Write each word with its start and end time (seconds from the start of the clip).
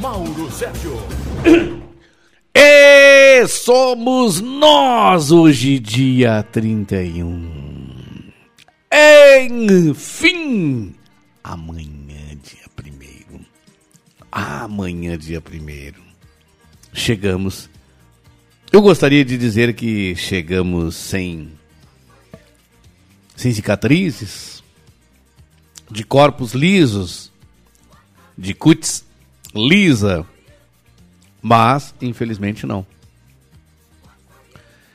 Mauro 0.00 0.50
Sérgio. 0.50 0.96
E 2.54 3.46
somos 3.48 4.40
nós 4.40 5.30
hoje, 5.30 5.78
dia 5.78 6.42
31. 6.42 8.32
Enfim, 9.50 10.94
amanhã, 11.42 12.36
dia 12.42 12.64
1 12.78 13.44
Amanhã, 14.30 15.18
dia 15.18 15.40
1 15.40 15.92
Chegamos. 16.92 17.68
Eu 18.72 18.80
gostaria 18.80 19.24
de 19.24 19.36
dizer 19.36 19.74
que 19.74 20.14
chegamos 20.16 20.96
sem 20.96 21.52
sem 23.36 23.52
cicatrizes, 23.52 24.62
de 25.90 26.04
corpos 26.04 26.54
lisos, 26.54 27.32
de 28.38 28.54
cutis 28.54 29.04
lisa, 29.54 30.26
mas 31.40 31.94
infelizmente 32.00 32.66
não. 32.66 32.84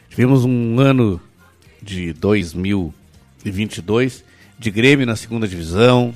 Tivemos 0.10 0.44
um 0.46 0.80
ano 0.80 1.22
de 1.82 2.14
2022 2.14 4.24
de 4.58 4.72
Grêmio 4.72 5.06
na 5.06 5.16
segunda 5.16 5.48
divisão. 5.48 6.14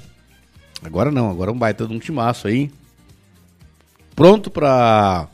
Agora 0.84 1.12
não, 1.12 1.30
agora 1.30 1.52
é 1.52 1.53
um 1.53 1.58
baita 1.58 1.88
de 1.88 1.94
um 1.94 2.00
timaço 2.00 2.48
aí. 2.48 2.72
Pronto 4.16 4.52
para 4.52 5.28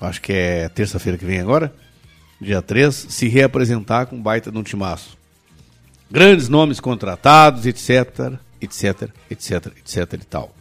acho 0.00 0.20
que 0.20 0.32
é 0.32 0.68
terça-feira 0.68 1.18
que 1.18 1.24
vem 1.24 1.40
agora, 1.40 1.74
dia 2.40 2.60
3, 2.60 2.94
se 2.94 3.28
reapresentar 3.28 4.06
com 4.06 4.16
um 4.16 4.22
baita 4.22 4.50
de 4.50 4.58
um 4.58 4.62
timaço 4.62 5.16
grandes 6.10 6.48
nomes 6.48 6.80
contratados, 6.80 7.66
etc, 7.66 8.34
etc, 8.60 9.10
etc, 9.30 9.66
etc 9.78 10.12
e 10.14 10.24
tal. 10.24 10.55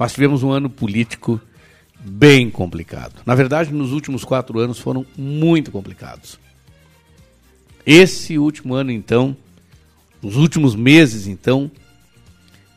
Mas 0.00 0.14
tivemos 0.14 0.42
um 0.42 0.50
ano 0.50 0.70
político 0.70 1.38
bem 2.02 2.48
complicado. 2.48 3.20
Na 3.26 3.34
verdade, 3.34 3.70
nos 3.70 3.92
últimos 3.92 4.24
quatro 4.24 4.58
anos 4.58 4.78
foram 4.78 5.04
muito 5.14 5.70
complicados. 5.70 6.40
Esse 7.84 8.38
último 8.38 8.72
ano, 8.72 8.90
então, 8.90 9.36
nos 10.22 10.36
últimos 10.36 10.74
meses, 10.74 11.26
então, 11.26 11.70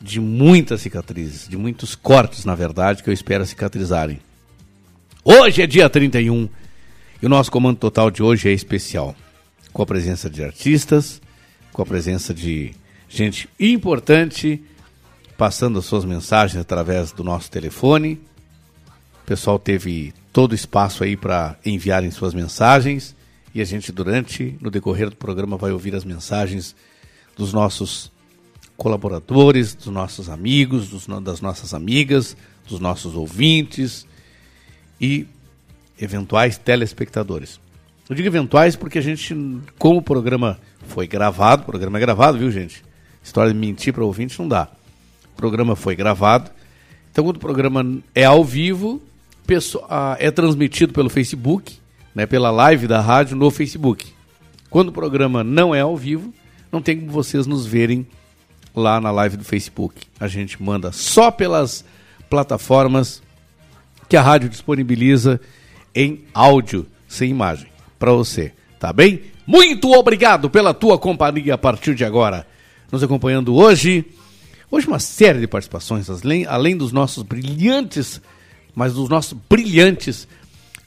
de 0.02 0.20
muitas 0.20 0.82
cicatrizes, 0.82 1.48
de 1.48 1.56
muitos 1.56 1.96
cortes, 1.96 2.44
na 2.44 2.56
verdade, 2.56 3.02
que 3.02 3.10
eu 3.10 3.14
espero 3.14 3.46
cicatrizarem. 3.46 4.20
Hoje 5.24 5.62
é 5.62 5.66
dia 5.66 5.90
31 5.90 6.50
e 7.22 7.26
o 7.26 7.30
nosso 7.30 7.50
comando 7.50 7.78
total 7.78 8.12
de 8.12 8.22
hoje 8.22 8.50
é 8.50 8.52
especial, 8.52 9.16
com 9.72 9.82
a 9.82 9.86
presença 9.86 10.30
de 10.30 10.44
artistas, 10.44 11.22
com 11.72 11.82
a 11.82 11.86
presença 11.86 12.34
de 12.34 12.74
gente 13.08 13.48
importante, 13.58 14.62
passando 15.44 15.78
as 15.78 15.84
suas 15.84 16.06
mensagens 16.06 16.62
através 16.62 17.12
do 17.12 17.22
nosso 17.22 17.52
telefone. 17.52 18.18
O 19.22 19.26
pessoal 19.26 19.60
teve 19.60 20.14
todo 20.32 20.54
o 20.54 20.56
espaço 20.56 21.04
aí 21.04 21.18
para 21.18 21.58
enviarem 21.66 22.10
suas 22.12 22.34
mensagens 22.34 23.14
e 23.54 23.60
a 23.60 23.66
gente 23.66 23.92
durante 23.92 24.58
no 24.62 24.72
decorrer 24.72 25.10
do 25.10 25.18
programa 25.18 25.58
vai 25.58 25.74
ouvir 25.74 25.96
as 25.96 26.06
mensagens 26.06 26.74
dos 27.36 27.52
nossos 27.52 28.10
colaboradores, 28.78 29.76
dos 29.76 29.88
nossos 29.88 30.30
amigos, 30.30 30.88
dos, 30.88 31.08
das 31.22 31.42
nossas 31.42 31.74
amigas, 31.74 32.38
dos 32.66 32.80
nossos 32.80 33.14
ouvintes 33.14 34.08
e 35.02 35.28
eventuais 36.00 36.58
telespectadores. 36.58 37.60
Eu 38.08 38.16
digo 38.16 38.30
eventuais 38.30 38.78
porque 38.78 38.98
a 38.98 39.02
gente, 39.02 39.36
como 39.78 40.00
o 40.00 40.02
programa 40.02 40.58
foi 40.88 41.06
gravado, 41.06 41.64
o 41.64 41.66
programa 41.66 41.98
é 41.98 42.00
gravado, 42.00 42.38
viu, 42.38 42.50
gente? 42.50 42.82
História 43.22 43.52
de 43.52 43.60
mentir 43.60 43.94
para 43.94 44.06
ouvinte 44.06 44.40
não 44.40 44.48
dá. 44.48 44.70
O 45.34 45.36
programa 45.36 45.76
foi 45.76 45.96
gravado. 45.96 46.52
Então, 47.12 47.24
quando 47.24 47.38
o 47.38 47.40
programa 47.40 48.00
é 48.16 48.24
ao 48.24 48.44
vivo, 48.44 49.02
é 50.18 50.32
transmitido 50.32 50.94
pelo 50.94 51.10
Facebook, 51.10 51.78
né, 52.16 52.26
pela 52.26 52.50
live 52.50 52.88
da 52.88 53.02
rádio 53.02 53.36
no 53.36 53.52
Facebook. 53.52 54.08
Quando 54.70 54.90
o 54.90 54.94
programa 54.94 55.44
não 55.44 55.76
é 55.76 55.82
ao 55.82 55.96
vivo, 55.98 56.34
não 56.72 56.82
tem 56.82 57.00
como 57.00 57.12
vocês 57.12 57.46
nos 57.46 57.66
verem 57.66 58.08
lá 58.76 59.00
na 59.00 59.12
live 59.12 59.38
do 59.38 59.44
Facebook. 59.44 60.02
A 60.20 60.28
gente 60.28 60.62
manda 60.62 60.92
só 60.92 61.30
pelas 61.30 61.86
plataformas 62.30 63.22
que 64.10 64.18
a 64.18 64.22
rádio 64.22 64.50
disponibiliza 64.50 65.40
em 65.94 66.24
áudio, 66.34 66.88
sem 67.08 67.30
imagem, 67.30 67.68
para 68.00 68.12
você, 68.12 68.52
tá 68.80 68.92
bem? 68.92 69.22
Muito 69.46 69.92
obrigado 69.92 70.50
pela 70.50 70.74
tua 70.74 70.98
companhia 70.98 71.54
a 71.54 71.58
partir 71.58 71.94
de 71.94 72.04
agora. 72.04 72.48
Nos 72.92 73.04
acompanhando 73.04 73.54
hoje, 73.54 74.06
hoje 74.74 74.88
uma 74.88 74.98
série 74.98 75.40
de 75.40 75.48
participações, 75.48 76.10
além, 76.10 76.48
além 76.48 76.76
dos 76.76 76.92
nossos 76.92 77.22
brilhantes, 77.22 78.20
mas 78.74 78.94
dos 78.94 79.08
nossos 79.08 79.38
brilhantes 79.48 80.28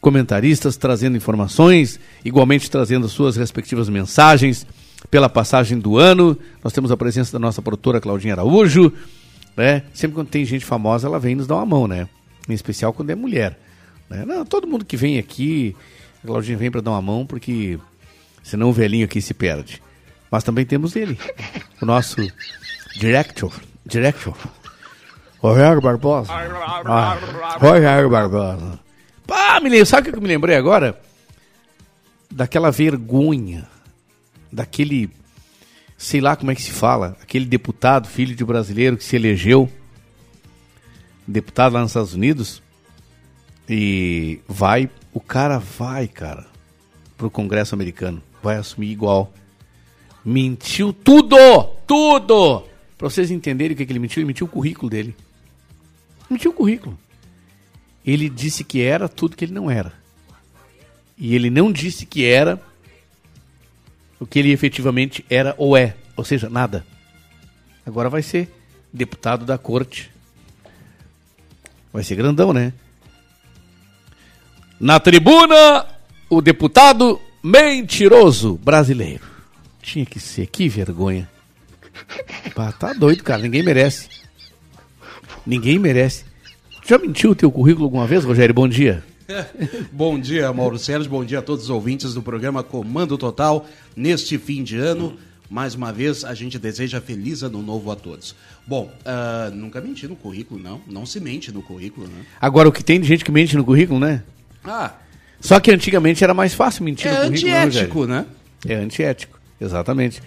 comentaristas 0.01 0.77
trazendo 0.77 1.17
informações, 1.17 2.01
igualmente 2.25 2.69
trazendo 2.69 3.09
suas 3.09 3.37
respectivas 3.37 3.89
mensagens 3.89 4.67
pela 5.09 5.29
passagem 5.29 5.79
do 5.79 5.97
ano. 5.97 6.37
Nós 6.65 6.73
temos 6.73 6.91
a 6.91 6.97
presença 6.97 7.33
da 7.33 7.39
nossa 7.39 7.63
produtora 7.63 8.01
Claudinha 8.01 8.35
Araújo, 8.35 8.93
né? 9.57 9.85
Sempre 9.95 10.17
quando 10.17 10.29
tem 10.29 10.45
gente 10.45 10.65
famosa, 10.65 11.07
ela 11.07 11.21
vem 11.21 11.37
nos 11.37 11.47
dar 11.47 11.55
uma 11.55 11.67
mão, 11.67 11.87
né? 11.87 12.09
Em 12.49 12.55
especial 12.55 12.93
quando 12.93 13.11
é 13.11 13.15
mulher. 13.15 13.57
Né? 14.11 14.25
Não, 14.25 14.45
todo 14.45 14.67
mundo 14.67 14.85
que 14.85 14.97
vem 14.97 15.17
aqui, 15.17 15.77
a 16.25 16.27
Claudinha 16.27 16.59
vem 16.59 16.73
para 16.73 16.81
dar 16.81 16.91
uma 16.91 17.03
mão 17.03 17.25
porque 17.25 17.79
senão 18.43 18.71
o 18.71 18.73
velhinho 18.73 19.05
aqui 19.05 19.23
se 19.23 19.33
perde. 19.33 19.81
Mas 20.29 20.43
também 20.43 20.67
temos 20.67 20.97
ele, 20.97 21.17
o 21.81 21.87
nosso 21.87 22.17
director, 22.97 23.53
director, 23.87 24.37
Rogério 25.39 25.81
Barbosa. 25.81 26.33
Ah, 26.33 27.17
Rogério 27.59 28.11
Barbosa. 28.11 28.81
Pá, 29.27 29.61
me 29.61 29.71
lembro, 29.71 29.87
sabe 29.87 30.09
o 30.09 30.13
que 30.13 30.19
eu 30.19 30.23
me 30.23 30.29
lembrei 30.29 30.57
agora? 30.57 31.01
Daquela 32.31 32.71
vergonha, 32.71 33.67
daquele, 34.53 35.11
sei 35.97 36.21
lá 36.21 36.37
como 36.37 36.51
é 36.51 36.55
que 36.55 36.63
se 36.63 36.73
fala, 36.73 37.17
aquele 37.23 37.45
deputado, 37.45 38.09
filho 38.09 38.35
de 38.35 38.45
brasileiro 38.45 38.97
que 38.97 39.05
se 39.05 39.17
elegeu, 39.17 39.71
deputado 41.27 41.75
lá 41.75 41.81
nos 41.81 41.91
Estados 41.91 42.15
Unidos, 42.15 42.63
e 43.69 44.41
vai, 44.49 44.91
o 45.13 45.21
cara 45.21 45.59
vai, 45.59 46.07
cara, 46.07 46.47
pro 47.17 47.31
Congresso 47.31 47.75
americano 47.75 48.23
vai 48.43 48.57
assumir 48.57 48.91
igual. 48.91 49.33
Mentiu 50.25 50.93
tudo! 50.93 51.37
Tudo! 51.87 52.65
Para 52.97 53.11
vocês 53.11 53.31
entenderem 53.31 53.75
o 53.75 53.77
que, 53.77 53.85
que 53.85 53.93
ele 53.93 53.99
mentiu, 53.99 54.21
ele 54.21 54.27
mentiu 54.27 54.47
o 54.47 54.51
currículo 54.51 54.89
dele. 54.91 55.15
Mentiu 56.31 56.51
o 56.51 56.55
currículo. 56.55 56.99
Ele 58.05 58.29
disse 58.29 58.65
que 58.65 58.81
era 58.81 59.09
tudo 59.09 59.37
que 59.37 59.45
ele 59.45 59.53
não 59.53 59.71
era. 59.71 59.93
E 61.19 61.35
ele 61.35 61.51
não 61.51 61.73
disse 61.73 62.07
que 62.07 62.25
era 62.25 62.61
o 64.19 64.27
que 64.27 64.39
ele 64.39 64.51
efetivamente 64.51 65.25
era 65.29 65.55
ou 65.59 65.77
é. 65.77 65.97
Ou 66.17 66.25
seja, 66.25 66.49
nada. 66.49 66.87
Agora 67.85 68.09
vai 68.09 68.23
ser 68.23 68.49
deputado 68.93 69.45
da 69.45 69.59
corte. 69.59 70.11
Vai 71.93 72.03
ser 72.03 72.17
grandão, 72.17 72.53
né? 72.53 72.73
Na 74.79 75.01
tribuna, 75.01 75.87
o 76.29 76.41
deputado 76.41 77.21
Mentiroso 77.43 78.57
brasileiro. 78.57 79.25
Tinha 79.81 80.05
que 80.05 80.19
ser, 80.19 80.47
que 80.49 80.69
vergonha. 80.69 81.31
Pá, 82.55 82.73
tá 82.73 82.93
doido, 82.93 83.23
cara. 83.23 83.43
Ninguém 83.43 83.63
merece. 83.63 84.09
Ninguém 85.47 85.79
merece. 85.79 86.25
Já 86.85 86.99
mentiu 86.99 87.31
o 87.31 87.35
teu 87.35 87.51
currículo 87.51 87.85
alguma 87.85 88.07
vez, 88.07 88.25
Rogério? 88.25 88.55
Bom 88.55 88.69
dia. 88.69 89.05
bom 89.93 90.19
dia, 90.19 90.53
Mauro 90.53 90.79
Sérgio. 90.79 91.11
Bom 91.11 91.25
dia 91.25 91.41
a 91.41 91.43
todos 91.43 91.65
os 91.65 91.71
ouvintes 91.71 92.15
do 92.15 92.23
programa 92.23 92.63
Comando 92.63 93.19
Total. 93.19 93.67
Neste 93.97 94.39
fim 94.39 94.63
de 94.63 94.77
ano, 94.77 95.17
mais 95.51 95.75
uma 95.75 95.93
vez, 95.93 96.25
a 96.25 96.35
gente 96.35 96.59
deseja 96.59 97.01
feliz 97.01 97.43
ano 97.43 97.63
novo 97.63 97.91
a 97.91 97.97
todos. 97.97 98.35
Bom, 98.67 98.91
uh, 99.03 99.55
nunca 99.55 99.81
menti 99.81 100.07
no 100.07 100.17
currículo, 100.17 100.61
não. 100.61 100.81
Não 100.87 101.07
se 101.07 101.21
mente 101.21 101.53
no 101.53 101.63
currículo, 101.63 102.07
né? 102.07 102.25
Agora, 102.41 102.69
o 102.69 102.73
que 102.73 102.85
tem 102.85 103.01
de 103.01 103.07
gente 103.07 103.25
que 103.25 103.33
mente 103.33 103.57
no 103.57 103.65
currículo, 103.65 103.99
né? 103.99 104.23
Ah, 104.65 104.95
só 105.41 105.61
que 105.61 105.71
antigamente 105.71 106.25
era 106.25 106.35
mais 106.35 106.55
fácil 106.55 106.85
mentir 106.85 107.09
é 107.09 107.11
no 107.11 107.27
currículo. 107.27 107.51
É 107.53 107.63
antiético, 107.63 108.07
né? 108.07 108.27
É 108.67 108.75
antiético, 108.75 109.39
exatamente. 109.61 110.23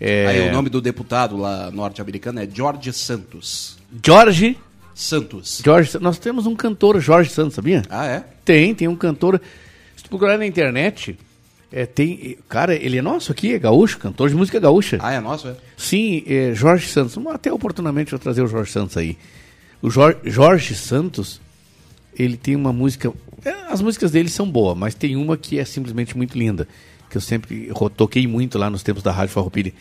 É... 0.00 0.26
Aí 0.26 0.48
o 0.48 0.52
nome 0.52 0.70
do 0.70 0.80
deputado 0.80 1.36
lá 1.36 1.70
norte-americano 1.70 2.40
é 2.40 2.48
George 2.50 2.92
Santos. 2.92 3.76
George 4.02 4.56
Santos. 4.94 5.60
Jorge, 5.64 5.98
nós 6.00 6.18
temos 6.18 6.46
um 6.46 6.56
cantor, 6.56 6.98
Jorge 7.00 7.30
Santos, 7.30 7.54
sabia? 7.54 7.82
Ah, 7.90 8.06
é? 8.06 8.24
Tem, 8.44 8.74
tem 8.74 8.88
um 8.88 8.96
cantor. 8.96 9.40
Se 9.96 10.02
tu 10.02 10.08
procurar 10.08 10.38
na 10.38 10.46
internet, 10.46 11.18
é, 11.72 11.86
tem. 11.86 12.38
Cara, 12.48 12.74
ele 12.74 12.98
é 12.98 13.02
nosso 13.02 13.30
aqui, 13.30 13.54
é 13.54 13.58
gaúcho, 13.58 13.98
cantor 13.98 14.28
de 14.28 14.34
música 14.34 14.58
gaúcha. 14.58 14.98
Ah, 15.00 15.12
é 15.12 15.20
nosso, 15.20 15.48
é? 15.48 15.56
Sim, 15.76 16.24
é, 16.26 16.52
Jorge 16.54 16.88
Santos. 16.88 17.16
Até 17.28 17.52
oportunamente 17.52 18.12
eu 18.12 18.18
trazer 18.18 18.42
o 18.42 18.46
Jorge 18.46 18.72
Santos 18.72 18.96
aí. 18.96 19.16
O 19.80 19.90
Jorge, 19.90 20.18
Jorge 20.24 20.74
Santos, 20.74 21.40
ele 22.18 22.36
tem 22.36 22.56
uma 22.56 22.72
música. 22.72 23.12
é, 23.44 23.50
as 23.68 23.80
músicas 23.80 24.10
dele 24.10 24.28
são 24.28 24.50
boas, 24.50 24.76
mas 24.76 24.94
tem 24.94 25.16
uma 25.16 25.36
que 25.36 25.58
é 25.58 25.64
simplesmente 25.64 26.16
muito 26.16 26.36
linda. 26.36 26.66
Que 27.08 27.16
eu 27.16 27.20
sempre 27.20 27.70
toquei 27.96 28.26
muito 28.26 28.58
lá 28.58 28.68
nos 28.68 28.82
tempos 28.82 29.02
da 29.02 29.12
Rádio 29.12 29.34
Farroupilha. 29.34 29.72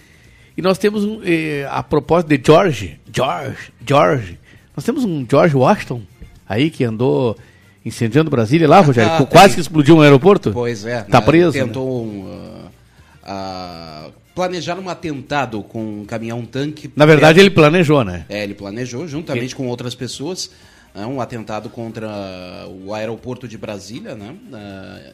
E 0.59 0.61
nós 0.61 0.77
temos 0.77 1.05
um. 1.05 1.21
eh, 1.23 1.65
a 1.71 1.81
propósito 1.81 2.27
de 2.27 2.41
George, 2.45 2.99
George, 3.15 3.71
George. 3.87 4.37
Nós 4.75 4.83
temos 4.83 5.05
um 5.05 5.25
George 5.25 5.55
Washington 5.55 6.01
aí 6.45 6.69
que 6.69 6.83
andou 6.83 7.37
incendiando 7.85 8.29
Brasília 8.29 8.67
lá, 8.67 8.81
Rogério. 8.81 9.09
Ah, 9.23 9.25
quase 9.25 9.53
que 9.55 9.61
explodiu 9.61 9.95
um 9.95 10.01
aeroporto. 10.01 10.51
Pois 10.51 10.83
é. 10.83 11.03
Tá 11.03 11.21
né? 11.21 11.25
preso. 11.25 11.57
né? 11.57 11.63
Tentou 11.63 12.03
um, 12.03 12.27
ah, 12.29 12.71
ah, 13.23 14.09
planejar 14.35 14.77
um 14.77 14.89
atentado 14.89 15.63
com 15.63 16.01
um 16.01 16.05
caminhão-tanque. 16.05 16.91
Na 16.93 17.05
verdade, 17.05 17.35
perto- 17.35 17.45
ele 17.47 17.55
planejou, 17.55 18.03
né? 18.03 18.25
É, 18.27 18.43
ele 18.43 18.53
planejou, 18.53 19.07
juntamente 19.07 19.55
com 19.55 19.65
outras 19.65 19.95
pessoas, 19.95 20.51
né, 20.93 21.05
um 21.05 21.21
atentado 21.21 21.69
contra 21.69 22.67
o 22.85 22.93
aeroporto 22.93 23.47
de 23.47 23.57
Brasília, 23.57 24.13
né? 24.13 24.35
ah, 24.51 25.13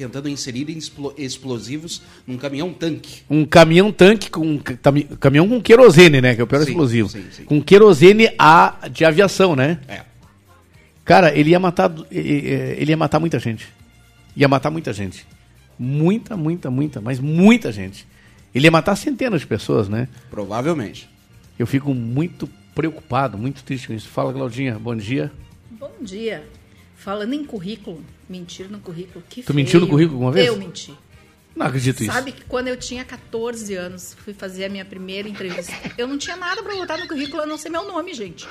tentando 0.00 0.30
inserir 0.30 0.70
explo- 0.70 1.12
explosivos 1.18 2.00
num 2.26 2.38
caminhão-tanque. 2.38 3.20
um 3.28 3.44
caminhão 3.44 3.92
tanque 3.92 4.30
com 4.30 4.58
caminhão 5.20 5.46
com 5.46 5.60
querosene, 5.60 6.22
né? 6.22 6.34
Que 6.34 6.40
é 6.40 6.44
o 6.44 6.46
pior 6.46 6.62
Sim, 6.62 6.70
explosivo. 6.70 7.08
sim, 7.10 7.24
sim. 7.30 7.44
Com 7.44 7.60
querosene 7.62 8.30
a 8.38 8.88
de 8.90 9.04
aviação, 9.04 9.54
né? 9.54 9.78
É. 9.86 10.00
Cara, 11.04 11.36
ele 11.36 11.50
ia 11.50 11.60
matar 11.60 11.92
e- 12.10 12.16
ele 12.78 12.92
ia 12.92 12.96
matar 12.96 13.20
muita 13.20 13.38
gente. 13.38 13.68
Ia 14.34 14.48
matar 14.48 14.70
muita 14.70 14.90
gente. 14.90 15.26
Muita, 15.78 16.34
muita, 16.34 16.70
muita, 16.70 17.00
mas 17.02 17.18
muita 17.20 17.70
gente. 17.70 18.06
Ele 18.54 18.66
ia 18.66 18.70
matar 18.70 18.96
centenas 18.96 19.42
de 19.42 19.46
pessoas, 19.46 19.86
né? 19.86 20.08
Provavelmente. 20.30 21.10
Eu 21.58 21.66
fico 21.66 21.92
muito 21.92 22.48
preocupado, 22.74 23.36
muito 23.36 23.62
triste 23.62 23.86
com 23.88 23.92
isso. 23.92 24.08
Fala, 24.08 24.32
Claudinha, 24.32 24.78
bom 24.78 24.96
dia. 24.96 25.30
Bom 25.78 25.92
dia. 26.00 26.42
Falando 27.00 27.32
em 27.32 27.42
currículo, 27.44 28.04
mentir 28.28 28.70
no 28.70 28.78
currículo, 28.78 29.24
que 29.26 29.42
Tu 29.42 29.54
mentiu 29.54 29.80
no 29.80 29.86
feio. 29.86 29.90
currículo 29.90 30.16
alguma 30.16 30.32
vez? 30.32 30.46
Eu 30.46 30.56
menti. 30.58 30.94
Não 31.56 31.64
acredito 31.64 32.02
isso. 32.02 32.12
Sabe 32.12 32.30
que 32.32 32.44
quando 32.44 32.68
eu 32.68 32.76
tinha 32.76 33.02
14 33.06 33.74
anos, 33.74 34.14
fui 34.22 34.34
fazer 34.34 34.66
a 34.66 34.68
minha 34.68 34.84
primeira 34.84 35.26
entrevista, 35.26 35.72
eu 35.96 36.06
não 36.06 36.18
tinha 36.18 36.36
nada 36.36 36.62
pra 36.62 36.74
botar 36.74 36.98
no 36.98 37.08
currículo 37.08 37.42
a 37.42 37.46
não 37.46 37.56
ser 37.56 37.70
meu 37.70 37.88
nome, 37.88 38.12
gente. 38.12 38.46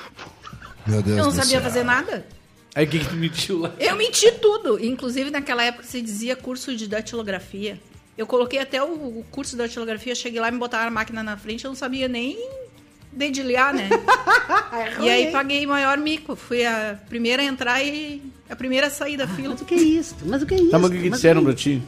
Meu 0.84 1.00
Deus 1.00 1.16
Eu 1.16 1.24
não 1.24 1.30
do 1.30 1.36
sabia 1.36 1.52
céu. 1.52 1.62
fazer 1.62 1.84
nada. 1.84 2.26
Aí 2.74 2.86
o 2.86 2.88
que, 2.88 3.14
mentiu 3.14 3.60
lá? 3.60 3.72
Eu 3.78 3.94
menti 3.94 4.30
tudo. 4.32 4.84
Inclusive, 4.84 5.30
naquela 5.30 5.62
época 5.62 5.84
se 5.84 6.02
dizia 6.02 6.34
curso 6.34 6.74
de 6.76 6.88
datilografia. 6.88 7.80
Eu 8.18 8.26
coloquei 8.26 8.58
até 8.58 8.82
o, 8.82 9.20
o 9.20 9.24
curso 9.30 9.52
de 9.52 9.58
datilografia, 9.58 10.14
cheguei 10.16 10.40
lá 10.40 10.48
e 10.48 10.52
me 10.52 10.58
botaram 10.58 10.88
a 10.88 10.90
máquina 10.90 11.22
na 11.22 11.36
frente, 11.36 11.64
eu 11.64 11.68
não 11.70 11.76
sabia 11.76 12.08
nem 12.08 12.36
dedilhar, 13.12 13.74
né? 13.74 13.88
e 15.00 15.08
aí 15.08 15.30
paguei 15.30 15.66
maior 15.66 15.98
mico. 15.98 16.36
Fui 16.36 16.64
a 16.64 16.98
primeira 17.08 17.42
a 17.42 17.44
entrar 17.44 17.82
e 17.82 18.22
a 18.48 18.56
primeira 18.56 18.86
a 18.86 18.90
sair 18.90 19.16
da 19.16 19.26
fila. 19.26 19.50
Mas 19.50 19.60
o 19.60 19.64
que 19.64 19.74
é 19.74 19.78
isso? 19.78 20.16
Mas 20.24 20.42
o 20.42 20.46
que 20.46 20.54
é 20.54 20.56
isso? 20.58 20.70
Tá, 20.70 20.78
mas 20.78 20.90
o 20.90 20.92
que, 20.92 21.02
que 21.02 21.10
disseram 21.10 21.44
pra 21.44 21.54
ti? 21.54 21.82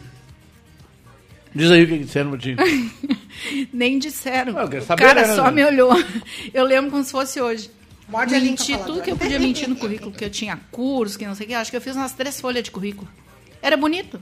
Diz 1.55 1.71
aí 1.71 1.85
o 1.85 1.87
que, 1.87 1.99
disseram 1.99 2.31
pra 2.31 2.39
ti. 2.39 2.57
Nem 3.73 3.99
disseram. 3.99 4.57
Ah, 4.57 4.63
eu 4.63 4.69
quero 4.69 4.85
o 4.85 4.97
cara 4.97 5.27
né, 5.27 5.35
só 5.35 5.45
né? 5.45 5.51
me 5.51 5.65
olhou. 5.65 5.93
Eu 6.53 6.65
lembro 6.65 6.91
como 6.91 7.05
se 7.05 7.11
fosse 7.11 7.41
hoje. 7.41 7.71
Morde 8.09 8.39
Menti 8.39 8.77
tudo 8.79 9.01
que 9.01 9.11
eu 9.11 9.17
podia 9.17 9.39
mentir 9.39 9.67
no 9.67 9.77
currículo, 9.77 10.13
que 10.13 10.23
eu 10.23 10.29
tinha 10.29 10.59
curso, 10.71 11.19
que 11.19 11.27
não 11.27 11.35
sei 11.35 11.47
o 11.47 11.49
que. 11.49 11.55
Acho 11.55 11.71
que 11.71 11.77
eu 11.77 11.81
fiz 11.81 11.97
umas 11.97 12.13
três 12.13 12.39
folhas 12.39 12.63
de 12.63 12.71
currículo. 12.71 13.09
Era 13.63 13.75
bonito. 13.75 14.21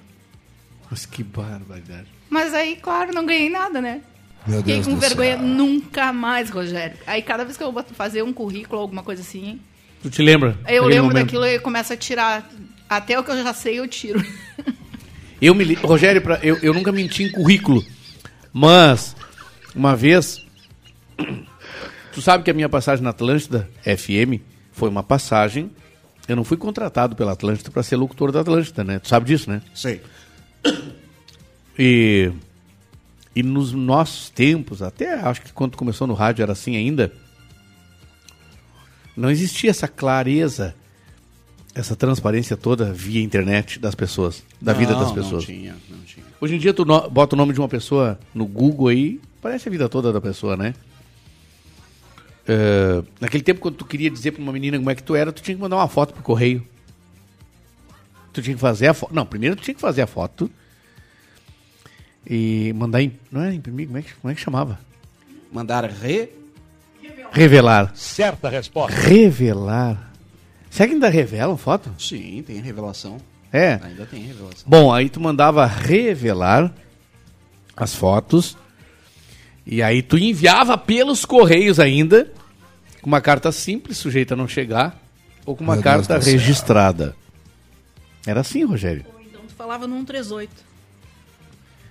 Mas 0.89 1.07
que 1.07 1.25
barbaridade. 1.25 2.07
Mas 2.29 2.55
aí, 2.55 2.77
claro, 2.77 3.13
não 3.13 3.27
ganhei 3.27 3.51
nada, 3.51 3.81
né? 3.81 4.01
Meu 4.47 4.59
Fiquei 4.59 4.75
Deus 4.77 4.87
com 4.87 4.97
vergonha 4.97 5.37
céu. 5.37 5.47
nunca 5.47 6.13
mais, 6.13 6.49
Rogério. 6.51 6.97
Aí 7.07 7.21
cada 7.23 7.45
vez 7.45 7.57
que 7.57 7.63
eu 7.63 7.71
vou 7.73 7.85
fazer 7.93 8.23
um 8.23 8.33
currículo, 8.33 8.81
alguma 8.81 9.03
coisa 9.03 9.21
assim, 9.23 9.61
Tu 10.03 10.09
te 10.11 10.23
lembra? 10.23 10.59
eu 10.67 10.85
lembro 10.87 11.09
momento? 11.09 11.25
daquilo 11.27 11.45
e 11.47 11.59
começo 11.59 11.93
a 11.93 11.97
tirar. 11.97 12.49
Até 12.89 13.19
o 13.19 13.23
que 13.23 13.31
eu 13.31 13.43
já 13.43 13.53
sei, 13.55 13.79
eu 13.79 13.87
tiro. 13.87 14.23
Eu 15.43 15.55
me 15.55 15.65
li- 15.65 15.75
Rogério, 15.75 16.21
pra- 16.21 16.39
eu, 16.43 16.57
eu 16.59 16.75
nunca 16.75 16.93
menti 16.93 17.23
em 17.23 17.31
currículo. 17.33 17.83
Mas, 18.53 19.17
uma 19.75 19.97
vez. 19.97 20.37
Tu 22.13 22.21
sabe 22.21 22.45
que 22.45 22.51
a 22.51 22.55
minha 22.55 22.69
passagem 22.69 23.03
na 23.03 23.09
Atlântida 23.11 23.67
FM 23.83 24.43
foi 24.73 24.91
uma 24.91 25.03
passagem. 25.03 25.71
Eu 26.29 26.37
não 26.37 26.45
fui 26.45 26.57
contratado 26.59 27.17
pela 27.17 27.33
Atlântida 27.33 27.71
para 27.71 27.83
ser 27.83 27.97
locutor 27.97 28.31
da 28.33 28.41
Atlântida, 28.41 28.85
né? 28.85 28.99
Tu 28.99 29.09
sabe 29.09 29.25
disso, 29.27 29.49
né? 29.49 29.63
Sei. 29.75 30.03
E, 31.79 32.31
e 33.35 33.43
nos 33.43 33.73
nossos 33.73 34.29
tempos, 34.31 34.83
até 34.83 35.15
acho 35.15 35.43
que 35.43 35.53
quando 35.53 35.77
começou 35.77 36.07
no 36.07 36.15
rádio 36.15 36.43
era 36.43 36.53
assim 36.53 36.77
ainda, 36.77 37.13
não 39.17 39.31
existia 39.31 39.71
essa 39.71 39.87
clareza, 39.87 40.75
essa 41.75 41.95
transparência 41.95 42.57
toda 42.57 42.93
via 42.93 43.23
internet 43.23 43.79
das 43.79 43.95
pessoas, 43.95 44.43
da 44.61 44.73
vida 44.73 44.95
das 44.95 45.09
Não, 45.09 45.15
pessoas. 45.15 45.47
Não 45.47 45.55
tinha, 45.55 45.77
não 45.89 45.99
tinha. 46.01 46.25
Hoje 46.41 46.55
em 46.57 46.59
dia 46.59 46.73
tu 46.75 46.85
no- 46.85 47.09
bota 47.11 47.35
o 47.35 47.39
nome 47.39 47.53
de 47.53 47.61
uma 47.61 47.69
pessoa 47.69 48.19
no 48.35 48.47
Google 48.47 48.89
aí, 48.89 49.21
parece 49.41 49.69
a 49.69 49.71
vida 49.71 49.89
toda 49.89 50.13
da 50.13 50.21
pessoa, 50.21 50.57
né? 50.57 50.75
É, 52.49 53.03
naquele 53.21 53.43
tempo, 53.45 53.61
quando 53.61 53.77
tu 53.77 53.85
queria 53.85 54.11
dizer 54.11 54.33
pra 54.33 54.43
uma 54.43 54.53
menina 54.53 54.77
como 54.79 54.91
é 54.91 54.95
que 54.95 55.03
tu 55.03 55.15
era, 55.15 55.31
tu 55.31 55.43
tinha 55.43 55.55
que 55.55 55.61
mandar 55.61 55.77
uma 55.77 55.87
foto 55.89 56.13
pro 56.15 56.23
correio. 56.23 56.67
Tu 58.33 58.43
tinha 58.43 58.55
que 58.55 58.61
fazer 58.61 58.89
a 58.89 58.95
foto. 58.95 59.15
Não, 59.15 59.27
primeiro 59.27 59.55
tu 59.55 59.63
tinha 59.63 59.75
que 59.75 59.81
fazer 59.81 60.03
a 60.03 60.07
foto 60.07 60.51
e 62.27 62.73
mandar. 62.75 63.01
Não 63.31 63.43
é 63.43 63.55
imprimir? 63.55 63.87
Como 63.87 63.99
é, 63.99 64.03
que, 64.03 64.15
como 64.15 64.31
é 64.31 64.35
que 64.35 64.41
chamava? 64.41 64.79
Mandar 65.53 65.85
re. 65.85 66.31
Revelar. 67.33 67.93
Certa 67.95 68.49
resposta. 68.49 68.99
Revelar. 69.01 70.13
Será 70.69 70.89
que 70.89 70.95
ainda 70.95 71.09
revelam 71.09 71.57
foto? 71.57 71.93
Sim, 71.99 72.43
tem 72.47 72.61
revelação. 72.61 73.19
É. 73.53 73.81
Ainda 73.83 74.07
tem 74.07 74.23
revelação. 74.23 74.65
Bom, 74.67 74.93
aí 74.93 75.09
tu 75.09 75.21
mandava 75.21 75.67
revelar 75.67 76.73
as 77.77 77.95
fotos 77.95 78.57
e 79.67 79.83
aí 79.83 80.03
tu 80.03 80.17
enviava 80.19 80.77
pelos 80.79 81.25
correios 81.25 81.81
ainda 81.81 82.33
com 83.01 83.07
uma 83.07 83.21
carta 83.21 83.51
simples, 83.51 83.99
sujeita 83.99 84.35
a 84.35 84.37
não 84.37 84.47
chegar, 84.47 85.01
ou 85.47 85.57
com 85.57 85.65
uma 85.65 85.75
Meu 85.75 85.83
carta 85.83 86.19
registrada. 86.19 87.17
Era 88.27 88.41
assim, 88.41 88.65
Rogério. 88.65 89.05
Então 89.27 89.43
tu 89.47 89.55
falava 89.55 89.87
num 89.87 90.05
38. 90.05 90.51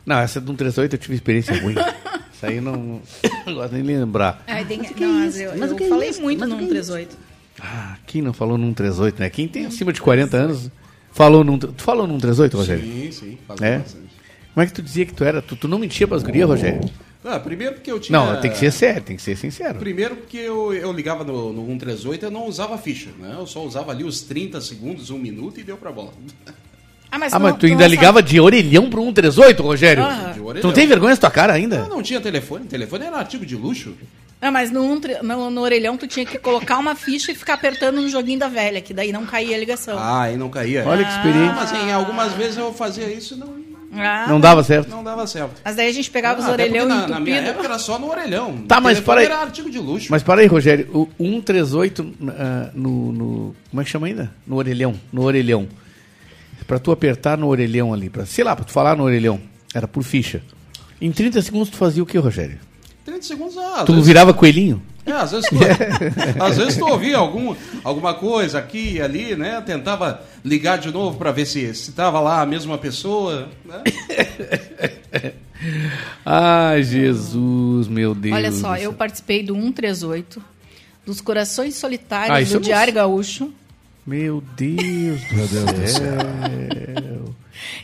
Não, 0.09 0.17
essa 0.17 0.41
de 0.41 0.49
um 0.49 0.55
38 0.55 0.95
eu 0.95 0.97
tive 0.97 1.13
experiência 1.13 1.55
ruim. 1.61 1.75
Isso 2.33 2.43
aí 2.45 2.59
não, 2.59 2.99
não 3.45 3.53
gosto 3.53 3.73
nem 3.73 3.83
de 3.83 3.87
lembrar. 3.95 4.43
Ai, 4.47 4.65
tem... 4.65 4.79
o 4.79 4.83
que 4.83 5.03
é 5.03 5.05
não, 5.07 5.13
mas 5.19 5.35
isso? 5.35 5.43
eu, 5.43 5.57
Mas 5.57 5.69
o 5.69 5.73
eu 5.73 5.77
que 5.77 5.83
é 5.83 5.87
falei 5.89 6.09
isso? 6.09 6.21
muito 6.21 6.39
Mas 6.39 6.49
o 6.49 6.51
num 6.53 6.57
que 6.57 6.63
é 6.63 6.67
38. 6.69 7.17
Ah, 7.61 7.97
quem 8.07 8.21
não 8.23 8.33
falou 8.33 8.57
num 8.57 8.73
38, 8.73 9.19
né? 9.19 9.29
Quem 9.29 9.47
tem 9.47 9.65
acima 9.67 9.93
de 9.93 10.01
40 10.01 10.35
anos 10.37 10.71
falou 11.11 11.43
num. 11.43 11.59
Tu 11.59 11.73
falou 11.83 12.07
num 12.07 12.17
38, 12.17 12.57
Rogério? 12.57 12.83
Sim, 12.83 13.11
sim. 13.11 13.37
faz 13.47 13.61
É? 13.61 13.77
bastante. 13.79 14.07
Como 14.53 14.63
é 14.63 14.65
que 14.65 14.73
tu 14.73 14.81
dizia 14.81 15.05
que 15.05 15.13
tu 15.13 15.23
era? 15.23 15.41
Tu, 15.43 15.55
tu 15.55 15.67
não 15.67 15.77
mentia 15.77 16.07
pras 16.07 16.23
gurias, 16.23 16.47
Rogério? 16.49 16.89
Ah, 17.23 17.39
primeiro 17.39 17.75
porque 17.75 17.91
eu 17.91 17.99
tinha. 17.99 18.17
Não, 18.17 18.39
tem 18.41 18.49
que 18.49 18.57
ser 18.57 18.71
sério, 18.71 19.01
tem 19.03 19.15
que 19.17 19.21
ser 19.21 19.35
sincero. 19.35 19.77
Primeiro 19.77 20.15
porque 20.15 20.37
eu, 20.37 20.73
eu 20.73 20.91
ligava 20.91 21.23
no, 21.25 21.51
no 21.53 21.65
138 21.67 22.23
e 22.23 22.25
eu 22.25 22.31
não 22.31 22.47
usava 22.47 22.77
ficha, 22.77 23.09
né? 23.19 23.35
Eu 23.37 23.45
só 23.45 23.63
usava 23.65 23.91
ali 23.91 24.05
os 24.05 24.21
30 24.21 24.61
segundos, 24.61 25.09
um 25.09 25.19
minuto 25.19 25.59
e 25.59 25.63
deu 25.63 25.75
pra 25.77 25.91
bola. 25.91 26.13
Ah, 27.11 27.17
mas, 27.17 27.33
Ah, 27.33 27.39
não- 27.39 27.47
mas 27.49 27.57
tu 27.57 27.65
ainda 27.65 27.83
não 27.83 27.89
ligava 27.89 28.21
de 28.21 28.39
orelhão 28.39 28.89
pro 28.89 29.01
138, 29.03 29.63
Rogério? 29.63 30.03
Ah. 30.03 30.33
De 30.33 30.61
Tu 30.61 30.67
não 30.67 30.73
tem 30.73 30.85
vergonha 30.87 31.15
da 31.15 31.19
tua 31.21 31.31
cara 31.31 31.53
ainda? 31.53 31.77
Eu 31.77 31.89
não 31.89 32.01
tinha 32.03 32.21
telefone, 32.21 32.65
telefone 32.65 33.05
era 33.05 33.17
artigo 33.17 33.45
de 33.45 33.55
luxo. 33.55 33.93
Ah, 34.41 34.51
mas 34.51 34.71
no, 34.71 34.81
um 34.81 35.01
no, 35.21 35.49
no 35.49 35.61
orelhão 35.61 35.97
tu 35.97 36.07
tinha 36.07 36.25
que 36.25 36.37
colocar 36.37 36.77
uma 36.77 36.95
ficha 36.95 37.31
e 37.31 37.35
ficar 37.35 37.55
apertando 37.55 37.99
no 37.99 38.07
joguinho 38.07 38.39
da 38.39 38.47
velha, 38.47 38.79
que 38.79 38.93
daí 38.93 39.11
não 39.11 39.25
caía 39.25 39.55
a 39.55 39.59
ligação. 39.59 39.97
Ah, 39.99 40.23
aí 40.23 40.37
não 40.37 40.49
caía. 40.49 40.83
Olha 40.87 41.03
que 41.03 41.11
Ah, 41.11 41.15
experiente. 41.15 41.55
mas 41.55 41.71
em 41.73 41.91
algumas 41.91 42.31
vezes 42.33 42.57
eu 42.57 42.71
fazia 42.73 43.11
isso 43.11 43.33
e 43.33 43.37
não, 43.37 43.69
Ah, 43.91 44.27
Não 44.29 44.39
dava 44.39 44.63
certo. 44.63 44.87
não 44.89 45.03
dava 45.03 45.25
certo. 45.25 45.61
Mas 45.65 45.75
daí 45.75 45.89
a 45.89 45.91
gente 45.91 46.11
pegava 46.11 46.39
os 46.39 46.45
Ah, 46.45 46.49
porque 46.49 46.61
orelhão 46.61 46.87
na, 46.87 47.07
na 47.07 47.19
minha 47.19 47.37
época 47.37 47.65
era 47.65 47.79
só 47.79 47.97
no 47.97 48.07
orelhão. 48.09 48.59
Tá, 48.67 48.79
mas 48.79 48.99
para 48.99 49.21
aí. 49.21 49.25
era 49.25 49.39
artigo 49.39 49.67
de 49.69 49.79
luxo. 49.79 50.07
Mas 50.11 50.21
para 50.21 50.41
aí, 50.41 50.47
Rogério, 50.47 50.87
o 50.93 51.09
138 51.17 52.13
ah, 52.27 52.69
no, 52.75 53.11
no. 53.11 53.55
Como 53.71 53.81
é 53.81 53.83
que 53.83 53.89
chama 53.89 54.05
ainda? 54.05 54.31
No 54.45 54.57
orelhão. 54.57 54.93
No 55.11 55.23
orelhão. 55.23 55.67
Pra 56.69 56.77
tu 56.77 56.91
apertar 56.91 57.35
no 57.35 57.47
orelhão 57.47 57.91
ali, 57.91 58.11
pra, 58.11 58.27
sei 58.27 58.43
lá, 58.43 58.55
pra 58.55 58.63
tu 58.63 58.71
falar 58.71 58.95
no 58.95 59.03
orelhão, 59.03 59.41
era 59.73 59.87
por 59.87 60.03
ficha. 60.03 60.43
Em 61.01 61.11
30 61.11 61.41
segundos 61.41 61.69
tu 61.71 61.77
fazia 61.77 62.03
o 62.03 62.05
que, 62.05 62.15
Rogério? 62.19 62.59
30 63.03 63.23
segundos, 63.23 63.57
ah, 63.57 63.83
Tu 63.87 63.91
vezes- 63.93 64.07
virava 64.07 64.35
coelhinho? 64.35 64.79
É, 65.03 65.11
às 65.13 65.31
vezes 65.31 65.49
tu, 65.49 65.55
às 66.39 66.57
vezes 66.57 66.77
tu 66.77 66.85
ouvia 66.85 67.17
algum, 67.17 67.55
alguma 67.83 68.13
coisa 68.13 68.59
aqui 68.59 68.97
e 68.97 69.01
ali, 69.01 69.35
né? 69.35 69.59
Tentava 69.65 70.21
ligar 70.45 70.77
de 70.77 70.91
novo 70.91 71.17
para 71.17 71.31
ver 71.31 71.47
se 71.47 71.73
se 71.73 71.91
tava 71.93 72.19
lá 72.19 72.39
a 72.41 72.45
mesma 72.45 72.77
pessoa. 72.77 73.49
Né? 73.65 73.81
Ai, 76.23 76.83
Jesus, 76.83 77.87
meu 77.87 78.13
Deus. 78.13 78.35
Olha 78.35 78.51
só, 78.51 78.77
eu 78.77 78.93
participei 78.93 79.41
do 79.41 79.55
138 79.55 80.39
dos 81.03 81.19
Corações 81.19 81.73
Solitários 81.73 82.37
Ah, 82.37 82.41
isso 82.41 82.57
eu 82.57 82.59
do 82.59 82.63
Diário. 82.65 82.93
Gaúcho. 82.93 83.51
Meu 84.09 84.43
Deus 84.57 85.21
Meu 85.31 85.47
do 85.47 85.65
Deus 85.65 85.71
do 85.73 85.87
céu. 85.87 87.35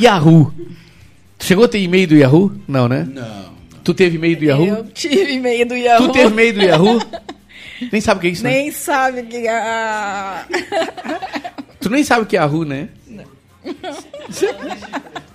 Yahoo. 0.00 0.52
Tu 1.38 1.44
chegou 1.44 1.64
a 1.64 1.68
ter 1.68 1.80
e-mail 1.80 2.06
do 2.06 2.16
Yahoo? 2.16 2.52
Não, 2.66 2.88
né? 2.88 3.06
Não. 3.10 3.54
Tu 3.82 3.92
teve 3.92 4.16
e-mail 4.16 4.36
do 4.36 4.44
Yahoo? 4.44 4.66
Eu 4.66 4.84
tive 4.86 5.32
e-mail 5.32 5.66
do 5.66 5.76
Yahoo. 5.76 6.06
Tu 6.06 6.12
teve 6.12 6.30
e-mail 6.30 6.54
do 6.54 6.62
Yahoo? 6.62 7.00
Nem 7.92 8.00
sabe 8.00 8.18
o 8.18 8.20
que 8.22 8.28
é 8.28 8.30
isso, 8.30 8.44
né? 8.44 8.50
Nem 8.50 8.70
sabe 8.70 9.20
o 9.20 9.26
que 9.26 9.48
é. 9.48 10.44
Tu 11.80 11.90
nem 11.90 12.02
sabe 12.02 12.22
o 12.22 12.26
que 12.26 12.34
é 12.36 12.40
Yahoo, 12.40 12.64
né? 12.64 12.88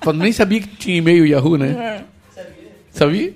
Tu 0.01 0.13
nem 0.13 0.31
sabia 0.31 0.61
que 0.61 0.67
tinha 0.77 0.97
e-mail 0.97 1.27
Yahoo, 1.27 1.57
né? 1.57 2.05
Sabia? 2.91 3.33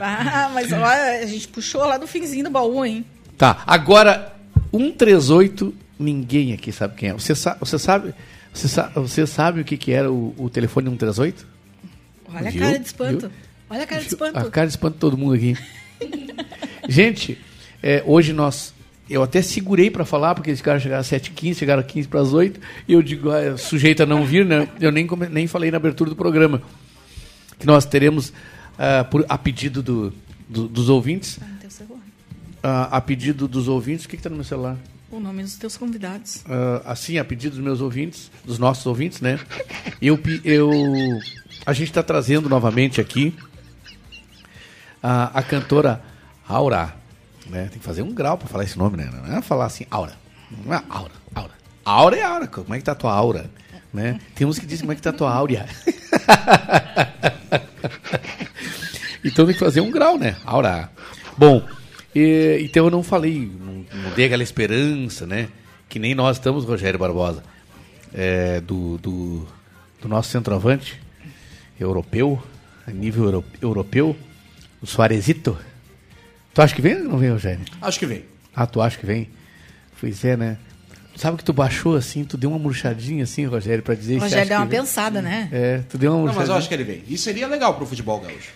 Ah, 0.00 0.50
mas 0.52 0.72
olha, 0.72 1.20
a 1.22 1.26
gente 1.26 1.48
puxou 1.48 1.84
lá 1.84 1.96
do 1.96 2.06
finzinho 2.06 2.44
do 2.44 2.50
baú, 2.50 2.84
hein? 2.84 3.04
Tá, 3.36 3.62
agora 3.66 4.34
138, 4.72 5.74
ninguém 5.98 6.52
aqui 6.52 6.72
sabe 6.72 6.94
quem 6.96 7.10
é. 7.10 7.12
Você, 7.12 7.34
sa 7.34 7.56
você 7.58 7.78
sabe, 7.78 8.14
você, 8.52 8.68
sa 8.68 8.88
você 8.94 9.26
sabe 9.26 9.60
o 9.60 9.64
que, 9.64 9.76
que 9.76 9.92
era 9.92 10.10
o, 10.10 10.34
o 10.38 10.50
telefone 10.50 10.88
138? 10.88 11.46
Olha 12.34 12.50
Viu? 12.50 12.62
a 12.62 12.66
cara 12.66 12.78
de 12.78 12.86
espanto. 12.86 13.28
Viu? 13.28 13.30
Olha 13.70 13.82
a 13.82 13.86
cara 13.86 14.00
de 14.00 14.08
espanto. 14.08 14.38
A 14.38 14.50
cara 14.50 14.66
de 14.66 14.72
espanto 14.72 14.94
de 14.94 15.00
todo 15.00 15.16
mundo 15.16 15.34
aqui. 15.34 15.56
Gente, 16.88 17.38
é, 17.82 18.02
hoje 18.06 18.32
nós. 18.32 18.74
Eu 19.10 19.22
até 19.22 19.42
segurei 19.42 19.90
para 19.90 20.04
falar, 20.04 20.34
porque 20.34 20.50
esse 20.50 20.62
cara 20.62 20.78
chegaram 20.78 21.00
às 21.00 21.10
7h15, 21.10 21.56
chegaram 21.56 21.80
às 21.80 21.86
15 21.86 22.08
para 22.08 22.20
as 22.20 22.32
8 22.32 22.60
e 22.88 22.92
eu 22.92 23.02
digo, 23.02 23.30
ah, 23.30 23.58
sujeito 23.58 24.02
a 24.02 24.06
não 24.06 24.24
vir, 24.24 24.46
né? 24.46 24.68
Eu 24.80 24.90
nem, 24.90 25.06
nem 25.30 25.46
falei 25.46 25.70
na 25.70 25.76
abertura 25.76 26.08
do 26.08 26.16
programa. 26.16 26.62
Que 27.62 27.66
nós 27.68 27.84
teremos, 27.86 28.32
ah, 28.76 29.04
por, 29.04 29.24
a 29.28 29.38
pedido 29.38 29.80
do, 29.84 30.12
do- 30.48 30.66
dos 30.66 30.88
ouvintes, 30.88 31.38
Ah, 31.40 31.46
teu 31.60 31.70
celular. 31.70 32.00
ah, 32.60 32.88
a 32.96 33.00
pedido 33.00 33.46
dos 33.46 33.68
ouvintes, 33.68 34.04
o 34.04 34.08
que 34.08 34.16
está 34.16 34.28
no 34.28 34.34
meu 34.34 34.44
celular? 34.44 34.76
O 35.12 35.20
nome 35.20 35.44
dos 35.44 35.54
teus 35.54 35.76
convidados. 35.76 36.42
Ah, 36.48 36.82
assim, 36.86 37.18
a 37.18 37.24
pedido 37.24 37.54
dos 37.54 37.64
meus 37.64 37.80
ouvintes, 37.80 38.32
dos 38.44 38.58
nossos 38.58 38.84
ouvintes, 38.84 39.20
né? 39.20 39.38
Eu, 40.00 40.18
eu, 40.42 40.70
a 41.64 41.72
gente 41.72 41.88
está 41.90 42.02
trazendo 42.02 42.48
novamente 42.48 43.00
aqui 43.00 43.32
a, 45.00 45.38
a 45.38 45.42
cantora 45.44 46.02
Aura. 46.48 46.96
Né? 47.46 47.68
Tem 47.68 47.78
que 47.78 47.84
fazer 47.84 48.02
um 48.02 48.12
grau 48.12 48.36
para 48.36 48.48
falar 48.48 48.64
esse 48.64 48.76
nome, 48.76 48.96
né? 48.96 49.08
Não 49.12 49.36
é 49.36 49.40
falar 49.42 49.66
assim, 49.66 49.86
Aura. 49.88 50.14
Não 50.64 50.74
é 50.74 50.82
Aura, 50.88 51.12
Aura. 51.32 51.52
Aura 51.84 52.16
é 52.16 52.22
Aura. 52.24 52.46
Como 52.48 52.74
é 52.74 52.78
que 52.78 52.84
tá 52.84 52.90
a 52.92 52.96
tua 52.96 53.12
aura? 53.12 53.48
Né? 53.92 54.18
Tem 54.34 54.46
uns 54.46 54.58
que 54.58 54.66
dizem 54.66 54.80
como 54.82 54.92
é 54.92 54.96
que 54.96 55.02
tá 55.02 55.10
a 55.10 55.12
tua 55.12 55.32
áurea. 55.32 55.66
então 59.24 59.44
tem 59.44 59.54
que 59.54 59.60
fazer 59.60 59.80
um 59.80 59.90
grau, 59.90 60.18
né? 60.18 60.36
Aura. 60.44 60.90
Bom, 61.36 61.66
e- 62.14 62.58
então 62.62 62.84
eu 62.86 62.90
não 62.90 63.02
falei, 63.02 63.50
não, 63.60 63.84
não 64.02 64.10
dei 64.14 64.26
aquela 64.26 64.42
esperança, 64.42 65.26
né? 65.26 65.48
Que 65.88 65.98
nem 65.98 66.14
nós 66.14 66.36
estamos, 66.38 66.64
Rogério 66.64 66.98
Barbosa, 66.98 67.42
é, 68.14 68.60
do, 68.60 68.98
do, 68.98 69.46
do 70.00 70.08
nosso 70.08 70.30
centroavante 70.30 71.00
europeu, 71.78 72.42
a 72.86 72.90
nível 72.90 73.24
euro- 73.24 73.44
europeu, 73.60 74.16
o 74.80 74.86
Suarezito. 74.86 75.56
Tu 76.54 76.60
acha 76.62 76.74
que 76.74 76.82
vem 76.82 76.96
ou 76.96 77.04
não 77.04 77.18
vem, 77.18 77.30
Rogério? 77.30 77.64
Acho 77.80 77.98
que 77.98 78.06
vem. 78.06 78.24
Ah, 78.54 78.66
tu 78.66 78.80
acha 78.80 78.98
que 78.98 79.06
vem? 79.06 79.28
Pois 80.00 80.24
é, 80.24 80.36
né? 80.36 80.58
Sabe 81.22 81.36
que 81.36 81.44
tu 81.44 81.52
baixou 81.52 81.94
assim, 81.94 82.24
tu 82.24 82.36
deu 82.36 82.50
uma 82.50 82.58
murchadinha 82.58 83.22
assim, 83.22 83.44
Rogério, 83.46 83.80
pra 83.80 83.94
dizer 83.94 84.18
Rogério 84.18 84.48
deu 84.48 84.58
uma 84.58 84.66
vem? 84.66 84.80
pensada, 84.80 85.22
né? 85.22 85.48
É, 85.52 85.78
tu 85.88 85.96
deu 85.96 86.10
uma 86.10 86.16
Não, 86.16 86.22
murchadinha. 86.24 86.40
mas 86.40 86.48
eu 86.48 86.56
acho 86.56 86.66
que 86.68 86.74
ele 86.74 86.82
vem. 86.82 87.04
E 87.06 87.16
seria 87.16 87.46
legal 87.46 87.74
pro 87.76 87.86
futebol 87.86 88.18
gaúcho. 88.18 88.50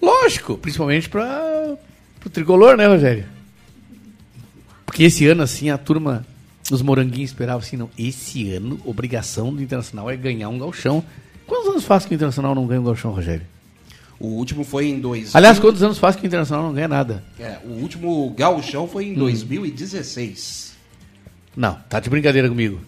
Lógico, 0.00 0.56
principalmente 0.56 1.10
para 1.10 1.76
o 2.24 2.30
tricolor, 2.30 2.74
né, 2.74 2.86
Rogério? 2.86 3.26
Porque 4.86 5.02
esse 5.02 5.26
ano, 5.26 5.42
assim, 5.42 5.68
a 5.68 5.76
turma, 5.76 6.24
os 6.72 6.80
moranguinhos 6.80 7.32
esperavam 7.32 7.60
assim, 7.60 7.76
não. 7.76 7.90
Esse 7.98 8.50
ano, 8.50 8.80
obrigação 8.86 9.52
do 9.54 9.62
Internacional 9.62 10.08
é 10.10 10.16
ganhar 10.16 10.48
um 10.48 10.58
galchão. 10.58 11.04
Quantos 11.46 11.68
anos 11.68 11.84
faz 11.84 12.06
que 12.06 12.14
o 12.14 12.16
Internacional 12.16 12.54
não 12.54 12.66
ganha 12.66 12.80
um 12.80 12.84
galchão, 12.84 13.10
Rogério? 13.12 13.46
O 14.18 14.28
último 14.28 14.64
foi 14.64 14.86
em 14.88 14.98
dois. 14.98 15.36
Aliás, 15.36 15.58
quantos 15.58 15.82
anos 15.82 15.98
faz 15.98 16.16
que 16.16 16.22
o 16.24 16.26
Internacional 16.26 16.64
não 16.64 16.72
ganha 16.72 16.88
nada? 16.88 17.22
É, 17.38 17.58
o 17.62 17.72
último 17.74 18.30
gauchão 18.30 18.88
foi 18.88 19.04
Hum. 19.04 19.12
em 19.12 19.14
2016. 19.16 20.69
Não, 21.60 21.74
tá 21.90 22.00
de 22.00 22.08
brincadeira 22.08 22.48
comigo. 22.48 22.80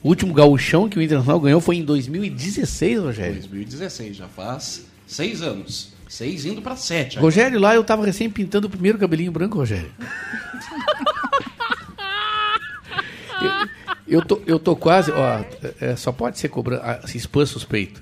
O 0.00 0.08
último 0.08 0.32
gauchão 0.32 0.88
que 0.88 0.96
o 0.96 1.02
Internacional 1.02 1.40
ganhou 1.40 1.60
foi 1.60 1.78
em 1.78 1.84
2016, 1.84 3.00
Rogério. 3.00 3.34
2016, 3.34 4.16
já 4.16 4.28
faz 4.28 4.86
seis 5.04 5.42
anos. 5.42 5.92
Seis 6.08 6.44
indo 6.44 6.62
pra 6.62 6.76
sete. 6.76 7.18
Rogério, 7.18 7.58
lá 7.58 7.74
eu 7.74 7.82
tava 7.82 8.06
recém 8.06 8.30
pintando 8.30 8.68
o 8.68 8.70
primeiro 8.70 8.98
cabelinho 8.98 9.32
branco, 9.32 9.58
Rogério. 9.58 9.90
eu, 14.06 14.18
eu, 14.18 14.24
tô, 14.24 14.40
eu 14.46 14.60
tô 14.60 14.76
quase, 14.76 15.10
ó, 15.10 15.44
é, 15.80 15.96
só 15.96 16.12
pode 16.12 16.38
ser 16.38 16.50
cobrando, 16.50 16.82
ah, 16.84 17.00
se 17.08 17.18
expor 17.18 17.44
suspeito. 17.48 18.00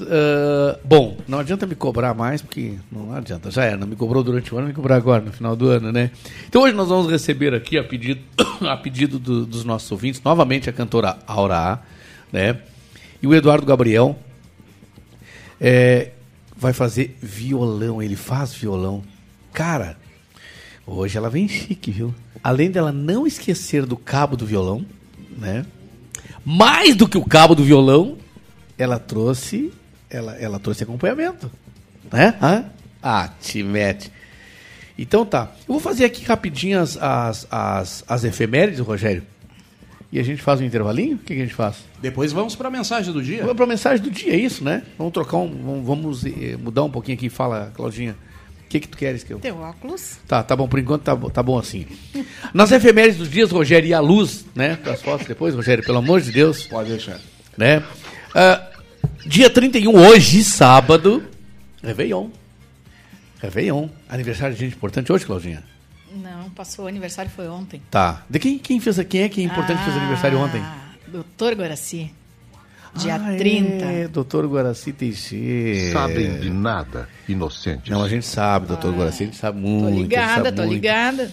Ah, 0.00 0.78
bom, 0.84 1.16
não 1.28 1.38
adianta 1.38 1.66
me 1.66 1.74
cobrar 1.74 2.14
mais, 2.14 2.42
porque 2.42 2.74
não 2.90 3.12
adianta, 3.14 3.50
já 3.50 3.64
era, 3.64 3.76
não 3.76 3.86
me 3.86 3.94
cobrou 3.96 4.22
durante 4.24 4.52
o 4.54 4.58
ano, 4.58 4.66
me 4.68 4.74
cobrar 4.74 4.96
agora, 4.96 5.22
no 5.22 5.32
final 5.32 5.54
do 5.54 5.68
ano, 5.68 5.92
né? 5.92 6.10
Então 6.48 6.62
hoje 6.62 6.74
nós 6.74 6.88
vamos 6.88 7.10
receber 7.10 7.54
aqui, 7.54 7.78
a 7.78 7.84
pedido, 7.84 8.20
a 8.68 8.76
pedido 8.76 9.18
do- 9.18 9.46
dos 9.46 9.64
nossos 9.64 9.90
ouvintes, 9.92 10.20
novamente 10.24 10.68
a 10.68 10.72
cantora 10.72 11.18
Aura 11.26 11.56
A, 11.74 11.78
né? 12.32 12.58
E 13.22 13.26
o 13.26 13.34
Eduardo 13.34 13.64
Gabriel, 13.64 14.18
é, 15.60 16.10
vai 16.56 16.72
fazer 16.72 17.16
violão. 17.22 18.02
Ele 18.02 18.16
faz 18.16 18.52
violão. 18.52 19.02
Cara, 19.52 19.96
hoje 20.86 21.16
ela 21.16 21.30
vem 21.30 21.48
chique, 21.48 21.90
viu? 21.90 22.14
Além 22.42 22.70
dela 22.70 22.92
não 22.92 23.26
esquecer 23.26 23.86
do 23.86 23.96
cabo 23.96 24.36
do 24.36 24.44
violão, 24.44 24.84
né? 25.38 25.64
Mais 26.44 26.94
do 26.96 27.08
que 27.08 27.16
o 27.16 27.24
cabo 27.24 27.54
do 27.54 27.64
violão, 27.64 28.18
ela 28.76 28.98
trouxe, 28.98 29.72
ela, 30.14 30.36
ela 30.36 30.58
trouxe 30.58 30.82
acompanhamento, 30.84 31.50
né? 32.12 32.34
Hã? 32.40 32.64
Ah, 33.02 33.28
te 33.40 33.62
mete. 33.62 34.10
Então 34.96 35.26
tá. 35.26 35.50
Eu 35.68 35.74
vou 35.74 35.80
fazer 35.80 36.04
aqui 36.04 36.24
rapidinho 36.24 36.80
as, 36.80 36.96
as, 36.96 37.46
as, 37.50 38.04
as 38.06 38.24
efemérides, 38.24 38.80
Rogério. 38.80 39.22
E 40.12 40.20
a 40.20 40.22
gente 40.22 40.40
faz 40.40 40.60
um 40.60 40.64
intervalinho? 40.64 41.16
O 41.16 41.18
que, 41.18 41.34
que 41.34 41.40
a 41.40 41.44
gente 41.44 41.54
faz? 41.54 41.78
Depois 42.00 42.30
vamos 42.30 42.54
pra 42.54 42.70
mensagem 42.70 43.12
do 43.12 43.20
dia. 43.20 43.40
Vamos 43.40 43.56
para 43.56 43.64
a 43.64 43.68
mensagem 43.68 44.00
do 44.04 44.10
dia, 44.10 44.32
é 44.32 44.36
isso, 44.36 44.62
né? 44.62 44.84
Vamos 44.96 45.12
trocar 45.12 45.38
um. 45.38 45.48
Vamos, 45.50 45.84
vamos, 45.86 46.24
eh, 46.24 46.56
mudar 46.56 46.84
um 46.84 46.90
pouquinho 46.90 47.16
aqui. 47.16 47.28
Fala, 47.28 47.72
Claudinha. 47.74 48.14
O 48.64 48.68
que, 48.68 48.78
que 48.80 48.88
tu 48.88 48.96
queres 48.96 49.24
que 49.24 49.32
eu. 49.32 49.40
Teu 49.40 49.56
óculos. 49.58 50.18
Tá, 50.28 50.42
tá 50.42 50.54
bom, 50.54 50.68
por 50.68 50.78
enquanto 50.78 51.02
tá, 51.02 51.16
tá 51.16 51.42
bom 51.42 51.58
assim. 51.58 51.86
Nas 52.52 52.70
efemérides 52.70 53.18
dos 53.18 53.28
dias, 53.30 53.50
Rogério, 53.50 53.88
e 53.88 53.94
a 53.94 53.98
luz, 54.00 54.46
né? 54.54 54.78
Das 54.84 55.02
fotos 55.02 55.26
depois, 55.26 55.54
Rogério, 55.54 55.82
pelo 55.84 55.98
amor 55.98 56.20
de 56.20 56.30
Deus, 56.30 56.64
Pode 56.66 56.90
deixar. 56.90 57.18
né? 57.56 57.82
Ah, 58.34 58.68
dia 59.26 59.50
31, 59.50 59.94
hoje, 59.94 60.44
sábado, 60.44 61.22
Réveillon. 61.82 62.28
Réveillon. 63.40 63.88
Aniversário 64.08 64.54
de 64.54 64.60
gente 64.60 64.76
importante 64.76 65.12
hoje, 65.12 65.24
Claudinha? 65.26 65.62
Não, 66.14 66.48
passou 66.50 66.84
o 66.84 66.88
aniversário, 66.88 67.30
foi 67.34 67.48
ontem. 67.48 67.82
Tá. 67.90 68.24
De 68.30 68.38
quem, 68.38 68.58
quem 68.58 68.78
fez 68.80 68.98
quem 69.08 69.22
é 69.22 69.28
que 69.28 69.40
é 69.40 69.44
importante 69.44 69.78
que 69.78 69.84
fez 69.84 69.96
aniversário 69.96 70.38
ontem? 70.38 70.60
Ah, 70.62 70.84
Doutor 71.08 71.54
Guaraci. 71.54 72.10
Dia 72.96 73.16
Ah, 73.16 73.36
30. 73.36 73.84
É, 73.84 74.08
doutor 74.08 74.46
Guaraci 74.46 74.92
Teixeira. 74.92 75.92
Sabem 75.92 76.38
de 76.38 76.48
nada, 76.48 77.08
inocentes. 77.28 77.90
Não, 77.90 78.02
a 78.02 78.08
gente 78.08 78.24
sabe, 78.24 78.68
doutor 78.68 78.94
Guaraci, 78.94 79.24
a 79.24 79.26
gente 79.26 79.36
sabe 79.36 79.58
muito. 79.58 79.96
Tô 79.96 80.02
ligada, 80.02 80.52
tô 80.52 80.62
muito. 80.62 80.74
ligada. 80.74 81.32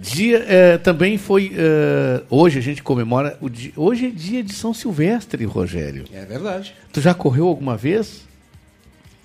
Dia, 0.00 0.44
eh, 0.46 0.78
também 0.78 1.18
foi. 1.18 1.52
eh, 1.56 2.22
hoje 2.30 2.58
a 2.58 2.62
gente 2.62 2.82
comemora. 2.82 3.36
O 3.40 3.48
dia, 3.48 3.72
hoje 3.76 4.06
é 4.06 4.10
dia 4.10 4.42
de 4.44 4.52
São 4.54 4.72
Silvestre, 4.72 5.44
Rogério. 5.44 6.04
É 6.12 6.24
verdade. 6.24 6.72
Tu 6.92 7.00
já 7.00 7.12
correu 7.12 7.48
alguma 7.48 7.76
vez? 7.76 8.26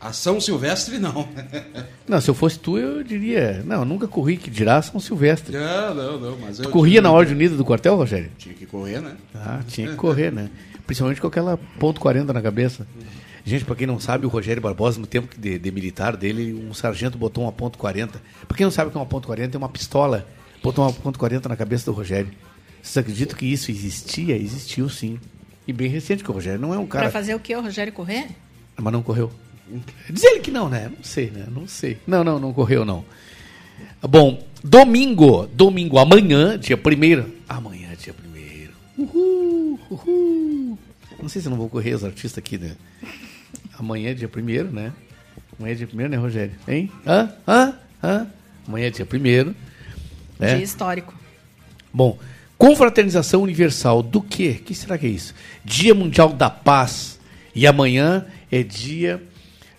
A 0.02 0.12
São 0.12 0.42
Silvestre, 0.42 0.98
não. 1.00 1.28
Não, 2.06 2.20
se 2.20 2.30
eu 2.30 2.34
fosse 2.34 2.60
tu, 2.60 2.78
eu 2.78 3.02
diria. 3.04 3.64
Não, 3.66 3.80
eu 3.80 3.86
nunca 3.86 4.06
corri, 4.08 4.36
que 4.36 4.50
dirá 4.50 4.82
São 4.82 5.00
Silvestre. 5.00 5.56
não, 5.56 5.94
não, 5.96 6.20
não. 6.20 6.38
Mas 6.38 6.60
eu 6.60 6.66
Tu 6.66 6.70
corria 6.72 7.02
na 7.02 7.10
Ordem 7.10 7.34
Unida 7.34 7.56
do 7.56 7.64
quartel, 7.64 7.96
Rogério? 7.96 8.30
Tinha 8.38 8.54
que 8.54 8.66
correr, 8.66 9.00
né? 9.00 9.16
Ah, 9.34 9.62
tinha 9.66 9.88
que 9.88 9.96
correr, 9.96 10.30
né? 10.32 10.50
Principalmente 10.86 11.22
com 11.22 11.28
aquela 11.28 11.58
ponto 11.80 12.02
.40 12.02 12.34
na 12.34 12.42
cabeça. 12.42 12.86
Gente, 13.46 13.64
pra 13.64 13.76
quem 13.76 13.88
não 13.88 13.98
sabe, 14.00 14.26
o 14.26 14.30
Rogério 14.30 14.62
Barbosa, 14.62 15.00
no 15.00 15.08
tempo 15.08 15.30
de, 15.40 15.58
de 15.58 15.72
militar 15.72 16.18
dele, 16.18 16.54
um 16.54 16.74
sargento 16.74 17.18
botou 17.18 17.46
uma 17.46 17.54
ponto 17.54 17.80
.40. 17.80 18.10
Pra 18.46 18.58
quem 18.58 18.66
não 18.66 18.72
sabe 18.72 18.90
o 18.90 18.92
que 18.92 18.98
é 18.98 19.00
uma 19.00 19.06
ponto 19.06 19.30
.40, 19.30 19.56
é 19.56 19.58
uma 19.58 19.70
pistola. 19.70 20.28
Botou 20.64 20.86
uma 20.86 20.94
ponto 20.94 21.20
.40 21.20 21.46
na 21.48 21.58
cabeça 21.58 21.86
do 21.86 21.92
Rogério. 21.92 22.32
Vocês 22.82 22.98
acreditam 22.98 23.38
que 23.38 23.46
isso 23.46 23.70
existia? 23.70 24.38
Existiu, 24.38 24.88
sim. 24.88 25.20
E 25.68 25.74
bem 25.74 25.90
recente, 25.90 26.24
que 26.24 26.32
o 26.32 26.34
Rogério 26.34 26.60
não 26.60 26.74
é 26.74 26.78
um 26.78 26.88
cara... 26.88 27.04
Pra 27.04 27.12
fazer 27.12 27.36
o 27.36 27.40
que, 27.40 27.54
o 27.54 27.62
Rogério 27.62 27.92
correr? 27.92 28.28
Mas 28.78 28.94
não 28.94 29.04
correu. 29.04 29.30
Diz 30.10 30.24
ele 30.24 30.40
que 30.40 30.52
não, 30.52 30.70
né? 30.70 30.90
Não 30.90 31.04
sei, 31.04 31.30
né? 31.30 31.46
Não 31.52 31.68
sei. 31.68 31.98
Não, 32.08 32.24
não, 32.24 32.40
não 32.40 32.54
correu, 32.54 32.86
não. 32.86 33.04
Bom, 34.02 34.42
domingo. 34.64 35.48
Domingo, 35.48 36.00
amanhã, 36.00 36.58
dia 36.58 36.78
primeiro. 36.78 37.34
Amanhã, 37.48 37.90
dia 37.98 38.14
primeiro. 38.14 38.72
Uhul, 38.98 39.80
uhul. 39.90 40.80
Não 41.22 41.28
sei 41.28 41.42
se 41.42 41.48
eu 41.48 41.52
não 41.52 41.58
vou 41.58 41.70
correr 41.70 41.94
os 41.94 42.04
artistas 42.06 42.38
aqui, 42.38 42.58
né? 42.58 42.76
Amanhã 43.78 44.16
dia 44.16 44.30
primeiro, 44.30 44.72
né? 44.72 44.94
Amanhã 45.60 45.74
é 45.74 45.76
dia 45.76 45.88
primeiro, 45.88 46.12
né, 46.12 46.18
Rogério? 46.18 46.54
Hein? 46.68 46.90
Hã? 47.06 47.34
Hã? 47.48 47.74
Hã? 48.02 48.28
Amanhã 48.68 48.88
é 48.88 48.90
dia 48.90 49.06
primeiro. 49.06 49.56
Né? 50.44 50.56
Dia 50.56 50.64
histórico. 50.64 51.14
Bom, 51.94 52.18
confraternização 52.58 53.42
universal 53.42 54.02
do 54.02 54.22
quê? 54.22 54.58
O 54.60 54.64
que 54.64 54.74
será 54.76 54.98
que 54.98 55.06
é 55.06 55.10
isso? 55.10 55.34
Dia 55.64 55.94
Mundial 55.94 56.30
da 56.34 56.50
Paz. 56.50 57.20
E 57.56 57.68
amanhã 57.68 58.26
é 58.52 58.64
dia. 58.64 59.22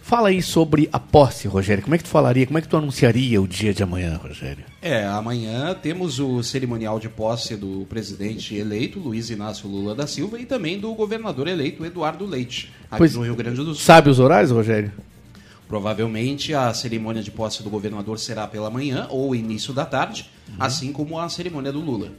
Fala 0.00 0.28
aí 0.28 0.42
sobre 0.42 0.86
a 0.92 1.00
posse, 1.00 1.48
Rogério. 1.48 1.82
Como 1.82 1.94
é 1.94 1.98
que 1.98 2.04
tu 2.04 2.10
falaria? 2.10 2.46
Como 2.46 2.58
é 2.58 2.60
que 2.60 2.68
tu 2.68 2.76
anunciaria 2.76 3.40
o 3.40 3.48
dia 3.48 3.72
de 3.72 3.82
amanhã, 3.82 4.20
Rogério? 4.22 4.62
É, 4.82 5.02
amanhã 5.06 5.74
temos 5.74 6.20
o 6.20 6.42
cerimonial 6.42 7.00
de 7.00 7.08
posse 7.08 7.56
do 7.56 7.86
presidente 7.88 8.54
eleito, 8.54 8.98
Luiz 8.98 9.30
Inácio 9.30 9.66
Lula 9.66 9.94
da 9.94 10.06
Silva, 10.06 10.38
e 10.38 10.44
também 10.44 10.78
do 10.78 10.92
governador 10.94 11.48
eleito, 11.48 11.86
Eduardo 11.86 12.26
Leite, 12.26 12.70
aqui 12.90 12.98
Pois- 12.98 13.14
no 13.14 13.22
Rio 13.22 13.34
Grande 13.34 13.56
do 13.56 13.64
Sul. 13.74 13.76
Sabe 13.76 14.10
os 14.10 14.20
horários, 14.20 14.50
Rogério? 14.50 14.92
Provavelmente 15.78 16.54
a 16.54 16.72
cerimônia 16.72 17.20
de 17.20 17.32
posse 17.32 17.60
do 17.60 17.68
governador 17.68 18.16
será 18.20 18.46
pela 18.46 18.70
manhã 18.70 19.08
ou 19.10 19.34
início 19.34 19.74
da 19.74 19.84
tarde, 19.84 20.30
assim 20.56 20.92
como 20.92 21.18
a 21.18 21.28
cerimônia 21.28 21.72
do 21.72 21.80
Lula. 21.80 22.12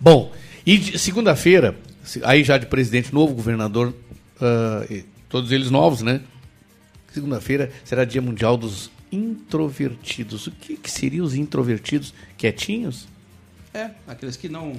Bom, 0.00 0.32
e 0.64 0.98
segunda-feira, 0.98 1.76
se- 2.02 2.22
aí 2.24 2.42
já 2.42 2.56
de 2.56 2.64
presidente 2.64 3.12
novo, 3.12 3.34
governador, 3.34 3.94
e 4.88 5.04
todos 5.28 5.52
eles 5.52 5.70
novos, 5.70 6.00
né? 6.00 6.22
Segunda-feira 7.12 7.70
será 7.84 8.06
dia 8.06 8.22
mundial 8.22 8.56
dos 8.56 8.90
introvertidos. 9.12 10.46
O 10.46 10.50
que, 10.52 10.74
que 10.74 10.90
seriam 10.90 11.26
os 11.26 11.34
introvertidos? 11.34 12.14
Quietinhos? 12.38 13.06
É, 13.74 13.90
aqueles 14.08 14.34
que 14.38 14.48
não, 14.48 14.72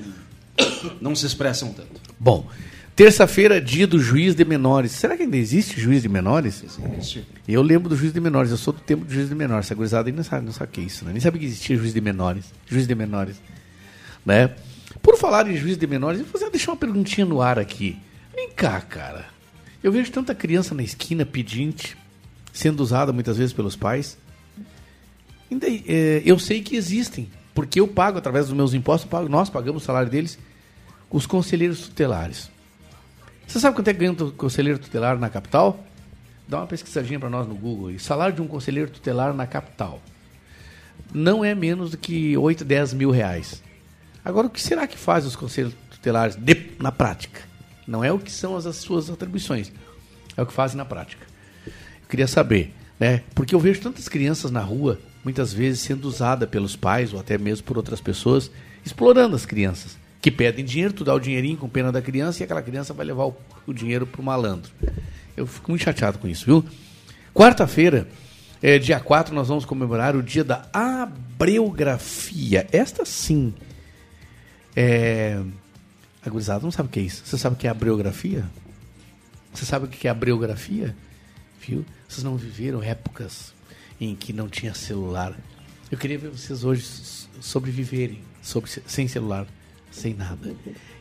não 0.99 1.15
se 1.15 1.27
expressam 1.27 1.71
tanto. 1.73 2.01
Bom, 2.19 2.47
terça-feira, 2.95 3.60
dia 3.62 3.86
do 3.86 3.99
juiz 3.99 4.36
de 4.36 4.45
menores. 4.45 4.91
Será 4.91 5.17
que 5.17 5.23
ainda 5.23 5.38
existe 5.38 5.79
juiz 5.79 6.01
de 6.01 6.10
menores? 6.10 6.63
Existe. 6.63 7.25
Eu 7.47 7.62
lembro 7.62 7.89
do 7.89 7.95
juiz 7.95 8.13
de 8.13 8.19
menores, 8.19 8.51
eu 8.51 8.58
sou 8.58 8.73
do 8.73 8.79
tempo 8.79 9.03
do 9.05 9.13
juiz 9.13 9.27
de 9.29 9.36
menores. 9.36 9.65
Essa 9.65 9.75
gurizada 9.75 10.12
não 10.12 10.23
sabe, 10.23 10.45
não 10.45 10.53
sabe 10.53 10.69
o 10.69 10.73
que 10.73 10.81
é 10.81 10.84
isso, 10.84 11.03
né? 11.05 11.12
Nem 11.12 11.19
sabia 11.21 11.39
que 11.39 11.45
existia 11.45 11.75
juiz 11.77 11.93
de 11.93 12.01
menores. 12.01 12.45
Juiz 12.67 12.88
de 12.88 12.95
menores. 12.95 13.36
Né? 14.25 14.55
Por 15.01 15.17
falar 15.17 15.49
em 15.49 15.55
juiz 15.58 15.77
de 15.77 15.86
menores, 15.86 16.21
eu 16.21 16.25
vou 16.25 16.49
deixar 16.49 16.71
uma 16.71 16.77
perguntinha 16.77 17.25
no 17.25 17.41
ar 17.41 17.60
aqui. 17.60 17.97
Vem 18.34 18.49
cá, 18.51 18.79
cara. 18.81 19.25
Eu 19.84 19.91
vejo 19.91 20.12
tanta 20.12 20.34
criança 20.34 20.73
na 20.73 20.81
esquina 20.81 21.25
pedinte, 21.25 21.95
sendo 22.51 22.81
usada 22.81 23.12
muitas 23.13 23.38
vezes 23.38 23.53
pelos 23.53 23.75
pais. 23.75 24.17
Ainda, 25.51 25.67
eh, 25.69 26.23
eu 26.25 26.39
sei 26.39 26.62
que 26.62 26.75
existem, 26.75 27.29
porque 27.53 27.79
eu 27.79 27.88
pago 27.88 28.17
através 28.17 28.47
dos 28.47 28.55
meus 28.55 28.73
impostos, 28.73 29.08
pago- 29.08 29.29
nós 29.29 29.47
pagamos 29.49 29.84
o 29.84 29.86
salário 29.86 30.10
deles, 30.10 30.39
os 31.12 31.27
conselheiros 31.27 31.81
tutelares. 31.81 32.49
Você 33.47 33.60
sabe 33.60 33.75
quanto 33.75 33.88
é 33.88 33.93
que 33.93 33.99
ganha 33.99 34.12
um 34.12 34.31
conselheiro 34.31 34.79
tutelar 34.79 35.17
na 35.17 35.29
capital? 35.29 35.84
Dá 36.47 36.58
uma 36.58 36.67
pesquisadinha 36.67 37.19
para 37.19 37.29
nós 37.29 37.47
no 37.47 37.55
Google. 37.55 37.88
aí. 37.89 37.99
Salário 37.99 38.36
de 38.36 38.41
um 38.41 38.47
conselheiro 38.47 38.89
tutelar 38.89 39.34
na 39.34 39.47
capital. 39.47 40.01
Não 41.13 41.43
é 41.45 41.53
menos 41.55 41.91
do 41.91 41.97
que 41.97 42.36
8, 42.38 42.63
10 42.65 42.93
mil 42.93 43.12
reais. 43.12 43.62
Agora, 44.23 44.47
o 44.47 44.49
que 44.49 44.62
será 44.62 44.88
que 44.88 44.97
faz 44.97 45.25
os 45.25 45.36
conselheiros 45.36 45.77
tutelares 45.89 46.36
de- 46.36 46.71
na 46.79 46.91
prática? 46.91 47.41
Não 47.88 48.03
é 48.03 48.12
o 48.12 48.19
que 48.19 48.31
são 48.31 48.55
as, 48.58 48.65
as 48.65 48.77
suas 48.77 49.10
atribuições. 49.10 49.71
É 50.36 50.41
o 50.41 50.45
que 50.45 50.53
fazem 50.53 50.77
na 50.77 50.86
prática. 50.86 51.25
Eu 51.65 52.10
queria 52.10 52.27
saber, 52.27 52.73
né? 52.99 53.21
Porque 53.36 53.53
eu 53.53 53.60
vejo 53.60 53.81
tantas 53.81 54.10
crianças 54.10 54.49
na 54.51 54.62
rua, 54.62 54.99
muitas 55.23 55.53
vezes 55.53 55.81
sendo 55.81 56.05
usada 56.08 56.47
pelos 56.47 56.75
pais 56.75 57.13
ou 57.13 57.19
até 57.19 57.38
mesmo 57.38 57.63
por 57.65 57.77
outras 57.77 58.01
pessoas, 58.01 58.49
explorando 58.84 59.36
as 59.36 59.45
crianças. 59.45 59.97
Que 60.25 60.31
pedem 60.31 60.65
dinheiro, 60.65 60.91
tu 60.91 61.03
dá 61.03 61.13
o 61.13 61.19
dinheirinho 61.19 61.55
com 61.55 61.69
pena 61.69 61.91
da 61.91 62.01
criança 62.01 62.41
e 62.41 62.43
aquela 62.45 62.63
criança 62.63 62.95
vai 62.95 63.05
levar 63.05 63.25
o, 63.27 63.38
o 63.67 63.71
dinheiro 63.71 64.07
pro 64.07 64.23
malandro. 64.23 64.71
Eu 65.38 65.45
fico 65.45 65.69
muito 65.69 65.83
chateado 65.83 66.17
com 66.17 66.27
isso, 66.27 66.47
viu? 66.47 66.65
Quarta-feira, 67.31 68.07
é, 68.59 68.79
dia 68.79 68.99
4, 68.99 69.35
nós 69.35 69.49
vamos 69.49 69.65
comemorar 69.65 70.15
o 70.15 70.23
dia 70.23 70.43
da 70.43 70.67
abreografia. 70.73 72.65
Esta 72.71 73.05
sim. 73.05 73.53
É... 74.75 75.39
A 76.25 76.29
gurizada 76.31 76.63
não 76.63 76.71
sabe 76.71 76.89
o 76.89 76.91
que 76.91 77.01
é 77.01 77.03
isso. 77.03 77.21
Você 77.23 77.38
sabe 77.38 77.55
o 77.55 77.59
que 77.59 77.67
é 77.67 77.69
abreografia? 77.69 78.45
Você 79.53 79.63
sabe 79.63 79.85
o 79.85 79.88
que 79.88 80.07
é 80.07 80.09
abreografia? 80.09 80.97
Viu? 81.61 81.85
Vocês 82.07 82.23
não 82.23 82.35
viveram 82.35 82.81
épocas 82.81 83.53
em 84.01 84.15
que 84.15 84.33
não 84.33 84.49
tinha 84.49 84.73
celular. 84.73 85.38
Eu 85.91 85.99
queria 85.99 86.17
ver 86.17 86.31
vocês 86.31 86.63
hoje 86.63 86.83
sobreviverem 87.39 88.23
sobre, 88.41 88.71
sem 88.88 89.07
celular, 89.07 89.45
sem 89.95 90.13
nada. 90.13 90.53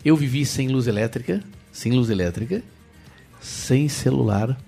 Eu 0.05 0.17
vivi 0.17 0.47
sem 0.47 0.69
luz 0.69 0.87
elétrica, 0.87 1.43
sem 1.73 1.93
luz 1.93 2.09
elétrica, 2.09 2.63
sem 3.41 3.89
celular 3.89 4.59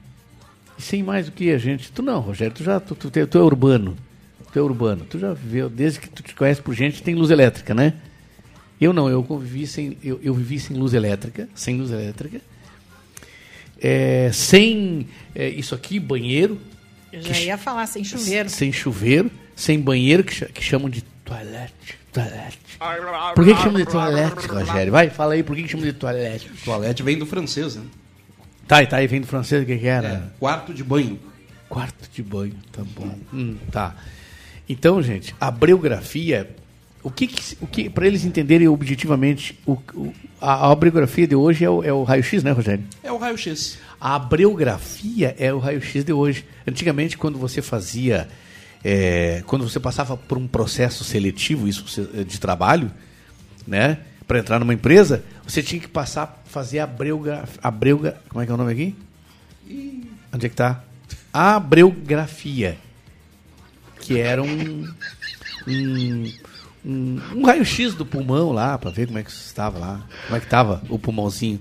e 0.79 0.83
sem 0.83 1.03
mais 1.03 1.27
do 1.27 1.33
que 1.33 1.51
a 1.51 1.59
gente. 1.59 1.93
Tu 1.93 2.03
não, 2.03 2.21
Rogério, 2.21 2.55
tu 2.55 2.65
já 2.65 2.81
tu, 2.81 2.95
tu, 2.95 3.11
tu 3.11 3.39
é 3.39 3.43
urbano. 3.43 3.97
Tu 4.53 4.59
é 4.59 4.63
urbano. 4.63 5.05
Tu 5.09 5.19
já 5.19 5.33
viveu, 5.33 5.69
desde 5.69 6.01
que 6.01 6.09
tu 6.09 6.23
te 6.23 6.35
conhece 6.35 6.61
por 6.61 6.75
gente, 6.75 7.03
tem 7.03 7.15
luz 7.15 7.31
elétrica, 7.31 7.75
né? 7.75 7.95
Eu 8.81 8.93
não, 8.93 9.09
eu 9.09 9.23
convivi 9.23 9.67
sem. 9.67 9.97
Eu, 10.03 10.21
eu 10.23 10.35
vivi 10.35 10.59
sem 10.59 10.77
luz 10.77 10.93
elétrica, 10.93 11.49
sem 11.55 11.79
luz 11.79 11.91
elétrica. 11.91 12.41
É, 13.81 14.31
sem 14.33 15.07
é, 15.35 15.49
isso 15.49 15.75
aqui, 15.75 15.99
banheiro. 15.99 16.61
Eu 17.13 17.23
já 17.23 17.39
ia 17.39 17.57
falar 17.57 17.87
sem 17.87 18.05
chuveiro. 18.05 18.49
Sem 18.51 18.73
chuveiro, 18.73 19.31
sem 19.55 19.81
banheiro, 19.81 20.25
que, 20.25 20.45
que 20.47 20.63
chamam 20.63 20.91
de 20.91 21.03
toalete. 21.25 21.99
Toalete. 22.21 22.59
Por 23.35 23.45
que, 23.45 23.55
que 23.55 23.63
chamam 23.63 23.79
de 23.79 23.87
toalete, 23.87 24.47
Rogério? 24.47 24.93
Vai, 24.93 25.11
fala 25.11 25.35
aí, 25.35 25.43
por 25.43 25.55
que, 25.55 25.63
que 25.65 25.69
chamam 25.69 25.87
de 25.87 25.93
toalete? 25.93 26.51
Toalete 26.65 27.03
vem 27.03 27.19
do 27.19 27.27
francês, 27.27 27.77
né? 27.77 27.83
Tá, 28.67 28.83
e 28.83 28.87
tá 28.87 28.97
aí, 28.97 29.07
vem 29.07 29.21
do 29.21 29.27
francês, 29.27 29.63
o 29.63 29.67
que, 29.67 29.77
que 29.77 29.87
era? 29.87 30.09
É, 30.09 30.23
quarto 30.41 30.73
de 30.75 30.83
banho. 30.83 31.19
Quarto 31.69 32.09
de 32.13 32.23
banho, 32.23 32.55
tá 32.73 32.83
bom. 32.97 33.15
Hum, 33.33 33.57
tá. 33.71 33.95
Então, 34.69 35.03
gente, 35.03 35.35
a 35.41 35.51
breografia, 35.51 36.49
o 37.03 37.11
que, 37.11 37.27
que 37.27 37.57
o 37.61 37.67
que 37.67 37.89
para 37.91 38.07
eles 38.07 38.25
entenderem 38.25 38.67
objetivamente, 38.67 39.59
o, 39.67 39.73
o- 39.95 40.13
a, 40.41 40.71
a 40.71 40.75
breografia 40.75 41.27
de 41.27 41.35
hoje 41.37 41.65
é 41.65 41.71
o, 41.71 41.83
é 41.85 41.93
o 41.93 42.03
raio-x, 42.03 42.43
né, 42.43 42.51
Rogério? 42.51 42.85
É 43.03 43.13
o 43.13 43.17
raio-x. 43.19 43.79
A 44.01 44.17
abreografia 44.17 45.35
é 45.39 45.53
o 45.53 45.59
raio-x 45.59 46.05
de 46.05 46.13
hoje. 46.13 46.45
Antigamente, 46.67 47.17
quando 47.17 47.39
você 47.39 47.61
fazia. 47.63 48.29
É, 48.89 49.43
quando 49.47 49.69
você 49.69 49.81
passava 49.81 50.17
por 50.17 50.39
um 50.39 50.47
processo 50.47 51.03
seletivo 51.03 51.67
isso 51.67 51.85
você- 51.89 52.23
de 52.23 52.39
trabalho, 52.39 52.89
né? 53.67 53.99
Para 54.29 54.39
entrar 54.39 54.61
numa 54.61 54.73
empresa, 54.73 55.25
você 55.45 55.61
tinha 55.61 55.81
que 55.81 55.89
passar, 55.89 56.41
fazer 56.47 56.79
a 56.79 56.87
breuga, 56.87 57.49
a 57.61 57.69
breuga, 57.71 58.17
como 58.29 58.41
é 58.43 58.47
que 58.47 58.53
é 58.53 58.55
o 58.55 58.57
nome 58.59 58.71
aqui? 58.73 58.95
Onde 60.33 60.47
é 60.47 60.49
que 60.49 60.55
tá? 60.55 60.85
Abreografia. 61.33 62.79
que 64.01 64.21
era 64.21 64.41
um, 64.41 64.89
um, 65.67 66.33
um, 66.85 67.21
um 67.35 67.45
raio-x 67.45 67.93
do 67.95 68.07
pulmão 68.07 68.53
lá, 68.53 68.79
para 68.79 68.91
ver 68.91 69.07
como 69.07 69.19
é 69.19 69.23
que 69.25 69.31
estava 69.31 69.79
lá, 69.81 70.07
como 70.27 70.37
é 70.37 70.39
que 70.39 70.47
estava 70.47 70.81
o 70.89 70.97
pulmãozinho. 70.97 71.61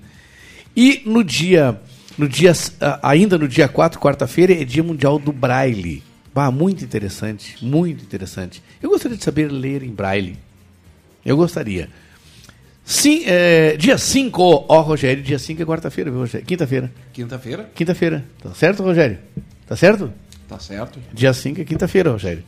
E 0.75 1.01
no 1.07 1.23
dia, 1.23 1.79
no 2.17 2.29
dia 2.29 2.51
ah, 2.81 2.99
ainda 3.01 3.35
no 3.37 3.47
dia 3.47 3.67
4, 3.67 3.99
quarta-feira, 3.99 4.53
é 4.53 4.63
dia 4.63 4.83
mundial 4.83 5.17
do 5.17 5.31
Braille. 5.31 6.03
Bah, 6.35 6.51
muito 6.51 6.83
interessante, 6.83 7.55
muito 7.63 8.03
interessante. 8.03 8.61
Eu 8.83 8.89
gostaria 8.89 9.15
de 9.15 9.23
saber 9.23 9.49
ler 9.49 9.81
em 9.83 9.89
Braille. 9.91 10.37
Eu 11.25 11.37
gostaria. 11.37 11.89
Sim, 12.83 13.23
é, 13.25 13.77
dia 13.77 13.97
5, 13.97 14.65
ó, 14.67 14.81
Rogério, 14.81 15.23
dia 15.23 15.39
5 15.39 15.61
é 15.61 15.65
quarta-feira, 15.65 16.11
viu, 16.11 16.19
Rogério? 16.19 16.45
Quinta-feira. 16.45 16.91
Quinta-feira, 17.13 17.71
Quinta-feira. 17.73 18.25
Tá 18.43 18.53
certo, 18.53 18.83
Rogério? 18.83 19.17
Tá 19.65 19.77
certo? 19.77 20.11
tá 20.49 20.59
certo? 20.59 20.99
Dia 21.13 21.31
5 21.33 21.61
é 21.61 21.63
quinta-feira, 21.63 22.11
Rogério. 22.11 22.43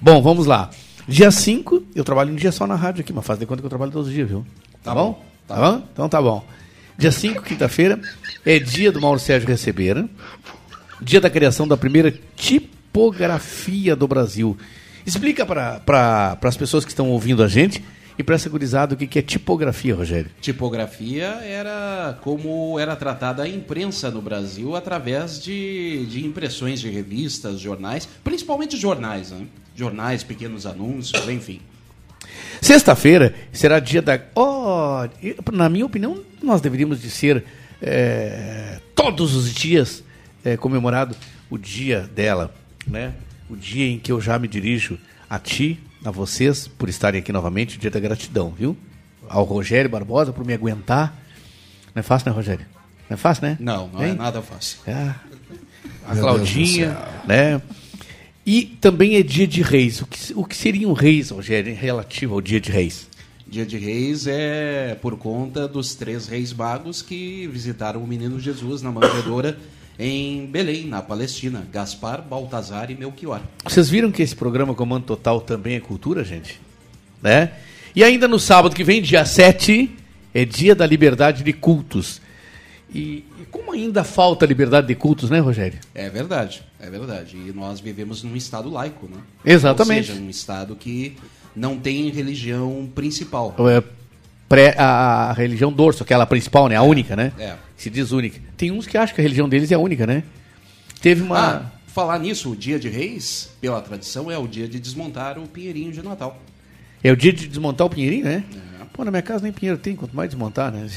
Bom, 0.00 0.22
vamos 0.22 0.46
lá. 0.46 0.70
Dia 1.08 1.32
5, 1.32 1.82
eu 1.96 2.04
trabalho 2.04 2.32
um 2.32 2.36
dia 2.36 2.52
só 2.52 2.64
na 2.64 2.76
rádio 2.76 3.00
aqui, 3.00 3.12
mas 3.12 3.26
faz 3.26 3.40
de 3.40 3.44
conta 3.44 3.60
que 3.60 3.66
eu 3.66 3.70
trabalho 3.70 3.90
todos 3.90 4.06
os 4.06 4.14
dias, 4.14 4.28
viu? 4.28 4.46
Tá, 4.84 4.90
Tá 4.90 4.94
bom? 4.94 5.12
bom, 5.14 5.24
Tá. 5.48 5.56
tá. 5.56 5.72
bom? 5.72 5.88
Então 5.92 6.08
tá 6.08 6.22
bom. 6.22 6.46
Dia 6.96 7.10
5, 7.10 7.42
quinta-feira, 7.42 8.00
é 8.44 8.60
dia 8.60 8.92
do 8.92 9.00
Mauro 9.00 9.18
Sérgio 9.18 9.48
Receber. 9.48 10.08
Dia 11.02 11.20
da 11.20 11.28
criação 11.28 11.66
da 11.66 11.76
primeira 11.76 12.14
tipografia 12.96 13.94
do 13.94 14.08
Brasil. 14.08 14.56
Explica 15.04 15.44
para 15.44 15.80
pra, 15.80 16.38
as 16.42 16.56
pessoas 16.56 16.82
que 16.82 16.90
estão 16.90 17.10
ouvindo 17.10 17.42
a 17.42 17.48
gente 17.48 17.84
e 18.18 18.22
para 18.22 18.34
essa 18.34 18.48
gurizada 18.48 18.94
o 18.94 18.96
que, 18.96 19.06
que 19.06 19.18
é 19.18 19.22
tipografia, 19.22 19.94
Rogério. 19.94 20.30
Tipografia 20.40 21.26
era 21.44 22.18
como 22.22 22.78
era 22.78 22.96
tratada 22.96 23.42
a 23.42 23.48
imprensa 23.48 24.10
no 24.10 24.22
Brasil 24.22 24.74
através 24.74 25.42
de, 25.42 26.06
de 26.06 26.24
impressões 26.24 26.80
de 26.80 26.88
revistas, 26.88 27.60
jornais, 27.60 28.08
principalmente 28.24 28.78
jornais, 28.78 29.30
né? 29.30 29.46
Jornais, 29.74 30.24
pequenos 30.24 30.64
anúncios, 30.64 31.28
enfim. 31.28 31.60
Sexta-feira 32.62 33.34
será 33.52 33.78
dia 33.78 34.00
da. 34.00 34.18
Oh, 34.34 35.06
na 35.52 35.68
minha 35.68 35.84
opinião, 35.84 36.22
nós 36.42 36.62
deveríamos 36.62 37.02
de 37.02 37.10
ser 37.10 37.44
é, 37.82 38.80
todos 38.94 39.34
os 39.34 39.52
dias 39.52 40.02
é, 40.42 40.56
comemorado 40.56 41.14
o 41.50 41.58
dia 41.58 42.08
dela, 42.14 42.54
né? 42.86 43.14
O 43.48 43.56
dia 43.56 43.86
em 43.86 43.98
que 43.98 44.10
eu 44.10 44.20
já 44.20 44.38
me 44.38 44.48
dirijo 44.48 44.98
a 45.28 45.38
ti, 45.38 45.78
a 46.04 46.10
vocês, 46.10 46.68
por 46.68 46.88
estarem 46.88 47.20
aqui 47.20 47.32
novamente, 47.32 47.76
o 47.76 47.80
dia 47.80 47.90
da 47.90 48.00
gratidão, 48.00 48.50
viu? 48.56 48.76
Ao 49.28 49.44
Rogério 49.44 49.90
Barbosa 49.90 50.32
por 50.32 50.44
me 50.44 50.54
aguentar. 50.54 51.16
Não 51.94 52.00
é 52.00 52.02
fácil, 52.02 52.30
né, 52.30 52.36
Rogério? 52.36 52.66
Não 53.08 53.14
é 53.14 53.16
fácil, 53.16 53.44
né? 53.44 53.56
Não, 53.60 53.88
não 53.88 54.02
é 54.02 54.12
nada 54.12 54.42
fácil. 54.42 54.78
É. 54.86 55.14
A 56.06 56.14
Meu 56.14 56.22
Claudinha, 56.22 56.96
né? 57.26 57.60
E 58.44 58.62
também 58.62 59.16
é 59.16 59.22
dia 59.22 59.46
de 59.46 59.62
reis. 59.62 60.00
O 60.00 60.06
que, 60.06 60.32
o 60.34 60.44
que 60.44 60.56
seriam 60.56 60.92
reis, 60.92 61.30
Rogério, 61.30 61.74
relativo 61.74 62.34
ao 62.34 62.40
dia 62.40 62.60
de 62.60 62.70
reis? 62.70 63.08
Dia 63.48 63.64
de 63.64 63.78
Reis 63.78 64.26
é 64.26 64.96
por 65.00 65.16
conta 65.16 65.68
dos 65.68 65.94
três 65.94 66.26
reis 66.26 66.52
magos 66.52 67.00
que 67.00 67.46
visitaram 67.46 68.02
o 68.02 68.06
menino 68.06 68.40
Jesus 68.40 68.82
na 68.82 68.90
manjedoura 68.90 69.56
em 69.98 70.46
Belém, 70.46 70.86
na 70.86 71.00
Palestina. 71.02 71.66
Gaspar, 71.72 72.22
Baltazar 72.22 72.90
e 72.90 72.94
Melchior. 72.94 73.40
Vocês 73.64 73.88
viram 73.88 74.10
que 74.10 74.22
esse 74.22 74.34
programa 74.36 74.74
Comando 74.74 75.04
Total 75.04 75.40
também 75.40 75.76
é 75.76 75.80
cultura, 75.80 76.22
gente? 76.24 76.60
Né? 77.22 77.52
E 77.94 78.04
ainda 78.04 78.28
no 78.28 78.38
sábado 78.38 78.74
que 78.74 78.84
vem, 78.84 79.00
dia 79.00 79.24
7, 79.24 79.90
é 80.34 80.44
dia 80.44 80.74
da 80.74 80.86
liberdade 80.86 81.42
de 81.42 81.52
cultos. 81.52 82.20
E, 82.94 83.24
e 83.40 83.44
como 83.50 83.72
ainda 83.72 84.04
falta 84.04 84.44
liberdade 84.46 84.86
de 84.86 84.94
cultos, 84.94 85.28
né, 85.30 85.38
Rogério? 85.40 85.78
É 85.94 86.08
verdade, 86.08 86.62
é 86.78 86.88
verdade. 86.88 87.36
E 87.36 87.52
nós 87.52 87.80
vivemos 87.80 88.22
num 88.22 88.36
estado 88.36 88.70
laico, 88.70 89.06
né? 89.06 89.16
Exatamente. 89.44 90.10
Ou 90.10 90.16
seja, 90.16 90.26
um 90.26 90.30
estado 90.30 90.76
que 90.76 91.16
não 91.54 91.78
tem 91.78 92.08
religião 92.10 92.88
principal. 92.94 93.54
É, 93.68 93.82
pré- 94.48 94.74
a, 94.78 95.30
a 95.30 95.32
religião 95.32 95.72
dorso, 95.72 96.02
aquela 96.02 96.26
principal, 96.26 96.68
né? 96.68 96.76
A 96.76 96.82
única, 96.82 97.16
né? 97.16 97.32
É. 97.38 97.56
Se 97.76 97.90
diz 97.90 98.12
única. 98.12 98.40
Tem 98.56 98.70
uns 98.70 98.86
que 98.86 98.96
acham 98.96 99.14
que 99.14 99.20
a 99.20 99.24
religião 99.24 99.48
deles 99.48 99.70
é 99.70 99.74
a 99.74 99.78
única, 99.78 100.06
né? 100.06 100.22
Teve 101.00 101.22
uma. 101.22 101.38
Ah, 101.38 101.70
falar 101.86 102.18
nisso, 102.18 102.50
o 102.52 102.56
dia 102.56 102.78
de 102.78 102.88
reis, 102.88 103.50
pela 103.60 103.80
tradição, 103.80 104.30
é 104.30 104.38
o 104.38 104.46
dia 104.46 104.66
de 104.66 104.78
desmontar 104.80 105.38
o 105.38 105.46
pinheirinho 105.46 105.92
de 105.92 106.02
Natal. 106.02 106.40
É 107.04 107.12
o 107.12 107.16
dia 107.16 107.32
de 107.32 107.46
desmontar 107.46 107.86
o 107.86 107.90
pinheirinho, 107.90 108.24
né? 108.24 108.44
É. 108.72 108.76
Pô, 108.92 109.04
na 109.04 109.10
minha 109.10 109.22
casa 109.22 109.42
nem 109.44 109.52
pinheiro 109.52 109.78
tem, 109.78 109.94
quanto 109.94 110.16
mais 110.16 110.30
desmontar, 110.30 110.72
né? 110.72 110.88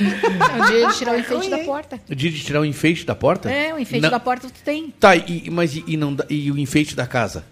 É 0.00 0.62
o 0.62 0.66
dia 0.66 0.88
de 0.88 0.96
tirar 0.96 1.14
o 1.14 1.18
enfeite 1.18 1.50
da 1.50 1.58
porta. 1.58 2.00
o 2.08 2.14
dia 2.14 2.30
de 2.30 2.40
tirar 2.42 2.60
o 2.60 2.64
enfeite 2.64 3.04
da 3.04 3.14
porta? 3.14 3.50
É, 3.50 3.74
o 3.74 3.78
enfeite 3.78 4.02
Não- 4.02 4.10
da 4.10 4.18
porta 4.20 4.48
tu 4.48 4.62
tem. 4.64 4.90
Tá, 4.98 5.14
e, 5.14 5.50
mas 5.50 5.76
e, 5.76 5.84
e 5.86 5.96
não, 5.96 6.16
e 6.30 6.50
o 6.50 6.56
enfeite 6.58 6.96
da 6.96 7.06
casa? 7.06 7.44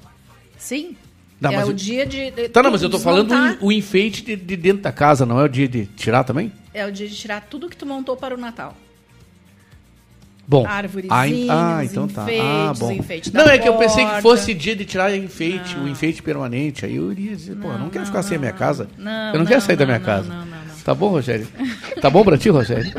Sim. 0.57 0.97
Não, 1.41 1.53
é 1.53 1.57
mas 1.57 1.69
o 1.69 1.75
dia 1.75 2.05
de. 2.05 2.31
de 2.31 2.49
Tá, 2.49 2.63
não, 2.63 2.71
mas 2.71 2.83
eu 2.83 2.91
tô 2.91 2.99
falando 2.99 3.33
o, 3.61 3.67
o 3.67 3.73
enfeite 3.73 4.23
de, 4.23 4.37
de 4.37 4.57
dentro 4.57 4.83
da 4.83 4.93
casa, 4.93 5.25
não 5.25 5.41
é 5.41 5.45
o 5.45 5.49
dia 5.49 5.69
de 5.69 5.87
tirar 5.87 6.25
também? 6.25 6.53
É 6.75 6.85
o 6.85 6.93
dia 6.93 7.09
de 7.09 7.15
tirar 7.15 7.47
tudo 7.49 7.69
que 7.69 7.77
tu 7.77 7.87
montou 7.87 8.17
para 8.17 8.35
o 8.35 8.39
Natal. 8.39 8.77
Bom. 10.49 10.67
Arvorezinhas, 10.67 11.51
ah, 11.51 11.85
então 11.85 12.09
tá. 12.09 12.25
Ah, 12.25 12.71
enfeites, 12.73 12.81
bom. 12.81 12.93
enfeite 12.93 13.31
da 13.31 13.45
não, 13.45 13.53
é 13.53 13.59
que 13.59 13.69
eu 13.69 13.77
pensei 13.77 14.07
que 14.07 14.23
fosse 14.23 14.55
dia 14.55 14.75
de 14.75 14.87
tirar 14.87 15.15
enfeite, 15.15 15.77
o 15.77 15.87
enfeite 15.87 16.23
permanente. 16.23 16.87
Aí 16.87 16.97
eu 16.97 17.13
iria 17.13 17.37
dizer, 17.37 17.55
pô, 17.57 17.69
eu 17.69 17.79
não, 17.79 17.91
quero 17.91 18.07
ficar 18.07 18.23
sem 18.23 18.39
a 18.39 18.41
minha 18.41 18.53
casa. 18.53 18.89
Não, 18.97 19.35
eu 19.35 19.39
não, 19.41 19.45
quero 19.45 19.61
não, 19.61 19.67
sair 19.67 19.77
da 19.77 19.85
não, 19.85 19.93
minha 19.93 19.99
não, 19.99 20.07
casa. 20.07 20.29
não, 20.29 20.47
não, 20.47 20.65
não. 20.65 20.69
Tá 20.83 20.95
bom, 20.95 21.09
Rogério? 21.11 21.47
Tá 22.01 22.09
bom 22.09 22.25
pra 22.25 22.39
ti, 22.39 22.49
Rogério? 22.49 22.91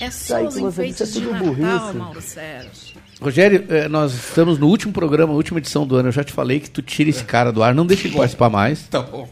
É 0.00 0.10
só 0.10 0.42
os 0.42 0.56
enfeites 0.56 1.12
de 1.12 1.20
Natal, 1.20 1.94
Mauro 1.94 2.20
Sérgio. 2.20 2.89
Rogério, 3.20 3.66
eh, 3.68 3.86
nós 3.88 4.14
estamos 4.14 4.58
no 4.58 4.66
último 4.66 4.92
programa, 4.92 5.32
última 5.34 5.58
edição 5.58 5.86
do 5.86 5.96
ano. 5.96 6.08
Eu 6.08 6.12
já 6.12 6.24
te 6.24 6.32
falei 6.32 6.58
que 6.60 6.70
tu 6.70 6.80
tira 6.80 7.10
esse 7.10 7.22
cara 7.24 7.52
do 7.52 7.62
ar, 7.62 7.74
não 7.74 7.84
deixa 7.86 8.08
ele 8.08 8.16
participar 8.16 8.48
mais. 8.48 8.82
Tá 8.88 9.02
bom. 9.02 9.28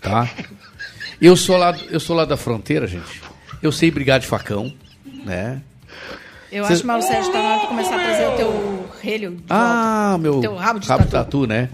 tá? 0.00 0.28
Eu 1.20 1.36
sou 1.36 1.56
lá, 1.56 1.74
eu 1.90 1.98
sou 2.00 2.14
lá 2.16 2.24
da 2.24 2.36
fronteira, 2.36 2.86
gente. 2.86 3.22
Eu 3.62 3.70
sei 3.72 3.90
brigar 3.90 4.18
de 4.20 4.26
facão, 4.26 4.72
né? 5.24 5.60
Eu 6.50 6.64
Cê- 6.66 6.74
acho 6.74 6.86
Mauro 6.86 7.02
Sérgio 7.02 7.32
tá 7.32 7.42
na 7.42 7.48
hora 7.52 7.60
de 7.60 7.66
começar 7.68 7.94
a 7.96 7.98
trazer 8.04 8.26
o 8.26 8.32
teu 8.36 8.86
relho 9.00 9.30
de 9.36 9.44
Ah, 9.48 10.08
volta. 10.10 10.18
meu 10.18 10.40
Teu 10.40 10.54
rabo 10.56 10.80
de 10.80 10.86
tatu. 10.88 11.08
tatu. 11.08 11.46
né? 11.46 11.70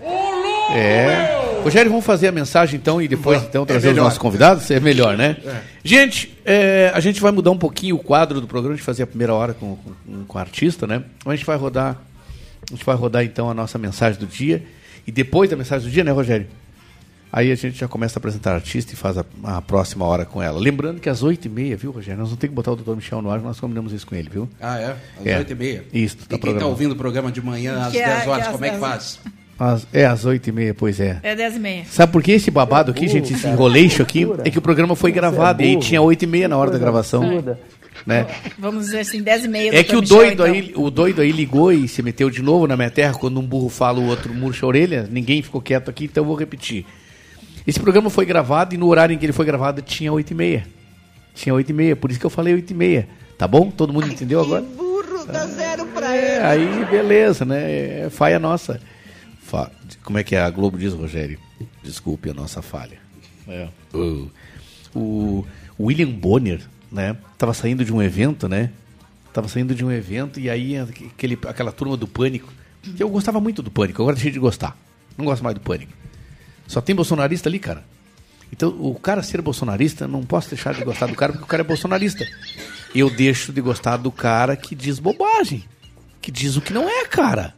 É. 0.70 1.37
Rogério, 1.62 1.90
vamos 1.90 2.06
fazer 2.06 2.28
a 2.28 2.32
mensagem 2.32 2.76
então 2.78 3.00
e 3.02 3.06
depois 3.08 3.42
então 3.42 3.66
trazer 3.66 3.88
os 3.88 3.92
melhor. 3.92 4.04
nossos 4.04 4.18
convidados? 4.18 4.70
É 4.70 4.80
melhor, 4.80 5.16
né? 5.18 5.36
Gente, 5.84 6.34
é, 6.44 6.90
a 6.94 7.00
gente 7.00 7.20
vai 7.20 7.30
mudar 7.30 7.50
um 7.50 7.58
pouquinho 7.58 7.96
o 7.96 7.98
quadro 7.98 8.40
do 8.40 8.46
programa, 8.46 8.74
a 8.74 8.76
gente 8.76 8.84
fazer 8.86 9.02
a 9.02 9.06
primeira 9.06 9.34
hora 9.34 9.52
com, 9.52 9.76
com, 9.76 10.24
com 10.26 10.38
o 10.38 10.40
artista, 10.40 10.86
né? 10.86 11.02
A 11.26 11.34
gente 11.34 11.44
vai 11.44 11.56
rodar, 11.56 11.98
a 12.70 12.74
gente 12.74 12.84
vai 12.84 12.96
rodar 12.96 13.22
então 13.24 13.50
a 13.50 13.54
nossa 13.54 13.76
mensagem 13.76 14.18
do 14.18 14.26
dia 14.26 14.62
e 15.06 15.12
depois 15.12 15.50
da 15.50 15.56
mensagem 15.56 15.86
do 15.88 15.92
dia, 15.92 16.02
né, 16.04 16.10
Rogério? 16.10 16.46
Aí 17.30 17.52
a 17.52 17.54
gente 17.54 17.78
já 17.78 17.86
começa 17.86 18.18
a 18.18 18.20
apresentar 18.20 18.52
a 18.52 18.54
artista 18.54 18.94
e 18.94 18.96
faz 18.96 19.18
a, 19.18 19.24
a 19.44 19.60
próxima 19.60 20.06
hora 20.06 20.24
com 20.24 20.42
ela. 20.42 20.58
Lembrando 20.58 20.98
que 20.98 21.10
às 21.10 21.22
8h30, 21.22 21.76
viu, 21.76 21.90
Rogério? 21.90 22.18
Nós 22.18 22.28
vamos 22.30 22.40
ter 22.40 22.48
que 22.48 22.54
botar 22.54 22.72
o 22.72 22.76
Dr. 22.76 22.94
Michel 22.96 23.20
no 23.20 23.30
ar, 23.30 23.38
nós 23.40 23.60
combinamos 23.60 23.92
isso 23.92 24.06
com 24.06 24.14
ele, 24.14 24.30
viu? 24.30 24.48
Ah, 24.58 24.78
é? 24.78 24.96
Às 25.20 25.26
É. 25.26 25.36
oito 25.38 25.52
e 25.52 25.54
meia. 25.54 25.84
Isso, 25.92 26.16
tá 26.16 26.22
E 26.24 26.28
quem 26.28 26.38
tá 26.38 26.38
programado. 26.38 26.70
ouvindo 26.70 26.92
o 26.92 26.96
programa 26.96 27.30
de 27.30 27.42
manhã 27.42 27.82
às 27.82 27.92
Que 27.92 27.98
é- 27.98 28.06
10 28.06 28.22
que 28.22 28.28
horas, 28.30 28.44
é 28.44 28.46
às 28.46 28.52
como 28.52 28.64
é 28.64 28.70
que 28.70 28.76
10. 28.78 28.88
faz? 28.88 29.20
Às- 29.58 29.86
é 29.92 30.06
às 30.06 30.24
8h30, 30.24 30.74
pois 30.74 31.00
é. 31.00 31.18
É 31.22 31.34
10 31.34 31.56
e 31.56 31.58
meia. 31.58 31.84
Sabe 31.90 32.12
por 32.12 32.22
que 32.22 32.32
esse 32.32 32.50
babado 32.50 32.90
aqui, 32.92 33.08
gente, 33.08 33.32
esse 33.32 33.46
enroleixo 33.46 34.02
aqui? 34.02 34.26
É 34.44 34.50
que 34.50 34.58
o 34.58 34.62
programa 34.62 34.94
foi 34.94 35.10
gravado 35.10 35.62
e 35.62 35.66
aí 35.66 35.76
tinha 35.78 36.00
8 36.00 36.22
e 36.22 36.26
meia 36.26 36.48
na 36.48 36.56
hora 36.56 36.70
da 36.70 36.78
gravação. 36.78 37.42
Né? 38.06 38.26
Vamos 38.58 38.86
dizer 38.86 39.00
assim, 39.00 39.20
10 39.20 39.44
e 39.44 39.48
meia. 39.48 39.76
É 39.76 39.82
que 39.82 39.96
o 39.96 40.00
Michel, 40.00 40.16
doido, 40.16 40.32
então. 40.32 40.46
aí, 40.46 40.72
o 40.76 40.90
doido 40.90 41.20
aí 41.20 41.32
ligou 41.32 41.72
e 41.72 41.88
se 41.88 42.00
meteu 42.02 42.30
de 42.30 42.40
novo 42.40 42.66
na 42.68 42.76
minha 42.76 42.90
terra. 42.90 43.12
Quando 43.14 43.40
um 43.40 43.42
burro 43.42 43.68
fala, 43.68 43.98
o 43.98 44.06
outro 44.06 44.32
murcha 44.32 44.64
a 44.64 44.68
orelha. 44.68 45.08
Ninguém 45.10 45.42
ficou 45.42 45.60
quieto 45.60 45.90
aqui, 45.90 46.04
então 46.04 46.22
eu 46.22 46.26
vou 46.26 46.36
repetir. 46.36 46.86
Esse 47.66 47.80
programa 47.80 48.08
foi 48.08 48.24
gravado 48.24 48.74
e 48.74 48.78
no 48.78 48.86
horário 48.86 49.12
em 49.12 49.18
que 49.18 49.26
ele 49.26 49.32
foi 49.32 49.44
gravado 49.44 49.82
tinha 49.82 50.12
8 50.12 50.30
e 50.30 50.34
meia. 50.34 50.66
Tinha 51.34 51.52
8 51.54 51.68
e 51.68 51.72
meia, 51.72 51.96
por 51.96 52.10
isso 52.10 52.20
que 52.20 52.24
eu 52.24 52.30
falei 52.30 52.54
8 52.54 52.70
e 52.70 52.74
meia. 52.74 53.08
Tá 53.36 53.46
bom? 53.48 53.70
Todo 53.70 53.92
mundo 53.92 54.06
entendeu 54.06 54.40
agora? 54.40 54.62
Burro, 54.62 55.26
dá 55.26 55.46
zero 55.46 55.84
pra 55.86 56.14
É, 56.14 56.42
aí 56.44 56.84
beleza, 56.90 57.44
né? 57.44 58.04
É 58.06 58.08
falha 58.10 58.38
nossa. 58.38 58.80
Fa- 59.48 59.70
Como 60.04 60.18
é 60.18 60.22
que 60.22 60.36
a 60.36 60.48
Globo 60.50 60.76
diz, 60.78 60.92
Rogério? 60.92 61.38
Desculpe 61.82 62.28
a 62.30 62.34
nossa 62.34 62.60
falha. 62.62 62.98
É. 63.48 63.68
O, 63.94 64.28
o 64.94 65.44
William 65.80 66.10
Bonner, 66.10 66.60
né? 66.92 67.16
Tava 67.38 67.54
saindo 67.54 67.84
de 67.84 67.92
um 67.92 68.02
evento, 68.02 68.46
né? 68.48 68.70
Tava 69.32 69.48
saindo 69.48 69.74
de 69.74 69.84
um 69.84 69.90
evento 69.90 70.38
e 70.38 70.50
aí 70.50 70.76
aquele, 70.76 71.38
aquela 71.46 71.72
turma 71.72 71.96
do 71.96 72.06
Pânico. 72.06 72.52
que 72.82 73.02
Eu 73.02 73.08
gostava 73.08 73.40
muito 73.40 73.62
do 73.62 73.70
Pânico, 73.70 74.02
agora 74.02 74.14
deixei 74.16 74.32
de 74.32 74.38
gostar. 74.38 74.76
Não 75.16 75.24
gosto 75.24 75.42
mais 75.42 75.54
do 75.54 75.60
Pânico. 75.60 75.92
Só 76.66 76.80
tem 76.80 76.94
bolsonarista 76.94 77.48
ali, 77.48 77.58
cara. 77.58 77.84
Então, 78.52 78.70
o 78.80 78.94
cara 78.94 79.22
ser 79.22 79.40
bolsonarista, 79.42 80.06
não 80.08 80.22
posso 80.24 80.48
deixar 80.50 80.74
de 80.74 80.84
gostar 80.84 81.06
do 81.06 81.14
cara 81.14 81.32
porque 81.32 81.44
o 81.44 81.48
cara 81.48 81.62
é 81.62 81.66
bolsonarista. 81.66 82.26
Eu 82.94 83.10
deixo 83.10 83.52
de 83.52 83.60
gostar 83.60 83.96
do 83.98 84.10
cara 84.12 84.56
que 84.56 84.74
diz 84.74 84.98
bobagem. 84.98 85.64
Que 86.20 86.30
diz 86.30 86.56
o 86.56 86.60
que 86.60 86.72
não 86.72 86.88
é, 86.88 87.04
cara. 87.06 87.54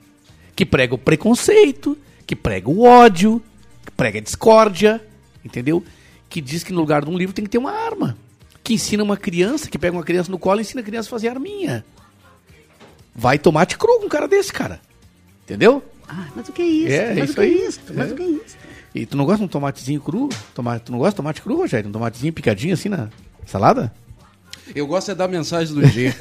Que 0.61 0.67
prega 0.67 0.95
o 0.95 0.99
preconceito, 0.99 1.97
que 2.27 2.37
prega 2.37 2.69
o 2.69 2.83
ódio, 2.83 3.43
que 3.83 3.91
prega 3.93 4.19
a 4.19 4.21
discórdia, 4.21 5.03
entendeu? 5.43 5.83
Que 6.29 6.39
diz 6.39 6.63
que 6.63 6.71
no 6.71 6.81
lugar 6.81 7.03
de 7.03 7.11
um 7.11 7.17
livro 7.17 7.35
tem 7.35 7.43
que 7.43 7.51
ter 7.51 7.57
uma 7.57 7.73
arma. 7.73 8.15
Que 8.63 8.75
ensina 8.75 9.03
uma 9.03 9.17
criança, 9.17 9.71
que 9.71 9.79
pega 9.79 9.97
uma 9.97 10.05
criança 10.05 10.31
no 10.31 10.39
colo 10.39 10.59
e 10.59 10.61
ensina 10.61 10.83
a 10.83 10.85
criança 10.85 11.09
a 11.09 11.13
fazer 11.13 11.29
arminha. 11.29 11.83
Vai 13.15 13.39
tomate 13.39 13.79
cru 13.79 14.01
com 14.01 14.05
um 14.05 14.09
cara 14.11 14.29
desse, 14.29 14.53
cara. 14.53 14.83
Entendeu? 15.45 15.83
Ah, 16.07 16.29
mas 16.37 16.47
o 16.51 16.53
que 16.53 16.61
é 16.61 16.67
isso? 16.67 16.93
É, 16.93 17.15
mas 17.15 17.25
isso 17.25 17.33
o 17.33 17.37
que 17.37 17.41
é 17.41 17.47
isso? 17.49 17.81
Mas 17.95 18.11
É. 18.11 18.13
o 18.13 18.17
que 18.17 18.23
é 18.23 18.27
isso? 18.27 18.57
E 18.95 19.07
tu 19.07 19.17
não 19.17 19.25
gosta 19.25 19.39
de 19.39 19.45
um 19.45 19.49
tomatezinho 19.49 20.01
cru? 20.03 20.29
Tomate, 20.55 20.85
tu 20.85 20.93
não 20.93 20.99
gosta 20.99 21.13
de 21.13 21.17
tomate 21.17 21.41
cru, 21.41 21.57
Rogério? 21.57 21.89
Um 21.89 21.93
tomatezinho 21.93 22.35
picadinho 22.35 22.75
assim 22.75 22.91
na 22.91 23.09
salada? 23.47 23.91
Eu 24.75 24.87
gosto 24.87 25.11
é 25.11 25.15
da 25.15 25.27
mensagem 25.27 25.75
do 25.75 25.87
G. 25.87 26.13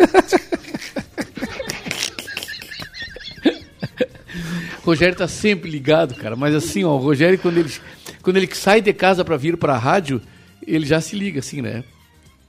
O 4.78 4.78
Rogério 4.89 5.15
tá 5.15 5.27
sempre 5.27 5.69
ligado, 5.69 6.15
cara. 6.15 6.35
Mas 6.35 6.55
assim, 6.55 6.83
ó, 6.83 6.95
o 6.95 6.97
Rogério, 6.97 7.37
quando 7.37 7.57
ele, 7.57 7.71
quando 8.21 8.37
ele 8.37 8.49
sai 8.53 8.81
de 8.81 8.91
casa 8.91 9.23
pra 9.23 9.37
vir 9.37 9.55
pra 9.57 9.77
rádio, 9.77 10.21
ele 10.65 10.85
já 10.85 10.99
se 10.99 11.15
liga, 11.15 11.39
assim, 11.39 11.61
né? 11.61 11.83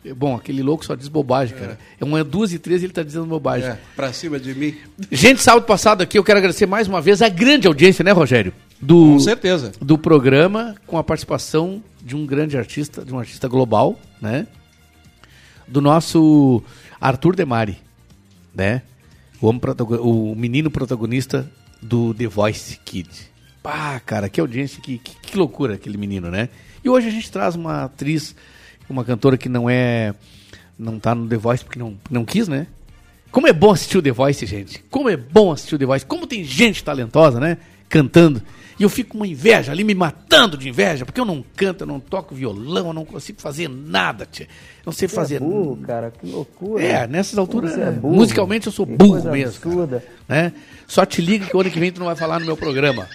É 0.05 0.15
Bom, 0.15 0.35
aquele 0.35 0.63
louco 0.63 0.85
só 0.85 0.95
diz 0.95 1.09
bobagem, 1.09 1.57
cara. 1.57 1.79
É 2.01 2.05
uma 2.05 2.25
duas 2.25 2.53
e 2.55 2.59
três 2.59 2.83
ele 2.83 2.93
tá 2.93 3.03
dizendo 3.03 3.27
bobagem. 3.27 3.69
É, 3.69 3.79
pra 3.95 4.13
cima 4.13 4.41
de 4.41 4.55
mim. 4.55 4.75
Gente, 5.13 5.43
sábado 5.43 5.67
passado 5.67 6.03
aqui, 6.03 6.19
eu 6.19 6.25
quero 6.25 6.39
agradecer 6.39 6.65
mais 6.65 6.89
uma 6.89 7.03
vez 7.03 7.21
a 7.21 7.29
grande 7.29 7.67
audiência, 7.67 8.03
né, 8.03 8.11
Rogério? 8.11 8.53
Do, 8.81 9.13
Com 9.13 9.21
certeza. 9.21 9.73
Do 9.81 9.99
programa, 9.99 10.75
com 10.87 10.97
a 10.97 11.05
participação 11.05 11.83
de 12.03 12.17
um 12.17 12.25
grande 12.25 12.57
artista, 12.57 13.05
de 13.05 13.13
um 13.13 13.19
artista 13.19 13.47
global, 13.47 14.01
né? 14.23 14.47
Do 15.69 15.83
nosso 15.83 16.63
Arthur 16.99 17.37
Demari, 17.37 17.77
né? 18.55 18.81
O, 19.41 19.49
homem 19.49 19.61
o 20.01 20.35
menino 20.35 20.71
protagonista 20.71 21.51
do 21.81 22.15
The 22.15 22.27
Voice 22.27 22.79
Kid. 22.85 23.09
Pá, 23.63 24.01
cara, 24.01 24.29
que 24.29 24.41
audiência, 24.41 24.81
que, 24.81 24.99
que, 24.99 25.15
que 25.17 25.37
loucura 25.37 25.75
aquele 25.75 25.99
menino, 25.99 26.31
né? 26.31 26.49
E 26.83 26.89
hoje 26.89 27.09
a 27.09 27.11
gente 27.11 27.31
traz 27.31 27.55
uma 27.55 27.85
atriz, 27.85 28.35
uma 28.89 29.05
cantora 29.05 29.37
que 29.37 29.49
não 29.49 29.69
é. 29.69 30.15
Não 30.79 30.99
tá 30.99 31.15
no 31.15 31.29
The 31.29 31.37
Voice 31.37 31.65
porque 31.65 31.79
não, 31.79 31.97
não 32.11 32.25
quis, 32.25 32.49
né? 32.49 32.67
Como 33.31 33.47
é 33.47 33.53
bom 33.53 33.71
assistir 33.71 33.99
o 33.99 34.03
The 34.03 34.11
Voice, 34.11 34.45
gente. 34.47 34.83
Como 34.91 35.09
é 35.09 35.17
bom 35.17 35.53
assistir 35.53 35.75
o 35.75 35.79
The 35.79 35.87
Voice. 35.87 36.07
Como 36.07 36.27
tem 36.27 36.43
gente 36.43 36.83
talentosa, 36.83 37.39
né? 37.39 37.59
Cantando. 37.89 38.43
E 38.81 38.83
eu 38.83 38.89
fico 38.89 39.11
com 39.11 39.19
uma 39.19 39.27
inveja 39.27 39.71
ali, 39.73 39.85
me 39.85 39.95
matando 39.95 40.57
de 40.57 40.67
inveja, 40.67 41.05
porque 41.05 41.21
eu 41.21 41.25
não 41.27 41.45
canto, 41.55 41.83
eu 41.83 41.87
não 41.87 42.01
toco 42.01 42.35
violão, 42.35 42.87
eu 42.87 42.93
não 42.95 43.05
consigo 43.05 43.39
fazer 43.39 43.69
nada, 43.69 44.25
tia. 44.25 44.49
Não 44.87 44.91
sei 44.91 45.07
fazer. 45.07 45.39
burro, 45.39 45.77
cara, 45.77 46.11
que 46.11 46.27
loucura. 46.27 46.83
É, 46.83 47.07
nessas 47.07 47.37
alturas, 47.37 47.73
Você 47.75 47.81
é 47.83 47.89
é, 47.89 47.91
burro. 47.91 48.15
musicalmente 48.15 48.67
eu 48.69 48.73
sou 48.73 48.87
burro 48.87 49.31
mesmo. 49.31 49.49
absurda. 49.49 50.03
né? 50.27 50.55
Só 50.87 51.05
te 51.05 51.21
liga 51.21 51.45
que 51.45 51.55
o 51.55 51.61
ano 51.61 51.71
que 51.71 51.79
vem 51.79 51.93
tu 51.93 51.99
não 52.01 52.07
vai 52.07 52.17
falar 52.17 52.41
no 52.41 52.47
meu 52.47 52.57
programa. 52.57 53.07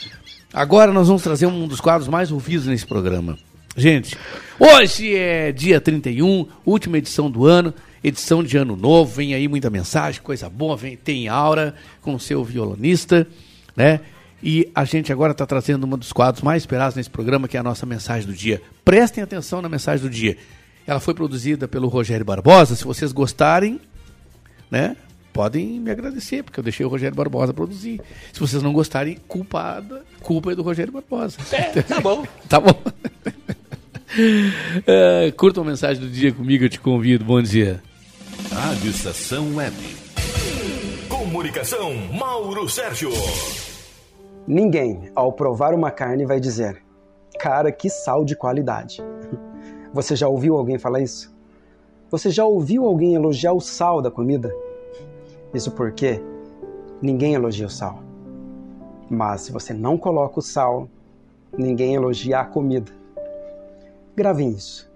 Agora 0.53 0.93
nós 0.93 1.07
vamos 1.07 1.23
trazer 1.23 1.47
um 1.47 1.67
dos 1.67 1.81
quadros 1.81 2.07
mais 2.07 2.31
ouvidos 2.31 2.67
nesse 2.67 2.85
programa. 2.85 3.35
Gente, 3.75 4.15
hoje 4.59 5.15
é 5.15 5.51
dia 5.51 5.81
31, 5.81 6.47
última 6.63 6.99
edição 6.99 7.29
do 7.29 7.45
ano, 7.47 7.73
edição 8.03 8.43
de 8.43 8.55
ano 8.55 8.75
novo, 8.75 9.15
vem 9.15 9.33
aí 9.33 9.47
muita 9.47 9.71
mensagem, 9.71 10.21
coisa 10.21 10.47
boa, 10.47 10.77
vem, 10.77 10.95
tem 10.95 11.27
aura 11.27 11.73
com 12.03 12.13
o 12.13 12.19
seu 12.19 12.43
violonista, 12.43 13.27
né? 13.75 13.99
E 14.45 14.71
a 14.75 14.85
gente 14.85 15.11
agora 15.11 15.31
está 15.31 15.43
trazendo 15.43 15.87
um 15.87 15.97
dos 15.97 16.13
quadros 16.13 16.43
mais 16.43 16.61
esperados 16.61 16.95
nesse 16.95 17.09
programa, 17.09 17.47
que 17.47 17.57
é 17.57 17.59
a 17.59 17.63
nossa 17.63 17.83
mensagem 17.83 18.27
do 18.27 18.33
dia. 18.33 18.61
Prestem 18.85 19.23
atenção 19.23 19.59
na 19.59 19.67
mensagem 19.67 20.05
do 20.05 20.09
dia. 20.09 20.37
Ela 20.85 20.99
foi 20.99 21.15
produzida 21.15 21.67
pelo 21.67 21.87
Rogério 21.87 22.23
Barbosa. 22.23 22.75
Se 22.75 22.83
vocês 22.83 23.11
gostarem, 23.11 23.81
né? 24.69 24.95
Podem 25.33 25.79
me 25.79 25.89
agradecer, 25.89 26.43
porque 26.43 26.59
eu 26.59 26.63
deixei 26.63 26.85
o 26.85 26.89
Rogério 26.89 27.15
Barbosa 27.15 27.55
produzir. 27.55 27.99
Se 28.31 28.39
vocês 28.39 28.61
não 28.61 28.71
gostarem, 28.71 29.17
culpada, 29.27 30.05
culpa 30.21 30.51
é 30.51 30.55
do 30.55 30.61
Rogério 30.61 30.93
Barbosa. 30.93 31.39
É, 31.51 31.81
tá 31.81 31.99
bom. 31.99 32.23
tá 32.47 32.59
bom. 32.59 32.79
É, 34.85 35.33
curta 35.35 35.59
uma 35.59 35.71
mensagem 35.71 36.03
do 36.03 36.09
dia 36.09 36.31
comigo, 36.31 36.65
eu 36.65 36.69
te 36.69 36.79
convido. 36.79 37.25
Bom 37.25 37.41
dia. 37.41 37.81
Rádio 38.51 38.91
Estação 38.91 39.55
Web. 39.55 39.75
Comunicação, 41.09 41.95
Mauro 42.13 42.69
Sérgio. 42.69 43.09
Ninguém, 44.47 45.11
ao 45.15 45.33
provar 45.33 45.73
uma 45.73 45.89
carne, 45.89 46.25
vai 46.25 46.39
dizer: 46.39 46.83
Cara, 47.39 47.71
que 47.71 47.89
sal 47.89 48.23
de 48.23 48.35
qualidade. 48.35 49.01
Você 49.91 50.15
já 50.15 50.27
ouviu 50.27 50.55
alguém 50.55 50.77
falar 50.77 50.99
isso? 50.99 51.33
Você 52.11 52.29
já 52.29 52.45
ouviu 52.45 52.85
alguém 52.85 53.15
elogiar 53.15 53.53
o 53.53 53.59
sal 53.59 54.01
da 54.01 54.11
comida? 54.11 54.53
Isso 55.53 55.71
porque 55.71 56.21
ninguém 57.01 57.33
elogia 57.33 57.65
o 57.65 57.69
sal. 57.69 58.03
Mas 59.09 59.41
se 59.41 59.51
você 59.51 59.73
não 59.73 59.97
coloca 59.97 60.39
o 60.39 60.41
sal, 60.41 60.87
ninguém 61.57 61.95
elogia 61.95 62.39
a 62.39 62.45
comida. 62.45 62.91
Gravem 64.15 64.49
isso. 64.49 64.91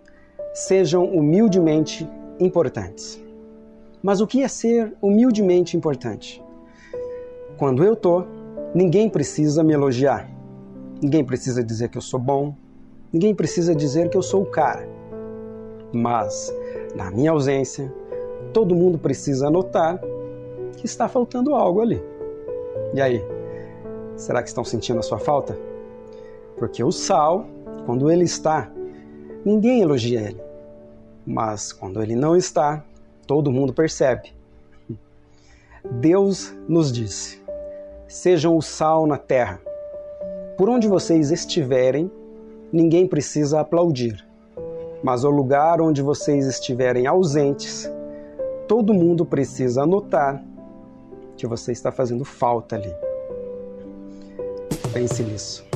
Sejam 0.53 1.05
humildemente 1.05 2.07
importantes. 2.39 3.21
Mas 4.01 4.21
o 4.21 4.27
que 4.27 4.43
é 4.43 4.47
ser 4.47 4.93
humildemente 5.01 5.75
importante? 5.75 6.43
Quando 7.57 7.83
eu 7.83 7.95
tô, 7.95 8.25
ninguém 8.73 9.09
precisa 9.09 9.63
me 9.63 9.73
elogiar. 9.73 10.29
Ninguém 11.01 11.23
precisa 11.23 11.63
dizer 11.63 11.89
que 11.89 11.97
eu 11.97 12.01
sou 12.01 12.19
bom. 12.19 12.55
Ninguém 13.11 13.33
precisa 13.33 13.73
dizer 13.73 14.09
que 14.09 14.17
eu 14.17 14.21
sou 14.21 14.43
o 14.43 14.45
cara. 14.45 14.87
Mas, 15.93 16.53
na 16.95 17.09
minha 17.09 17.31
ausência, 17.31 17.91
todo 18.53 18.75
mundo 18.75 18.97
precisa 18.97 19.49
notar 19.49 19.99
que 20.77 20.85
está 20.85 21.07
faltando 21.07 21.55
algo 21.55 21.81
ali. 21.81 22.01
E 22.93 23.01
aí, 23.01 23.23
será 24.15 24.41
que 24.41 24.49
estão 24.49 24.63
sentindo 24.63 24.99
a 24.99 25.03
sua 25.03 25.19
falta? 25.19 25.57
Porque 26.57 26.83
o 26.83 26.91
sal, 26.91 27.45
quando 27.85 28.11
ele 28.11 28.25
está, 28.25 28.71
ninguém 29.45 29.81
elogia 29.81 30.21
ele. 30.21 30.41
Mas 31.25 31.71
quando 31.71 32.01
ele 32.01 32.15
não 32.15 32.35
está, 32.35 32.83
todo 33.25 33.51
mundo 33.51 33.73
percebe. 33.73 34.33
Deus 35.91 36.53
nos 36.67 36.91
disse: 36.91 37.41
sejam 38.09 38.57
o 38.57 38.61
sal 38.61 39.05
na 39.05 39.17
terra. 39.17 39.61
Por 40.57 40.67
onde 40.67 40.87
vocês 40.87 41.31
estiverem, 41.31 42.11
ninguém 42.73 43.07
precisa 43.07 43.61
aplaudir. 43.61 44.27
Mas 45.01 45.23
o 45.23 45.29
lugar 45.29 45.79
onde 45.79 46.01
vocês 46.01 46.45
estiverem 46.47 47.07
ausentes, 47.07 47.89
todo 48.67 48.93
mundo 48.93 49.25
precisa 49.25 49.85
notar 49.85 50.43
que 51.37 51.47
você 51.47 51.71
está 51.71 51.91
fazendo 51.91 52.25
falta 52.25 52.75
ali. 52.75 52.93
Pense 54.91 55.23
nisso. 55.23 55.68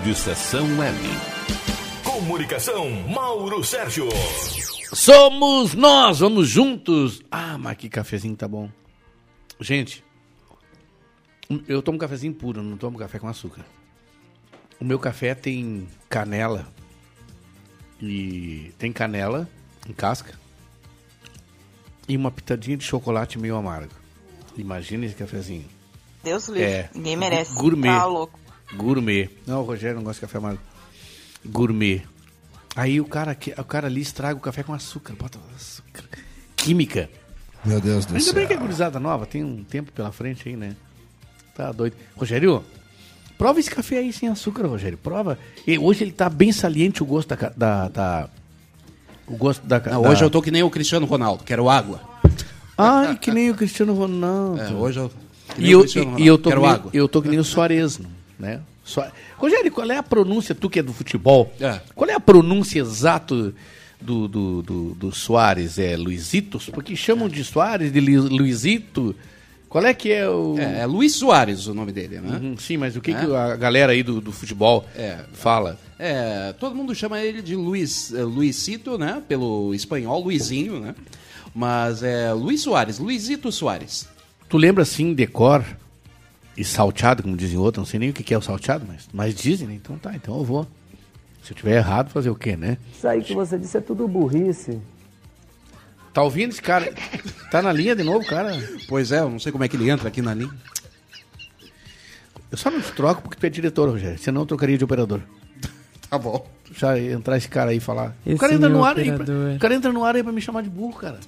Rádio 0.00 0.12
Estação 0.12 0.78
Web. 0.78 0.98
Comunicação, 2.02 2.90
Mauro 3.06 3.62
Sérgio. 3.62 4.08
Somos 4.94 5.74
nós, 5.74 6.20
vamos 6.20 6.48
juntos. 6.48 7.20
Ah, 7.30 7.58
mas 7.58 7.76
que 7.76 7.86
cafezinho 7.90 8.34
tá 8.34 8.48
bom. 8.48 8.70
Gente, 9.60 10.02
eu 11.68 11.82
tomo 11.82 11.98
cafezinho 11.98 12.32
puro, 12.32 12.62
não 12.62 12.78
tomo 12.78 12.96
café 12.96 13.18
com 13.18 13.28
açúcar. 13.28 13.62
O 14.80 14.86
meu 14.86 14.98
café 14.98 15.34
tem 15.34 15.86
canela 16.08 16.66
e 18.00 18.72
tem 18.78 18.90
canela 18.90 19.46
em 19.86 19.92
casca 19.92 20.32
e 22.08 22.16
uma 22.16 22.30
pitadinha 22.30 22.78
de 22.78 22.84
chocolate 22.84 23.38
meio 23.38 23.54
amargo. 23.54 23.92
Imagina 24.56 25.04
esse 25.04 25.14
cafezinho. 25.14 25.68
Deus 26.24 26.48
livre. 26.48 26.62
É. 26.62 26.90
Ninguém 26.94 27.18
merece. 27.18 27.52
Gourmet. 27.52 27.90
Tá 27.90 28.06
louco. 28.06 28.40
Gourmet. 28.74 29.28
Não, 29.46 29.60
o 29.60 29.64
Rogério 29.64 29.96
não 29.96 30.04
gosta 30.04 30.18
de 30.20 30.20
café 30.32 30.38
amargo. 30.38 30.60
Gourmet. 31.44 32.02
Aí 32.76 33.00
o 33.00 33.04
cara, 33.04 33.34
que- 33.34 33.52
o 33.58 33.64
cara 33.64 33.86
ali 33.88 34.00
estraga 34.00 34.36
o 34.38 34.40
café 34.40 34.62
com 34.62 34.72
açúcar. 34.72 35.14
Bota 35.14 35.38
açúcar. 35.56 36.04
Química. 36.56 37.08
Meu 37.64 37.80
Deus 37.80 38.06
do 38.06 38.14
Ainda 38.14 38.24
céu. 38.24 38.34
bem 38.34 38.46
que 38.46 38.52
é 38.52 38.56
gurizada 38.56 38.98
nova, 39.00 39.26
tem 39.26 39.44
um 39.44 39.62
tempo 39.64 39.92
pela 39.92 40.12
frente 40.12 40.48
aí, 40.48 40.56
né? 40.56 40.74
Tá 41.54 41.72
doido. 41.72 41.94
Rogério, 42.16 42.64
prova 43.36 43.58
esse 43.60 43.70
café 43.70 43.98
aí 43.98 44.12
sem 44.12 44.28
açúcar, 44.28 44.66
Rogério. 44.66 44.96
Prova. 44.96 45.38
E 45.66 45.78
hoje 45.78 46.04
ele 46.04 46.12
tá 46.12 46.28
bem 46.30 46.52
saliente 46.52 47.02
o 47.02 47.06
gosto 47.06 47.28
da. 47.34 47.48
da, 47.56 47.88
da- 47.88 48.28
o 49.26 49.36
gosto 49.36 49.66
da. 49.66 49.78
Não, 49.80 50.02
da- 50.02 50.10
hoje 50.10 50.22
eu 50.24 50.30
tô 50.30 50.40
que 50.40 50.50
nem 50.50 50.62
o 50.62 50.70
Cristiano 50.70 51.04
Ronaldo, 51.06 51.44
quero 51.44 51.68
água. 51.68 52.00
Ai, 52.78 53.16
que 53.18 53.30
nem 53.30 53.50
o 53.50 53.54
Cristiano 53.54 53.92
Ronaldo. 53.94 54.60
É, 54.60 54.70
hoje 54.72 55.00
eu. 55.00 55.10
que 55.54 55.60
nem 55.60 55.70
E 55.70 55.74
o 55.74 55.78
eu, 55.78 55.80
Cristiano 55.82 56.06
e, 56.06 56.10
Ronaldo, 56.12 56.26
eu, 56.28 56.38
tô 56.38 56.48
quero 56.48 56.60
que 56.60 56.66
nem, 56.66 56.74
água. 56.74 56.90
eu 56.94 57.08
tô 57.08 57.22
que 57.22 57.28
nem 57.28 57.38
o 57.38 57.44
Soares, 57.44 58.00
né? 58.40 58.60
Soa- 58.82 59.12
Rogério, 59.36 59.70
qual 59.70 59.88
é 59.90 59.96
a 59.96 60.02
pronúncia, 60.02 60.54
tu 60.54 60.68
que 60.68 60.80
é 60.80 60.82
do 60.82 60.92
futebol, 60.92 61.52
É. 61.60 61.80
qual 61.94 62.10
é 62.10 62.14
a 62.14 62.20
pronúncia 62.20 62.80
exata 62.80 63.52
do, 64.00 64.26
do, 64.26 64.62
do, 64.62 64.94
do 64.94 65.12
Soares? 65.14 65.78
É 65.78 65.96
Luizitos? 65.96 66.68
Porque 66.70 66.96
chamam 66.96 67.28
de 67.28 67.44
Soares, 67.44 67.92
de 67.92 68.00
Lu- 68.00 68.28
Luizito. 68.28 69.14
Qual 69.68 69.84
é 69.84 69.94
que 69.94 70.10
é 70.10 70.28
o... 70.28 70.58
É, 70.58 70.80
é 70.80 70.86
Luiz 70.86 71.14
Soares 71.14 71.68
o 71.68 71.74
nome 71.74 71.92
dele, 71.92 72.18
né? 72.20 72.40
Uhum, 72.42 72.56
sim, 72.58 72.76
mas 72.76 72.96
o 72.96 73.00
que, 73.00 73.12
É. 73.12 73.14
que 73.24 73.32
a 73.36 73.54
galera 73.54 73.92
aí 73.92 74.02
do, 74.02 74.20
do 74.20 74.32
futebol 74.32 74.84
É. 74.96 75.18
fala? 75.32 75.78
É, 75.96 76.52
todo 76.58 76.74
mundo 76.74 76.92
chama 76.92 77.20
ele 77.20 77.40
de 77.40 77.54
Luiz, 77.54 78.12
é, 78.12 78.22
Luizito, 78.24 78.98
né? 78.98 79.22
Pelo 79.28 79.72
espanhol, 79.72 80.24
Luizinho, 80.24 80.80
né? 80.80 80.94
Mas 81.54 82.02
é 82.02 82.32
Luiz 82.32 82.62
Soares, 82.62 82.98
Luizito 82.98 83.52
Soares. 83.52 84.08
Tu 84.48 84.56
lembra 84.56 84.82
assim, 84.82 85.14
decor 85.14 85.64
e 86.60 86.64
salteado, 86.64 87.22
como 87.22 87.34
dizem 87.38 87.56
outros, 87.58 87.78
não 87.80 87.86
sei 87.86 87.98
nem 87.98 88.10
o 88.10 88.12
que 88.12 88.34
é 88.34 88.36
o 88.36 88.42
salteado, 88.42 88.84
mas, 88.86 89.08
mas 89.14 89.34
dizem, 89.34 89.66
né? 89.66 89.74
Então 89.74 89.96
tá, 89.96 90.14
então 90.14 90.36
eu 90.36 90.44
vou. 90.44 90.66
Se 91.42 91.52
eu 91.52 91.56
tiver 91.56 91.76
errado, 91.76 92.10
fazer 92.10 92.28
o 92.28 92.34
quê, 92.34 92.54
né? 92.54 92.76
Isso 92.94 93.08
aí 93.08 93.22
que 93.22 93.32
você 93.32 93.58
disse 93.58 93.78
é 93.78 93.80
tudo 93.80 94.06
burrice. 94.06 94.78
Tá 96.12 96.22
ouvindo 96.22 96.50
esse 96.50 96.60
cara? 96.60 96.92
Tá 97.50 97.62
na 97.62 97.72
linha 97.72 97.96
de 97.96 98.02
novo, 98.02 98.26
cara? 98.26 98.52
Pois 98.88 99.10
é, 99.10 99.20
eu 99.20 99.30
não 99.30 99.38
sei 99.38 99.50
como 99.50 99.64
é 99.64 99.68
que 99.68 99.76
ele 99.76 99.88
entra 99.88 100.08
aqui 100.08 100.20
na 100.20 100.34
linha. 100.34 100.52
Eu 102.50 102.58
só 102.58 102.70
não 102.70 102.80
te 102.82 102.92
troco 102.92 103.22
porque 103.22 103.38
tu 103.38 103.46
é 103.46 103.48
diretor, 103.48 103.88
Rogério. 103.88 104.18
Senão 104.18 104.42
eu 104.42 104.46
trocaria 104.46 104.76
de 104.76 104.84
operador. 104.84 105.20
Tá 106.10 106.18
bom. 106.18 106.44
Já 106.76 106.98
entrar 106.98 107.36
esse 107.36 107.48
cara 107.48 107.70
aí 107.70 107.76
e 107.76 107.80
falar. 107.80 108.16
o 108.26 108.30
Esse 108.30 108.38
cara 108.40 108.52
entra 108.52 108.68
no 108.68 108.84
ar 108.84 108.98
aí. 108.98 109.12
pra-. 109.12 109.24
O 109.54 109.58
cara 109.60 109.74
entra 109.76 109.92
no 109.92 110.04
ar 110.04 110.16
aí 110.16 110.24
pra 110.24 110.32
me 110.32 110.40
chamar 110.40 110.62
de 110.62 110.68
burro, 110.68 110.98
cara. 110.98 111.20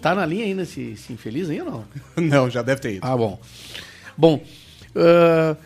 Tá 0.00 0.14
na 0.14 0.24
linha 0.24 0.46
ainda 0.46 0.62
esse, 0.62 0.80
esse 0.80 1.12
infeliz 1.12 1.50
aí 1.50 1.60
ou 1.60 1.70
não? 1.70 1.84
Não, 2.16 2.48
já 2.48 2.62
deve 2.62 2.80
ter 2.80 2.94
ido. 2.94 3.06
Ah, 3.06 3.14
bom. 3.14 3.38
Bom, 4.16 4.42
ah, 4.96 5.56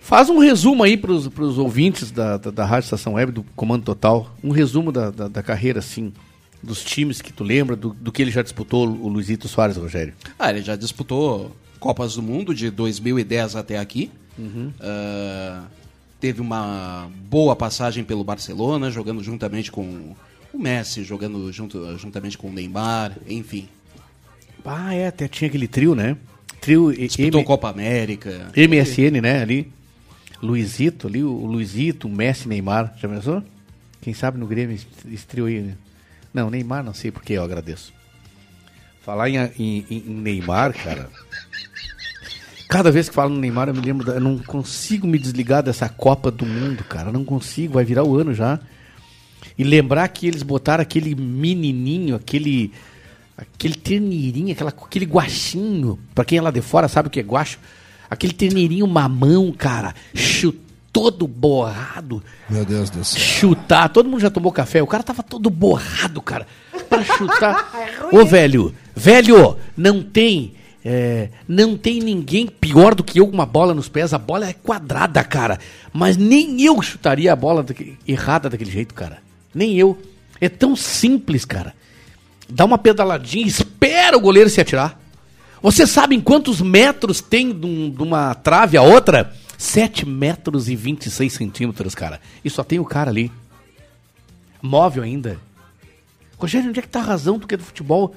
faz 0.00 0.28
um 0.28 0.38
resumo 0.38 0.82
aí 0.82 0.96
pros, 0.96 1.28
pros 1.28 1.56
ouvintes 1.56 2.10
da, 2.10 2.36
da, 2.36 2.50
da 2.50 2.64
Rádio 2.64 2.86
Estação 2.86 3.14
Web, 3.14 3.32
do 3.32 3.42
Comando 3.54 3.84
Total. 3.84 4.30
Um 4.42 4.50
resumo 4.50 4.90
da, 4.90 5.10
da, 5.10 5.28
da 5.28 5.42
carreira, 5.42 5.78
assim, 5.78 6.12
dos 6.62 6.82
times 6.84 7.22
que 7.22 7.32
tu 7.32 7.44
lembra, 7.44 7.76
do, 7.76 7.90
do 7.90 8.10
que 8.10 8.22
ele 8.22 8.30
já 8.30 8.42
disputou, 8.42 8.88
o 8.88 9.08
Luizito 9.08 9.48
Soares, 9.48 9.76
Rogério. 9.76 10.14
Ah, 10.38 10.50
ele 10.50 10.62
já 10.62 10.76
disputou 10.76 11.54
Copas 11.78 12.14
do 12.14 12.22
Mundo 12.22 12.54
de 12.54 12.70
2010 12.70 13.56
até 13.56 13.78
aqui. 13.78 14.10
Uhum. 14.38 14.72
Ah, 14.80 15.64
teve 16.20 16.40
uma 16.40 17.08
boa 17.28 17.54
passagem 17.54 18.02
pelo 18.02 18.24
Barcelona, 18.24 18.90
jogando 18.90 19.22
juntamente 19.22 19.70
com 19.70 20.14
o 20.52 20.58
Messi, 20.58 21.04
jogando 21.04 21.52
junto, 21.52 21.96
juntamente 21.98 22.36
com 22.36 22.48
o 22.48 22.52
Neymar, 22.52 23.16
enfim. 23.28 23.68
Ah, 24.64 24.92
é, 24.92 25.06
até 25.06 25.28
tinha 25.28 25.46
aquele 25.46 25.68
trio, 25.68 25.94
né? 25.94 26.16
Trio 26.66 26.92
Disputou 26.92 27.40
M- 27.40 27.46
Copa 27.46 27.70
América. 27.70 28.50
MSN, 28.56 29.20
né, 29.22 29.40
ali. 29.42 29.72
Luizito 30.42 31.06
ali, 31.06 31.22
o 31.22 31.46
Luizito, 31.46 32.08
o 32.08 32.10
Messi, 32.10 32.48
Neymar. 32.48 32.94
Já 33.00 33.08
pensou? 33.08 33.42
Quem 34.02 34.12
sabe 34.12 34.38
no 34.38 34.46
Grêmio 34.46 34.76
esse 34.76 35.26
trio 35.26 35.46
aí, 35.46 35.60
né? 35.60 35.74
Não, 36.34 36.50
Neymar 36.50 36.84
não 36.84 36.92
sei 36.92 37.10
porque 37.10 37.32
eu 37.32 37.42
agradeço. 37.42 37.92
Falar 39.02 39.30
em, 39.30 39.36
em- 39.58 39.86
em 39.90 40.00
Neymar, 40.10 40.74
cara. 40.74 41.08
Cada 42.68 42.90
vez 42.90 43.08
que 43.08 43.14
falo 43.14 43.32
no 43.32 43.40
Neymar, 43.40 43.68
eu 43.68 43.74
me 43.74 43.80
lembro. 43.80 44.04
da- 44.04 44.14
eu 44.14 44.20
não 44.20 44.38
consigo 44.38 45.06
me 45.06 45.18
desligar 45.18 45.62
dessa 45.62 45.88
Copa 45.88 46.30
do 46.30 46.44
Mundo, 46.44 46.82
cara. 46.84 47.12
Não 47.12 47.24
consigo, 47.24 47.74
vai 47.74 47.84
virar 47.84 48.04
o 48.04 48.16
ano 48.16 48.34
já. 48.34 48.58
E 49.56 49.64
lembrar 49.64 50.06
que 50.08 50.26
eles 50.26 50.42
botaram 50.42 50.82
aquele 50.82 51.14
menininho, 51.14 52.16
aquele. 52.16 52.72
Aquele 53.36 53.74
terneirinho, 53.74 54.52
aquela, 54.52 54.70
aquele 54.70 55.04
guaxinho. 55.04 55.98
Pra 56.14 56.24
quem 56.24 56.38
é 56.38 56.42
lá 56.42 56.50
de 56.50 56.60
fora 56.62 56.88
sabe 56.88 57.08
o 57.08 57.10
que 57.10 57.20
é 57.20 57.22
guacho. 57.22 57.58
Aquele 58.08 58.32
terneirinho 58.32 58.86
mamão, 58.86 59.52
cara. 59.52 59.94
Chutou 60.14 60.64
todo 60.92 61.26
borrado. 61.28 62.22
Meu 62.48 62.64
Deus 62.64 62.88
do 62.88 63.04
céu. 63.04 63.20
Chutar. 63.20 63.90
Todo 63.90 64.08
mundo 64.08 64.20
já 64.20 64.30
tomou 64.30 64.50
café. 64.50 64.82
O 64.82 64.86
cara 64.86 65.02
tava 65.02 65.22
todo 65.22 65.50
borrado, 65.50 66.22
cara. 66.22 66.46
Pra 66.88 67.04
chutar. 67.18 67.70
Ô, 68.10 68.24
velho. 68.24 68.74
Velho, 68.94 69.58
não 69.76 70.02
tem. 70.02 70.54
é, 70.82 71.28
não 71.46 71.76
tem 71.76 72.00
ninguém 72.00 72.46
pior 72.46 72.94
do 72.94 73.04
que 73.04 73.20
eu 73.20 73.26
com 73.26 73.34
uma 73.34 73.44
bola 73.44 73.74
nos 73.74 73.90
pés. 73.90 74.14
A 74.14 74.18
bola 74.18 74.48
é 74.48 74.54
quadrada, 74.54 75.22
cara. 75.22 75.58
Mas 75.92 76.16
nem 76.16 76.62
eu 76.62 76.80
chutaria 76.80 77.30
a 77.30 77.36
bola 77.36 77.62
daque- 77.62 77.98
errada 78.08 78.48
daquele 78.48 78.70
jeito, 78.70 78.94
cara. 78.94 79.18
Nem 79.54 79.76
eu. 79.78 79.98
É 80.40 80.48
tão 80.48 80.74
simples, 80.74 81.44
cara. 81.44 81.74
Dá 82.48 82.64
uma 82.64 82.78
pedaladinha, 82.78 83.46
espera 83.46 84.16
o 84.16 84.20
goleiro 84.20 84.48
se 84.50 84.60
atirar. 84.60 85.00
Você 85.62 85.86
sabe 85.86 86.14
em 86.14 86.20
quantos 86.20 86.60
metros 86.60 87.20
tem 87.20 87.52
de, 87.52 87.66
um- 87.66 87.90
de 87.90 88.02
uma 88.02 88.34
trave 88.34 88.76
a 88.76 88.82
outra? 88.82 89.34
7 89.58 90.06
metros 90.06 90.68
e 90.68 90.76
26 90.76 91.32
centímetros, 91.32 91.94
cara. 91.94 92.20
E 92.44 92.50
só 92.50 92.62
tem 92.62 92.78
o 92.78 92.84
cara 92.84 93.10
ali. 93.10 93.32
Móvel 94.62 95.02
ainda. 95.02 95.38
Rogério, 96.38 96.68
onde 96.68 96.78
é 96.78 96.82
que 96.82 96.88
tá 96.88 97.00
a 97.00 97.04
razão 97.04 97.38
do 97.38 97.46
que 97.46 97.54
é 97.54 97.58
do 97.58 97.64
futebol? 97.64 98.14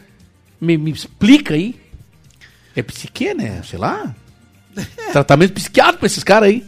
Me, 0.60 0.78
me 0.78 0.92
explica 0.92 1.54
aí. 1.54 1.80
É 2.76 2.82
psique, 2.82 3.34
né? 3.34 3.62
Sei 3.64 3.80
lá. 3.80 4.14
Tratamento 5.12 5.54
psiquiátrico 5.54 6.00
pra 6.00 6.08
esses 6.08 6.24
caras 6.24 6.50
aí. 6.50 6.66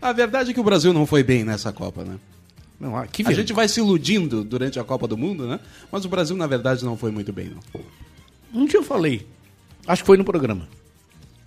A 0.00 0.12
verdade 0.12 0.50
é 0.50 0.54
que 0.54 0.60
o 0.60 0.64
Brasil 0.64 0.92
não 0.92 1.04
foi 1.06 1.22
bem 1.22 1.44
nessa 1.44 1.72
Copa, 1.72 2.04
né? 2.04 2.16
Não, 2.80 2.96
ah, 2.96 3.06
que 3.06 3.26
a 3.26 3.32
gente 3.32 3.52
vai 3.52 3.66
se 3.66 3.80
iludindo 3.80 4.44
durante 4.44 4.78
a 4.78 4.84
Copa 4.84 5.08
do 5.08 5.16
Mundo, 5.16 5.46
né? 5.48 5.58
Mas 5.90 6.04
o 6.04 6.08
Brasil, 6.08 6.36
na 6.36 6.46
verdade, 6.46 6.84
não 6.84 6.96
foi 6.96 7.10
muito 7.10 7.32
bem, 7.32 7.50
não. 7.50 7.82
Um 8.54 8.66
dia 8.66 8.78
eu 8.78 8.84
falei. 8.84 9.26
Acho 9.86 10.02
que 10.02 10.06
foi 10.06 10.16
no 10.16 10.24
programa. 10.24 10.68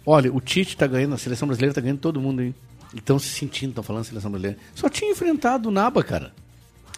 Olha, 0.06 0.34
o 0.34 0.42
Tite 0.42 0.76
tá 0.76 0.88
ganhando, 0.88 1.16
a 1.16 1.18
seleção 1.18 1.48
brasileira 1.48 1.74
tá 1.74 1.80
ganhando 1.80 2.00
todo 2.00 2.20
mundo 2.20 2.42
aí. 2.42 2.54
Estão 2.94 3.18
se 3.18 3.30
sentindo, 3.30 3.70
estão 3.70 3.84
falando 3.84 4.04
seleção 4.04 4.30
brasileira. 4.30 4.60
Só 4.76 4.90
tinha 4.90 5.12
enfrentado 5.12 5.70
o 5.70 5.72
Naba, 5.72 6.04
cara. 6.04 6.34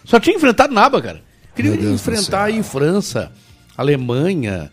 Só 0.03 0.19
tinha 0.19 0.35
enfrentado 0.35 0.71
o 0.71 0.75
Naba, 0.75 1.01
cara. 1.01 1.21
Queria 1.55 1.75
enfrentar 1.75 2.45
aí 2.45 2.63
França, 2.63 3.31
Alemanha, 3.77 4.71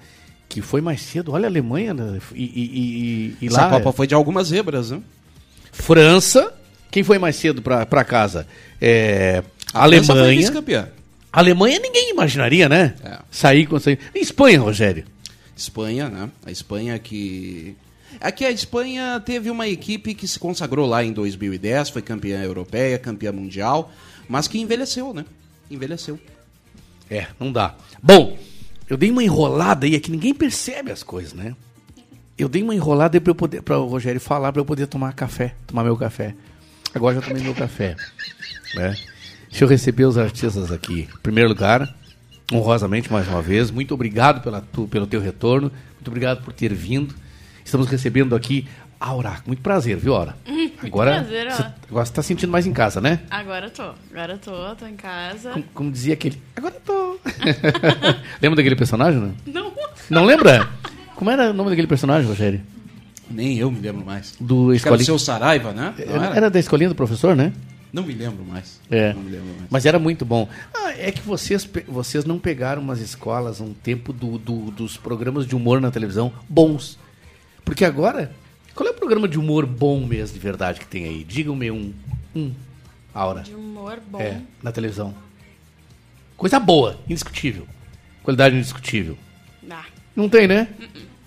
que 0.49 0.63
foi 0.63 0.81
mais 0.81 1.03
cedo. 1.03 1.33
Olha 1.33 1.47
a 1.47 1.51
Alemanha 1.51 1.93
né? 1.93 2.19
e, 2.35 2.45
e, 2.45 3.37
e, 3.43 3.45
e 3.45 3.47
Essa 3.49 3.67
lá. 3.67 3.71
Copa 3.71 3.93
foi 3.93 4.07
de 4.07 4.15
algumas 4.15 4.49
zebras, 4.49 4.91
né? 4.91 5.03
França. 5.73 6.55
Quem 6.91 7.05
foi 7.05 7.19
mais 7.19 7.37
cedo 7.37 7.63
pra, 7.63 7.87
pra 7.87 8.03
casa? 8.03 8.47
É, 8.81 9.43
A 9.73 9.83
Alemanha. 9.85 10.53
Alemanha 11.33 11.79
ninguém 11.79 12.11
imaginaria, 12.11 12.69
né? 12.69 12.95
É. 13.05 13.19
Sair 13.31 13.67
com 13.67 13.79
sair. 13.79 13.99
Espanha, 14.15 14.61
Rogério. 14.61 15.05
Espanha, 15.57 16.09
né? 16.09 16.31
A 16.45 16.51
Espanha 16.51 16.99
que. 16.99 17.77
Aqui 18.21 18.45
a 18.45 18.51
Espanha 18.51 19.21
teve 19.25 19.51
uma 19.51 19.69
equipe 19.69 20.15
que 20.15 20.27
se 20.27 20.39
consagrou 20.39 20.87
lá 20.87 21.05
em 21.05 21.13
2010, 21.13 21.91
foi 21.91 22.03
campeã 22.03 22.43
europeia, 22.43 22.99
campeã 22.99 23.31
mundial, 23.31 23.93
mas 24.29 24.49
que 24.49 24.59
envelheceu, 24.59 25.15
né? 25.15 25.25
Envelheceu. 25.71 26.19
É, 27.09 27.27
não 27.39 27.53
dá. 27.53 27.77
Bom, 28.03 28.37
eu 28.89 28.97
dei 28.97 29.11
uma 29.11 29.23
enrolada 29.23 29.87
aí, 29.87 29.95
é 29.95 30.01
que 30.01 30.11
ninguém 30.11 30.35
percebe 30.35 30.91
as 30.91 31.03
coisas, 31.03 31.33
né? 31.33 31.55
Eu 32.37 32.49
dei 32.49 32.63
uma 32.63 32.75
enrolada 32.75 33.17
aí 33.17 33.21
pra, 33.21 33.31
eu 33.31 33.35
poder, 33.35 33.63
pra 33.63 33.79
o 33.79 33.87
Rogério 33.87 34.21
falar, 34.21 34.53
pra 34.53 34.61
eu 34.61 34.65
poder 34.65 34.87
tomar 34.87 35.13
café, 35.13 35.55
tomar 35.67 35.85
meu 35.85 35.97
café. 35.97 36.35
Agora 36.95 37.15
já 37.15 37.23
tomei 37.23 37.43
meu 37.43 37.55
café. 37.55 37.97
Né? 38.75 38.97
Deixa 39.49 39.65
eu 39.65 39.69
receber 39.69 40.05
os 40.05 40.17
artistas 40.17 40.71
aqui. 40.71 41.09
Em 41.13 41.19
primeiro 41.23 41.49
lugar, 41.49 41.93
honrosamente, 42.53 43.11
mais 43.13 43.27
uma 43.29 43.43
vez, 43.43 43.71
muito 43.71 43.95
obrigado 43.95 44.43
pela 44.43 44.61
tu, 44.61 44.87
pelo 44.87 45.07
teu 45.07 45.21
retorno, 45.21 45.73
muito 45.95 46.09
obrigado 46.09 46.43
por 46.43 46.53
ter 46.53 46.73
vindo. 46.73 47.15
Estamos 47.65 47.89
recebendo 47.89 48.35
aqui 48.35 48.67
Aura. 48.99 49.39
Muito 49.47 49.63
prazer, 49.63 49.97
viu, 49.97 50.15
Aura? 50.15 50.37
Agora, 50.83 51.21
prazer, 51.21 51.47
ó. 51.47 51.51
você, 51.51 51.63
agora 51.91 52.05
você 52.07 52.13
tá 52.13 52.23
sentindo 52.23 52.51
mais 52.51 52.67
em 52.67 52.73
casa, 52.73 53.01
né? 53.01 53.21
Agora 53.31 53.67
eu 53.67 53.71
tô. 53.71 53.83
Agora 54.11 54.33
eu 54.33 54.39
tô, 54.39 54.77
tô 54.77 54.87
em 54.87 54.97
casa. 54.97 55.51
Como, 55.51 55.65
como 55.75 55.91
dizia 55.91 56.15
aquele. 56.15 56.41
Agora 56.57 56.75
eu 56.75 56.81
tô. 56.81 57.19
lembra 58.41 58.57
daquele 58.57 58.77
personagem, 58.77 59.21
não? 59.21 59.35
Não. 59.47 59.73
Não 60.09 60.25
lembra? 60.25 60.69
Como 61.15 61.31
era 61.31 61.51
o 61.51 61.53
nome 61.53 61.69
daquele 61.71 61.87
personagem, 61.87 62.27
Rogério? 62.27 62.63
Nem 63.31 63.59
eu 63.59 63.71
me 63.71 63.79
lembro 63.79 64.05
mais. 64.05 64.35
Do 64.41 64.47
que 64.47 64.53
era 64.55 64.67
o 64.67 64.75
escolinha. 64.75 65.05
seu 65.05 65.19
Saraiva, 65.19 65.73
né? 65.73 65.95
Era, 65.99 66.13
era? 66.13 66.37
era 66.37 66.51
da 66.51 66.59
escolinha 66.59 66.89
do 66.89 66.95
professor, 66.95 67.37
né? 67.37 67.53
Não 67.93 68.03
me 68.05 68.13
lembro 68.15 68.45
mais. 68.45 68.81
É. 68.91 69.13
Não 69.13 69.23
me 69.23 69.31
lembro 69.31 69.49
mais. 69.49 69.67
Mas 69.71 69.87
era 69.87 69.99
muito 69.99 70.25
bom. 70.25 70.49
Ah, 70.75 70.93
é 70.93 71.11
que 71.11 71.21
vocês, 71.23 71.69
vocês 71.89 72.25
não 72.25 72.39
pegaram 72.39 72.81
umas 72.83 73.01
escolas 73.01 73.61
um 73.61 73.73
tempo 73.75 74.13
do, 74.13 74.39
do- 74.39 74.71
dos 74.71 74.97
programas 74.97 75.47
de 75.47 75.57
humor 75.57 75.81
na 75.81 75.91
televisão 75.91 76.33
bons. 76.49 76.99
Porque 77.65 77.85
agora, 77.85 78.33
qual 78.75 78.89
é 78.89 78.93
o 78.93 78.95
programa 78.95 79.27
de 79.29 79.39
humor 79.39 79.67
bom 79.67 80.05
mesmo, 80.07 80.35
de 80.35 80.41
verdade, 80.41 80.81
que 80.81 80.87
tem 80.87 81.05
aí? 81.05 81.25
Digam-me 81.25 81.71
um. 81.71 81.93
Um. 82.35 82.53
Aura. 83.13 83.43
De 83.43 83.55
humor 83.55 84.01
bom. 84.09 84.21
É, 84.21 84.41
na 84.63 84.71
televisão. 84.71 85.15
Coisa 86.37 86.59
boa, 86.61 86.99
indiscutível. 87.09 87.67
Qualidade 88.23 88.55
indiscutível. 88.57 89.17
Ah. 89.71 89.85
Não 90.17 90.29
tem, 90.29 90.47
né? 90.49 90.69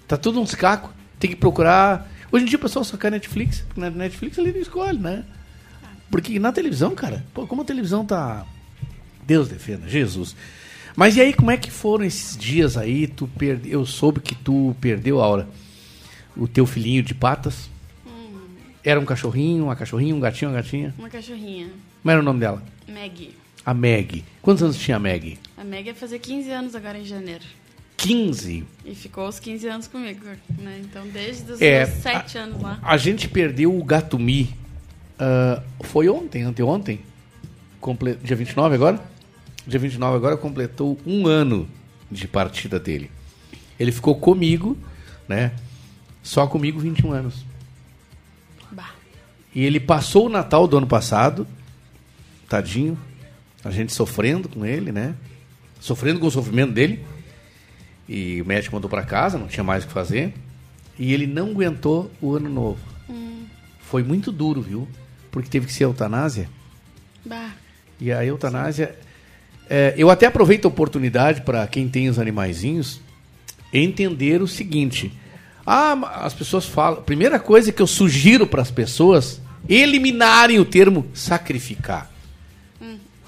Tá 0.08 0.18
tudo 0.18 0.40
uns 0.42 0.56
cacos. 0.56 0.92
Tem 1.20 1.30
que 1.30 1.36
procurar. 1.36 2.10
Hoje 2.32 2.46
em 2.46 2.48
dia 2.48 2.58
o 2.58 2.62
pessoal 2.62 2.84
só 2.84 2.98
quer 2.98 3.12
Netflix. 3.12 3.62
porque 3.62 3.80
Na 3.80 3.90
Netflix 3.90 4.38
ele 4.38 4.52
não 4.54 4.60
escolhe, 4.62 4.98
né? 4.98 5.24
Porque 6.10 6.38
na 6.40 6.52
televisão, 6.52 6.94
cara, 6.96 7.26
pô, 7.34 7.48
como 7.48 7.62
a 7.62 7.66
televisão 7.66 8.06
tá. 8.06 8.46
Deus 9.26 9.48
defenda, 9.48 9.88
Jesus. 9.88 10.36
Mas 10.96 11.16
e 11.16 11.22
aí, 11.22 11.34
como 11.34 11.50
é 11.50 11.58
que 11.58 11.72
foram 11.72 12.06
esses 12.06 12.38
dias 12.38 12.78
aí? 12.78 13.08
Tu 13.08 13.28
perde... 13.28 13.72
Eu 13.72 13.86
soube 13.86 14.20
que 14.20 14.36
tu 14.36 14.76
perdeu 14.80 15.22
a 15.22 15.28
hora. 15.28 15.48
O 16.38 16.48
teu 16.48 16.66
filhinho 16.66 17.02
de 17.02 17.14
patas. 17.16 17.70
Era 18.84 19.00
um 19.00 19.06
cachorrinho, 19.06 19.64
uma 19.64 19.76
cachorrinha, 19.76 20.14
um 20.14 20.20
gatinho, 20.20 20.52
uma 20.52 20.58
gatinha. 20.58 20.94
Uma 21.00 21.10
cachorrinha. 21.10 21.70
Como 22.02 22.12
era 22.12 22.20
o 22.20 22.24
nome 22.24 22.42
dela? 22.42 22.62
Maggie. 22.88 23.32
A 23.66 23.74
Meg. 23.74 24.26
Quantos 24.42 24.62
anos 24.62 24.78
tinha 24.78 24.98
a 24.98 25.00
Meg? 25.00 25.40
A 25.58 25.64
Maggie 25.64 25.88
ia 25.88 25.96
fazer 25.96 26.20
15 26.20 26.52
anos 26.52 26.76
agora 26.76 26.98
em 27.00 27.06
janeiro. 27.06 27.46
15. 27.96 28.66
E 28.86 28.94
ficou 28.94 29.28
os 29.30 29.40
15 29.40 29.68
anos 29.68 29.88
comigo, 29.88 30.26
né? 30.60 30.82
Então, 30.84 31.08
desde 31.08 31.50
os 31.50 31.62
É, 31.62 31.86
meus 31.86 32.02
7 32.02 32.38
anos 32.38 32.62
lá. 32.62 32.78
A 32.84 32.98
gente 32.98 33.30
perdeu 33.30 33.74
o 33.74 33.82
Gatumi. 33.84 34.54
Ah, 35.20 35.62
foi 35.82 36.10
ontem, 36.10 36.44
anteontem. 36.44 37.00
Comple... 37.80 38.16
Dia 38.24 38.36
29 38.36 38.76
agora? 38.76 39.02
Dia 39.66 39.80
29 39.80 40.18
agora 40.18 40.38
completou 40.38 40.98
um 41.06 41.28
ano 41.28 41.68
de 42.12 42.28
partida 42.28 42.80
dele. 42.80 43.10
Ele 43.80 43.92
ficou 43.92 44.16
comigo, 44.16 44.78
né? 45.28 45.54
Só 46.22 46.48
comigo 46.48 46.80
21 46.80 47.12
anos. 47.12 47.46
Bah. 48.72 48.92
E 49.54 49.64
ele 49.64 49.80
passou 49.80 50.28
o 50.28 50.30
Natal 50.30 50.68
do 50.68 50.78
ano 50.78 50.88
passado, 50.88 51.48
tadinho, 52.48 52.98
a 53.64 53.72
gente 53.72 53.94
sofrendo 53.94 54.48
com 54.48 54.66
ele, 54.66 54.92
né? 54.92 55.16
Sofrendo 55.80 56.20
com 56.20 56.28
o 56.28 56.32
sofrimento 56.32 56.74
dele. 56.74 57.04
E 58.08 58.42
o 58.42 58.46
médico 58.46 58.76
mandou 58.76 58.90
para 58.90 59.04
casa, 59.04 59.38
não 59.38 59.48
tinha 59.48 59.64
mais 59.64 59.84
o 59.84 59.88
que 59.88 59.94
fazer. 59.94 60.34
E 61.00 61.14
ele 61.14 61.26
não 61.26 61.52
aguentou 61.52 62.12
o 62.22 62.36
ano 62.36 62.50
novo. 62.50 62.80
Hum. 63.10 63.46
Foi 63.80 64.04
muito 64.04 64.32
duro, 64.32 64.62
viu? 64.62 64.88
Porque 65.34 65.50
teve 65.50 65.66
que 65.66 65.74
ser 65.74 65.84
eutanásia. 65.84 66.48
Bah. 67.26 67.50
E 68.00 68.10
a 68.12 68.24
eutanásia. 68.24 68.96
é, 69.70 69.94
eu 69.98 70.10
até 70.10 70.28
aproveito 70.28 70.66
a 70.66 70.68
oportunidade 70.70 71.42
para 71.42 71.68
quem 71.68 71.90
tem 71.90 72.08
os 72.08 72.18
animaizinhos 72.20 73.02
entender 73.74 74.42
o 74.42 74.48
seguinte. 74.48 75.12
Ah, 75.66 76.22
as 76.24 76.34
pessoas 76.34 76.66
falam. 76.66 77.02
Primeira 77.02 77.40
coisa 77.40 77.72
que 77.72 77.82
eu 77.82 77.88
sugiro 77.88 78.46
para 78.46 78.62
as 78.62 78.70
pessoas 78.70 79.42
eliminarem 79.68 80.60
o 80.60 80.66
termo 80.66 81.08
sacrificar. 81.14 82.12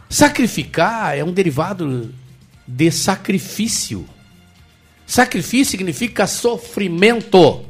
Sacrificar 0.10 1.18
é 1.18 1.24
um 1.24 1.34
derivado 1.34 2.14
de 2.68 2.92
sacrifício. 2.92 4.06
Sacrifício 5.08 5.72
significa 5.72 6.28
sofrimento. 6.28 7.66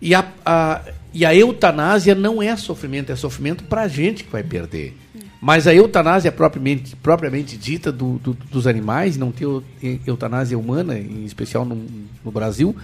E 0.00 0.14
a, 0.14 0.26
a- 0.44 0.82
e 1.14 1.24
a 1.24 1.34
eutanásia 1.34 2.14
não 2.14 2.42
é 2.42 2.54
sofrimento, 2.56 3.10
é 3.12 3.16
sofrimento 3.16 3.64
para 3.64 3.82
a 3.82 3.88
gente 3.88 4.24
que 4.24 4.30
vai 4.32 4.42
perder. 4.42 4.94
Mas 5.40 5.66
a 5.66 5.74
eutanásia 5.74 6.32
propriamente, 6.32 6.96
propriamente 6.96 7.56
dita 7.56 7.92
do- 7.92 8.18
do- 8.18 8.32
dos 8.50 8.66
animais, 8.66 9.16
não 9.16 9.30
tem 9.30 9.46
eu- 9.46 9.62
eutanásia 10.06 10.58
humana, 10.58 10.98
em 10.98 11.24
especial 11.24 11.64
no, 11.64 11.76
no 12.24 12.30
Brasil, 12.30 12.74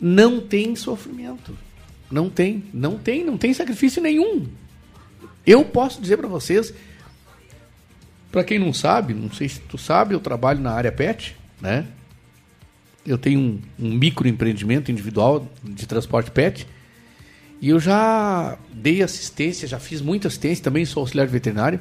não 0.00 0.40
tem 0.40 0.76
sofrimento. 0.76 1.56
Não 2.10 2.28
tem, 2.30 2.64
não 2.72 2.98
tem, 2.98 3.24
não 3.24 3.36
tem 3.36 3.52
sacrifício 3.52 4.02
nenhum. 4.02 4.46
Eu 5.46 5.64
posso 5.64 6.00
dizer 6.00 6.16
para 6.16 6.28
vocês, 6.28 6.72
para 8.30 8.44
quem 8.44 8.58
não 8.58 8.72
sabe, 8.72 9.14
não 9.14 9.30
sei 9.32 9.48
se 9.48 9.60
tu 9.60 9.78
sabe, 9.78 10.14
eu 10.14 10.20
trabalho 10.20 10.60
na 10.60 10.72
área 10.72 10.92
pet, 10.92 11.36
né? 11.60 11.86
Eu 13.06 13.16
tenho 13.16 13.40
um, 13.40 13.58
um 13.78 13.94
microempreendimento 13.94 14.90
individual 14.90 15.46
de 15.64 15.86
transporte 15.86 16.30
pet. 16.30 16.66
E 17.60 17.70
eu 17.70 17.80
já 17.80 18.56
dei 18.72 19.02
assistência, 19.02 19.66
já 19.66 19.78
fiz 19.80 20.00
muita 20.00 20.28
assistência, 20.28 20.62
também 20.62 20.84
sou 20.84 21.00
auxiliar 21.00 21.26
veterinário. 21.26 21.80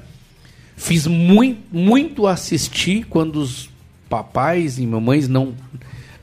Fiz 0.76 1.08
muito, 1.08 1.62
muito 1.72 2.28
assistir 2.28 3.06
quando 3.06 3.38
os 3.38 3.70
papais 4.10 4.80
e 4.80 4.86
mamães 4.88 5.28
não, 5.28 5.56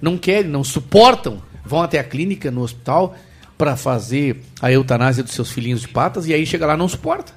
não 0.01 0.17
querem, 0.19 0.51
não 0.51 0.65
suportam, 0.65 1.43
vão 1.65 1.83
até 1.83 1.99
a 1.99 2.05
clínica, 2.05 2.51
no 2.51 2.63
hospital, 2.63 3.17
para 3.57 3.77
fazer 3.77 4.43
a 4.61 4.73
eutanásia 4.73 5.23
dos 5.23 5.33
seus 5.33 5.51
filhinhos 5.51 5.83
de 5.83 5.89
patas, 5.89 6.27
e 6.27 6.35
aí 6.35 6.45
chega 6.45 6.67
lá 6.67 6.75
e 6.75 6.77
não 6.77 6.89
suporta. 6.89 7.33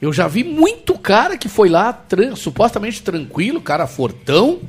Eu 0.00 0.12
já 0.12 0.28
vi 0.28 0.44
muito 0.44 0.98
cara 0.98 1.38
que 1.38 1.48
foi 1.48 1.68
lá 1.68 1.92
tran- 1.92 2.36
supostamente 2.36 3.02
tranquilo, 3.02 3.60
cara 3.60 3.86
fortão. 3.86 4.60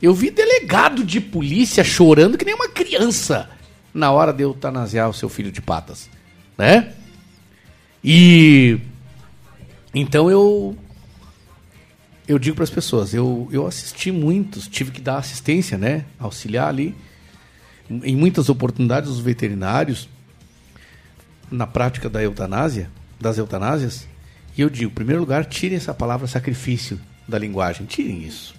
Eu 0.00 0.14
vi 0.14 0.30
delegado 0.30 1.04
de 1.04 1.20
polícia 1.20 1.84
chorando 1.84 2.38
que 2.38 2.44
nem 2.44 2.54
uma 2.54 2.68
criança 2.68 3.50
na 3.92 4.10
hora 4.10 4.32
de 4.32 4.42
eutanasiar 4.42 5.08
o 5.08 5.14
seu 5.14 5.28
filho 5.28 5.52
de 5.52 5.60
patas, 5.60 6.08
né? 6.56 6.92
E 8.02 8.78
então 9.94 10.30
eu 10.30 10.76
eu 12.26 12.38
digo 12.38 12.54
para 12.54 12.64
as 12.64 12.70
pessoas, 12.70 13.12
eu, 13.12 13.48
eu 13.52 13.66
assisti 13.66 14.10
muitos, 14.10 14.66
tive 14.66 14.90
que 14.90 15.00
dar 15.00 15.18
assistência, 15.18 15.76
né? 15.76 16.04
Auxiliar 16.18 16.68
ali 16.68 16.94
em 17.90 18.16
muitas 18.16 18.48
oportunidades 18.48 19.10
os 19.10 19.20
veterinários 19.20 20.08
na 21.50 21.66
prática 21.66 22.08
da 22.08 22.22
eutanásia, 22.22 22.88
das 23.20 23.36
eutanásias, 23.36 24.06
e 24.56 24.62
eu 24.62 24.70
digo, 24.70 24.90
em 24.90 24.94
primeiro 24.94 25.20
lugar, 25.20 25.44
tirem 25.44 25.76
essa 25.76 25.92
palavra 25.92 26.26
sacrifício 26.26 26.98
da 27.28 27.38
linguagem, 27.38 27.86
tirem 27.86 28.22
isso. 28.24 28.54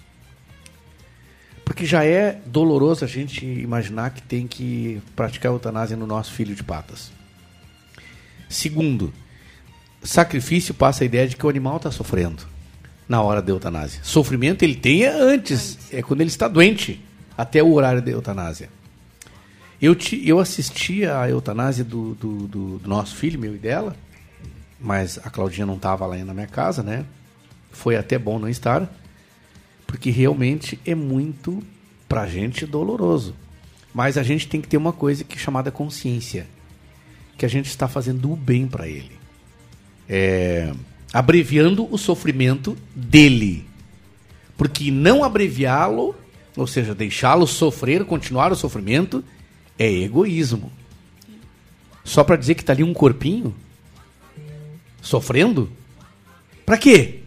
Porque 1.64 1.86
já 1.86 2.04
é 2.04 2.40
doloroso 2.46 3.04
a 3.04 3.08
gente 3.08 3.44
imaginar 3.44 4.10
que 4.10 4.22
tem 4.22 4.46
que 4.46 5.00
praticar 5.16 5.50
eutanásia 5.52 5.96
no 5.96 6.06
nosso 6.06 6.32
filho 6.32 6.54
de 6.54 6.62
patas. 6.62 7.10
Segundo, 8.48 9.12
sacrifício 10.02 10.74
passa 10.74 11.04
a 11.04 11.06
ideia 11.06 11.26
de 11.26 11.36
que 11.36 11.44
o 11.46 11.48
animal 11.48 11.78
está 11.78 11.90
sofrendo 11.90 12.44
na 13.08 13.22
hora 13.22 13.40
da 13.42 13.50
eutanásia. 13.50 14.00
Sofrimento 14.02 14.62
ele 14.62 14.74
tem 14.76 15.04
antes, 15.06 15.78
é 15.92 16.02
quando 16.02 16.20
ele 16.20 16.28
está 16.30 16.46
doente, 16.48 17.00
até 17.36 17.62
o 17.62 17.72
horário 17.72 18.02
da 18.02 18.10
eutanásia. 18.10 18.68
Eu, 19.80 19.94
te, 19.94 20.26
eu 20.26 20.38
assisti 20.38 21.04
a 21.04 21.28
eutanásia 21.28 21.84
do, 21.84 22.14
do, 22.14 22.46
do- 22.46 22.78
do 22.78 22.88
nosso 22.88 23.16
filho, 23.16 23.38
meu 23.40 23.54
e 23.54 23.58
dela, 23.58 23.96
mas 24.80 25.18
a 25.24 25.30
Claudinha 25.30 25.66
não 25.66 25.76
estava 25.76 26.06
lá 26.06 26.16
na 26.18 26.32
minha 26.32 26.46
casa, 26.46 26.82
né? 26.82 27.04
Foi 27.72 27.96
até 27.96 28.18
bom 28.18 28.38
não 28.38 28.48
estar, 28.48 28.88
porque 29.94 30.10
realmente 30.10 30.76
é 30.84 30.92
muito, 30.92 31.62
pra 32.08 32.26
gente, 32.26 32.66
doloroso. 32.66 33.32
Mas 33.94 34.18
a 34.18 34.24
gente 34.24 34.48
tem 34.48 34.60
que 34.60 34.66
ter 34.66 34.76
uma 34.76 34.92
coisa 34.92 35.22
que 35.22 35.36
é 35.36 35.38
chamada 35.38 35.70
consciência, 35.70 36.48
que 37.38 37.46
a 37.46 37.48
gente 37.48 37.66
está 37.66 37.86
fazendo 37.86 38.32
o 38.32 38.34
bem 38.34 38.66
para 38.66 38.88
ele. 38.88 39.12
É, 40.08 40.74
abreviando 41.12 41.86
o 41.94 41.96
sofrimento 41.96 42.76
dele. 42.92 43.64
Porque 44.56 44.90
não 44.90 45.22
abreviá-lo, 45.22 46.12
ou 46.56 46.66
seja, 46.66 46.92
deixá-lo 46.92 47.46
sofrer, 47.46 48.04
continuar 48.04 48.50
o 48.50 48.56
sofrimento, 48.56 49.24
é 49.78 49.88
egoísmo. 49.88 50.72
Só 52.02 52.24
para 52.24 52.34
dizer 52.34 52.56
que 52.56 52.64
tá 52.64 52.72
ali 52.72 52.82
um 52.82 52.92
corpinho 52.92 53.54
sofrendo? 55.00 55.70
Pra 56.66 56.76
quê? 56.76 57.20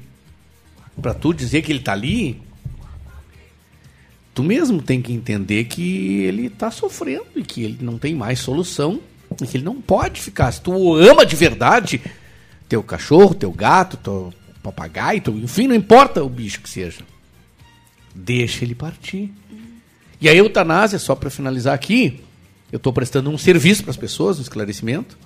Pra 1.01 1.13
tu 1.13 1.34
dizer 1.34 1.61
que 1.61 1.72
ele 1.72 1.80
tá 1.80 1.93
ali? 1.93 2.45
Tu 4.38 4.43
mesmo 4.43 4.83
tem 4.83 5.01
que 5.01 5.11
entender 5.11 5.63
que 5.63 6.21
ele 6.21 6.47
tá 6.47 6.69
sofrendo 6.69 7.25
e 7.35 7.41
que 7.41 7.63
ele 7.63 7.79
não 7.81 7.97
tem 7.97 8.13
mais 8.13 8.38
solução 8.38 9.01
e 9.41 9.47
que 9.47 9.57
ele 9.57 9.63
não 9.63 9.81
pode 9.81 10.21
ficar. 10.21 10.51
Se 10.51 10.61
tu 10.61 10.93
ama 10.93 11.25
de 11.25 11.35
verdade, 11.35 11.99
teu 12.69 12.83
cachorro, 12.83 13.33
teu 13.33 13.51
gato, 13.51 13.97
teu 13.97 14.31
papagaio, 14.61 15.21
teu, 15.21 15.35
enfim, 15.35 15.65
não 15.65 15.73
importa 15.73 16.23
o 16.23 16.29
bicho 16.29 16.61
que 16.61 16.69
seja. 16.69 16.99
Deixa 18.13 18.63
ele 18.63 18.75
partir. 18.75 19.33
E 20.21 20.29
a 20.29 20.35
eutanásia, 20.35 20.99
só 20.99 21.15
para 21.15 21.31
finalizar 21.31 21.73
aqui, 21.73 22.23
eu 22.71 22.77
estou 22.77 22.93
prestando 22.93 23.31
um 23.31 23.39
serviço 23.39 23.81
para 23.81 23.89
as 23.89 23.97
pessoas, 23.97 24.38
um 24.38 24.43
esclarecimento, 24.43 25.17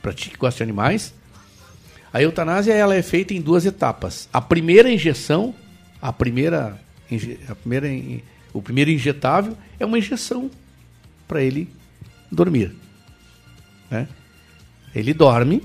para 0.00 0.12
ti 0.12 0.30
que 0.30 0.36
gosta 0.36 0.58
de 0.58 0.62
animais. 0.62 1.12
A 2.12 2.22
eutanásia 2.22 2.72
ela 2.72 2.94
é 2.94 3.02
feita 3.02 3.34
em 3.34 3.40
duas 3.40 3.66
etapas. 3.66 4.28
A 4.32 4.40
primeira 4.40 4.88
injeção, 4.88 5.52
a 6.00 6.12
primeira, 6.12 6.80
a 7.48 7.54
primeira 7.56 7.88
o 8.56 8.62
primeiro 8.62 8.90
injetável 8.90 9.56
é 9.78 9.84
uma 9.84 9.98
injeção 9.98 10.50
para 11.28 11.42
ele 11.42 11.68
dormir. 12.30 12.74
né? 13.90 14.08
Ele 14.94 15.12
dorme 15.12 15.62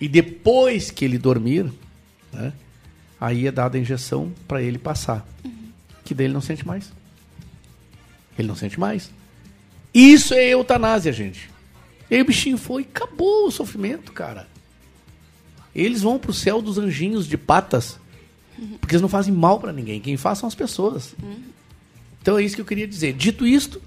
e 0.00 0.08
depois 0.08 0.90
que 0.90 1.04
ele 1.04 1.18
dormir, 1.18 1.70
né, 2.32 2.52
aí 3.20 3.46
é 3.46 3.52
dada 3.52 3.76
a 3.76 3.80
injeção 3.80 4.32
para 4.46 4.62
ele 4.62 4.78
passar. 4.78 5.26
Que 6.04 6.14
daí 6.14 6.26
ele 6.26 6.34
não 6.34 6.40
sente 6.40 6.66
mais. 6.66 6.92
Ele 8.38 8.48
não 8.48 8.56
sente 8.56 8.78
mais. 8.78 9.10
Isso 9.94 10.34
é 10.34 10.48
eutanásia, 10.48 11.12
gente. 11.12 11.50
E 12.10 12.16
aí 12.16 12.22
o 12.22 12.24
bichinho 12.24 12.58
foi 12.58 12.82
e 12.82 12.84
acabou 12.84 13.46
o 13.46 13.50
sofrimento, 13.50 14.12
cara. 14.12 14.48
Eles 15.74 16.02
vão 16.02 16.18
pro 16.18 16.32
céu 16.32 16.60
dos 16.60 16.78
anjinhos 16.78 17.26
de 17.26 17.38
patas. 17.38 17.98
Porque 18.80 18.94
eles 18.94 19.02
não 19.02 19.08
fazem 19.08 19.32
mal 19.32 19.58
para 19.60 19.72
ninguém. 19.72 20.00
Quem 20.00 20.16
faz 20.16 20.38
são 20.38 20.46
as 20.46 20.54
pessoas. 20.54 21.14
Então 22.20 22.38
é 22.38 22.42
isso 22.42 22.54
que 22.54 22.60
eu 22.60 22.66
queria 22.66 22.86
dizer. 22.86 23.12
Dito 23.14 23.46
isto, 23.46 23.80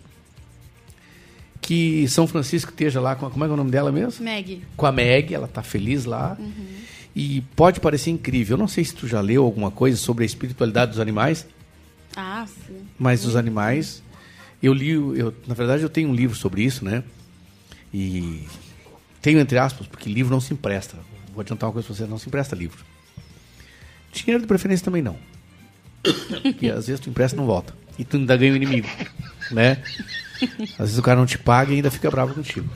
que 1.62 2.08
São 2.08 2.28
Francisco 2.28 2.72
esteja 2.72 3.00
lá 3.00 3.16
com 3.16 3.26
a, 3.26 3.32
como 3.32 3.44
é, 3.44 3.48
que 3.48 3.52
é 3.52 3.54
o 3.54 3.58
nome 3.58 3.72
dela 3.72 3.92
mesmo? 3.92 4.24
Meg. 4.24 4.64
Com 4.76 4.86
a 4.86 4.92
Meg, 4.92 5.34
ela 5.34 5.48
tá 5.48 5.62
feliz 5.64 6.06
lá. 6.06 6.38
E 7.16 7.42
pode 7.56 7.80
parecer 7.80 8.10
incrível. 8.10 8.56
Eu 8.56 8.60
não 8.60 8.68
sei 8.68 8.84
se 8.84 8.94
tu 8.94 9.08
já 9.08 9.22
leu 9.22 9.44
alguma 9.44 9.70
coisa 9.72 9.96
sobre 9.98 10.24
a 10.24 10.26
espiritualidade 10.26 10.92
dos 10.92 11.00
animais, 11.00 11.46
Ah, 12.16 12.46
sim. 12.48 12.82
mas 12.98 13.24
os 13.26 13.36
animais. 13.36 14.02
Eu 14.62 14.74
li, 14.74 14.90
eu, 14.92 15.34
na 15.46 15.54
verdade, 15.54 15.84
eu 15.84 15.90
tenho 15.90 16.10
um 16.10 16.16
livro 16.16 16.36
sobre 16.36 16.64
isso, 16.64 16.84
né? 16.86 17.04
E 17.94 18.44
tenho 19.22 19.40
entre 19.40 19.58
aspas, 19.58 19.86
porque 19.86 20.10
livro 20.10 20.32
não 20.34 20.40
se 20.42 20.54
empresta. 20.54 20.98
Vou 21.34 21.42
adiantar 21.42 21.68
uma 21.68 21.74
coisa 21.74 21.86
pra 21.86 21.96
você: 21.96 22.06
não 22.06 22.18
se 22.18 22.28
empresta 22.28 22.56
livro. 22.56 22.84
Dinheiro 24.12 24.42
de 24.42 24.48
preferência 24.48 24.84
também 24.86 25.02
não. 25.02 25.18
Porque 26.44 26.68
às 26.70 26.86
vezes 26.88 27.00
tu 27.00 27.10
empresta 27.10 27.36
e 27.36 27.40
não 27.40 27.46
volta. 27.48 27.74
E 27.98 28.04
tu 28.04 28.18
ainda 28.18 28.36
ganha 28.36 28.54
o 28.54 28.56
inimigo, 28.56 28.88
né? 29.52 29.82
Às 30.74 30.90
vezes 30.90 30.98
o 30.98 31.04
cara 31.04 31.20
não 31.20 31.26
te 31.26 31.38
paga 31.38 31.72
e 31.72 31.76
ainda 31.76 31.92
fica 31.92 32.10
bravo 32.10 32.34
contigo, 32.34 32.70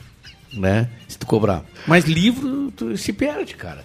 né? 0.52 0.88
Se 1.08 1.18
tu 1.18 1.26
cobrar. 1.26 1.64
Mas 1.86 2.04
livro 2.04 2.72
tu 2.72 2.96
se 2.96 3.12
perde, 3.12 3.54
cara. 3.54 3.84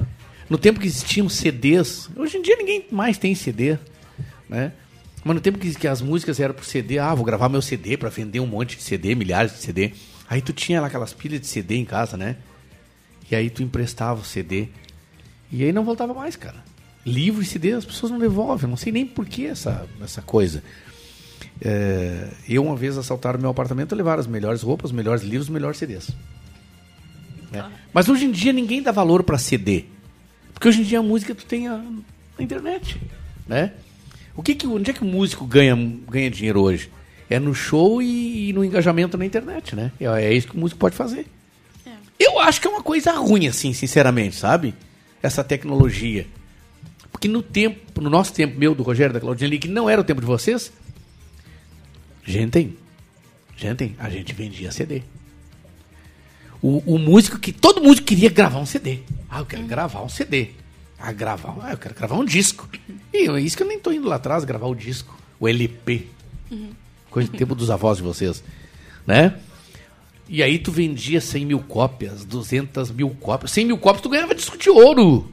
No 0.50 0.58
tempo 0.58 0.80
que 0.80 0.88
existiam 0.88 1.28
CDs, 1.28 2.10
hoje 2.16 2.38
em 2.38 2.42
dia 2.42 2.56
ninguém 2.56 2.86
mais 2.92 3.18
tem 3.18 3.34
CD, 3.34 3.78
né? 4.48 4.72
Mas 5.24 5.36
no 5.36 5.42
tempo 5.42 5.58
que, 5.58 5.74
que 5.74 5.88
as 5.88 6.02
músicas 6.02 6.40
eram 6.40 6.54
por 6.54 6.66
CD, 6.66 7.00
ah, 7.00 7.14
vou 7.16 7.26
gravar 7.26 7.48
meu 7.50 7.62
CD 7.62 7.98
pra 7.98 8.10
vender 8.10 8.40
um 8.40 8.48
monte 8.48 8.76
de 8.76 8.84
CD, 8.84 9.16
milhares 9.16 9.54
de 9.54 9.60
CD. 9.60 9.94
Aí 10.30 10.42
tu 10.42 10.52
tinha 10.52 10.82
lá 10.82 10.88
aquelas 10.88 11.14
pilhas 11.14 11.40
de 11.40 11.48
CD 11.48 11.76
em 11.76 11.86
casa, 11.86 12.18
né? 12.18 12.36
E 13.32 13.36
aí 13.36 13.50
tu 13.50 13.64
emprestava 13.64 14.22
o 14.22 14.26
CD. 14.26 14.68
E 15.52 15.64
aí 15.64 15.72
não 15.72 15.86
voltava 15.86 16.14
mais, 16.14 16.36
cara. 16.36 16.64
Livro 17.06 17.42
e 17.42 17.46
CD 17.46 17.72
as 17.72 17.86
pessoas 17.86 18.12
não 18.12 18.20
devolvem. 18.20 18.70
Não 18.70 18.78
sei 18.78 18.92
nem 18.92 19.06
por 19.06 19.26
que 19.26 19.46
essa, 19.46 19.88
essa 20.02 20.22
coisa. 20.22 20.64
É, 21.62 22.28
eu 22.48 22.64
uma 22.64 22.76
vez 22.76 22.98
assaltaram 22.98 23.40
meu 23.40 23.50
apartamento 23.50 23.94
e 23.94 23.98
levaram 23.98 24.20
as 24.20 24.28
melhores 24.28 24.62
roupas, 24.62 24.92
os 24.92 24.96
melhores 24.96 25.24
livros, 25.24 25.48
os 25.48 25.54
melhores 25.54 25.78
CDs. 25.78 26.10
né? 27.52 27.72
Mas 27.94 28.10
hoje 28.10 28.26
em 28.26 28.32
dia 28.32 28.52
ninguém 28.52 28.82
dá 28.82 28.92
valor 28.92 29.24
pra 29.24 29.38
CD. 29.38 29.86
Porque 30.54 30.68
hoje 30.68 30.82
em 30.82 30.84
dia 30.84 31.00
a 31.00 31.04
música 31.04 31.34
tu 31.34 31.46
tem 31.46 31.68
a, 31.68 31.78
na 31.78 32.44
internet, 32.44 33.00
né? 33.48 33.72
O 34.36 34.42
que 34.42 34.56
que, 34.56 34.66
onde 34.66 34.90
é 34.92 34.94
que 34.94 35.04
o 35.04 35.06
músico 35.06 35.46
ganha, 35.46 35.76
ganha 36.10 36.30
dinheiro 36.30 36.62
hoje? 36.62 36.90
É 37.30 37.40
no 37.40 37.54
show 37.54 38.02
e, 38.02 38.50
e 38.50 38.54
no 38.54 38.64
engajamento 38.64 39.18
na 39.18 39.26
internet, 39.26 39.76
né? 39.76 39.92
É, 40.00 40.06
é 40.06 40.34
isso 40.34 40.48
que 40.48 40.56
o 40.56 40.60
músico 40.60 40.80
pode 40.80 40.96
fazer. 40.96 41.28
Eu 42.20 42.40
acho 42.40 42.62
que 42.62 42.68
é 42.68 42.70
uma 42.70 42.82
coisa 42.82 43.12
ruim, 43.14 43.48
assim, 43.48 43.74
sinceramente, 43.74 44.36
sabe? 44.36 44.74
Essa 45.22 45.44
tecnologia. 45.44 46.26
Porque 47.12 47.28
no 47.28 47.42
tempo, 47.42 48.02
no 48.02 48.10
nosso 48.10 48.34
tempo, 48.34 48.58
meu, 48.58 48.74
do 48.74 48.84
Rogério, 48.84 49.14
da 49.14 49.20
Claudinha 49.20 49.48
ali, 49.48 49.60
que 49.60 49.68
não 49.68 49.90
era 49.90 50.00
o 50.00 50.04
tempo 50.04 50.22
de 50.22 50.28
vocês, 50.28 50.72
gente, 52.26 52.74
gente, 53.58 53.96
a 54.00 54.10
gente 54.10 54.34
vendia 54.34 54.72
CD. 54.72 55.02
O, 56.62 56.96
o 56.96 56.98
músico 56.98 57.38
que. 57.40 57.52
Todo 57.52 57.82
músico 57.82 58.08
queria 58.08 58.30
gravar 58.30 58.60
um 58.60 58.66
CD. 58.66 59.00
Ah, 59.30 59.40
eu 59.40 59.46
quero 59.46 59.64
gravar 59.64 60.02
um 60.02 60.10
CD. 60.10 60.50
Ah, 60.98 61.12
gravar. 61.12 61.58
Ah, 61.62 61.72
eu 61.72 61.78
quero 61.78 61.94
gravar 61.94 62.16
um 62.16 62.24
disco. 62.26 62.70
E 63.14 63.28
é 63.30 63.40
isso 63.42 63.58
que 63.58 63.64
eu 63.64 63.68
nem 63.68 63.80
tô 63.80 63.92
indo 63.92 64.08
lá 64.08 64.16
atrás 64.16 64.46
gravar 64.46 64.68
o 64.68 64.76
disco. 64.76 65.18
O 65.40 65.48
LP. 65.48 66.08
Coisa 67.10 67.30
do 67.30 67.38
tempo 67.38 67.54
dos 67.54 67.70
avós 67.70 67.98
de 67.98 68.04
vocês. 68.04 68.42
Né? 69.06 69.38
E 70.30 70.42
aí 70.42 70.58
tu 70.58 70.72
vendia 70.72 71.20
100 71.20 71.46
mil 71.46 71.60
cópias, 71.60 72.24
200 72.24 72.92
mil 72.92 73.10
cópias. 73.10 73.52
100 73.52 73.66
mil 73.66 73.78
cópias 73.78 74.02
tu 74.02 74.08
ganhava 74.10 74.34
disco 74.34 74.58
de 74.58 74.70
ouro. 74.70 75.30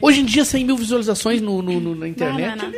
Hoje 0.00 0.20
em 0.20 0.24
dia, 0.24 0.44
100 0.44 0.64
mil 0.64 0.76
visualizações 0.76 1.42
no, 1.42 1.60
no- 1.60 1.78
no- 1.78 1.94
na 1.94 2.08
internet. 2.08 2.56
não, 2.56 2.56
não. 2.56 2.64
ali, 2.68 2.76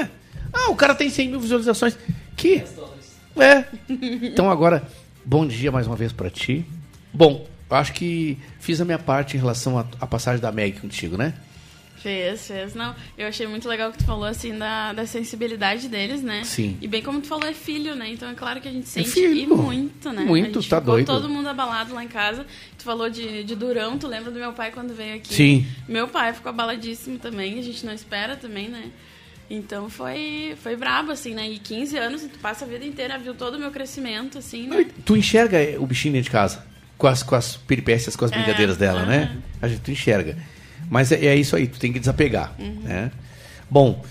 é. 0.00 0.10
Ah, 0.52 0.70
o 0.70 0.76
cara 0.76 0.94
tem 0.94 1.10
100 1.10 1.28
mil 1.28 1.40
visualizações. 1.40 1.96
Que? 2.36 2.64
É. 3.36 3.64
Então 4.22 4.50
agora, 4.50 4.82
bom 5.24 5.46
dia 5.46 5.70
mais 5.70 5.86
uma 5.86 5.96
vez 5.96 6.12
pra 6.12 6.30
ti. 6.30 6.64
Bom, 7.12 7.46
acho 7.70 7.92
que 7.92 8.38
fiz 8.58 8.80
a 8.80 8.84
minha 8.84 8.98
parte 8.98 9.36
em 9.36 9.40
relação 9.40 9.78
à 10.00 10.06
passagem 10.06 10.40
da 10.40 10.50
Meg 10.52 10.80
contigo, 10.80 11.16
né? 11.16 11.34
Fez, 11.96 12.46
fez. 12.46 12.74
Não, 12.74 12.94
eu 13.16 13.26
achei 13.26 13.46
muito 13.46 13.68
legal 13.68 13.90
que 13.90 13.98
tu 13.98 14.04
falou, 14.04 14.24
assim, 14.24 14.56
da, 14.56 14.92
da 14.92 15.04
sensibilidade 15.04 15.88
deles, 15.88 16.22
né? 16.22 16.44
Sim. 16.44 16.76
E 16.80 16.86
bem 16.86 17.02
como 17.02 17.20
tu 17.20 17.26
falou, 17.26 17.48
é 17.48 17.52
filho, 17.52 17.96
né? 17.96 18.10
Então 18.10 18.28
é 18.30 18.34
claro 18.34 18.60
que 18.60 18.68
a 18.68 18.70
gente 18.70 18.88
sente 18.88 19.10
filho. 19.10 19.34
e 19.34 19.46
muito, 19.46 20.12
né? 20.12 20.22
Muito, 20.22 20.58
a 20.58 20.62
gente 20.62 20.70
tá 20.70 20.80
ficou 20.80 20.94
doido. 20.94 21.06
todo 21.06 21.28
mundo 21.28 21.48
abalado 21.48 21.92
lá 21.92 22.04
em 22.04 22.08
casa. 22.08 22.46
Tu 22.76 22.84
falou 22.84 23.10
de, 23.10 23.42
de 23.42 23.54
Durão, 23.56 23.98
tu 23.98 24.06
lembra 24.06 24.30
do 24.30 24.38
meu 24.38 24.52
pai 24.52 24.70
quando 24.70 24.94
veio 24.94 25.16
aqui? 25.16 25.34
Sim. 25.34 25.66
Meu 25.88 26.06
pai 26.06 26.32
ficou 26.32 26.50
abaladíssimo 26.50 27.18
também, 27.18 27.58
a 27.58 27.62
gente 27.62 27.84
não 27.84 27.92
espera 27.92 28.36
também, 28.36 28.68
né? 28.68 28.90
Então 29.50 29.88
foi, 29.88 30.54
foi 30.62 30.76
brabo, 30.76 31.10
assim, 31.12 31.34
né? 31.34 31.48
E 31.48 31.58
15 31.58 31.96
anos, 31.96 32.22
tu 32.22 32.38
passa 32.38 32.64
a 32.64 32.68
vida 32.68 32.84
inteira, 32.84 33.18
viu 33.18 33.34
todo 33.34 33.54
o 33.54 33.58
meu 33.58 33.70
crescimento, 33.70 34.38
assim, 34.38 34.66
né? 34.68 34.86
Tu 35.04 35.16
enxerga 35.16 35.58
o 35.80 35.86
bichinho 35.86 36.12
dentro 36.12 36.24
de 36.26 36.30
casa, 36.30 36.64
com 36.98 37.06
as, 37.06 37.22
com 37.22 37.34
as 37.34 37.56
peripécias, 37.56 38.14
com 38.14 38.24
as 38.26 38.32
É, 38.32 38.34
brincadeiras 38.36 38.76
dela, 38.76 39.06
né? 39.06 39.38
A 39.62 39.68
gente 39.68 39.80
tu 39.80 39.90
enxerga. 39.90 40.36
Mas 40.90 41.10
é, 41.12 41.24
é 41.26 41.34
isso 41.34 41.56
aí, 41.56 41.66
tu 41.66 41.78
tem 41.78 41.92
que 41.92 41.98
desapegar, 41.98 42.54
Uhum. 42.58 42.80
né? 42.82 43.10
Bom, 43.70 44.04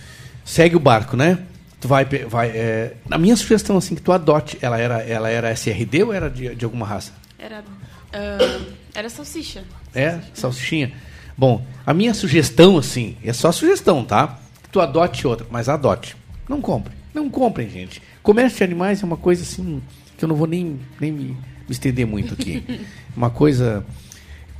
segue 0.43 0.75
o 0.75 0.79
barco, 0.79 1.15
né? 1.15 1.39
Tu 1.79 1.87
vai, 1.87 2.05
vai 2.05 2.49
é... 2.49 2.93
a 3.09 3.17
minha 3.19 3.35
sugestão 3.35 3.77
assim 3.77 3.93
que 3.93 4.01
tu 4.01 4.11
adote, 4.11 4.57
ela 4.61 4.79
era, 4.79 5.01
ela 5.03 5.29
era 5.29 5.51
SRD 5.51 6.03
ou 6.03 6.13
era 6.13 6.29
de, 6.29 6.55
de 6.55 6.65
alguma 6.65 6.85
raça? 6.87 7.13
Era, 7.37 7.63
ah, 8.11 8.59
era 8.95 9.07
salsicha. 9.09 9.63
É, 9.93 10.19
salsichinha. 10.33 10.91
Bom, 11.37 11.63
a 11.85 11.93
minha 11.93 12.15
sugestão 12.15 12.77
assim, 12.79 13.15
é 13.23 13.31
só 13.33 13.51
sugestão, 13.51 14.03
tá? 14.03 14.39
Tu 14.71 14.79
adote 14.79 15.25
outra, 15.27 15.45
mas 15.49 15.69
adote. 15.69 16.15
Não 16.47 16.61
compre. 16.61 16.93
Não 17.13 17.29
comprem, 17.29 17.69
gente. 17.69 18.01
Comércio 18.21 18.57
de 18.57 18.63
animais 18.63 19.01
é 19.01 19.05
uma 19.05 19.17
coisa 19.17 19.43
assim 19.43 19.81
que 20.17 20.23
eu 20.23 20.29
não 20.29 20.35
vou 20.35 20.47
nem, 20.47 20.79
nem 20.99 21.11
me, 21.11 21.23
me 21.23 21.37
estender 21.69 22.05
muito 22.05 22.33
aqui. 22.33 22.63
uma 23.15 23.29
coisa 23.29 23.85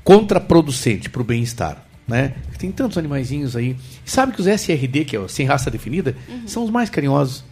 contraproducente 0.03 1.09
para 1.09 1.21
o 1.21 1.25
bem-estar. 1.25 1.85
Né? 2.07 2.35
Tem 2.57 2.71
tantos 2.71 2.97
animaizinhos 2.97 3.55
aí. 3.55 3.75
E 4.05 4.09
sabe 4.09 4.31
que 4.31 4.39
os 4.39 4.47
SRD, 4.47 5.03
que 5.03 5.15
é 5.15 5.19
o 5.19 5.27
sem 5.27 5.45
raça 5.45 5.69
definida, 5.69 6.15
são 6.45 6.63
os 6.63 6.69
mais 6.69 6.89
carinhosos. 6.89 7.43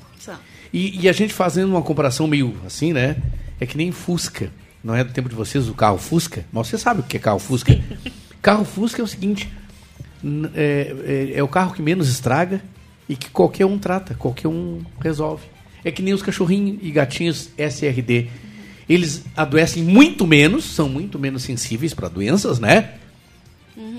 E, 0.71 1.03
e 1.03 1.09
a 1.09 1.13
gente 1.13 1.33
fazendo 1.33 1.69
uma 1.69 1.81
comparação 1.81 2.27
meio 2.27 2.53
assim, 2.65 2.91
né? 2.91 3.15
É 3.59 3.65
que 3.65 3.77
nem 3.77 3.91
Fusca. 3.91 4.51
Não 4.83 4.93
é 4.93 5.03
do 5.03 5.13
tempo 5.13 5.29
de 5.29 5.35
vocês 5.35 5.69
o 5.69 5.73
carro 5.73 5.97
Fusca? 5.97 6.45
Mas 6.51 6.67
você 6.67 6.77
sabe 6.77 6.99
o 6.99 7.03
que 7.03 7.17
é 7.17 7.19
carro 7.19 7.39
Fusca. 7.39 7.77
carro 8.41 8.65
Fusca 8.65 9.01
é 9.01 9.03
o 9.05 9.07
seguinte: 9.07 9.49
é, 10.53 10.95
é- 11.05 11.39
é 11.39 11.43
o 11.43 11.47
carro 11.47 11.73
que 11.73 11.81
menos 11.81 12.09
estraga 12.09 12.61
e 13.07 13.15
que 13.15 13.29
qualquer 13.29 13.65
um 13.65 13.77
trata, 13.77 14.15
qualquer 14.15 14.47
um 14.47 14.81
resolve. 14.99 15.43
É 15.83 15.91
que 15.91 16.01
nem 16.01 16.13
os 16.13 16.23
cachorrinhos 16.23 16.79
e 16.81 16.91
gatinhos 16.91 17.49
SRD. 17.57 18.27
Eles 18.89 19.23
adoecem 19.35 19.83
muito 19.83 20.25
menos, 20.25 20.65
são 20.65 20.89
muito 20.89 21.17
menos 21.19 21.43
sensíveis 21.43 21.93
para 21.93 22.07
doenças, 22.07 22.59
né? 22.59 22.95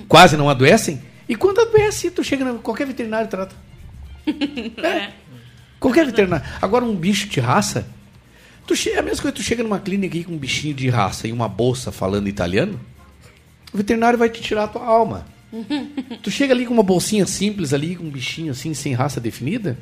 Quase 0.09 0.37
não 0.37 0.49
adoecem. 0.49 1.01
E 1.29 1.35
quando 1.35 1.61
adoece, 1.61 2.11
tu 2.11 2.23
chega 2.23 2.45
na 2.45 2.55
qualquer 2.59 2.87
veterinário 2.87 3.29
trata. 3.29 3.55
É. 4.83 5.11
Qualquer 5.79 6.07
veterinário. 6.07 6.45
Agora, 6.61 6.85
um 6.85 6.95
bicho 6.97 7.29
de 7.29 7.39
raça. 7.39 7.87
Tu 8.67 8.75
che... 8.75 8.91
É 8.91 8.99
a 8.99 9.03
mesma 9.03 9.23
coisa 9.23 9.33
que 9.37 9.43
tu 9.43 9.47
chega 9.47 9.63
numa 9.63 9.79
clínica 9.79 10.21
com 10.25 10.33
um 10.33 10.39
bichinho 10.39 10.75
de 10.75 10.89
raça 10.89 11.29
e 11.29 11.33
uma 11.33 11.49
bolsa 11.49 11.93
falando 11.93 12.29
italiano. 12.29 12.81
O 13.73 13.77
veterinário 13.77 14.19
vai 14.19 14.29
te 14.29 14.41
tirar 14.41 14.65
a 14.65 14.69
tua 14.69 14.85
alma. 14.85 15.27
Tu 16.23 16.31
chega 16.31 16.53
ali 16.53 16.67
com 16.67 16.75
uma 16.75 16.83
bolsinha 16.83 17.27
simples 17.27 17.73
ali, 17.73 17.97
com 17.97 18.05
um 18.05 18.11
bichinho 18.11 18.53
assim, 18.53 18.75
sem 18.75 18.93
raça 18.95 19.21
definida. 19.21 19.77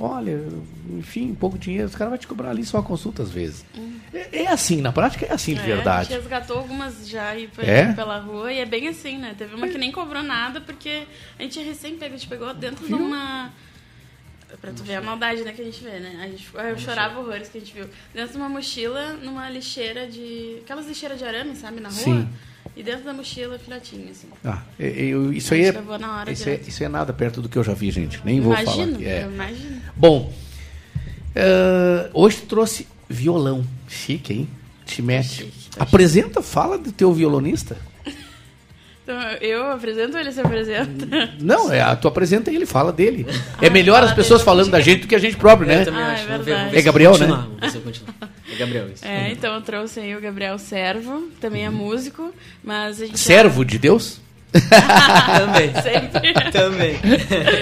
Olha, 0.00 0.40
enfim, 0.96 1.34
pouco 1.34 1.58
dinheiro, 1.58 1.86
os 1.88 1.94
caras 1.96 2.10
vão 2.12 2.18
te 2.18 2.26
cobrar 2.28 2.50
ali 2.50 2.64
só 2.64 2.78
a 2.78 2.82
consulta 2.84 3.20
às 3.20 3.30
vezes. 3.32 3.64
É, 4.14 4.44
é 4.44 4.46
assim, 4.48 4.80
na 4.80 4.92
prática 4.92 5.26
é 5.26 5.32
assim 5.32 5.54
de 5.54 5.60
É, 5.60 5.64
verdade. 5.64 6.12
A 6.12 6.16
gente 6.16 6.20
resgatou 6.22 6.58
algumas 6.58 7.08
já 7.08 7.30
aí 7.30 7.48
por- 7.48 7.64
É? 7.64 7.92
pela 7.94 8.18
rua 8.20 8.52
e 8.52 8.60
é 8.60 8.64
bem 8.64 8.86
assim, 8.86 9.18
né? 9.18 9.34
Teve 9.36 9.56
uma 9.56 9.66
que 9.66 9.76
nem 9.76 9.90
cobrou 9.90 10.22
nada 10.22 10.60
porque 10.60 11.02
a 11.36 11.42
gente 11.42 11.58
recém 11.60 11.96
pegou, 11.96 12.14
a 12.14 12.18
gente 12.18 12.28
pegou 12.28 12.54
dentro 12.54 12.86
de 12.86 12.94
uma. 12.94 13.52
Pra 14.60 14.72
tu 14.72 14.82
ver 14.82 14.94
a 14.94 15.02
maldade 15.02 15.42
né, 15.42 15.52
que 15.52 15.60
a 15.60 15.64
gente 15.64 15.82
vê, 15.82 15.98
né? 15.98 16.20
A 16.22 16.28
gente, 16.28 16.48
eu 16.54 16.78
chorava 16.78 17.18
horrores 17.20 17.48
que 17.48 17.58
a 17.58 17.60
gente 17.60 17.74
viu. 17.74 17.86
Dentro 18.14 18.32
de 18.32 18.36
uma 18.38 18.48
mochila, 18.48 19.14
numa 19.14 19.50
lixeira 19.50 20.06
de. 20.06 20.58
Aquelas 20.62 20.86
lixeiras 20.86 21.18
de 21.18 21.24
arame, 21.24 21.54
sabe, 21.56 21.80
na 21.80 21.88
rua? 21.90 21.98
Sim. 21.98 22.28
E 22.76 22.82
dentro 22.82 23.04
da 23.04 23.12
mochila, 23.12 23.58
filhotinho, 23.58 24.10
assim. 24.10 24.28
Ah, 24.44 24.62
eu- 24.78 25.32
isso 25.32 25.52
aí 25.54 25.64
é, 25.64 25.74
isso, 26.32 26.48
é, 26.48 26.60
isso 26.66 26.84
é 26.84 26.88
nada 26.88 27.12
perto 27.12 27.42
do 27.42 27.48
que 27.48 27.56
eu 27.58 27.64
já 27.64 27.74
vi, 27.74 27.90
gente. 27.90 28.20
Nem 28.24 28.40
vou 28.40 28.52
falar. 28.54 28.62
Imagino, 28.62 28.94
aqui. 28.96 29.04
É. 29.06 29.24
eu 29.24 29.32
imagino. 29.32 29.80
Bom, 29.96 30.32
eh, 31.34 32.10
hoje 32.12 32.36
tu 32.38 32.46
trouxe 32.46 32.86
violão. 33.08 33.64
Chique, 33.88 34.32
hein? 34.32 34.48
Te 34.86 35.02
mete. 35.02 35.52
Apresenta, 35.78 36.40
fala 36.42 36.78
do 36.78 36.92
teu 36.92 37.12
violonista. 37.12 37.76
Então, 39.10 39.22
eu 39.40 39.70
apresento 39.72 40.14
ou 40.16 40.20
ele 40.20 40.30
se 40.30 40.38
apresenta? 40.40 41.30
Não, 41.40 41.72
é, 41.72 41.96
tu 41.96 42.06
apresenta 42.08 42.50
e 42.50 42.56
ele 42.56 42.66
fala 42.66 42.92
dele. 42.92 43.26
É 43.58 43.70
melhor 43.70 44.02
as 44.02 44.12
pessoas 44.12 44.42
falando 44.42 44.70
da 44.70 44.80
gente 44.80 45.00
do 45.02 45.06
que 45.08 45.14
a 45.14 45.18
gente 45.18 45.34
próprio, 45.38 45.66
né? 45.66 45.80
Eu 45.80 45.84
também 45.86 46.02
Ah, 46.02 46.12
acho. 46.12 46.24
é 46.24 46.26
Vamos 46.26 46.44
ver- 46.44 46.54
vamos 46.56 46.70
ver 46.72 46.78
é 46.78 46.82
Gabriel, 46.82 47.12
né? 47.12 47.18
continuar, 47.20 47.40
vamos 47.46 47.60
ver 47.60 47.70
se 47.70 47.76
eu 47.76 47.80
continuo. 47.80 48.14
É 48.52 48.54
Gabriel, 48.56 48.86
isso. 48.94 49.04
É, 49.06 49.30
então 49.32 49.54
eu 49.54 49.60
trouxe 49.62 50.00
aí 50.00 50.14
o 50.14 50.20
Gabriel 50.20 50.58
Servo, 50.58 51.28
também 51.40 51.64
é 51.64 51.70
músico, 51.70 52.34
mas 52.62 53.00
a 53.00 53.06
gente... 53.06 53.18
Servo 53.18 53.64
de 53.64 53.78
Deus? 53.78 54.20
Também. 54.52 55.72
Sempre. 55.82 56.50
Também. 56.52 56.96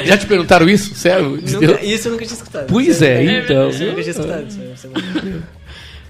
Já 0.04 0.18
te 0.18 0.26
perguntaram 0.26 0.68
isso? 0.68 0.96
Servo 0.96 1.38
de 1.38 1.52
Nunca- 1.54 1.66
Deus? 1.66 1.80
isso 1.82 2.08
eu 2.08 2.12
nunca 2.12 2.24
tinha 2.26 2.36
escutado. 2.36 2.66
Pois 2.68 2.96
Sério. 2.96 3.30
é, 3.30 3.40
então. 3.44 3.70
Isso 3.70 3.82
eu 3.84 3.88
nunca 3.90 4.02
tinha 4.02 4.10
escutado. 4.10 4.46
isso 4.48 4.60
é- 4.60 4.72
isso 4.74 4.86
é- 4.88 5.65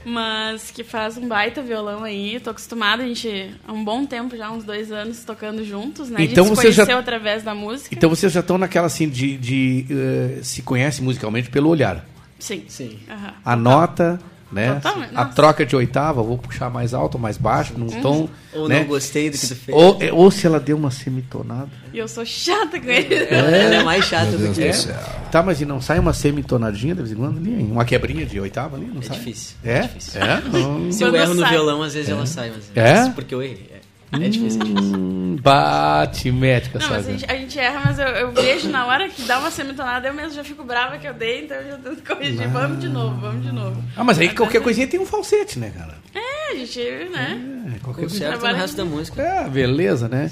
Mas 0.09 0.71
que 0.71 0.85
faz 0.85 1.19
um 1.19 1.27
baita 1.27 1.61
violão 1.61 2.05
aí. 2.05 2.39
Tô 2.39 2.51
acostumada, 2.51 3.03
a 3.03 3.07
gente 3.09 3.51
há 3.67 3.73
um 3.73 3.85
bom 3.85 4.07
tempo 4.07 4.37
já, 4.37 4.49
uns 4.53 4.63
dois 4.63 4.93
anos, 4.93 5.25
tocando 5.25 5.65
juntos, 5.65 6.09
né? 6.09 6.23
Então 6.23 6.45
a 6.45 6.47
gente 6.49 6.57
você 6.57 6.69
se 6.69 6.73
já- 6.75 6.85
conheceu 6.85 6.99
através 7.01 7.43
da 7.43 7.57
música. 7.57 7.93
Então 7.93 8.09
vocês 8.09 8.33
já 8.33 8.39
estão 8.39 8.57
naquela 8.57 8.87
assim 8.87 9.09
de, 9.09 9.37
de, 9.37 9.87
eh, 9.91 10.39
se 10.45 10.63
conhece 10.63 11.03
musicalmente 11.03 11.51
pelo 11.51 11.69
olhar. 11.69 12.05
Sim. 12.39 12.63
Sim. 12.69 13.01
Aham. 13.11 13.33
A 13.45 13.57
nota, 13.57 14.21
né? 14.53 14.75
Totalmente, 14.75 15.11
A 15.15 15.25
nossa. 15.25 15.35
troca 15.37 15.67
de 15.67 15.75
oitava, 15.77 16.23
vou 16.23 16.39
puxar 16.39 16.71
mais 16.71 16.95
alto 16.95 17.17
ou 17.17 17.21
mais 17.21 17.37
baixo, 17.37 17.75
num 17.77 17.87
Uhum. 17.87 18.01
tom. 18.03 18.29
Ou 18.55 18.69
né? 18.69 18.81
não 18.81 18.87
gostei 18.87 19.29
do 19.29 19.37
que 19.37 19.47
tu 19.47 19.55
fez. 19.57 19.77
Ou, 19.77 19.99
é, 20.01 20.13
ou 20.13 20.31
se 20.31 20.47
ela 20.47 20.59
deu 20.61 20.77
uma 20.77 20.91
semitonada. 20.91 21.69
E 21.93 21.99
eu 21.99 22.09
sou 22.09 22.25
chata 22.25 22.81
com 22.81 22.89
ele. 22.89 23.15
Ela 23.29 23.51
é 23.51 23.83
mais 23.85 24.05
chata 24.05 24.31
do 24.33 24.53
que 24.55 24.73
céu. 24.73 24.95
Tá, 25.31 25.43
mas 25.43 25.61
e 25.61 25.67
não 25.67 25.81
sai 25.81 25.99
uma 25.99 26.13
semitonadinha 26.13 26.95
de 26.95 27.03
vez 27.03 27.13
em 27.13 27.17
quando 27.17 27.39
ali? 27.39 27.51
Uma 27.71 27.85
quebrinha 27.85 28.25
de 28.25 28.39
oitava 28.41 28.77
ali? 28.77 28.87
Não 28.87 29.01
É 29.01 29.05
sai? 29.05 29.17
difícil. 29.19 29.57
É? 29.65 29.81
difícil. 29.83 30.23
É? 30.23 30.41
Não. 30.53 30.93
Se 30.93 31.03
eu 31.03 31.15
erro 31.15 31.35
no 31.35 31.41
sai. 31.41 31.51
violão, 31.51 31.83
às 31.83 31.93
vezes 31.95 32.09
É. 32.09 32.13
ela 32.13 32.27
sai, 32.27 32.53
mas 32.55 32.71
É? 32.75 33.11
porque 33.11 33.35
eu 33.35 33.43
errei. 33.43 33.76
É, 34.21 34.27
é 34.27 34.29
difícil. 34.29 34.61
Hum, 34.65 35.37
bate, 35.41 36.31
médica, 36.33 36.79
Não, 36.79 36.89
mas 36.91 37.07
a 37.07 37.11
gente, 37.11 37.25
a 37.31 37.37
gente 37.37 37.59
erra, 37.59 37.83
mas 37.85 37.99
eu, 37.99 38.07
eu 38.07 38.33
vejo 38.33 38.69
na 38.69 38.87
hora 38.87 39.09
que 39.09 39.23
dá 39.23 39.39
uma 39.39 39.51
semitonada, 39.51 40.09
eu 40.09 40.15
mesmo 40.15 40.33
já 40.35 40.43
fico 40.45 40.65
brava 40.65 40.99
que 40.99 41.07
eu 41.07 41.15
dei, 41.15 41.45
então 41.45 41.57
eu 41.59 41.71
já 41.73 41.79
tento 41.79 42.03
corrigir. 42.07 42.49
Vamos 42.49 42.81
de 42.81 42.89
novo, 42.89 43.21
vamos 43.21 43.45
de 43.45 43.53
novo. 43.53 43.83
Ah, 43.97 44.03
mas 44.05 44.19
aí 44.19 44.35
qualquer 44.35 44.61
coisinha 44.63 44.87
tem 44.87 44.99
um 44.99 45.07
falsete, 45.07 45.59
né, 45.59 45.71
cara? 45.77 45.95
É, 46.15 46.53
a 46.53 46.55
gente, 46.57 46.81
né? 47.11 47.41
É, 47.75 47.79
qualquer 47.81 48.07
O 48.07 48.09
coisa. 48.09 48.19
certo 48.19 48.47
é 48.47 48.53
no 48.53 48.59
resto 48.59 48.77
da 48.77 48.85
música. 48.85 49.23
É, 49.23 49.49
beleza, 49.49 50.09
né? 50.09 50.31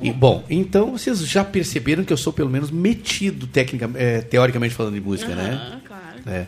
E, 0.00 0.12
bom, 0.12 0.44
então 0.50 0.92
vocês 0.92 1.18
já 1.26 1.44
perceberam 1.44 2.04
que 2.04 2.12
eu 2.12 2.16
sou 2.16 2.32
pelo 2.32 2.50
menos 2.50 2.70
metido 2.70 3.46
tecnica, 3.46 3.90
é, 3.94 4.20
teoricamente 4.20 4.74
falando 4.74 4.94
de 4.94 5.00
música, 5.00 5.34
né? 5.34 5.60
Aham, 5.60 5.80
claro. 5.86 6.02
É. 6.26 6.46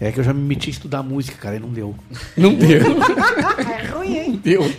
É 0.00 0.10
que 0.10 0.18
eu 0.18 0.24
já 0.24 0.34
me 0.34 0.40
meti 0.42 0.68
a 0.70 0.72
estudar 0.72 1.02
música, 1.04 1.36
cara, 1.38 1.56
e 1.56 1.60
não 1.60 1.68
deu. 1.68 1.94
Não 2.36 2.52
deu. 2.56 2.80
É 3.70 3.86
ruim, 3.86 4.16
hein? 4.18 4.40
Deu. 4.42 4.70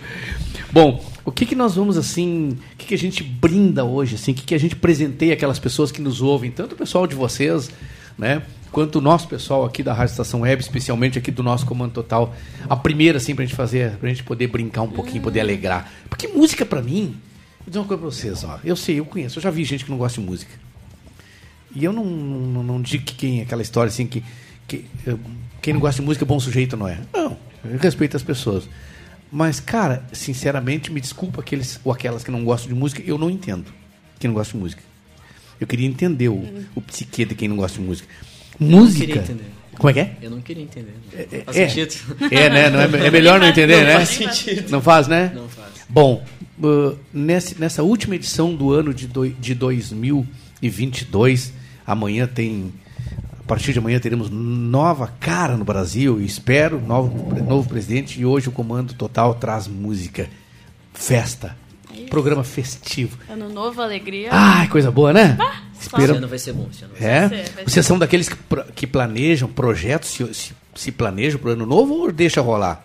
Bom, 0.70 1.02
o 1.26 1.32
que 1.32 1.44
que 1.44 1.56
nós 1.56 1.74
vamos 1.74 1.98
assim, 1.98 2.56
o 2.72 2.76
que 2.76 2.86
que 2.86 2.94
a 2.94 2.98
gente 2.98 3.24
brinda 3.24 3.84
hoje, 3.84 4.14
assim, 4.14 4.30
o 4.30 4.34
que 4.34 4.42
que 4.42 4.54
a 4.54 4.58
gente 4.58 4.76
presenteia 4.76 5.34
aquelas 5.34 5.58
pessoas 5.58 5.90
que 5.90 6.00
nos 6.00 6.22
ouvem, 6.22 6.52
tanto 6.52 6.74
o 6.74 6.78
pessoal 6.78 7.04
de 7.04 7.16
vocês, 7.16 7.68
né, 8.16 8.42
quanto 8.70 9.00
o 9.00 9.00
nosso 9.00 9.26
pessoal 9.26 9.64
aqui 9.64 9.82
da 9.82 9.92
Rádio 9.92 10.12
Estação 10.12 10.42
Web, 10.42 10.62
especialmente 10.62 11.18
aqui 11.18 11.32
do 11.32 11.42
nosso 11.42 11.66
Comando 11.66 11.92
Total, 11.92 12.32
a 12.68 12.76
primeira 12.76 13.18
assim 13.18 13.34
pra 13.34 13.44
gente 13.44 13.56
fazer, 13.56 13.96
pra 13.96 14.08
gente 14.08 14.22
poder 14.22 14.46
brincar 14.46 14.82
um 14.82 14.90
pouquinho, 14.90 15.20
poder 15.20 15.40
alegrar. 15.40 15.90
Porque 16.08 16.28
música 16.28 16.64
pra 16.64 16.80
mim, 16.80 17.16
vou 17.58 17.66
dizer 17.66 17.80
uma 17.80 17.86
coisa 17.86 18.00
pra 18.00 18.10
vocês, 18.10 18.44
ó. 18.44 18.60
Eu 18.64 18.76
sei, 18.76 19.00
eu 19.00 19.04
conheço, 19.04 19.38
eu 19.38 19.42
já 19.42 19.50
vi 19.50 19.64
gente 19.64 19.84
que 19.84 19.90
não 19.90 19.98
gosta 19.98 20.20
de 20.20 20.26
música. 20.26 20.52
E 21.74 21.84
eu 21.84 21.92
não, 21.92 22.04
não, 22.04 22.62
não 22.62 22.80
digo 22.82 23.04
que 23.04 23.14
quem 23.14 23.42
aquela 23.42 23.62
história 23.62 23.88
assim 23.88 24.06
que, 24.06 24.22
que 24.68 24.84
eh, 25.04 25.16
quem 25.60 25.74
não 25.74 25.80
gosta 25.80 26.00
de 26.00 26.06
música 26.06 26.24
é 26.24 26.28
bom 26.28 26.38
sujeito, 26.38 26.76
não 26.76 26.86
é. 26.86 27.00
Não, 27.12 27.36
eu 27.64 27.78
respeito 27.78 28.16
as 28.16 28.22
pessoas. 28.22 28.68
Mas, 29.30 29.58
cara, 29.60 30.04
sinceramente, 30.12 30.90
me 30.92 31.00
desculpa 31.00 31.40
aqueles 31.40 31.80
ou 31.84 31.92
aquelas 31.92 32.22
que 32.24 32.30
não 32.30 32.44
gostam 32.44 32.68
de 32.68 32.74
música, 32.74 33.02
eu 33.04 33.18
não 33.18 33.28
entendo 33.30 33.66
quem 34.18 34.28
não 34.28 34.34
gosta 34.34 34.52
de 34.52 34.58
música. 34.58 34.82
Eu 35.60 35.66
queria 35.66 35.86
entender 35.86 36.28
o, 36.28 36.44
o 36.74 36.80
psique 36.80 37.24
de 37.24 37.34
quem 37.34 37.48
não 37.48 37.56
gosta 37.56 37.78
de 37.78 37.84
música. 37.84 38.08
Eu 38.60 38.66
não 38.66 38.78
Música. 38.80 39.00
queria 39.06 39.22
entender. 39.22 39.44
Como 39.76 39.90
é 39.90 39.92
que 39.92 40.00
é? 40.00 40.16
Eu 40.22 40.30
não 40.30 40.40
queria 40.40 40.62
entender. 40.62 40.94
É, 41.12 41.42
faz 41.44 41.56
é. 41.56 41.68
sentido. 41.68 42.16
É, 42.30 42.48
né? 42.48 42.70
Não 42.70 42.80
é, 42.80 43.06
é 43.06 43.10
melhor 43.10 43.38
não 43.38 43.46
entender, 43.46 43.76
Não 43.78 43.84
né? 43.84 43.92
faz 43.94 44.08
sentido. 44.10 44.70
Não 44.70 44.80
faz, 44.80 45.06
né? 45.06 45.32
Não 45.34 45.48
faz. 45.48 45.68
Bom, 45.88 46.24
uh, 46.62 46.96
nesse, 47.12 47.60
nessa 47.60 47.82
última 47.82 48.14
edição 48.14 48.54
do 48.54 48.72
ano 48.72 48.94
de, 48.94 49.06
doi- 49.06 49.36
de 49.38 49.54
2022, 49.54 51.52
amanhã 51.86 52.26
tem. 52.26 52.72
A 53.46 53.48
partir 53.48 53.72
de 53.72 53.78
amanhã 53.78 54.00
teremos 54.00 54.28
nova 54.28 55.06
cara 55.20 55.56
no 55.56 55.64
Brasil, 55.64 56.20
espero, 56.20 56.80
novo, 56.80 57.32
novo 57.44 57.68
presidente, 57.68 58.20
e 58.20 58.26
hoje 58.26 58.48
o 58.48 58.52
Comando 58.52 58.92
Total 58.92 59.32
traz 59.36 59.68
música, 59.68 60.28
festa, 60.92 61.56
Isso. 61.94 62.06
programa 62.06 62.42
festivo. 62.42 63.16
Ano 63.30 63.48
novo, 63.48 63.80
alegria. 63.80 64.30
Ai, 64.32 64.66
coisa 64.66 64.90
boa, 64.90 65.12
né? 65.12 65.38
Ah, 65.38 65.62
Esse 65.80 66.10
ano 66.10 66.26
vai 66.26 66.40
ser 66.40 66.54
bom. 66.54 66.66
Esse 66.72 66.84
ano 66.86 66.94
vai 66.98 67.00
ser 67.00 67.06
É? 67.06 67.28
Ser, 67.28 67.50
vai 67.52 67.64
Vocês 67.64 67.86
são 67.86 67.96
daqueles 67.96 68.28
que, 68.28 68.36
que 68.74 68.84
planejam 68.84 69.48
projetos, 69.48 70.10
se, 70.10 70.34
se, 70.34 70.52
se 70.74 70.90
planejam 70.90 71.38
para 71.38 71.50
o 71.50 71.52
ano 71.52 71.66
novo 71.66 71.94
ou 71.94 72.10
deixa 72.10 72.40
rolar? 72.40 72.84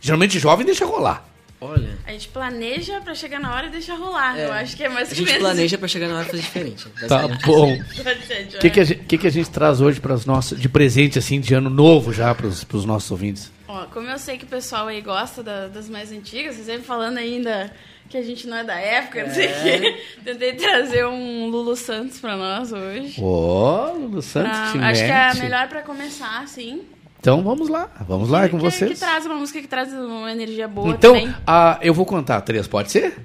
Geralmente 0.00 0.38
jovem 0.38 0.64
deixa 0.64 0.86
rolar. 0.86 1.29
Olha. 1.60 1.98
A 2.06 2.12
gente 2.12 2.28
planeja 2.28 3.00
pra 3.02 3.14
chegar 3.14 3.38
na 3.38 3.54
hora 3.54 3.66
e 3.66 3.70
deixar 3.70 3.94
rolar. 3.96 4.38
Eu 4.38 4.52
acho 4.52 4.76
que 4.76 4.82
é 4.84 4.88
mais 4.88 5.10
A 5.12 5.14
gente 5.14 5.26
menos. 5.26 5.40
planeja 5.42 5.76
pra 5.76 5.86
chegar 5.88 6.08
na 6.08 6.14
hora 6.14 6.22
e 6.26 6.30
fazer 6.30 6.42
diferente. 6.42 6.84
Tá 7.06 7.28
Basicamente. 7.28 7.46
bom. 7.46 7.78
O 8.56 8.58
que, 8.58 8.70
que, 8.70 8.80
a 8.80 8.84
gente, 8.84 9.04
que, 9.04 9.18
que 9.18 9.26
a 9.26 9.30
gente 9.30 9.50
traz 9.50 9.80
hoje 9.80 10.00
para 10.00 10.14
os 10.14 10.24
nossos 10.24 10.58
de 10.58 10.68
presente 10.68 11.18
assim 11.18 11.38
de 11.40 11.52
ano 11.54 11.68
novo 11.70 12.12
já 12.12 12.34
para 12.34 12.46
os 12.46 12.84
nossos 12.84 13.10
ouvintes? 13.10 13.52
Ó, 13.68 13.84
como 13.86 14.08
eu 14.08 14.18
sei 14.18 14.36
que 14.38 14.44
o 14.44 14.48
pessoal 14.48 14.88
aí 14.88 15.00
gosta 15.00 15.42
da- 15.42 15.68
das 15.68 15.88
mais 15.88 16.10
antigas, 16.10 16.54
vocês 16.54 16.66
sempre 16.66 16.82
falando 16.84 17.18
ainda 17.18 17.70
que 18.08 18.16
a 18.16 18.22
gente 18.22 18.46
não 18.48 18.56
é 18.56 18.64
da 18.64 18.74
época, 18.74 19.24
não 19.24 19.32
sei 19.34 19.46
o 19.46 19.50
É. 19.50 19.78
quê. 19.78 20.00
Tentei 20.24 20.52
trazer 20.54 21.06
um 21.06 21.46
Lulu 21.48 21.76
Santos 21.76 22.18
pra 22.18 22.36
nós 22.36 22.72
hoje. 22.72 23.20
Ô, 23.20 23.92
Lulu 23.92 24.20
Santos, 24.22 24.50
Pra- 24.58 24.72
te 24.72 24.78
acho 24.78 25.04
que 25.04 25.10
é 25.10 25.34
melhor 25.42 25.68
pra 25.68 25.82
começar, 25.82 26.40
assim. 26.42 26.82
Então 27.20 27.42
vamos 27.42 27.68
lá, 27.68 27.90
vamos 28.08 28.30
lá 28.30 28.46
é 28.46 28.48
com 28.48 28.56
que, 28.56 28.64
vocês. 28.64 28.92
Que 28.92 28.98
traz 28.98 29.26
uma 29.26 29.34
música 29.34 29.60
que 29.60 29.68
traz 29.68 29.92
uma 29.92 30.32
energia 30.32 30.66
boa 30.66 30.88
então, 30.88 31.14
ah, 31.46 31.78
eu 31.82 31.92
vou 31.92 32.06
contar 32.06 32.40
três, 32.40 32.66
pode 32.66 32.90
ser? 32.90 33.18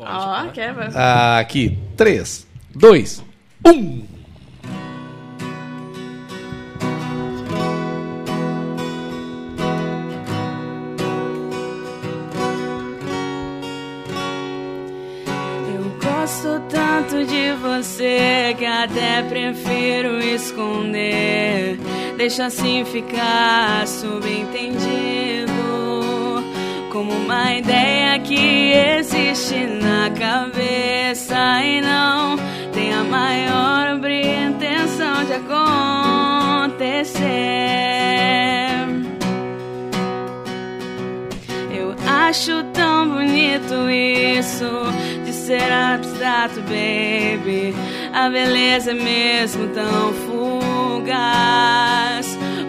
Ó, 0.00 0.46
quer? 0.48 0.72
Vai. 0.72 0.88
Ah, 0.94 1.38
aqui, 1.38 1.78
três, 1.94 2.46
dois, 2.74 3.22
um. 3.64 4.11
De 17.24 17.52
você 17.52 18.54
que 18.58 18.64
até 18.64 19.22
prefiro 19.22 20.18
esconder. 20.18 21.78
Deixa 22.16 22.46
assim 22.46 22.84
ficar 22.84 23.86
subentendido. 23.86 25.52
Como 26.92 27.12
uma 27.12 27.54
ideia 27.54 28.18
que 28.18 28.72
existe 28.72 29.66
na 29.66 30.10
cabeça 30.10 31.62
e 31.64 31.80
não 31.80 32.36
tem 32.72 32.92
a 32.92 33.02
maior 33.04 33.82
intenção 34.62 35.24
de 35.24 35.32
acontecer. 35.34 37.22
Eu 41.70 41.94
acho 42.06 42.64
tão 42.72 43.08
bonito 43.08 43.90
isso 43.90 44.66
de 45.42 45.46
ser 45.46 45.72
abstrato, 45.72 46.60
baby. 46.62 47.74
A 48.12 48.28
beleza 48.28 48.92
é 48.92 48.94
mesmo 48.94 49.68
tão 49.68 50.12
fugaz 50.26 51.18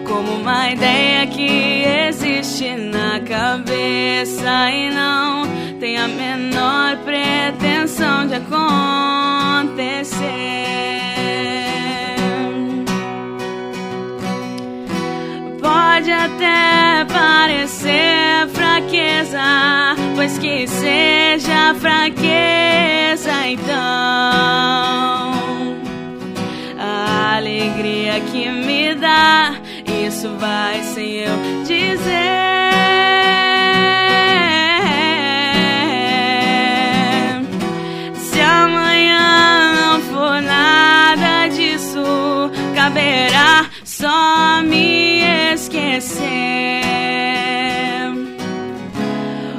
como 0.06 0.32
uma 0.40 0.70
ideia 0.70 1.26
que 1.26 1.84
existe 2.08 2.74
na 2.76 3.20
cabeça 3.20 4.70
e 4.70 4.90
não 4.90 5.46
tem 5.78 5.96
a 5.96 6.08
menor 6.08 6.96
pretensão 6.98 8.26
de 8.26 8.34
acontecer. 8.34 8.64
Pode 15.84 16.10
até 16.10 17.04
parecer 17.04 18.48
fraqueza, 18.54 19.38
pois 20.14 20.38
que 20.38 20.66
seja 20.66 21.74
fraqueza 21.78 23.46
então. 23.46 23.74
A 26.78 27.36
alegria 27.36 28.18
que 28.32 28.48
me 28.48 28.94
dá, 28.94 29.56
isso 30.06 30.34
vai 30.38 30.82
sem 30.82 31.16
eu 31.16 31.36
dizer. 31.64 32.14
Se 38.14 38.40
amanhã 38.40 39.74
não 39.74 40.00
for 40.00 40.40
nada 40.40 41.48
disso, 41.48 42.50
caberá 42.74 43.73
só 43.94 44.60
me 44.62 45.22
esquecer. 45.54 46.24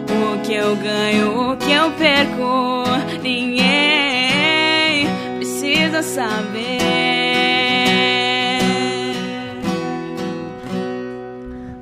O 0.10 0.42
que 0.44 0.54
eu 0.54 0.76
ganho, 0.76 1.52
o 1.52 1.58
que 1.58 1.72
eu 1.72 1.90
perco, 1.92 2.84
ninguém 3.22 5.08
precisa 5.38 6.04
saber. 6.04 6.82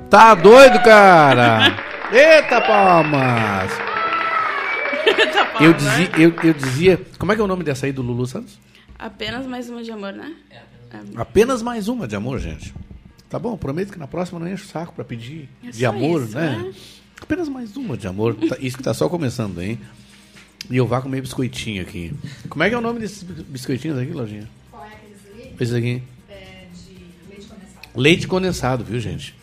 Tá 0.08 0.34
doido, 0.36 0.80
cara? 0.82 1.74
Eita, 2.12 2.60
palmas! 2.60 3.72
Eu 5.60 5.72
dizia, 5.72 6.10
eu, 6.16 6.32
eu 6.44 6.52
dizia. 6.52 7.00
Como 7.18 7.32
é 7.32 7.34
que 7.34 7.40
é 7.40 7.44
o 7.44 7.48
nome 7.48 7.64
dessa 7.64 7.86
aí 7.86 7.92
do 7.92 8.02
Lulu 8.02 8.26
Santos? 8.26 8.60
Apenas 8.96 9.44
mais 9.44 9.68
uma 9.68 9.82
de 9.82 9.90
amor, 9.90 10.12
né? 10.12 10.32
Apenas 11.16 11.62
mais 11.62 11.88
uma 11.88 12.06
de 12.08 12.16
amor, 12.16 12.38
gente. 12.38 12.74
Tá 13.28 13.38
bom, 13.38 13.56
prometo 13.56 13.92
que 13.92 13.98
na 13.98 14.06
próxima 14.06 14.38
eu 14.38 14.44
não 14.44 14.52
encho 14.52 14.64
o 14.64 14.68
saco 14.68 14.92
pra 14.94 15.04
pedir 15.04 15.48
É 15.64 15.70
de 15.70 15.84
amor, 15.86 16.22
isso, 16.22 16.34
né? 16.36 16.56
né? 16.62 16.72
Apenas 17.20 17.48
mais 17.48 17.76
uma 17.76 17.96
de 17.96 18.06
amor. 18.06 18.34
Tá- 18.34 18.56
Isso 18.60 18.76
que 18.76 18.82
tá 18.82 18.92
só 18.94 19.08
começando, 19.08 19.60
hein? 19.60 19.78
E 20.70 20.76
eu 20.76 20.86
vá 20.86 21.00
comer 21.00 21.20
biscoitinho 21.20 21.82
aqui. 21.82 22.12
Como 22.48 22.62
é 22.62 22.68
que 22.68 22.74
é 22.74 22.78
o 22.78 22.80
nome 22.80 23.00
desses 23.00 23.22
biscoitinhos 23.22 23.98
aqui, 23.98 24.12
Lojinha? 24.12 24.48
Qual 24.70 24.84
é 24.84 24.88
aqueles 24.88 25.18
ali? 25.46 25.54
Esse 25.60 25.76
aqui. 25.76 26.02
É 26.28 26.66
de 26.72 26.94
leite 27.28 27.46
condensado. 27.48 27.88
Leite 27.96 28.28
condensado, 28.28 28.84
viu, 28.84 29.00
gente? 29.00 29.34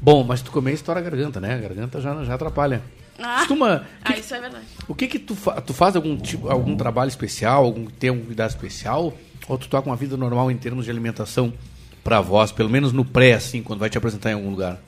Bom, 0.00 0.22
mas 0.24 0.42
tu 0.42 0.50
comer 0.50 0.72
estoura 0.74 1.00
a 1.00 1.02
garganta, 1.02 1.40
né? 1.40 1.54
A 1.54 1.58
garganta 1.58 2.00
já, 2.00 2.22
já 2.24 2.34
atrapalha. 2.34 2.82
Ah, 3.18 3.38
Costuma. 3.38 3.86
ah, 4.04 4.16
isso 4.16 4.34
é 4.34 4.40
verdade. 4.40 4.64
O 4.86 4.94
que 4.94 5.06
que 5.08 5.18
tu, 5.18 5.34
fa 5.34 5.60
tu 5.60 5.72
faz 5.74 5.96
algum 5.96 6.16
tipo, 6.16 6.48
algum 6.48 6.76
trabalho 6.76 7.08
especial, 7.08 7.64
algum 7.64 7.86
tem 7.86 8.10
algum 8.10 8.24
cuidado 8.24 8.50
especial, 8.50 9.16
ou 9.48 9.56
tu 9.58 9.68
toca 9.68 9.88
uma 9.88 9.96
vida 9.96 10.16
normal 10.16 10.50
em 10.50 10.56
termos 10.56 10.84
de 10.84 10.90
alimentação 10.90 11.52
pra 12.02 12.20
voz, 12.20 12.52
pelo 12.52 12.70
menos 12.70 12.92
no 12.92 13.04
pré 13.04 13.34
assim, 13.34 13.62
quando 13.62 13.80
vai 13.80 13.90
te 13.90 13.98
apresentar 13.98 14.30
em 14.30 14.34
algum 14.34 14.50
lugar? 14.50 14.78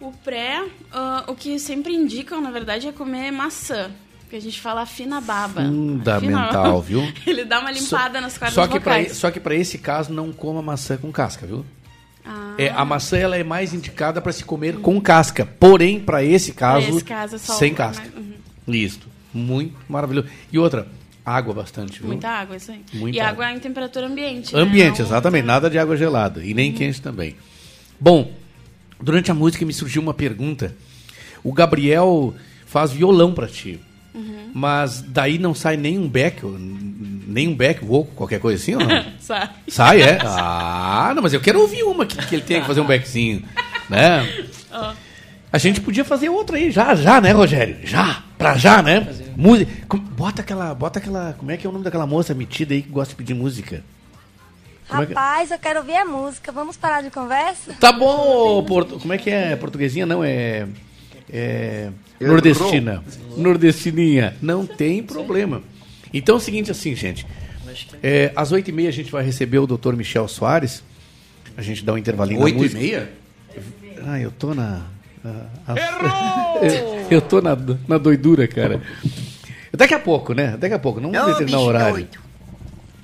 O 0.00 0.12
pré, 0.12 0.62
ah, 0.92 1.24
o 1.26 1.34
que 1.34 1.58
sempre 1.58 1.94
indicam, 1.94 2.40
na 2.40 2.50
verdade, 2.50 2.86
é 2.86 2.92
comer 2.92 3.30
maçã. 3.30 3.90
Porque 4.20 4.36
a 4.36 4.40
gente 4.40 4.60
fala 4.60 4.84
fina 4.84 5.20
baba. 5.20 5.62
Fundamental, 5.62 6.82
Fina- 6.82 7.00
viu? 7.02 7.12
Ele 7.26 7.44
dá 7.44 7.60
uma 7.60 7.70
limpada 7.70 8.20
nas 8.20 8.36
cordas 8.36 8.54
Só 8.54 8.66
que 8.66 8.80
pra, 8.80 8.94
vocais. 8.94 9.16
só 9.16 9.30
que 9.30 9.38
para 9.40 9.54
esse 9.54 9.78
caso 9.78 10.12
não 10.12 10.32
coma 10.32 10.60
maçã 10.60 10.96
com 10.96 11.12
casca, 11.12 11.46
viu? 11.46 11.64
Ah. 12.24 12.54
É, 12.58 12.68
a 12.70 12.84
maçã 12.84 13.16
ela 13.16 13.36
é 13.36 13.44
mais 13.44 13.72
indicada 13.72 14.20
para 14.20 14.32
se 14.32 14.44
comer 14.44 14.78
com 14.78 15.00
casca, 15.00 15.46
porém 15.46 16.00
para 16.00 16.24
esse 16.24 16.52
caso, 16.52 16.88
esse 16.88 17.04
caso 17.04 17.36
é 17.36 17.38
sem 17.38 17.72
casca. 17.72 18.08
Uhum. 18.16 18.34
Isso, 18.74 19.00
muito 19.32 19.76
maravilhoso. 19.88 20.26
E 20.52 20.58
outra, 20.58 20.88
água 21.26 21.52
bastante, 21.52 21.98
viu? 21.98 22.06
Muita 22.08 22.28
água, 22.28 22.56
isso 22.56 22.70
aí. 22.70 22.80
Muita 22.94 23.16
e 23.18 23.20
água. 23.20 23.44
água 23.46 23.56
em 23.56 23.60
temperatura 23.60 24.06
ambiente. 24.06 24.54
né? 24.54 24.60
Ambiente, 24.60 25.00
Não- 25.00 25.06
exatamente. 25.06 25.44
Nada 25.44 25.68
de 25.68 25.76
água 25.78 25.96
gelada. 25.96 26.44
E 26.44 26.54
nem 26.54 26.72
quente 26.72 27.02
também. 27.02 27.34
Bom, 27.98 28.30
durante 29.00 29.30
a 29.30 29.34
música 29.34 29.66
me 29.66 29.72
surgiu 29.72 30.00
uma 30.00 30.14
pergunta. 30.14 30.74
O 31.42 31.52
Gabriel 31.52 32.32
faz 32.64 32.92
violão 32.92 33.32
pra 33.34 33.46
ti. 33.48 33.80
Uhum. 34.14 34.50
Mas 34.54 35.02
daí 35.02 35.36
não 35.38 35.54
sai 35.54 35.76
nem 35.76 35.98
um 35.98 36.08
back, 36.08 36.40
nem 37.26 37.48
um 37.48 37.54
back 37.54 37.84
vocal, 37.84 38.12
qualquer 38.14 38.40
coisa 38.40 38.62
assim, 38.62 38.74
ou 38.74 38.80
não? 38.80 39.04
Sai. 39.20 39.50
Sai, 39.68 40.02
é? 40.02 40.18
Ah, 40.22 41.12
não, 41.14 41.22
mas 41.22 41.34
eu 41.34 41.40
quero 41.40 41.60
ouvir 41.60 41.82
uma 41.82 42.06
que, 42.06 42.16
que 42.26 42.34
ele 42.36 42.42
tenha 42.42 42.60
que 42.62 42.66
fazer 42.66 42.80
um 42.80 42.86
backzinho, 42.86 43.42
né? 43.90 44.26
Ó. 44.72 44.94
A 45.52 45.58
gente 45.58 45.80
podia 45.80 46.04
fazer 46.04 46.28
outra 46.30 46.56
aí, 46.56 46.70
já, 46.70 46.94
já, 46.94 47.20
né, 47.20 47.32
Rogério? 47.32 47.78
Já, 47.84 48.22
pra 48.38 48.56
já, 48.56 48.82
né? 48.82 49.06
Música. 49.36 49.70
Bota 50.16 50.42
aquela, 50.42 50.74
bota 50.74 50.98
aquela, 50.98 51.34
como 51.38 51.50
é 51.50 51.56
que 51.56 51.66
é 51.66 51.70
o 51.70 51.72
nome 51.72 51.84
daquela 51.84 52.06
moça 52.06 52.34
metida 52.34 52.74
aí 52.74 52.82
que 52.82 52.88
gosta 52.88 53.10
de 53.12 53.16
pedir 53.16 53.34
música? 53.34 53.82
Como 54.88 55.02
é 55.02 55.06
que- 55.06 55.14
Rapaz, 55.14 55.50
eu 55.50 55.58
quero 55.58 55.80
ouvir 55.80 55.96
a 55.96 56.04
música. 56.04 56.52
Vamos 56.52 56.76
parar 56.76 57.02
de 57.02 57.10
conversa? 57.10 57.74
Tá 57.80 57.92
bom, 57.92 58.62
portu... 58.64 58.98
como 59.00 59.12
é 59.12 59.18
que 59.18 59.28
é? 59.30 59.56
Portuguesinha 59.56 60.06
não, 60.06 60.22
é. 60.22 60.66
É. 61.32 61.90
Nordestina. 62.20 63.02
Nordestininha. 63.36 64.36
Não 64.40 64.64
tem 64.64 65.02
problema. 65.02 65.62
Então 66.14 66.36
é 66.36 66.38
o 66.38 66.40
seguinte, 66.40 66.70
assim, 66.70 66.94
gente. 66.94 67.26
É, 68.02 68.32
às 68.34 68.52
oito 68.52 68.70
e 68.70 68.72
meia 68.72 68.88
a 68.88 68.92
gente 68.92 69.10
vai 69.10 69.22
receber 69.24 69.58
o 69.58 69.66
Dr. 69.66 69.94
Michel 69.94 70.26
Soares. 70.28 70.82
A 71.56 71.62
gente 71.62 71.84
dá 71.84 71.92
um 71.92 71.98
intervalinho 71.98 72.40
Oito 72.40 72.64
e 72.64 72.68
meia? 72.70 73.10
Ah, 74.06 74.20
eu 74.20 74.30
tô 74.30 74.54
na. 74.54 74.82
A- 75.66 75.72
a- 75.72 76.64
eu, 76.64 77.06
eu 77.10 77.20
tô 77.20 77.40
na, 77.40 77.56
na 77.88 77.98
doidura, 77.98 78.46
cara. 78.48 78.80
Daqui 79.72 79.94
a 79.94 79.98
pouco, 79.98 80.32
né? 80.32 80.56
Daqui 80.56 80.74
a 80.74 80.78
pouco, 80.78 81.00
não 81.00 81.10
vamos 81.12 81.32
determinar 81.32 81.58
o 81.60 81.64
horário. 81.64 82.08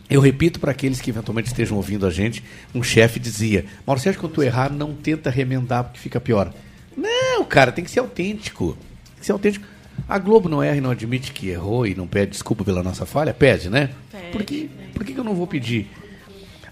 Eu 0.09 0.21
repito 0.21 0.61
para 0.61 0.73
aqueles 0.73 1.01
que 1.01 1.11
eventualmente 1.11 1.49
estejam 1.49 1.77
ouvindo 1.77 2.07
a 2.07 2.11
gente, 2.11 2.43
um 2.75 2.83
chefe 2.83 3.19
dizia: 3.19 3.65
Mauro 3.87 4.01
Sérgio, 4.01 4.21
quando 4.21 4.33
tu 4.33 4.43
errar, 4.43 4.71
não 4.71 4.95
tenta 4.95 5.31
remendar 5.31 5.85
porque 5.85 5.99
fica 5.99 6.21
pior. 6.21 6.53
Não, 6.97 7.45
cara, 7.45 7.73
tem 7.73 7.85
que 7.85 7.91
ser 7.91 8.01
autêntico. 8.01 8.77
Tem 9.07 9.21
que 9.21 9.27
ser 9.27 9.33
autêntico. 9.33 9.67
A 10.09 10.19
Globo 10.19 10.49
não 10.49 10.63
erra 10.63 10.77
e 10.77 10.81
não 10.81 10.91
admite 10.91 11.33
que 11.33 11.49
errou 11.49 11.87
e 11.87 11.95
não 11.95 12.07
pede 12.07 12.33
desculpa 12.33 12.65
pela 12.65 12.83
nossa 12.83 13.05
falha? 13.07 13.33
Pede, 13.33 13.69
né? 13.71 13.91
Pede, 14.11 14.31
por 14.33 14.43
que, 14.43 14.71
por 14.95 15.05
que 15.05 15.13
que 15.15 15.21
eu 15.21 15.25
não 15.25 15.35
vou 15.35 15.47
pedir? 15.47 15.91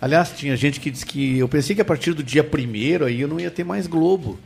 Aliás, 0.01 0.33
tinha 0.35 0.57
gente 0.57 0.81
que 0.81 0.91
disse 0.91 1.05
que 1.05 1.39
eu 1.39 1.47
pensei 1.49 1.75
que 1.77 1.83
a 1.83 1.85
partir 1.85 2.15
do 2.15 2.23
dia 2.23 2.43
primeiro 2.43 3.05
aí 3.05 3.21
eu 3.21 3.29
não 3.29 3.39
ia 3.39 3.51
ter 3.51 3.65
mais 3.65 3.87
Globo 3.87 4.39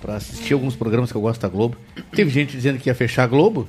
para 0.00 0.16
assistir 0.16 0.54
alguns 0.54 0.74
programas 0.76 1.10
que 1.10 1.16
eu 1.16 1.20
gosto 1.20 1.40
da 1.40 1.48
Globo. 1.48 1.76
Teve 2.12 2.30
gente 2.30 2.52
dizendo 2.52 2.78
que 2.78 2.88
ia 2.88 2.94
fechar 2.94 3.24
a 3.24 3.26
Globo. 3.26 3.68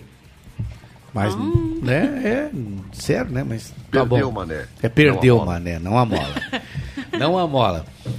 Mas, 1.14 1.36
né, 1.82 2.22
é 2.24 2.52
sério, 2.94 3.32
né? 3.32 3.44
Mas 3.48 3.70
tá 3.92 4.06
Perdeu, 4.06 4.28
bom. 4.32 4.40
mané. 4.40 4.66
É 4.82 4.88
perdeu, 4.88 5.38
Não 5.40 5.46
mané, 5.46 5.78
não 5.80 5.98
amola. 5.98 6.36
não 7.20 7.38
amola. 7.38 7.86
O 8.06 8.12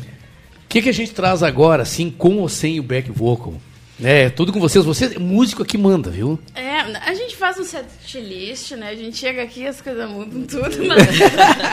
que, 0.69 0.83
que 0.83 0.89
a 0.91 0.93
gente 0.95 1.13
traz 1.13 1.43
agora, 1.43 1.83
assim, 1.83 2.11
com 2.11 2.37
ou 2.39 2.49
sem 2.49 2.79
o 2.79 2.83
back 2.83 3.11
vocal? 3.11 3.55
É, 4.03 4.29
tudo 4.31 4.53
com 4.53 4.61
vocês. 4.61 4.85
Você, 4.85 5.19
músico 5.19 5.63
aqui 5.63 5.79
manda, 5.79 6.11
viu? 6.11 6.39
É, 6.55 6.81
a 6.81 7.15
gente 7.15 7.37
faz 7.37 7.59
um 7.59 7.65
set 7.65 7.85
list, 8.15 8.73
né? 8.73 8.89
A 8.91 8.95
gente 8.95 9.17
chega 9.17 9.43
aqui 9.43 9.67
as 9.67 9.81
coisas 9.81 10.09
mudam 10.11 10.43
tudo, 10.43 10.85
mas, 10.87 11.07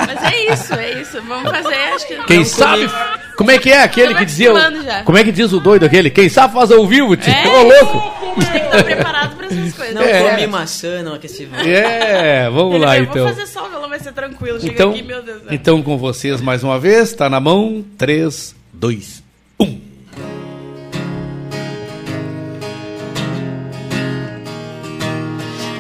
mas 0.08 0.34
é 0.34 0.54
isso, 0.54 0.74
é 0.76 1.02
isso. 1.02 1.22
Vamos 1.24 1.50
fazer, 1.52 1.76
acho 1.76 2.08
que. 2.08 2.24
Quem 2.26 2.46
sabe. 2.46 2.90
Como 3.38 3.50
é 3.52 3.58
que 3.58 3.70
é 3.72 3.82
aquele 3.84 4.14
que 4.16 4.26
dizia. 4.26 4.54
já. 4.84 5.04
Como 5.04 5.18
é 5.18 5.24
que 5.24 5.32
diz 5.32 5.52
o 5.52 5.60
doido 5.60 5.86
aquele? 5.86 6.10
Quem 6.10 6.30
sabe 6.30 6.54
faz 6.54 6.72
ao 6.72 6.86
vivo, 6.86 7.16
tio. 7.18 7.32
É, 7.34 7.48
Ô, 7.48 7.64
louco! 7.64 7.98
A 8.38 8.42
gente 8.42 8.52
tem 8.52 8.60
que 8.62 8.66
estar 8.68 8.84
preparado 8.84 9.36
pra 9.36 9.46
essas 9.48 9.74
coisas. 9.74 9.96
Não 9.96 10.02
É. 10.04 10.30
comi 10.32 10.48
maçã, 10.48 11.02
não 11.04 11.14
aqueci. 11.16 11.50
É, 11.66 12.50
vamos 12.50 12.76
Ele 12.76 12.84
lá 12.86 12.92
vai, 12.92 13.00
então. 13.00 13.26
Vou 13.26 13.28
fazer 13.36 13.48
só 13.48 13.66
o 13.66 13.70
violão, 13.70 13.90
vai 13.90 14.00
ser 14.00 14.14
tranquilo. 14.14 14.60
Chega 14.60 14.74
Então, 14.74 14.92
aqui, 14.92 15.02
meu 15.02 15.24
Deus. 15.24 15.42
então 15.50 15.82
com 15.82 15.98
vocês 15.98 16.42
mais 16.42 16.64
uma 16.64 16.80
vez, 16.80 17.14
tá 17.14 17.30
na 17.30 17.40
mão. 17.40 17.84
3, 17.98 18.56
2, 18.74 19.24
1. 19.60 19.89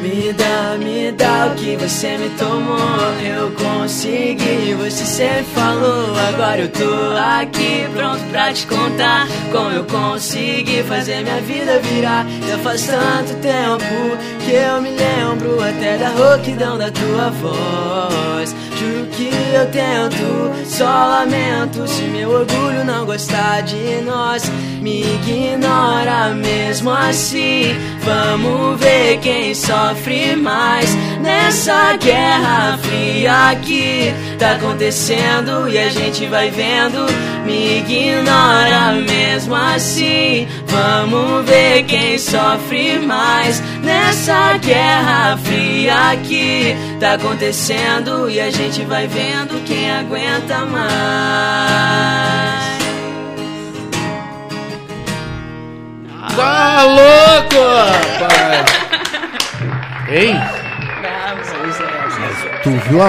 Me 0.09 0.33
dá, 0.33 0.75
me 0.79 1.11
dá 1.11 1.51
o 1.51 1.55
que 1.55 1.75
você 1.75 2.17
me 2.17 2.29
tomou. 2.31 2.79
Eu 3.23 3.51
consegui, 3.51 4.73
você 4.73 5.05
sempre 5.05 5.43
falou. 5.53 6.15
Agora 6.29 6.61
eu 6.61 6.69
tô 6.69 7.15
aqui 7.15 7.87
pronto 7.93 8.19
pra 8.31 8.51
te 8.51 8.65
contar 8.65 9.27
como 9.51 9.69
eu 9.69 9.83
consegui 9.83 10.81
fazer 10.81 11.21
minha 11.21 11.39
vida 11.41 11.79
virar. 11.81 12.25
Já 12.47 12.57
faz 12.57 12.87
tanto 12.87 13.35
tempo 13.35 14.17
eu 14.51 14.81
me 14.81 14.89
lembro 14.89 15.61
até 15.61 15.97
da 15.97 16.09
rouquidão 16.09 16.77
da 16.77 16.89
tua 16.91 17.29
voz. 17.29 18.55
Juro 18.77 19.05
que 19.07 19.29
eu 19.53 19.65
tento, 19.71 20.65
só 20.65 20.85
lamento 20.85 21.87
se 21.87 22.03
meu 22.03 22.29
orgulho 22.29 22.83
não 22.85 23.05
gostar 23.05 23.61
de 23.61 24.01
nós. 24.05 24.49
Me 24.81 25.01
ignora 25.01 26.29
mesmo 26.29 26.89
assim. 26.89 27.75
Vamos 28.01 28.79
ver 28.79 29.19
quem 29.19 29.53
sofre 29.53 30.35
mais 30.35 30.95
nessa 31.21 31.97
guerra 31.97 32.79
fria 32.81 33.59
que 33.61 34.13
tá 34.37 34.53
acontecendo 34.53 35.67
e 35.69 35.77
a 35.77 35.89
gente 35.89 36.25
vai 36.27 36.49
vendo. 36.49 37.05
Me 37.45 37.79
ignora 37.79 38.93
mesmo 38.93 39.55
assim. 39.55 40.47
Vamos 40.67 41.45
ver 41.45 41.83
quem 41.83 42.17
sofre 42.17 42.99
mais 42.99 43.61
nessa 43.83 44.38
guerra 44.57 45.37
fria 45.37 46.15
que 46.23 46.75
tá 46.99 47.13
acontecendo 47.13 48.29
e 48.29 48.39
a 48.39 48.51
gente 48.51 48.83
vai 48.85 49.07
vendo 49.07 49.63
quem 49.65 49.91
aguenta 49.91 50.65
mais. 50.65 50.89
Tá 56.35 56.83
louco, 56.83 57.55
rapaz! 58.21 58.65
Hein? 60.09 60.35
Tu 62.63 62.69
viu 62.89 63.01
a. 63.01 63.07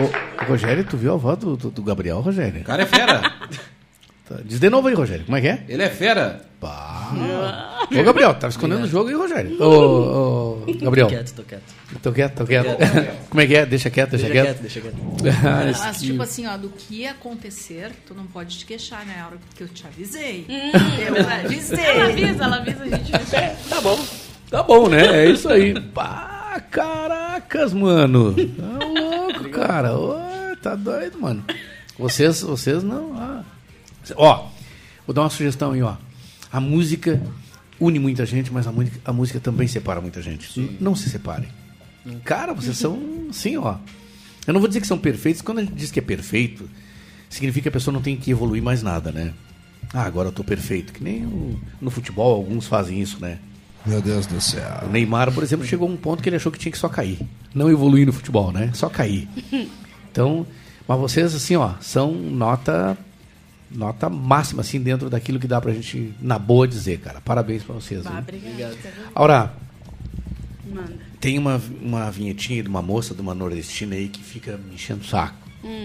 Ô, 0.00 0.44
Rogério, 0.46 0.84
tu 0.84 0.96
viu 0.96 1.12
a 1.14 1.16
voz 1.16 1.38
do, 1.38 1.56
do, 1.56 1.70
do 1.70 1.82
Gabriel, 1.82 2.20
Rogério? 2.20 2.62
O 2.62 2.64
cara 2.64 2.82
é 2.82 2.86
fera. 2.86 3.22
Tá, 4.36 4.42
Diz 4.44 4.58
de 4.60 4.70
novo 4.70 4.88
aí, 4.88 4.94
Rogério. 4.94 5.24
Como 5.24 5.36
é 5.36 5.40
que 5.40 5.48
é? 5.48 5.64
Ele 5.68 5.82
é 5.82 5.88
fera. 5.90 6.42
Ô, 7.90 8.02
Gabriel, 8.04 8.34
tá 8.34 8.48
escondendo 8.48 8.84
o 8.84 8.88
jogo 8.88 9.08
aí, 9.08 9.14
Rogério? 9.14 9.60
Ô, 9.62 10.62
ô, 10.62 10.66
Gabriel. 10.80 11.06
Tô 11.08 11.12
quieto, 11.14 11.32
tô 11.34 11.42
quieto. 11.42 11.62
Tô 12.02 12.12
quieto, 12.12 12.34
tô 12.36 12.46
quieto. 12.46 12.66
Tô 12.70 12.76
quieto. 12.76 13.16
Como 13.28 13.40
é 13.40 13.46
que 13.46 13.54
é? 13.56 13.66
Deixa 13.66 13.90
quieto, 13.90 14.10
deixa, 14.10 14.26
Deixa 14.28 14.42
quieto. 14.42 14.58
quieto, 14.58 14.60
deixa 14.62 14.80
quieto. 14.80 14.96
Ah, 15.44 15.64
Mas, 15.64 15.96
esse- 15.96 16.06
tipo 16.06 16.22
assim, 16.22 16.46
ó, 16.46 16.56
do 16.56 16.68
que 16.70 17.06
acontecer, 17.06 17.90
tu 18.06 18.14
não 18.14 18.26
pode 18.26 18.58
te 18.58 18.64
queixar, 18.64 19.04
né? 19.04 19.16
A 19.22 19.26
hora 19.26 19.36
que 19.56 19.62
eu 19.64 19.68
te 19.68 19.84
avisei. 19.86 20.46
Hum. 20.48 20.70
eu 21.06 21.44
avisei. 21.44 21.84
Ela 21.84 22.04
avisa, 22.08 22.44
ela 22.44 22.56
avisa 22.56 22.82
a 22.84 22.88
gente. 22.88 23.12
Tá 23.68 23.80
bom. 23.80 23.98
Tá 24.50 24.62
bom, 24.62 24.88
né? 24.88 25.24
É 25.24 25.30
isso 25.30 25.48
aí. 25.48 25.78
Pá, 25.80 26.62
caracas, 26.70 27.72
mano. 27.72 28.34
Tá 28.34 28.86
louco, 28.86 29.48
cara. 29.50 29.96
Ô, 29.98 30.16
tá 30.62 30.74
doido, 30.76 31.18
mano. 31.20 31.44
Vocês, 31.98 32.40
vocês 32.42 32.82
não. 32.82 33.14
ah. 33.16 33.42
Ó, 34.16 34.48
vou 35.06 35.14
dar 35.14 35.22
uma 35.22 35.30
sugestão 35.30 35.72
aí, 35.72 35.82
ó. 35.82 35.94
A 36.52 36.60
música 36.60 37.20
une 37.80 37.98
muita 37.98 38.24
gente, 38.26 38.52
mas 38.52 38.66
a 38.66 38.72
música, 38.72 39.00
a 39.04 39.12
música 39.12 39.40
também 39.40 39.66
separa 39.66 40.00
muita 40.00 40.20
gente. 40.22 40.58
N- 40.60 40.76
Não 40.80 40.94
se 40.94 41.08
separem. 41.08 41.48
Cara, 42.24 42.52
vocês 42.52 42.76
são 42.76 42.98
assim, 43.30 43.56
ó. 43.56 43.76
Eu 44.46 44.52
não 44.52 44.60
vou 44.60 44.68
dizer 44.68 44.80
que 44.80 44.86
são 44.86 44.98
perfeitos. 44.98 45.40
Quando 45.42 45.58
a 45.58 45.62
gente 45.62 45.74
diz 45.74 45.90
que 45.90 45.98
é 45.98 46.02
perfeito, 46.02 46.68
significa 47.30 47.62
que 47.64 47.68
a 47.68 47.72
pessoa 47.72 47.92
não 47.94 48.02
tem 48.02 48.16
que 48.16 48.30
evoluir 48.30 48.62
mais 48.62 48.82
nada, 48.82 49.10
né? 49.12 49.32
Ah, 49.94 50.02
agora 50.02 50.28
eu 50.28 50.32
tô 50.32 50.42
perfeito. 50.44 50.92
Que 50.92 51.02
nem 51.02 51.24
o- 51.24 51.58
no 51.80 51.90
futebol 51.90 52.34
alguns 52.34 52.66
fazem 52.66 53.00
isso, 53.00 53.18
né? 53.20 53.38
Meu 53.86 54.00
Deus 54.00 54.26
do 54.26 54.40
céu. 54.40 54.82
O 54.84 54.88
Neymar, 54.88 55.32
por 55.32 55.42
exemplo, 55.42 55.66
chegou 55.66 55.88
a 55.88 55.92
um 55.92 55.96
ponto 55.96 56.22
que 56.22 56.28
ele 56.28 56.36
achou 56.36 56.52
que 56.52 56.58
tinha 56.58 56.70
que 56.72 56.78
só 56.78 56.88
cair. 56.88 57.18
Não 57.54 57.68
evoluir 57.70 58.06
no 58.06 58.12
futebol, 58.12 58.52
né? 58.52 58.70
Só 58.74 58.88
cair. 58.88 59.28
Então, 60.12 60.46
mas 60.86 61.00
vocês, 61.00 61.34
assim, 61.34 61.56
ó, 61.56 61.72
são 61.80 62.12
nota 62.12 62.98
nota 63.74 64.08
máxima, 64.08 64.60
assim, 64.62 64.80
dentro 64.80 65.08
daquilo 65.10 65.38
que 65.38 65.46
dá 65.46 65.60
pra 65.60 65.72
gente, 65.72 66.14
na 66.20 66.38
boa, 66.38 66.66
dizer, 66.66 66.98
cara. 67.00 67.20
Parabéns 67.20 67.62
pra 67.62 67.74
vocês. 67.74 68.02
Bah, 68.02 68.18
obrigada. 68.18 68.76
Aura, 69.14 69.54
Manda. 70.64 70.94
tem 71.20 71.38
uma, 71.38 71.60
uma 71.80 72.10
vinhetinha 72.10 72.62
de 72.62 72.68
uma 72.68 72.82
moça, 72.82 73.14
de 73.14 73.20
uma 73.20 73.34
nordestina 73.34 73.94
aí, 73.94 74.08
que 74.08 74.22
fica 74.22 74.56
me 74.56 74.74
enchendo 74.74 75.00
o 75.02 75.04
saco. 75.04 75.42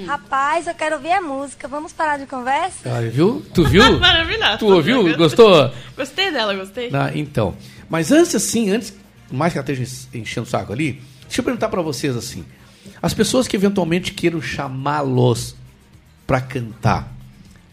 Rapaz, 0.08 0.66
eu 0.66 0.74
quero 0.74 0.96
ouvir 0.96 1.12
a 1.12 1.22
música. 1.22 1.68
Vamos 1.68 1.94
parar 1.94 2.18
de 2.18 2.26
conversa? 2.26 2.90
Olha, 2.90 3.12
viu? 3.12 3.46
Tu 3.54 3.64
viu? 3.64 3.84
Maravilhosa. 4.00 4.58
Tu 4.58 4.66
ouviu? 4.66 5.16
Gostou? 5.16 5.72
Gostei 5.96 6.32
dela, 6.32 6.56
gostei. 6.56 6.90
Ah, 6.92 7.12
então. 7.14 7.56
Mas 7.88 8.12
antes, 8.12 8.34
assim, 8.34 8.72
antes, 8.72 8.96
mais 9.32 9.54
que 9.54 9.60
ela 9.60 9.70
esteja 9.70 10.08
enchendo 10.14 10.48
o 10.48 10.50
saco 10.50 10.74
ali, 10.74 11.02
deixa 11.24 11.42
eu 11.42 11.44
perguntar 11.44 11.70
pra 11.70 11.82
vocês 11.82 12.16
assim. 12.16 12.44
As 13.02 13.14
pessoas 13.14 13.48
que 13.48 13.56
eventualmente 13.56 14.14
queiram 14.14 14.42
chamá-los 14.42 15.56
pra 16.26 16.42
cantar 16.42 17.14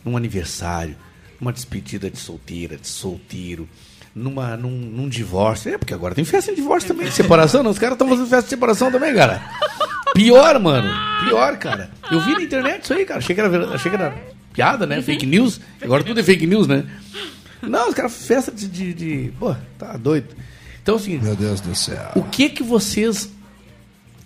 num 0.04 0.16
aniversário, 0.16 0.94
numa 1.40 1.52
despedida 1.52 2.10
de 2.10 2.18
solteira, 2.18 2.76
de 2.76 2.86
solteiro, 2.88 3.68
numa, 4.14 4.56
num, 4.56 4.70
num 4.70 5.08
divórcio. 5.08 5.72
É, 5.74 5.78
porque 5.78 5.94
agora 5.94 6.14
tem 6.14 6.24
festa 6.24 6.50
de 6.52 6.56
divórcio 6.60 6.88
também, 6.88 7.06
de 7.06 7.12
separação, 7.14 7.62
não? 7.62 7.70
Os 7.70 7.78
caras 7.78 7.94
estão 7.94 8.08
fazendo 8.08 8.26
festa 8.28 8.44
de 8.44 8.50
separação 8.50 8.90
também, 8.92 9.14
cara. 9.14 9.42
Pior, 10.14 10.58
mano. 10.60 10.88
Pior, 11.24 11.56
cara. 11.56 11.90
Eu 12.10 12.20
vi 12.20 12.32
na 12.32 12.42
internet 12.42 12.84
isso 12.84 12.94
aí, 12.94 13.04
cara. 13.04 13.18
Achei 13.18 13.34
que 13.34 13.40
era, 13.40 13.74
achei 13.74 13.90
que 13.90 13.96
era 13.96 14.14
piada, 14.52 14.86
né? 14.86 15.02
Fake 15.02 15.26
news. 15.26 15.60
Agora 15.82 16.04
tudo 16.04 16.20
é 16.20 16.22
fake 16.22 16.46
news, 16.46 16.66
né? 16.68 16.84
Não, 17.60 17.88
os 17.88 17.94
caras, 17.94 18.14
festa 18.26 18.52
de, 18.52 18.68
de, 18.68 18.94
de- 18.94 19.32
Pô, 19.38 19.56
tá 19.78 19.96
doido. 19.96 20.28
Então, 20.82 20.96
assim. 20.96 21.18
Meu 21.18 21.34
Deus 21.34 21.60
do 21.60 21.74
céu. 21.74 22.12
O 22.14 22.22
que 22.22 22.50
que 22.50 22.62
vocês. 22.62 23.28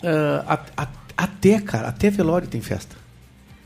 ah, 0.03 0.61
a- 0.77 0.83
a- 0.83 0.89
até, 1.17 1.61
cara, 1.61 1.89
até 1.89 2.11
velório 2.11 2.47
tem 2.49 2.61
festa. 2.61 2.97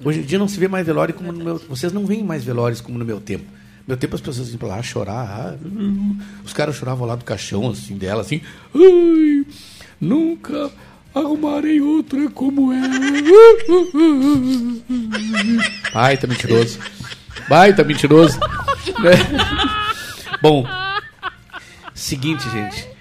Hoje 0.05 0.21
em 0.21 0.23
dia 0.23 0.39
não 0.39 0.49
se 0.49 0.59
vê 0.59 0.69
mais 0.69 0.87
velório 0.87 1.15
como 1.15 1.33
no 1.33 1.45
meu. 1.45 1.59
Vocês 1.69 1.93
não 1.93 2.07
veem 2.07 2.25
mais 2.25 2.45
velórios 2.45 2.81
como 2.81 2.99
no 2.99 3.05
meu 3.05 3.21
tempo. 3.21 3.45
Meu 3.87 3.97
tempo 3.97 4.15
as 4.15 4.21
pessoas 4.21 4.49
iam 4.51 4.59
pra 4.59 4.69
lá 4.69 4.83
chorar. 4.83 5.29
ah, 5.29 5.57
hum, 5.65 6.19
os 6.45 6.53
caras 6.53 6.77
choravam 6.77 7.07
lá 7.07 7.17
do 7.17 7.25
caixão, 7.25 7.71
assim, 7.71 7.97
dela, 7.97 8.23
assim. 8.23 8.41
Ai, 8.75 9.45
nunca 10.01 10.71
arrumarei 11.15 11.81
outra 11.81 12.31
como 12.31 12.73
ela. 12.73 12.89
Baita 15.93 16.27
mentiroso. 16.27 16.79
Baita 17.49 17.85
mentiroso. 17.85 18.39
Bom, 20.41 20.65
seguinte, 21.95 22.49
gente. 22.51 22.91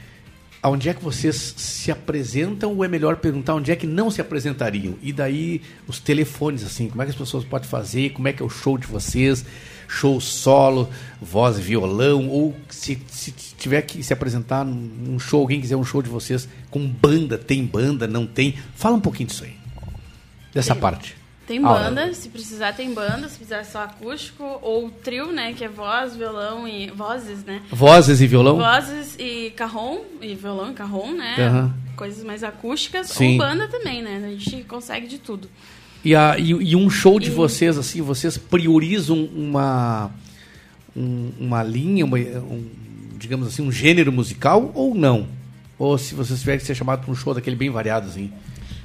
Aonde 0.64 0.90
é 0.90 0.94
que 0.94 1.04
vocês 1.04 1.56
se 1.58 1.92
apresentam 1.92 2.76
ou 2.76 2.86
é 2.86 2.88
melhor 2.88 3.16
perguntar 3.16 3.56
onde 3.56 3.72
é 3.72 3.76
que 3.76 3.88
não 3.88 4.12
se 4.12 4.22
apresentariam? 4.22 4.96
E 5.02 5.12
daí 5.12 5.62
os 5.88 6.00
telefones, 6.00 6.64
assim, 6.64 6.88
como 6.88 7.02
é 7.02 7.06
que 7.06 7.12
as 7.12 7.18
pessoas 7.18 7.44
podem 7.44 7.68
fazer? 7.68 8.12
Como 8.12 8.28
é 8.28 8.34
que 8.34 8.44
é 8.44 8.46
o 8.46 8.50
show 8.50 8.78
de 8.78 8.86
vocês? 8.86 9.44
Show 9.88 10.22
solo, 10.22 10.88
voz 11.20 11.58
e 11.58 11.62
violão? 11.62 12.28
Ou 12.28 12.56
se, 12.70 13.02
se 13.08 13.32
tiver 13.32 13.82
que 13.82 14.04
se 14.04 14.14
apresentar 14.14 14.64
num 14.64 14.76
num 14.76 15.20
show, 15.20 15.42
alguém 15.42 15.60
quiser 15.60 15.76
um 15.76 15.84
show 15.84 16.02
de 16.02 16.10
vocês 16.10 16.48
com 16.70 16.88
banda, 16.88 17.40
tem 17.40 17.66
banda, 17.66 18.08
não 18.08 18.28
tem? 18.28 18.56
Fala 18.76 18.96
um 18.96 19.02
pouquinho 19.02 19.30
disso 19.30 19.44
aí. 19.44 19.56
Dessa 20.54 20.76
parte. 20.76 21.21
Tem 21.48 21.62
banda, 21.62 22.14
se 22.14 22.30
precisar 22.30 22.74
tem 22.74 22.94
banda, 22.94 23.28
se 23.28 23.36
precisar 23.38 23.64
só 23.66 23.84
acústico, 23.84 24.44
ou 24.62 24.90
trio, 24.90 25.32
né, 25.34 25.54
que 25.54 25.64
é 25.66 25.68
voz, 25.68 26.16
violão 26.16 26.66
e... 26.68 26.90
Vozes, 26.92 27.44
né? 27.44 27.62
Vozes 27.70 28.22
e 28.22 28.28
violão? 28.28 28.58
Vozes 28.58 29.16
e 29.20 29.52
carrom, 29.52 30.00
e 30.22 30.34
violão 30.36 30.72
e 30.72 30.74
carrom, 30.74 31.12
né? 31.14 31.36
Aham. 31.40 31.74
Coisas 31.98 32.24
mais 32.24 32.44
acústicas, 32.44 33.08
Sim. 33.10 33.34
ou 33.34 33.38
banda 33.40 33.68
também, 33.68 34.02
né? 34.02 34.22
A 34.26 34.30
gente 34.30 34.64
consegue 34.64 35.08
de 35.08 35.18
tudo. 35.18 35.50
E, 36.06 36.16
a, 36.16 36.38
e, 36.38 36.50
e 36.52 36.76
um 36.76 36.90
show 36.90 37.20
de 37.20 37.28
E- 37.28 37.32
vocês, 37.34 37.78
assim, 37.78 38.02
vocês 38.02 38.38
priorizam 38.38 39.24
uma, 39.36 40.10
um- 40.96 41.32
uma 41.40 41.64
linha, 41.64 42.06
uma- 42.06 42.18
um, 42.18 42.66
digamos 43.18 43.48
assim, 43.48 43.62
um 43.62 43.72
gênero 43.72 44.12
musical 44.12 44.72
ou 44.74 44.96
não? 44.96 45.28
Ou 45.78 45.98
se 45.98 46.16
vocês 46.16 46.40
tiverem 46.40 46.60
que 46.60 46.66
ser 46.66 46.76
chamado 46.76 47.04
para 47.04 47.12
um 47.12 47.16
show 47.16 47.34
daquele 47.34 47.56
bem 47.56 47.70
variado, 47.70 48.08
assim? 48.08 48.32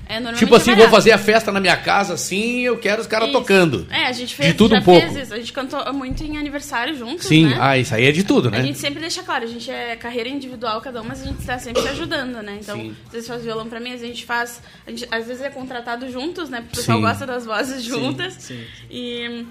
É, 0.08 0.20
Tipo 0.34 0.54
assim, 0.54 0.70
é 0.70 0.74
vou 0.76 0.84
variado. 0.84 0.90
fazer 0.90 1.10
a 1.12 1.18
festa 1.18 1.50
na 1.50 1.58
minha 1.58 1.76
casa, 1.76 2.14
assim, 2.14 2.60
eu 2.60 2.78
quero 2.78 3.00
os 3.00 3.08
caras 3.08 3.30
tocando. 3.32 3.86
É, 3.90 4.06
a 4.06 4.12
gente 4.12 4.34
fez, 4.36 4.50
De 4.50 4.54
tudo 4.54 4.76
um 4.76 4.82
pouco. 4.82 5.04
isso. 5.18 5.34
A 5.34 5.38
gente 5.38 5.52
cantou 5.52 5.92
muito 5.92 6.22
em 6.22 6.36
aniversário 6.36 6.96
juntos, 6.96 7.26
Sim, 7.26 7.46
né? 7.46 7.56
ah, 7.60 7.76
isso 7.76 7.92
aí 7.94 8.06
é 8.06 8.12
de 8.12 8.22
tudo, 8.22 8.48
né? 8.50 8.58
A 8.58 8.62
gente 8.62 8.78
sempre 8.78 9.00
deixa 9.00 9.22
claro, 9.24 9.44
a 9.44 9.48
gente 9.48 9.68
é 9.68 9.96
carreira 9.96 10.28
individual 10.28 10.80
cada 10.80 11.02
um, 11.02 11.04
mas 11.04 11.22
a 11.22 11.24
gente 11.24 11.40
está 11.40 11.58
sempre 11.58 11.82
se 11.82 11.88
ajudando, 11.88 12.40
né? 12.40 12.58
Então, 12.62 12.76
Sim. 12.76 12.94
às 13.06 13.12
vezes 13.12 13.28
faz 13.28 13.42
violão 13.42 13.68
pra 13.68 13.80
mim, 13.80 13.86
às 13.92 14.00
vezes 14.00 14.04
a 14.04 14.14
gente 14.14 14.24
faz. 14.24 14.62
A 14.86 14.90
gente, 14.90 15.08
às 15.10 15.26
vezes 15.26 15.42
é 15.42 15.50
contratado 15.50 16.08
juntos, 16.10 16.48
né? 16.48 16.60
Porque 16.60 16.74
o 16.74 16.76
pessoal 16.80 16.98
Sim. 16.98 17.02
gosta 17.04 17.26
das 17.26 17.44
vozes 17.44 17.82
Sim, 17.82 17.88
juntas. 17.90 18.34
sim. 18.38 18.60
E. 18.90 19.44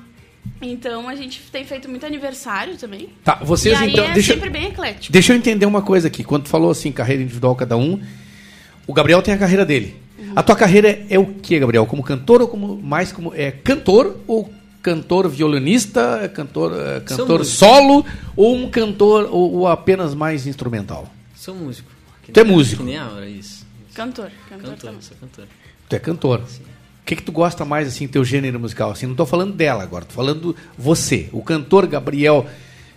Então 0.61 1.09
a 1.09 1.15
gente 1.15 1.41
tem 1.51 1.65
feito 1.65 1.89
muito 1.89 2.05
aniversário 2.05 2.77
também. 2.77 3.09
Tá, 3.23 3.35
vocês 3.43 3.79
aí 3.81 3.91
então. 3.91 4.05
é 4.05 4.13
deixa, 4.13 4.33
sempre 4.33 4.49
bem 4.49 4.67
eclético. 4.67 5.11
deixa 5.11 5.33
eu 5.33 5.37
entender 5.37 5.65
uma 5.65 5.81
coisa 5.81 6.07
aqui. 6.07 6.23
Quando 6.23 6.43
tu 6.43 6.49
falou 6.49 6.71
assim, 6.71 6.91
carreira 6.91 7.21
individual 7.21 7.55
cada 7.55 7.75
um, 7.75 8.01
o 8.87 8.93
Gabriel 8.93 9.21
tem 9.21 9.33
a 9.33 9.37
carreira 9.37 9.65
dele. 9.65 10.04
A 10.36 10.43
tua 10.43 10.55
carreira 10.55 10.89
é, 10.89 11.05
é 11.09 11.19
o 11.19 11.26
que, 11.26 11.59
Gabriel? 11.59 11.86
Como 11.86 12.03
cantor 12.03 12.41
ou 12.41 12.47
como 12.47 12.78
mais 12.82 13.11
como 13.11 13.34
é 13.34 13.51
cantor 13.51 14.17
ou 14.28 14.49
cantor 14.82 15.28
violinista, 15.28 16.19
é 16.21 16.28
cantor, 16.28 16.71
é, 16.80 16.99
cantor 16.99 17.39
músico. 17.39 17.57
solo 17.57 18.05
ou 18.36 18.55
um 18.55 18.69
cantor 18.69 19.28
ou, 19.32 19.53
ou 19.53 19.67
apenas 19.67 20.13
mais 20.13 20.45
instrumental? 20.45 21.11
Sou 21.36 21.55
músico. 21.55 21.89
Que 22.23 22.32
Tu 22.32 22.39
é 22.39 22.43
músico. 22.43 22.84
Que 22.84 22.89
nem 22.89 22.97
a 22.97 23.07
hora, 23.09 23.28
isso. 23.28 23.65
Cantor. 23.93 24.30
Cantor, 24.49 24.71
Cantor, 24.71 24.95
sou 25.01 25.17
cantor. 25.17 25.47
Tu 25.89 25.95
é 25.95 25.99
cantor. 25.99 26.39
O 26.39 27.05
que, 27.05 27.15
que 27.15 27.21
tu 27.23 27.32
gosta 27.32 27.63
mais, 27.63 27.88
assim, 27.88 28.07
teu 28.07 28.26
gênero 28.26 28.59
musical? 28.59 28.91
Assim, 28.91 29.05
não 29.05 29.15
tô 29.15 29.26
falando 29.26 29.53
dela 29.53 29.84
agora, 29.84 30.05
tô 30.05 30.13
falando 30.13 30.55
você, 30.78 31.30
o 31.32 31.41
cantor 31.43 31.86
Gabriel. 31.86 32.47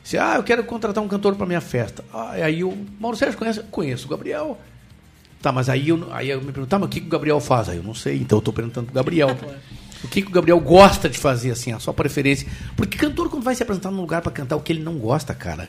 Você, 0.03 0.17
ah, 0.17 0.37
eu 0.37 0.43
quero 0.43 0.65
contratar 0.65 1.05
um 1.05 1.09
cantor 1.09 1.35
para 1.35 1.47
minha 1.47 1.61
festa. 1.61 2.03
Ah, 2.13 2.31
aí 2.33 2.65
o 2.65 2.87
Mauro 2.99 3.17
Sérgio 3.17 3.39
conhece? 3.39 3.63
Conheço 3.71 4.07
o 4.07 4.11
Gabriel. 4.11 4.59
Tá, 5.41 5.53
mas 5.53 5.69
aí 5.69 5.89
eu, 5.91 6.09
aí 6.13 6.31
eu 6.31 6.39
me 6.41 6.47
pergunto, 6.47 6.67
tá, 6.69 6.79
mas 6.79 6.87
o 6.89 6.91
que, 6.91 7.01
que 7.01 7.07
o 7.07 7.11
Gabriel 7.11 7.39
faz? 7.41 7.69
Aí 7.69 7.77
eu 7.77 7.83
não 7.83 7.95
sei, 7.95 8.17
então 8.17 8.39
eu 8.39 8.43
tô 8.43 8.53
perguntando 8.53 8.87
pro 8.87 8.95
Gabriel. 8.95 9.37
o 10.03 10.09
que, 10.09 10.23
que 10.23 10.29
o 10.29 10.33
Gabriel 10.33 10.59
gosta 10.61 11.09
de 11.09 11.17
fazer, 11.19 11.51
assim, 11.53 11.73
a 11.73 11.79
sua 11.79 11.95
preferência? 11.95 12.49
Porque 12.77 12.99
cantor, 12.99 13.29
quando 13.31 13.43
vai 13.45 13.55
se 13.55 13.63
apresentar 13.63 13.91
num 13.91 14.01
lugar 14.01 14.21
para 14.23 14.33
cantar 14.33 14.57
o 14.57 14.61
que 14.61 14.73
ele 14.73 14.83
não 14.83 14.99
gosta, 14.99 15.33
cara, 15.35 15.69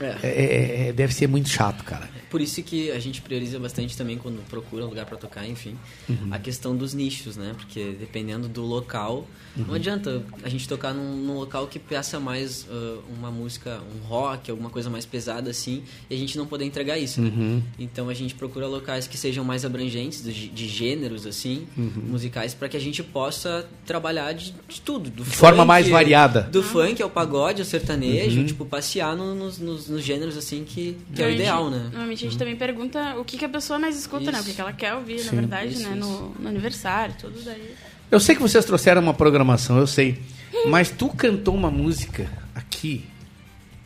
É. 0.00 0.04
é- 0.22 0.28
é- 0.28 0.88
é- 0.88 0.92
deve 0.92 1.14
ser 1.14 1.26
muito 1.28 1.48
chato, 1.48 1.82
cara. 1.82 2.08
Por 2.36 2.42
isso 2.42 2.62
que 2.62 2.90
a 2.90 2.98
gente 2.98 3.22
prioriza 3.22 3.58
bastante 3.58 3.96
também 3.96 4.18
quando 4.18 4.46
procura 4.46 4.84
um 4.84 4.88
lugar 4.90 5.06
pra 5.06 5.16
tocar, 5.16 5.48
enfim, 5.48 5.74
Uhum. 6.06 6.28
a 6.30 6.38
questão 6.38 6.76
dos 6.76 6.92
nichos, 6.92 7.34
né? 7.34 7.54
Porque 7.56 7.96
dependendo 7.98 8.46
do 8.46 8.60
local, 8.62 9.26
Uhum. 9.56 9.64
não 9.68 9.74
adianta 9.74 10.22
a 10.42 10.48
gente 10.50 10.68
tocar 10.68 10.92
num, 10.92 11.16
num 11.16 11.38
local 11.38 11.66
que 11.66 11.78
peça 11.78 12.20
mais 12.20 12.66
ah, 12.70 12.98
uma 13.18 13.30
música, 13.30 13.80
um 13.96 14.06
rock, 14.06 14.50
alguma 14.50 14.68
coisa 14.68 14.90
mais 14.90 15.06
pesada 15.06 15.48
assim, 15.50 15.82
e 16.10 16.14
a 16.14 16.18
gente 16.18 16.36
não 16.36 16.46
poder 16.46 16.66
entregar 16.66 16.98
isso. 16.98 17.22
né? 17.22 17.32
Uhum. 17.34 17.62
Então 17.78 18.10
a 18.10 18.12
gente 18.14 18.34
procura 18.34 18.66
locais 18.66 19.06
que 19.06 19.16
sejam 19.16 19.42
mais 19.42 19.64
abrangentes 19.64 20.22
de, 20.22 20.48
de 20.48 20.68
gêneros 20.68 21.24
assim, 21.26 21.66
Uhum. 21.74 21.90
musicais, 22.08 22.52
para 22.52 22.68
que 22.68 22.76
a 22.76 22.80
gente 22.80 23.02
possa 23.02 23.66
trabalhar 23.86 24.32
de, 24.34 24.54
de 24.68 24.78
tudo, 24.82 25.08
do 25.08 25.24
De 25.24 25.30
forma 25.30 25.56
funk, 25.62 25.68
mais 25.68 25.88
variada. 25.88 26.42
do 26.42 26.62
funk 26.62 27.00
ao 27.02 27.08
pagode, 27.08 27.62
ao 27.62 27.66
sertanejo, 27.66 28.40
Uhum. 28.40 28.46
tipo 28.46 28.66
passear 28.66 29.16
no- 29.16 29.34
nos, 29.34 29.58
nos, 29.58 29.88
nos 29.88 30.02
gêneros 30.04 30.36
assim 30.36 30.64
que, 30.64 30.98
que 31.14 31.22
é 31.22 31.26
o 31.28 31.30
ideal, 31.30 31.70
né? 31.70 31.84
Normalmente 31.92 32.25
a 32.26 32.30
gente 32.30 32.38
também 32.38 32.56
pergunta 32.56 33.16
o 33.16 33.24
que, 33.24 33.36
que 33.38 33.44
a 33.44 33.48
pessoa 33.48 33.78
mais 33.78 33.98
escuta, 33.98 34.30
né? 34.32 34.40
O 34.40 34.44
que, 34.44 34.54
que 34.54 34.60
ela 34.60 34.72
quer 34.72 34.94
ouvir, 34.94 35.20
Sim. 35.20 35.26
na 35.26 35.32
verdade, 35.32 35.72
Isso, 35.72 35.88
né? 35.88 35.96
isso. 35.96 36.08
No, 36.08 36.34
no 36.38 36.48
aniversário, 36.48 37.14
tudo 37.18 37.40
daí. 37.44 37.74
Eu 38.10 38.20
sei 38.20 38.34
que 38.34 38.42
vocês 38.42 38.64
trouxeram 38.64 39.02
uma 39.02 39.14
programação, 39.14 39.78
eu 39.78 39.86
sei. 39.86 40.20
Mas 40.68 40.90
tu 40.90 41.08
cantou 41.08 41.54
uma 41.54 41.70
música 41.70 42.30
aqui 42.54 43.04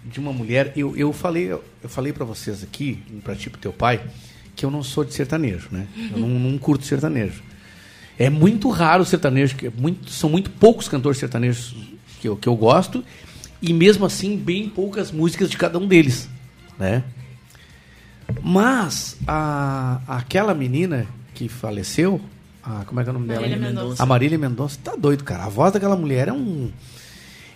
de 0.05 0.19
uma 0.19 0.33
mulher. 0.33 0.73
Eu, 0.77 0.97
eu 0.97 1.13
falei, 1.13 1.53
eu 1.53 1.63
falei 1.85 2.13
para 2.13 2.25
vocês 2.25 2.63
aqui, 2.63 3.03
pra 3.23 3.35
ti, 3.35 3.51
pro 3.51 3.61
teu 3.61 3.73
pai, 3.73 4.01
que 4.55 4.65
eu 4.65 4.71
não 4.71 4.83
sou 4.83 5.05
de 5.05 5.15
sertanejo, 5.15 5.69
né? 5.71 5.87
Eu 6.13 6.19
não, 6.19 6.29
não 6.29 6.59
curto 6.59 6.85
sertanejo. 6.85 7.43
É 8.19 8.29
muito 8.29 8.69
raro 8.69 9.03
o 9.03 9.07
sertanejo, 9.07 9.57
que 9.57 9.67
é 9.69 9.73
muito, 9.75 10.11
são 10.11 10.29
muito 10.29 10.51
poucos 10.51 10.89
cantores 10.89 11.19
sertanejos 11.19 11.75
que 12.21 12.29
eu, 12.29 12.37
que 12.37 12.49
eu 12.49 12.55
gosto, 12.55 13.03
e 13.63 13.73
mesmo 13.73 14.05
assim, 14.05 14.37
bem 14.37 14.69
poucas 14.69 15.11
músicas 15.11 15.51
de 15.51 15.57
cada 15.57 15.79
um 15.79 15.87
deles, 15.87 16.29
né? 16.79 17.03
Mas 18.43 19.17
a, 19.27 20.01
aquela 20.07 20.55
menina 20.55 21.07
que 21.35 21.49
faleceu, 21.49 22.21
a, 22.63 22.85
como 22.85 23.01
é 23.01 23.03
que 23.05 23.09
é 23.09 23.13
o 23.13 23.15
nome 23.15 23.27
dela? 23.29 23.41
Marília 23.41 23.69
Mendonça. 23.69 24.03
A 24.03 24.07
Marília 24.07 24.39
Mendonça 24.39 24.79
tá 24.83 24.95
doido, 24.97 25.25
cara. 25.25 25.45
A 25.45 25.49
voz 25.49 25.73
daquela 25.73 25.97
mulher 25.97 26.29
é 26.29 26.33
um 26.33 26.71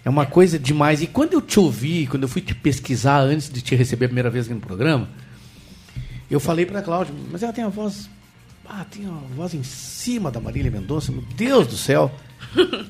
é 0.04 0.10
uma 0.10 0.26
coisa 0.26 0.58
demais. 0.58 1.02
E 1.02 1.06
quando 1.06 1.32
eu 1.32 1.40
te 1.40 1.58
ouvi, 1.58 2.06
quando 2.06 2.24
eu 2.24 2.28
fui 2.28 2.42
te 2.42 2.54
pesquisar 2.54 3.20
antes 3.20 3.48
de 3.50 3.62
te 3.62 3.74
receber 3.74 4.06
a 4.06 4.08
primeira 4.08 4.28
vez 4.28 4.44
aqui 4.44 4.54
no 4.54 4.60
programa, 4.60 5.08
eu 6.30 6.38
falei 6.38 6.66
pra 6.66 6.82
Cláudia, 6.82 7.14
mas 7.30 7.42
ela 7.42 7.52
tem 7.52 7.64
a 7.64 7.68
voz 7.68 8.08
ah, 8.66 8.84
tem 8.90 9.06
a 9.06 9.10
voz 9.36 9.52
em 9.52 9.62
cima 9.62 10.30
da 10.30 10.40
Marília 10.40 10.70
Mendonça, 10.70 11.12
meu 11.12 11.22
Deus 11.36 11.66
do 11.66 11.76
céu. 11.76 12.10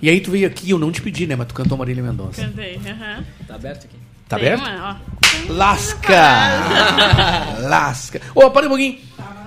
E 0.00 0.08
aí 0.08 0.20
tu 0.20 0.30
veio 0.30 0.46
aqui, 0.46 0.70
eu 0.70 0.78
não 0.78 0.92
te 0.92 1.00
pedi, 1.00 1.26
né, 1.26 1.34
mas 1.36 1.48
tu 1.48 1.54
cantou 1.54 1.76
Marília 1.76 2.02
Mendonça. 2.02 2.42
Cantei, 2.42 2.76
aham. 2.76 3.24
Tá 3.46 3.54
aberto 3.54 3.84
aqui? 3.86 3.96
Tá 4.28 4.38
Tem 4.38 4.52
aberto? 4.52 4.62
uma, 4.62 4.90
ó. 4.90 5.23
Lasca! 5.48 6.22
Lasca! 7.60 8.20
Ô, 8.34 8.50
para 8.50 8.66
um 8.66 8.68
pouquinho. 8.68 8.98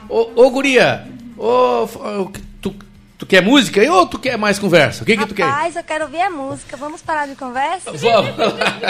Ô, 0.09 0.29
ô 0.35 0.49
guria, 0.49 1.05
ô, 1.37 1.83
ô, 1.83 2.31
tu, 2.61 2.75
tu 3.17 3.25
quer 3.25 3.41
música 3.41 3.81
aí 3.81 3.89
ou 3.89 4.07
tu 4.07 4.17
quer 4.17 4.37
mais 4.37 4.57
conversa? 4.57 5.03
O 5.03 5.05
que 5.05 5.17
que 5.17 5.25
tu 5.25 5.35
quer? 5.35 5.45
Rapaz, 5.45 5.75
eu 5.75 5.83
quero 5.83 6.05
ouvir 6.05 6.21
a 6.21 6.29
música. 6.29 6.77
Vamos 6.77 7.01
parar 7.01 7.27
de 7.27 7.35
conversa? 7.35 7.91
Vamos. 7.91 8.31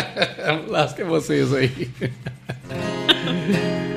Lasca 0.70 1.04
vocês 1.06 1.54
aí. 1.54 1.90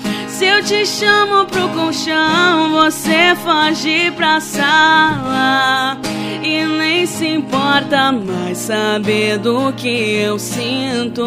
Se 0.41 0.47
eu 0.47 0.63
te 0.63 0.83
chamo 0.87 1.45
pro 1.45 1.69
colchão, 1.69 2.71
você 2.71 3.35
foge 3.43 4.09
pra 4.09 4.41
sala. 4.41 5.99
E 6.41 6.65
nem 6.65 7.05
se 7.05 7.27
importa 7.27 8.11
mais 8.11 8.57
saber 8.57 9.37
do 9.37 9.71
que 9.73 10.15
eu 10.15 10.39
sinto. 10.39 11.23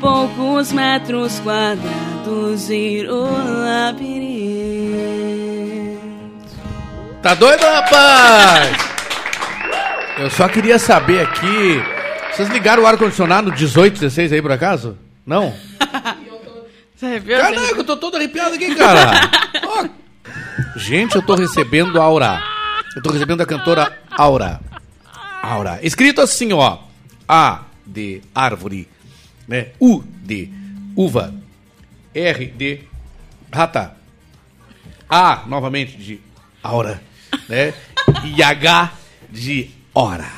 Poucos 0.00 0.72
metros 0.72 1.40
quadrados 1.40 2.68
virou 2.68 3.28
labirinto. 3.28 4.00
Tá 7.20 7.34
doido, 7.34 7.60
rapaz? 7.60 8.78
Eu 10.18 10.30
só 10.30 10.48
queria 10.48 10.78
saber 10.78 11.20
aqui. 11.20 11.82
Vocês 12.32 12.48
ligaram 12.48 12.82
o 12.82 12.86
ar-condicionado 12.86 13.52
18, 13.52 13.92
16 14.00 14.32
aí 14.32 14.40
por 14.40 14.52
acaso? 14.52 14.96
Não? 15.26 15.52
Você 17.00 17.06
arrepiou? 17.06 17.40
Caraca, 17.40 17.76
eu 17.76 17.84
tô 17.84 17.96
todo 17.96 18.16
arrepiado 18.16 18.54
aqui, 18.56 18.74
cara. 18.74 19.10
Ó. 19.64 19.88
Gente, 20.76 21.16
eu 21.16 21.22
tô 21.22 21.34
recebendo 21.34 21.98
a 21.98 22.04
Aura. 22.04 22.42
Eu 22.94 23.02
tô 23.02 23.10
recebendo 23.10 23.40
a 23.40 23.46
cantora 23.46 23.98
Aura. 24.10 24.60
Aura. 25.42 25.78
Escrito 25.82 26.20
assim, 26.20 26.52
ó. 26.52 26.76
A 27.26 27.62
de 27.86 28.20
árvore, 28.34 28.86
né? 29.48 29.68
U 29.80 30.02
de 30.22 30.50
uva. 30.94 31.32
R 32.14 32.46
de 32.48 32.80
rata. 33.50 33.96
A, 35.08 35.44
novamente, 35.46 35.96
de 35.96 36.20
aura, 36.62 37.02
né? 37.48 37.72
E 38.24 38.42
H 38.42 38.92
de 39.30 39.70
hora. 39.94 40.30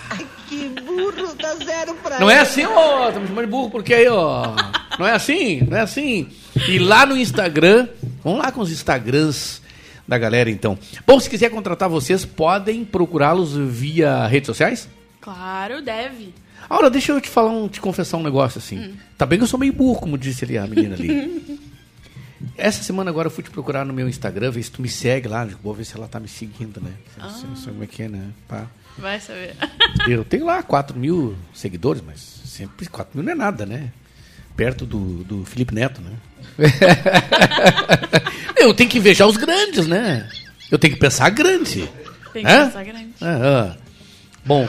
Que 0.48 0.68
burro, 0.68 1.34
dá 1.34 1.56
zero 1.56 1.94
pra 1.96 2.20
Não 2.20 2.30
é 2.30 2.34
ele. 2.34 2.42
assim, 2.42 2.64
ó. 2.64 3.08
Estamos 3.08 3.28
chamando 3.28 3.46
de 3.46 3.50
burro 3.50 3.70
porque 3.70 3.92
aí, 3.92 4.06
ó. 4.08 4.54
Não 4.98 5.06
é 5.06 5.12
assim, 5.12 5.60
não 5.68 5.76
é 5.76 5.80
assim. 5.80 6.30
E 6.68 6.78
lá 6.78 7.06
no 7.06 7.16
Instagram, 7.16 7.88
vamos 8.22 8.40
lá 8.40 8.52
com 8.52 8.60
os 8.60 8.70
Instagrams 8.70 9.62
da 10.06 10.18
galera, 10.18 10.50
então. 10.50 10.78
Bom, 11.06 11.18
se 11.18 11.28
quiser 11.30 11.50
contratar 11.50 11.88
vocês, 11.88 12.24
podem 12.24 12.84
procurá-los 12.84 13.54
via 13.56 14.26
redes 14.26 14.46
sociais? 14.46 14.88
Claro, 15.20 15.80
deve. 15.80 16.34
Aura, 16.68 16.90
deixa 16.90 17.12
eu 17.12 17.20
te 17.20 17.28
falar, 17.28 17.50
um, 17.50 17.68
te 17.68 17.80
confessar 17.80 18.16
um 18.16 18.22
negócio 18.22 18.58
assim. 18.58 18.94
Tá 19.16 19.26
bem 19.26 19.38
que 19.38 19.44
eu 19.44 19.48
sou 19.48 19.58
meio 19.58 19.72
burro, 19.72 20.00
como 20.00 20.18
disse 20.18 20.44
ali 20.44 20.58
a 20.58 20.66
menina 20.66 20.94
ali. 20.94 21.60
Essa 22.56 22.82
semana 22.82 23.10
agora 23.10 23.26
eu 23.26 23.30
fui 23.30 23.42
te 23.42 23.50
procurar 23.50 23.84
no 23.84 23.92
meu 23.92 24.08
Instagram, 24.08 24.50
ver 24.50 24.62
se 24.62 24.70
tu 24.70 24.82
me 24.82 24.88
segue 24.88 25.28
lá. 25.28 25.46
Vou 25.62 25.74
ver 25.74 25.84
se 25.84 25.96
ela 25.96 26.08
tá 26.08 26.18
me 26.18 26.28
seguindo, 26.28 26.80
né? 26.80 26.92
Não 27.16 27.30
sei, 27.30 27.48
não 27.48 27.56
sei 27.56 27.72
como 27.72 27.84
é 27.84 27.86
que 27.86 28.02
é, 28.02 28.08
né? 28.08 28.30
Pá. 28.48 28.66
Vai 28.98 29.20
saber. 29.20 29.54
Eu 30.08 30.24
tenho 30.24 30.44
lá 30.44 30.62
4 30.62 30.98
mil 30.98 31.36
seguidores, 31.54 32.02
mas 32.04 32.20
sempre 32.44 32.86
4 32.86 33.16
mil 33.16 33.24
não 33.24 33.32
é 33.32 33.34
nada, 33.34 33.64
né? 33.64 33.92
Perto 34.56 34.84
do, 34.86 35.24
do 35.24 35.44
Felipe 35.44 35.74
Neto, 35.74 36.00
né? 36.00 36.12
eu 38.56 38.72
tenho 38.74 38.88
que 38.90 38.98
invejar 38.98 39.26
os 39.26 39.36
grandes, 39.36 39.86
né? 39.86 40.28
Eu 40.70 40.78
tenho 40.78 40.94
que 40.94 41.00
pensar 41.00 41.30
grande. 41.30 41.88
Tem 42.32 42.44
que 42.44 42.50
Hã? 42.50 42.66
pensar 42.66 42.84
grande. 42.84 43.08
Ah, 43.20 43.74
ah. 43.74 43.76
Bom, 44.44 44.68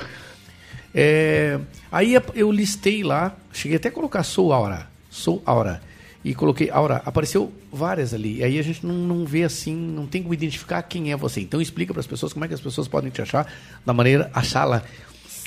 É, 0.96 1.60
aí 1.92 2.16
eu 2.36 2.52
listei 2.52 3.04
lá, 3.04 3.36
cheguei 3.52 3.78
até 3.78 3.90
a 3.90 3.92
colocar 3.92 4.24
Sou 4.24 4.54
Aura. 4.54 4.88
Sou 5.10 5.42
Aura. 5.46 5.82
E 6.24 6.34
coloquei 6.36 6.70
Aura. 6.70 7.02
Apareceu 7.06 7.52
várias 7.72 8.14
ali. 8.14 8.38
E 8.38 8.44
aí 8.44 8.60
a 8.60 8.62
gente 8.62 8.86
não, 8.86 8.94
não 8.94 9.26
vê 9.26 9.44
assim, 9.44 9.76
não 9.76 10.06
tem 10.06 10.22
como 10.22 10.34
identificar 10.34 10.82
quem 10.84 11.12
é 11.12 11.18
você. 11.18 11.42
Então 11.42 11.60
explica 11.60 11.94
para 11.94 12.00
as 12.00 12.08
pessoas 12.08 12.32
como 12.32 12.46
é 12.46 12.48
que 12.48 12.54
as 12.54 12.62
pessoas 12.62 12.88
podem 12.88 13.10
te 13.10 13.22
achar, 13.22 13.52
da 13.86 13.92
maneira, 13.94 14.30
achá-la 14.34 14.84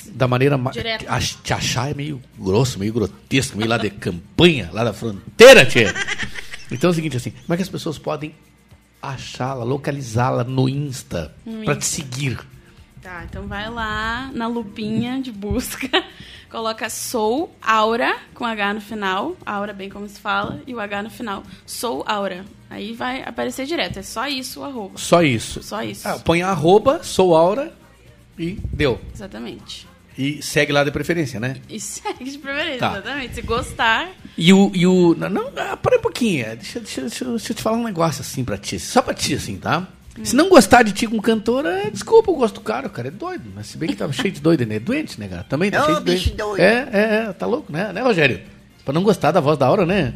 da 0.05 0.27
maneira 0.27 0.57
ma- 0.57 0.71
Direto. 0.71 1.05
te 1.43 1.53
achar 1.53 1.91
é 1.91 1.93
meio 1.93 2.21
grosso, 2.37 2.79
meio 2.79 2.93
grotesco, 2.93 3.57
meio 3.57 3.69
lá 3.69 3.77
de 3.77 3.89
campanha, 3.91 4.69
lá 4.73 4.83
da 4.83 4.93
fronteira, 4.93 5.65
tchê. 5.65 5.85
Então 6.71 6.89
é 6.89 6.91
o 6.91 6.93
seguinte 6.95 7.17
assim, 7.17 7.31
como 7.31 7.53
é 7.53 7.57
que 7.57 7.63
as 7.63 7.69
pessoas 7.69 7.97
podem 7.97 8.33
achá-la, 9.01 9.63
localizá-la 9.63 10.43
no 10.43 10.67
Insta 10.67 11.33
para 11.65 11.75
te 11.75 11.85
seguir? 11.85 12.39
Tá, 13.01 13.23
então 13.29 13.47
vai 13.47 13.69
lá 13.69 14.29
na 14.33 14.47
lupinha 14.47 15.21
de 15.21 15.31
busca, 15.31 15.87
coloca 16.51 16.89
Sou 16.89 17.55
Aura, 17.61 18.17
com 18.33 18.43
H 18.43 18.73
no 18.73 18.81
final, 18.81 19.37
Aura 19.45 19.71
bem 19.71 19.89
como 19.89 20.07
se 20.09 20.19
fala, 20.19 20.59
e 20.67 20.73
o 20.73 20.79
H 20.79 21.03
no 21.03 21.09
final, 21.09 21.43
Sou 21.65 22.03
Aura. 22.07 22.43
Aí 22.69 22.91
vai 22.93 23.23
aparecer 23.23 23.65
direto, 23.65 23.99
é 23.99 24.01
só 24.03 24.27
isso 24.27 24.59
o 24.59 24.63
arroba. 24.65 24.97
Só 24.97 25.21
isso. 25.23 25.63
Só 25.63 25.81
isso. 25.81 26.05
Ah, 26.05 26.19
põe 26.19 26.41
arroba, 26.41 27.01
sou 27.01 27.33
Aura 27.33 27.73
e 28.37 28.59
deu. 28.73 28.99
Exatamente. 29.13 29.87
E 30.17 30.41
segue 30.41 30.71
lá 30.71 30.83
de 30.83 30.89
preferência, 30.91 31.39
né? 31.39 31.57
E 31.69 31.79
segue 31.79 32.23
de 32.25 32.37
preferência, 32.39 32.79
Tá. 32.79 32.91
exatamente. 32.93 33.35
Se 33.35 33.41
gostar, 33.43 34.09
E 34.37 34.51
o. 34.51 34.71
E 34.73 34.87
o 34.87 35.13
não, 35.15 35.29
não, 35.29 35.51
ah, 35.57 35.77
para 35.77 35.97
um 35.97 36.01
pouquinho. 36.01 36.43
é, 36.45 36.55
Deixa, 36.55 36.79
deixa, 36.79 37.01
deixa, 37.01 37.23
eu- 37.23 37.29
deixa 37.31 37.51
eu 37.51 37.55
te 37.55 37.61
falar 37.61 37.77
um 37.77 37.83
negócio 37.83 38.21
assim 38.21 38.43
pra 38.43 38.57
ti. 38.57 38.79
Só 38.79 39.01
pra 39.01 39.13
ti, 39.13 39.35
assim, 39.35 39.57
tá? 39.57 39.87
Se 40.23 40.35
não 40.35 40.49
gostar 40.49 40.81
de 40.81 40.91
ti 40.93 41.05
como 41.05 41.21
cantora, 41.21 41.69
é, 41.83 41.91
desculpa, 41.91 42.31
eu 42.31 42.35
gosto 42.35 42.55
do 42.55 42.61
cara, 42.61 42.87
o 42.87 42.89
cara 42.89 43.09
é 43.09 43.11
doido. 43.11 43.51
Mas 43.55 43.67
se 43.67 43.77
bem 43.77 43.87
que 43.89 43.95
tava 43.95 44.11
cheio 44.11 44.31
de 44.33 44.41
doido, 44.41 44.65
né? 44.65 44.77
É 44.77 44.79
doente, 44.79 45.19
né, 45.19 45.27
cara? 45.27 45.43
Também 45.43 45.69
tá 45.69 45.85
cheio 45.85 45.99
de 45.99 46.11
bicho 46.11 46.29
doido. 46.31 46.37
doido. 46.57 46.59
É, 46.61 46.89
é, 46.91 47.25
é, 47.29 47.33
tá 47.33 47.45
louco, 47.45 47.71
né? 47.71 47.93
Né, 47.93 48.01
Rogério? 48.01 48.41
Pra 48.83 48.91
não 48.91 49.03
gostar 49.03 49.31
da 49.31 49.39
voz 49.39 49.59
da 49.59 49.69
hora, 49.69 49.85
né? 49.85 50.15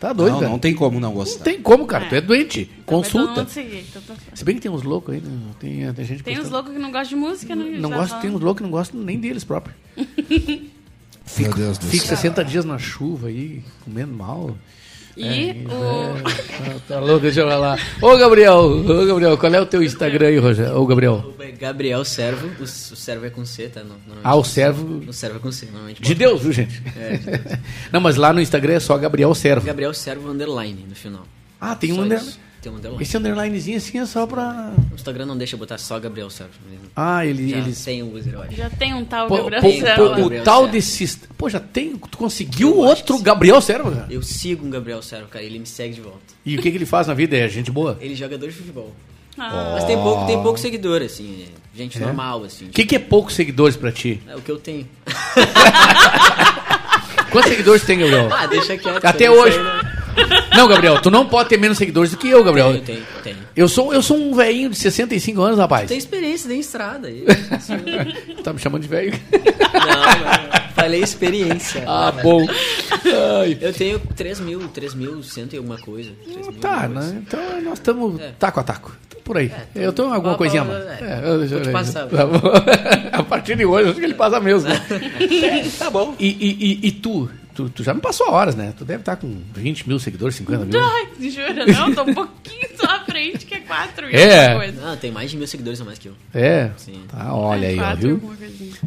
Tá 0.00 0.12
doido, 0.12 0.32
Não, 0.32 0.40
cara. 0.40 0.50
não 0.50 0.58
tem 0.58 0.74
como 0.74 0.98
não 0.98 1.10
Não 1.10 1.14
gostar. 1.14 1.44
tem 1.44 1.62
como, 1.62 1.86
cara. 1.86 2.06
Tu 2.08 2.14
é 2.16 2.20
doente. 2.20 2.68
Consulta. 2.84 3.46
seguir. 3.46 3.84
Então 3.88 4.02
tá- 4.02 4.14
Se 4.34 4.44
bem 4.44 4.56
que 4.56 4.60
tem 4.60 4.70
uns 4.70 4.82
loucos 4.82 5.14
aí, 5.14 5.20
né? 5.20 5.30
tem, 5.60 5.92
tem 5.92 6.04
gente 6.04 6.22
Tem 6.24 6.34
gostando. 6.34 6.54
loucos 6.56 6.72
que 6.72 6.78
não 6.80 6.90
gostam 6.90 7.08
de 7.18 7.24
música, 7.24 7.54
né? 7.54 7.64
Não 7.78 7.90
Já 7.90 7.96
gosto, 7.96 8.08
falando. 8.10 8.22
tem 8.22 8.30
uns 8.32 8.40
loucos 8.40 8.58
que 8.58 8.62
não 8.64 8.70
gostam 8.70 9.00
nem 9.00 9.20
deles 9.20 9.44
próprios. 9.44 9.76
Meu 11.38 11.54
Deus 11.54 11.78
do 11.78 11.86
Fica 11.86 12.06
céu. 12.06 12.16
60 12.16 12.44
dias 12.44 12.64
na 12.64 12.78
chuva 12.78 13.28
aí, 13.28 13.62
comendo 13.84 14.12
mal. 14.12 14.56
E 15.16 15.50
É, 15.50 15.54
o- 15.68 16.16
é, 16.16 16.22
tá, 16.72 16.80
tá 16.88 17.00
louco, 17.00 17.20
deixa 17.20 17.40
eu 17.40 17.46
lá. 17.46 17.76
Ô 18.00 18.16
Gabriel, 18.16 18.58
ô 18.60 19.04
Gabriel, 19.06 19.36
qual 19.38 19.54
é 19.54 19.60
o 19.60 19.66
teu 19.66 19.82
Instagram 19.82 20.28
aí, 20.28 20.38
Rogério? 20.38 20.76
Ô 20.78 20.86
Gabriel. 20.86 21.34
Gabriel 21.60 22.04
Servo, 22.04 22.48
o, 22.58 22.62
o 22.64 22.66
servo 22.66 23.24
é 23.26 23.30
com 23.30 23.44
C, 23.44 23.68
tá? 23.68 23.82
Ah, 24.24 24.34
o 24.34 24.42
servo- 24.42 25.02
O 25.06 25.12
servo 25.12 25.36
é 25.36 25.38
com 25.40 25.52
C, 25.52 25.66
normalmente. 25.66 26.02
De 26.02 26.14
Deus, 26.14 26.42
viu, 26.42 26.50
gente? 26.52 26.82
É, 26.98 27.16
de 27.18 27.24
Deus. 27.38 27.58
Não, 27.92 28.00
mas 28.00 28.16
lá 28.16 28.32
no 28.32 28.40
Instagram 28.40 28.74
é 28.74 28.80
só 28.80 28.96
Gabriel 28.98 29.32
Servo. 29.34 29.64
Gabriel 29.66 29.94
Servo 29.94 30.28
underline 30.30 30.84
no 30.88 30.94
final. 30.96 31.24
Ah, 31.60 31.76
tem 31.76 31.92
um 31.92 32.00
underline. 32.02 32.32
Tem 32.62 32.70
um 32.70 32.76
underline. 32.76 33.02
Esse 33.02 33.18
underlinezinho 33.18 33.76
assim 33.76 33.98
é 33.98 34.06
só 34.06 34.24
pra. 34.24 34.72
O 34.92 34.94
Instagram 34.94 35.26
não 35.26 35.36
deixa 35.36 35.56
botar 35.56 35.78
só 35.78 35.98
Gabriel 35.98 36.30
Servo. 36.30 36.52
Ah, 36.94 37.26
ele- 37.26 37.50
Já 37.50 37.56
eles- 37.58 37.84
tem 37.84 38.02
o 38.04 38.14
user. 38.16 38.38
Já 38.52 38.70
tem 38.70 38.94
um 38.94 39.04
tal 39.04 39.26
Pô, 39.26 39.36
Gabriel 39.38 39.62
Serra 39.62 40.02
o 40.02 40.42
tal 40.44 40.68
desse. 40.68 41.18
Pô, 41.36 41.50
já 41.50 41.58
tem. 41.58 41.96
Tu 41.96 42.16
conseguiu 42.16 42.76
outro 42.78 43.18
Gabriel 43.18 43.60
Servo, 43.60 43.90
cara? 43.90 44.06
Eu 44.08 44.22
sigo 44.22 44.64
um 44.64 44.70
Gabriel 44.70 45.02
Servo, 45.02 45.26
cara, 45.26 45.44
ele 45.44 45.58
me 45.58 45.66
segue 45.66 45.94
de 45.94 46.00
volta. 46.00 46.20
E 46.46 46.56
o 46.56 46.62
que, 46.62 46.70
que 46.70 46.76
ele 46.76 46.86
faz 46.86 47.08
na 47.08 47.14
vida? 47.14 47.36
É 47.36 47.48
gente 47.48 47.72
boa? 47.72 47.98
Ele 48.00 48.14
é 48.14 48.16
jogador 48.16 48.46
de 48.46 48.52
futebol. 48.54 48.92
Ah. 49.36 49.72
Mas 49.74 49.84
tem 49.84 49.96
pouco, 49.96 50.26
tem 50.26 50.40
pouco 50.42 50.60
seguidor, 50.60 51.02
assim, 51.02 51.46
é 51.74 51.76
gente 51.76 51.96
É? 51.96 52.00
normal, 52.06 52.44
assim. 52.44 52.66
O 52.66 52.68
que, 52.68 52.84
que 52.84 52.94
é 52.94 52.98
poucos 52.98 53.34
seguidores 53.34 53.76
pra 53.76 53.90
ti? 53.90 54.20
É 54.28 54.36
o 54.36 54.40
que 54.40 54.50
eu 54.50 54.58
tenho. 54.58 54.86
Quantos 57.30 57.50
seguidores 57.50 57.82
tem, 57.84 57.98
Gabriel? 57.98 58.28
Ah, 58.32 58.46
deixa 58.46 58.76
quieto. 58.76 59.04
Até 59.04 59.24
aí 59.26 59.30
hoje. 59.30 59.58
Não- 60.56 60.68
Gabriel, 60.68 61.00
tu 61.00 61.10
não 61.10 61.26
pode 61.26 61.48
ter 61.48 61.58
menos 61.58 61.78
seguidores 61.78 62.10
do 62.10 62.16
que 62.16 62.28
eu, 62.28 62.42
Gabriel. 62.44 62.72
Tenho, 62.72 62.82
tenho, 62.84 63.02
tenho. 63.22 63.36
Eu 63.54 63.68
sou, 63.68 63.92
eu 63.92 64.02
sou 64.02 64.16
um 64.16 64.34
velhinho 64.34 64.70
de 64.70 64.76
65 64.76 65.40
anos, 65.42 65.58
rapaz. 65.58 65.88
Tem 65.88 65.98
experiência, 65.98 66.48
tem 66.48 66.60
estrada. 66.60 67.08
aí. 67.08 67.24
Tá 68.42 68.52
me 68.52 68.58
chamando 68.58 68.82
de 68.82 68.88
velho? 68.88 69.12
Não, 69.32 69.80
não, 69.80 70.60
falei 70.74 71.00
experiência. 71.02 71.84
Ah, 71.86 72.10
bom. 72.10 72.44
Ai. 73.40 73.56
Eu 73.60 73.72
tenho 73.72 73.98
3 74.16 74.40
mil, 74.40 74.66
3 74.68 74.94
mil, 74.94 75.22
cento 75.22 75.54
e 75.54 75.56
alguma 75.58 75.78
coisa. 75.78 76.10
3 76.24 76.48
mil, 76.48 76.58
Tá, 76.60 76.88
né? 76.88 77.22
então 77.26 77.40
nós 77.62 77.74
estamos 77.74 78.20
É. 78.20 78.32
taco 78.38 78.58
a 78.60 78.62
taco. 78.64 78.96
Por 79.24 79.36
aí. 79.38 79.52
eu 79.76 79.92
tenho 79.92 80.12
alguma 80.12 80.34
Ó, 80.34 80.36
coisinha 80.36 80.64
mais. 80.64 80.82
é. 80.84 80.98
É, 81.00 81.20
eu- 81.24 81.42
eu 81.44 81.64
ver. 81.64 81.70
passar. 81.72 82.08
Tá 82.10 83.18
a 83.18 83.22
partir 83.22 83.56
de 83.56 83.64
hoje, 83.64 83.90
acho 83.90 84.00
que 84.00 84.06
ele 84.06 84.14
passa 84.14 84.40
mesmo. 84.40 84.68
tá 85.78 85.88
bom. 85.90 86.16
E, 86.18 86.26
e, 86.28 86.80
e, 86.84 86.88
e 86.88 86.92
tu? 86.92 87.30
Tu? 87.54 87.68
Tu 87.70 87.82
já 87.84 87.92
me 87.94 88.00
passou 88.00 88.30
horas, 88.30 88.54
né? 88.54 88.72
Tu 88.76 88.84
deve 88.84 89.00
estar 89.00 89.16
com 89.16 89.40
20 89.54 89.88
mil 89.88 89.98
seguidores, 89.98 90.34
50 90.36 90.64
mil. 90.64 90.80
Ai, 90.80 91.08
jura? 91.30 91.66
Não, 91.66 91.94
tô 91.94 92.02
um 92.02 92.14
pouquinho 92.14 92.68
só 92.78 92.86
à 92.86 93.00
frente, 93.00 93.44
que 93.46 93.54
é 93.54 93.60
4 93.60 94.10
e 94.10 94.14
É. 94.16 94.54
coisa. 94.54 94.80
Não, 94.80 94.96
tem 94.96 95.10
mais 95.10 95.30
de 95.30 95.36
mil 95.36 95.46
seguidores 95.46 95.80
a 95.80 95.84
mais 95.84 95.98
que 95.98 96.08
eu. 96.08 96.14
É? 96.34 96.70
Sim. 96.76 97.02
Tá, 97.08 97.34
olha 97.34 97.66
É, 97.66 97.68
aí, 97.70 97.80
ó, 97.80 97.94
viu? 97.94 98.32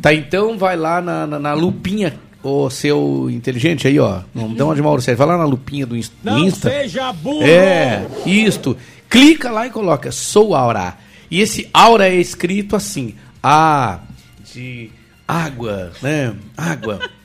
Tá, 0.01 0.13
então 0.13 0.57
vai 0.57 0.75
lá 0.75 1.01
na, 1.01 1.25
na, 1.27 1.39
na 1.39 1.53
lupinha, 1.53 2.13
ô 2.43 2.69
seu 2.69 3.29
inteligente 3.29 3.87
aí, 3.87 3.99
ó. 3.99 4.21
Não 4.33 4.53
dá 4.53 4.65
uma 4.65 4.75
de 4.75 4.81
Mauro 4.81 5.01
Sérgio. 5.01 5.17
Vai 5.17 5.27
lá 5.27 5.37
na 5.37 5.45
lupinha 5.45 5.85
do 5.85 5.95
Insta. 5.95 6.31
Insta. 6.39 6.69
seja 6.69 7.11
burro! 7.13 7.43
É, 7.43 8.05
isto. 8.25 8.77
Clica 9.09 9.49
lá 9.51 9.67
e 9.67 9.69
coloca 9.69 10.11
Sou 10.11 10.53
Aura. 10.55 10.97
E 11.31 11.41
esse 11.41 11.69
aura 11.73 12.07
é 12.07 12.15
escrito 12.15 12.75
assim: 12.75 13.15
A 13.41 13.99
de 14.53 14.89
água, 15.27 15.91
né? 16.01 16.35
Água. 16.55 16.99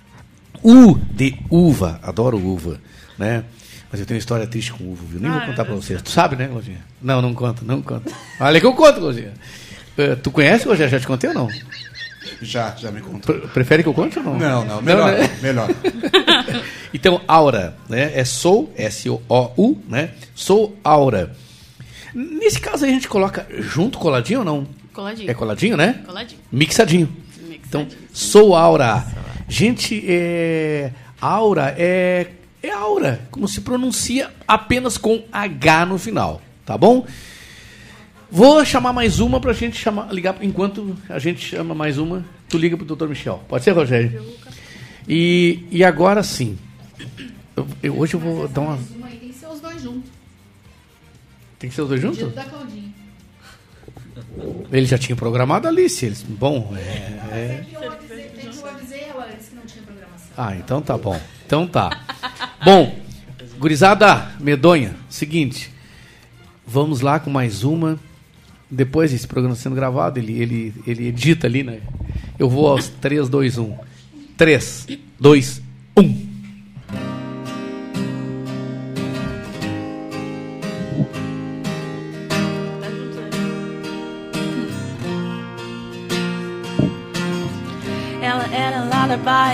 U 0.63 0.95
de 1.13 1.37
uva. 1.51 1.99
Adoro 2.03 2.39
uva, 2.39 2.81
né? 3.19 3.45
Mas 3.91 4.01
eu 4.01 4.07
tenho 4.07 4.17
uma 4.17 4.21
história 4.21 4.47
triste 4.47 4.73
com 4.73 4.85
uva, 4.85 5.03
viu? 5.09 5.21
Nem 5.21 5.31
vou 5.31 5.41
Ai, 5.41 5.47
contar 5.47 5.65
pra 5.65 5.73
meu 5.75 5.83
vocês. 5.83 6.01
Tu 6.03 6.11
sabe, 6.11 6.37
né, 6.37 6.47
Claudinha? 6.47 6.79
Não, 7.03 7.21
não 7.21 7.35
conta, 7.35 7.63
não 7.65 7.83
conta. 7.83 8.13
Olha 8.39 8.61
que 8.61 8.67
eu 8.67 8.73
conto, 8.75 9.01
Claudinha. 9.01 9.33
Eh, 9.99 10.15
tu 10.17 10.31
conhece, 10.31 10.67
Rogério? 10.67 10.91
Já 10.91 11.01
te 11.01 11.07
contei 11.07 11.29
ou 11.31 11.35
não? 11.35 11.49
Já, 12.41 12.75
já 12.77 12.91
me 12.91 13.01
contou. 13.01 13.35
Pre- 13.37 13.49
Prefere 13.49 13.83
que 13.83 13.89
eu 13.89 13.95
conte 13.95 14.19
ou 14.19 14.25
não? 14.25 14.39
Não, 14.39 14.65
não, 14.65 14.83
melhor, 14.83 15.13
né? 15.13 15.29
melhor. 15.43 15.69
então, 16.95 17.21
aura, 17.27 17.75
né? 17.89 18.13
É 18.15 18.25
sou, 18.25 18.73
S-O-U, 18.77 19.79
né? 19.89 20.11
Sou 20.35 20.77
aura. 20.85 21.33
Nesse 22.15 22.61
caso 22.61 22.85
a 22.85 22.89
gente 22.89 23.09
coloca 23.09 23.47
junto 23.59 23.99
coladinho 23.99 24.41
ou 24.41 24.45
não? 24.45 24.67
Coladinho. 24.93 25.31
É 25.31 25.35
coladinho, 25.35 25.77
né? 25.77 26.01
Coladinho. 26.07 26.41
Mixadinho. 26.51 27.09
Então, 27.69 27.87
sou 28.13 28.55
aura. 28.55 29.05
Gente, 29.51 30.05
é... 30.07 30.93
aura 31.21 31.75
é... 31.77 32.29
é 32.63 32.71
aura, 32.71 33.21
como 33.33 33.49
se 33.49 33.61
pronuncia 33.63 34.31
apenas 34.47 34.97
com 34.97 35.25
H 35.33 35.87
no 35.87 35.99
final, 35.99 36.41
tá 36.65 36.79
bom? 36.79 37.05
Vou 38.31 38.65
chamar 38.65 38.93
mais 38.93 39.19
uma 39.19 39.41
pra 39.41 39.53
gente 39.53 39.77
chamar, 39.77 40.13
ligar, 40.15 40.37
enquanto 40.41 40.97
a 41.09 41.19
gente 41.19 41.45
chama 41.45 41.75
mais 41.75 41.99
uma, 41.99 42.25
tu 42.49 42.57
liga 42.57 42.77
pro 42.77 42.87
Dr. 42.87 43.09
Michel. 43.09 43.43
Pode 43.49 43.65
ser, 43.65 43.73
Rogério? 43.73 44.25
E, 45.09 45.65
e 45.69 45.83
agora 45.83 46.23
sim. 46.23 46.57
Eu- 47.57 47.67
eu- 47.83 47.99
hoje 47.99 48.15
eu 48.15 48.21
vou 48.21 48.47
dar 48.47 48.61
uma. 48.61 48.79
Uma 48.97 49.09
aí 49.09 49.17
tem 49.19 49.31
que 49.31 49.35
ser 49.35 49.49
os 49.49 49.61
dois 49.61 49.83
juntos. 49.83 50.11
Tem 51.59 51.69
que 51.71 51.75
ser 51.75 51.83
os 51.83 51.89
dois 51.89 52.01
juntos? 52.01 52.33
Da 52.33 52.45
Claudinha. 52.45 52.89
Ele 54.71 54.87
já 54.87 54.97
tinha 54.97 55.17
programado 55.17 55.67
ali, 55.67 55.89
se 55.91 56.07
eles. 56.07 56.23
Bom, 56.23 56.73
é. 56.77 56.81
é- 57.37 57.67
Eu 57.73 57.91
avisei, 57.93 58.25
tem 58.29 58.49
que 58.49 58.57
eu 58.59 58.67
avisei 58.69 59.01
ela 59.11 59.29
disse 59.37 59.51
que 59.51 59.57
não 59.57 59.63
tinha 59.65 59.83
programação. 60.01 60.33
Ah, 60.37 60.57
então 60.57 60.81
tá 60.81 60.97
bom. 60.97 61.21
Então 61.47 61.67
tá. 61.67 61.91
Bom, 62.65 62.99
gurizada 63.59 64.33
medonha, 64.41 64.95
seguinte. 65.09 65.71
Vamos 66.67 67.01
lá 67.01 67.21
com 67.21 67.31
mais 67.31 67.65
uma. 67.65 67.99
Depois 68.71 69.11
desse 69.11 69.27
programa 69.27 69.57
sendo 69.57 69.75
gravado, 69.75 70.19
ele, 70.19 70.41
ele, 70.41 70.75
ele 70.87 71.09
edita 71.09 71.47
ali, 71.47 71.63
né? 71.63 71.81
Eu 72.39 72.49
vou 72.49 72.69
aos 72.69 72.89
3, 72.89 73.29
2, 73.29 73.59
1. 73.59 73.77
3, 74.37 74.87
2, 75.19 75.63
1. 75.97 76.30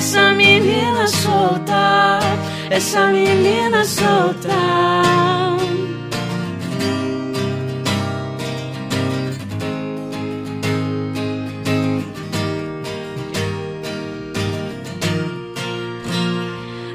Essa 0.00 0.32
menina 0.32 1.06
solta, 1.06 2.20
essa 2.70 3.08
menina 3.08 3.84
solta. 3.84 4.48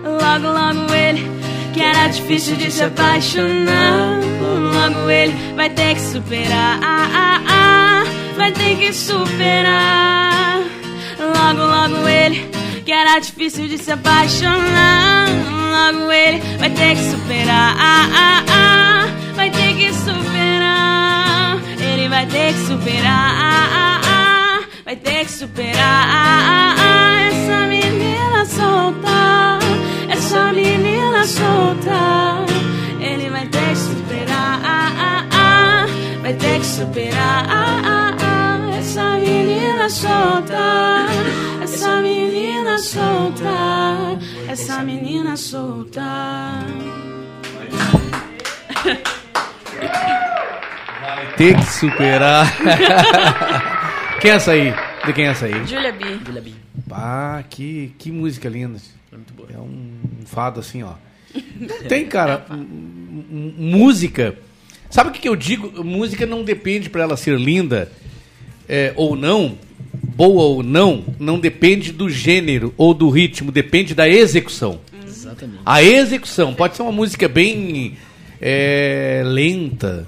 Logo, 0.04 0.48
logo 0.48 0.94
ele, 0.96 1.30
que 1.76 1.82
era 1.82 2.08
difícil 2.08 2.56
de 2.56 2.72
se 2.72 2.86
apaixonar. 2.86 4.20
Logo 4.74 5.12
ele 5.12 5.36
vai 5.56 5.70
ter 5.70 5.94
que 5.94 6.02
superar. 6.02 6.80
Ah, 6.82 7.08
ah, 7.14 7.42
ah, 7.48 8.04
vai 8.36 8.52
ter 8.52 8.76
que 8.78 8.92
superar. 8.92 10.64
Logo, 11.20 11.62
logo 11.62 12.08
ele, 12.08 12.55
que 12.86 12.92
era 12.92 13.18
difícil 13.20 13.68
de 13.68 13.80
se 13.80 13.92
apaixonar. 13.92 15.28
Logo 15.92 16.12
ele 16.12 16.40
vai 16.60 16.70
ter 16.70 16.96
que 16.96 17.04
superar. 17.10 17.76
Ah, 17.80 18.08
ah, 18.14 18.44
ah, 18.48 19.08
vai 19.36 19.50
ter 19.50 19.76
que 19.76 19.92
superar. 19.92 21.58
Ele 21.80 22.08
vai 22.08 22.28
ter 22.28 22.54
que 22.54 22.60
superar. 22.68 23.96
Vai 24.86 24.96
ter 24.96 25.26
que 25.26 25.32
superar. 25.32 26.08
Essa 27.28 27.68
menina 27.68 28.46
solta. 28.46 29.60
Essa 30.08 30.54
menina 30.54 31.26
solta, 31.26 32.46
ele 33.00 33.30
vai 33.32 33.48
ter 33.48 33.70
que 33.70 33.76
superar. 33.76 34.62
Vai 36.22 36.34
ter 36.34 36.60
que 36.60 36.66
superar. 36.66 38.25
Menina 39.86 39.90
solta, 39.90 41.06
essa 41.62 42.02
menina 42.02 42.78
solta, 42.80 44.20
essa 44.50 44.82
menina 44.82 45.38
solta. 45.38 46.02
Ter 51.38 51.56
que 51.56 51.66
superar. 51.66 52.52
quem 54.22 54.32
é 54.32 54.34
essa 54.34 54.54
aí? 54.54 54.74
De 55.06 55.14
quem 55.14 55.26
é 55.26 55.28
essa 55.28 55.46
aí? 55.46 55.68
Julia 55.68 55.92
B. 55.92 56.20
Julia 56.26 56.42
B. 56.42 56.52
Ah, 56.90 57.44
que, 57.48 57.94
que 58.00 58.12
música 58.12 58.50
linda. 58.50 58.80
É 59.54 59.58
um 59.60 60.00
fado 60.26 60.62
assim, 60.62 60.82
ó. 60.82 60.94
Tem, 61.88 62.08
cara. 62.08 62.44
música. 62.50 64.36
Sabe 64.90 65.12
o 65.12 65.14
que, 65.14 65.20
que 65.20 65.30
eu 65.30 65.36
digo? 65.36 65.84
Música 65.84 66.26
não 66.26 66.44
depende 66.44 66.90
para 66.90 67.04
ela 67.04 67.18
ser 67.18 67.38
linda 67.38 67.92
é, 68.68 68.94
ou 68.96 69.16
não, 69.16 69.58
boa 70.04 70.44
ou 70.44 70.64
não, 70.64 71.04
não 71.20 71.40
depende 71.40 71.92
do 71.92 72.10
gênero 72.10 72.74
ou 72.78 72.94
do 72.94 73.10
ritmo, 73.10 73.52
depende 73.52 73.94
da 73.94 74.08
execução. 74.08 74.80
Exatamente. 75.06 75.62
A 75.66 75.82
execução 75.84 76.54
pode 76.54 76.76
ser 76.76 76.82
uma 76.82 76.92
música 76.92 77.28
bem 77.28 77.98
é, 78.42 79.24
lenta, 79.26 80.06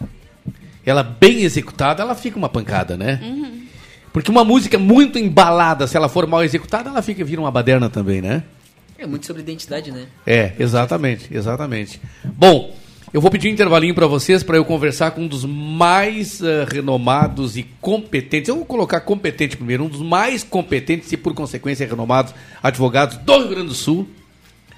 ela 0.86 1.04
bem 1.04 1.44
executada, 1.44 2.02
ela 2.02 2.16
fica 2.16 2.38
uma 2.38 2.50
pancada, 2.50 2.96
né? 2.96 3.20
Porque 4.14 4.32
uma 4.32 4.44
música 4.44 4.80
muito 4.80 5.20
embalada, 5.20 5.86
se 5.86 5.96
ela 5.96 6.10
for 6.10 6.26
mal 6.26 6.44
executada, 6.44 6.90
ela 6.90 7.02
fica 7.02 7.24
vira 7.24 7.42
uma 7.42 7.52
baderna 7.52 7.90
também, 7.90 8.22
né? 8.22 8.44
É 8.98 9.06
muito 9.06 9.28
sobre 9.28 9.44
identidade, 9.44 9.92
né? 9.92 10.08
É, 10.26 10.54
exatamente, 10.58 11.28
exatamente. 11.32 12.02
Bom, 12.24 12.76
eu 13.14 13.22
vou 13.22 13.32
pedir 13.32 13.48
um 13.48 13.54
intervalinho 13.54 13.96
para 13.96 14.06
vocês 14.06 14.44
para 14.44 14.58
eu 14.58 14.66
conversar 14.66 15.12
com 15.12 15.22
um 15.22 15.28
dos 15.28 15.46
mais 15.46 16.42
eh, 16.42 16.66
renomados 16.70 17.56
e 17.56 17.64
competentes. 17.80 18.50
Eu 18.50 18.58
vou 18.58 18.66
colocar 18.66 19.00
competente 19.00 19.56
primeiro, 19.56 19.86
um 19.86 19.88
dos 19.88 20.02
mais 20.02 20.44
competentes 20.44 21.10
e 21.14 21.18
por 21.18 21.34
consequência 21.34 21.88
renomados 21.88 22.34
advogados 22.62 23.18
do 23.18 23.38
Rio 23.38 23.48
Grande 23.48 23.68
do 23.68 23.74
Sul. 23.74 24.10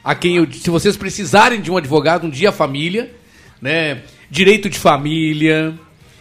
A 0.04 0.14
quem 0.14 0.36
eu, 0.36 0.52
se 0.52 0.70
vocês 0.70 0.96
precisarem 0.96 1.60
de 1.60 1.72
um 1.72 1.78
advogado, 1.78 2.28
um 2.28 2.30
dia 2.30 2.52
família, 2.52 3.12
né? 3.60 4.04
Direito 4.30 4.70
de 4.70 4.78
família, 4.78 5.74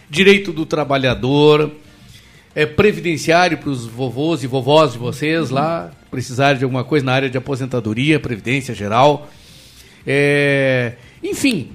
direito 0.09 0.51
do 0.51 0.65
trabalhador, 0.65 1.71
é, 2.55 2.65
previdenciário 2.65 3.59
para 3.59 3.69
os 3.69 3.85
vovôs 3.85 4.43
e 4.43 4.47
vovós 4.47 4.93
de 4.93 4.97
vocês 4.97 5.51
lá, 5.51 5.91
precisarem 6.09 6.57
de 6.57 6.63
alguma 6.63 6.83
coisa 6.83 7.05
na 7.05 7.13
área 7.13 7.29
de 7.29 7.37
aposentadoria, 7.37 8.19
previdência 8.19 8.73
geral. 8.73 9.29
É, 10.07 10.93
enfim, 11.21 11.69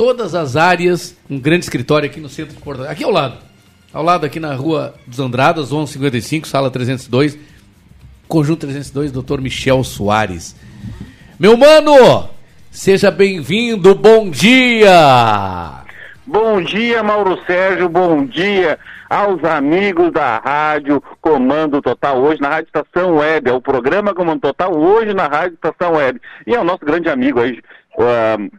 todas 0.00 0.34
as 0.34 0.56
áreas, 0.56 1.14
um 1.28 1.38
grande 1.38 1.66
escritório 1.66 2.08
aqui 2.08 2.20
no 2.20 2.28
centro 2.30 2.56
de 2.56 2.62
Porto 2.62 2.78
Alegre, 2.78 2.94
aqui 2.94 3.04
ao 3.04 3.10
lado, 3.10 3.36
ao 3.92 4.02
lado 4.02 4.24
aqui 4.24 4.40
na 4.40 4.54
rua 4.54 4.94
dos 5.06 5.20
Andradas, 5.20 5.70
1155, 5.70 6.48
sala 6.48 6.70
302, 6.70 7.38
conjunto 8.26 8.60
302, 8.60 9.12
Dr. 9.12 9.42
Michel 9.42 9.84
Soares. 9.84 10.56
Meu 11.38 11.54
mano, 11.54 12.30
seja 12.70 13.10
bem-vindo, 13.10 13.94
bom 13.94 14.30
dia! 14.30 15.82
Bom 16.26 16.62
dia, 16.62 17.02
Mauro 17.02 17.38
Sérgio, 17.46 17.86
bom 17.90 18.24
dia 18.24 18.78
aos 19.10 19.44
amigos 19.44 20.10
da 20.12 20.38
Rádio 20.38 21.02
Comando 21.20 21.82
Total, 21.82 22.16
hoje 22.16 22.40
na 22.40 22.48
Rádio 22.48 22.70
Estação 22.74 23.16
Web, 23.16 23.50
é 23.50 23.52
o 23.52 23.60
programa 23.60 24.14
Comando 24.14 24.40
Total, 24.40 24.72
hoje 24.74 25.12
na 25.12 25.26
Rádio 25.26 25.56
Estação 25.56 25.96
Web. 25.96 26.18
E 26.46 26.54
é 26.54 26.58
o 26.58 26.64
nosso 26.64 26.86
grande 26.86 27.10
amigo 27.10 27.38
aí, 27.38 27.60
uh, 27.98 28.50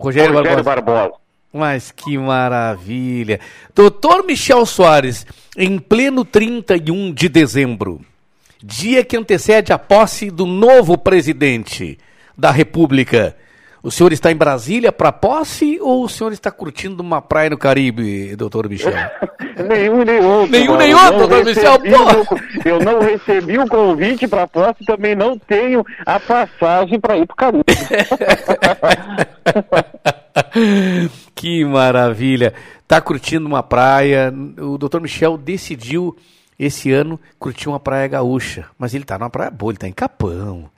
Rogério, 0.00 0.32
Barbosa. 0.32 0.62
Barbosa. 0.62 1.12
Mas 1.52 1.90
que 1.90 2.16
maravilha. 2.16 3.38
Doutor 3.74 4.24
Michel 4.24 4.64
Soares, 4.64 5.26
em 5.56 5.78
pleno 5.78 6.24
31 6.24 7.12
de 7.12 7.28
dezembro, 7.28 8.00
dia 8.62 9.04
que 9.04 9.16
antecede 9.16 9.72
a 9.72 9.78
posse 9.78 10.30
do 10.30 10.46
novo 10.46 10.96
presidente 10.96 11.98
da 12.36 12.50
República, 12.50 13.36
o 13.82 13.90
senhor 13.90 14.12
está 14.12 14.30
em 14.30 14.36
Brasília 14.36 14.92
para 14.92 15.10
posse 15.10 15.78
ou 15.80 16.04
o 16.04 16.08
senhor 16.08 16.32
está 16.32 16.50
curtindo 16.50 17.02
uma 17.02 17.22
praia 17.22 17.50
no 17.50 17.58
Caribe, 17.58 18.36
doutor 18.36 18.68
Michel? 18.68 18.92
Nenhum 19.68 20.04
nem 20.04 20.24
outro. 20.24 20.50
Nenhum 20.50 20.76
nem 20.76 20.94
outro, 20.94 21.18
doutor 21.18 21.44
Michel, 21.44 21.78
pô. 21.78 22.34
o 22.34 22.68
Eu 22.68 22.80
não 22.80 23.00
recebi 23.00 23.58
o 23.58 23.66
convite 23.66 24.26
para 24.26 24.46
posse, 24.46 24.84
também 24.84 25.14
não 25.14 25.38
tenho 25.38 25.84
a 26.04 26.18
passagem 26.18 26.98
para 26.98 27.18
ir 27.18 27.26
para 27.26 27.36
Caribe. 27.36 27.64
que 31.34 31.64
maravilha. 31.64 32.54
Tá 32.86 33.00
curtindo 33.00 33.46
uma 33.46 33.62
praia. 33.62 34.32
O 34.58 34.78
doutor 34.78 35.00
Michel 35.00 35.36
decidiu 35.36 36.16
esse 36.58 36.92
ano 36.92 37.20
curtir 37.38 37.68
uma 37.68 37.80
praia 37.80 38.08
gaúcha. 38.08 38.66
Mas 38.78 38.94
ele 38.94 39.04
tá 39.04 39.18
numa 39.18 39.30
praia 39.30 39.50
boa, 39.50 39.72
ele 39.72 39.78
tá 39.78 39.88
em 39.88 39.92
Capão. 39.92 40.70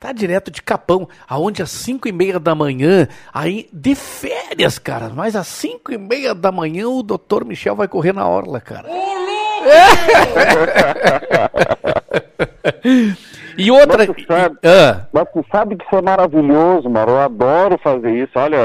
Tá 0.00 0.12
direto 0.12 0.50
de 0.50 0.62
Capão, 0.62 1.06
aonde 1.28 1.62
às 1.62 1.70
5 1.70 2.08
e 2.08 2.12
meia 2.12 2.40
da 2.40 2.54
manhã, 2.54 3.06
aí 3.34 3.68
de 3.70 3.94
férias, 3.94 4.78
cara, 4.78 5.10
mas 5.10 5.36
às 5.36 5.46
5 5.46 5.92
e 5.92 5.98
meia 5.98 6.34
da 6.34 6.50
manhã 6.50 6.88
o 6.88 7.02
doutor 7.02 7.44
Michel 7.44 7.76
vai 7.76 7.86
correr 7.86 8.14
na 8.14 8.26
orla, 8.26 8.62
cara. 8.62 8.88
E 13.58 13.70
outra. 13.70 14.06
Mas 14.06 14.16
tu 14.16 14.26
sabe, 14.26 14.56
Ah. 14.64 15.06
mas 15.12 15.28
tu 15.32 15.44
sabe 15.52 15.76
que 15.76 15.84
isso 15.84 15.96
é 15.96 16.00
maravilhoso, 16.00 16.88
mano. 16.88 17.12
Eu 17.12 17.20
adoro 17.20 17.78
fazer 17.82 18.10
isso. 18.22 18.32
Olha, 18.36 18.56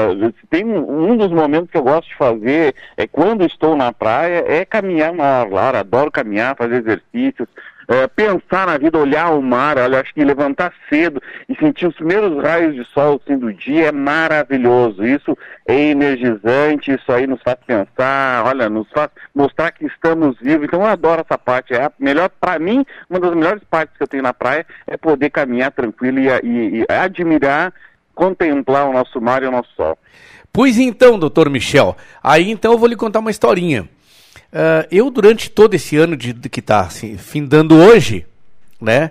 tem 0.48 0.64
um 0.64 1.10
um 1.12 1.16
dos 1.18 1.30
momentos 1.30 1.70
que 1.70 1.76
eu 1.76 1.82
gosto 1.82 2.08
de 2.08 2.16
fazer 2.16 2.74
é 2.96 3.06
quando 3.06 3.44
estou 3.44 3.76
na 3.76 3.92
praia, 3.92 4.42
é 4.46 4.64
caminhar 4.64 5.12
na 5.12 5.42
orla. 5.42 5.80
Adoro 5.80 6.10
caminhar, 6.10 6.56
fazer 6.56 6.76
exercícios. 6.76 7.46
É, 7.88 8.06
pensar 8.08 8.66
na 8.66 8.76
vida, 8.78 8.98
olhar 8.98 9.30
o 9.30 9.40
mar, 9.40 9.78
olha, 9.78 10.00
acho 10.00 10.12
que 10.12 10.24
levantar 10.24 10.72
cedo 10.88 11.22
e 11.48 11.54
sentir 11.56 11.86
os 11.86 11.94
primeiros 11.94 12.42
raios 12.42 12.74
de 12.74 12.84
sol 12.92 13.20
assim, 13.24 13.38
do 13.38 13.52
dia 13.52 13.86
é 13.88 13.92
maravilhoso. 13.92 15.04
Isso 15.04 15.36
é 15.66 15.90
energizante, 15.90 16.92
isso 16.92 17.12
aí 17.12 17.26
nos 17.26 17.40
faz 17.42 17.56
pensar, 17.66 18.44
olha, 18.46 18.68
nos 18.68 18.88
faz 18.90 19.10
mostrar 19.34 19.70
que 19.72 19.86
estamos 19.86 20.36
vivos. 20.40 20.66
Então 20.66 20.80
eu 20.80 20.86
adoro 20.86 21.22
essa 21.24 21.38
parte. 21.38 21.74
É 21.74 21.84
a 21.84 21.92
melhor, 21.98 22.28
para 22.40 22.58
mim, 22.58 22.84
uma 23.08 23.20
das 23.20 23.34
melhores 23.34 23.62
partes 23.70 23.96
que 23.96 24.02
eu 24.02 24.08
tenho 24.08 24.22
na 24.22 24.34
praia 24.34 24.66
é 24.86 24.96
poder 24.96 25.30
caminhar 25.30 25.70
tranquilo 25.70 26.18
e, 26.18 26.28
e- 26.42 26.80
e 26.80 26.92
admirar, 26.92 27.72
contemplar 28.14 28.88
o 28.88 28.92
nosso 28.92 29.20
mar 29.20 29.42
e 29.42 29.46
o 29.46 29.50
nosso 29.50 29.68
sol. 29.76 29.98
Pois 30.52 30.78
então, 30.78 31.18
doutor 31.18 31.50
Michel, 31.50 31.96
aí 32.22 32.50
então 32.50 32.72
eu 32.72 32.78
vou 32.78 32.88
lhe 32.88 32.96
contar 32.96 33.18
uma 33.18 33.30
historinha. 33.30 33.88
Ah, 34.52 34.86
eu, 34.90 35.10
durante 35.10 35.50
todo 35.50 35.74
esse 35.74 35.96
ano 35.96 36.16
de, 36.16 36.32
de 36.32 36.48
que 36.48 36.60
está 36.60 36.80
assim, 36.80 37.16
findando 37.18 37.76
hoje, 37.76 38.24
né? 38.80 39.10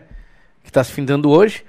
que 0.63 0.69
está 0.69 0.83
se 0.83 0.91
findando 0.91 1.29
hoje. 1.29 1.63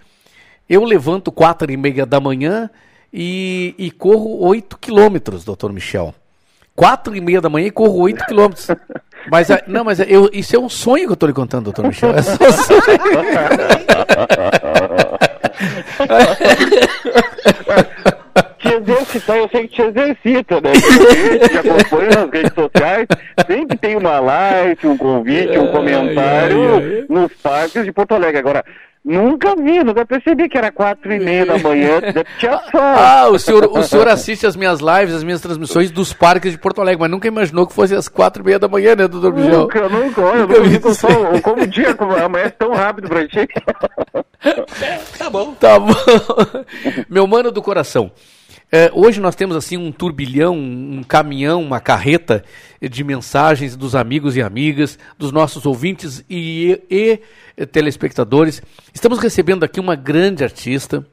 Eu 0.68 0.82
levanto 0.84 1.30
quatro 1.30 1.70
e 1.70 1.76
meia 1.76 2.04
da 2.06 2.18
manhã 2.18 2.68
e, 3.12 3.74
e 3.78 3.90
corro 3.90 4.38
8 4.46 4.78
quilômetros, 4.78 5.44
doutor 5.44 5.72
Michel. 5.72 6.14
Quatro 6.74 7.14
e 7.16 7.20
meia 7.20 7.40
da 7.40 7.48
manhã 7.48 7.68
e 7.68 7.70
corro 7.70 7.98
8 8.00 8.24
quilômetros. 8.26 8.66
Mas, 9.30 9.50
a- 9.50 9.62
não, 9.66 9.84
mas 9.84 10.00
eu, 10.00 10.28
isso 10.32 10.56
é 10.56 10.58
um 10.58 10.68
sonho 10.68 11.04
que 11.04 11.10
eu 11.10 11.14
estou 11.14 11.26
lhe 11.28 11.32
contando, 11.34 11.64
doutor 11.64 11.86
Michel. 11.86 12.14
É 12.14 12.22
só 12.22 12.32
um 12.34 12.36
Te 18.58 18.68
exercitar, 18.68 19.36
eu 19.36 19.48
sei 19.48 19.68
que 19.68 19.74
te 19.74 19.82
exercita, 19.82 20.60
né? 20.60 20.72
Porque 20.80 21.48
te 21.48 21.58
acompanha 21.58 22.10
nas 22.10 22.30
redes 22.30 22.52
sociais, 22.54 23.06
sempre 23.46 23.76
tem 23.76 23.96
uma 23.96 24.18
live, 24.18 24.86
um 24.86 24.96
convite, 24.96 25.58
um 25.58 25.68
comentário 25.68 27.06
nos 27.08 27.32
parques 27.34 27.84
de 27.84 27.92
Porto 27.92 28.14
Alegre. 28.14 28.38
Agora, 28.38 28.64
nunca 29.06 29.54
vi, 29.54 29.82
nunca 29.84 30.04
percebi 30.04 30.48
que 30.48 30.58
era 30.58 30.72
quatro 30.72 31.12
e 31.12 31.18
meia 31.18 31.46
da 31.46 31.58
manhã. 31.58 32.00
Tinha 32.38 32.58
sol. 32.70 32.80
Ah, 32.80 33.28
o 33.30 33.38
senhor, 33.38 33.64
o 33.66 33.82
senhor 33.82 34.08
assiste 34.08 34.46
as 34.46 34.56
minhas 34.56 34.80
lives, 34.80 35.14
as 35.14 35.22
minhas 35.24 35.40
transmissões 35.40 35.90
dos 35.90 36.12
parques 36.12 36.52
de 36.52 36.58
Porto 36.58 36.80
Alegre, 36.80 37.00
mas 37.00 37.10
nunca 37.10 37.28
imaginou 37.28 37.66
que 37.66 37.72
fosse 37.72 37.94
às 37.94 38.08
quatro 38.08 38.42
e 38.42 38.46
meia 38.46 38.58
da 38.58 38.68
manhã, 38.68 38.96
né, 38.96 39.06
doutor 39.06 39.32
Michel? 39.32 39.60
Nunca, 39.60 39.88
nunca, 39.88 40.20
olha, 40.20 40.40
eu 40.40 40.46
Nunca 40.48 40.54
nunca 40.54 40.68
vi 40.68 40.68
vi 40.70 40.80
com 40.80 40.92
sol. 40.92 41.40
Como 41.42 41.62
o 41.62 41.66
dia 41.66 41.94
como 41.94 42.16
amanhece 42.16 42.54
tão 42.58 42.74
rápido 42.74 43.08
pra 43.08 43.26
ti. 43.26 43.46
Tá 45.18 45.30
bom. 45.30 45.54
Tá 45.54 45.78
bom. 45.78 45.92
Meu 47.08 47.26
mano 47.26 47.50
do 47.50 47.62
coração. 47.62 48.12
É, 48.76 48.90
hoje 48.92 49.22
nós 49.22 49.34
temos 49.34 49.56
assim 49.56 49.78
um 49.78 49.90
turbilhão, 49.90 50.54
um 50.54 51.02
caminhão, 51.02 51.62
uma 51.62 51.80
carreta 51.80 52.44
de 52.78 53.02
mensagens 53.02 53.74
dos 53.74 53.94
amigos 53.94 54.36
e 54.36 54.42
amigas, 54.42 54.98
dos 55.18 55.32
nossos 55.32 55.64
ouvintes 55.64 56.22
e, 56.28 56.78
e, 56.90 57.18
e 57.56 57.64
telespectadores. 57.64 58.62
Estamos 58.92 59.18
recebendo 59.18 59.64
aqui 59.64 59.80
uma 59.80 59.96
grande 59.96 60.44
artista, 60.44 61.06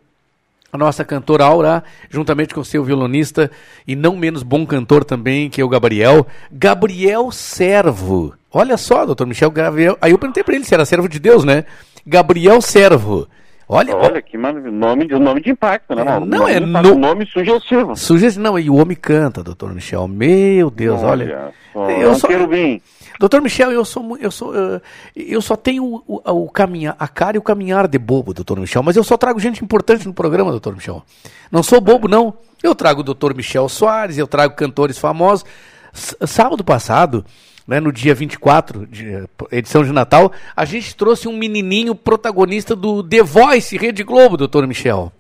a 0.74 0.78
nossa 0.78 1.06
cantora 1.06 1.46
Aura, 1.46 1.86
juntamente 2.10 2.54
com 2.54 2.66
seu 2.66 2.84
violonista 2.84 3.50
e 3.88 3.96
não 3.96 4.18
menos 4.18 4.44
bom 4.44 4.66
cantor 4.66 5.06
também, 5.06 5.50
que 5.50 5.62
é 5.62 5.64
o 5.64 5.70
Gabriel, 5.70 6.28
Gabriel 6.52 7.32
Servo. 7.32 8.34
Olha 8.52 8.76
só, 8.76 9.06
doutor 9.06 9.26
Michel 9.26 9.50
Gabriel. 9.52 9.98
Aí 10.02 10.12
eu 10.12 10.20
perguntei 10.20 10.44
para 10.44 10.56
ele 10.56 10.66
se 10.66 10.74
era 10.74 10.84
servo 10.84 11.08
de 11.08 11.18
Deus, 11.18 11.46
né? 11.46 11.64
Gabriel 12.06 12.60
Servo. 12.60 13.26
Olha, 13.68 13.96
Olha 13.96 14.22
que 14.22 14.38
maravilha. 14.38 14.72
Nome 14.72 15.08
de, 15.08 15.16
nome 15.16 15.42
de 15.42 15.50
impacto, 15.52 15.96
né, 15.96 16.04
Mauro? 16.04 16.26
não, 16.26 16.40
Nome 16.40 16.52
é 16.54 16.58
impacto, 16.60 16.90
no- 16.90 16.96
nome 17.00 17.26
sugestivo. 17.26 17.96
Sugestão, 17.96 18.44
não, 18.44 18.60
e 18.60 18.70
o 18.70 18.76
homem 18.76 18.96
canta, 18.96 19.42
doutor 19.44 19.74
Michel. 19.74 20.08
Meu 20.08 20.70
Deus, 20.70 21.02
olha. 21.02 21.52
só, 21.72 21.90
eu 21.90 22.10
é 22.10 22.12
um 22.12 22.16
sou- 22.16 22.30
querubim. 22.30 22.82
Doutor 23.20 23.42
Michel, 23.42 23.72
eu 23.72 23.86
sou, 23.86 24.18
eu 24.18 24.32
sou, 24.32 24.54
eh, 24.56 24.82
eu 25.16 25.42
só 25.42 25.56
tenho 25.56 25.84
o, 25.86 26.04
o, 26.08 26.44
o 26.46 26.50
caminhar, 26.50 26.96
a 27.00 27.08
cara 27.08 27.38
e 27.38 27.40
o 27.40 27.44
caminhar 27.44 27.88
de 27.88 27.98
bobo, 27.98 28.34
doutor 28.34 28.60
Michel. 28.60 28.84
Mas 28.84 28.96
eu 28.98 29.04
só 29.04 29.16
trago 29.16 29.40
gente 29.40 29.64
importante 29.64 30.06
no 30.08 30.14
programa, 30.14 30.52
doutor 30.52 30.74
Michel. 30.76 31.04
Não 31.52 31.62
sou 31.64 31.80
bobo, 31.80 32.08
não. 32.08 32.34
Eu 32.62 32.74
trago 32.76 33.00
o 33.02 33.04
doutor 33.04 33.34
Michel 33.36 33.70
Soares, 33.70 34.18
eu 34.18 34.28
trago 34.28 34.56
cantores 34.56 34.98
famosos. 34.98 35.46
S- 35.94 36.18
sábado 36.26 36.64
passado, 36.64 37.24
né, 37.68 37.80
no 37.80 37.92
dia 37.92 38.14
24, 38.14 38.86
de, 38.88 39.14
eh, 39.14 39.24
edição 39.52 39.84
de 39.84 39.92
Natal, 39.92 40.32
a 40.56 40.66
gente 40.66 40.96
trouxe 40.96 41.28
um 41.28 41.38
menininho 41.38 41.96
protagonista 41.96 42.76
do 42.76 43.04
The 43.04 43.22
Voice 43.24 43.78
Rede 43.78 44.04
Globo, 44.04 44.38
doutor 44.38 44.68
Michel. 44.68 45.12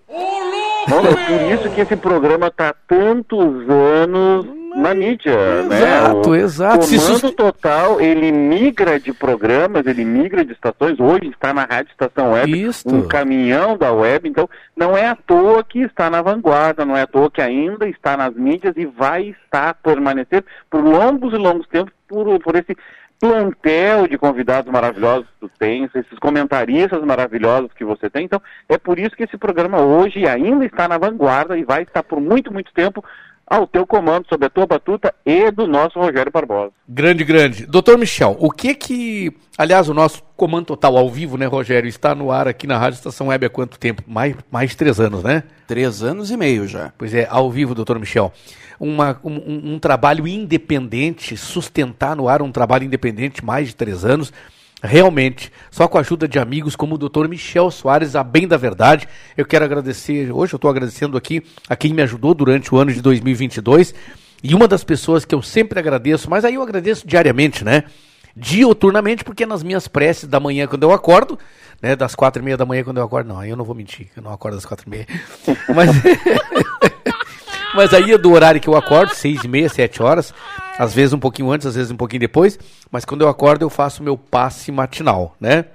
É 0.86 0.90
por 0.91 1.53
isso 1.53 1.70
que 1.74 1.82
esse 1.82 1.95
programa 1.95 2.52
tá 2.52 2.70
há 2.70 2.76
tantos 2.88 3.70
anos 3.70 4.45
na 4.76 4.94
mídia, 4.94 5.64
né? 5.64 5.78
Exato, 5.78 6.30
O 6.32 6.36
exato. 6.36 6.84
Se 6.86 6.98
Comando 6.98 7.20
sus- 7.20 7.32
Total, 7.36 8.02
ele 8.02 8.32
migra 8.32 8.99
de 8.99 9.14
programas, 9.14 9.86
ele 9.86 10.03
migra 10.03 10.44
de 10.44 10.52
estações, 10.52 10.99
hoje 10.99 11.28
está 11.30 11.53
na 11.53 11.64
Rádio 11.64 11.91
Estação 11.91 12.32
Web, 12.34 12.52
Isto. 12.68 12.94
um 12.94 13.07
caminhão 13.07 13.78
da 13.78 13.91
web, 13.94 14.28
então 14.28 14.49
não 14.76 14.98
é 14.98 15.06
à 15.07 15.15
toa 15.15 15.64
que 15.64 15.80
está 15.84 16.10
na 16.10 16.22
vanguarda, 16.24 16.84
não 16.86 16.98
é 16.98 17.03
à 17.03 17.07
toa 17.07 17.30
que 17.30 17.41
ainda 17.41 17.88
está 17.88 18.18
nas 18.18 18.34
mídias 18.34 18.74
e 18.76 18.86
vai 18.86 19.36
estar, 19.45 19.76
permanecer 19.76 20.44
por 20.72 20.84
longos 20.84 21.34
e 21.34 21.38
longos 21.38 21.68
tempos 21.68 21.94
por, 22.14 22.40
por 22.40 22.56
esse 22.56 22.77
plantel 23.19 24.07
de 24.07 24.18
convidados 24.18 24.72
maravilhosos 24.72 25.26
que 25.26 25.48
tu 25.48 25.52
tens, 25.57 25.90
esses 25.95 26.19
comentaristas 26.19 27.03
maravilhosos 27.03 27.72
que 27.73 27.84
você 27.84 28.10
tem. 28.10 28.26
Então, 28.26 28.41
é 28.69 28.77
por 28.77 28.99
isso 28.99 29.15
que 29.15 29.23
esse 29.23 29.38
programa 29.38 29.81
hoje 29.81 30.27
ainda 30.27 30.65
está 30.65 30.88
na 30.88 30.98
vanguarda 30.98 31.57
e 31.57 31.64
vai 31.64 31.84
estar 31.84 32.03
por 32.03 32.19
muito, 32.19 32.53
muito 32.53 32.72
tempo 32.73 33.03
ao 33.45 33.68
teu 33.68 33.85
comando, 33.85 34.26
sob 34.27 34.45
a 34.45 34.49
tua 34.49 34.65
batuta 34.65 35.14
e 35.26 35.52
do 35.52 35.68
nosso 35.68 35.99
Rogério 35.99 36.31
Barbosa. 36.31 36.72
Grande, 36.88 37.23
grande. 37.23 37.65
Doutor 37.65 37.98
Michel, 37.98 38.35
o 38.40 38.49
que 38.49 38.73
que. 38.73 39.34
Aliás, 39.57 39.90
o 39.90 39.94
nosso 39.94 40.23
comando 40.35 40.68
total 40.68 40.98
ao 40.98 41.10
vivo, 41.10 41.38
né, 41.38 41.45
Rogério? 41.45 41.88
Está 41.88 42.15
no 42.15 42.31
ar 42.31 42.48
aqui 42.48 42.65
na 42.65 42.77
Rádio 42.77 42.98
Estação 42.98 43.27
Web 43.27 43.45
há 43.45 43.49
quanto 43.49 43.77
tempo? 43.77 44.02
Mais, 44.07 44.35
mais 44.49 44.72
de 44.72 44.77
três 44.77 44.99
anos, 44.99 45.23
né? 45.23 45.44
Três 45.68 46.02
anos 46.02 46.31
e 46.31 46.38
meio 46.38 46.68
já. 46.68 46.91
Pois 46.98 47.14
é, 47.14 47.27
ao 47.30 47.52
vivo, 47.52 47.76
doutor 47.76 47.99
Michel. 47.99 48.34
Uma, 48.85 49.18
um, 49.23 49.73
um- 49.76 49.80
trabalho 49.80 50.27
independente, 50.27 51.38
sustentar 51.38 52.15
no 52.18 52.27
ar 52.27 52.41
um 52.41 52.51
trabalho 52.51 52.84
independente 52.84 53.43
mais 53.43 53.69
de 53.69 53.76
três 53.76 54.03
anos. 54.03 54.34
Realmente, 54.84 55.49
só 55.72 55.88
com 55.88 55.97
a 55.97 56.01
ajuda 56.01 56.27
de 56.27 56.38
amigos 56.38 56.76
como 56.76 56.95
o 56.95 56.97
doutor 56.97 57.30
Michel 57.30 57.72
Soares, 57.72 58.14
a 58.14 58.22
bem 58.23 58.45
da 58.45 58.57
verdade. 58.57 59.07
Eu 59.38 59.45
quero 59.45 59.64
agradecer, 59.64 60.30
hoje 60.34 60.53
eu 60.53 60.57
estou 60.57 60.69
agradecendo 60.69 61.15
aqui 61.18 61.41
a 61.69 61.76
quem 61.77 61.93
me 61.93 62.01
ajudou 62.01 62.34
durante 62.34 62.76
o 62.76 62.77
ano 62.77 62.91
de 62.91 63.01
2022. 63.01 63.95
E 64.43 64.53
uma 64.53 64.68
das 64.68 64.84
pessoas 64.84 65.23
que 65.23 65.34
eu 65.34 65.41
sempre 65.41 65.80
agradeço, 65.80 66.30
mas 66.30 66.43
aí 66.43 66.55
eu 66.55 66.61
agradeço 66.61 67.07
diariamente, 67.07 67.64
né? 67.64 67.85
Dioturnamente, 68.35 69.23
porque 69.23 69.45
nas 69.45 69.64
minhas 69.64 69.88
preces 69.88 70.27
da 70.27 70.41
manhã, 70.41 70.68
quando 70.68 70.84
eu 70.84 70.91
acordo, 70.91 71.39
né? 71.81 71.95
Das 71.95 72.14
quatro 72.15 72.41
e 72.41 72.43
meia 72.43 72.57
da 72.57 72.65
manhã, 72.65 72.84
quando 72.84 72.97
eu 72.97 73.03
acordo, 73.05 73.30
não, 73.30 73.39
aí 73.39 73.49
eu 73.49 73.55
não 73.55 73.64
vou 73.64 73.73
mentir, 73.76 74.10
eu 74.18 74.22
não 74.22 74.34
acordo 74.34 74.57
às 74.57 74.65
quatro 74.65 74.85
e 74.88 74.89
meia. 74.89 75.07
Mas. 75.73 75.89
Mas 77.75 77.93
aí 77.93 78.11
é 78.11 78.17
do 78.17 78.31
horário 78.31 78.61
que 78.61 78.67
eu 78.67 78.75
acordo, 78.75 79.13
seis 79.15 79.43
e 79.43 79.47
meia, 79.47 79.67
sete 79.69 80.01
horas, 80.01 80.33
às 80.77 80.93
vezes 80.93 81.13
um 81.13 81.19
pouquinho 81.19 81.51
antes, 81.51 81.65
às 81.65 81.75
vezes 81.75 81.91
um 81.91 81.97
pouquinho 81.97 82.19
depois, 82.19 82.59
mas 82.91 83.03
quando 83.03 83.21
eu 83.21 83.29
acordo 83.29 83.63
eu 83.63 83.69
faço 83.69 84.03
meu 84.03 84.17
passe 84.17 84.71
matinal, 84.71 85.35
né? 85.39 85.65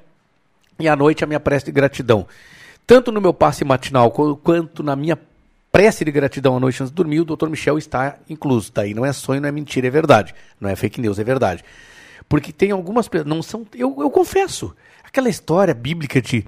E 0.78 0.88
à 0.88 0.94
noite 0.94 1.24
a 1.24 1.26
minha 1.26 1.40
prece 1.40 1.66
de 1.66 1.72
gratidão. 1.72 2.26
Tanto 2.86 3.10
no 3.10 3.20
meu 3.20 3.34
passe 3.34 3.64
matinal 3.64 4.10
qu- 4.12 4.36
quanto 4.36 4.82
na 4.82 4.94
minha 4.94 5.18
prece 5.72 6.04
de 6.04 6.10
gratidão 6.12 6.56
à 6.56 6.60
noite 6.60 6.80
antes 6.82 6.90
de 6.90 6.96
dormir, 6.96 7.20
o 7.20 7.24
Dr. 7.24 7.48
Michel 7.48 7.76
está 7.76 8.16
incluso. 8.30 8.70
Daí 8.72 8.94
não 8.94 9.04
é 9.04 9.12
sonho, 9.12 9.40
não 9.40 9.48
é 9.48 9.52
mentira, 9.52 9.86
é 9.88 9.90
verdade. 9.90 10.34
Não 10.60 10.70
é 10.70 10.76
fake 10.76 11.00
news, 11.00 11.18
é 11.18 11.24
verdade. 11.24 11.64
Porque 12.28 12.52
tem 12.52 12.70
algumas 12.70 13.08
pessoas, 13.08 13.28
não 13.28 13.42
são, 13.42 13.66
eu, 13.74 13.94
eu 13.98 14.10
confesso, 14.10 14.74
aquela 15.04 15.28
história 15.28 15.74
bíblica 15.74 16.20
de 16.22 16.44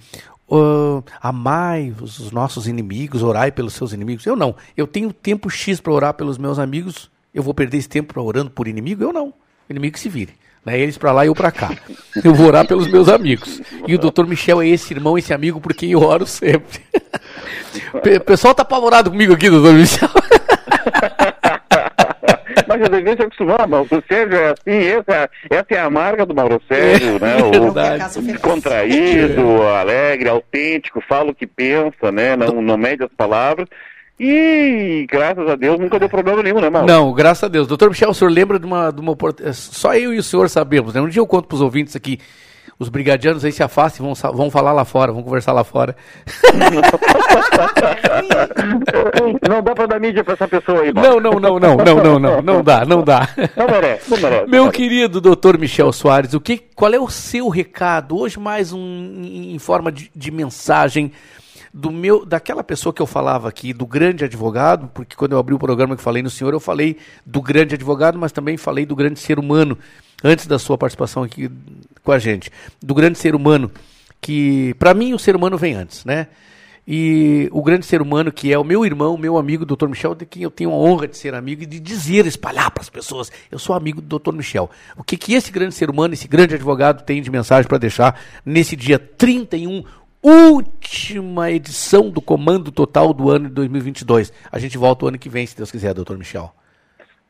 ah, 0.51 1.03
amai 1.21 1.95
os 2.01 2.19
os 2.19 2.31
nossos 2.31 2.67
inimigos, 2.67 3.23
orai 3.23 3.53
pelos 3.53 3.75
seus 3.75 3.93
inimigos. 3.93 4.27
Eu 4.27 4.37
não. 4.37 4.55
Eu 4.77 4.87
tenho 4.87 5.13
tempo 5.13 5.49
X 5.51 5.81
para 5.81 5.93
orar 5.93 6.15
pelos 6.15 6.39
meus 6.39 6.59
amigos. 6.59 7.11
Eu 7.33 7.43
vou 7.43 7.55
perder 7.55 7.79
esse 7.79 7.89
tempo 7.89 8.21
orando 8.21 8.51
por 8.51 8.67
inimigo? 8.67 9.03
Eu 9.03 9.13
não. 9.13 9.29
O 9.29 9.35
inimigo 9.71 9.99
se 9.99 10.09
vire. 10.09 10.35
Né? 10.65 10.79
Eles 10.79 10.99
para 10.99 11.13
lá 11.13 11.25
e 11.25 11.29
eu 11.29 11.35
para 11.35 11.51
cá. 11.51 11.75
Eu 12.23 12.35
vou 12.35 12.49
orar 12.49 12.67
pelos 12.67 12.87
meus 12.87 13.09
amigos. 13.09 13.63
E 13.87 13.95
o 13.95 13.99
Dr. 13.99 14.27
Michel 14.27 14.61
é 14.61 14.69
esse 14.69 14.93
irmão, 14.93 15.17
esse 15.17 15.33
amigo 15.33 15.61
por 15.61 15.73
quem 15.73 15.93
eu 15.93 16.03
oro 16.03 16.27
sempre. 16.27 16.81
O 17.95 18.21
pessoal 18.25 18.53
tá 18.53 18.63
apavorado 18.63 19.11
comigo 19.11 19.33
aqui, 19.33 19.49
Dr. 19.49 19.73
Michel. 19.73 20.09
Mas 22.71 22.81
eu 22.83 22.89
devia 22.89 23.17
se 23.17 23.23
acostumar, 23.23 23.67
Mauro 23.67 23.89
Sérgio 24.09 24.37
é 24.39 24.51
assim, 24.53 24.85
essa, 24.87 25.29
essa 25.51 25.67
é 25.71 25.79
a 25.81 25.91
marca 25.91 26.25
do 26.25 26.33
Mauro 26.33 26.63
Sérgio, 26.69 27.19
né? 27.21 27.37
verdade. 27.51 28.19
O 28.19 28.23
descontraído, 28.23 29.63
alegre, 29.63 30.29
autêntico, 30.29 31.01
fala 31.09 31.33
o 31.33 31.35
que 31.35 31.49
pensa, 31.49 32.13
né? 32.13 32.37
Não, 32.37 32.63
não 32.63 32.77
mede 32.77 33.03
as 33.03 33.11
palavras. 33.17 33.67
E 34.23 35.07
graças 35.11 35.49
a 35.49 35.57
Deus 35.57 35.81
nunca 35.81 35.99
deu 35.99 36.09
problema 36.09 36.43
nenhum, 36.45 36.61
né, 36.61 36.71
Mauro? 36.71 36.87
Não, 36.87 37.13
graças 37.13 37.43
a 37.43 37.49
Deus. 37.49 37.67
Doutor 37.67 37.89
Michel, 37.89 38.11
o 38.11 38.15
senhor 38.15 38.31
lembra 38.31 38.59
de 38.59 38.67
uma, 38.67 38.91
de 38.93 39.01
uma 39.01 39.13
opor- 39.13 39.35
é, 39.43 39.53
Só 39.53 39.95
eu 39.95 40.15
e 40.15 40.19
o 40.19 40.23
senhor 40.23 40.49
sabemos, 40.49 40.95
né? 40.95 41.01
Um 41.01 41.09
dia 41.09 41.21
eu 41.21 41.27
conto 41.27 41.49
para 41.49 41.55
os 41.57 41.61
ouvintes 41.61 41.97
aqui. 41.97 42.21
Os 42.81 42.89
brigadianos 42.89 43.45
aí 43.45 43.53
se 43.53 43.63
afastam 43.63 44.07
e 44.07 44.15
vão, 44.15 44.33
vão 44.33 44.51
falar 44.51 44.73
lá 44.73 44.87
fora, 44.87 45.13
vão 45.13 45.23
conversar 45.23 45.53
lá 45.53 45.63
fora. 45.63 45.95
Não 49.47 49.63
dá 49.63 49.75
pra 49.75 49.85
dar 49.87 50.01
mídia 50.01 50.25
pra 50.25 50.33
essa 50.33 50.49
pessoa 50.49 50.81
aí. 50.81 50.93
Não, 50.93 51.21
não, 51.21 51.33
não, 51.33 51.61
não, 51.61 51.77
não, 51.77 52.03
não, 52.03 52.19
não, 52.19 52.43
não 52.43 52.63
dá, 52.63 52.85
não 52.87 53.05
dá. 53.05 53.29
Não 53.57 53.67
merece, 53.67 54.11
não 54.11 54.19
merece. 54.19 54.51
Meu 54.51 54.71
querido 54.71 55.21
doutor 55.21 55.59
Michel 55.59 55.93
Soares, 55.93 56.33
o 56.33 56.41
que, 56.41 56.57
qual 56.57 56.95
é 56.95 56.99
o 56.99 57.09
seu 57.09 57.49
recado? 57.49 58.17
Hoje 58.19 58.39
mais 58.39 58.73
um 58.73 58.79
em 58.79 59.55
em 59.55 59.59
forma 59.59 59.93
de, 59.93 60.11
de 60.15 60.31
mensagem 60.31 61.13
do 61.73 61.91
meu, 61.91 62.25
daquela 62.25 62.65
pessoa 62.65 62.93
que 62.93 63.01
eu 63.01 63.07
falava 63.07 63.49
aqui, 63.49 63.73
do 63.73 63.87
grande 63.87 64.25
advogado, 64.25 64.89
porque 64.93 65.15
quando 65.17 65.33
eu 65.33 65.39
abri 65.39 65.55
o 65.55 65.59
programa 65.59 65.97
que 65.97 66.03
falei 66.03 66.23
no 66.23 66.31
senhor, 66.31 66.53
eu 66.53 66.61
falei 66.61 66.97
do 67.25 67.41
grande 67.41 67.75
advogado, 67.75 68.19
mas 68.19 68.33
também 68.33 68.57
falei 68.57 68.85
do 68.85 68.97
grande 68.97 69.21
ser 69.21 69.39
humano, 69.39 69.79
antes 70.23 70.47
da 70.47 70.59
sua 70.59 70.77
participação 70.77 71.23
aqui 71.23 71.51
com 72.11 72.15
a 72.15 72.19
gente, 72.19 72.51
do 72.83 72.93
grande 72.93 73.19
ser 73.19 73.37
humano, 73.37 73.71
que 74.21 74.75
para 74.81 74.93
mim 74.93 75.15
o 75.15 75.19
ser 75.19 75.37
humano 75.37 75.57
vem 75.57 75.75
antes, 75.75 76.05
né? 76.05 76.27
E 76.87 77.49
o 77.53 77.63
grande 77.63 77.87
ser 77.87 78.03
humano 78.03 78.33
que 78.33 78.53
é 78.53 78.59
o 78.59 78.65
meu 78.65 78.85
irmão, 78.85 79.17
meu 79.17 79.39
amigo, 79.39 79.65
Dr. 79.65 79.87
Michel, 79.87 80.17
de 80.17 80.27
quem 80.27 80.43
eu 80.43 80.51
tenho 80.51 80.73
a 80.73 80.75
honra 80.75 81.07
de 81.07 81.17
ser 81.17 81.35
amigo 81.35 81.63
e 81.63 81.67
de 81.67 81.79
dizer, 81.79 82.27
espalhar 82.27 82.69
para 82.73 82.83
as 82.83 82.91
pessoas, 82.91 83.31
eu 83.49 83.61
sou 83.61 83.77
amigo 83.77 84.01
do 84.01 84.19
Dr. 84.19 84.33
Michel. 84.33 84.69
O 84.97 85.05
que, 85.05 85.17
que 85.17 85.35
esse 85.35 85.53
grande 85.53 85.73
ser 85.73 85.89
humano, 85.89 86.15
esse 86.15 86.27
grande 86.27 86.57
advogado 86.57 87.05
tem 87.05 87.23
de 87.23 87.31
mensagem 87.31 87.69
para 87.69 87.79
deixar 87.79 88.21
nesse 88.45 88.75
dia 88.75 88.99
31, 88.99 89.85
última 90.21 91.49
edição 91.53 92.11
do 92.11 92.21
Comando 92.21 92.73
Total 92.73 93.15
do 93.15 93.31
ano 93.31 93.47
de 93.47 93.55
2022. 93.55 94.33
A 94.51 94.59
gente 94.59 94.77
volta 94.77 95.05
o 95.05 95.09
ano 95.09 95.19
que 95.19 95.29
vem, 95.29 95.47
se 95.47 95.57
Deus 95.57 95.71
quiser, 95.71 95.95
doutor 95.95 96.19
Michel. 96.19 96.53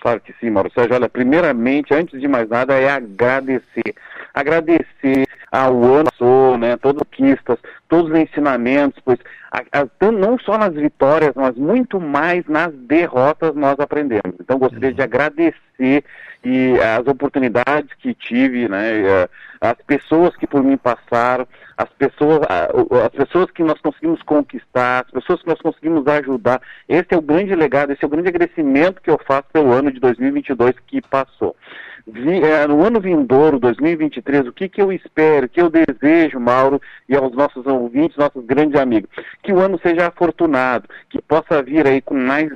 Claro 0.00 0.20
que 0.22 0.32
sim, 0.40 0.48
Mauro 0.48 0.72
Sérgio. 0.72 0.94
Olha, 0.94 1.08
primeiramente, 1.08 1.92
antes 1.92 2.18
de 2.18 2.26
mais 2.26 2.48
nada, 2.48 2.72
é 2.74 2.88
agradecer. 2.88 3.94
Agradecer 4.34 5.26
ao 5.50 5.82
ano 5.82 6.10
passou, 6.20 6.58
né, 6.58 6.76
todas 6.76 7.02
as 7.02 7.08
conquistas, 7.08 7.58
todos 7.88 8.10
os 8.12 8.18
ensinamentos, 8.18 9.00
pois 9.04 9.18
a- 9.50 9.64
a- 9.72 10.12
não 10.12 10.38
só 10.38 10.58
nas 10.58 10.74
vitórias, 10.74 11.32
mas 11.34 11.56
muito 11.56 11.98
mais 12.00 12.46
nas 12.46 12.72
derrotas 12.72 13.54
nós 13.54 13.78
aprendemos. 13.80 14.36
Então, 14.38 14.58
gostaria 14.58 14.92
de 14.92 15.02
agradecer 15.02 16.04
e 16.44 16.78
as 16.80 17.06
oportunidades 17.06 17.90
que 17.98 18.14
tive, 18.14 18.68
né, 18.68 19.00
eh, 19.00 19.28
as 19.60 19.76
pessoas 19.86 20.34
que 20.36 20.46
por 20.46 20.62
mim 20.62 20.76
passaram, 20.76 21.46
as 21.76 21.88
pessoas, 21.90 22.40
as 22.48 23.10
pessoas 23.10 23.50
que 23.50 23.62
nós 23.62 23.78
conseguimos 23.80 24.22
conquistar, 24.22 25.04
as 25.06 25.10
pessoas 25.10 25.40
que 25.42 25.48
nós 25.48 25.60
conseguimos 25.60 26.06
ajudar. 26.06 26.60
Esse 26.88 27.08
é 27.10 27.16
o 27.16 27.22
grande 27.22 27.54
legado, 27.54 27.92
esse 27.92 28.02
é 28.02 28.06
o 28.06 28.10
grande 28.10 28.28
agradecimento 28.28 29.02
que 29.02 29.10
eu 29.10 29.18
faço 29.26 29.48
pelo 29.52 29.72
ano 29.72 29.90
de 29.90 30.00
2022 30.00 30.74
que 30.86 31.02
passou. 31.02 31.54
Eh, 32.06 32.66
no 32.66 32.84
ano 32.84 33.00
vindouro, 33.00 33.58
2023, 33.58 34.46
o 34.46 34.52
que, 34.52 34.68
que 34.68 34.80
eu 34.80 34.92
espero, 34.92 35.46
o 35.46 35.48
que 35.48 35.60
eu 35.60 35.70
desejo, 35.70 36.40
Mauro, 36.40 36.80
e 37.08 37.14
aos 37.14 37.32
nossos 37.32 37.66
ouvintes, 37.66 38.16
nossos 38.16 38.44
grandes 38.44 38.80
amigos? 38.80 39.10
Que 39.42 39.52
o 39.52 39.60
ano 39.60 39.78
seja 39.82 40.08
afortunado, 40.08 40.88
que 41.08 41.20
possa 41.22 41.62
vir 41.62 41.86
aí 41.86 42.00
com 42.00 42.14
mais, 42.14 42.50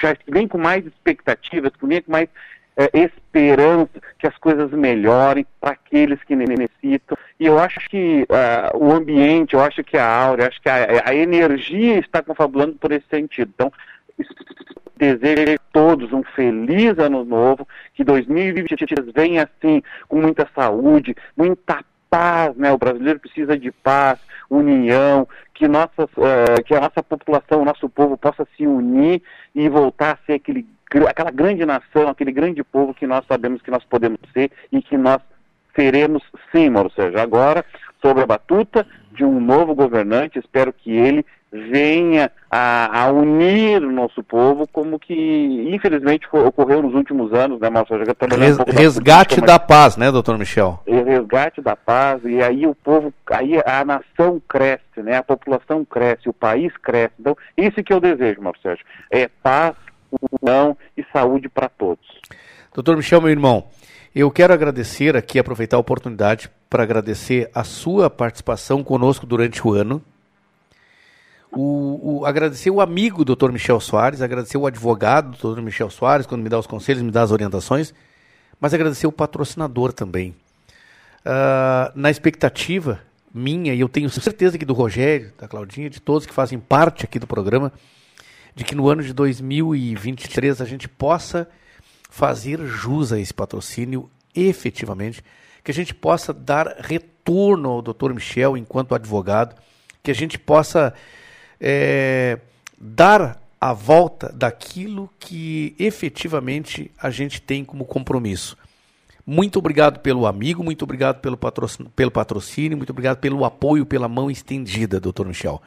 já 0.00 0.14
vem 0.28 0.46
com 0.46 0.58
mais 0.58 0.86
expectativas, 0.86 1.72
que 1.78 1.86
vem 1.86 2.02
com 2.02 2.12
mais 2.12 2.28
eh, 2.76 2.90
esperança, 2.94 4.00
que 4.18 4.26
as 4.26 4.36
coisas 4.38 4.70
melhorem 4.70 5.46
para 5.60 5.72
aqueles 5.72 6.22
que 6.24 6.34
necessitam. 6.34 7.16
E 7.38 7.46
eu 7.46 7.58
acho 7.58 7.80
que 7.88 8.26
ah, 8.30 8.70
o 8.74 8.92
ambiente, 8.92 9.54
eu 9.54 9.60
acho 9.60 9.82
que 9.84 9.96
a 9.96 10.06
aura, 10.06 10.44
eu 10.44 10.48
acho 10.48 10.60
que 10.60 10.68
a, 10.68 11.02
a 11.04 11.14
energia 11.14 11.98
está 11.98 12.22
confabulando 12.22 12.74
por 12.74 12.92
esse 12.92 13.06
sentido. 13.10 13.50
Então, 13.54 13.72
desejo 14.96 15.54
a 15.54 15.58
todos 15.72 16.12
um 16.12 16.22
feliz 16.22 16.98
ano 16.98 17.24
novo, 17.24 17.66
que 17.94 18.04
2023 18.04 19.12
venha 19.12 19.42
assim, 19.42 19.82
com 20.08 20.20
muita 20.20 20.48
saúde, 20.54 21.14
muita 21.36 21.84
paz, 22.12 22.54
né? 22.56 22.70
O 22.70 22.76
brasileiro 22.76 23.18
precisa 23.18 23.58
de 23.58 23.72
paz, 23.72 24.18
união, 24.50 25.26
que, 25.54 25.66
nossas, 25.66 26.10
eh, 26.18 26.62
que 26.62 26.74
a 26.74 26.80
nossa 26.80 27.02
população, 27.02 27.62
o 27.62 27.64
nosso 27.64 27.88
povo 27.88 28.18
possa 28.18 28.46
se 28.54 28.66
unir 28.66 29.22
e 29.54 29.66
voltar 29.70 30.12
a 30.12 30.26
ser 30.26 30.34
aquele, 30.34 30.66
aquela 31.08 31.30
grande 31.30 31.64
nação, 31.64 32.08
aquele 32.08 32.30
grande 32.30 32.62
povo 32.62 32.92
que 32.92 33.06
nós 33.06 33.24
sabemos 33.26 33.62
que 33.62 33.70
nós 33.70 33.82
podemos 33.84 34.18
ser 34.34 34.50
e 34.70 34.82
que 34.82 34.98
nós 34.98 35.22
seremos 35.74 36.22
sim, 36.54 36.68
Mauro 36.68 36.92
Sérgio. 36.92 37.18
Agora, 37.18 37.64
sobre 38.02 38.22
a 38.22 38.26
batuta 38.26 38.86
de 39.10 39.24
um 39.24 39.40
novo 39.40 39.74
governante, 39.74 40.38
espero 40.38 40.70
que 40.70 40.90
ele 40.90 41.24
venha 41.52 42.32
a, 42.50 43.02
a 43.02 43.12
unir 43.12 43.84
o 43.84 43.92
nosso 43.92 44.22
povo, 44.22 44.66
como 44.66 44.98
que 44.98 45.68
infelizmente 45.70 46.26
ocorreu 46.32 46.80
nos 46.80 46.94
últimos 46.94 47.32
anos, 47.34 47.60
né? 47.60 47.68
Trabalhando 47.70 48.40
Res- 48.40 48.54
um 48.54 48.56
pouco 48.56 48.72
da 48.72 48.80
resgate 48.80 49.34
política, 49.34 49.46
da 49.46 49.58
paz, 49.58 49.96
né, 49.98 50.10
doutor 50.10 50.38
Michel? 50.38 50.82
e 50.86 50.94
resgate 50.94 51.60
da 51.60 51.76
paz, 51.76 52.22
e 52.24 52.42
aí 52.42 52.66
o 52.66 52.74
povo, 52.74 53.12
aí 53.30 53.60
a 53.66 53.84
nação 53.84 54.40
cresce, 54.48 55.02
né? 55.02 55.16
A 55.18 55.22
população 55.22 55.84
cresce, 55.84 56.28
o 56.28 56.32
país 56.32 56.72
cresce. 56.78 57.12
Então, 57.20 57.36
isso 57.56 57.82
que 57.84 57.92
eu 57.92 58.00
desejo, 58.00 58.40
Sérgio, 58.62 58.84
é 59.10 59.28
paz, 59.42 59.74
união 60.42 60.76
e 60.96 61.04
saúde 61.12 61.48
para 61.48 61.68
todos. 61.68 62.06
Doutor 62.74 62.96
Michel, 62.96 63.20
meu 63.20 63.30
irmão, 63.30 63.66
eu 64.14 64.30
quero 64.30 64.54
agradecer 64.54 65.16
aqui, 65.16 65.38
aproveitar 65.38 65.76
a 65.76 65.80
oportunidade 65.80 66.50
para 66.70 66.82
agradecer 66.82 67.50
a 67.54 67.62
sua 67.62 68.08
participação 68.08 68.82
conosco 68.82 69.26
durante 69.26 69.66
o 69.66 69.72
ano. 69.74 70.02
O, 71.54 72.20
o- 72.20 72.26
agradecer 72.26 72.70
o 72.70 72.80
amigo 72.80 73.24
doutor 73.24 73.52
Michel 73.52 73.78
Soares, 73.78 74.22
agradecer 74.22 74.56
o 74.56 74.66
advogado 74.66 75.36
doutor 75.36 75.60
Michel 75.62 75.90
Soares, 75.90 76.26
quando 76.26 76.42
me 76.42 76.48
dá 76.48 76.58
os 76.58 76.66
conselhos, 76.66 77.02
me 77.02 77.10
dá 77.10 77.22
as 77.22 77.30
orientações, 77.30 77.92
mas 78.58 78.72
agradecer 78.72 79.06
o 79.06 79.12
patrocinador 79.12 79.92
também. 79.92 80.34
Ah, 81.24 81.92
na 81.94 82.10
expectativa 82.10 83.00
minha, 83.34 83.74
e 83.74 83.80
eu 83.80 83.88
tenho 83.88 84.08
certeza 84.08 84.56
que 84.58 84.64
do 84.64 84.72
Rogério, 84.74 85.32
da 85.38 85.46
Claudinha, 85.46 85.88
de 85.90 86.00
todos 86.00 86.26
que 86.26 86.32
fazem 86.34 86.58
parte 86.58 87.04
aqui 87.04 87.18
do 87.18 87.26
programa, 87.26 87.72
de 88.54 88.64
que 88.64 88.74
no 88.74 88.88
ano 88.88 89.02
de 89.02 89.12
2023 89.12 90.60
a 90.60 90.64
gente 90.64 90.88
possa 90.88 91.48
fazer 92.10 92.64
jus 92.66 93.12
a 93.12 93.18
esse 93.18 93.32
patrocínio 93.32 94.10
efetivamente, 94.34 95.22
que 95.64 95.70
a 95.70 95.74
gente 95.74 95.94
possa 95.94 96.32
dar 96.32 96.76
retorno 96.80 97.68
ao 97.70 97.82
Dr. 97.82 98.12
Michel 98.12 98.56
enquanto 98.56 98.94
advogado, 98.94 99.54
que 100.02 100.10
a 100.10 100.14
gente 100.14 100.38
possa 100.38 100.92
é, 101.64 102.40
dar 102.76 103.40
a 103.60 103.72
volta 103.72 104.32
daquilo 104.32 105.08
que 105.20 105.76
efetivamente 105.78 106.90
a 107.00 107.08
gente 107.08 107.40
tem 107.40 107.64
como 107.64 107.84
compromisso. 107.84 108.56
Muito 109.24 109.60
obrigado 109.60 110.00
pelo 110.00 110.26
amigo, 110.26 110.64
muito 110.64 110.82
obrigado 110.82 111.20
pelo 111.20 111.36
patrocínio, 111.36 111.92
pelo 111.94 112.10
patrocínio, 112.10 112.76
muito 112.76 112.90
obrigado 112.90 113.18
pelo 113.18 113.44
apoio, 113.44 113.86
pela 113.86 114.08
mão 114.08 114.28
estendida, 114.28 114.98
doutor 114.98 115.28
Michel. 115.28 115.62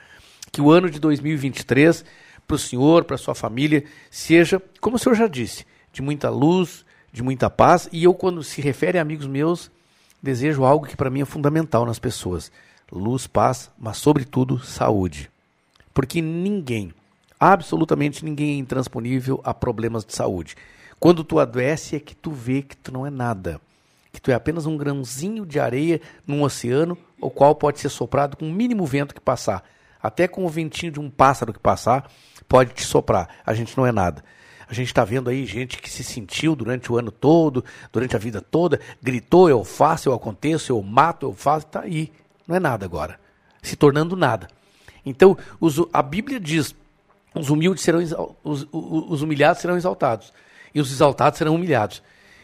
Que 0.51 0.59
o 0.59 0.69
ano 0.69 0.89
de 0.89 0.99
2023, 0.99 2.03
para 2.45 2.55
o 2.55 2.59
senhor, 2.59 3.05
para 3.05 3.15
sua 3.15 3.34
família, 3.34 3.85
seja, 4.11 4.61
como 4.81 4.97
o 4.97 4.99
senhor 4.99 5.15
já 5.15 5.27
disse, 5.27 5.65
de 5.93 6.01
muita 6.01 6.30
luz, 6.30 6.85
de 7.13 7.23
muita 7.23 7.49
paz. 7.49 7.88
E 7.93 8.03
eu, 8.03 8.13
quando 8.13 8.43
se 8.43 8.59
refere 8.59 8.99
a 8.99 9.01
amigos 9.01 9.26
meus, 9.26 9.72
desejo 10.22 10.65
algo 10.65 10.85
que 10.85 10.97
para 10.97 11.09
mim 11.09 11.22
é 11.22 11.26
fundamental 11.26 11.85
nas 11.85 11.97
pessoas: 11.97 12.51
luz, 12.91 13.26
paz, 13.26 13.72
mas, 13.80 13.95
sobretudo, 13.95 14.59
saúde. 14.59 15.31
Porque 15.95 16.22
ninguém, 16.22 16.93
absolutamente 17.39 18.26
ninguém 18.26 18.55
é 18.55 18.57
intransponível 18.57 19.39
a 19.45 19.53
problemas 19.53 20.03
de 20.03 20.13
saúde. 20.13 20.57
Quando 20.99 21.23
tu 21.23 21.39
adoece 21.39 21.95
é 21.95 21.99
que 22.01 22.13
tu 22.13 22.31
vê 22.31 22.61
que 22.61 22.76
tu 22.76 22.91
não 22.91 23.07
é 23.07 23.09
nada, 23.09 23.61
que 24.11 24.22
tu 24.22 24.30
é 24.30 24.34
apenas 24.34 24.65
um 24.65 24.76
grãozinho 24.76 25.45
de 25.45 25.57
areia 25.57 26.01
num 26.27 26.43
oceano, 26.43 26.97
o 27.22 27.30
qual 27.30 27.55
pode 27.55 27.80
ser 27.80 27.88
soprado 27.88 28.35
com 28.35 28.45
o 28.45 28.51
mínimo 28.51 28.85
vento 28.85 29.15
que 29.15 29.22
passar. 29.22 29.63
Até 30.03 30.27
com 30.27 30.45
o 30.45 30.49
ventinho 30.49 30.91
de 30.91 30.99
um 30.99 31.09
pássaro 31.09 31.53
que 31.53 31.59
passar, 31.59 32.11
pode 32.45 32.73
te 32.73 32.84
soprar. 32.84 33.30
A 33.45 33.53
gente 33.53 33.77
não 33.77 33.88
é 33.88 33.91
nada. 33.93 34.22
A 34.67 34.73
gente 34.73 34.88
está 34.88 35.05
vendo 35.05 35.30
aí 35.30 35.45
gente 35.45 35.81
que 35.81 35.89
se 35.89 36.03
sentiu 36.03 36.57
durante 36.57 36.91
o 36.91 36.97
ano 36.97 37.09
todo, 37.09 37.63
durante 37.89 38.17
a 38.17 38.19
vida 38.19 38.41
toda, 38.41 38.81
gritou, 39.01 39.49
eu 39.49 39.63
faço, 39.63 40.09
eu 40.09 40.13
aconteço, 40.13 40.73
eu 40.73 40.81
mato, 40.81 41.26
eu 41.26 41.34
faço, 41.34 41.67
está 41.67 41.81
aí. 41.84 42.11
Não 42.45 42.53
é 42.53 42.59
nada 42.59 42.84
agora. 42.84 43.17
Se 43.61 43.77
tornando 43.77 44.17
nada. 44.17 44.49
Então, 45.06 45.38
os- 45.60 45.82
a 45.94 46.02
Bíblia 46.02 46.40
diz: 46.40 46.76
os 47.34 47.49
humildes 47.49 47.84
serão 47.84 47.99
os- 48.44 48.68
os 48.72 49.22
humilhados 49.22 49.61
serão 49.61 49.77
exaltados 49.77 50.34
e 50.73 50.80
os 50.82 50.91
exaltados 50.91 51.38
serão 51.38 51.56
humilhados. 51.56 52.02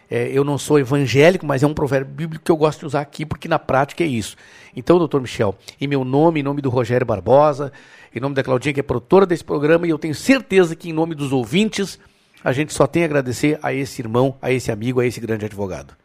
É, 0.10 0.28
eu 0.28 0.44
não 0.44 0.58
sou 0.58 0.78
evangélico, 0.78 1.46
mas 1.46 1.64
é 1.64 1.68
um 1.68 1.74
provérbio 1.74 2.14
bíblico 2.14 2.44
que 2.44 2.52
eu 2.52 2.58
gosto 2.58 2.82
de 2.82 2.86
usar 2.86 3.00
aqui 3.00 3.26
porque 3.26 3.48
na 3.48 3.58
prática 3.58 4.04
é 4.04 4.08
isso. 4.08 4.36
Então, 4.76 4.98
doutor 5.00 5.22
Michel, 5.22 5.56
em 5.80 5.88
meu 5.88 6.04
nome, 6.04 6.42
em 6.42 6.44
nome 6.44 6.62
do 6.62 6.70
Rogério 6.70 7.08
Barbosa, 7.08 7.72
em 8.14 8.20
nome 8.20 8.36
da 8.36 8.44
Claudinha, 8.44 8.74
que 8.74 8.82
é 8.82 8.84
produtora 8.84 9.26
desse 9.26 9.44
programa, 9.44 9.88
e 9.88 9.90
eu 9.90 9.98
tenho 9.98 10.14
certeza 10.14 10.76
que 10.76 10.90
em 10.90 10.94
nome 10.94 11.16
dos 11.16 11.32
ouvintes, 11.32 11.98
a 12.44 12.52
gente 12.52 12.74
só 12.74 12.86
tem 12.86 13.04
a 13.04 13.06
agradecer 13.06 13.58
a 13.64 13.74
esse 13.74 14.02
irmão, 14.02 14.36
a 14.42 14.52
esse 14.52 14.70
amigo, 14.70 15.00
a 15.00 15.06
esse 15.06 15.22
grande 15.22 15.46
advogado. 15.46 15.96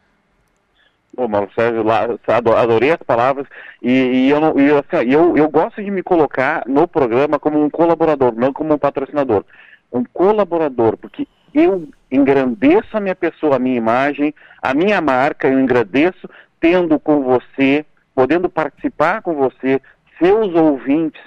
Ô, 1.17 1.27
Mauro 1.27 1.49
Sérgio, 1.55 1.81
lá, 1.81 2.07
ado- 2.27 2.55
adorei 2.55 2.91
as 2.91 3.01
palavras 3.01 3.47
e, 3.81 3.89
e 3.91 4.29
eu, 4.29 4.39
não, 4.39 4.59
e 4.59 4.69
assim, 4.71 5.11
eu, 5.11 5.35
eu 5.35 5.49
gosto 5.49 5.83
de 5.83 5.89
me 5.89 6.03
colocar 6.03 6.63
no 6.67 6.87
programa 6.87 7.39
como 7.39 7.59
um 7.59 7.71
colaborador, 7.71 8.35
não 8.35 8.53
como 8.53 8.75
um 8.75 8.77
patrocinador. 8.77 9.43
Um 9.91 10.03
colaborador, 10.03 10.95
porque 10.95 11.27
eu 11.55 11.89
engrandeço 12.11 12.95
a 12.95 12.99
minha 12.99 13.15
pessoa, 13.15 13.55
a 13.55 13.59
minha 13.59 13.77
imagem, 13.77 14.31
a 14.61 14.75
minha 14.75 15.01
marca, 15.01 15.47
eu 15.47 15.59
engrandeço 15.59 16.29
tendo 16.59 16.99
com 16.99 17.23
você, 17.23 17.83
podendo 18.13 18.47
participar 18.47 19.23
com 19.23 19.33
você, 19.33 19.81
seus 20.19 20.53
ouvintes, 20.53 21.21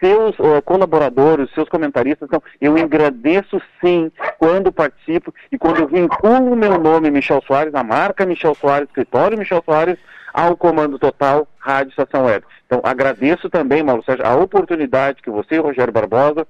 seus 0.00 0.34
eh, 0.40 0.60
colaboradores, 0.62 1.50
seus 1.54 1.68
comentaristas. 1.68 2.26
Então, 2.26 2.42
eu 2.60 2.76
agradeço 2.76 3.60
sim 3.80 4.10
quando 4.38 4.72
participo 4.72 5.32
e 5.52 5.58
quando 5.58 5.80
eu 5.80 5.86
vinculo 5.86 6.52
o 6.52 6.56
meu 6.56 6.78
nome, 6.78 7.10
Michel 7.10 7.42
Soares, 7.46 7.74
a 7.74 7.84
marca 7.84 8.26
Michel 8.26 8.54
Soares, 8.54 8.88
escritório 8.88 9.38
Michel 9.38 9.62
Soares, 9.64 9.98
ao 10.32 10.56
Comando 10.56 10.98
Total 10.98 11.46
Rádio 11.58 11.90
Estação 11.90 12.24
Web. 12.24 12.44
Então, 12.66 12.80
agradeço 12.82 13.50
também, 13.50 13.82
Mauro 13.82 14.02
Sérgio, 14.04 14.26
a 14.26 14.36
oportunidade 14.36 15.22
que 15.22 15.30
você 15.30 15.56
e 15.56 15.58
Rogério 15.58 15.92
Barbosa 15.92 16.46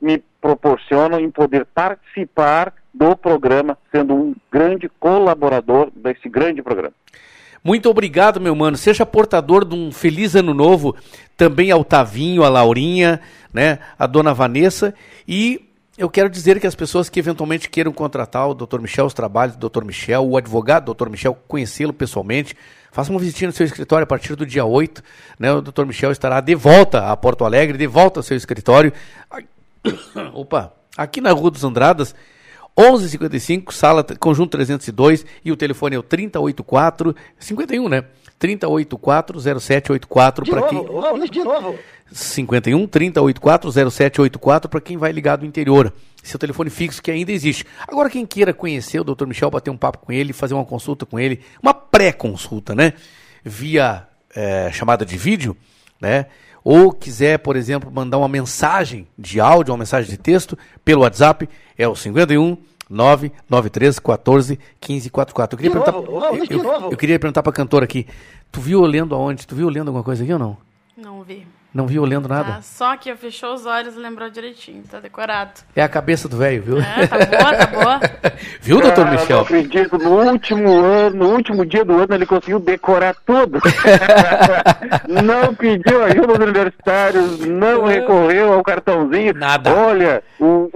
me 0.00 0.22
proporcionam 0.40 1.20
em 1.20 1.30
poder 1.30 1.64
participar 1.66 2.72
do 2.92 3.16
programa, 3.16 3.78
sendo 3.92 4.14
um 4.14 4.34
grande 4.50 4.88
colaborador 4.98 5.90
desse 5.94 6.28
grande 6.28 6.62
programa. 6.62 6.94
Muito 7.62 7.88
obrigado, 7.90 8.40
meu 8.40 8.54
mano. 8.54 8.76
Seja 8.76 9.04
portador 9.04 9.64
de 9.64 9.74
um 9.74 9.92
feliz 9.92 10.34
ano 10.34 10.54
novo 10.54 10.96
também 11.36 11.70
ao 11.70 11.84
Tavinho, 11.84 12.42
a 12.42 12.48
Laurinha, 12.48 13.20
né, 13.52 13.78
a 13.98 14.06
dona 14.06 14.32
Vanessa 14.32 14.94
e 15.26 15.70
eu 16.00 16.08
quero 16.08 16.30
dizer 16.30 16.58
que 16.58 16.66
as 16.66 16.74
pessoas 16.74 17.10
que 17.10 17.18
eventualmente 17.18 17.68
queiram 17.68 17.92
contratar 17.92 18.48
o 18.48 18.54
Dr. 18.54 18.80
Michel, 18.80 19.04
os 19.04 19.12
trabalhos 19.12 19.54
do 19.54 19.68
Dr. 19.68 19.84
Michel, 19.84 20.26
o 20.26 20.34
advogado 20.34 20.94
Dr. 20.94 21.10
Michel, 21.10 21.36
conhecê-lo 21.46 21.92
pessoalmente, 21.92 22.56
faça 22.90 23.10
uma 23.10 23.20
visitinha 23.20 23.48
no 23.48 23.52
seu 23.52 23.66
escritório 23.66 24.04
a 24.04 24.06
partir 24.06 24.34
do 24.34 24.46
dia 24.46 24.64
8. 24.64 25.02
Né? 25.38 25.52
O 25.52 25.60
Dr. 25.60 25.84
Michel 25.84 26.10
estará 26.10 26.40
de 26.40 26.54
volta 26.54 27.10
a 27.10 27.16
Porto 27.18 27.44
Alegre, 27.44 27.76
de 27.76 27.86
volta 27.86 28.20
ao 28.20 28.22
seu 28.22 28.34
escritório. 28.34 28.94
Opa, 30.32 30.72
aqui 30.96 31.20
na 31.20 31.32
Rua 31.32 31.50
dos 31.50 31.64
Andradas, 31.64 32.14
1155, 32.80 33.74
sala 33.74 34.02
conjunto 34.18 34.52
302 34.52 35.26
e 35.44 35.52
o 35.52 35.56
telefone 35.56 35.96
é 35.96 35.98
o 35.98 36.02
3084 36.02 37.14
51, 37.38 37.88
né? 37.88 38.04
3084 38.38 39.40
0784 39.40 40.46
para 40.46 40.62
quem 40.62 40.82
vamos 40.82 41.30
de 41.30 41.44
novo. 41.44 41.78
51 42.10 42.86
3084 42.86 43.70
0784 43.70 44.70
para 44.70 44.80
quem 44.80 44.96
vai 44.96 45.12
ligar 45.12 45.36
do 45.36 45.44
interior. 45.44 45.92
Seu 46.22 46.38
telefone 46.38 46.70
fixo 46.70 47.02
que 47.02 47.10
ainda 47.10 47.30
existe. 47.30 47.66
Agora 47.86 48.08
quem 48.08 48.24
queira 48.24 48.54
conhecer 48.54 49.00
o 49.00 49.04
Dr. 49.04 49.26
Michel, 49.26 49.50
bater 49.50 49.70
um 49.70 49.76
papo 49.76 49.98
com 49.98 50.10
ele, 50.10 50.32
fazer 50.32 50.54
uma 50.54 50.64
consulta 50.64 51.04
com 51.04 51.20
ele, 51.20 51.40
uma 51.62 51.74
pré-consulta, 51.74 52.74
né? 52.74 52.94
Via 53.44 54.06
eh, 54.34 54.70
chamada 54.72 55.04
de 55.04 55.18
vídeo, 55.18 55.54
né? 56.00 56.26
Ou 56.64 56.92
quiser, 56.92 57.38
por 57.38 57.56
exemplo, 57.56 57.90
mandar 57.90 58.18
uma 58.18 58.28
mensagem 58.28 59.06
de 59.18 59.38
áudio, 59.38 59.72
uma 59.72 59.78
mensagem 59.78 60.10
de 60.10 60.16
texto 60.16 60.58
pelo 60.84 61.02
WhatsApp, 61.02 61.48
é 61.76 61.86
o 61.86 61.94
51 61.94 62.56
993 62.90 63.98
14 64.00 64.58
15 64.80 65.10
44. 65.10 65.54
Eu 65.54 65.58
queria 65.58 65.70
De 65.70 65.84
perguntar, 65.84 65.92
novo, 65.92 66.20
vamos 66.20 66.48
de 66.48 66.54
eu, 66.54 66.62
novo. 66.62 66.92
eu 66.92 66.96
queria 66.96 67.18
perguntar 67.18 67.42
pra 67.42 67.52
cantora 67.52 67.84
aqui. 67.84 68.06
Tu 68.50 68.60
viu 68.60 68.80
eu 68.82 68.86
lendo 68.86 69.14
aonde? 69.14 69.46
Tu 69.46 69.54
viu 69.54 69.68
eu 69.68 69.72
lendo 69.72 69.88
alguma 69.88 70.02
coisa 70.04 70.24
aqui 70.24 70.32
ou 70.32 70.38
não? 70.38 70.56
Não 70.96 71.22
vi. 71.22 71.46
Não 71.72 71.86
viu 71.86 72.02
eu 72.02 72.08
lendo 72.08 72.28
nada? 72.28 72.54
Tá, 72.54 72.62
só 72.62 72.96
que 72.96 73.08
eu 73.08 73.16
fechou 73.16 73.54
os 73.54 73.64
olhos 73.64 73.94
e 73.94 73.98
lembrou 73.98 74.28
direitinho, 74.28 74.82
tá 74.90 74.98
decorado. 74.98 75.52
É 75.76 75.82
a 75.82 75.88
cabeça 75.88 76.28
do 76.28 76.36
velho, 76.36 76.62
viu? 76.62 76.80
É, 76.80 77.06
tá 77.06 77.18
boa, 77.18 77.56
tá 77.56 77.66
boa. 77.66 78.00
Viu, 78.60 78.80
doutor 78.80 79.04
Cara, 79.04 79.10
Michel? 79.18 79.36
Não 79.36 79.42
acredito, 79.42 79.98
no 79.98 80.10
último 80.30 80.84
ano, 80.84 81.16
no 81.16 81.28
último 81.30 81.64
dia 81.64 81.84
do 81.84 81.94
ano, 81.94 82.14
ele 82.14 82.26
conseguiu 82.26 82.58
decorar 82.58 83.14
tudo. 83.24 83.60
não 85.08 85.54
pediu 85.54 86.04
ajuda 86.04 86.32
aos 86.32 86.38
universitários, 86.38 87.40
não 87.46 87.84
recorreu 87.84 88.52
ao 88.52 88.62
cartãozinho. 88.62 89.34
Nada. 89.34 89.72
Olha, 89.72 90.22
o... 90.40 90.70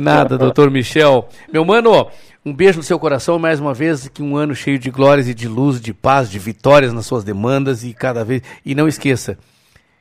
Nada, 0.00 0.38
doutor 0.38 0.70
Michel. 0.70 1.28
Meu 1.52 1.64
mano, 1.64 2.10
um 2.44 2.52
beijo 2.52 2.78
no 2.78 2.82
seu 2.82 2.98
coração 2.98 3.38
mais 3.38 3.60
uma 3.60 3.74
vez, 3.74 4.08
que 4.08 4.22
um 4.22 4.36
ano 4.36 4.54
cheio 4.54 4.78
de 4.78 4.90
glórias 4.90 5.28
e 5.28 5.34
de 5.34 5.46
luz, 5.46 5.80
de 5.80 5.92
paz, 5.92 6.30
de 6.30 6.38
vitórias 6.38 6.92
nas 6.92 7.06
suas 7.06 7.22
demandas 7.22 7.84
e 7.84 7.92
cada 7.92 8.24
vez. 8.24 8.42
E 8.64 8.74
não 8.74 8.88
esqueça 8.88 9.38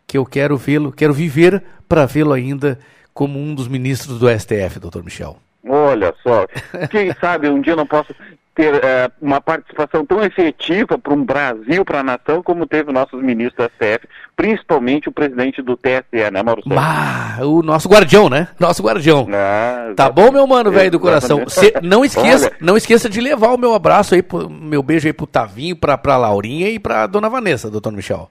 que 0.07 0.17
eu 0.17 0.25
quero 0.25 0.57
vê-lo, 0.57 0.91
quero 0.91 1.13
viver 1.13 1.63
para 1.87 2.05
vê-lo 2.05 2.33
ainda 2.33 2.79
como 3.13 3.37
um 3.37 3.53
dos 3.53 3.67
ministros 3.67 4.19
do 4.19 4.27
STF, 4.29 4.79
doutor 4.79 5.03
Michel. 5.03 5.37
Olha 5.67 6.15
só, 6.23 6.47
quem 6.89 7.13
sabe 7.19 7.49
um 7.49 7.61
dia 7.61 7.73
eu 7.73 7.77
não 7.77 7.85
posso 7.85 8.15
ter 8.59 8.75
eh, 8.83 9.09
uma 9.21 9.39
participação 9.39 10.05
tão 10.05 10.21
efetiva 10.21 10.97
para 10.97 11.13
um 11.13 11.23
Brasil, 11.23 11.85
para 11.85 12.01
a 12.01 12.03
nação, 12.03 12.43
como 12.43 12.65
teve 12.67 12.91
nossos 12.91 13.21
ministros 13.23 13.55
da 13.55 13.69
STF, 13.69 14.05
principalmente 14.35 15.07
o 15.07 15.13
presidente 15.13 15.61
do 15.61 15.77
TSE, 15.77 16.29
né, 16.31 16.43
Mauro 16.43 16.61
Sérgio? 16.63 16.77
Ah, 16.77 17.37
o 17.45 17.61
nosso 17.61 17.87
guardião, 17.87 18.29
né? 18.29 18.49
Nosso 18.59 18.83
guardião. 18.83 19.25
Ah, 19.33 19.93
Tá 19.95 20.09
bom, 20.09 20.29
meu 20.31 20.45
mano, 20.45 20.71
velho 20.71 20.91
do 20.91 20.99
coração? 20.99 21.47
Cê- 21.47 21.73
não 21.81 22.03
esqueça, 22.03 22.47
Olha. 22.47 22.55
não 22.59 22.75
esqueça 22.75 23.09
de 23.09 23.21
levar 23.21 23.49
o 23.53 23.57
meu 23.57 23.73
abraço 23.73 24.13
aí, 24.13 24.21
pro- 24.21 24.49
meu 24.49 24.83
beijo 24.83 25.07
aí 25.07 25.13
pro 25.13 25.25
Tavinho, 25.25 25.75
pra, 25.77 25.97
pra 25.97 26.17
Laurinha 26.17 26.69
e 26.69 26.77
pra 26.79 27.07
dona 27.07 27.29
Vanessa, 27.29 27.69
doutor 27.71 27.93
Michel. 27.93 28.29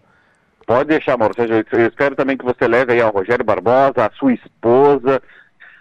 Pode 0.66 0.90
deixar, 0.90 1.16
Mauro 1.16 1.34
Sérgio. 1.34 1.64
Eu 1.72 1.86
espero 1.86 2.14
também 2.14 2.36
que 2.36 2.44
você 2.44 2.68
leve 2.68 2.92
aí 2.92 3.00
ao 3.00 3.10
Rogério 3.10 3.42
Barbosa, 3.44 4.04
a 4.04 4.10
sua 4.18 4.34
esposa, 4.34 5.22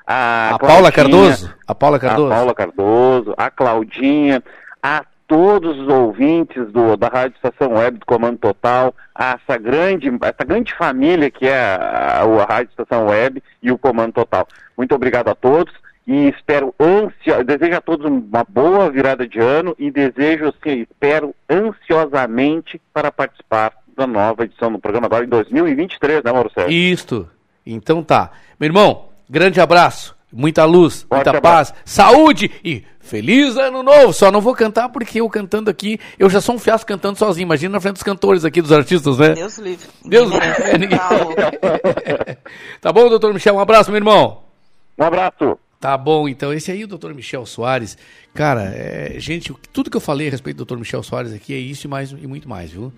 a, 0.08 0.56
A 0.56 0.60
Paula 0.60 0.92
Cardoso? 0.92 1.54
A 1.68 1.76
Paula 1.76 2.00
Cardoso? 2.00 2.32
A 2.32 2.36
Paula 2.36 2.56
Cardoso, 2.56 3.34
a 3.38 3.52
Claudinha, 3.52 4.42
a 4.82 5.04
todos 5.28 5.78
os 5.78 5.88
ouvintes 5.90 6.72
do, 6.72 6.96
da 6.96 7.10
Rádio 7.10 7.36
Estação 7.36 7.74
Web 7.74 8.00
do 8.00 8.06
Comando 8.06 8.38
Total, 8.38 8.96
a 9.14 9.38
essa 9.42 9.60
grande, 9.60 10.10
essa 10.22 10.46
grande 10.46 10.74
família 10.74 11.30
que 11.30 11.46
é 11.46 11.60
a, 11.60 12.22
a 12.22 12.46
Rádio 12.46 12.70
Estação 12.70 13.08
Web 13.08 13.44
e 13.62 13.70
o 13.70 13.78
Comando 13.78 14.14
Total. 14.14 14.48
Muito 14.78 14.96
obrigado 14.96 15.28
a 15.28 15.36
todos 15.36 15.74
e 16.08 16.30
espero 16.30 16.74
ansio, 16.80 17.44
desejo 17.44 17.76
a 17.76 17.82
todos 17.82 18.06
uma 18.06 18.46
boa 18.48 18.90
virada 18.90 19.28
de 19.28 19.40
ano 19.40 19.76
e 19.78 19.92
desejo, 19.92 20.46
assim, 20.46 20.86
espero 20.90 21.36
ansiosamente 21.50 22.82
para 22.94 23.12
participar 23.12 23.74
da 23.98 24.08
nova 24.08 24.46
edição 24.46 24.72
do 24.72 24.80
programa 24.80 25.08
agora 25.08 25.26
em 25.26 25.30
2023, 25.30 26.24
né, 26.24 26.32
Mauro 26.32 26.50
Sérgio? 26.54 26.72
Isto. 26.72 27.30
Então 27.66 28.02
tá. 28.02 28.32
Meu 28.58 28.68
irmão, 28.68 29.10
grande 29.30 29.60
abraço, 29.62 30.16
muita 30.32 30.66
luz, 30.66 31.06
muita 31.10 31.32
Forte 31.32 31.41
paz, 31.44 31.74
saúde 31.86 32.52
e 32.64 32.84
feliz 32.99 33.56
ano 33.58 33.82
novo. 33.84 34.12
Só 34.14 34.32
não 34.32 34.41
vou 34.41 34.54
cantar 34.54 34.90
porque 34.90 35.22
eu 35.22 35.30
cantando 35.30 35.70
aqui, 35.70 35.99
eu 36.20 36.30
já 36.30 36.41
sou 36.41 36.56
um 36.56 36.60
fiasco 36.60 36.88
cantando 36.88 37.18
sozinho. 37.18 37.45
Imagina 37.45 37.74
na 37.74 37.80
frente 37.80 37.94
dos 37.95 38.04
cantores 38.04 38.44
aqui, 38.45 38.62
dos 38.62 38.72
artistas, 38.72 39.18
né? 39.18 39.30
Deus 39.34 39.58
livre. 39.58 39.88
Deus 40.06 40.30
merece. 40.30 40.62
é, 40.64 40.78
ninguém- 40.78 40.98
Tá. 40.98 41.10
Tá 42.82 42.91
bom, 42.94 43.10
doutor 43.10 43.34
Michel? 43.34 43.56
Um 43.56 43.60
abraço, 43.60 43.90
meu 43.91 43.98
irmão. 43.99 44.44
Um 44.98 45.04
abraço. 45.04 45.58
Tá 45.80 45.95
bom, 45.98 46.28
então. 46.28 46.52
Esse 46.54 46.72
aí, 46.72 46.84
o 46.84 46.88
doutor 46.88 47.14
Michel 47.14 47.45
Soares. 47.45 47.98
Cara, 48.34 48.64
é, 48.76 49.16
gente, 49.20 49.54
tudo 49.72 49.90
que 49.91 49.98
eu 49.98 50.02
falei 50.02 50.28
a 50.28 50.32
respeito 50.32 50.56
do 50.58 50.66
doutor 50.66 50.78
Michel 50.80 51.04
Soares 51.04 51.34
aqui 51.34 51.54
é 51.54 51.58
isso 51.58 51.86
e, 51.86 51.90
mais, 51.90 52.12
e 52.12 52.28
muito 52.28 52.49
mais, 52.49 52.72
viu? 52.72 52.91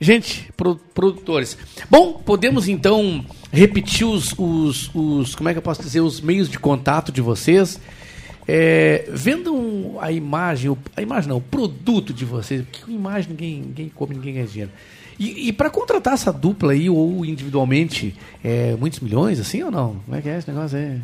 Gente, 0.00 0.48
pro- 0.56 0.76
produtores. 0.94 1.56
Bom, 1.90 2.12
podemos 2.24 2.68
então 2.68 3.24
repetir 3.52 4.06
os, 4.06 4.32
os, 4.38 4.90
os- 4.94 5.34
Como 5.34 5.48
é 5.48 5.52
que 5.52 5.58
eu 5.58 5.62
posso 5.62 5.82
dizer? 5.82 6.00
Os 6.00 6.20
meios 6.20 6.48
de 6.48 6.58
contato 6.58 7.10
de 7.10 7.20
vocês. 7.20 7.80
É, 8.50 9.04
vendam 9.12 9.98
a 10.00 10.10
imagem, 10.10 10.74
a 10.96 11.02
imagem 11.02 11.28
não, 11.28 11.36
o 11.36 11.40
produto 11.40 12.14
de 12.14 12.24
vocês, 12.24 12.62
porque 12.62 12.80
com 12.82 12.90
imagem 12.90 13.28
ninguém, 13.30 13.60
ninguém 13.60 13.88
come, 13.94 14.14
ninguém 14.14 14.34
ganha 14.34 14.46
dinheiro. 14.46 14.70
E, 15.18 15.48
e 15.48 15.52
para 15.52 15.68
contratar 15.68 16.14
essa 16.14 16.32
dupla 16.32 16.72
aí, 16.72 16.88
ou 16.88 17.26
individualmente, 17.26 18.14
é, 18.42 18.74
muitos 18.76 19.00
milhões, 19.00 19.38
assim 19.38 19.62
ou 19.62 19.70
não? 19.70 19.96
Como 20.06 20.16
é 20.16 20.22
que 20.22 20.28
é 20.30 20.38
esse 20.38 20.48
negócio? 20.50 20.78
É, 20.78 20.96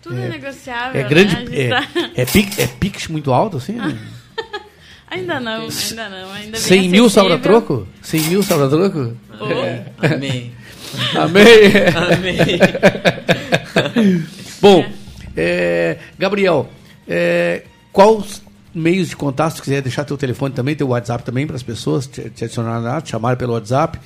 Tudo 0.00 0.16
é, 0.16 0.28
negociável, 0.28 1.00
é 1.00 1.08
grande. 1.08 1.34
né? 1.34 1.44
É, 1.52 1.68
tá- 1.70 1.88
é, 2.14 2.24
pix, 2.68 3.08
é 3.08 3.12
muito 3.12 3.32
alto, 3.32 3.56
assim? 3.56 3.72
né? 3.72 3.98
Ainda 5.12 5.40
não, 5.40 5.68
ainda 5.68 6.08
não. 6.08 6.32
Ainda 6.32 6.52
bem 6.52 6.60
100 6.60 6.88
mil 6.88 7.10
sobra 7.10 7.34
acessível. 7.34 7.60
troco? 7.62 7.88
100 8.02 8.20
mil 8.22 8.42
sobra 8.42 8.68
troco? 8.68 9.16
Oh, 9.40 9.46
É. 9.46 9.84
amém. 10.14 10.52
Amém. 11.14 11.44
Amém. 12.12 12.36
Bom, 14.60 14.84
é, 15.36 15.98
Gabriel, 16.18 16.68
é, 17.08 17.62
quais 17.92 18.42
meios 18.74 19.08
de 19.10 19.16
contato, 19.16 19.56
se 19.56 19.62
quiser 19.62 19.82
deixar 19.82 20.04
teu 20.04 20.16
telefone 20.16 20.54
também, 20.54 20.74
teu 20.74 20.88
WhatsApp 20.88 21.24
também 21.24 21.46
para 21.46 21.56
as 21.56 21.62
pessoas 21.62 22.06
te, 22.06 22.30
te 22.30 22.44
adicionarem 22.44 22.82
lá, 22.84 23.00
te 23.00 23.10
chamarem 23.10 23.38
pelo 23.38 23.52
WhatsApp. 23.52 23.98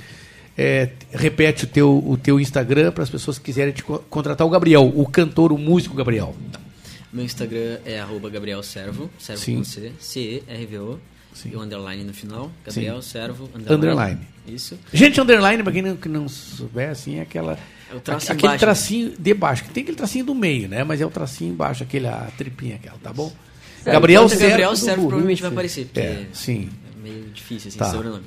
É, 0.57 0.89
repete 1.11 1.65
o 1.65 1.67
teu, 1.67 2.03
o 2.05 2.17
teu 2.17 2.39
Instagram 2.39 2.91
para 2.91 3.03
as 3.03 3.09
pessoas 3.09 3.37
que 3.37 3.45
quiserem 3.45 3.71
te 3.71 3.83
co- 3.83 3.99
contratar 4.09 4.45
o 4.45 4.49
Gabriel, 4.49 4.91
o 4.95 5.05
cantor, 5.05 5.51
o 5.53 5.57
músico 5.57 5.95
Gabriel. 5.95 6.35
Meu 7.11 7.23
Instagram 7.23 7.79
é 7.85 7.99
arroba 7.99 8.29
Gabriel 8.29 8.61
Servo, 8.61 9.09
Servo 9.17 9.41
Sim. 9.41 9.57
com 9.57 9.63
C, 9.63 9.91
C-E-R-V-O, 9.99 10.99
e 11.45 11.55
o 11.55 11.61
underline 11.61 12.03
no 12.03 12.13
final, 12.13 12.45
Sim. 12.47 12.51
Gabriel 12.65 13.01
Servo, 13.01 13.49
Underline. 13.69 14.19
Isso. 14.47 14.77
Gente, 14.93 15.19
underline, 15.21 15.61
para 15.63 15.71
quem 15.71 15.81
não, 15.81 15.95
que 15.95 16.09
não 16.09 16.27
souber, 16.27 16.89
assim, 16.89 17.17
é 17.17 17.21
aquela. 17.21 17.57
É 17.91 17.95
o 17.95 17.99
tracinho 17.99 18.33
aquele 18.33 18.47
embaixo, 18.47 18.59
tracinho 18.59 19.13
de 19.17 19.33
baixo, 19.33 19.63
que 19.63 19.69
tem 19.69 19.81
aquele 19.83 19.97
tracinho 19.97 20.25
do 20.25 20.35
meio, 20.35 20.67
né? 20.67 20.83
Mas 20.83 20.99
é 20.99 21.05
o 21.05 21.09
tracinho 21.09 21.53
embaixo, 21.53 21.83
aquele, 21.83 22.07
a 22.07 22.29
tripinha 22.37 22.75
aquela, 22.75 22.97
tá 22.97 23.13
bom? 23.13 23.31
Certo. 23.83 23.93
Gabriel 23.93 24.23
Enquanto 24.23 24.33
é 24.33 24.37
Servo. 24.37 24.49
Gabriel 24.51 24.75
Servo 24.75 25.01
provavelmente 25.07 25.41
vai 25.41 25.49
sim. 25.49 25.55
aparecer, 25.55 25.85
porque 25.85 25.99
É, 25.99 26.25
sim. 26.33 26.69
é 26.97 27.01
meio 27.01 27.23
difícil 27.33 27.69
assim, 27.69 27.77
Tá. 27.77 27.85
esse 27.85 27.93
sobrenome. 27.95 28.23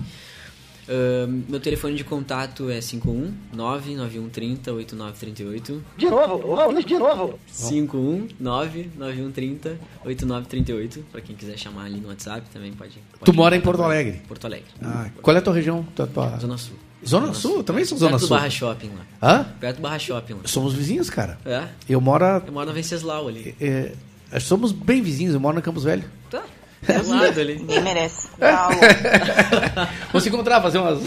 Ahn, 0.89 1.43
meu 1.48 1.61
telefone 1.61 1.94
de 1.94 2.05
contato 2.05 2.69
é 2.70 2.81
51 2.81 3.32
99130 3.55 4.73
8938. 4.73 5.85
De 5.97 6.07
novo, 6.09 6.57
vamos 6.57 6.85
de 6.85 6.98
novo. 6.98 7.39
51 7.47 8.28
99130 8.39 9.78
8938. 10.05 11.05
Pra 11.12 11.20
quem 11.20 11.36
quiser 11.36 11.59
chamar 11.59 11.85
ali 11.85 12.01
no 12.01 12.09
WhatsApp 12.09 12.48
também 12.52 12.73
pode. 12.73 12.98
pode 13.12 13.24
Tu 13.24 13.32
mora 13.32 13.57
em 13.57 13.61
Porto 13.61 13.82
Alegre? 13.82 14.20
Porto 14.27 14.47
Alegre. 14.47 14.66
Ah, 14.82 15.09
qual 15.23 15.35
é 15.35 15.39
a 15.39 15.43
tua 15.43 15.55
região? 15.55 15.86
Tua, 15.94 16.07
tua... 16.07 16.39
Zona 16.39 16.59
Sul. 16.59 16.77
Zona 17.07 17.32
Sul? 17.32 17.62
Também 17.65 17.85
sou 17.85 17.97
Zona 17.97 18.12
Perto 18.12 18.20
Sul. 18.27 18.28
do 18.28 18.35
Barra 18.39 18.51
Shopping 18.51 18.90
lá. 18.90 19.07
Hã? 19.23 19.44
Perto 19.59 19.77
do 19.77 19.82
Barra 19.82 19.98
Shopping 19.98 20.35
lá. 20.35 20.40
Somos 20.44 20.74
vizinhos, 20.74 21.09
cara. 21.09 21.39
É? 21.44 21.66
Eu 21.89 22.01
moro. 22.01 22.24
Eu 22.24 22.52
moro 22.52 22.66
na 22.66 22.73
Venceslau 22.73 23.28
ali. 23.28 23.55
é, 23.61 23.93
somos 24.39 24.73
bem 24.73 25.01
vizinhos, 25.02 25.35
eu 25.35 25.40
moro 25.40 25.55
na 25.55 25.62
Campos 25.62 25.85
Velho. 25.85 26.05
Tá. 26.31 26.43
Do 26.86 27.09
lado 27.11 27.40
ali. 27.40 27.57
Ninguém 27.59 27.82
merece. 27.82 28.28
É. 28.40 29.89
Vamos 30.12 30.23
se 30.23 30.28
encontrar, 30.28 30.61
fazer 30.62 30.78
umas. 30.78 30.98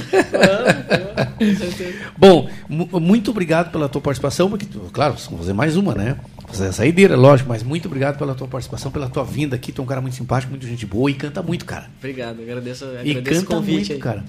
Bom, 2.18 2.50
mu- 2.70 3.00
muito 3.00 3.32
obrigado 3.32 3.72
pela 3.72 3.90
tua 3.90 4.02
participação, 4.02 4.50
porque, 4.50 4.68
claro, 4.92 5.16
vamos 5.26 5.40
fazer 5.40 5.54
mais 5.54 5.76
uma, 5.76 5.94
né? 5.96 6.18
Fazer 6.48 6.68
a 6.68 6.72
saideira, 6.72 7.16
lógico, 7.16 7.50
mas 7.50 7.64
muito 7.64 7.88
obrigado 7.88 8.18
pela 8.18 8.36
tua 8.36 8.48
participação, 8.48 8.92
pela 8.92 9.10
tua 9.10 9.24
vinda 9.24 9.56
aqui. 9.56 9.72
Tu 9.72 9.82
é 9.82 9.84
um 9.84 9.88
cara 9.88 10.02
muito 10.02 10.16
simpático, 10.16 10.52
muito 10.52 10.68
gente 10.68 10.86
boa 10.86 11.10
e 11.10 11.14
canta 11.16 11.42
muito, 11.42 11.66
cara. 11.66 11.88
Obrigado, 11.98 12.42
agradeço, 12.42 12.86
E 13.04 13.12
agradeço 13.12 13.42
o 13.42 13.44
canta 13.46 13.56
convite 13.56 13.76
muito, 13.78 13.94
aí. 13.94 14.00
cara. 14.00 14.24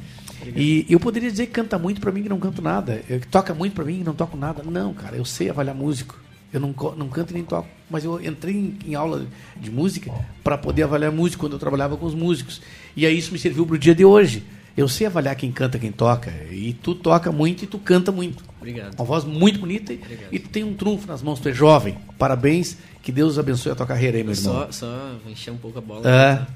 E 0.56 0.86
eu 0.88 0.98
poderia 1.00 1.30
dizer 1.30 1.46
que 1.46 1.52
canta 1.52 1.78
muito 1.78 2.00
pra 2.00 2.10
mim 2.12 2.22
que 2.22 2.28
não 2.28 2.38
canto 2.38 2.60
nada. 2.62 3.00
Eu- 3.08 3.20
que 3.20 3.26
toca 3.28 3.54
muito 3.54 3.74
pra 3.74 3.84
mim 3.84 3.98
que 3.98 4.04
não 4.04 4.14
toco 4.14 4.36
nada. 4.36 4.62
Não, 4.64 4.92
cara, 4.94 5.16
eu 5.16 5.24
sei 5.24 5.50
avaliar 5.50 5.74
músico. 5.76 6.18
Eu 6.54 6.60
não, 6.60 6.72
não 6.96 7.08
canto 7.08 7.32
e 7.32 7.34
nem 7.34 7.42
toco, 7.42 7.66
mas 7.90 8.04
eu 8.04 8.24
entrei 8.24 8.54
em, 8.54 8.78
em 8.86 8.94
aula 8.94 9.26
de 9.56 9.72
música 9.72 10.12
para 10.44 10.56
poder 10.56 10.84
avaliar 10.84 11.10
música 11.10 11.40
quando 11.40 11.54
eu 11.54 11.58
trabalhava 11.58 11.96
com 11.96 12.06
os 12.06 12.14
músicos. 12.14 12.62
E 12.96 13.04
aí 13.04 13.18
isso 13.18 13.32
me 13.32 13.40
serviu 13.40 13.66
pro 13.66 13.76
dia 13.76 13.92
de 13.92 14.04
hoje. 14.04 14.44
Eu 14.76 14.86
sei 14.86 15.08
avaliar 15.08 15.34
quem 15.34 15.50
canta, 15.50 15.80
quem 15.80 15.90
toca. 15.90 16.32
E 16.52 16.72
tu 16.74 16.94
toca 16.94 17.32
muito 17.32 17.64
e 17.64 17.66
tu 17.66 17.76
canta 17.76 18.12
muito. 18.12 18.44
Obrigado. 18.56 18.94
Uma 18.94 19.04
voz 19.04 19.24
muito 19.24 19.58
bonita 19.58 19.92
e, 19.92 20.00
e 20.30 20.38
tu 20.38 20.48
tem 20.48 20.62
um 20.62 20.74
trunfo 20.74 21.08
nas 21.08 21.22
mãos, 21.22 21.40
tu 21.40 21.48
é 21.48 21.52
jovem. 21.52 21.98
Parabéns, 22.16 22.78
que 23.02 23.10
Deus 23.10 23.36
abençoe 23.36 23.72
a 23.72 23.74
tua 23.74 23.86
carreira 23.86 24.16
aí, 24.16 24.22
meu 24.22 24.32
irmão. 24.32 24.54
Só, 24.54 24.70
só 24.70 25.16
encher 25.26 25.50
um 25.50 25.56
pouco 25.56 25.78
a 25.78 25.82
bola. 25.82 26.08
É. 26.08 26.34
né? 26.34 26.46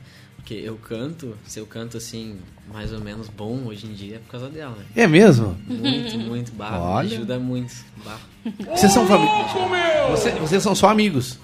Porque 0.48 0.62
eu 0.66 0.76
canto, 0.78 1.36
se 1.46 1.60
eu 1.60 1.66
canto 1.66 1.98
assim, 1.98 2.38
mais 2.72 2.90
ou 2.90 2.98
menos 3.00 3.28
bom 3.28 3.64
hoje 3.66 3.86
em 3.86 3.92
dia, 3.92 4.16
é 4.16 4.18
por 4.18 4.30
causa 4.30 4.48
dela. 4.48 4.74
né? 4.78 4.84
É 4.96 5.06
mesmo? 5.06 5.54
Muito, 5.68 6.18
muito. 6.18 6.52
Bah, 6.52 6.78
Olha. 6.80 7.06
Ajuda 7.16 7.38
muito. 7.38 7.74
Bah. 8.02 8.16
Vocês 8.74 8.90
são 8.90 9.06
família. 9.06 9.30
Você- 10.10 10.30
vocês 10.30 10.62
são 10.62 10.74
só 10.74 10.88
amigos. 10.88 11.38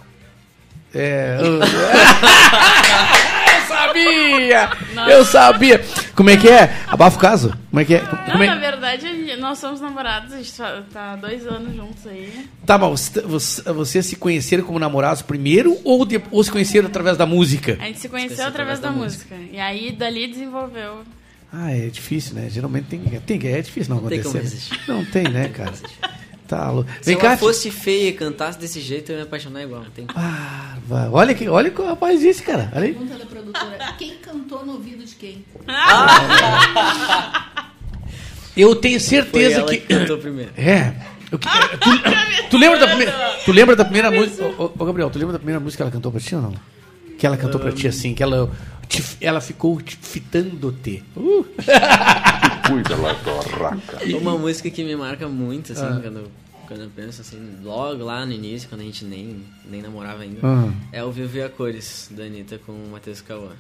É. 0.95 1.37
sabia! 3.67 4.71
Eu 5.11 5.25
sabia! 5.25 5.85
Como 6.15 6.31
é 6.31 6.37
que 6.37 6.49
é? 6.49 6.75
Abafa 6.87 7.17
o 7.17 7.21
caso? 7.21 7.55
Como 7.71 7.81
é 7.81 7.85
que 7.85 7.95
é? 7.95 8.03
Não, 8.29 8.43
é- 8.43 8.47
na 8.47 8.55
verdade, 8.57 9.37
nós 9.39 9.59
somos 9.59 9.81
namorados, 9.81 10.33
a 10.33 10.37
gente 10.39 10.53
tá 10.53 10.83
tá 10.93 11.13
há 11.13 11.17
dois 11.17 11.47
anos 11.47 11.75
juntos 11.75 12.07
aí. 12.07 12.47
Tá 12.65 12.79
bom, 12.79 12.97
você- 12.97 13.21
você- 13.21 13.63
vocês 13.73 14.07
se 14.07 14.17
conheceram 14.17 14.65
como 14.65 14.79
namorados 14.79 15.23
primeiro 15.23 15.79
ou, 15.85 16.05
de- 16.05 16.23
ou 16.31 16.43
se 16.45 16.51
conheceram 16.51 16.87
através 16.89 17.17
da 17.17 17.27
música? 17.27 17.77
A 17.81 17.85
gente 17.87 17.99
se 18.01 18.09
conheceu 18.09 18.47
através 18.47 18.79
da, 18.81 18.91
música. 18.91 19.35
E 19.53 19.59
aí, 19.59 19.91
dali 19.93 20.27
desenvolveu. 20.29 21.03
Ah, 21.53 21.71
é 21.73 21.87
difícil, 21.87 22.35
né? 22.35 22.49
Geralmente 22.51 22.87
tem, 22.87 23.01
tem 23.01 23.53
é 23.53 23.63
difícil 23.63 23.95
não, 23.95 24.03
Não 24.03 24.09
tem 24.09 24.19
acontecer. 24.21 24.39
como 24.39 24.51
resistir. 24.51 24.81
Não 24.89 25.05
tem, 25.05 25.25
né, 25.25 25.49
cara? 25.49 25.73
Tá 26.47 26.71
louco. 26.71 26.91
Se 27.01 27.07
Vem 27.07 27.15
ela 27.15 27.23
cá, 27.31 27.37
fosse 27.39 27.71
feia 27.71 28.09
e 28.09 28.13
cantasse 28.13 28.59
desse 28.59 28.81
jeito, 28.81 29.11
eu 29.11 29.15
ia 29.17 29.23
me 29.23 29.27
apaixonar 29.27 29.63
igual. 29.63 29.83
Não 29.83 29.91
tem. 29.91 30.07
Ah, 30.15 30.77
vai. 30.87 31.09
olha 31.09 31.35
que, 31.35 31.49
olha 31.49 31.71
o 31.71 31.73
que 31.73 31.81
o 31.81 31.87
rapaz 31.87 32.21
disse, 32.21 32.43
cara. 32.43 32.71
Olha 32.75 32.85
aí. 32.85 32.93
Pergunta 32.93 33.19
da 33.19 33.25
produtora. 33.27 33.79
Quem 33.99 34.17
cantou 34.19 34.65
no 34.67 34.73
ouvido 34.75 35.05
de 35.05 35.15
quem? 35.15 35.45
Eu 38.57 38.77
tenho 38.77 39.01
certeza 39.01 39.55
Foi 39.63 39.63
ela 39.63 39.71
que. 39.71 39.79
que 39.79 39.87
cantou 39.99 40.19
primeiro. 40.19 40.53
É. 40.57 40.95
Eu 41.33 41.39
que- 41.39 41.49
tu, 41.49 42.51
tu 42.51 42.59
lembra 42.59 42.79
da 42.79 42.87
primeira, 42.87 43.13
tu 43.45 43.51
lembra 43.53 43.75
da 43.75 43.85
primeira 43.85 44.11
música? 44.11 44.45
Ô, 44.57 44.71
ô, 44.79 44.85
Gabriel, 44.85 45.11
tu 45.11 45.19
lembra 45.19 45.33
da 45.33 45.39
primeira 45.39 45.59
música 45.59 45.79
que 45.79 45.83
ela 45.83 45.91
cantou 45.91 46.13
pra 46.13 46.21
ti 46.21 46.35
ou 46.37 46.43
não? 46.43 46.55
Que 47.19 47.27
ela 47.27 47.37
cantou 47.37 47.59
pra 47.59 47.73
ti 47.73 47.89
assim, 47.89 48.15
que 48.15 48.23
ela, 48.23 48.53
ela 49.21 49.41
ficou 49.41 49.81
te 49.81 49.97
fitando-te. 49.97 51.03
Uh. 51.17 51.45
Cuida 52.69 52.97
lá, 52.97 53.15
torraca. 53.15 54.05
Uma 54.17 54.39
música 54.39 54.71
que 54.71 54.83
me 54.85 54.97
marca 54.97 55.29
muito, 55.29 55.73
assim, 55.73 55.83
Ah. 55.85 56.01
quando, 56.03 56.31
quando 56.67 56.83
eu 56.85 56.91
penso 56.95 57.21
assim, 57.21 57.57
logo 57.63 58.03
lá 58.05 58.25
no 58.25 58.33
início, 58.33 58.69
quando 58.69 58.81
a 58.81 58.85
gente 58.85 59.05
nem, 59.05 59.43
nem 59.71 59.83
namorava 59.83 60.23
ainda, 60.23 60.39
Ah. 60.43 60.71
é 60.93 61.05
o 61.05 61.11
Viver 61.13 61.43
a 61.45 61.49
Cores, 61.49 62.09
da 62.11 62.25
Anitta 62.25 62.59
com 62.65 62.73
o 62.73 62.89
Matheus 62.93 63.21
Cauã. 63.21 63.51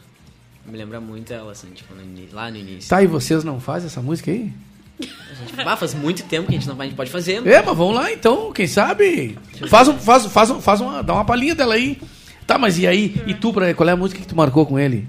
Me 0.66 0.78
lembra 0.78 0.98
muito 1.00 1.30
ela, 1.32 1.52
assim, 1.52 1.68
tipo, 1.74 1.94
no 1.94 2.02
lá 2.34 2.50
no 2.50 2.56
início. 2.56 2.88
Tá, 2.88 3.02
e 3.02 3.06
vocês 3.06 3.44
não 3.44 3.60
fazem 3.60 3.86
essa 3.88 4.00
música 4.00 4.30
aí? 4.30 4.50
A 4.98 5.34
gente, 5.34 5.60
ah, 5.68 5.76
faz 5.76 5.92
muito 5.92 6.22
tempo 6.22 6.48
que 6.48 6.54
a 6.54 6.58
gente 6.58 6.68
não 6.68 6.80
a 6.80 6.84
gente 6.84 6.94
pode 6.94 7.10
fazer. 7.10 7.46
É, 7.46 7.60
mas 7.60 7.76
vamos 7.76 7.94
lá 7.96 8.10
então, 8.12 8.52
quem 8.52 8.66
sabe? 8.66 9.36
Faz, 9.68 9.88
um, 9.88 9.98
faz, 9.98 10.24
faz, 10.26 10.50
um- 10.50 10.60
faz 10.60 10.80
uma, 10.80 11.02
dá 11.02 11.12
uma 11.14 11.24
palhinha 11.24 11.54
dela 11.54 11.74
aí. 11.74 11.98
Tá, 12.46 12.58
mas 12.58 12.78
e 12.78 12.86
aí? 12.86 13.22
E 13.26 13.34
tu, 13.34 13.52
pra, 13.52 13.72
qual 13.74 13.88
é 13.88 13.92
a 13.92 13.96
música 13.96 14.20
que 14.20 14.26
tu 14.26 14.36
marcou 14.36 14.66
com 14.66 14.78
ele? 14.78 15.08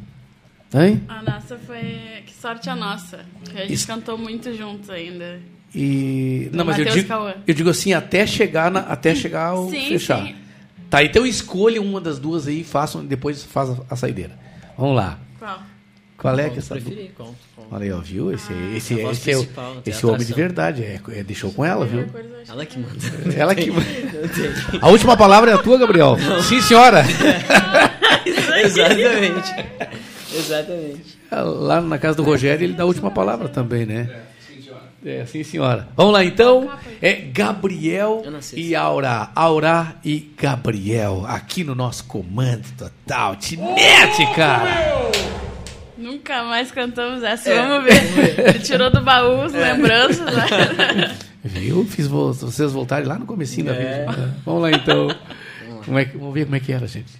Hein? 0.73 1.01
A 1.07 1.21
nossa 1.21 1.57
foi 1.57 2.23
Que 2.25 2.33
Sorte 2.33 2.69
a 2.69 2.75
Nossa. 2.75 3.25
Que 3.49 3.57
a 3.57 3.61
gente 3.61 3.73
Isso. 3.73 3.87
cantou 3.87 4.17
muito 4.17 4.53
juntos 4.55 4.89
ainda. 4.89 5.39
E. 5.73 6.49
Não, 6.53 6.63
mas 6.63 6.79
eu 6.79 6.85
digo, 6.85 7.13
eu 7.45 7.53
digo 7.53 7.69
assim, 7.69 7.93
até 7.93 8.25
chegar, 8.25 8.71
na, 8.71 8.79
até 8.81 9.13
chegar 9.13 9.47
ao 9.47 9.69
Sim, 9.69 9.89
fechar. 9.89 10.25
sim. 10.25 10.35
Tá, 10.89 11.03
então 11.03 11.25
escolha 11.25 11.81
uma 11.81 11.99
das 11.99 12.19
duas 12.19 12.47
aí 12.47 12.61
e 12.61 12.63
faça, 12.63 13.01
depois 13.01 13.43
faz 13.43 13.71
a, 13.71 13.77
a 13.89 13.95
saideira. 13.95 14.37
Vamos 14.77 14.95
lá. 14.95 15.19
Qual? 15.37 15.59
Qual 16.25 16.39
é 16.39 16.49
que 16.49 16.59
essa. 16.59 16.73
preferi? 16.73 17.11
Qual? 17.15 17.35
Qual? 17.55 17.67
Olha 17.71 17.83
aí, 17.83 17.91
ó, 17.91 17.99
viu? 17.99 18.33
Esse, 18.33 18.51
esse, 18.75 18.93
a 18.95 19.03
voz 19.03 19.17
esse, 19.17 19.31
é, 19.31 19.37
o, 19.37 19.39
principal, 19.41 19.75
tem 19.83 19.93
esse 19.93 20.03
é 20.03 20.07
homem 20.07 20.25
de 20.25 20.33
verdade. 20.33 20.83
É, 20.83 20.99
é, 21.09 21.23
deixou 21.23 21.51
com 21.51 21.63
ela, 21.63 21.85
viu? 21.85 22.05
Ela 22.47 22.65
que 22.65 22.79
manda. 22.79 22.95
Ela 23.35 23.53
que 23.53 23.69
Não 23.69 23.81
tem. 23.81 24.79
A 24.81 24.89
última 24.89 25.15
palavra 25.15 25.51
é 25.51 25.53
a 25.53 25.57
tua, 25.57 25.77
Gabriel. 25.77 26.17
Sim, 26.41 26.61
senhora. 26.61 27.03
Exatamente. 28.63 29.55
Exatamente. 30.33 31.17
Lá 31.31 31.81
na 31.81 31.97
casa 31.97 32.17
do 32.17 32.23
Rogério, 32.23 32.63
ele 32.63 32.73
dá 32.73 32.83
a 32.83 32.87
última 32.87 33.11
palavra 33.11 33.47
também, 33.47 33.85
né? 33.85 34.09
É, 35.05 35.23
sim, 35.27 35.43
senhora. 35.43 35.87
Vamos 35.95 36.13
lá, 36.13 36.25
então. 36.25 36.67
É 36.99 37.13
Gabriel 37.13 38.23
e 38.55 38.73
Aura. 38.73 39.29
Aura 39.35 39.95
e 40.03 40.33
Gabriel, 40.35 41.23
aqui 41.27 41.63
no 41.63 41.75
nosso 41.75 42.05
comando 42.05 42.65
total. 42.75 43.35
Te 43.35 43.55
mete, 43.55 44.25
cara! 44.35 45.34
Nunca 45.97 46.43
mais 46.43 46.71
cantamos 46.71 47.23
essa. 47.23 47.49
É. 47.49 47.65
Vamos 47.67 47.83
ver. 47.85 48.39
Ele 48.49 48.59
tirou 48.59 48.89
do 48.91 49.01
baú 49.01 49.41
as 49.43 49.53
lembranças. 49.53 50.19
Né? 50.25 51.15
Viu? 51.43 51.85
Fiz 51.85 52.07
vo- 52.07 52.33
vocês 52.33 52.71
voltarem 52.71 53.07
lá 53.07 53.17
no 53.17 53.25
comecinho 53.25 53.67
da 53.67 53.73
É. 53.73 54.05
vida. 54.07 54.35
Vamos 54.45 54.61
lá, 54.63 54.71
então. 54.71 55.07
Como 55.85 55.99
é 55.99 56.05
que- 56.05 56.17
vamos 56.17 56.33
ver 56.33 56.45
como 56.45 56.55
é 56.55 56.59
que 56.59 56.71
era, 56.73 56.87
gente. 56.87 57.13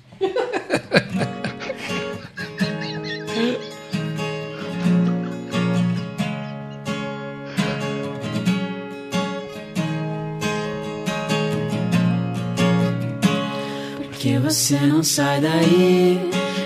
Por 13.97 14.10
que 14.18 14.38
você 14.39 14.77
não 14.80 15.03
sai 15.03 15.39
daí 15.41 16.19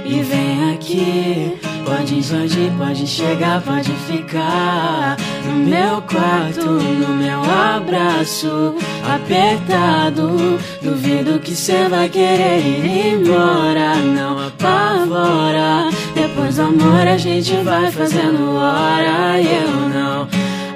e 0.06 0.22
vem 0.23 0.73
aqui? 0.73 1.57
Pode 1.90 2.16
invadir, 2.16 2.72
pode 2.78 3.07
chegar, 3.07 3.61
pode 3.61 3.91
ficar 3.91 5.18
no 5.44 5.56
meu 5.56 5.99
quarto, 6.03 6.64
no 6.64 7.16
meu 7.16 7.41
abraço 7.41 8.76
apertado. 9.03 10.60
Duvido 10.84 11.40
que 11.40 11.56
você 11.56 11.90
vai 11.90 12.07
querer 12.07 12.60
ir 12.60 13.16
embora, 13.16 13.95
não 13.95 14.38
apavora. 14.38 15.90
Depois 16.14 16.57
do 16.57 16.61
amor 16.61 17.07
a 17.07 17.18
gente 17.18 17.56
vai 17.64 17.91
fazendo 17.91 18.56
hora 18.56 19.41
e 19.41 19.48
eu 19.48 19.90
não 19.90 20.28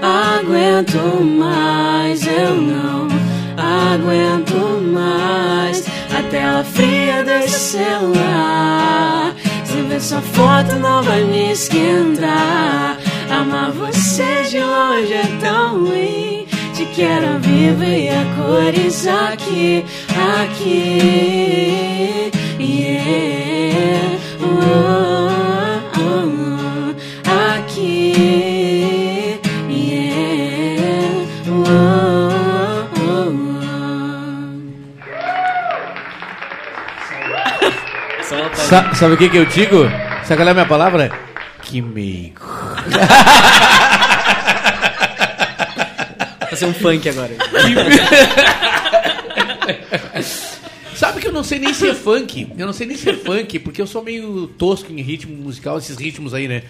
aguento 0.02 1.23
mais, 1.23 2.26
eu 2.26 2.56
não 2.56 3.07
aguento 3.56 4.81
mais. 4.91 5.85
A 6.11 6.23
tela 6.31 6.64
fria 6.64 7.23
desse 7.23 7.77
celular. 7.77 9.34
Ver 9.88 10.01
sua 10.01 10.22
foto 10.22 10.76
não 10.77 11.03
vai 11.03 11.23
me 11.23 11.51
esquentar. 11.51 12.97
Amar 13.30 13.72
você 13.72 14.43
de 14.49 14.60
longe 14.60 15.14
é 15.14 15.26
tão 15.41 15.85
ruim. 15.85 16.47
Te 16.73 16.85
quero 16.95 17.34
ao 17.34 17.39
vivo 17.39 17.84
e 17.84 18.10
a 18.10 18.26
cores 18.35 19.05
aqui, 19.07 19.85
aqui. 20.41 22.31
Yeah. 22.60 24.19
Oh, 24.41 25.32
Sa- 38.69 38.94
sabe 38.95 39.14
o 39.14 39.18
que, 39.18 39.30
que 39.30 39.38
eu 39.38 39.45
digo? 39.45 39.84
Sabe 40.26 40.38
qual 40.38 40.48
é 40.48 40.52
a 40.52 40.53
minha 40.53 40.65
palavra? 40.65 41.11
Químico. 41.61 42.45
Fazer 46.49 46.65
um 46.65 46.73
funk 46.73 47.07
agora. 47.10 47.34
Sabe 50.95 51.19
que 51.22 51.27
eu 51.27 51.31
não 51.31 51.44
sei 51.44 51.60
nem 51.60 51.73
se 51.73 51.88
é 51.90 51.94
funk. 51.95 52.48
Eu 52.57 52.65
não 52.65 52.73
sei 52.73 52.88
nem 52.88 52.95
se 52.95 53.10
é 53.10 53.14
funk, 53.14 53.60
porque 53.60 53.81
eu 53.81 53.88
sou 53.88 54.03
meio 54.03 54.48
tosco 54.48 54.91
em 54.91 55.02
ritmo 55.02 55.35
musical, 55.35 55.77
esses 55.77 55.98
ritmos 55.98 56.34
aí, 56.34 56.48
né? 56.48 56.64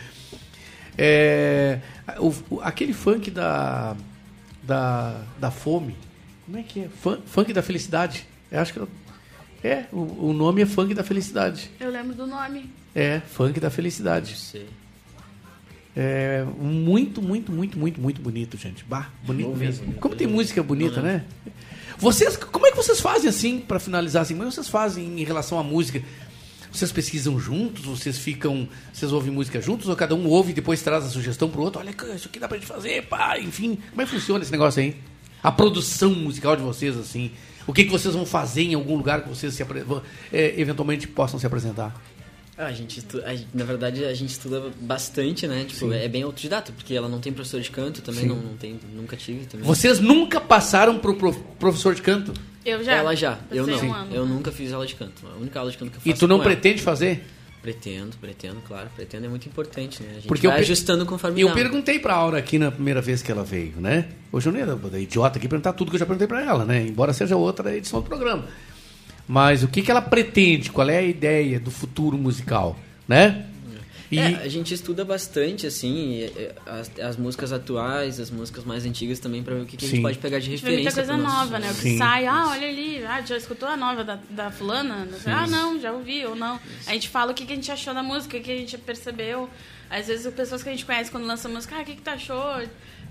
É, 0.98 1.80
o- 2.18 2.34
o- 2.50 2.62
aquele 2.62 2.94
funk 2.94 3.30
da, 3.30 3.96
da, 4.64 5.18
da 5.40 5.52
fome. 5.52 5.96
Como 6.46 6.58
é 6.58 6.64
que 6.64 6.82
é? 6.82 6.88
Fun- 7.02 7.20
funk 7.26 7.52
da 7.54 7.62
felicidade. 7.62 8.26
Eu 8.52 8.60
acho 8.62 8.74
que 8.74 8.80
eu- 8.80 8.88
é, 9.64 9.86
o, 9.92 10.30
o 10.30 10.34
nome 10.34 10.62
é 10.62 10.66
funk 10.66 10.94
da 10.94 11.04
felicidade. 11.04 11.72
Eu 11.80 11.90
lembro 11.90 12.14
do 12.14 12.28
nome. 12.28 12.70
É, 12.94 13.22
funk 13.22 13.60
da 13.60 13.70
felicidade. 13.70 14.36
É 15.96 16.44
muito, 16.60 17.22
muito, 17.22 17.52
muito, 17.52 17.80
muito, 17.80 18.02
muito 18.02 18.22
bonito, 18.22 18.58
gente. 18.58 18.84
Bah, 18.84 19.10
bonito 19.24 19.50
mesmo. 19.50 19.86
mesmo. 19.86 20.02
Como 20.02 20.16
tem 20.16 20.28
música 20.28 20.62
bonita, 20.62 21.02
né? 21.02 21.24
Vocês, 21.98 22.36
como 22.36 22.66
é 22.66 22.72
que 22.72 22.78
vocês 22.78 23.00
fazem 23.00 23.30
assim, 23.30 23.60
pra 23.60 23.80
finalizar 23.80 24.24
assim? 24.24 24.34
Como 24.34 24.46
é 24.46 24.50
que 24.50 24.56
vocês 24.56 24.68
fazem 24.68 25.22
em 25.22 25.24
relação 25.24 25.58
à 25.58 25.64
música? 25.64 26.02
Vocês 26.72 26.92
pesquisam 26.92 27.40
juntos? 27.40 27.86
Vocês 27.86 28.18
ficam, 28.18 28.68
vocês 28.92 29.12
ouvem 29.12 29.32
música 29.32 29.62
juntos 29.62 29.88
ou 29.88 29.96
cada 29.96 30.16
um 30.16 30.28
ouve 30.28 30.52
e 30.52 30.54
depois 30.54 30.82
traz 30.82 31.06
a 31.06 31.10
sugestão 31.10 31.48
pro 31.50 31.62
outro? 31.62 31.80
Olha, 31.80 31.96
isso 32.16 32.28
aqui 32.28 32.40
dá 32.40 32.48
pra 32.48 32.58
gente 32.58 32.68
fazer, 32.68 33.04
pá, 33.04 33.40
enfim. 33.40 33.78
Como 33.92 34.02
é 34.02 34.06
que 34.06 34.12
funciona 34.12 34.44
esse 34.44 34.52
negócio 34.52 34.82
aí? 34.82 34.96
A 35.42 35.52
produção 35.52 36.10
musical 36.10 36.56
de 36.56 36.64
vocês, 36.64 36.98
assim. 36.98 37.32
O 37.68 37.74
que, 37.74 37.84
que 37.86 37.92
vocês 37.92 38.14
vão 38.14 38.26
fazer 38.26 38.64
em 38.64 38.74
algum 38.74 38.96
lugar 38.96 39.22
que 39.24 39.30
vocês 39.30 39.54
se 39.54 39.64
é, 40.32 40.54
eventualmente 40.60 41.08
possam 41.08 41.40
se 41.40 41.46
apresentar? 41.46 41.94
Ah, 42.58 42.66
a 42.68 42.72
gente, 42.72 43.00
estu- 43.00 43.22
a 43.26 43.34
gente- 43.36 43.48
na 43.54 43.64
verdade, 43.66 44.06
a 44.06 44.14
gente 44.14 44.30
estuda 44.30 44.64
bastante, 44.80 45.48
né? 45.48 45.64
Tipo, 45.68 45.88
Sim. 45.90 45.94
é 45.96 46.08
bem 46.08 46.22
autodidata, 46.22 46.72
porque 46.72 46.94
ela 46.94 47.10
não 47.10 47.20
tem 47.20 47.34
professor 47.34 47.60
de 47.62 47.72
canto 47.72 48.02
também, 48.04 48.26
não, 48.28 48.36
não 48.36 48.56
tem, 48.56 48.80
nunca 48.94 49.18
tive 49.18 49.46
também. 49.48 49.66
Vocês 49.66 50.00
nunca 50.00 50.40
passaram 50.40 51.00
pro 51.00 51.16
prof- 51.16 51.40
professor 51.58 51.96
de 51.96 52.02
canto? 52.04 52.32
Eu 52.64 52.84
já. 52.84 52.94
Ela 52.94 53.16
já, 53.16 53.40
eu 53.52 53.66
não. 53.66 53.84
um 53.84 53.94
ano. 53.94 54.16
Eu 54.16 54.26
nunca 54.28 54.52
fiz 54.52 54.72
aula 54.72 54.86
de 54.86 54.94
canto. 54.96 55.26
A 55.28 55.38
única 55.40 55.58
aula 55.60 55.72
de 55.72 55.78
canto 55.78 55.92
que 55.92 55.98
eu 55.98 56.02
faço 56.02 56.10
E 56.10 56.14
tu 56.14 56.28
não 56.28 56.38
com 56.38 56.44
ela. 56.44 56.52
pretende 56.52 56.82
fazer? 56.82 57.26
Pretendo, 57.64 58.18
pretendo, 58.18 58.58
claro. 58.68 58.90
Pretendo 58.94 59.26
é 59.26 59.30
muito 59.30 59.48
importante, 59.48 60.04
né? 60.04 60.10
A 60.12 60.14
gente 60.16 60.28
Porque 60.28 60.46
vai 60.46 60.58
eu, 60.58 60.62
ajustando 60.62 61.06
conforme 61.06 61.40
eu 61.40 61.48
dá. 61.48 61.54
perguntei 61.54 61.98
pra 61.98 62.14
Aura 62.14 62.38
aqui 62.38 62.60
na 62.60 62.70
primeira 62.70 63.02
vez 63.02 63.22
que 63.22 63.32
ela 63.32 63.42
veio, 63.42 63.80
né? 63.80 64.10
Hoje 64.34 64.50
eu 64.50 64.54
não 64.54 64.60
ia 64.60 65.00
idiota 65.00 65.40
aqui 65.40 65.48
perguntar 65.48 65.72
tudo 65.72 65.90
que 65.90 65.96
eu 65.96 66.00
já 66.00 66.06
perguntei 66.06 66.28
pra 66.28 66.44
ela, 66.44 66.66
né? 66.66 66.86
Embora 66.86 67.14
seja 67.14 67.38
outra 67.38 67.74
edição 67.74 68.02
do 68.02 68.06
programa. 68.06 68.44
Mas 69.26 69.64
o 69.64 69.70
que, 69.70 69.82
que 69.82 69.90
ela 69.90 70.02
pretende? 70.02 70.70
Qual 70.72 70.90
é 70.90 70.98
a 70.98 71.02
ideia 71.02 71.58
do 71.58 71.72
futuro 71.72 72.18
musical, 72.18 72.78
né? 73.08 73.46
E 74.14 74.20
É, 74.20 74.26
a 74.44 74.48
gente 74.48 74.74
estuda 74.74 75.04
bastante, 75.04 75.66
assim, 75.66 76.30
as, 76.66 76.92
as 77.00 77.18
músicas 77.18 77.52
atuais, 77.52 78.20
as 78.20 78.30
músicas 78.30 78.64
mais 78.64 78.86
antigas 78.86 79.20
também, 79.20 79.42
pra 79.44 79.56
ver 79.56 79.62
o 79.62 79.66
que, 79.66 79.76
que 79.78 79.86
a 79.86 79.88
Sim. 79.88 79.96
gente 79.96 80.04
pode 80.04 80.18
pegar 80.20 80.40
de 80.40 80.48
A 80.48 80.50
gente 80.52 80.64
vê 80.64 80.72
muita 80.74 80.90
referência. 80.90 81.14
coisa 81.16 81.24
nosso- 81.24 81.38
nova, 81.46 81.60
né? 81.60 81.72
O 81.72 81.76
que 81.76 81.82
Sim. 81.82 81.98
sai, 81.98 82.26
ah, 82.28 82.48
olha 82.50 82.68
ali, 82.68 83.04
ah, 83.06 83.22
já 83.22 83.38
escutou 83.38 83.68
a 83.68 83.76
nova 83.78 84.04
da, 84.04 84.20
da 84.30 84.52
fulana? 84.52 85.08
Ah, 85.26 85.48
não, 85.48 85.80
já 85.80 85.92
ouvi 85.92 86.26
ou 86.26 86.36
não. 86.36 86.60
A 86.88 86.94
gente 86.94 87.10
fala 87.10 87.32
o 87.32 87.34
que, 87.34 87.46
que 87.46 87.54
a 87.54 87.56
gente 87.56 87.72
achou 87.72 87.94
da 87.94 88.04
música, 88.04 88.38
o 88.38 88.42
que 88.42 88.52
a 88.52 88.56
gente 88.58 88.78
percebeu. 88.78 89.50
Às 89.90 90.08
vezes, 90.08 90.26
as 90.26 90.34
pessoas 90.34 90.64
que 90.64 90.70
a 90.70 90.72
gente 90.72 90.86
conhece 90.86 91.12
quando 91.12 91.26
lança 91.26 91.48
música, 91.50 91.76
ah, 91.76 91.82
o 91.82 91.86
que, 91.86 91.96
que 91.96 92.02
tu 92.02 92.10
achou? 92.10 92.62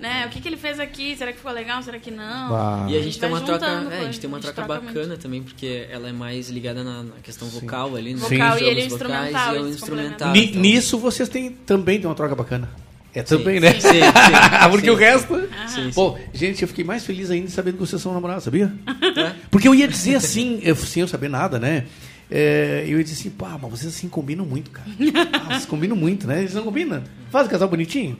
Né? 0.00 0.26
O 0.26 0.30
que, 0.30 0.40
que 0.40 0.48
ele 0.48 0.56
fez 0.56 0.80
aqui? 0.80 1.14
Será 1.16 1.30
que 1.30 1.38
ficou 1.38 1.52
legal? 1.52 1.82
Será 1.82 1.98
que 1.98 2.10
não? 2.10 2.88
E 2.88 2.96
a 2.96 3.02
gente 3.02 3.18
tem 3.18 3.30
vai 3.30 3.38
uma 3.38 3.46
troca, 3.46 3.66
juntando 3.66 3.92
é, 3.92 4.00
a 4.00 4.04
gente 4.04 4.20
tem 4.20 4.28
uma 4.28 4.40
troca 4.40 4.54
troca 4.64 4.80
bacana 4.80 5.06
muito. 5.08 5.20
também, 5.20 5.42
porque 5.42 5.86
ela 5.90 6.08
é 6.08 6.12
mais 6.12 6.48
ligada 6.50 6.82
na, 6.82 7.02
na 7.04 7.14
questão 7.22 7.46
vocal 7.48 7.94
ali, 7.94 8.14
né? 8.14 8.20
Vocal 8.20 8.56
Os 8.56 8.60
e 8.60 8.64
ele 8.64 8.80
é 8.80 8.86
instrumental, 8.86 9.56
e 9.66 9.70
instrumental. 9.70 10.36
então- 10.36 10.60
nisso 10.60 10.98
vocês 10.98 11.28
têm 11.28 11.50
também 11.50 11.98
tem 11.98 12.08
uma 12.08 12.14
troca 12.16 12.34
bacana. 12.34 12.68
É 13.14 13.22
Sim. 13.24 13.36
também, 13.38 13.60
né? 13.60 13.72
Sim, 13.74 13.80
sim, 13.80 13.90
sim. 13.90 14.00
Porque 14.70 14.86
Sim, 14.86 14.90
o 14.90 14.96
sim. 14.96 15.00
resto. 15.04 15.48
Sim, 15.68 15.90
Pô, 15.94 16.18
gente, 16.32 16.62
eu 16.62 16.68
fiquei 16.68 16.82
mais 16.82 17.04
feliz 17.04 17.30
ainda 17.30 17.48
sabendo 17.50 17.74
que 17.74 17.80
vocês 17.80 18.00
são 18.00 18.14
namorados, 18.14 18.42
sabia? 18.44 18.72
É? 19.16 19.34
Porque 19.50 19.68
eu 19.68 19.74
ia 19.74 19.86
dizer 19.86 20.14
assim, 20.14 20.60
eu, 20.62 20.74
sem 20.74 21.02
eu 21.02 21.08
saber 21.08 21.28
nada, 21.28 21.58
né? 21.58 21.84
É, 22.30 22.84
eu 22.88 22.96
ia 22.96 23.04
dizer 23.04 23.20
assim, 23.20 23.28
pá, 23.30 23.58
mas 23.60 23.70
vocês 23.70 23.94
assim 23.94 24.08
combinam 24.08 24.46
muito, 24.46 24.70
cara. 24.70 24.88
Ah, 25.34 25.48
vocês 25.50 25.66
combinam 25.66 25.94
muito, 25.94 26.26
né? 26.26 26.38
Eles 26.40 26.54
não 26.54 26.62
combinam. 26.62 27.02
Faz 27.30 27.46
o 27.46 27.50
casal 27.50 27.68
bonitinho. 27.68 28.16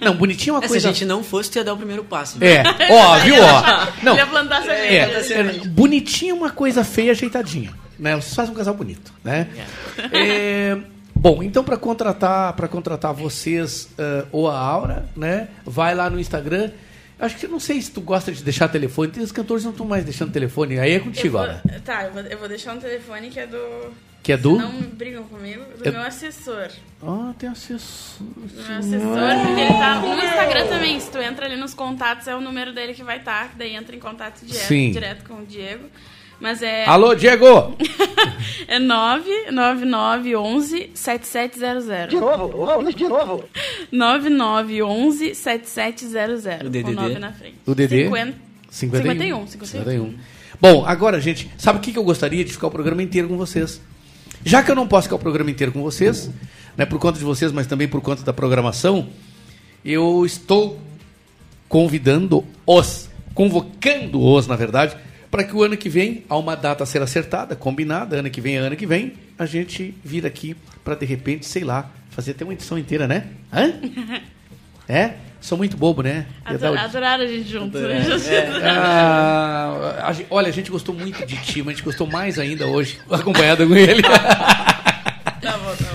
Não, 0.00 0.14
bonitinho 0.16 0.54
é 0.54 0.58
uma 0.58 0.64
É, 0.64 0.68
coisa. 0.68 0.80
Se 0.80 0.88
a 0.88 0.92
gente 0.92 1.04
não 1.04 1.22
fosse, 1.24 1.50
tu 1.50 1.56
ia 1.58 1.64
dar 1.64 1.74
o 1.74 1.76
primeiro 1.76 2.04
passo. 2.04 2.38
É, 2.42 2.62
ó, 2.92 3.18
viu, 3.24 3.34
ó. 3.42 3.86
Não, 4.02 4.16
Ia 4.16 4.26
plantar 4.26 4.62
semente. 4.62 5.32
é, 5.32 5.32
é, 5.32 5.42
bonitinho 5.68 6.30
é 6.32 6.34
uma 6.34 6.50
coisa 6.50 6.84
feia 6.84 7.12
ajeitadinha, 7.12 7.72
né? 7.98 8.14
Vocês 8.16 8.34
fazem 8.34 8.52
um 8.52 8.56
casal 8.56 8.74
bonito, 8.74 9.12
né? 9.24 9.48
É, 10.12 10.76
bom, 11.14 11.42
então 11.42 11.62
para 11.64 11.76
contratar, 11.76 12.52
para 12.54 12.68
contratar 12.68 13.12
vocês 13.12 13.88
eh, 13.98 14.24
ou 14.32 14.48
a 14.48 14.58
Aura, 14.58 15.06
né? 15.16 15.48
Vai 15.64 15.94
lá 15.94 16.08
no 16.08 16.18
Instagram. 16.20 16.70
Acho 17.18 17.36
que 17.36 17.46
não 17.46 17.60
sei 17.60 17.82
se 17.82 17.90
tu 17.90 18.00
gosta 18.00 18.32
de 18.32 18.42
deixar 18.42 18.68
telefone. 18.68 19.10
Tem 19.12 19.22
os 19.22 19.30
cantores 19.32 19.62
não 19.62 19.72
estão 19.72 19.84
mais 19.86 20.04
deixando 20.04 20.32
telefone. 20.32 20.78
Aí 20.78 20.92
é 20.92 20.96
Eu 20.96 21.00
contigo, 21.04 21.32
vou, 21.32 21.40
Aura. 21.42 21.62
tá, 21.84 22.04
eu 22.04 22.12
vou, 22.12 22.22
eu 22.22 22.38
vou 22.38 22.48
deixar 22.48 22.74
um 22.74 22.78
telefone 22.78 23.28
que 23.28 23.38
é 23.40 23.46
do. 23.46 23.58
Que 24.22 24.32
é 24.32 24.36
do? 24.36 24.58
Não 24.58 24.70
brigam 24.70 25.24
comigo, 25.24 25.62
do 25.78 25.88
É- 25.88 25.90
meu 25.90 26.02
assessor. 26.02 26.68
Ah, 27.02 27.32
tem 27.38 27.48
assessor. 27.48 28.18
Do 28.20 28.62
meu 28.68 28.78
assessor, 28.78 29.46
porque 29.46 29.60
ele 29.62 29.72
tá 29.72 29.94
no 30.00 30.14
Instagram 30.14 30.66
também. 30.66 31.00
Se 31.00 31.10
tu 31.10 31.16
entra 31.18 31.46
ali 31.46 31.56
nos 31.56 31.72
contatos, 31.72 32.28
é 32.28 32.36
o 32.36 32.40
número 32.40 32.74
dele 32.74 32.92
que 32.92 33.02
vai 33.02 33.16
estar. 33.18 33.54
daí 33.56 33.74
entra 33.74 33.96
em 33.96 33.98
contato 33.98 34.44
direto, 34.44 34.66
Sim. 34.66 34.90
direto 34.92 35.24
com 35.26 35.40
o 35.40 35.46
Diego. 35.46 35.84
Mas 36.38 36.60
é. 36.62 36.84
Alô, 36.86 37.14
Diego! 37.14 37.76
É 38.68 38.78
99911 38.78 40.90
7700. 40.94 42.10
De 42.10 42.16
novo, 42.20 42.66
vamos 42.66 42.94
de 42.94 43.04
novo. 43.04 43.44
9911 43.90 45.34
7700. 45.34 46.66
O 46.66 46.70
DDD. 46.70 46.82
Com 46.84 46.92
9 46.92 47.18
na 47.18 47.32
frente. 47.32 47.56
O 47.66 47.74
DD? 47.74 48.04
50, 48.04 48.34
51. 48.70 49.46
51. 49.46 50.14
Bom, 50.60 50.84
agora, 50.86 51.20
gente, 51.20 51.50
sabe 51.58 51.78
o 51.78 51.82
que 51.82 51.96
eu 51.98 52.04
gostaria 52.04 52.44
de 52.44 52.52
ficar 52.52 52.68
o 52.68 52.70
programa 52.70 53.02
inteiro 53.02 53.26
com 53.28 53.36
vocês? 53.36 53.80
Já 54.44 54.62
que 54.62 54.70
eu 54.70 54.74
não 54.74 54.86
posso 54.86 55.04
ficar 55.04 55.16
o 55.16 55.18
programa 55.18 55.50
inteiro 55.50 55.72
com 55.72 55.82
vocês, 55.82 56.30
né, 56.76 56.86
por 56.86 56.98
conta 56.98 57.18
de 57.18 57.24
vocês, 57.24 57.52
mas 57.52 57.66
também 57.66 57.86
por 57.86 58.00
conta 58.00 58.22
da 58.22 58.32
programação, 58.32 59.08
eu 59.84 60.24
estou 60.24 60.80
convidando-os, 61.68 63.08
convocando-os, 63.34 64.46
na 64.46 64.56
verdade, 64.56 64.96
para 65.30 65.44
que 65.44 65.54
o 65.54 65.62
ano 65.62 65.76
que 65.76 65.88
vem, 65.88 66.24
há 66.28 66.36
uma 66.36 66.56
data 66.56 66.82
a 66.82 66.86
ser 66.86 67.00
acertada, 67.02 67.54
combinada, 67.54 68.16
ano 68.16 68.30
que 68.30 68.40
vem 68.40 68.56
é 68.56 68.58
ano 68.58 68.76
que 68.76 68.86
vem, 68.86 69.12
a 69.38 69.46
gente 69.46 69.94
vir 70.02 70.26
aqui 70.26 70.56
para, 70.82 70.94
de 70.94 71.06
repente, 71.06 71.46
sei 71.46 71.62
lá, 71.62 71.90
fazer 72.10 72.32
até 72.32 72.44
uma 72.44 72.52
edição 72.52 72.78
inteira, 72.78 73.06
né? 73.06 73.28
Hã? 73.52 73.72
É? 74.92 75.14
Sou 75.40 75.56
muito 75.56 75.76
bobo, 75.76 76.02
né? 76.02 76.26
Ador- 76.44 76.76
Adoraram 76.76 77.24
a 77.24 77.26
gente 77.26 77.48
junto. 77.48 77.78
ah, 78.62 80.02
a 80.08 80.12
gen- 80.12 80.26
olha, 80.28 80.48
a 80.48 80.52
gente 80.52 80.70
gostou 80.70 80.94
muito 80.94 81.24
de 81.24 81.36
ti, 81.36 81.60
mas 81.62 81.68
a 81.68 81.76
gente 81.76 81.84
gostou 81.84 82.06
mais 82.06 82.38
ainda 82.38 82.66
hoje, 82.66 82.98
acompanhado 83.10 83.66
com 83.66 83.74
ele. 83.76 84.02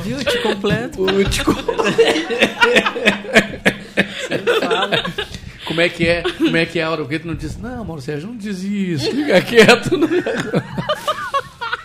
Viu? 0.04 0.24
Te 0.24 0.38
completo. 0.40 1.04
O 1.04 1.24
te 1.30 1.44
com- 1.44 1.54
Como 5.66 5.82
é 5.82 5.90
que 5.90 6.08
é? 6.08 6.22
Como 6.24 6.56
é 6.58 6.66
que 6.66 6.80
é 6.80 6.84
a 6.84 6.90
hora? 6.92 7.02
Porque 7.02 7.20
tu 7.20 7.28
não 7.28 7.36
diz, 7.36 7.58
não, 7.58 7.84
Mauro 7.84 8.02
Sérgio, 8.02 8.28
não 8.30 8.38
diz 8.38 8.64
isso, 8.64 9.12
fica 9.12 9.42
quieto. 9.42 9.98
não- 9.98 10.08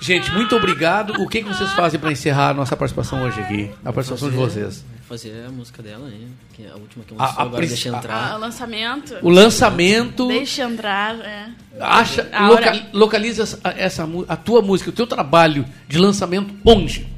Gente, 0.00 0.30
muito 0.32 0.56
obrigado. 0.56 1.12
O 1.22 1.28
que, 1.28 1.42
que 1.42 1.48
vocês 1.48 1.70
fazem 1.72 1.98
para 2.00 2.10
encerrar 2.10 2.50
a 2.50 2.54
nossa 2.54 2.74
participação 2.76 3.22
hoje 3.22 3.38
aqui? 3.40 3.70
A 3.84 3.92
participação 3.92 4.30
de 4.30 4.36
vocês. 4.36 4.84
Fazer 5.10 5.44
a 5.44 5.50
música 5.50 5.82
dela, 5.82 6.08
né? 6.08 6.18
Que 6.52 6.64
é 6.66 6.70
a 6.70 6.76
última 6.76 7.04
que 7.04 7.12
eu 7.12 7.20
A- 7.20 7.24
lançou 7.24 7.40
a 7.40 7.42
agora, 7.42 7.56
princ- 7.56 7.68
deixa 7.70 7.92
Ah, 7.92 7.98
entrar. 7.98 8.36
o 8.36 8.38
lançamento. 8.38 9.16
O 9.22 9.28
lançamento. 9.28 10.28
Deixa 10.28 10.62
entrar, 10.62 11.16
é. 11.18 11.48
Acha, 11.80 12.28
A 12.32 12.48
loca- 12.48 12.86
localiza 12.92 13.42
essa, 13.42 13.60
essa 13.76 14.08
a 14.28 14.36
tua 14.36 14.62
música, 14.62 14.88
o 14.90 14.92
teu 14.92 15.08
trabalho 15.08 15.66
de 15.88 15.98
lançamento 15.98 16.54
onde? 16.64 17.08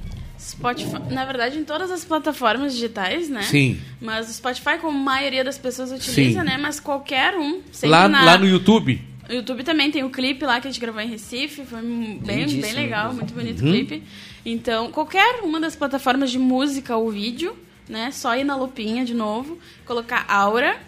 Spotify, 0.40 1.00
na 1.10 1.26
verdade, 1.26 1.58
em 1.58 1.64
todas 1.64 1.90
as 1.90 2.02
plataformas 2.02 2.72
digitais, 2.72 3.28
né? 3.28 3.42
Sim. 3.42 3.78
Mas 4.00 4.30
o 4.30 4.32
Spotify, 4.32 4.78
como 4.80 4.98
a 4.98 5.02
maioria 5.02 5.44
das 5.44 5.58
pessoas 5.58 5.92
utiliza, 5.92 6.40
Sim. 6.40 6.46
né? 6.46 6.56
Mas 6.56 6.80
qualquer 6.80 7.34
um. 7.36 7.60
Lá, 7.82 8.08
na- 8.08 8.24
lá 8.24 8.38
no 8.38 8.46
YouTube? 8.48 9.02
No 9.28 9.34
YouTube 9.34 9.64
também 9.64 9.90
tem 9.90 10.02
o 10.02 10.08
clipe 10.08 10.46
lá 10.46 10.62
que 10.62 10.66
a 10.66 10.70
gente 10.70 10.80
gravou 10.80 11.00
em 11.02 11.08
Recife, 11.08 11.62
foi 11.66 11.82
bem, 11.82 12.46
bem 12.58 12.72
legal, 12.72 13.12
muito 13.12 13.34
bonito 13.34 13.60
o 13.60 13.66
Uhum. 13.66 13.70
clipe. 13.72 14.02
Então, 14.46 14.90
qualquer 14.90 15.40
uma 15.42 15.60
das 15.60 15.76
plataformas 15.76 16.30
de 16.30 16.38
música 16.38 16.96
ou 16.96 17.10
vídeo, 17.10 17.54
né? 17.92 18.10
Só 18.10 18.34
ir 18.34 18.42
na 18.42 18.56
lupinha 18.56 19.04
de 19.04 19.14
novo, 19.14 19.58
colocar 19.86 20.24
Aura, 20.26 20.80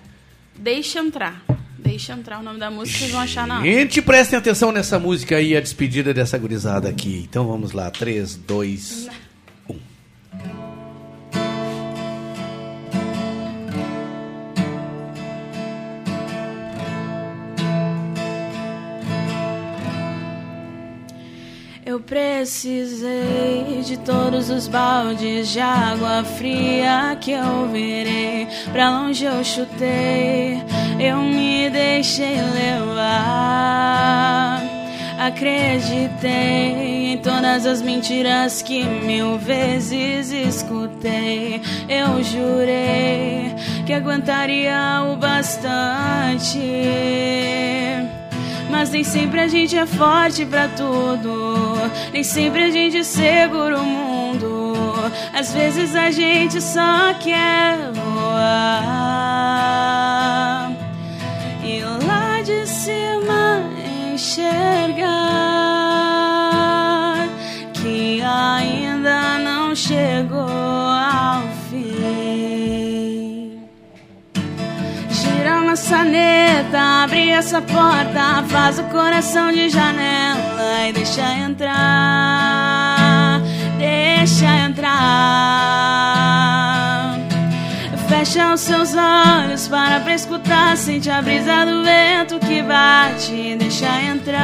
deixa 0.57 0.99
entrar. 0.99 1.43
Deixa 1.79 2.15
entrar 2.15 2.41
o 2.41 2.43
nome 2.43 2.59
da 2.59 2.71
música, 2.71 2.99
vocês 2.99 3.11
vão 3.11 3.21
achar 3.21 3.47
na. 3.47 3.61
Gente, 3.63 4.01
prestem 4.01 4.39
atenção 4.39 4.73
nessa 4.73 4.99
música 4.99 5.37
aí, 5.37 5.55
a 5.55 5.61
despedida 5.61 6.15
dessa 6.15 6.39
gurizada 6.39 6.89
aqui. 6.89 7.27
Então 7.29 7.47
vamos 7.47 7.73
lá, 7.73 7.91
3, 7.91 8.37
2, 8.37 9.09
precisei 22.07 23.83
de 23.85 23.97
todos 23.99 24.51
os 24.51 24.69
baldes 24.69 25.49
de 25.49 25.61
água 25.61 26.23
fria 26.25 27.17
que 27.21 27.33
eu 27.33 27.69
virei. 27.69 28.47
Pra 28.73 28.91
longe 28.91 29.25
eu 29.25 29.43
chutei, 29.43 30.63
eu 31.01 31.17
me 31.19 31.71
deixei 31.71 32.37
levar. 32.43 33.85
Acreditei 35.19 37.13
em 37.13 37.19
todas 37.19 37.65
as 37.65 37.81
mentiras 37.81 38.61
que 38.61 38.85
mil 38.85 39.39
vezes 39.39 40.31
escutei. 40.31 41.63
Eu 41.89 42.23
jurei 42.23 43.55
que 43.87 43.93
aguentaria 43.93 45.03
o 45.11 45.17
bastante. 45.17 46.59
Mas 48.75 48.91
nem 48.91 49.05
sempre 49.05 49.39
a 49.39 49.47
gente 49.47 49.79
é 49.79 49.87
forte 49.87 50.45
pra 50.45 50.67
tudo. 50.67 51.55
Nem 52.13 52.25
sempre 52.25 52.65
a 52.65 52.71
gente 52.71 53.05
segura 53.05 53.79
o 53.79 53.85
mundo. 53.85 54.75
Às 55.33 55.55
vezes 55.55 55.95
a 55.95 56.11
gente 56.11 56.61
só 56.61 57.15
quer 57.15 57.93
voar. 57.93 59.13
E 61.63 61.83
lá 62.05 62.43
de 62.43 62.67
cima 62.67 63.63
enxergar 64.13 65.24
maçaneta, 75.85 76.81
abre 77.05 77.29
essa 77.29 77.61
porta, 77.61 78.43
faz 78.49 78.79
o 78.79 78.85
coração 78.85 79.53
de 79.53 79.69
janela 79.69 80.89
e 80.89 80.93
deixa 80.95 81.31
entrar, 81.35 81.73
deixa 83.77 84.47
entrar. 84.67 84.95
Fecha 88.09 88.55
os 88.55 88.61
seus 88.61 88.95
olhos 88.95 89.69
para 89.69 90.01
pra 90.01 90.15
escutar, 90.15 90.75
sente 90.79 91.11
a 91.11 91.21
brisa 91.21 91.67
do 91.67 91.85
vento 91.85 92.39
que 92.39 92.63
bate, 92.63 93.55
deixa 93.59 94.01
entrar, 94.01 94.41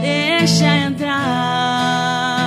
deixa 0.00 0.66
entrar. 0.76 2.39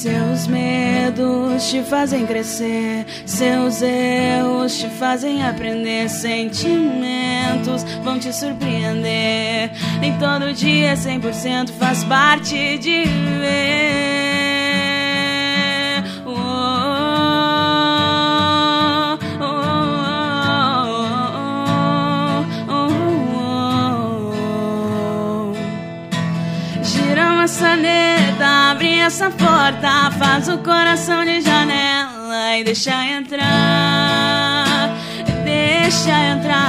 Seus 0.00 0.46
medos 0.46 1.68
te 1.68 1.82
fazem 1.82 2.24
crescer, 2.24 3.04
seus 3.26 3.82
erros 3.82 4.78
te 4.78 4.88
fazem 4.88 5.42
aprender. 5.42 6.08
Sentimentos 6.08 7.84
vão 8.02 8.18
te 8.18 8.32
surpreender. 8.32 9.70
Nem 10.00 10.16
todo 10.16 10.54
dia 10.54 10.94
100% 10.94 11.72
faz 11.78 12.02
parte 12.04 12.78
de 12.78 13.04
viver. 13.04 13.52
Oh, 16.24 16.32
oh, 19.38 19.44
oh, 19.44 19.50
oh, 22.70 22.88
oh, 22.88 22.88
oh. 25.50 26.82
Gira 26.82 27.42
a 27.42 27.46
maçaneta, 28.40 28.70
abre 28.70 28.98
essa 28.98 29.30
porta, 29.30 30.10
faz 30.18 30.48
o 30.48 30.58
coração 30.58 31.24
de 31.24 31.40
janela 31.42 32.56
e 32.58 32.64
deixa 32.64 32.92
entrar, 33.06 33.46
deixa 35.44 36.10
entrar. 36.32 36.60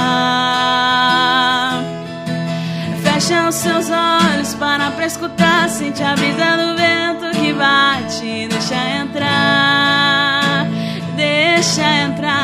Fecha 3.02 3.48
os 3.48 3.56
seus 3.56 3.89
olhos, 3.89 4.53
para 4.56 4.91
pra 4.91 5.06
escutar, 5.06 5.69
sente 5.69 6.03
a 6.03 6.14
brisa 6.15 6.57
do 6.57 6.76
vento 6.76 7.31
que 7.39 7.53
bate, 7.53 8.48
deixa 8.49 8.76
entrar, 9.02 10.68
deixa 11.15 11.84
entrar. 12.03 12.41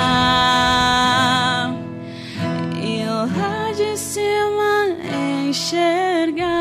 E 2.82 3.04
lá 3.06 3.72
de 3.76 3.98
cima 3.98 4.88
enxergar 5.48 6.56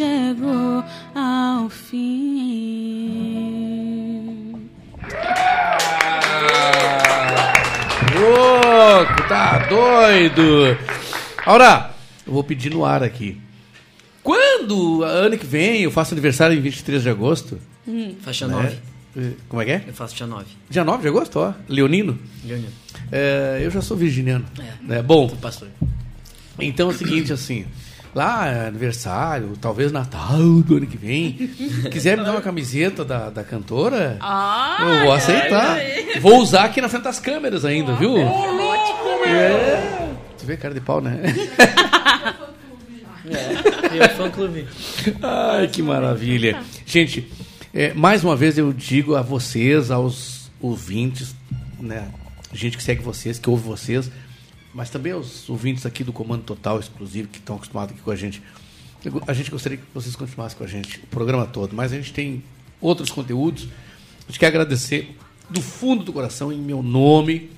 chegou 0.00 0.82
ao 1.14 1.68
fim. 1.68 3.10
Louco, 8.18 9.28
tá 9.28 9.58
doido. 9.68 10.78
Aura, 11.44 11.90
eu 12.26 12.32
vou 12.32 12.42
pedir 12.42 12.70
no 12.70 12.82
ar 12.82 13.02
aqui. 13.02 13.38
Quando, 14.22 15.02
ano 15.02 15.36
que 15.36 15.44
vem, 15.46 15.82
eu 15.82 15.90
faço 15.90 16.14
aniversário 16.14 16.56
em 16.56 16.62
23 16.62 17.02
de 17.02 17.10
agosto. 17.10 17.60
Hum. 17.86 18.14
Faz 18.22 18.36
dia 18.36 18.46
né? 18.46 18.78
9. 19.14 19.36
Como 19.50 19.60
é 19.60 19.64
que 19.66 19.70
é? 19.72 19.84
Eu 19.86 19.92
faço 19.92 20.14
dia 20.14 20.26
9. 20.26 20.46
Dia 20.70 20.84
9 20.84 21.02
de 21.02 21.08
agosto, 21.08 21.40
ó. 21.40 21.52
Leonino. 21.68 22.18
Leonino. 22.42 22.72
É, 23.12 23.60
eu 23.62 23.70
já 23.70 23.82
sou 23.82 23.98
virginiano. 23.98 24.46
É. 24.58 24.72
né? 24.82 25.02
Bom, 25.02 25.28
pastor. 25.28 25.68
então 26.58 26.88
é 26.88 26.94
o 26.94 26.96
seguinte, 26.96 27.32
assim. 27.34 27.66
Lá, 28.14 28.48
é 28.48 28.66
aniversário, 28.68 29.52
talvez 29.60 29.92
Natal 29.92 30.38
do 30.62 30.76
ano 30.76 30.86
que 30.86 30.96
vem. 30.96 31.32
Quiser 31.92 32.18
me 32.18 32.24
dar 32.24 32.32
uma 32.32 32.40
camiseta 32.40 33.04
da, 33.04 33.30
da 33.30 33.44
cantora, 33.44 34.16
Ah, 34.20 34.78
eu 34.80 35.04
vou 35.04 35.12
aceitar. 35.12 35.78
Vou 36.20 36.38
usar 36.40 36.64
aqui 36.64 36.80
na 36.80 36.88
frente 36.88 37.04
das 37.04 37.20
câmeras 37.20 37.64
ainda, 37.64 37.94
viu? 37.94 38.16
É. 38.18 40.10
Tu 40.38 40.44
vê 40.46 40.56
cara 40.56 40.74
de 40.74 40.80
pau, 40.80 41.00
né? 41.00 41.20
É, 43.92 44.06
o 44.06 44.08
fã 44.16 44.30
clube. 44.30 44.66
Ai, 45.22 45.68
que 45.68 45.82
maravilha. 45.82 46.60
Gente, 46.86 47.30
é, 47.72 47.92
mais 47.94 48.24
uma 48.24 48.34
vez 48.34 48.58
eu 48.58 48.72
digo 48.72 49.14
a 49.14 49.22
vocês, 49.22 49.90
aos 49.90 50.50
ouvintes, 50.60 51.34
né? 51.78 52.08
Gente 52.52 52.76
que 52.76 52.82
segue 52.82 53.02
vocês, 53.02 53.38
que 53.38 53.48
ouve 53.48 53.62
vocês, 53.62 54.10
mas 54.74 54.90
também 54.90 55.12
aos 55.12 55.48
ouvintes 55.48 55.84
aqui 55.86 56.04
do 56.04 56.12
Comando 56.12 56.42
Total 56.42 56.78
Exclusivo, 56.78 57.28
que 57.28 57.38
estão 57.38 57.56
acostumados 57.56 57.94
aqui 57.94 58.02
com 58.02 58.10
a 58.10 58.16
gente. 58.16 58.42
Eu- 59.04 59.22
A 59.26 59.32
gente 59.32 59.50
gostaria 59.50 59.78
que 59.78 59.84
vocês 59.94 60.14
continuassem 60.14 60.56
com 60.58 60.64
a 60.64 60.66
gente 60.66 60.98
o 60.98 61.06
programa 61.06 61.46
todo, 61.46 61.74
mas 61.74 61.92
a 61.92 61.96
gente 61.96 62.12
tem 62.12 62.42
outros 62.80 63.10
conteúdos. 63.10 63.68
A 64.28 64.30
gente 64.30 64.38
quer 64.38 64.46
agradecer 64.46 65.16
do 65.48 65.60
fundo 65.60 66.04
do 66.04 66.12
coração, 66.12 66.52
em 66.52 66.58
meu 66.60 66.82
nome, 66.82 67.50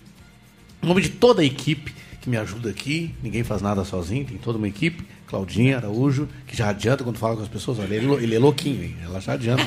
em 0.83 0.87
nome 0.87 1.03
de 1.03 1.11
toda 1.11 1.43
a 1.43 1.45
equipe 1.45 1.93
que 2.21 2.31
me 2.31 2.37
ajuda 2.37 2.71
aqui. 2.71 3.15
Ninguém 3.23 3.43
faz 3.45 3.61
nada 3.61 3.85
sozinho, 3.85 4.25
tem 4.25 4.39
toda 4.39 4.57
uma 4.57 4.69
equipe. 4.69 5.05
Claudinha 5.27 5.79
Araújo, 5.79 6.29
que 6.47 6.55
já 6.55 6.69
adianta 6.69 7.03
quando 7.03 7.17
fala 7.17 7.37
com 7.37 7.43
as 7.43 7.49
pessoas. 7.49 7.79
Olha, 7.79 7.95
ele, 7.95 8.07
é 8.15 8.23
ele 8.23 8.35
é 8.35 8.39
louquinho, 8.39 8.85
hein? 8.85 8.97
ela 9.03 9.19
já 9.19 9.33
adianta. 9.33 9.65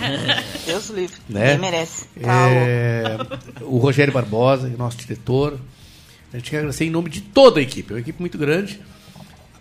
Deus 0.65 0.89
livre. 0.91 1.15
né? 1.27 1.57
Merece. 1.57 2.05
Tá 2.21 2.49
É, 2.49 3.17
o 3.61 3.77
Rogério 3.79 4.13
Barbosa, 4.13 4.69
nosso 4.77 4.97
diretor. 4.97 5.59
A 6.35 6.37
gente 6.37 6.51
quer 6.51 6.57
agradecer 6.57 6.83
em 6.83 6.89
nome 6.89 7.09
de 7.09 7.21
toda 7.21 7.61
a 7.61 7.63
equipe. 7.63 7.93
É 7.93 7.95
uma 7.95 8.01
equipe 8.01 8.19
muito 8.19 8.37
grande. 8.37 8.81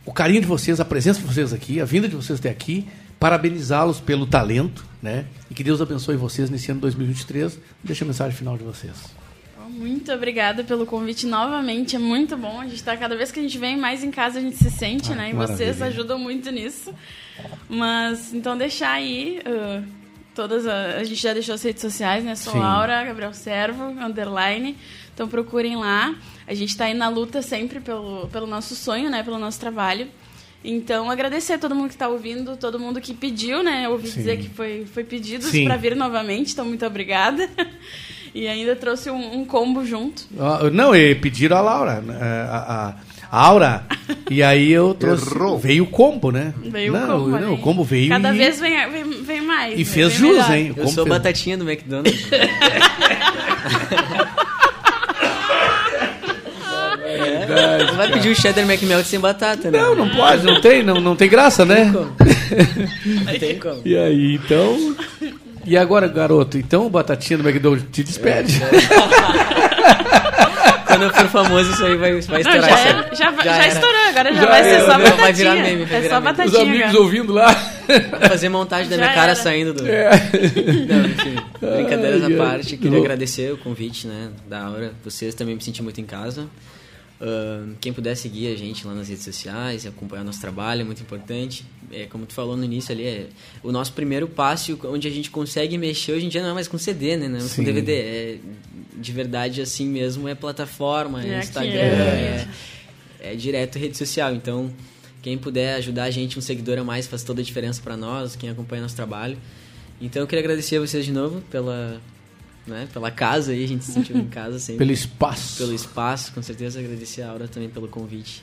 O 0.04 0.12
carinho 0.12 0.40
de 0.40 0.46
vocês, 0.46 0.80
a 0.80 0.84
presença 0.84 1.20
de 1.20 1.26
vocês 1.26 1.52
aqui, 1.52 1.80
a 1.80 1.84
vinda 1.84 2.08
de 2.08 2.16
vocês 2.16 2.40
até 2.40 2.50
aqui. 2.50 2.84
Parabenizá-los 3.20 4.00
pelo 4.00 4.26
talento, 4.26 4.84
né? 5.00 5.24
E 5.48 5.54
que 5.54 5.62
Deus 5.62 5.80
abençoe 5.80 6.16
vocês 6.16 6.50
nesse 6.50 6.72
ano 6.72 6.80
2023. 6.80 7.60
Deixa 7.82 8.04
a 8.04 8.08
mensagem 8.08 8.36
final 8.36 8.58
de 8.58 8.64
vocês. 8.64 8.92
Muito 9.70 10.12
obrigada 10.12 10.64
pelo 10.64 10.84
convite 10.84 11.26
novamente, 11.26 11.94
é 11.96 11.98
muito 11.98 12.36
bom. 12.36 12.60
A 12.60 12.66
gente 12.66 12.82
tá 12.82 12.96
cada 12.96 13.16
vez 13.16 13.30
que 13.30 13.38
a 13.38 13.42
gente 13.42 13.56
vem 13.56 13.76
mais 13.76 14.02
em 14.04 14.10
casa 14.10 14.38
a 14.38 14.42
gente 14.42 14.56
se 14.56 14.70
sente, 14.70 15.12
Ah, 15.12 15.14
né? 15.14 15.30
E 15.30 15.32
vocês 15.32 15.80
ajudam 15.80 16.18
muito 16.18 16.50
nisso. 16.50 16.92
Mas 17.68 18.34
então 18.34 18.58
deixar 18.58 18.90
aí 18.92 19.40
uh, 19.46 19.84
todas 20.34 20.66
a, 20.66 20.96
a 20.96 21.04
gente 21.04 21.20
já 21.20 21.32
deixou 21.32 21.54
as 21.54 21.62
redes 21.62 21.80
sociais, 21.82 22.24
né? 22.24 22.34
Sou 22.34 22.52
Sim. 22.52 22.58
Laura, 22.58 23.04
Gabriel 23.04 23.32
Servo, 23.32 23.84
underline. 23.84 24.76
Então 25.14 25.28
procurem 25.28 25.76
lá. 25.76 26.14
A 26.46 26.54
gente 26.54 26.76
tá 26.76 26.84
aí 26.84 26.94
na 26.94 27.08
luta 27.08 27.40
sempre 27.42 27.80
pelo, 27.80 28.28
pelo 28.28 28.46
nosso 28.46 28.74
sonho, 28.74 29.10
né? 29.10 29.22
Pelo 29.22 29.38
nosso 29.38 29.58
trabalho. 29.58 30.08
Então, 30.62 31.10
agradecer 31.10 31.54
a 31.54 31.58
todo 31.58 31.74
mundo 31.74 31.88
que 31.88 31.94
está 31.94 32.08
ouvindo, 32.08 32.56
todo 32.56 32.78
mundo 32.78 32.98
que 33.00 33.12
pediu, 33.12 33.62
né? 33.62 33.82
Eu 33.84 33.92
ouvi 33.92 34.08
Sim. 34.08 34.20
dizer 34.20 34.38
que 34.38 34.48
foi, 34.48 34.86
foi 34.86 35.04
pedido 35.04 35.46
para 35.64 35.76
vir 35.76 35.94
novamente, 35.94 36.52
então 36.52 36.64
muito 36.64 36.84
obrigada. 36.86 37.48
E 38.36 38.48
ainda 38.48 38.74
trouxe 38.74 39.08
um, 39.10 39.38
um 39.38 39.44
combo 39.44 39.84
junto. 39.86 40.24
Não, 40.72 40.92
e 40.92 41.14
pediram 41.14 41.56
a 41.56 41.60
Laura, 41.60 42.00
né, 42.00 42.16
a, 42.50 42.56
a, 42.56 42.94
a 43.30 43.46
Aura. 43.46 43.84
E 44.28 44.42
aí 44.42 44.72
eu 44.72 44.92
trouxe. 44.92 45.26
Veio 45.60 45.84
o 45.84 45.86
combo, 45.86 46.32
né? 46.32 46.52
Veio 46.64 46.92
não, 46.92 47.04
o 47.04 47.06
combo, 47.20 47.28
não, 47.30 47.38
né? 47.38 47.46
o 47.46 47.58
combo 47.58 47.84
veio. 47.84 48.08
Cada 48.08 48.34
e- 48.34 48.36
vez 48.36 48.58
vem, 48.58 48.90
vem, 48.90 49.22
vem 49.22 49.40
mais. 49.40 49.74
E 49.74 49.78
né? 49.78 49.84
fez 49.84 50.08
Vem 50.08 50.18
jus, 50.18 50.32
melhor. 50.48 50.52
hein? 50.52 50.74
Eu 50.76 50.88
sou 50.88 51.04
fez? 51.04 51.16
batatinha 51.16 51.56
do 51.56 51.70
McDonald's. 51.70 52.26
É, 57.26 57.84
tu 57.86 57.94
vai 57.94 58.10
pedir 58.12 58.30
o 58.30 58.34
cheddar 58.34 58.64
McMelt 58.64 59.04
sem 59.06 59.18
batata, 59.20 59.70
né? 59.70 59.78
Não, 59.80 59.94
não 59.94 60.08
pode, 60.10 60.44
não 60.44 60.60
tem, 60.60 60.82
não, 60.82 60.94
não 61.00 61.16
tem 61.16 61.28
graça, 61.28 61.64
né? 61.64 61.92
Não 63.04 63.38
tem 63.38 63.58
como. 63.58 63.80
E 63.84 63.96
aí, 63.96 64.34
então. 64.34 64.96
E 65.66 65.76
agora, 65.76 66.06
garoto, 66.06 66.58
então 66.58 66.86
o 66.86 66.90
Batatinha 66.90 67.38
do 67.38 67.48
McDonald's 67.48 67.86
te 67.90 68.04
despede. 68.04 68.60
Quando 70.86 71.02
eu 71.04 71.10
for 71.14 71.28
famoso, 71.28 71.72
isso 71.72 71.84
aí 71.84 71.96
vai, 71.96 72.20
vai 72.20 72.42
Não, 72.42 72.50
estourar. 72.54 72.68
já, 72.70 72.76
aí. 72.76 73.16
já, 73.16 73.32
Já 73.32 73.42
já 73.62 73.66
estourou, 73.68 74.00
agora 74.10 74.32
já, 74.34 74.40
Já 74.42 74.46
vai 74.46 74.62
ser 74.62 74.68
era, 74.70 74.84
só 74.84 74.98
né? 74.98 75.04
batatinha. 75.04 75.16
Vai 75.24 75.32
virar 75.32 75.54
meme, 75.56 75.84
vai 75.86 75.98
é 75.98 76.00
virar 76.02 76.14
só 76.14 76.20
meme. 76.20 76.30
Os 76.32 76.36
batatinha. 76.36 76.62
amigos 76.62 76.88
agora. 76.88 77.02
ouvindo 77.02 77.32
lá. 77.32 77.72
Vai 78.20 78.28
fazer 78.28 78.48
montagem 78.48 78.88
da 78.90 78.96
minha 78.96 79.08
cara 79.12 79.32
era. 79.32 79.34
saindo 79.34 79.72
do. 79.74 79.86
É. 79.88 80.10
Não, 80.10 81.06
enfim. 81.06 81.36
Brincadeiras 81.60 82.22
à 82.24 82.30
parte, 82.36 82.76
queria 82.76 82.90
Vou- 82.92 83.00
agradecer 83.00 83.52
o 83.52 83.56
convite, 83.56 84.06
né, 84.06 84.28
da 84.48 84.62
Aura. 84.66 84.92
Vocês 85.04 85.34
também 85.34 85.54
me 85.56 85.62
senti 85.62 85.82
muito 85.82 86.00
em 86.00 86.04
casa. 86.04 86.46
Quem 87.80 87.92
puder 87.92 88.16
seguir 88.16 88.52
a 88.52 88.56
gente 88.56 88.86
lá 88.86 88.92
nas 88.92 89.08
redes 89.08 89.24
sociais 89.24 89.84
e 89.84 89.88
acompanhar 89.88 90.24
nosso 90.24 90.40
trabalho 90.40 90.80
é 90.82 90.84
muito 90.84 91.00
importante. 91.00 91.64
É, 91.92 92.06
como 92.06 92.26
tu 92.26 92.34
falou 92.34 92.56
no 92.56 92.64
início 92.64 92.92
ali, 92.92 93.04
é 93.04 93.28
o 93.62 93.70
nosso 93.70 93.92
primeiro 93.92 94.26
passo 94.26 94.78
onde 94.84 95.06
a 95.06 95.10
gente 95.10 95.30
consegue 95.30 95.78
mexer 95.78 96.12
hoje 96.12 96.26
em 96.26 96.28
dia 96.28 96.42
não 96.42 96.50
é 96.50 96.54
mais 96.54 96.66
com 96.66 96.76
CD, 96.76 97.16
né? 97.16 97.28
Não 97.28 97.36
é 97.36 97.40
mais 97.40 97.54
com. 97.54 97.62
DVD. 97.62 97.92
É, 97.92 98.38
de 98.96 99.12
verdade, 99.12 99.60
assim 99.60 99.86
mesmo, 99.86 100.28
é 100.28 100.34
plataforma, 100.34 101.22
é, 101.22 101.34
É 101.34 101.38
Instagram, 101.38 101.72
é. 101.72 102.48
é, 103.20 103.32
é 103.32 103.36
direto 103.36 103.78
rede 103.78 103.96
social. 103.96 104.34
Então, 104.34 104.72
quem 105.22 105.38
puder 105.38 105.76
ajudar 105.76 106.04
a 106.04 106.10
gente, 106.10 106.38
um 106.38 106.42
seguidor 106.42 106.78
a 106.78 106.84
mais, 106.84 107.06
faz 107.06 107.22
toda 107.22 107.40
a 107.40 107.44
diferença 107.44 107.80
para 107.82 107.96
nós, 107.96 108.36
quem 108.36 108.50
acompanha 108.50 108.82
nosso 108.82 108.96
trabalho. 108.96 109.38
Então, 110.00 110.22
eu 110.22 110.26
queria 110.26 110.44
agradecer 110.44 110.76
a 110.76 110.80
vocês 110.80 111.04
de 111.04 111.12
novo 111.12 111.40
pela, 111.50 112.00
né, 112.66 112.88
pela 112.92 113.10
casa 113.10 113.52
aí, 113.52 113.64
a 113.64 113.68
gente 113.68 113.84
se 113.84 113.92
sentiu 113.92 114.16
em 114.16 114.26
casa 114.26 114.58
sempre. 114.58 114.78
Pelo 114.78 114.92
espaço. 114.92 115.58
Pelo 115.58 115.74
espaço, 115.74 116.32
com 116.32 116.42
certeza 116.42 116.80
agradecer 116.80 117.22
a 117.22 117.30
Aura 117.30 117.48
também 117.48 117.68
pelo 117.68 117.88
convite. 117.88 118.42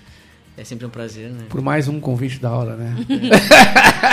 É 0.57 0.64
sempre 0.65 0.85
um 0.85 0.89
prazer, 0.89 1.30
né? 1.30 1.45
Por 1.49 1.61
mais 1.61 1.88
um 1.88 1.99
convite 1.99 2.39
da 2.39 2.52
hora, 2.52 2.76
né? 2.76 2.95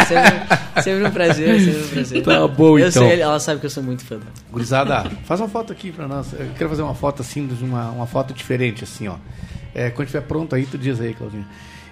sempre, 0.06 0.82
sempre 0.82 1.05
um 1.05 1.10
prazer, 1.10 1.60
sempre 1.60 1.82
um 1.82 1.89
prazer. 1.89 2.22
Tá 2.22 2.48
bom, 2.48 2.78
eu 2.78 2.89
então. 2.89 3.09
Sei, 3.09 3.20
ela 3.20 3.40
sabe 3.40 3.60
que 3.60 3.66
eu 3.66 3.70
sou 3.70 3.82
muito 3.82 4.05
fã 4.05 4.18
dela. 4.18 4.32
Gurizada, 4.51 5.10
faz 5.24 5.40
uma 5.40 5.48
foto 5.48 5.72
aqui 5.72 5.90
pra 5.90 6.06
nós. 6.06 6.32
Eu 6.32 6.51
quero 6.56 6.70
fazer 6.70 6.82
uma 6.82 6.94
foto 6.94 7.22
assim, 7.22 7.48
uma, 7.60 7.90
uma 7.90 8.06
foto 8.06 8.32
diferente, 8.32 8.85
assim, 8.85 9.09
ó. 9.09 9.16
É, 9.74 9.90
quando 9.90 10.06
estiver 10.06 10.22
pronto 10.22 10.55
aí, 10.55 10.64
tu 10.64 10.78
diz 10.78 11.01
aí, 11.01 11.12
Claudinha. 11.12 11.47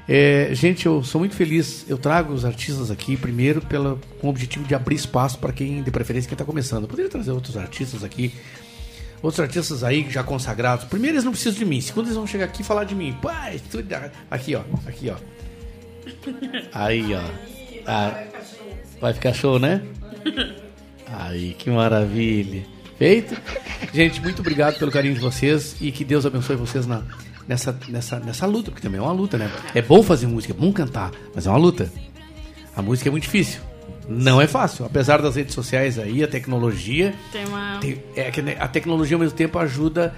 É, 0.08 0.50
gente, 0.52 0.86
eu 0.86 1.02
sou 1.02 1.18
muito 1.18 1.34
feliz. 1.34 1.84
Eu 1.88 1.98
trago 1.98 2.32
os 2.32 2.44
artistas 2.44 2.90
aqui, 2.90 3.16
primeiro, 3.16 3.60
pela, 3.60 3.98
com 4.20 4.28
o 4.28 4.30
objetivo 4.30 4.64
de 4.64 4.74
abrir 4.74 4.94
espaço 4.94 5.38
para 5.38 5.52
quem, 5.52 5.82
de 5.82 5.90
preferência, 5.90 6.28
quem 6.28 6.34
está 6.34 6.44
começando. 6.44 6.84
Eu 6.84 6.88
poderia 6.88 7.10
trazer 7.10 7.32
outros 7.32 7.56
artistas 7.56 8.04
aqui, 8.04 8.32
outros 9.22 9.40
artistas 9.40 9.82
aí 9.82 10.08
já 10.08 10.22
consagrados. 10.22 10.84
Primeiro, 10.84 11.16
eles 11.16 11.24
não 11.24 11.32
precisam 11.32 11.58
de 11.58 11.64
mim. 11.64 11.80
Segundo, 11.80 12.06
eles 12.06 12.16
vão 12.16 12.26
chegar 12.26 12.44
aqui 12.44 12.62
e 12.62 12.64
falar 12.64 12.84
de 12.84 12.94
mim. 12.94 13.16
Pai, 13.20 13.60
tudo. 13.70 13.86
Aqui, 14.30 14.54
ó. 14.54 14.62
Aqui, 14.86 15.10
ó. 15.10 15.16
Aí, 16.72 17.14
ó. 17.14 17.22
Ah, 17.86 18.24
vai 19.00 19.12
ficar 19.12 19.32
show, 19.32 19.58
né? 19.58 19.82
Aí, 21.06 21.54
que 21.54 21.70
maravilha. 21.70 22.64
Feito? 22.98 23.36
Gente, 23.92 24.20
muito 24.22 24.40
obrigado 24.40 24.78
pelo 24.78 24.90
carinho 24.90 25.14
de 25.14 25.20
vocês 25.20 25.76
e 25.80 25.92
que 25.92 26.04
Deus 26.04 26.24
abençoe 26.24 26.56
vocês 26.56 26.86
na, 26.86 27.02
nessa, 27.48 27.78
nessa, 27.88 28.18
nessa 28.20 28.46
luta, 28.46 28.70
porque 28.70 28.82
também 28.82 28.98
é 28.98 29.02
uma 29.02 29.12
luta, 29.12 29.36
né? 29.38 29.50
É 29.74 29.82
bom 29.82 30.02
fazer 30.02 30.26
música, 30.26 30.52
é 30.52 30.56
bom 30.56 30.72
cantar, 30.72 31.10
mas 31.34 31.46
é 31.46 31.50
uma 31.50 31.58
luta. 31.58 31.90
A 32.74 32.82
música 32.82 33.08
é 33.08 33.10
muito 33.12 33.24
difícil. 33.24 33.60
Não 34.08 34.40
é 34.40 34.46
fácil. 34.46 34.84
Apesar 34.84 35.20
das 35.20 35.34
redes 35.36 35.54
sociais 35.54 35.98
aí, 35.98 36.22
a 36.22 36.28
tecnologia. 36.28 37.14
Tem 37.32 37.44
uma. 37.46 37.78
tem- 37.80 38.02
é 38.14 38.30
que 38.30 38.40
a 38.40 38.68
tecnologia 38.68 39.16
ao 39.16 39.20
mesmo 39.20 39.36
tempo 39.36 39.58
ajuda 39.58 40.14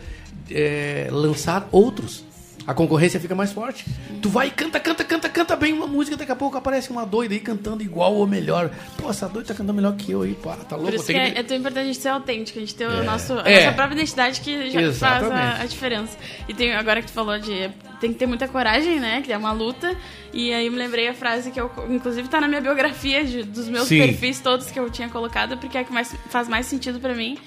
é, 0.50 1.08
lançar 1.10 1.68
outros. 1.72 2.24
A 2.68 2.74
concorrência 2.74 3.18
fica 3.18 3.34
mais 3.34 3.50
forte. 3.50 3.82
Tu 4.20 4.28
vai 4.28 4.48
e 4.48 4.50
canta, 4.50 4.78
canta, 4.78 5.02
canta, 5.02 5.26
canta 5.30 5.56
bem 5.56 5.72
uma 5.72 5.86
música, 5.86 6.18
daqui 6.18 6.30
a 6.30 6.36
pouco 6.36 6.54
aparece 6.58 6.90
uma 6.90 7.06
doida 7.06 7.32
aí 7.32 7.40
cantando 7.40 7.82
igual 7.82 8.14
ou 8.14 8.26
melhor. 8.26 8.70
Pô, 8.98 9.08
essa 9.08 9.26
doida 9.26 9.48
tá 9.48 9.54
cantando 9.54 9.72
melhor 9.72 9.96
que 9.96 10.12
eu 10.12 10.20
aí, 10.20 10.34
pá, 10.34 10.54
tá 10.54 10.76
louco. 10.76 10.90
Por 10.90 10.96
isso 10.96 11.06
que 11.06 11.14
é, 11.16 11.38
é 11.38 11.42
tão 11.42 11.56
importante 11.56 11.84
a 11.84 11.86
gente 11.86 11.98
ser 11.98 12.10
autêntico, 12.10 12.58
a 12.58 12.60
gente 12.60 12.74
ter 12.74 12.86
o 12.86 12.92
É. 12.92 13.02
nosso, 13.04 13.32
a 13.38 13.48
É. 13.48 13.64
nossa 13.64 13.72
própria 13.74 13.94
identidade 13.96 14.42
que 14.42 14.66
já 14.70 14.80
faz 14.80 14.86
Exatamente. 14.96 15.60
a, 15.60 15.62
a 15.62 15.66
diferença. 15.66 16.18
E 16.46 16.52
tem, 16.52 16.74
agora 16.74 17.00
que 17.00 17.06
tu 17.06 17.14
falou 17.14 17.38
de. 17.38 17.70
Tem 18.02 18.12
que 18.12 18.18
ter 18.18 18.26
muita 18.26 18.46
coragem, 18.46 19.00
né? 19.00 19.22
Que 19.22 19.32
é 19.32 19.38
uma 19.38 19.52
luta. 19.52 19.96
E 20.34 20.52
aí 20.52 20.68
me 20.68 20.76
lembrei 20.76 21.08
a 21.08 21.14
frase 21.14 21.50
que 21.50 21.58
eu, 21.58 21.70
inclusive, 21.88 22.28
tá 22.28 22.38
na 22.38 22.48
minha 22.48 22.60
biografia 22.60 23.24
de- 23.24 23.44
dos 23.44 23.66
meus 23.66 23.88
Sim. 23.88 23.98
perfis 23.98 24.40
todos 24.40 24.70
que 24.70 24.78
eu 24.78 24.90
tinha 24.90 25.08
colocado, 25.08 25.56
porque 25.56 25.78
é 25.78 25.80
a 25.80 25.84
que 25.84 25.92
mais, 25.92 26.14
faz 26.28 26.46
mais 26.48 26.66
sentido 26.66 27.00
pra 27.00 27.14
mim. 27.14 27.38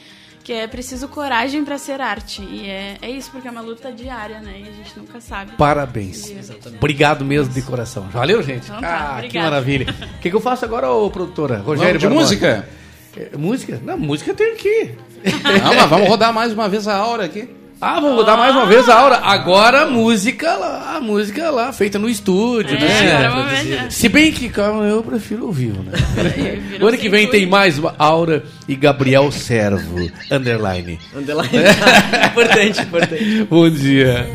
Que 0.44 0.54
é 0.54 0.68
preciso 0.68 1.08
coragem 1.08 1.64
pra 1.64 1.78
ser 1.78 2.02
arte. 2.02 2.42
E 2.42 2.68
é, 2.68 2.98
é 3.02 3.10
isso, 3.10 3.30
porque 3.32 3.48
é 3.48 3.52
uma 3.52 3.62
luta 3.62 3.92
diária, 3.92 4.40
né? 4.40 4.56
E 4.60 4.64
a 4.70 4.72
gente 4.72 4.98
nunca 4.98 5.22
sabe. 5.22 5.52
Parabéns. 5.54 6.30
E- 6.30 6.38
Obrigado 6.78 7.24
mesmo 7.24 7.54
de 7.54 7.62
coração. 7.62 8.04
Valeu, 8.10 8.42
gente? 8.42 8.64
Então 8.66 8.82
tá, 8.82 8.88
ah, 8.90 9.12
que 9.14 9.18
obrigada. 9.28 9.50
maravilha. 9.50 9.96
O 10.18 10.18
que, 10.20 10.30
que 10.30 10.36
eu 10.36 10.42
faço 10.42 10.66
agora, 10.66 10.90
ô 10.92 11.10
produtora? 11.12 11.60
Rogério 11.60 12.00
Vamos 12.00 12.16
de 12.16 12.22
música? 12.24 12.68
É, 13.16 13.38
música? 13.38 13.80
Não, 13.84 13.98
música 13.98 14.34
tem 14.34 14.54
aqui. 14.54 14.96
Não, 15.64 15.76
mas 15.76 15.90
vamos 15.90 16.08
rodar 16.08 16.34
mais 16.34 16.52
uma 16.54 16.68
vez 16.68 16.88
a 16.88 16.96
aura 16.96 17.26
aqui. 17.26 17.50
Ah, 17.84 18.00
vamos 18.00 18.18
rodar 18.18 18.38
mais 18.38 18.56
uma 18.56 18.68
vez 18.68 18.88
a 18.88 18.96
aura. 18.96 19.16
Agora 19.24 19.82
a 19.82 19.86
música 19.88 20.56
lá, 20.56 20.98
a 20.98 21.02
música 21.02 21.50
lá, 21.50 21.74
feita 21.74 21.98
no 21.98 22.08
estúdio, 22.08 22.76
É, 22.78 22.80
né? 22.80 23.16
agora 23.26 23.30
vamos 23.32 23.60
ver? 23.62 23.92
Se 23.92 24.08
bem 24.08 24.32
que, 24.32 24.50
calma, 24.50 24.84
eu 24.86 25.02
prefiro 25.02 25.48
ao 25.48 25.52
vivo, 25.52 25.82
né? 25.82 25.92
O 26.80 26.88
ano 26.88 26.98
que 26.98 27.10
vem 27.10 27.28
tem 27.28 27.48
mais 27.48 27.80
uma 27.80 27.96
Aura 27.98 28.44
e 28.68 28.76
Gabriel 28.76 29.32
Servo, 29.32 30.12
underline. 30.30 31.00
Underline. 31.16 31.50
importante, 32.32 32.82
importante. 32.82 33.48
Bom 33.50 33.68
dia. 33.68 34.30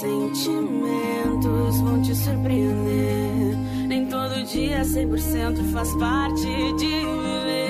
Sentimentos 0.00 1.78
vão 1.82 2.00
te 2.00 2.14
surpreender. 2.14 3.54
Nem 3.86 4.06
todo 4.06 4.42
dia 4.44 4.80
100% 4.80 5.62
faz 5.72 5.94
parte 5.96 6.46
de 6.78 6.86
viver. 6.86 7.69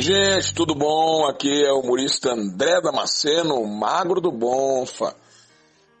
Gente, 0.00 0.54
tudo 0.54 0.74
bom? 0.74 1.26
Aqui 1.26 1.62
é 1.62 1.70
o 1.70 1.80
humorista 1.80 2.32
André 2.32 2.80
Damasceno, 2.80 3.62
magro 3.66 4.18
do 4.18 4.32
Bonfa. 4.32 5.14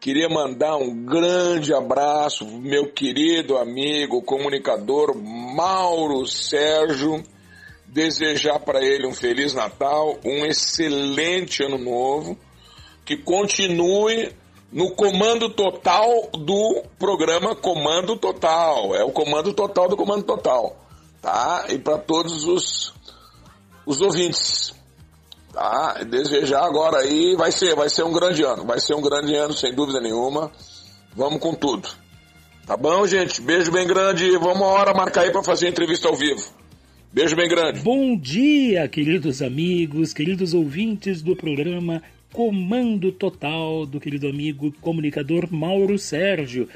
Queria 0.00 0.26
mandar 0.26 0.76
um 0.76 1.04
grande 1.04 1.74
abraço 1.74 2.46
pro 2.46 2.58
meu 2.60 2.90
querido 2.90 3.58
amigo, 3.58 4.22
comunicador 4.22 5.14
Mauro 5.14 6.26
Sérgio. 6.26 7.22
Desejar 7.88 8.60
para 8.60 8.82
ele 8.82 9.06
um 9.06 9.12
feliz 9.12 9.52
Natal, 9.52 10.18
um 10.24 10.46
excelente 10.46 11.62
ano 11.62 11.76
novo, 11.76 12.38
que 13.04 13.18
continue 13.18 14.34
no 14.72 14.92
comando 14.92 15.50
total 15.50 16.30
do 16.32 16.82
programa 16.98 17.54
Comando 17.54 18.16
Total. 18.16 18.94
É 18.94 19.04
o 19.04 19.12
comando 19.12 19.52
total 19.52 19.90
do 19.90 19.96
Comando 19.96 20.22
Total, 20.22 20.74
tá? 21.20 21.66
E 21.68 21.78
para 21.78 21.98
todos 21.98 22.46
os 22.46 22.98
os 23.90 24.00
ouvintes. 24.00 24.72
Tá? 25.52 26.04
Desejar 26.04 26.64
agora 26.64 26.98
aí 26.98 27.34
vai 27.36 27.50
ser, 27.50 27.74
vai 27.74 27.88
ser 27.88 28.04
um 28.04 28.12
grande 28.12 28.44
ano, 28.44 28.64
vai 28.64 28.78
ser 28.78 28.94
um 28.94 29.02
grande 29.02 29.34
ano 29.34 29.52
sem 29.52 29.74
dúvida 29.74 30.00
nenhuma. 30.00 30.52
Vamos 31.14 31.40
com 31.40 31.52
tudo. 31.54 31.88
Tá 32.66 32.76
bom, 32.76 33.04
gente? 33.04 33.42
Beijo 33.42 33.72
bem 33.72 33.86
grande. 33.86 34.30
Vamos 34.38 34.58
uma 34.58 34.66
hora 34.66 34.94
marcar 34.94 35.22
aí 35.22 35.32
para 35.32 35.42
fazer 35.42 35.68
entrevista 35.68 36.06
ao 36.06 36.14
vivo. 36.14 36.40
Beijo 37.12 37.34
bem 37.34 37.48
grande. 37.48 37.80
Bom 37.80 38.16
dia, 38.16 38.86
queridos 38.86 39.42
amigos, 39.42 40.12
queridos 40.12 40.54
ouvintes 40.54 41.20
do 41.20 41.34
programa 41.34 42.00
Comando 42.32 43.10
Total 43.10 43.84
do 43.84 43.98
querido 43.98 44.28
amigo 44.28 44.72
comunicador 44.80 45.48
Mauro 45.52 45.98
Sérgio. 45.98 46.68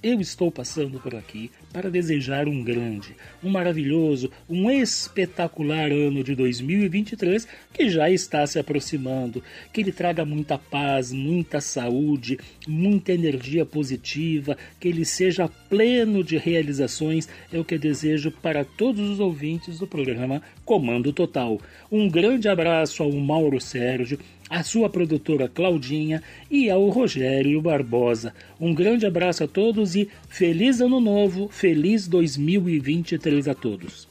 Eu 0.00 0.20
estou 0.20 0.48
passando 0.48 1.00
por 1.00 1.16
aqui 1.16 1.50
para 1.72 1.90
desejar 1.90 2.46
um 2.46 2.62
grande, 2.62 3.16
um 3.42 3.50
maravilhoso, 3.50 4.30
um 4.48 4.70
espetacular 4.70 5.90
ano 5.90 6.22
de 6.22 6.36
2023 6.36 7.48
que 7.74 7.90
já 7.90 8.08
está 8.08 8.46
se 8.46 8.60
aproximando. 8.60 9.42
Que 9.72 9.80
ele 9.80 9.90
traga 9.90 10.24
muita 10.24 10.56
paz, 10.56 11.12
muita 11.12 11.60
saúde, 11.60 12.38
muita 12.68 13.12
energia 13.12 13.66
positiva, 13.66 14.56
que 14.78 14.86
ele 14.86 15.04
seja 15.04 15.48
pleno 15.68 16.22
de 16.22 16.38
realizações. 16.38 17.28
É 17.52 17.58
o 17.58 17.64
que 17.64 17.74
eu 17.74 17.78
desejo 17.80 18.30
para 18.30 18.64
todos 18.64 19.08
os 19.10 19.18
ouvintes 19.18 19.80
do 19.80 19.86
programa 19.88 20.40
Comando 20.64 21.12
Total. 21.12 21.60
Um 21.90 22.08
grande 22.08 22.48
abraço 22.48 23.02
ao 23.02 23.10
Mauro 23.10 23.60
Sérgio 23.60 24.16
à 24.48 24.62
sua 24.62 24.88
produtora 24.88 25.48
Claudinha 25.48 26.22
e 26.50 26.70
ao 26.70 26.88
Rogério 26.88 27.60
Barbosa. 27.60 28.32
Um 28.60 28.74
grande 28.74 29.06
abraço 29.06 29.44
a 29.44 29.48
todos 29.48 29.94
e 29.94 30.08
feliz 30.28 30.80
ano 30.80 31.00
novo, 31.00 31.48
feliz 31.48 32.08
2023 32.08 33.48
a 33.48 33.54
todos. 33.54 34.08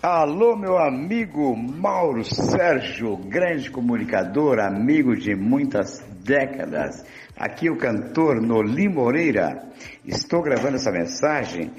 Alô, 0.00 0.54
meu 0.54 0.78
amigo 0.78 1.56
Mauro 1.56 2.24
Sérgio, 2.24 3.16
grande 3.16 3.68
comunicador, 3.68 4.60
amigo 4.60 5.16
de 5.16 5.34
muitas 5.34 6.06
décadas. 6.24 7.04
Aqui 7.36 7.68
o 7.68 7.76
cantor 7.76 8.40
Noli 8.40 8.88
Moreira. 8.88 9.60
Estou 10.06 10.40
gravando 10.40 10.76
essa 10.76 10.92
mensagem 10.92 11.72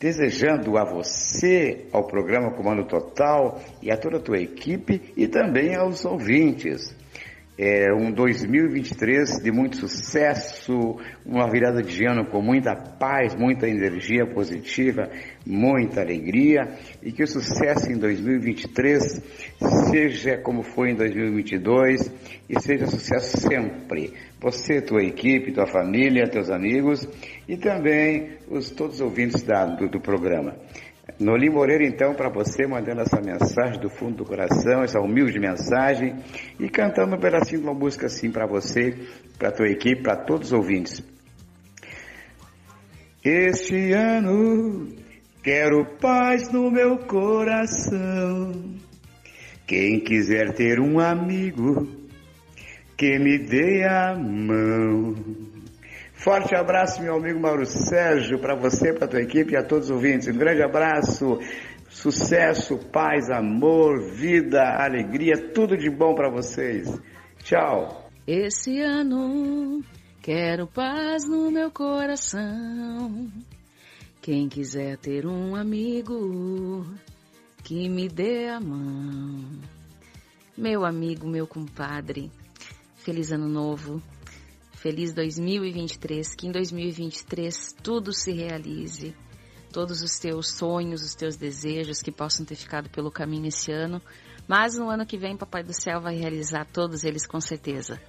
desejando 0.00 0.78
a 0.78 0.84
você, 0.84 1.86
ao 1.92 2.06
programa 2.06 2.52
Comando 2.52 2.86
Total 2.86 3.60
e 3.82 3.92
a 3.92 3.98
toda 3.98 4.16
a 4.16 4.20
tua 4.20 4.38
equipe 4.38 5.12
e 5.14 5.28
também 5.28 5.76
aos 5.76 6.06
ouvintes. 6.06 6.96
É 7.62 7.92
um 7.92 8.10
2023 8.10 9.42
de 9.42 9.52
muito 9.52 9.76
sucesso, 9.76 10.96
uma 11.26 11.46
virada 11.46 11.82
de 11.82 12.06
ano 12.06 12.24
com 12.24 12.40
muita 12.40 12.74
paz, 12.74 13.34
muita 13.34 13.68
energia 13.68 14.24
positiva, 14.24 15.10
muita 15.46 16.00
alegria 16.00 16.78
e 17.02 17.12
que 17.12 17.22
o 17.22 17.26
sucesso 17.26 17.92
em 17.92 17.98
2023 17.98 19.02
seja 19.90 20.38
como 20.38 20.62
foi 20.62 20.92
em 20.92 20.94
2022 20.94 22.10
e 22.48 22.58
seja 22.62 22.86
sucesso 22.86 23.36
sempre. 23.36 24.14
Você, 24.40 24.80
tua 24.80 25.02
equipe, 25.02 25.52
tua 25.52 25.66
família, 25.66 26.30
teus 26.30 26.48
amigos 26.48 27.06
e 27.46 27.58
também 27.58 28.38
os 28.48 28.70
todos 28.70 28.94
os 28.94 29.00
ouvintes 29.02 29.42
da, 29.42 29.66
do, 29.66 29.86
do 29.86 30.00
programa. 30.00 30.56
Noli 31.18 31.50
Moreira, 31.50 31.84
então, 31.84 32.14
para 32.14 32.28
você, 32.28 32.66
mandando 32.66 33.00
essa 33.00 33.20
mensagem 33.20 33.80
do 33.80 33.88
fundo 33.90 34.18
do 34.18 34.24
coração, 34.24 34.82
essa 34.82 35.00
humilde 35.00 35.38
mensagem, 35.38 36.16
e 36.58 36.68
cantando 36.68 37.16
um 37.16 37.18
pedacinho 37.20 37.62
de 37.62 37.66
uma 37.66 37.74
música 37.74 38.06
assim 38.06 38.30
para 38.30 38.46
você, 38.46 38.94
para 39.38 39.50
tua 39.50 39.68
equipe, 39.68 40.02
para 40.02 40.16
todos 40.16 40.48
os 40.48 40.52
ouvintes. 40.52 41.02
Este 43.24 43.92
ano 43.92 44.88
quero 45.42 45.84
paz 46.00 46.50
no 46.52 46.70
meu 46.70 46.98
coração. 46.98 48.52
Quem 49.66 50.00
quiser 50.00 50.54
ter 50.54 50.80
um 50.80 50.98
amigo 50.98 51.86
que 52.96 53.18
me 53.18 53.38
dê 53.38 53.84
a 53.84 54.14
mão. 54.14 55.14
Forte 56.20 56.54
abraço, 56.54 57.00
meu 57.00 57.14
amigo 57.14 57.40
Mauro 57.40 57.64
Sérgio, 57.64 58.38
para 58.38 58.54
você, 58.54 58.92
para 58.92 59.08
tua 59.08 59.22
equipe 59.22 59.54
e 59.54 59.56
a 59.56 59.62
todos 59.62 59.86
os 59.86 59.90
ouvintes. 59.90 60.28
Um 60.28 60.36
grande 60.36 60.62
abraço, 60.62 61.38
sucesso, 61.88 62.76
paz, 62.92 63.30
amor, 63.30 64.12
vida, 64.12 64.62
alegria, 64.62 65.50
tudo 65.54 65.78
de 65.78 65.88
bom 65.88 66.14
para 66.14 66.28
vocês. 66.28 66.86
Tchau. 67.42 68.10
Esse 68.26 68.82
ano 68.82 69.82
quero 70.20 70.66
paz 70.66 71.26
no 71.26 71.50
meu 71.50 71.70
coração. 71.70 73.32
Quem 74.20 74.46
quiser 74.46 74.98
ter 74.98 75.24
um 75.26 75.56
amigo 75.56 76.84
que 77.64 77.88
me 77.88 78.10
dê 78.10 78.46
a 78.48 78.60
mão. 78.60 79.40
Meu 80.54 80.84
amigo, 80.84 81.26
meu 81.26 81.46
compadre, 81.46 82.30
feliz 82.96 83.32
ano 83.32 83.48
novo. 83.48 84.02
Feliz 84.80 85.12
2023, 85.12 86.34
que 86.34 86.46
em 86.46 86.50
2023 86.50 87.76
tudo 87.82 88.14
se 88.14 88.32
realize, 88.32 89.14
todos 89.70 90.00
os 90.00 90.18
teus 90.18 90.56
sonhos, 90.56 91.02
os 91.04 91.14
teus 91.14 91.36
desejos 91.36 92.00
que 92.00 92.10
possam 92.10 92.46
ter 92.46 92.54
ficado 92.54 92.88
pelo 92.88 93.10
caminho 93.10 93.48
esse 93.48 93.70
ano, 93.70 94.00
mas 94.48 94.78
no 94.78 94.88
ano 94.88 95.04
que 95.04 95.18
vem 95.18 95.36
Papai 95.36 95.62
do 95.62 95.74
Céu 95.74 96.00
vai 96.00 96.16
realizar 96.16 96.64
todos 96.64 97.04
eles 97.04 97.26
com 97.26 97.38
certeza. 97.42 98.00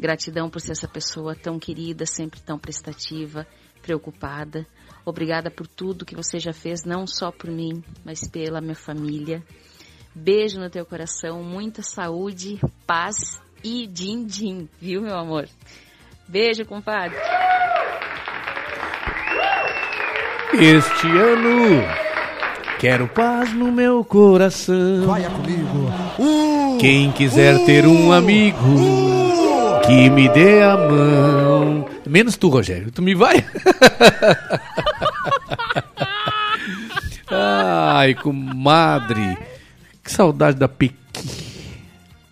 Gratidão 0.00 0.48
por 0.48 0.62
ser 0.62 0.72
essa 0.72 0.88
pessoa 0.88 1.36
tão 1.36 1.58
querida, 1.58 2.06
sempre 2.06 2.40
tão 2.40 2.58
prestativa, 2.58 3.46
preocupada. 3.82 4.66
Obrigada 5.04 5.50
por 5.50 5.66
tudo 5.66 6.06
que 6.06 6.16
você 6.16 6.38
já 6.38 6.54
fez, 6.54 6.82
não 6.82 7.06
só 7.06 7.30
por 7.30 7.50
mim, 7.50 7.84
mas 8.02 8.26
pela 8.26 8.62
minha 8.62 8.74
família. 8.74 9.44
Beijo 10.14 10.58
no 10.58 10.70
teu 10.70 10.86
coração, 10.86 11.42
muita 11.42 11.82
saúde, 11.82 12.58
paz 12.86 13.38
e 13.62 13.86
din-din, 13.86 14.66
viu, 14.80 15.02
meu 15.02 15.18
amor? 15.18 15.46
Beijo, 16.28 16.64
compadre. 16.64 17.16
Este 20.52 21.06
ano 21.06 21.84
quero 22.78 23.06
paz 23.08 23.52
no 23.52 23.70
meu 23.70 24.04
coração. 24.04 25.06
Vai 25.06 25.22
comigo. 25.24 25.92
Quem 26.80 27.12
quiser 27.12 27.64
ter 27.64 27.86
um 27.86 28.10
amigo 28.12 28.58
que 29.86 30.10
me 30.10 30.28
dê 30.28 30.62
a 30.62 30.76
mão. 30.76 31.88
Menos 32.04 32.36
tu, 32.36 32.48
Rogério. 32.48 32.90
Tu 32.90 33.00
me 33.02 33.14
vai? 33.14 33.44
Ai, 37.30 38.14
comadre. 38.14 39.38
Que 40.02 40.10
saudade 40.10 40.56
da 40.56 40.66
Pequi. 40.68 40.96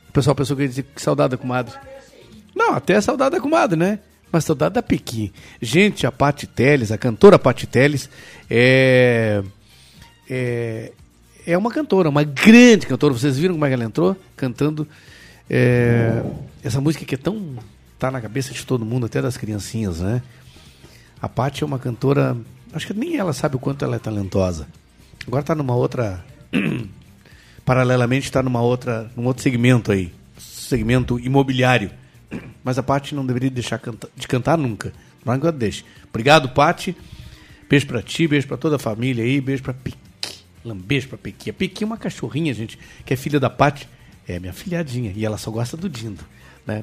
O 0.08 0.12
pessoal 0.12 0.34
pensou 0.34 0.56
que 0.56 0.62
ia 0.62 0.68
dizer 0.68 0.82
que 0.82 1.00
saudade 1.00 1.30
da 1.30 1.36
comadre. 1.36 1.74
Não, 2.54 2.74
até 2.74 3.00
saudade 3.00 3.32
da 3.32 3.40
comadre, 3.40 3.78
né? 3.78 3.98
Mas 4.30 4.44
saudade 4.44 4.74
da 4.74 4.82
Pequi. 4.82 5.32
Gente, 5.60 6.06
a 6.06 6.12
Pati 6.12 6.46
Teles, 6.46 6.90
a 6.90 6.98
cantora 6.98 7.38
Pati 7.38 7.66
Teles, 7.66 8.10
é, 8.50 9.42
é, 10.28 10.92
é 11.46 11.58
uma 11.58 11.70
cantora, 11.70 12.08
uma 12.08 12.24
grande 12.24 12.86
cantora. 12.86 13.14
Vocês 13.14 13.38
viram 13.38 13.54
como 13.54 13.64
é 13.64 13.68
que 13.68 13.74
ela 13.74 13.84
entrou? 13.84 14.16
Cantando 14.36 14.88
é, 15.48 16.22
essa 16.62 16.80
música 16.80 17.04
que 17.04 17.14
é 17.14 17.18
tão. 17.18 17.56
tá 17.98 18.10
na 18.10 18.20
cabeça 18.20 18.52
de 18.52 18.64
todo 18.64 18.84
mundo, 18.84 19.06
até 19.06 19.22
das 19.22 19.36
criancinhas, 19.36 20.00
né? 20.00 20.22
A 21.20 21.28
Pati 21.28 21.62
é 21.62 21.66
uma 21.66 21.78
cantora. 21.78 22.36
Acho 22.72 22.88
que 22.88 22.94
nem 22.94 23.16
ela 23.16 23.32
sabe 23.32 23.56
o 23.56 23.58
quanto 23.58 23.84
ela 23.84 23.96
é 23.96 23.98
talentosa. 23.98 24.66
Agora 25.26 25.42
está 25.42 25.54
numa 25.54 25.74
outra. 25.74 26.24
paralelamente 27.64 28.26
está 28.26 28.42
numa 28.42 28.60
outra, 28.60 29.10
num 29.16 29.24
outro 29.26 29.42
segmento 29.42 29.90
aí. 29.90 30.12
Segmento 30.38 31.18
imobiliário. 31.18 31.90
Mas 32.62 32.78
a 32.78 32.82
Paty 32.82 33.14
não 33.14 33.24
deveria 33.24 33.50
deixar 33.50 33.78
canta 33.78 34.08
de 34.16 34.26
cantar 34.28 34.56
nunca. 34.56 34.92
Não 35.24 35.34
enquanto 35.34 35.56
deixe. 35.56 35.84
Obrigado, 36.08 36.48
Paty. 36.50 36.96
Beijo 37.68 37.86
pra 37.86 38.02
ti, 38.02 38.28
beijo 38.28 38.46
pra 38.46 38.56
toda 38.56 38.76
a 38.76 38.78
família 38.78 39.24
aí, 39.24 39.40
beijo 39.40 39.62
pra 39.62 39.74
Piqui. 39.74 39.98
Beijo 40.64 41.08
pra 41.08 41.18
Piqui. 41.18 41.50
A 41.50 41.52
Piqui 41.52 41.84
é 41.84 41.86
uma 41.86 41.96
cachorrinha, 41.96 42.52
gente, 42.54 42.78
que 43.04 43.12
é 43.14 43.16
filha 43.16 43.40
da 43.40 43.50
Paty. 43.50 43.88
É 44.26 44.38
minha 44.38 44.52
filhadinha. 44.52 45.12
E 45.14 45.24
ela 45.24 45.36
só 45.36 45.50
gosta 45.50 45.76
do 45.76 45.88
Dindo. 45.88 46.24
Né? 46.66 46.82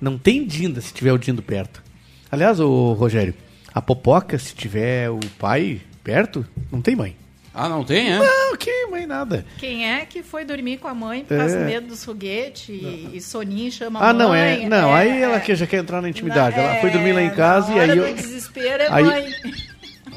Não 0.00 0.16
tem 0.16 0.46
Dinda 0.46 0.80
se 0.80 0.92
tiver 0.92 1.12
o 1.12 1.18
Dindo 1.18 1.42
perto. 1.42 1.82
Aliás, 2.30 2.60
o 2.60 2.92
Rogério, 2.92 3.34
a 3.72 3.80
Popoca, 3.80 4.38
se 4.38 4.54
tiver 4.54 5.10
o 5.10 5.18
pai 5.38 5.80
perto, 6.04 6.46
não 6.70 6.80
tem 6.80 6.94
mãe. 6.94 7.16
Ah, 7.60 7.68
não 7.68 7.82
tem, 7.84 8.12
é? 8.12 8.18
Não, 8.20 8.56
que 8.56 8.86
mãe 8.86 9.04
nada. 9.04 9.44
Quem 9.58 9.84
é 9.90 10.04
que 10.06 10.22
foi 10.22 10.44
dormir 10.44 10.78
com 10.78 10.86
a 10.86 10.94
mãe 10.94 11.24
por 11.24 11.36
causa 11.36 11.56
É. 11.56 11.58
do 11.58 11.64
medo 11.66 11.86
dos 11.88 12.04
foguetes 12.04 12.68
e, 12.68 13.10
e 13.14 13.20
soninho 13.20 13.72
chama 13.72 13.98
Ah, 14.00 14.10
a 14.10 14.12
não, 14.12 14.28
mãe? 14.28 14.64
é. 14.64 14.68
Não, 14.68 14.94
aí 14.94 15.20
ela 15.20 15.40
que 15.40 15.52
já 15.56 15.66
quer 15.66 15.78
entrar 15.78 16.00
na 16.00 16.08
intimidade. 16.08 16.56
Na- 16.56 16.62
ela 16.62 16.80
foi 16.80 16.90
dormir 16.90 17.12
lá 17.14 17.20
em 17.22 17.26
é, 17.26 17.30
casa 17.30 17.70
na 17.74 17.76
e 17.86 17.90
aí 17.90 17.98
eu. 17.98 18.14
desespero 18.14 18.82
é 18.84 18.88
aí- 18.92 19.04
mãe. 19.04 19.26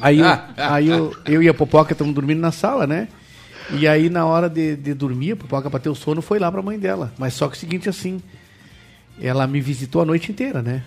Aí, 0.00 0.18
eu, 0.20 0.26
aí 0.56 0.88
eu, 0.88 1.16
eu 1.26 1.42
e 1.42 1.48
a 1.48 1.54
Popoca 1.54 1.92
estamos 1.92 2.14
dormindo 2.14 2.40
na 2.40 2.52
sala, 2.52 2.86
né? 2.86 3.08
E 3.72 3.88
aí, 3.88 4.08
na 4.08 4.24
hora 4.24 4.48
de, 4.48 4.76
de 4.76 4.94
dormir, 4.94 5.32
a 5.32 5.36
Popoca 5.36 5.68
bateu 5.68 5.90
o 5.92 5.96
sono 5.96 6.22
foi 6.22 6.38
lá 6.38 6.50
pra 6.52 6.62
mãe 6.62 6.78
dela. 6.78 7.12
Mas 7.18 7.34
só 7.34 7.48
que 7.48 7.56
o 7.56 7.58
seguinte, 7.58 7.88
assim, 7.88 8.22
ela 9.20 9.46
me 9.48 9.60
visitou 9.60 10.00
a 10.02 10.04
noite 10.04 10.30
inteira, 10.30 10.62
né? 10.62 10.82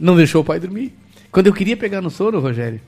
Não 0.00 0.16
deixou 0.16 0.40
o 0.40 0.44
pai 0.44 0.58
dormir. 0.60 0.94
Quando 1.30 1.46
eu 1.48 1.52
queria 1.52 1.76
pegar 1.76 2.00
no 2.00 2.10
sono, 2.10 2.40
Rogério, 2.40 2.80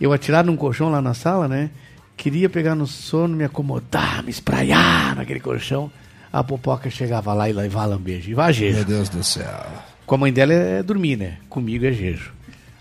eu 0.00 0.12
atirar 0.12 0.44
num 0.44 0.56
colchão 0.56 0.90
lá 0.90 1.00
na 1.00 1.14
sala, 1.14 1.46
né? 1.48 1.70
Queria 2.16 2.48
pegar 2.48 2.74
no 2.74 2.86
sono, 2.86 3.36
me 3.36 3.44
acomodar, 3.44 4.22
me 4.22 4.30
espraiar 4.30 5.16
naquele 5.16 5.40
colchão. 5.40 5.90
A 6.32 6.42
Popoca 6.42 6.88
chegava 6.88 7.34
lá 7.34 7.48
e 7.48 7.52
levava 7.52 7.86
lambejo. 7.86 8.30
E 8.30 8.34
vai 8.34 8.52
jejo. 8.52 8.76
Meu 8.76 8.84
Deus 8.84 9.08
do 9.08 9.22
céu. 9.22 9.66
Com 10.06 10.14
a 10.14 10.18
mãe 10.18 10.32
dela 10.32 10.52
é 10.52 10.82
dormir, 10.82 11.16
né? 11.16 11.38
Comigo 11.48 11.84
é 11.84 11.92
jejo. 11.92 12.32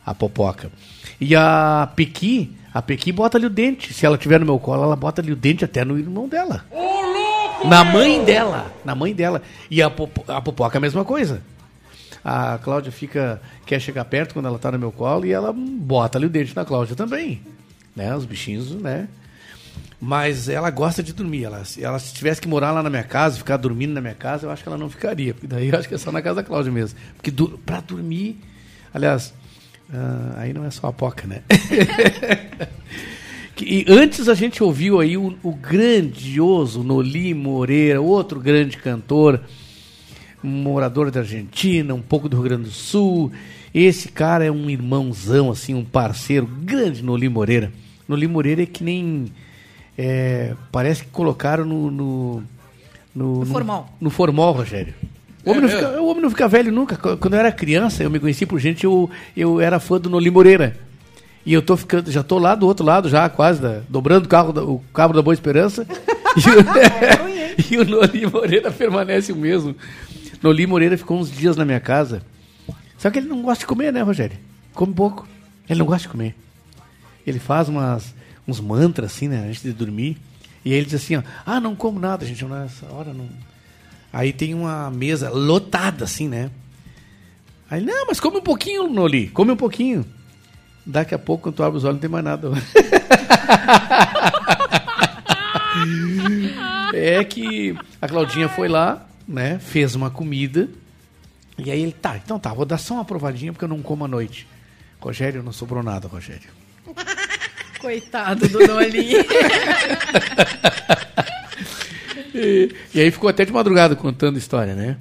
A 0.05 0.13
popoca. 0.13 0.71
E 1.19 1.35
a 1.35 1.89
Pequi, 1.95 2.55
a 2.73 2.81
Pequi 2.81 3.11
bota 3.11 3.37
ali 3.37 3.45
o 3.45 3.49
dente. 3.49 3.93
Se 3.93 4.05
ela 4.05 4.17
tiver 4.17 4.39
no 4.39 4.45
meu 4.45 4.57
colo, 4.57 4.83
ela 4.83 4.95
bota 4.95 5.21
ali 5.21 5.31
o 5.31 5.35
dente 5.35 5.65
até 5.65 5.83
no 5.83 5.99
irmão 5.99 6.27
dela. 6.27 6.65
Na 7.65 7.83
mãe 7.83 8.23
dela. 8.23 8.73
Na 8.83 8.95
mãe 8.95 9.13
dela. 9.13 9.41
E 9.69 9.81
a, 9.81 9.89
popo, 9.89 10.23
a 10.27 10.41
popoca 10.41 10.77
é 10.77 10.79
a 10.79 10.81
mesma 10.81 11.03
coisa. 11.03 11.41
A 12.23 12.57
Cláudia 12.59 12.91
fica. 12.91 13.41
quer 13.65 13.79
chegar 13.79 14.05
perto 14.05 14.33
quando 14.33 14.47
ela 14.47 14.59
tá 14.59 14.71
no 14.71 14.79
meu 14.79 14.91
colo 14.91 15.25
e 15.25 15.31
ela 15.31 15.53
bota 15.53 16.17
ali 16.17 16.25
o 16.25 16.29
dente 16.29 16.55
na 16.55 16.63
Cláudia 16.63 16.95
também. 16.95 17.41
Né? 17.95 18.15
Os 18.15 18.25
bichinhos, 18.25 18.71
né? 18.71 19.07
Mas 20.01 20.49
ela 20.49 20.71
gosta 20.71 21.03
de 21.03 21.13
dormir. 21.13 21.43
Ela, 21.43 21.63
se 21.63 21.83
ela 21.83 21.99
se 21.99 22.13
tivesse 22.13 22.41
que 22.41 22.47
morar 22.47 22.71
lá 22.71 22.81
na 22.81 22.89
minha 22.89 23.03
casa, 23.03 23.37
ficar 23.37 23.57
dormindo 23.57 23.93
na 23.93 24.01
minha 24.01 24.15
casa, 24.15 24.47
eu 24.47 24.51
acho 24.51 24.63
que 24.63 24.67
ela 24.67 24.77
não 24.77 24.89
ficaria. 24.89 25.33
Porque 25.33 25.45
daí 25.47 25.69
eu 25.69 25.77
acho 25.77 25.87
que 25.87 25.93
é 25.93 25.97
só 25.97 26.11
na 26.11 26.21
casa 26.21 26.37
da 26.37 26.43
Cláudia 26.43 26.71
mesmo. 26.71 26.97
Porque 27.15 27.29
du 27.29 27.59
pra 27.63 27.81
dormir. 27.81 28.41
Aliás, 28.91 29.31
ah, 29.93 30.33
aí 30.37 30.53
não 30.53 30.65
é 30.65 30.71
só 30.71 30.87
a 30.87 30.93
poca, 30.93 31.27
né? 31.27 31.43
E 33.63 33.85
antes 33.87 34.27
a 34.27 34.33
gente 34.33 34.63
ouviu 34.63 34.99
aí 34.99 35.15
o, 35.15 35.37
o 35.43 35.53
grandioso 35.53 36.83
Noli 36.83 37.31
Moreira, 37.31 38.01
outro 38.01 38.39
grande 38.39 38.75
cantor, 38.75 39.39
morador 40.41 41.11
da 41.11 41.19
Argentina, 41.19 41.93
um 41.93 42.01
pouco 42.01 42.27
do 42.27 42.37
Rio 42.37 42.45
Grande 42.45 42.63
do 42.63 42.71
Sul. 42.71 43.31
Esse 43.73 44.09
cara 44.09 44.43
é 44.43 44.51
um 44.51 44.67
irmãozão, 44.67 45.51
assim, 45.51 45.75
um 45.75 45.85
parceiro, 45.85 46.47
grande 46.47 47.03
Noli 47.03 47.29
Moreira. 47.29 47.71
Noli 48.07 48.27
Moreira 48.27 48.63
é 48.63 48.65
que 48.65 48.83
nem. 48.83 49.31
É, 49.97 50.53
parece 50.71 51.03
que 51.03 51.09
colocaram 51.09 51.65
no. 51.65 51.91
No, 51.91 52.43
no, 53.15 53.39
No 53.39 53.45
formol. 53.45 53.89
No, 53.99 54.09
formol, 54.09 54.51
Rogério. 54.53 54.93
O 55.43 55.51
homem, 55.51 55.63
É 55.63 55.67
não 55.67 55.69
fica, 55.69 56.01
o 56.01 56.05
homem 56.07 56.21
não 56.21 56.29
fica 56.29 56.47
velho 56.47 56.71
nunca. 56.71 56.95
Qu- 56.95 57.17
Quando 57.17 57.33
eu 57.33 57.39
era 57.39 57.51
criança, 57.51 58.03
eu 58.03 58.09
me 58.09 58.19
conheci 58.19 58.45
por 58.45 58.59
gente, 58.59 58.83
eu, 58.83 59.09
eu 59.35 59.59
era 59.59 59.79
fã 59.79 59.99
do 59.99 60.09
Noli 60.09 60.29
Moreira. 60.29 60.77
E 61.45 61.51
eu 61.53 61.61
tô 61.63 61.75
ficando, 61.75 62.11
já 62.11 62.21
tô 62.21 62.37
lá 62.37 62.53
do 62.53 62.67
outro 62.67 62.85
lado, 62.85 63.09
já 63.09 63.27
quase, 63.27 63.59
da- 63.61 63.81
dobrando 63.89 64.25
o, 64.25 64.29
carro 64.29 64.53
da- 64.53 64.63
o 64.63 64.79
cabo 64.93 65.13
da 65.13 65.21
Boa 65.21 65.33
Esperança. 65.33 65.85
e, 66.37 67.75
o, 67.77 67.81
e 67.81 67.81
o 67.81 67.85
Noli 67.85 68.25
Moreira 68.27 68.71
permanece 68.71 69.31
o 69.31 69.35
mesmo. 69.35 69.75
Noli 70.41 70.67
Moreira 70.67 70.97
ficou 70.97 71.19
uns 71.19 71.31
dias 71.31 71.55
na 71.57 71.65
minha 71.65 71.79
casa. 71.79 72.21
Só 72.97 73.09
que 73.09 73.17
ele 73.17 73.27
não 73.27 73.41
gosta 73.41 73.61
de 73.61 73.65
comer, 73.67 73.91
né, 73.91 74.01
Rogério? 74.03 74.37
Come 74.75 74.93
pouco. 74.93 75.27
Ele 75.67 75.79
não 75.79 75.85
gosta 75.87 76.03
de 76.03 76.09
comer. 76.09 76.35
Ele 77.25 77.39
faz 77.39 77.67
umas, 77.67 78.13
uns 78.47 78.59
mantras 78.59 79.11
assim, 79.11 79.27
né, 79.27 79.45
antes 79.47 79.61
de 79.61 79.73
dormir. 79.73 80.17
E 80.63 80.71
aí 80.71 80.77
ele 80.77 80.85
diz 80.85 80.95
assim, 80.95 81.15
ó, 81.17 81.23
ah, 81.45 81.59
não 81.59 81.75
como 81.75 81.99
nada, 81.99 82.25
gente, 82.25 82.45
nessa 82.45 82.85
hora 82.87 83.13
não... 83.13 83.27
Aí 84.13 84.33
tem 84.33 84.53
uma 84.53 84.91
mesa 84.91 85.29
lotada 85.29 86.03
assim, 86.03 86.27
né? 86.27 86.51
Aí, 87.69 87.79
não, 87.79 88.07
mas 88.07 88.19
come 88.19 88.37
um 88.37 88.41
pouquinho, 88.41 88.89
Noli, 88.89 89.29
come 89.29 89.53
um 89.53 89.55
pouquinho. 89.55 90.05
Daqui 90.85 91.15
a 91.15 91.19
pouco, 91.19 91.43
quando 91.43 91.55
tu 91.55 91.63
abre 91.63 91.77
os 91.77 91.85
olhos, 91.85 91.95
não 91.95 92.01
tem 92.01 92.09
mais 92.09 92.25
nada. 92.25 92.51
é 96.93 97.23
que 97.23 97.73
a 98.01 98.07
Claudinha 98.09 98.49
foi 98.49 98.67
lá, 98.67 99.07
né? 99.25 99.57
Fez 99.59 99.95
uma 99.95 100.09
comida. 100.09 100.67
E 101.57 101.71
aí 101.71 101.81
ele, 101.81 101.93
tá, 101.93 102.17
então 102.17 102.37
tá, 102.37 102.53
vou 102.53 102.65
dar 102.65 102.77
só 102.77 102.95
uma 102.95 103.05
provadinha 103.05 103.53
porque 103.53 103.63
eu 103.63 103.69
não 103.69 103.81
como 103.81 104.03
à 104.03 104.07
noite. 104.07 104.45
Rogério, 104.99 105.41
não 105.41 105.53
sobrou 105.53 105.81
nada, 105.81 106.09
Rogério. 106.09 106.49
Coitado 107.81 108.47
do 108.47 108.59
Noli. 108.67 109.11
E, 112.33 112.71
e 112.95 113.01
aí 113.01 113.11
ficou 113.11 113.29
até 113.29 113.43
de 113.43 113.51
madrugada 113.51 113.93
contando 113.95 114.37
história, 114.37 114.73
né? 114.73 114.95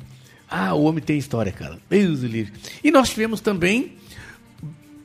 Ah, 0.48 0.74
o 0.74 0.82
homem 0.82 1.01
tem 1.02 1.16
história, 1.16 1.52
cara. 1.52 1.78
Deus 1.89 2.20
do 2.20 2.27
livre. 2.27 2.52
E 2.82 2.90
nós 2.90 3.09
tivemos 3.11 3.40
também 3.40 3.93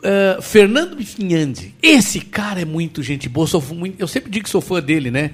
ah, 0.04 0.42
Fernando 0.42 0.96
Bifinhandi. 0.96 1.76
Esse 1.82 2.20
cara 2.20 2.62
é 2.62 2.66
muito 2.66 3.04
gente 3.04 3.30
boa. 3.30 3.46
Sou 3.46 3.62
muito- 3.62 4.00
eu 4.02 4.08
sempre 4.08 4.32
digo 4.32 4.46
que 4.46 4.50
sou 4.50 4.60
fã 4.62 4.82
dele, 4.82 5.12
né? 5.12 5.32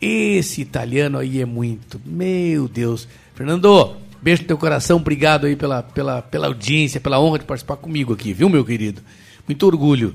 Esse 0.00 0.60
italiano 0.60 1.18
aí 1.18 1.40
é 1.40 1.44
muito. 1.44 2.00
Meu 2.06 2.68
Deus. 2.68 3.08
Fernando, 3.34 3.96
beijo 4.22 4.42
no 4.42 4.48
teu 4.48 4.56
coração. 4.58 4.98
Obrigado 4.98 5.44
aí 5.46 5.56
pela, 5.56 5.82
pela, 5.82 6.22
pela 6.22 6.46
audiência, 6.46 7.00
pela 7.00 7.20
honra 7.20 7.40
de 7.40 7.46
participar 7.46 7.76
comigo 7.78 8.12
aqui, 8.12 8.32
viu, 8.32 8.48
meu 8.48 8.64
querido? 8.64 9.02
Muito 9.46 9.66
orgulho. 9.66 10.14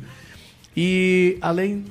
E 0.75 1.37
além. 1.41 1.85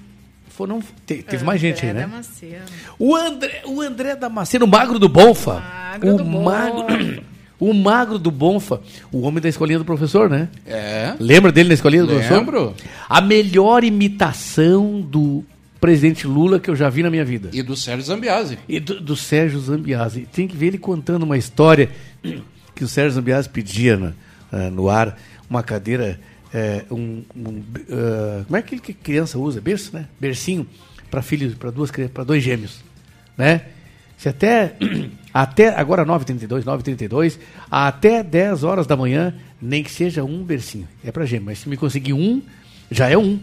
Foram, 0.50 0.82
te- 1.06 1.22
teve 1.22 1.44
mais 1.44 1.58
gente 1.60 1.84
aí, 1.86 1.94
né? 1.94 2.02
Damasceno. 2.02 2.64
O 2.98 3.16
André, 3.16 3.62
o 3.64 3.80
André 3.80 4.14
Damasceno, 4.14 4.66
o 4.66 4.68
magro 4.68 4.98
do 4.98 5.08
Bonfa. 5.08 5.60
Magro 5.92 6.14
o, 6.14 6.18
do 6.18 6.24
magro, 6.26 6.84
o 7.58 7.72
magro 7.72 8.18
do 8.18 8.30
Bonfa. 8.30 8.80
O 9.10 9.22
homem 9.22 9.40
da 9.40 9.48
escolinha 9.48 9.78
do 9.78 9.84
professor, 9.84 10.28
né? 10.28 10.48
É. 10.66 11.14
Lembra 11.18 11.50
dele 11.50 11.68
na 11.68 11.74
escolinha 11.74 12.02
do 12.02 12.08
professor? 12.10 12.36
Lembro. 12.38 12.74
A 13.08 13.20
melhor 13.22 13.82
imitação 13.82 15.00
do 15.00 15.42
presidente 15.80 16.26
Lula 16.26 16.60
que 16.60 16.68
eu 16.70 16.76
já 16.76 16.90
vi 16.90 17.02
na 17.02 17.10
minha 17.10 17.24
vida. 17.24 17.48
E 17.52 17.62
do 17.62 17.74
Sérgio 17.74 18.04
Zambiase. 18.04 18.58
E 18.68 18.78
do, 18.78 19.00
do 19.00 19.16
Sérgio 19.16 19.58
Zambiase. 19.58 20.28
Tem 20.32 20.46
que 20.46 20.54
ver 20.56 20.66
ele 20.68 20.78
contando 20.78 21.22
uma 21.22 21.38
história 21.38 21.88
que 22.74 22.84
o 22.84 22.88
Sérgio 22.88 23.12
Zambiase 23.12 23.48
pedia 23.48 23.96
na- 23.96 24.12
ah, 24.52 24.70
no 24.70 24.90
ar, 24.90 25.18
uma 25.48 25.62
cadeira, 25.62 26.20
eh, 26.52 26.84
um, 26.90 27.22
um, 27.34 27.62
ah, 27.90 28.44
como 28.44 28.56
é 28.56 28.62
que 28.62 28.92
criança 28.92 29.38
usa? 29.38 29.60
Berço, 29.60 29.94
né? 29.94 30.06
Bercinho 30.20 30.66
para 31.10 31.22
filhos, 31.22 31.54
para 31.54 31.70
duas 31.70 31.90
para 32.12 32.24
dois 32.24 32.42
gêmeos, 32.42 32.82
né? 33.36 33.62
Se 34.16 34.28
até 34.28 34.76
até 35.32 35.68
agora 35.68 36.04
9h32, 36.04 36.62
9h32, 36.64 37.38
até 37.70 38.22
10 38.22 38.64
horas 38.64 38.86
da 38.86 38.96
manhã, 38.96 39.34
nem 39.60 39.82
que 39.82 39.90
seja 39.90 40.22
um 40.24 40.42
bercinho. 40.44 40.86
É 41.04 41.10
para 41.10 41.24
gêmeo, 41.24 41.46
mas 41.46 41.58
se 41.58 41.68
me 41.68 41.76
conseguir 41.76 42.12
um, 42.12 42.40
já 42.90 43.08
é 43.08 43.16
um, 43.16 43.40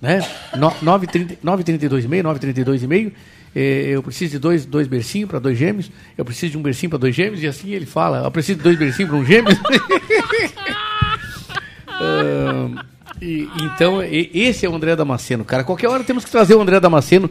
né? 0.00 0.20
No- 0.56 0.70
9h30 0.70 1.38
9h32 1.44 2.04
e 2.04 2.08
meio, 2.08 2.24
9h32 2.24 2.82
e 2.82 2.86
meio, 2.86 3.12
eh, 3.54 3.90
eu 3.90 4.02
preciso 4.02 4.32
de 4.32 4.38
dois, 4.38 4.64
dois 4.64 4.86
bercinhos 4.86 5.28
para 5.28 5.38
dois 5.38 5.58
gêmeos, 5.58 5.90
eu 6.16 6.24
preciso 6.24 6.52
de 6.52 6.58
um 6.58 6.62
bercinho 6.62 6.90
para 6.90 6.98
dois 6.98 7.14
gêmeos, 7.14 7.42
e 7.42 7.46
assim 7.46 7.70
ele 7.70 7.86
fala, 7.86 8.24
eu 8.24 8.30
preciso 8.30 8.58
de 8.58 8.64
dois 8.64 8.78
bercinhos 8.78 9.10
para 9.10 9.18
um 9.18 9.24
gêmeo. 9.24 9.52
Ahn, 12.02 12.74
e- 13.20 13.48
então, 13.62 14.02
e- 14.02 14.30
esse 14.34 14.66
é 14.66 14.68
o 14.68 14.74
André 14.74 14.96
Damasceno, 14.96 15.44
cara. 15.44 15.64
Qualquer 15.64 15.88
hora 15.88 16.02
temos 16.04 16.24
que 16.24 16.30
trazer 16.30 16.54
o 16.54 16.60
André 16.60 16.80
Damasceno 16.80 17.30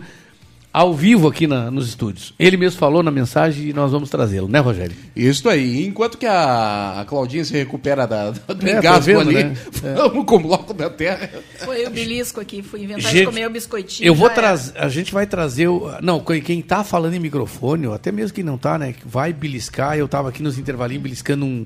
ao 0.73 0.93
vivo 0.93 1.27
aqui 1.27 1.47
na- 1.47 1.69
nos 1.69 1.89
estúdios. 1.89 2.33
Ele 2.39 2.55
mesmo 2.55 2.79
falou 2.79 3.03
na 3.03 3.11
mensagem 3.11 3.67
e 3.67 3.73
nós 3.73 3.91
vamos 3.91 4.09
trazê-lo, 4.09 4.47
né, 4.47 4.59
Rogério? 4.59 4.95
Isso 5.13 5.49
aí. 5.49 5.85
Enquanto 5.85 6.17
que 6.17 6.25
a, 6.25 7.01
a 7.01 7.05
Claudinha 7.05 7.43
se 7.43 7.51
recupera 7.51 8.07
da, 8.07 8.31
do 8.31 8.65
É, 8.65 8.77
engasgo 8.77 8.99
tô 8.99 9.01
vendo, 9.19 9.29
ali, 9.37 9.43
né? 9.43 9.57
vamos 9.97 10.25
com 10.25 10.35
o 10.37 10.39
bloco 10.39 10.73
da 10.73 10.89
terra. 10.89 11.29
Foi 11.65 11.85
o 11.85 11.89
belisco 11.89 12.39
aqui, 12.39 12.61
fui 12.63 12.83
inventar 12.83 13.11
de 13.11 13.17
Gente, 13.17 13.25
comer 13.25 13.47
o 13.47 13.49
biscoitinho. 13.49 14.07
Eu 14.07 14.15
vou 14.15 14.29
trazer, 14.29 14.71
a 14.77 14.87
gente 14.87 15.11
vai 15.11 15.27
trazer 15.27 15.67
o, 15.67 15.91
não, 16.01 16.21
quem- 16.21 16.41
quem 16.41 16.61
tá 16.61 16.85
falando 16.85 17.15
em 17.15 17.19
microfone, 17.19 17.87
ou 17.87 17.93
até 17.93 18.09
mesmo 18.09 18.33
quem 18.33 18.43
não 18.43 18.57
tá, 18.57 18.77
né, 18.77 18.95
vai 19.05 19.33
beliscar. 19.33 19.97
Eu 19.97 20.07
tava 20.07 20.29
aqui 20.29 20.41
nos 20.41 20.57
intervalinhos 20.57 21.03
beliscando 21.03 21.43
um- 21.45 21.65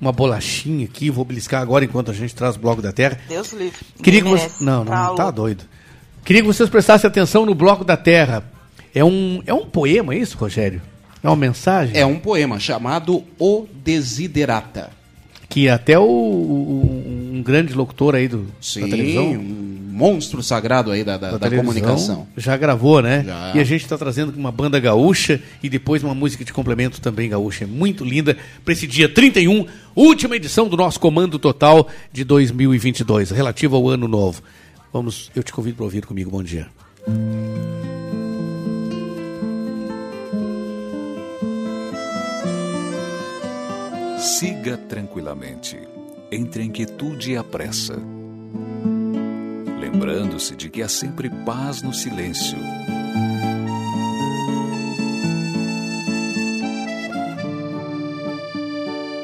uma 0.00 0.12
bolachinha 0.12 0.84
aqui, 0.84 1.10
vou 1.10 1.24
beliscar 1.24 1.62
agora 1.62 1.84
enquanto 1.84 2.10
a 2.10 2.14
gente 2.14 2.34
traz 2.34 2.56
o 2.56 2.58
bloco 2.58 2.82
da 2.82 2.92
terra. 2.92 3.18
Deus 3.28 3.52
livre. 3.52 3.78
Queria 4.02 4.22
que 4.22 4.28
você, 4.28 4.50
não, 4.62 4.84
não, 4.84 5.14
Tá 5.14 5.24
tá 5.24 5.30
doido. 5.30 5.64
Queria 6.24 6.42
que 6.42 6.46
vocês 6.48 6.68
prestassem 6.68 7.06
atenção 7.08 7.44
no 7.46 7.54
bloco 7.54 7.84
da 7.84 7.96
terra. 7.96 8.44
É 8.94 9.04
um, 9.04 9.42
é 9.46 9.52
um 9.52 9.66
poema, 9.66 10.14
é 10.14 10.18
isso, 10.18 10.36
Rogério? 10.38 10.80
É 11.22 11.28
uma 11.28 11.36
mensagem? 11.36 11.96
É 11.96 12.04
um 12.06 12.18
poema 12.18 12.58
chamado 12.60 13.24
O 13.38 13.66
Desiderata. 13.84 14.90
Que 15.48 15.68
até 15.68 15.98
o, 15.98 16.02
o- 16.02 17.30
um 17.34 17.42
grande 17.42 17.74
locutor 17.74 18.14
aí 18.14 18.26
do, 18.28 18.38
da 18.38 18.50
Sim, 18.60 18.88
televisão. 18.88 19.24
um 19.32 19.83
monstro 19.94 20.42
sagrado 20.42 20.90
aí 20.90 21.04
da, 21.04 21.16
da, 21.16 21.30
da 21.32 21.38
televisão, 21.38 21.64
comunicação. 21.64 22.26
Já 22.36 22.56
gravou, 22.56 23.00
né? 23.00 23.22
Já. 23.24 23.52
E 23.54 23.60
a 23.60 23.64
gente 23.64 23.82
está 23.82 23.96
trazendo 23.96 24.36
uma 24.36 24.50
banda 24.50 24.80
gaúcha 24.80 25.40
e 25.62 25.68
depois 25.68 26.02
uma 26.02 26.14
música 26.14 26.44
de 26.44 26.52
complemento 26.52 27.00
também 27.00 27.30
gaúcha. 27.30 27.62
É 27.62 27.66
muito 27.66 28.04
linda 28.04 28.36
para 28.64 28.72
esse 28.72 28.88
dia 28.88 29.08
31, 29.08 29.66
última 29.94 30.34
edição 30.34 30.68
do 30.68 30.76
nosso 30.76 30.98
Comando 30.98 31.38
Total 31.38 31.88
de 32.12 32.24
2022, 32.24 33.30
relativa 33.30 33.76
ao 33.76 33.88
ano 33.88 34.08
novo. 34.08 34.42
Vamos, 34.92 35.30
eu 35.34 35.44
te 35.44 35.52
convido 35.52 35.76
para 35.76 35.84
ouvir 35.84 36.04
comigo. 36.04 36.28
Bom 36.28 36.42
dia. 36.42 36.66
Siga 44.18 44.76
tranquilamente, 44.76 45.78
entre 46.32 46.62
a 46.62 46.64
inquietude 46.64 47.32
e 47.32 47.36
a 47.36 47.44
pressa. 47.44 48.23
Lembrando-se 49.84 50.56
de 50.56 50.70
que 50.70 50.80
há 50.80 50.88
sempre 50.88 51.28
paz 51.28 51.82
no 51.82 51.92
silêncio. 51.92 52.56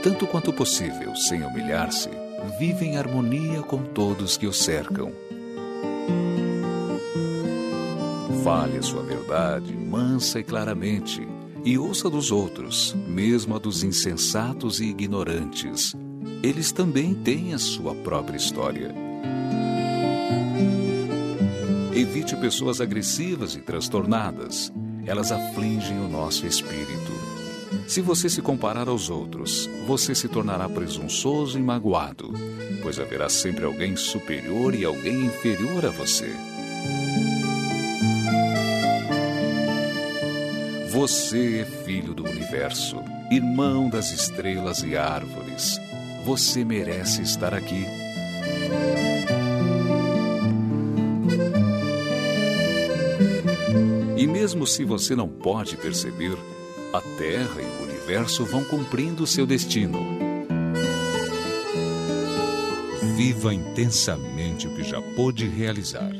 Tanto 0.02 0.26
quanto 0.26 0.52
possível, 0.52 1.16
sem 1.16 1.42
humilhar-se, 1.42 2.10
vive 2.58 2.84
em 2.84 2.98
harmonia 2.98 3.62
com 3.62 3.78
todos 3.82 4.36
que 4.36 4.46
o 4.46 4.52
cercam. 4.52 5.10
Fale 8.44 8.76
a 8.76 8.82
sua 8.82 9.02
verdade 9.02 9.72
mansa 9.72 10.40
e 10.40 10.44
claramente, 10.44 11.26
e 11.64 11.78
ouça 11.78 12.10
dos 12.10 12.30
outros, 12.30 12.94
mesmo 13.08 13.56
a 13.56 13.58
dos 13.58 13.82
insensatos 13.82 14.78
e 14.78 14.84
ignorantes. 14.84 15.96
Eles 16.42 16.70
também 16.70 17.14
têm 17.14 17.54
a 17.54 17.58
sua 17.58 17.94
própria 17.94 18.36
história. 18.36 19.09
Evite 22.00 22.34
pessoas 22.34 22.80
agressivas 22.80 23.54
e 23.54 23.60
transtornadas. 23.60 24.72
Elas 25.04 25.30
afligem 25.30 25.98
o 25.98 26.08
nosso 26.08 26.46
espírito. 26.46 27.12
Se 27.86 28.00
você 28.00 28.26
se 28.30 28.40
comparar 28.40 28.88
aos 28.88 29.10
outros, 29.10 29.68
você 29.86 30.14
se 30.14 30.26
tornará 30.26 30.66
presunçoso 30.66 31.58
e 31.58 31.62
magoado, 31.62 32.32
pois 32.82 32.98
haverá 32.98 33.28
sempre 33.28 33.66
alguém 33.66 33.96
superior 33.96 34.74
e 34.74 34.82
alguém 34.82 35.26
inferior 35.26 35.84
a 35.84 35.90
você. 35.90 36.34
Você 40.90 41.58
é 41.58 41.84
filho 41.84 42.14
do 42.14 42.24
universo, 42.24 42.96
irmão 43.30 43.90
das 43.90 44.10
estrelas 44.10 44.82
e 44.82 44.96
árvores. 44.96 45.78
Você 46.24 46.64
merece 46.64 47.20
estar 47.20 47.52
aqui. 47.52 47.84
Mesmo 54.40 54.66
se 54.66 54.84
você 54.84 55.14
não 55.14 55.28
pode 55.28 55.76
perceber, 55.76 56.34
a 56.94 57.00
Terra 57.18 57.60
e 57.60 57.82
o 57.82 57.84
universo 57.84 58.42
vão 58.42 58.64
cumprindo 58.64 59.26
seu 59.26 59.44
destino. 59.44 60.00
Viva 63.18 63.52
intensamente 63.52 64.66
o 64.66 64.74
que 64.74 64.82
já 64.82 65.02
pôde 65.14 65.46
realizar. 65.46 66.10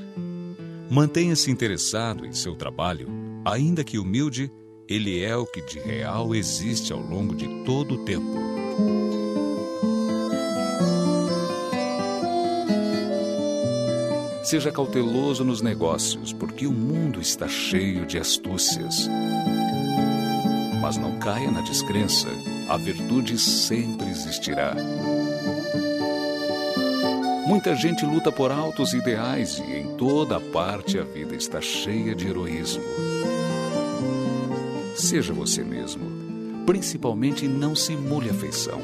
Mantenha-se 0.91 1.51
interessado 1.51 2.27
em 2.27 2.33
seu 2.35 2.55
trabalho, 2.55 3.09
ainda 3.43 3.83
que 3.83 3.99
humilde, 3.99 4.53
Ele 4.87 5.23
é 5.25 5.35
o 5.35 5.47
que 5.47 5.63
de 5.63 5.79
real 5.79 6.35
existe 6.35 6.93
ao 6.93 7.01
longo 7.01 7.35
de 7.35 7.65
todo 7.65 7.95
o 7.95 8.05
tempo. 8.05 8.60
Seja 14.51 14.73
cauteloso 14.73 15.45
nos 15.45 15.63
negócios, 15.63 16.33
porque 16.33 16.67
o 16.67 16.73
mundo 16.73 17.21
está 17.21 17.47
cheio 17.47 18.05
de 18.05 18.19
astúcias. 18.19 19.09
Mas 20.83 20.97
não 20.97 21.21
caia 21.21 21.53
na 21.53 21.61
descrença, 21.61 22.27
a 22.69 22.77
virtude 22.77 23.39
sempre 23.39 24.09
existirá. 24.09 24.75
Muita 27.47 27.77
gente 27.77 28.05
luta 28.05 28.33
por 28.33 28.51
altos 28.51 28.93
ideais 28.93 29.63
e 29.69 29.73
em 29.73 29.97
toda 29.97 30.41
parte 30.41 30.99
a 30.99 31.05
vida 31.05 31.37
está 31.37 31.61
cheia 31.61 32.13
de 32.13 32.27
heroísmo. 32.27 32.83
Seja 34.97 35.33
você 35.33 35.63
mesmo. 35.63 36.65
Principalmente 36.67 37.47
não 37.47 37.77
simule 37.77 38.29
afeição, 38.29 38.83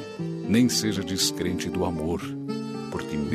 nem 0.48 0.68
seja 0.68 1.02
descrente 1.02 1.68
do 1.68 1.84
amor, 1.84 2.22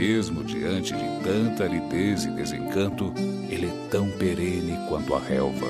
mesmo 0.01 0.43
diante 0.43 0.95
de 0.95 1.23
tanta 1.23 1.63
aridez 1.63 2.25
e 2.25 2.31
desencanto, 2.31 3.13
ele 3.47 3.67
é 3.67 3.87
tão 3.91 4.09
perene 4.09 4.75
quanto 4.89 5.13
a 5.13 5.19
relva. 5.19 5.67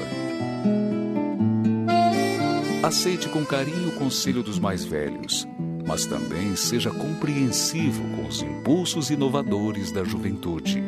Aceite 2.82 3.28
com 3.28 3.46
carinho 3.46 3.90
o 3.90 3.92
conselho 3.92 4.42
dos 4.42 4.58
mais 4.58 4.86
velhos, 4.86 5.46
mas 5.86 6.06
também 6.06 6.56
seja 6.56 6.92
compreensivo 6.92 8.02
com 8.16 8.26
os 8.26 8.42
impulsos 8.42 9.10
inovadores 9.10 9.92
da 9.92 10.06
juventude. 10.06 10.82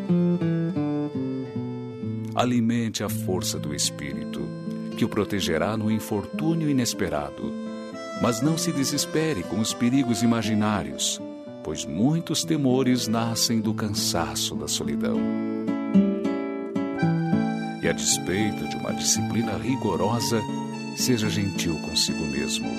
Alimente 2.33 3.03
a 3.03 3.09
força 3.09 3.59
do 3.59 3.75
espírito, 3.75 4.47
que 4.97 5.03
o 5.03 5.09
protegerá 5.09 5.75
no 5.75 5.91
infortúnio 5.91 6.69
inesperado. 6.69 7.51
Mas 8.21 8.41
não 8.41 8.57
se 8.57 8.71
desespere 8.71 9.43
com 9.43 9.59
os 9.59 9.73
perigos 9.73 10.23
imaginários, 10.23 11.19
pois 11.63 11.85
muitos 11.85 12.43
temores 12.43 13.07
nascem 13.07 13.61
do 13.61 13.73
cansaço 13.73 14.55
da 14.55 14.67
solidão. 14.67 15.17
E 17.81 17.87
a 17.87 17.91
despeito 17.91 18.67
de 18.67 18.75
uma 18.75 18.93
disciplina 18.93 19.57
rigorosa, 19.57 20.41
seja 20.97 21.29
gentil 21.29 21.79
consigo 21.79 22.25
mesmo. 22.25 22.69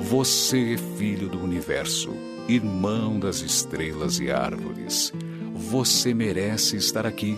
Você 0.00 0.74
é 0.74 0.78
filho 0.96 1.28
do 1.28 1.42
universo, 1.42 2.10
irmão 2.48 3.18
das 3.18 3.40
estrelas 3.40 4.18
e 4.20 4.30
árvores. 4.30 5.12
Você 5.54 6.14
merece 6.14 6.76
estar 6.76 7.06
aqui. 7.06 7.36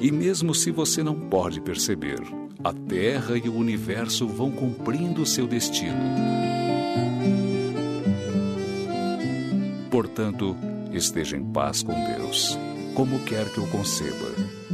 E 0.00 0.10
mesmo 0.10 0.54
se 0.54 0.70
você 0.70 1.02
não 1.02 1.18
pode 1.18 1.60
perceber, 1.60 2.20
a 2.64 2.72
Terra 2.72 3.36
e 3.36 3.46
o 3.46 3.54
universo 3.54 4.26
vão 4.26 4.50
cumprindo 4.50 5.26
seu 5.26 5.46
destino. 5.46 6.00
Portanto, 9.90 10.56
esteja 10.90 11.36
em 11.36 11.44
paz 11.44 11.82
com 11.82 11.92
Deus, 11.92 12.58
como 12.94 13.20
quer 13.20 13.52
que 13.52 13.60
o 13.60 13.66
conceba, 13.66 14.32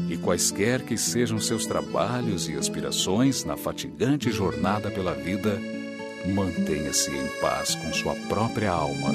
e 0.09 0.17
quaisquer 0.17 0.83
que 0.83 0.97
sejam 0.97 1.41
seus 1.41 1.67
trabalhos 1.67 2.49
e 2.49 2.55
aspirações 2.55 3.45
na 3.45 3.57
fatigante 3.57 4.31
jornada 4.31 4.89
pela 4.89 5.13
vida, 5.13 5.59
mantenha-se 6.33 7.11
em 7.11 7.27
paz 7.41 7.75
com 7.75 7.93
sua 7.93 8.15
própria 8.29 8.71
alma. 8.71 9.11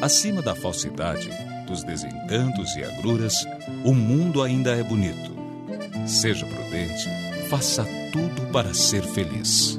Acima 0.00 0.40
da 0.40 0.54
falsidade, 0.54 1.28
dos 1.68 1.84
desencantos 1.84 2.74
e 2.76 2.82
agruras, 2.82 3.46
o 3.84 3.92
mundo 3.92 4.42
ainda 4.42 4.70
é 4.70 4.82
bonito. 4.82 5.36
Seja 6.06 6.46
prudente, 6.46 7.08
faça 7.48 7.86
tudo 8.10 8.50
para 8.50 8.72
ser 8.72 9.02
feliz. 9.02 9.78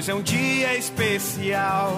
Pois 0.00 0.08
é 0.08 0.14
um 0.14 0.22
dia 0.22 0.74
especial. 0.78 1.92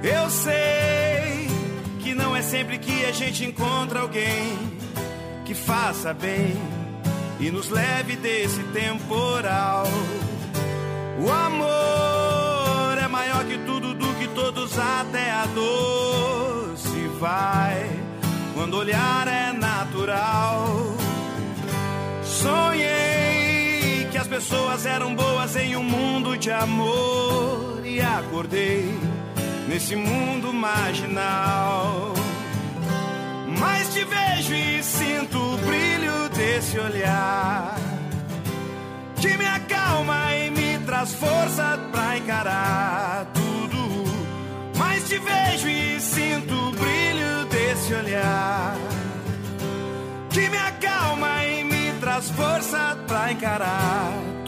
Eu 0.00 0.30
sei 0.30 1.48
que 1.98 2.14
não 2.14 2.36
é 2.36 2.40
sempre 2.40 2.78
que 2.78 3.04
a 3.04 3.10
gente 3.10 3.44
encontra 3.44 3.98
alguém 3.98 4.56
que 5.44 5.54
faça 5.54 6.14
bem 6.14 6.54
e 7.40 7.50
nos 7.50 7.68
leve 7.68 8.14
desse 8.14 8.62
temporal. 8.72 9.88
O 11.18 11.28
amor 11.28 12.96
é 13.02 13.08
maior 13.08 13.44
que 13.44 13.58
tudo, 13.66 13.92
do 13.92 14.14
que 14.14 14.28
todos, 14.28 14.78
até 14.78 15.32
a 15.32 15.46
dor 15.46 16.76
se 16.76 17.08
vai 17.18 17.90
quando 18.54 18.76
olhar 18.76 19.26
é 19.26 19.52
natural. 19.52 20.89
Pessoas 24.50 24.84
eram 24.84 25.14
boas 25.14 25.54
em 25.54 25.76
um 25.76 25.82
mundo 25.84 26.36
de 26.36 26.50
amor 26.50 27.82
e 27.84 28.00
acordei 28.00 28.92
nesse 29.68 29.94
mundo 29.94 30.52
marginal. 30.52 32.12
Mas 33.60 33.94
te 33.94 34.04
vejo 34.04 34.54
e 34.54 34.82
sinto 34.82 35.38
o 35.38 35.56
brilho 35.58 36.28
desse 36.30 36.78
olhar 36.80 37.76
que 39.20 39.36
me 39.36 39.46
acalma 39.46 40.34
e 40.34 40.50
me 40.50 40.78
traz 40.84 41.14
força 41.14 41.78
pra 41.92 42.18
encarar 42.18 43.26
tudo. 43.32 44.04
Mas 44.76 45.08
te 45.08 45.18
vejo 45.18 45.68
e 45.68 46.00
sinto 46.00 46.54
o 46.54 46.72
brilho 46.72 47.44
desse 47.50 47.94
olhar 47.94 48.76
que 50.30 50.48
me 50.48 50.58
acalma 50.58 51.44
e 51.44 51.62
me 51.62 51.92
traz 52.00 52.28
força 52.30 52.98
pra 53.06 53.30
encarar 53.30 54.39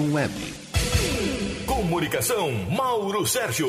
Web. 0.00 0.32
Comunicação 1.66 2.50
Mauro 2.70 3.26
Sérgio. 3.26 3.68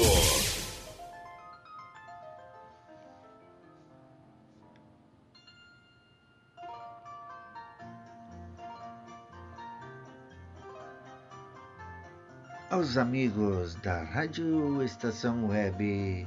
Aos 12.70 12.98
amigos 12.98 13.76
da 13.76 14.04
Rádio 14.04 14.82
Estação 14.82 15.50
Web, 15.50 16.26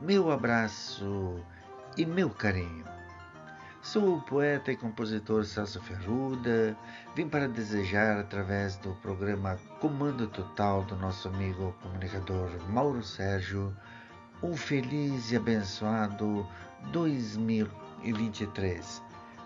meu 0.00 0.32
abraço 0.32 1.40
e 1.96 2.04
meu 2.04 2.28
carinho. 2.28 2.77
Sou 3.90 4.16
o 4.16 4.20
poeta 4.20 4.70
e 4.70 4.76
compositor 4.76 5.46
Celso 5.46 5.80
Ferruda. 5.80 6.76
Vim 7.16 7.26
para 7.26 7.48
desejar, 7.48 8.18
através 8.18 8.76
do 8.76 8.92
programa 8.96 9.58
Comando 9.80 10.26
Total 10.26 10.82
do 10.82 10.94
nosso 10.94 11.28
amigo 11.28 11.74
comunicador 11.80 12.50
Mauro 12.68 13.02
Sérgio, 13.02 13.74
um 14.42 14.54
feliz 14.54 15.32
e 15.32 15.36
abençoado 15.36 16.46
2023, 16.92 19.02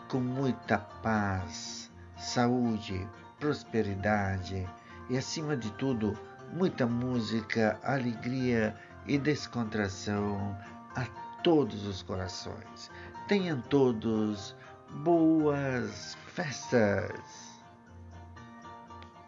com 0.08 0.18
muita 0.18 0.76
paz, 0.76 1.88
saúde, 2.18 3.06
prosperidade 3.38 4.68
e, 5.08 5.16
acima 5.16 5.56
de 5.56 5.70
tudo, 5.74 6.18
muita 6.52 6.84
música, 6.84 7.78
alegria 7.84 8.74
e 9.06 9.16
descontração 9.18 10.58
a 10.96 11.06
todos 11.44 11.86
os 11.86 12.02
corações. 12.02 12.90
Tenham 13.32 13.62
todos 13.62 14.54
boas 14.90 16.14
festas. 16.34 17.18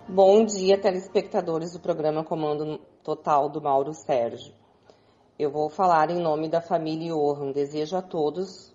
Bom 0.07 0.45
dia, 0.45 0.77
telespectadores 0.77 1.73
do 1.73 1.81
programa 1.81 2.23
Comando 2.23 2.79
Total 3.03 3.49
do 3.49 3.63
Mauro 3.63 3.95
Sérgio. 3.95 4.53
Eu 5.39 5.51
vou 5.51 5.71
falar 5.71 6.11
em 6.11 6.21
nome 6.21 6.51
da 6.51 6.61
família 6.61 7.15
Johan. 7.15 7.51
Desejo 7.51 7.97
a 7.97 8.03
todos 8.03 8.75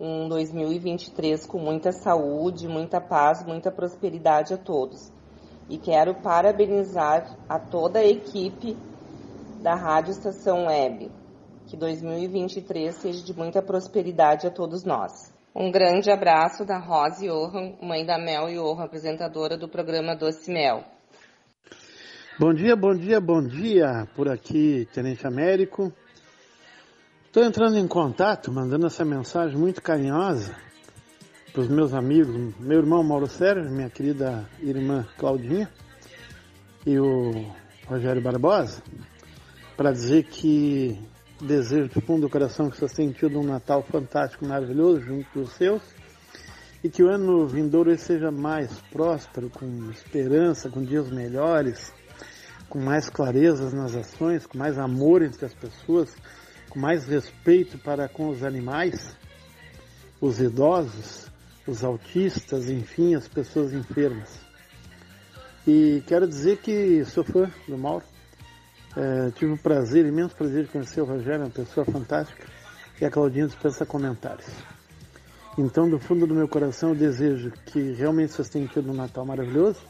um 0.00 0.26
2023 0.30 1.44
com 1.44 1.58
muita 1.58 1.92
saúde, 1.92 2.66
muita 2.66 3.02
paz, 3.02 3.44
muita 3.44 3.70
prosperidade 3.70 4.54
a 4.54 4.56
todos. 4.56 5.12
E 5.68 5.76
quero 5.76 6.14
parabenizar 6.22 7.36
a 7.46 7.58
toda 7.58 7.98
a 7.98 8.06
equipe 8.06 8.78
da 9.62 9.74
Rádio 9.74 10.12
Estação 10.12 10.68
Web. 10.68 11.19
Que 11.70 11.76
2023 11.76 12.92
seja 12.96 13.22
de 13.22 13.32
muita 13.32 13.62
prosperidade 13.62 14.44
a 14.44 14.50
todos 14.50 14.82
nós. 14.82 15.32
Um 15.54 15.70
grande 15.70 16.10
abraço 16.10 16.64
da 16.64 16.80
Rose 16.80 17.28
Johan, 17.28 17.76
mãe 17.80 18.04
da 18.04 18.18
Mel 18.18 18.48
Johan, 18.48 18.82
apresentadora 18.82 19.56
do 19.56 19.68
programa 19.68 20.16
Doce 20.16 20.50
Mel. 20.50 20.82
Bom 22.36 22.52
dia, 22.52 22.74
bom 22.74 22.92
dia, 22.92 23.20
bom 23.20 23.40
dia. 23.40 24.08
Por 24.16 24.28
aqui, 24.28 24.88
Tenente 24.92 25.24
Américo. 25.24 25.92
Estou 27.26 27.44
entrando 27.44 27.78
em 27.78 27.86
contato, 27.86 28.50
mandando 28.50 28.88
essa 28.88 29.04
mensagem 29.04 29.56
muito 29.56 29.80
carinhosa 29.80 30.56
para 31.52 31.60
os 31.60 31.68
meus 31.68 31.94
amigos, 31.94 32.52
meu 32.58 32.78
irmão 32.80 33.04
Mauro 33.04 33.28
Sérgio, 33.28 33.70
minha 33.70 33.88
querida 33.88 34.44
irmã 34.58 35.06
Claudinha 35.16 35.70
e 36.84 36.98
o 36.98 37.30
Rogério 37.86 38.20
Barbosa, 38.20 38.82
para 39.76 39.92
dizer 39.92 40.24
que 40.24 40.98
desejo 41.44 41.88
do 41.88 42.00
fundo 42.00 42.22
do 42.22 42.30
coração 42.30 42.70
que 42.70 42.76
vocês 42.76 42.92
tenham 42.92 43.12
tido 43.12 43.38
um 43.38 43.44
Natal 43.44 43.82
fantástico, 43.82 44.46
maravilhoso 44.46 45.00
junto 45.00 45.26
dos 45.38 45.52
seus 45.52 45.82
e 46.82 46.88
que 46.88 47.02
o 47.02 47.10
ano 47.10 47.46
vindouro 47.46 47.96
seja 47.98 48.30
mais 48.30 48.72
próspero, 48.90 49.50
com 49.50 49.90
esperança, 49.90 50.70
com 50.70 50.82
dias 50.82 51.10
melhores, 51.10 51.92
com 52.68 52.78
mais 52.78 53.10
clarezas 53.10 53.72
nas 53.72 53.94
ações, 53.94 54.46
com 54.46 54.56
mais 54.56 54.78
amor 54.78 55.22
entre 55.22 55.44
as 55.44 55.54
pessoas, 55.54 56.14
com 56.70 56.78
mais 56.78 57.06
respeito 57.06 57.76
para 57.78 58.08
com 58.08 58.28
os 58.28 58.42
animais, 58.42 59.14
os 60.20 60.40
idosos, 60.40 61.30
os 61.66 61.84
autistas, 61.84 62.70
enfim, 62.70 63.14
as 63.14 63.28
pessoas 63.28 63.74
enfermas. 63.74 64.40
E 65.66 66.02
quero 66.06 66.26
dizer 66.26 66.58
que 66.58 67.04
sou 67.04 67.24
fã 67.24 67.50
do 67.68 67.76
Mauro. 67.76 68.09
É, 68.96 69.30
tive 69.30 69.52
o 69.52 69.58
prazer, 69.58 70.04
imenso 70.04 70.34
prazer 70.34 70.64
de 70.64 70.70
conhecer 70.70 71.00
o 71.00 71.04
Rogério, 71.04 71.44
uma 71.44 71.50
pessoa 71.50 71.86
fantástica, 71.86 72.46
e 73.00 73.04
a 73.04 73.10
Claudinha 73.10 73.46
dispensa 73.46 73.86
comentários. 73.86 74.48
Então, 75.56 75.88
do 75.88 75.98
fundo 75.98 76.26
do 76.26 76.34
meu 76.34 76.48
coração, 76.48 76.90
eu 76.90 76.94
desejo 76.94 77.50
que 77.66 77.92
realmente 77.92 78.32
vocês 78.32 78.48
tenham 78.48 78.68
tido 78.68 78.90
um 78.90 78.94
Natal 78.94 79.24
maravilhoso 79.24 79.80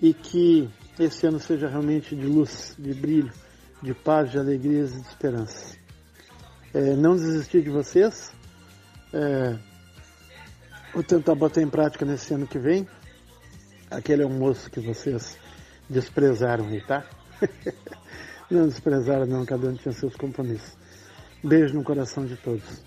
e 0.00 0.12
que 0.12 0.70
esse 0.98 1.26
ano 1.26 1.40
seja 1.40 1.68
realmente 1.68 2.14
de 2.14 2.26
luz, 2.26 2.74
de 2.78 2.92
brilho, 2.94 3.32
de 3.82 3.94
paz, 3.94 4.30
de 4.30 4.38
alegrias 4.38 4.92
e 4.92 5.00
de 5.00 5.08
esperança. 5.08 5.76
É, 6.74 6.94
não 6.94 7.16
desistir 7.16 7.62
de 7.62 7.70
vocês. 7.70 8.32
É, 9.12 9.56
vou 10.92 11.02
tentar 11.02 11.34
botar 11.34 11.62
em 11.62 11.68
prática 11.68 12.04
nesse 12.04 12.34
ano 12.34 12.46
que 12.46 12.58
vem 12.58 12.86
aquele 13.90 14.22
almoço 14.22 14.70
que 14.70 14.80
vocês 14.80 15.38
desprezaram 15.88 16.66
aí, 16.66 16.84
tá? 16.84 17.04
não 18.50 18.66
desprezaram 18.66 19.26
não, 19.26 19.44
cada 19.44 19.68
um 19.68 19.74
tinha 19.74 19.92
seus 19.92 20.14
compromissos. 20.16 20.76
Beijo 21.42 21.74
no 21.74 21.84
coração 21.84 22.26
de 22.26 22.36
todos. 22.36 22.82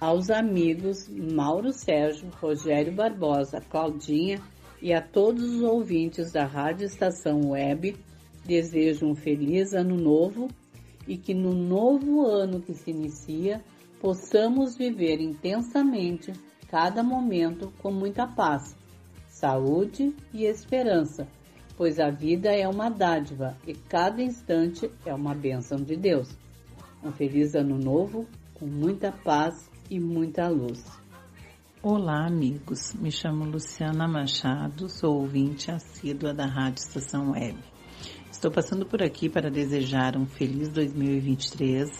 Aos 0.00 0.30
amigos 0.30 1.08
Mauro 1.08 1.72
Sérgio, 1.72 2.28
Rogério 2.40 2.92
Barbosa, 2.92 3.60
Claudinha 3.60 4.40
e 4.80 4.92
a 4.92 5.00
todos 5.00 5.44
os 5.44 5.62
ouvintes 5.62 6.32
da 6.32 6.44
Rádio 6.44 6.86
Estação 6.86 7.50
Web, 7.50 7.96
desejo 8.44 9.06
um 9.06 9.14
feliz 9.14 9.72
ano 9.72 9.96
novo 9.96 10.48
e 11.06 11.16
que 11.16 11.34
no 11.34 11.52
novo 11.52 12.26
ano 12.26 12.60
que 12.60 12.74
se 12.74 12.90
inicia 12.90 13.62
possamos 14.00 14.76
viver 14.76 15.20
intensamente 15.20 16.32
cada 16.68 17.02
momento 17.02 17.72
com 17.80 17.92
muita 17.92 18.26
paz, 18.26 18.74
saúde 19.28 20.12
e 20.32 20.44
esperança, 20.44 21.28
pois 21.76 21.98
a 21.98 22.10
vida 22.10 22.50
é 22.50 22.68
uma 22.68 22.88
dádiva 22.88 23.56
e 23.66 23.74
cada 23.74 24.22
instante 24.22 24.90
é 25.04 25.14
uma 25.14 25.34
bênção 25.34 25.78
de 25.78 25.96
Deus. 25.96 26.28
Um 27.02 27.12
feliz 27.12 27.54
ano 27.54 27.78
novo 27.78 28.26
com 28.54 28.66
muita 28.66 29.10
paz 29.10 29.68
e 29.90 29.98
muita 29.98 30.48
luz. 30.48 30.84
Olá, 31.82 32.26
amigos. 32.26 32.94
Me 32.94 33.10
chamo 33.10 33.44
Luciana 33.44 34.06
Machado, 34.06 34.88
sou 34.88 35.20
ouvinte 35.20 35.70
assídua 35.70 36.32
da 36.32 36.46
Rádio 36.46 36.80
Estação 36.80 37.32
Web. 37.32 37.58
Estou 38.30 38.50
passando 38.50 38.86
por 38.86 39.02
aqui 39.02 39.28
para 39.28 39.50
desejar 39.50 40.16
um 40.16 40.26
feliz 40.26 40.68
2023 40.68 41.90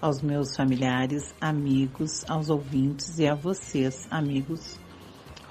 aos 0.00 0.22
meus 0.22 0.54
familiares, 0.54 1.22
amigos, 1.40 2.24
aos 2.28 2.50
ouvintes 2.50 3.18
e 3.18 3.26
a 3.26 3.34
vocês, 3.34 4.06
amigos 4.10 4.78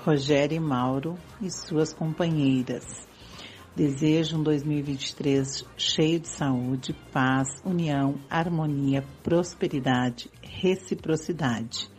Rogério 0.03 0.55
e 0.55 0.59
Mauro 0.59 1.17
e 1.41 1.51
suas 1.51 1.93
companheiras. 1.93 3.08
Desejo 3.79 4.35
um 4.35 4.43
2023 4.43 5.63
cheio 5.77 6.19
de 6.19 6.27
saúde, 6.27 6.93
paz, 7.13 7.47
união, 7.63 8.19
harmonia, 8.29 9.05
prosperidade, 9.23 10.29
reciprocidade 10.43 11.89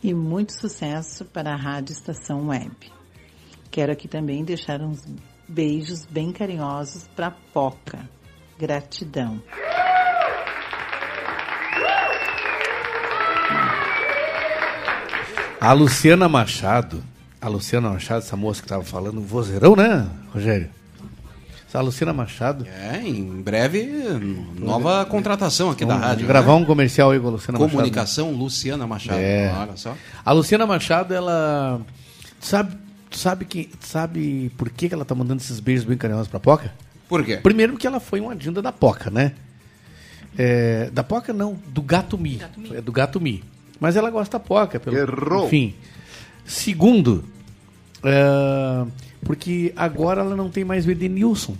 e 0.00 0.14
muito 0.14 0.52
sucesso 0.52 1.24
para 1.24 1.52
a 1.52 1.56
Rádio 1.56 1.92
Estação 1.92 2.46
Web. 2.46 2.70
Quero 3.68 3.90
aqui 3.90 4.06
também 4.06 4.44
deixar 4.44 4.80
uns 4.80 5.04
beijos 5.48 6.06
bem 6.06 6.30
carinhosos 6.30 7.08
para 7.16 7.32
Poca. 7.32 8.08
Gratidão. 8.56 9.42
A 15.60 15.72
Luciana 15.72 16.28
Machado, 16.28 17.02
a 17.40 17.48
Luciana 17.48 17.90
Machado, 17.90 18.18
essa 18.20 18.36
moça 18.36 18.60
que 18.60 18.66
estava 18.66 18.84
falando, 18.84 19.20
vozeirão, 19.20 19.74
né, 19.74 20.08
Rogério? 20.32 20.75
Essa 21.68 21.80
Luciana 21.80 22.12
Machado. 22.12 22.66
É, 22.66 23.00
em 23.04 23.42
breve, 23.42 23.84
nova 24.56 25.04
contratação 25.04 25.70
aqui 25.70 25.84
da 25.84 25.96
rádio. 25.96 26.26
gravar 26.26 26.54
né? 26.54 26.60
um 26.60 26.64
comercial 26.64 27.10
aí 27.10 27.18
com 27.18 27.26
a 27.26 27.30
Luciana 27.30 27.58
Machado. 27.58 27.72
Comunicação 27.72 28.30
Luciana 28.32 28.86
Machado. 28.86 29.18
É. 29.18 29.52
Olha 29.52 29.76
só. 29.76 29.96
A 30.24 30.32
Luciana 30.32 30.64
Machado, 30.66 31.12
ela. 31.12 31.80
Sabe, 32.38 32.76
sabe, 33.10 33.44
que, 33.44 33.70
sabe 33.80 34.52
por 34.56 34.70
que 34.70 34.88
que 34.88 34.94
ela 34.94 35.04
tá 35.04 35.14
mandando 35.14 35.42
esses 35.42 35.58
beijos 35.58 35.84
bem 35.84 35.98
carinhosos 35.98 36.28
pra 36.28 36.38
Poca? 36.38 36.72
Por 37.08 37.24
quê? 37.24 37.38
Primeiro 37.38 37.72
porque 37.72 37.86
ela 37.86 37.98
foi 37.98 38.20
uma 38.20 38.32
agenda 38.32 38.62
da 38.62 38.70
Poca, 38.70 39.10
né? 39.10 39.32
É, 40.38 40.90
da 40.92 41.02
Poca 41.02 41.32
não, 41.32 41.58
do 41.68 41.82
Gato 41.82 42.16
Mi. 42.16 42.40
É 42.72 42.80
do 42.80 42.92
Gato 42.92 43.20
Mi. 43.20 43.42
Mas 43.80 43.96
ela 43.96 44.10
gosta 44.10 44.38
da 44.38 44.44
Poca. 44.44 44.78
Pelo, 44.78 44.96
Errou. 44.96 45.46
Enfim. 45.46 45.74
Segundo, 46.44 47.24
é, 48.04 48.86
porque 49.26 49.72
agora 49.76 50.20
ela 50.20 50.36
não 50.36 50.48
tem 50.48 50.64
mais 50.64 50.86
o 50.86 50.90
Edenilson 50.90 51.56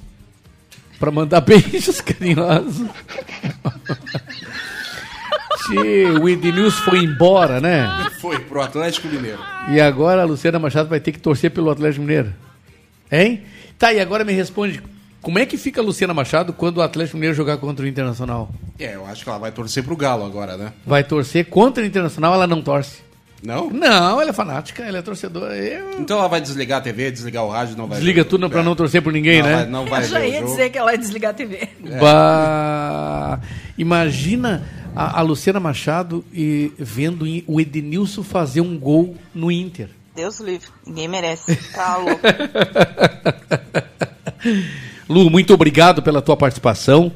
pra 0.99 1.11
mandar 1.11 1.41
beijos 1.43 2.01
carinhosos. 2.01 2.87
Tchê, 5.67 6.07
o 6.21 6.29
Edenilson 6.29 6.83
foi 6.85 7.01
embora, 7.01 7.61
né? 7.61 7.89
Foi 8.21 8.39
pro 8.39 8.61
Atlético 8.61 9.09
Mineiro. 9.09 9.41
E 9.69 9.81
agora 9.81 10.23
a 10.23 10.25
Luciana 10.25 10.61
Machado 10.61 10.89
vai 10.89 11.01
ter 11.01 11.11
que 11.11 11.19
torcer 11.19 11.51
pelo 11.51 11.71
Atlético 11.71 12.03
Mineiro. 12.03 12.33
Hein? 13.11 13.43
Tá, 13.77 13.93
e 13.93 14.01
agora 14.01 14.25
me 14.25 14.33
responde, 14.33 14.81
como 15.21 15.41
é 15.41 15.45
que 15.47 15.57
fica 15.57 15.81
a 15.81 15.85
Luciana 15.85 16.15
Machado 16.15 16.53
quando 16.53 16.79
o 16.79 16.83
Atlético 16.83 17.17
Mineiro 17.17 17.35
jogar 17.35 17.57
contra 17.57 17.85
o 17.85 17.89
Internacional? 17.89 18.49
É, 18.79 18.95
eu 18.95 19.05
acho 19.07 19.25
que 19.25 19.29
ela 19.29 19.39
vai 19.39 19.51
torcer 19.51 19.83
pro 19.83 19.97
Galo 19.97 20.25
agora, 20.25 20.57
né? 20.57 20.73
Vai 20.87 21.03
torcer 21.03 21.47
contra 21.47 21.83
o 21.83 21.87
Internacional, 21.87 22.35
ela 22.35 22.47
não 22.47 22.63
torce. 22.63 23.06
Não? 23.43 23.69
Não, 23.71 24.21
ela 24.21 24.31
é 24.31 24.33
fanática, 24.33 24.83
ela 24.83 24.99
é 24.99 25.03
torcedora. 25.03 25.55
Eu... 25.57 26.01
Então 26.01 26.19
ela 26.19 26.27
vai 26.29 26.41
desligar 26.41 26.79
a 26.79 26.81
TV, 26.81 27.11
desligar 27.11 27.45
o 27.45 27.51
rádio, 27.51 27.77
não 27.77 27.87
vai 27.87 27.99
Desliga 27.99 28.25
tudo 28.25 28.49
pra 28.51 28.63
não 28.63 28.75
torcer 28.75 29.03
por 29.03 29.13
ninguém, 29.13 29.41
Não 29.43 29.49
né? 29.49 29.55
vai- 29.57 29.67
não 29.67 29.87
vai 29.87 30.03
Eu 30.05 30.09
já 30.09 30.19
ver 30.19 30.29
ia 30.31 30.43
dizer 30.43 30.71
que 30.71 30.79
ela 30.79 30.93
ia 30.93 30.99
desligar 30.99 31.31
a 31.33 31.35
TV. 31.35 31.69
Bah, 32.01 33.39
imagina 33.77 34.65
a, 34.97 35.19
a 35.21 35.23
Luciana 35.23 35.61
Machado 35.61 36.25
e 36.33 36.73
vendo 36.79 37.27
o 37.47 37.61
Edenilson 37.61 38.23
fazer 38.23 38.63
um 38.63 38.79
gol 38.79 39.15
no 39.35 39.51
Inter. 39.53 39.91
Deus 40.15 40.41
livre. 40.41 40.67
Ninguém 40.87 41.07
merece. 41.09 41.55
Tá 41.75 41.99
louco. 42.01 42.21
Lu, 45.09 45.31
muito 45.31 45.53
obrigado 45.55 46.03
pela 46.03 46.21
tua 46.23 46.37
participação, 46.37 47.13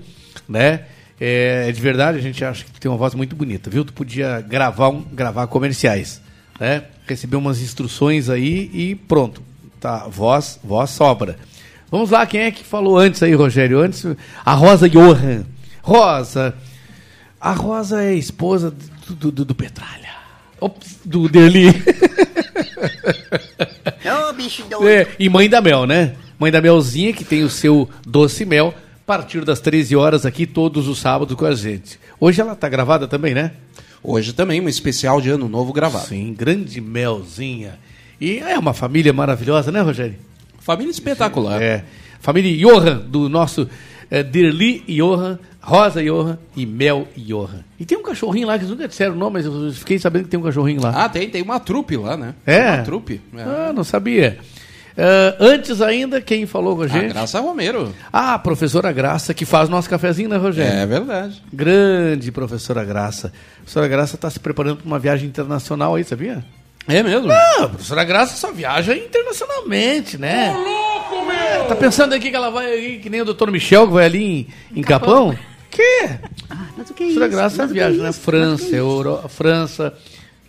né? 0.49 0.83
É, 1.21 1.71
de 1.71 1.81
verdade, 1.81 2.17
a 2.17 2.23
gente 2.23 2.43
acha 2.43 2.65
que 2.65 2.71
tu 2.71 2.81
tem 2.81 2.91
uma 2.91 2.97
voz 2.97 3.15
muito 3.15 3.37
bonita, 3.37 3.69
viu? 3.69 3.85
Tu 3.85 3.93
podia 3.93 4.41
gravar, 4.41 4.89
um, 4.89 5.03
gravar 5.03 5.47
comerciais, 5.49 6.23
né? 6.59 6.85
Receber 7.07 7.37
umas 7.37 7.61
instruções 7.61 8.31
aí 8.31 8.71
e 8.73 8.95
pronto. 8.95 9.43
Tá, 9.79 10.07
voz, 10.09 10.59
voz 10.65 10.89
sobra. 10.91 11.37
Vamos 11.91 12.11
lá, 12.11 12.25
quem 12.25 12.43
é 12.43 12.51
que 12.51 12.65
falou 12.65 12.97
antes 12.97 13.23
aí, 13.23 13.35
Rogério? 13.35 13.81
Antes, 13.81 14.07
a 14.45 14.55
Rosa 14.55 14.89
Johan. 14.89 15.45
Rosa, 15.83 16.55
a 17.39 17.53
Rosa 17.53 18.03
é 18.03 18.15
esposa 18.15 18.75
do, 19.09 19.31
do, 19.31 19.45
do 19.45 19.55
Petralha. 19.55 20.09
Ops, 20.61 21.01
do 21.05 21.29
Derli. 21.29 21.69
Ô, 24.29 24.33
bicho 24.33 24.63
doido. 24.65 24.89
É, 24.89 25.07
e 25.19 25.29
mãe 25.29 25.49
da 25.49 25.61
Mel, 25.61 25.87
né? 25.87 26.15
Mãe 26.39 26.51
da 26.51 26.61
Melzinha, 26.61 27.13
que 27.13 27.25
tem 27.25 27.43
o 27.43 27.51
seu 27.51 27.89
doce 28.07 28.45
mel, 28.45 28.75
a 29.03 29.07
partir 29.07 29.45
das 29.45 29.61
13 29.61 29.97
horas 29.97 30.25
aqui, 30.25 30.47
todos 30.47 30.87
os 30.87 30.99
sábados 30.99 31.35
com 31.37 31.45
a 31.45 31.55
gente. 31.55 31.99
Hoje 32.19 32.41
ela 32.41 32.55
tá 32.55 32.69
gravada 32.69 33.09
também, 33.09 33.35
né? 33.35 33.53
Hoje 34.03 34.33
também, 34.33 34.61
um 34.61 34.69
especial 34.69 35.21
de 35.21 35.31
ano 35.31 35.49
novo 35.49 35.73
gravado. 35.73 36.07
Sim, 36.07 36.33
grande 36.33 36.81
Melzinha. 36.81 37.79
E 38.21 38.39
é 38.39 38.59
uma 38.59 38.73
família 38.73 39.13
maravilhosa, 39.13 39.73
né, 39.73 39.81
Rogério? 39.81 40.17
Família 40.61 40.91
espetacular. 40.91 41.61
É. 41.61 41.85
Família 42.21 42.57
Johan, 42.57 42.99
do 42.99 43.29
nosso 43.29 43.69
é, 44.11 44.23
Dirli 44.23 44.85
Johan, 44.89 45.39
Rosa 45.61 46.03
Johan 46.03 46.39
e 46.57 46.65
Mel 46.65 47.09
Johan. 47.17 47.65
E 47.79 47.85
tem 47.85 47.99
um 47.99 48.03
cachorrinho 48.03 48.47
lá, 48.47 48.59
que 48.59 48.65
eles 48.65 48.71
nunca 48.71 48.89
disseram 48.89 49.15
o 49.15 49.19
nome, 49.19 49.35
mas 49.35 49.47
eu 49.47 49.73
fiquei 49.73 49.99
sabendo 49.99 50.25
que 50.25 50.31
tem 50.31 50.41
um 50.41 50.43
cachorrinho 50.43 50.83
lá. 50.83 51.05
Ah, 51.05 51.09
tem, 51.09 51.29
tem 51.29 51.43
uma 51.43 51.59
trupe 51.61 51.97
lá, 51.97 52.17
né? 52.17 52.35
É? 52.47 52.61
Tem 52.61 52.71
Uma 52.71 52.85
trupe. 52.85 53.21
É. 53.37 53.43
Ah, 53.43 53.73
não 53.75 53.85
sabia. 53.85 54.39
Ah, 54.97 55.37
antes 55.41 55.81
ainda, 55.81 56.21
quem 56.21 56.47
falou 56.47 56.77
com 56.77 56.83
a 56.83 56.85
A 56.87 56.89
gente? 56.89 57.09
Graça 57.13 57.41
Romero. 57.41 57.95
Ah, 58.13 58.35
a 58.35 58.39
professora 58.39 58.93
Graça, 58.93 59.33
que 59.33 59.45
faz 59.45 59.69
nosso 59.69 59.89
cafezinho, 59.89 60.29
né, 60.29 60.37
Rogério? 60.37 60.73
É 60.79 60.87
verdade. 60.87 61.43
Grande 61.53 62.31
professora 62.33 62.85
Graça. 62.85 63.29
A 63.29 63.57
professora 63.59 63.89
Graça 63.89 64.15
está 64.17 64.29
se 64.31 64.41
preparando 64.41 64.79
para 64.79 64.87
uma 64.87 64.99
viagem 64.99 65.29
internacional 65.29 65.95
aí, 65.95 66.05
sabia? 66.05 66.45
É 66.89 67.03
mesmo? 67.03 67.31
Ah, 67.31 67.65
a 67.65 67.69
professora 67.69 68.05
Graça 68.05 68.37
só 68.37 68.53
viaja 68.53 68.97
internacionalmente, 68.97 70.19
né? 70.19 70.53
louco, 70.53 71.27
meu! 71.27 71.65
Tá 71.67 71.77
pensando 71.77 72.15
aqui 72.15 72.31
que 72.31 72.37
ela 72.37 72.51
vai 72.51 72.67
aí, 72.67 72.99
que 72.99 73.09
nem 73.11 73.21
o 73.21 73.25
doutor 73.25 73.51
Michel, 73.51 73.87
que 73.87 73.93
vai 73.93 74.07
ali 74.07 74.49
em, 74.73 74.81
em 74.81 74.83
Capão? 74.83 75.37
Que? 75.71 76.09
Mas 76.77 76.91
o 76.91 76.95
que 76.95 77.05
é 77.05 77.07
A 77.07 77.09
isso? 77.11 77.19
professora 77.19 77.29
Graça 77.29 77.63
Mas 77.63 77.71
é 77.71 77.75
viaja, 77.75 77.95
isso? 77.95 78.03
né? 78.03 78.13
França, 78.13 78.75
é 78.75 78.79
Euro... 78.81 79.21
França. 79.29 79.95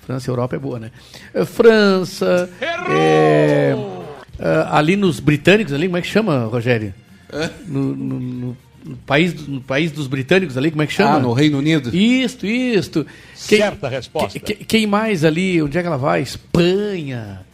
França 0.04 0.30
e 0.30 0.32
Europa 0.32 0.56
é 0.56 0.60
boa, 0.60 0.80
né? 0.80 0.92
É, 1.34 1.46
França. 1.46 2.50
é, 2.90 3.76
ah, 3.78 4.01
ali 4.70 4.96
nos 4.96 5.20
britânicos, 5.20 5.74
ali, 5.74 5.86
como 5.88 5.98
é 5.98 6.02
que 6.02 6.08
chama, 6.08 6.46
Rogério? 6.46 6.94
No, 7.68 7.96
no- 7.96 8.20
no- 8.20 8.58
no 8.84 8.98
país, 8.98 9.48
no 9.48 9.62
país 9.62 9.92
dos 9.92 10.08
britânicos 10.08 10.58
ali, 10.58 10.72
como 10.72 10.82
é 10.82 10.88
que 10.88 10.94
chama? 10.94 11.16
Ah, 11.18 11.20
no 11.20 11.34
Reino 11.34 11.60
Unido. 11.60 11.96
Isto, 11.96 12.46
isto. 12.48 13.06
Certa 13.36 13.88
resposta. 13.88 14.40
que- 14.40 14.56
que- 14.56 14.66
quem 14.66 14.88
mais 14.88 15.24
ali? 15.24 15.62
Onde 15.62 15.78
é 15.78 15.82
que 15.82 15.88
ela 15.88 15.98
vai? 15.98 16.22
Espanha. 16.22 17.46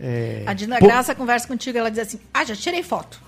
É, 0.00 0.42
A 0.46 0.52
Dina 0.54 0.78
Pô, 0.78 0.86
Graça 0.86 1.14
conversa 1.14 1.48
contigo, 1.48 1.76
ela 1.78 1.88
diz 1.90 1.98
assim: 2.00 2.20
Ah, 2.32 2.44
já 2.44 2.54
tirei 2.54 2.82
foto. 2.82 3.20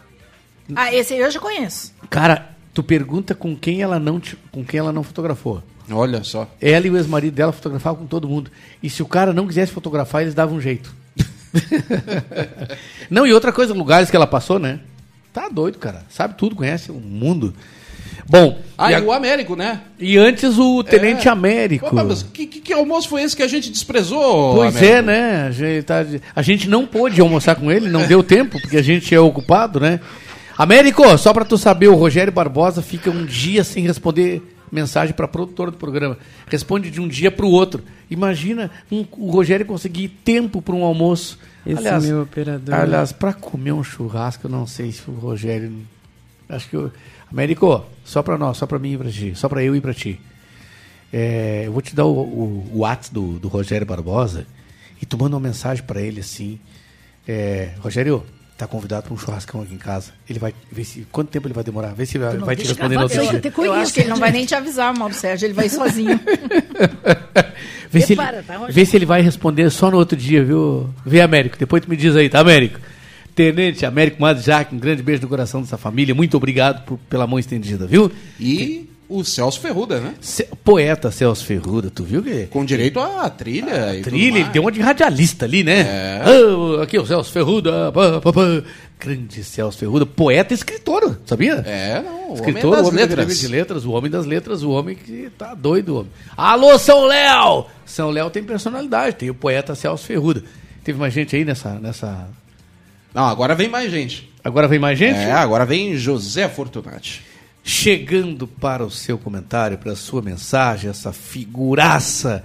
Ah, 0.77 0.95
esse 0.95 1.15
aí 1.15 1.21
eu 1.21 1.31
já 1.31 1.41
conheço. 1.41 1.93
Cara, 2.09 2.51
tu 2.73 2.83
pergunta 2.83 3.35
com 3.35 3.57
quem 3.57 3.83
ela 3.83 3.99
não 3.99 4.21
com 4.53 4.65
quem 4.65 4.79
ela 4.79 4.93
não 4.93 5.03
fotografou. 5.03 5.63
Olha 5.91 6.23
só. 6.23 6.49
Ela 6.61 6.87
e 6.87 6.91
o 6.91 6.97
ex-marido 6.97 7.35
dela 7.35 7.51
fotografavam 7.53 8.03
com 8.03 8.07
todo 8.07 8.29
mundo. 8.29 8.51
E 8.81 8.89
se 8.89 9.03
o 9.03 9.07
cara 9.07 9.33
não 9.33 9.49
quisesse 9.49 9.73
fotografar, 9.73 10.23
eles 10.23 10.35
davam 10.35 10.57
um 10.59 10.61
jeito. 10.61 10.95
não, 13.11 13.27
e 13.27 13.33
outra 13.33 13.53
coisa, 13.53 13.75
lugares 13.75 14.11
que 14.11 14.17
ela 14.17 14.27
passou, 14.27 14.59
né? 14.59 14.81
Tá 15.33 15.49
doido, 15.49 15.79
cara. 15.79 16.03
Sabe 16.09 16.35
tudo, 16.37 16.57
conhece 16.57 16.91
o 16.91 16.95
mundo. 16.95 17.55
Bom, 18.29 18.59
Ah, 18.79 18.93
e, 18.93 18.95
a- 18.95 19.01
o 19.01 19.13
Américo, 19.13 19.57
né? 19.57 19.81
e 19.99 20.17
antes 20.17 20.57
o 20.59 20.85
Tenente 20.85 21.27
É. 21.27 21.31
Américo. 21.31 21.87
Opa, 21.87 22.05
mas 22.05 22.23
que, 22.23 22.47
que, 22.47 22.61
que 22.61 22.73
almoço 22.73 23.09
foi 23.09 23.23
esse 23.23 23.35
que 23.37 23.43
a 23.43 23.49
gente 23.49 23.71
desprezou? 23.71 24.55
Pois 24.55 24.77
Américo? 24.77 24.99
é, 24.99 25.03
né? 25.03 25.47
A 25.47 25.51
gente, 25.51 25.83
tá- 25.85 26.07
a 26.35 26.43
gente 26.43 26.69
não 26.69 26.87
pôde 26.87 27.21
almoçar 27.21 27.57
com 27.57 27.71
ele, 27.73 27.89
não 27.89 28.07
deu 28.07 28.23
tempo, 28.23 28.61
porque 28.61 28.77
a 28.77 28.83
gente 28.83 29.13
é 29.15 29.19
ocupado, 29.21 29.81
né? 29.81 29.99
Américo, 30.57 31.17
só 31.19 31.33
pra 31.33 31.45
tu 31.45 31.57
saber, 31.57 31.89
o 31.89 31.95
Rogério 31.97 32.33
Barbosa 32.33 32.83
fica 32.83 33.11
um 33.11 33.25
dia 33.25 33.65
sem 33.65 33.83
responder 33.85 34.43
mensagem 34.71 35.15
pra 35.15 35.27
produtora 35.27 35.71
do 35.71 35.77
programa. 35.77 36.17
Responde 36.49 36.91
de 36.91 37.01
um 37.01 37.09
dia 37.09 37.31
pro 37.31 37.49
outro. 37.49 37.83
Imagina 38.11 38.71
um- 38.91 39.05
o 39.13 39.31
Rogério 39.31 39.65
conseguir 39.65 40.09
tempo 40.09 40.61
para 40.61 40.75
um 40.75 40.83
almoço. 40.85 41.39
Esse 41.65 41.83
meu 42.09 42.23
operador. 42.23 42.75
Aliás, 42.75 43.13
pra 43.13 43.33
comer 43.33 43.73
um 43.73 43.85
churrasco, 43.85 44.47
eu 44.47 44.51
não 44.51 44.67
sei 44.67 44.91
se 44.93 45.03
o 45.09 45.13
Rogério. 45.15 45.73
Acho 46.49 46.69
que 46.69 46.77
o. 46.77 46.91
Américo, 47.31 47.85
só 48.05 48.23
pra 48.25 48.37
nós, 48.37 48.57
só 48.57 48.67
pra 48.67 48.79
mim 48.79 48.95
e 48.95 48.99
pra 48.99 49.09
ti. 49.11 49.33
Só 49.37 49.49
pra 49.49 49.63
eu 49.63 49.77
e 49.77 49.81
pra 49.81 49.95
ti. 49.95 50.21
É, 51.13 51.63
eu 51.67 51.73
vou 51.73 51.81
te 51.83 51.95
dar 51.95 52.05
o, 52.07 52.13
o, 52.13 52.71
o 52.75 52.79
WhatsApp 52.79 53.15
do, 53.15 53.39
do 53.39 53.49
Rogério 53.49 53.87
Barbosa 53.87 54.47
e 55.01 55.07
tu 55.07 55.17
manda 55.19 55.37
uma 55.37 55.41
mensagem 55.49 55.85
pra 55.85 56.01
ele 56.01 56.21
assim. 56.21 56.59
é, 57.29 57.71
Rogério, 57.79 58.25
tá 58.61 58.67
convidado 58.67 59.05
pra 59.05 59.15
um 59.15 59.19
churrascão 59.19 59.63
aqui 59.63 59.75
em 59.75 59.79
casa. 59.79 60.13
Ele 60.29 60.39
vai 60.39 60.55
ver 60.71 60.85
se. 60.85 61.07
Quanto 61.11 61.29
tempo 61.29 61.47
ele 61.47 61.55
vai 61.55 61.65
demorar? 61.65 61.93
Vê 61.95 62.07
se 62.07 62.19
vai, 62.19 62.37
vai 62.39 62.57
te 62.57 62.67
responder 62.67 62.95
no 62.97 63.03
outro 63.03 63.19
eu, 63.23 63.41
dia. 63.41 63.53
eu 63.67 63.73
acho 63.75 63.93
que 63.93 64.01
ele 64.01 64.09
não 64.09 64.17
vai 64.17 64.31
nem 64.31 64.45
te 64.47 64.55
avisar, 64.55 64.97
Mauro 64.97 65.15
Sérgio, 65.15 65.47
ele 65.47 65.55
vai 65.55 65.69
sozinho. 65.69 66.19
Vê 67.93 68.01
se, 68.03 68.13
ele, 68.13 68.23
Prepara, 68.23 68.45
tá, 68.47 68.67
vê 68.69 68.87
se 68.87 68.97
ele 68.97 69.05
vai 69.05 69.21
responder 69.21 69.69
só 69.69 69.91
no 69.91 69.97
outro 69.97 70.17
dia, 70.17 70.45
viu? 70.45 70.89
Vê, 71.05 71.21
Américo. 71.21 71.59
Depois 71.59 71.83
tu 71.83 71.91
me 71.91 71.97
diz 71.97 72.15
aí, 72.15 72.29
tá, 72.29 72.39
Américo? 72.39 72.79
Tenente 73.35 73.85
Américo 73.85 74.21
Madre 74.23 74.45
Jaque, 74.45 74.75
um 74.75 74.79
grande 74.79 75.03
beijo 75.03 75.23
no 75.23 75.29
coração 75.29 75.61
dessa 75.61 75.77
família. 75.77 76.15
Muito 76.15 76.37
obrigado 76.37 76.85
por- 76.85 76.99
pela 77.09 77.27
mão 77.27 77.37
estendida, 77.37 77.87
viu? 77.87 78.11
E 78.39 78.89
o 79.11 79.25
Celso 79.25 79.61
Ferruda, 79.61 80.01
né? 80.01 80.15
Ce- 80.21 80.49
Poeta 80.65 81.11
Celso 81.11 81.45
Ferruda, 81.45 81.91
tu 81.91 82.05
viu 82.05 82.23
que? 82.23 82.47
Com 82.47 82.65
direito 82.65 82.99
à 83.01 83.29
trilha. 83.29 83.95
tudo 83.95 84.05
Trilha, 84.05 84.39
ele 84.39 84.49
deu 84.51 84.63
uma 84.63 84.71
de 84.73 84.81
radialista 84.81 85.45
ali, 85.45 85.63
né? 85.65 85.81
É. 85.81 86.23
Ah, 86.25 86.83
aqui 86.83 86.99
o 86.99 87.05
Celso 87.05 87.31
Ferruda. 87.33 87.91
pá, 87.93 88.21
pá, 88.21 88.33
pá. 88.33 88.63
Grande 88.99 89.43
Celso 89.43 89.79
Ferruda, 89.79 90.05
poeta 90.07 90.53
e 90.53 90.57
escritor, 90.57 91.19
sabia? 91.25 91.55
É, 91.67 92.03
não. 92.03 92.33
o 92.33 92.35
Escritor, 92.35 92.65
homem 92.65 92.67
o 92.67 92.71
das 92.77 92.87
homem 92.89 93.07
da 93.07 93.17
letras. 93.17 93.41
De 93.41 93.49
letras, 93.49 93.85
o 93.87 93.91
homem 93.93 94.11
das 94.11 94.27
letras, 94.27 94.63
o 94.63 94.71
homem 94.71 94.95
que 94.95 95.31
tá 95.39 95.55
doido, 95.55 95.97
homem. 95.97 96.11
Alô, 96.37 96.79
São 96.79 97.05
Léo! 97.07 97.65
São 97.87 98.11
Léo 98.11 98.29
tem 98.31 98.43
personalidade, 98.45 99.17
tem 99.17 99.31
o 99.31 99.35
poeta 99.35 99.75
Celso 99.75 100.05
Ferruda. 100.05 100.45
Teve 100.85 100.99
mais 100.99 101.13
gente 101.15 101.35
aí 101.35 101.45
nessa. 101.45 101.75
nessa... 101.81 102.29
Não, 103.15 103.25
agora 103.25 103.55
vem 103.55 103.69
mais 103.69 103.91
gente. 103.91 104.31
Agora 104.45 104.69
vem 104.69 104.79
mais 104.79 104.99
gente? 104.99 105.19
É, 105.19 105.33
agora 105.33 105.65
vem 105.65 105.97
José 105.97 106.49
Fortunati. 106.49 107.23
Chegando 107.63 108.47
para 108.47 108.85
o 108.85 108.91
seu 108.91 109.19
comentário, 109.19 109.79
para 109.79 109.93
a 109.93 109.97
sua 109.97 110.23
mensagem, 110.23 110.91
essa 110.91 111.13
figuraça. 111.13 112.43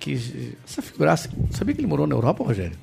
Que, 0.00 0.56
essa 0.66 0.80
figuraça. 0.80 1.28
Sabia 1.50 1.74
que 1.74 1.80
ele 1.80 1.88
morou 1.88 2.06
na 2.06 2.14
Europa, 2.14 2.44
Rogério? 2.44 2.76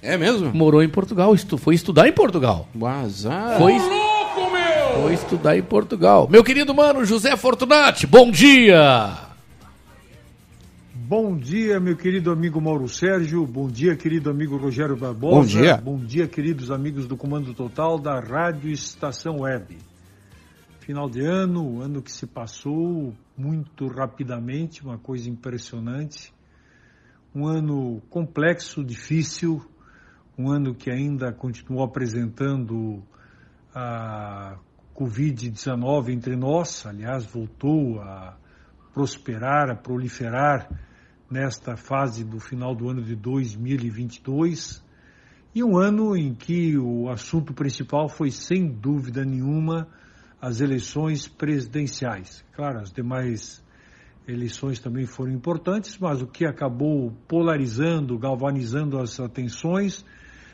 É 0.00 0.16
mesmo? 0.16 0.54
Morou 0.54 0.82
em 0.82 0.88
Portugal, 0.88 1.34
estu, 1.34 1.58
foi 1.58 1.74
estudar 1.74 2.06
em 2.08 2.12
Portugal. 2.12 2.68
Azar. 2.82 3.58
Foi, 3.58 3.74
foi 5.02 5.14
estudar 5.14 5.56
em 5.56 5.62
Portugal. 5.62 6.28
Meu 6.30 6.44
querido 6.44 6.72
mano 6.72 7.04
José 7.04 7.36
Fortunati, 7.36 8.06
bom 8.06 8.30
dia! 8.30 9.26
Bom 11.08 11.38
dia, 11.38 11.80
meu 11.80 11.96
querido 11.96 12.30
amigo 12.30 12.60
Mauro 12.60 12.86
Sérgio. 12.86 13.46
Bom 13.46 13.66
dia, 13.66 13.96
querido 13.96 14.28
amigo 14.28 14.58
Rogério 14.58 14.94
Barbosa. 14.94 15.36
Bom 15.36 15.62
dia. 15.62 15.76
Bom 15.78 15.96
dia, 15.96 16.28
queridos 16.28 16.70
amigos 16.70 17.06
do 17.06 17.16
Comando 17.16 17.54
Total 17.54 17.98
da 17.98 18.20
Rádio 18.20 18.70
Estação 18.70 19.40
Web. 19.40 19.78
Final 20.88 21.10
de 21.10 21.20
ano, 21.20 21.82
ano 21.82 22.00
que 22.00 22.10
se 22.10 22.26
passou 22.26 23.14
muito 23.36 23.88
rapidamente, 23.88 24.82
uma 24.82 24.96
coisa 24.96 25.28
impressionante. 25.28 26.32
Um 27.34 27.46
ano 27.46 28.00
complexo, 28.08 28.82
difícil, 28.82 29.62
um 30.38 30.50
ano 30.50 30.74
que 30.74 30.90
ainda 30.90 31.30
continuou 31.30 31.84
apresentando 31.84 33.02
a 33.74 34.56
Covid-19 34.96 36.08
entre 36.08 36.34
nós, 36.36 36.86
aliás, 36.86 37.26
voltou 37.26 38.00
a 38.00 38.38
prosperar, 38.94 39.68
a 39.68 39.76
proliferar 39.76 40.70
nesta 41.30 41.76
fase 41.76 42.24
do 42.24 42.40
final 42.40 42.74
do 42.74 42.88
ano 42.88 43.02
de 43.02 43.14
2022 43.14 44.82
E 45.54 45.62
um 45.62 45.76
ano 45.76 46.16
em 46.16 46.34
que 46.34 46.78
o 46.78 47.10
assunto 47.10 47.52
principal 47.52 48.08
foi, 48.08 48.30
sem 48.30 48.66
dúvida 48.66 49.22
nenhuma, 49.22 49.86
as 50.40 50.60
eleições 50.60 51.26
presidenciais. 51.26 52.44
Claro, 52.54 52.80
as 52.80 52.92
demais 52.92 53.62
eleições 54.26 54.78
também 54.78 55.06
foram 55.06 55.32
importantes, 55.32 55.98
mas 55.98 56.20
o 56.22 56.26
que 56.26 56.44
acabou 56.44 57.12
polarizando, 57.26 58.18
galvanizando 58.18 58.98
as 58.98 59.18
atenções, 59.18 60.04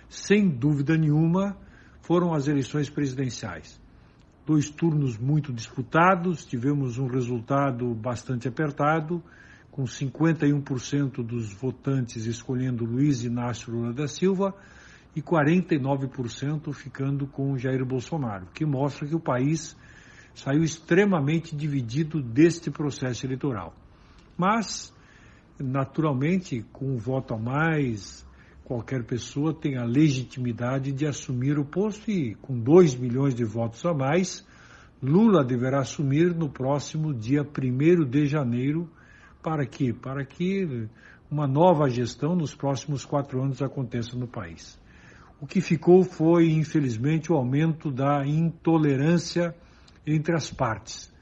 sem 0.09 0.49
dúvida 0.49 0.97
nenhuma, 0.97 1.57
foram 2.01 2.33
as 2.33 2.47
eleições 2.47 2.89
presidenciais. 2.89 3.81
Dois 4.47 4.71
turnos 4.71 5.19
muito 5.19 5.53
disputados, 5.53 6.45
tivemos 6.45 6.99
um 6.99 7.07
resultado 7.07 7.95
bastante 7.95 8.47
apertado, 8.47 9.23
com 9.71 9.85
51% 9.85 11.25
dos 11.25 11.53
votantes 11.53 12.27
escolhendo 12.27 12.85
Luiz 12.85 13.25
Inácio 13.25 13.73
Lula 13.73 13.93
da 13.93 14.07
Silva 14.07 14.55
e 15.15 15.23
49% 15.23 16.73
ficando 16.73 17.27
com 17.27 17.57
Jair 17.57 17.85
Bolsonaro, 17.85 18.47
que 18.53 18.65
mostra 18.65 19.07
que 19.07 19.15
o 19.15 19.21
país 19.21 19.77
saiu 20.35 20.65
extremamente 20.65 21.55
dividido 21.55 22.21
deste 22.21 22.71
processo 22.71 23.25
eleitoral. 23.25 23.73
Mas, 24.37 24.93
naturalmente, 25.59 26.65
com 26.73 26.95
um 26.95 26.97
voto 26.97 27.35
a 27.35 27.39
mais, 27.39 28.27
qualquer 28.65 29.05
pessoa 29.05 29.55
tem 29.55 29.77
a 29.77 29.85
legitimidade 29.85 30.91
de 30.91 31.07
assumir 31.07 31.59
o 31.59 31.65
posto 31.65 32.11
e, 32.11 32.35
com 32.37 32.59
2 32.59 32.97
milhões 32.97 33.35
de 33.35 33.45
votos 33.45 33.85
a 33.87 33.95
mais, 33.95 34.45
Lula 35.01 35.45
deverá 35.45 35.81
assumir 35.81 36.35
no 36.35 36.49
próximo 36.49 37.13
dia 37.13 37.43
1 37.43 38.05
de 38.09 38.27
janeiro 38.27 38.91
para 39.43 39.67
quê? 39.67 39.93
Para 39.93 40.25
que 40.25 40.89
uma 41.31 41.47
nova 41.47 41.89
gestão 41.91 42.35
nos 42.35 42.55
próximos 42.55 43.05
quatro 43.05 43.43
anos 43.43 43.61
aconteça 43.61 44.17
no 44.17 44.27
país. 44.27 44.81
O 45.41 45.47
que 45.47 45.61
ficou 45.61 46.05
foi, 46.05 46.51
infelizmente, 46.51 47.33
o 47.33 47.37
aumento 47.37 47.91
da 47.91 48.27
intolerância 48.27 49.55
entre 50.07 50.35
as 50.35 50.51
partes. 50.51 51.13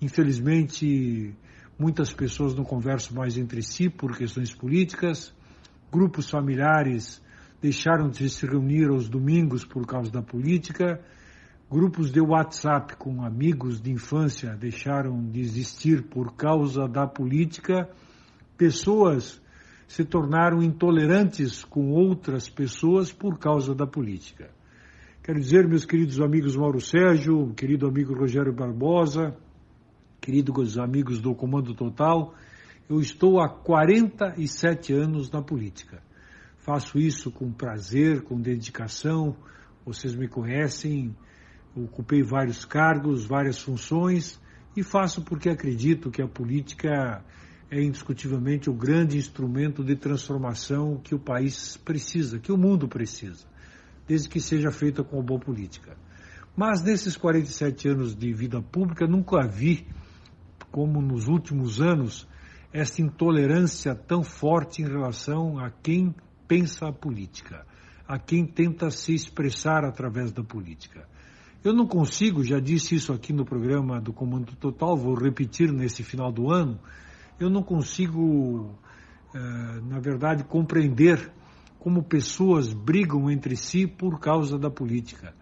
Infelizmente, 0.00 1.34
muitas 1.78 2.12
pessoas 2.12 2.54
não 2.54 2.64
conversam 2.64 3.16
mais 3.16 3.36
entre 3.36 3.62
si 3.62 3.88
por 3.88 4.16
questões 4.16 4.54
políticas, 4.54 5.34
grupos 5.90 6.30
familiares 6.30 7.22
deixaram 7.60 8.08
de 8.08 8.28
se 8.30 8.46
reunir 8.46 8.88
aos 8.88 9.08
domingos 9.08 9.64
por 9.64 9.86
causa 9.86 10.10
da 10.10 10.22
política 10.22 11.00
Grupos 11.70 12.10
de 12.10 12.18
WhatsApp 12.18 12.96
com 12.96 13.22
amigos 13.22 13.78
de 13.78 13.90
infância 13.90 14.56
deixaram 14.56 15.22
de 15.30 15.40
existir 15.40 16.02
por 16.02 16.34
causa 16.34 16.88
da 16.88 17.06
política. 17.06 17.86
Pessoas 18.56 19.38
se 19.88 20.04
tornaram 20.04 20.62
intolerantes 20.62 21.64
com 21.64 21.90
outras 21.90 22.48
pessoas 22.48 23.10
por 23.10 23.38
causa 23.38 23.74
da 23.74 23.86
política. 23.86 24.50
Quero 25.22 25.40
dizer, 25.40 25.66
meus 25.66 25.86
queridos 25.86 26.20
amigos 26.20 26.54
Mauro 26.54 26.80
Sérgio, 26.80 27.52
querido 27.54 27.88
amigo 27.88 28.14
Rogério 28.14 28.52
Barbosa, 28.52 29.34
queridos 30.20 30.78
amigos 30.78 31.20
do 31.20 31.34
Comando 31.34 31.74
Total, 31.74 32.34
eu 32.88 33.00
estou 33.00 33.40
há 33.40 33.48
47 33.48 34.92
anos 34.92 35.30
na 35.30 35.42
política. 35.42 36.02
Faço 36.58 36.98
isso 36.98 37.30
com 37.30 37.50
prazer, 37.50 38.22
com 38.22 38.38
dedicação. 38.38 39.34
Vocês 39.86 40.14
me 40.14 40.28
conhecem, 40.28 41.16
ocupei 41.74 42.22
vários 42.22 42.64
cargos, 42.66 43.24
várias 43.24 43.58
funções 43.58 44.38
e 44.76 44.82
faço 44.82 45.22
porque 45.22 45.48
acredito 45.48 46.10
que 46.10 46.20
a 46.20 46.28
política 46.28 47.24
é 47.70 47.82
indiscutivelmente 47.82 48.70
o 48.70 48.72
grande 48.72 49.18
instrumento 49.18 49.84
de 49.84 49.94
transformação 49.94 50.98
que 50.98 51.14
o 51.14 51.18
país 51.18 51.76
precisa, 51.76 52.38
que 52.38 52.50
o 52.50 52.56
mundo 52.56 52.88
precisa, 52.88 53.44
desde 54.06 54.28
que 54.28 54.40
seja 54.40 54.70
feita 54.70 55.04
com 55.04 55.22
boa 55.22 55.38
política. 55.38 55.96
Mas 56.56 56.82
nesses 56.82 57.16
47 57.16 57.88
anos 57.88 58.16
de 58.16 58.32
vida 58.32 58.60
pública 58.60 59.06
nunca 59.06 59.46
vi, 59.46 59.86
como 60.70 61.00
nos 61.00 61.28
últimos 61.28 61.80
anos, 61.80 62.26
essa 62.72 63.00
intolerância 63.00 63.94
tão 63.94 64.22
forte 64.22 64.82
em 64.82 64.86
relação 64.86 65.58
a 65.58 65.70
quem 65.70 66.14
pensa 66.46 66.88
a 66.88 66.92
política, 66.92 67.66
a 68.06 68.18
quem 68.18 68.46
tenta 68.46 68.90
se 68.90 69.14
expressar 69.14 69.84
através 69.84 70.32
da 70.32 70.42
política. 70.42 71.06
Eu 71.62 71.74
não 71.74 71.86
consigo, 71.86 72.42
já 72.42 72.58
disse 72.58 72.94
isso 72.94 73.12
aqui 73.12 73.32
no 73.32 73.44
programa 73.44 74.00
do 74.00 74.12
Comando 74.12 74.54
Total, 74.56 74.96
vou 74.96 75.14
repetir 75.14 75.72
nesse 75.72 76.02
final 76.02 76.32
do 76.32 76.50
ano, 76.50 76.78
eu 77.38 77.48
não 77.48 77.62
consigo, 77.62 78.74
eh, 79.34 79.80
na 79.88 79.98
verdade, 79.98 80.44
compreender 80.44 81.30
como 81.78 82.02
pessoas 82.02 82.72
brigam 82.72 83.30
entre 83.30 83.56
si 83.56 83.86
por 83.86 84.18
causa 84.18 84.58
da 84.58 84.70
política, 84.70 85.34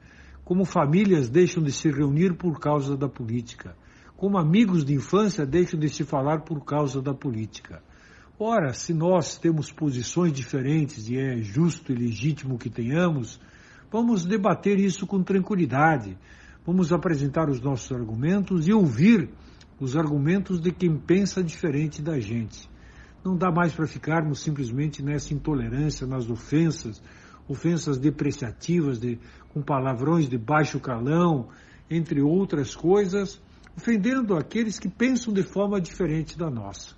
como 0.45 0.65
famílias 0.65 1.29
deixam 1.29 1.63
de 1.63 1.73
se 1.73 1.91
reunir 1.91 2.35
por 2.35 2.61
causa 2.61 2.97
da 2.97 3.09
política, 3.09 3.77
como 4.17 4.39
amigos 4.39 4.85
de 4.85 4.95
infância 4.95 5.47
deixam 5.47 5.79
de 5.79 5.89
se 5.89 6.05
falar 6.05 6.43
por 6.43 6.65
causa 6.65 7.01
da 7.03 7.15
política. 7.15 7.83
Ora, 8.39 8.73
se 8.73 8.93
nós 8.93 9.39
temos 9.39 9.73
posições 9.73 10.33
diferentes 10.33 11.09
e 11.09 11.17
é 11.19 11.39
justo 11.39 11.91
e 11.93 11.95
legítimo 11.95 12.59
que 12.59 12.69
tenhamos, 12.69 13.41
Vamos 13.91 14.27
debater 14.27 14.79
isso 14.79 15.07
com 15.07 15.23
tranquilidade. 15.23 16.19
Vamos 16.67 16.93
apresentar 16.93 17.49
os 17.49 17.61
nossos 17.61 17.91
argumentos 17.93 18.67
e 18.67 18.73
ouvir 18.73 19.31
os 19.79 19.97
argumentos 19.97 20.61
de 20.61 20.73
quem 20.73 20.97
pensa 20.97 21.43
diferente 21.43 22.01
da 22.01 22.19
gente. 22.19 22.69
Não 23.25 23.37
dá 23.37 23.51
mais 23.51 23.73
para 23.73 23.87
ficarmos 23.87 24.41
simplesmente 24.41 25.03
nessa 25.03 25.35
intolerância, 25.35 26.07
nas 26.07 26.31
ofensas, 26.31 27.03
ofensas 27.49 27.99
depreciativas, 27.99 28.99
de, 28.99 29.19
com 29.53 29.61
palavrões 29.63 30.29
de 30.29 30.39
baixo 30.39 30.81
calão, 30.81 31.49
entre 31.91 32.21
outras 32.21 32.75
coisas, 32.75 33.41
ofendendo 33.77 34.35
aqueles 34.35 34.79
que 34.79 34.89
pensam 34.89 35.33
de 35.33 35.43
forma 35.43 35.81
diferente 35.81 36.39
da 36.39 36.51
nossa. 36.51 36.95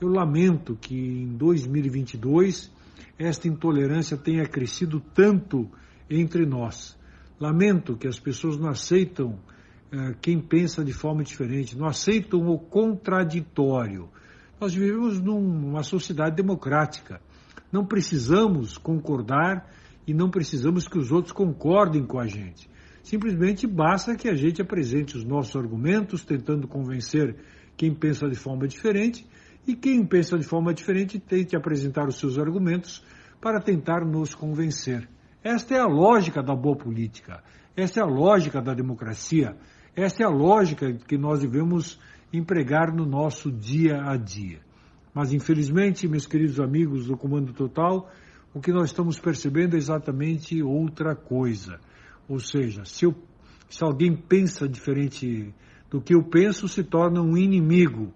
Eu 0.00 0.08
lamento 0.08 0.76
que 0.76 0.94
em 0.94 1.36
2022 1.36 2.70
esta 3.18 3.48
intolerância 3.48 4.16
tenha 4.16 4.46
crescido 4.46 5.00
tanto 5.14 5.68
entre 6.08 6.46
nós. 6.46 6.96
Lamento 7.40 7.96
que 7.96 8.06
as 8.06 8.18
pessoas 8.18 8.56
não 8.56 8.68
aceitam 8.68 9.38
quem 10.20 10.40
pensa 10.40 10.84
de 10.84 10.92
forma 10.92 11.22
diferente, 11.22 11.76
não 11.76 11.86
aceitam 11.86 12.48
o 12.48 12.58
contraditório. 12.58 14.08
Nós 14.60 14.74
vivemos 14.74 15.20
numa 15.20 15.82
sociedade 15.82 16.36
democrática. 16.36 17.20
Não 17.70 17.84
precisamos 17.84 18.78
concordar 18.78 19.70
e 20.06 20.14
não 20.14 20.30
precisamos 20.30 20.86
que 20.86 20.98
os 20.98 21.10
outros 21.10 21.32
concordem 21.32 22.04
com 22.04 22.18
a 22.18 22.26
gente. 22.26 22.68
Simplesmente 23.02 23.66
basta 23.66 24.16
que 24.16 24.28
a 24.28 24.34
gente 24.34 24.62
apresente 24.62 25.16
os 25.16 25.24
nossos 25.24 25.54
argumentos, 25.56 26.24
tentando 26.24 26.66
convencer 26.66 27.36
quem 27.76 27.94
pensa 27.94 28.28
de 28.28 28.36
forma 28.36 28.66
diferente, 28.66 29.26
e 29.66 29.74
quem 29.74 30.04
pensa 30.06 30.38
de 30.38 30.44
forma 30.44 30.72
diferente 30.72 31.18
tente 31.18 31.56
apresentar 31.56 32.06
os 32.06 32.18
seus 32.18 32.38
argumentos 32.38 33.04
para 33.40 33.60
tentar 33.60 34.04
nos 34.04 34.34
convencer. 34.34 35.08
Esta 35.42 35.74
é 35.74 35.80
a 35.80 35.86
lógica 35.86 36.42
da 36.42 36.54
boa 36.54 36.76
política, 36.76 37.42
esta 37.76 38.00
é 38.00 38.02
a 38.02 38.06
lógica 38.06 38.62
da 38.62 38.72
democracia, 38.72 39.56
esta 39.96 40.22
é 40.22 40.26
a 40.26 40.30
lógica 40.30 40.92
que 40.92 41.16
nós 41.16 41.40
devemos 41.40 41.98
empregar 42.32 42.94
no 42.94 43.06
nosso 43.06 43.50
dia 43.50 44.02
a 44.02 44.16
dia. 44.16 44.60
Mas, 45.14 45.32
infelizmente, 45.32 46.08
meus 46.08 46.26
queridos 46.26 46.58
amigos 46.58 47.06
do 47.06 47.16
Comando 47.16 47.52
Total, 47.52 48.10
o 48.52 48.60
que 48.60 48.72
nós 48.72 48.90
estamos 48.90 49.18
percebendo 49.18 49.74
é 49.74 49.78
exatamente 49.78 50.60
outra 50.62 51.14
coisa. 51.14 51.78
Ou 52.28 52.40
seja, 52.40 52.84
se, 52.84 53.04
eu, 53.04 53.14
se 53.68 53.84
alguém 53.84 54.16
pensa 54.16 54.68
diferente 54.68 55.54
do 55.88 56.00
que 56.00 56.14
eu 56.14 56.24
penso, 56.24 56.66
se 56.66 56.82
torna 56.82 57.20
um 57.20 57.36
inimigo. 57.36 58.12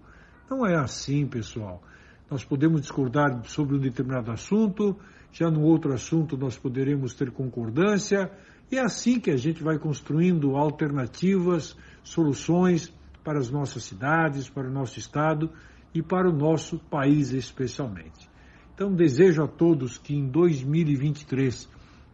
Não 0.49 0.65
é 0.65 0.75
assim, 0.75 1.25
pessoal. 1.25 1.81
Nós 2.29 2.43
podemos 2.43 2.81
discordar 2.81 3.43
sobre 3.45 3.77
um 3.77 3.79
determinado 3.79 4.31
assunto, 4.31 4.97
já 5.31 5.49
no 5.49 5.61
outro 5.61 5.93
assunto 5.93 6.37
nós 6.37 6.57
poderemos 6.57 7.13
ter 7.13 7.31
concordância, 7.31 8.29
é 8.77 8.81
assim 8.81 9.19
que 9.19 9.31
a 9.31 9.37
gente 9.37 9.63
vai 9.63 9.77
construindo 9.79 10.55
alternativas, 10.55 11.75
soluções 12.03 12.93
para 13.23 13.39
as 13.39 13.49
nossas 13.49 13.83
cidades, 13.83 14.49
para 14.49 14.67
o 14.67 14.71
nosso 14.71 14.99
estado 14.99 15.51
e 15.93 16.01
para 16.01 16.29
o 16.29 16.33
nosso 16.33 16.77
país 16.77 17.31
especialmente. 17.31 18.29
Então 18.73 18.93
desejo 18.93 19.43
a 19.43 19.47
todos 19.47 19.97
que 19.97 20.15
em 20.15 20.27
2023 20.27 21.69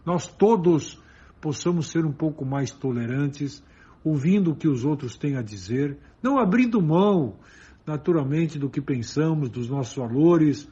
nós 0.05 0.27
todos 0.27 1.01
possamos 1.41 1.91
ser 1.91 2.05
um 2.05 2.11
pouco 2.11 2.45
mais 2.45 2.71
tolerantes, 2.71 3.63
ouvindo 4.03 4.51
o 4.51 4.55
que 4.55 4.67
os 4.67 4.85
outros 4.85 5.17
têm 5.17 5.35
a 5.35 5.41
dizer, 5.41 5.97
não 6.21 6.39
abrindo 6.39 6.81
mão, 6.81 7.37
naturalmente, 7.85 8.57
do 8.57 8.69
que 8.69 8.81
pensamos, 8.81 9.49
dos 9.49 9.69
nossos 9.69 9.95
valores, 9.95 10.67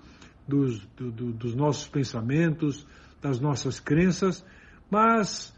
dos, 0.47 0.79
do, 0.97 1.11
do, 1.11 1.31
dos 1.31 1.55
nossos 1.55 1.87
pensamentos, 1.87 2.87
das 3.21 3.39
nossas 3.39 3.79
crenças, 3.79 4.43
mas 4.89 5.52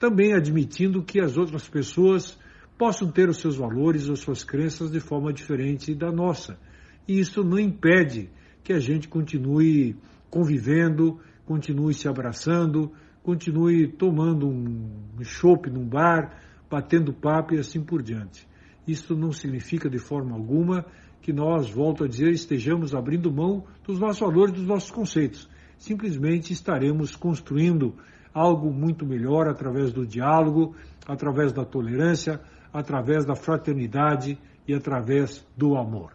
também 0.00 0.32
admitindo 0.32 1.02
que 1.02 1.20
as 1.20 1.36
outras 1.36 1.68
pessoas 1.68 2.38
possam 2.78 3.12
ter 3.12 3.28
os 3.28 3.36
seus 3.36 3.56
valores 3.56 4.08
ou 4.08 4.16
suas 4.16 4.42
crenças 4.42 4.90
de 4.90 4.98
forma 4.98 5.30
diferente 5.30 5.94
da 5.94 6.10
nossa. 6.10 6.58
E 7.06 7.20
isso 7.20 7.44
não 7.44 7.58
impede 7.58 8.30
que 8.64 8.72
a 8.72 8.78
gente 8.80 9.06
continue 9.06 9.94
convivendo, 10.30 11.20
continue 11.44 11.92
se 11.92 12.08
abraçando, 12.08 12.90
continue 13.22 13.88
tomando 13.88 14.48
um 14.48 15.22
chopp 15.22 15.68
num 15.68 15.86
bar, 15.86 16.40
batendo 16.70 17.12
papo 17.12 17.54
e 17.54 17.58
assim 17.58 17.82
por 17.82 18.02
diante. 18.02 18.48
Isso 18.88 19.14
não 19.14 19.32
significa 19.32 19.90
de 19.90 19.98
forma 19.98 20.34
alguma 20.34 20.86
que 21.20 21.30
nós, 21.30 21.68
volto 21.68 22.04
a 22.04 22.08
dizer, 22.08 22.30
estejamos 22.32 22.94
abrindo 22.94 23.30
mão 23.30 23.64
dos 23.86 23.98
nossos 23.98 24.20
valores, 24.20 24.54
dos 24.54 24.66
nossos 24.66 24.90
conceitos. 24.90 25.46
Simplesmente 25.76 26.54
estaremos 26.54 27.14
construindo 27.14 27.94
algo 28.32 28.72
muito 28.72 29.04
melhor 29.04 29.48
através 29.48 29.92
do 29.92 30.06
diálogo, 30.06 30.74
através 31.06 31.52
da 31.52 31.64
tolerância, 31.64 32.40
através 32.72 33.24
da 33.24 33.34
fraternidade 33.34 34.38
e 34.66 34.74
através 34.74 35.46
do 35.56 35.76
amor. 35.76 36.12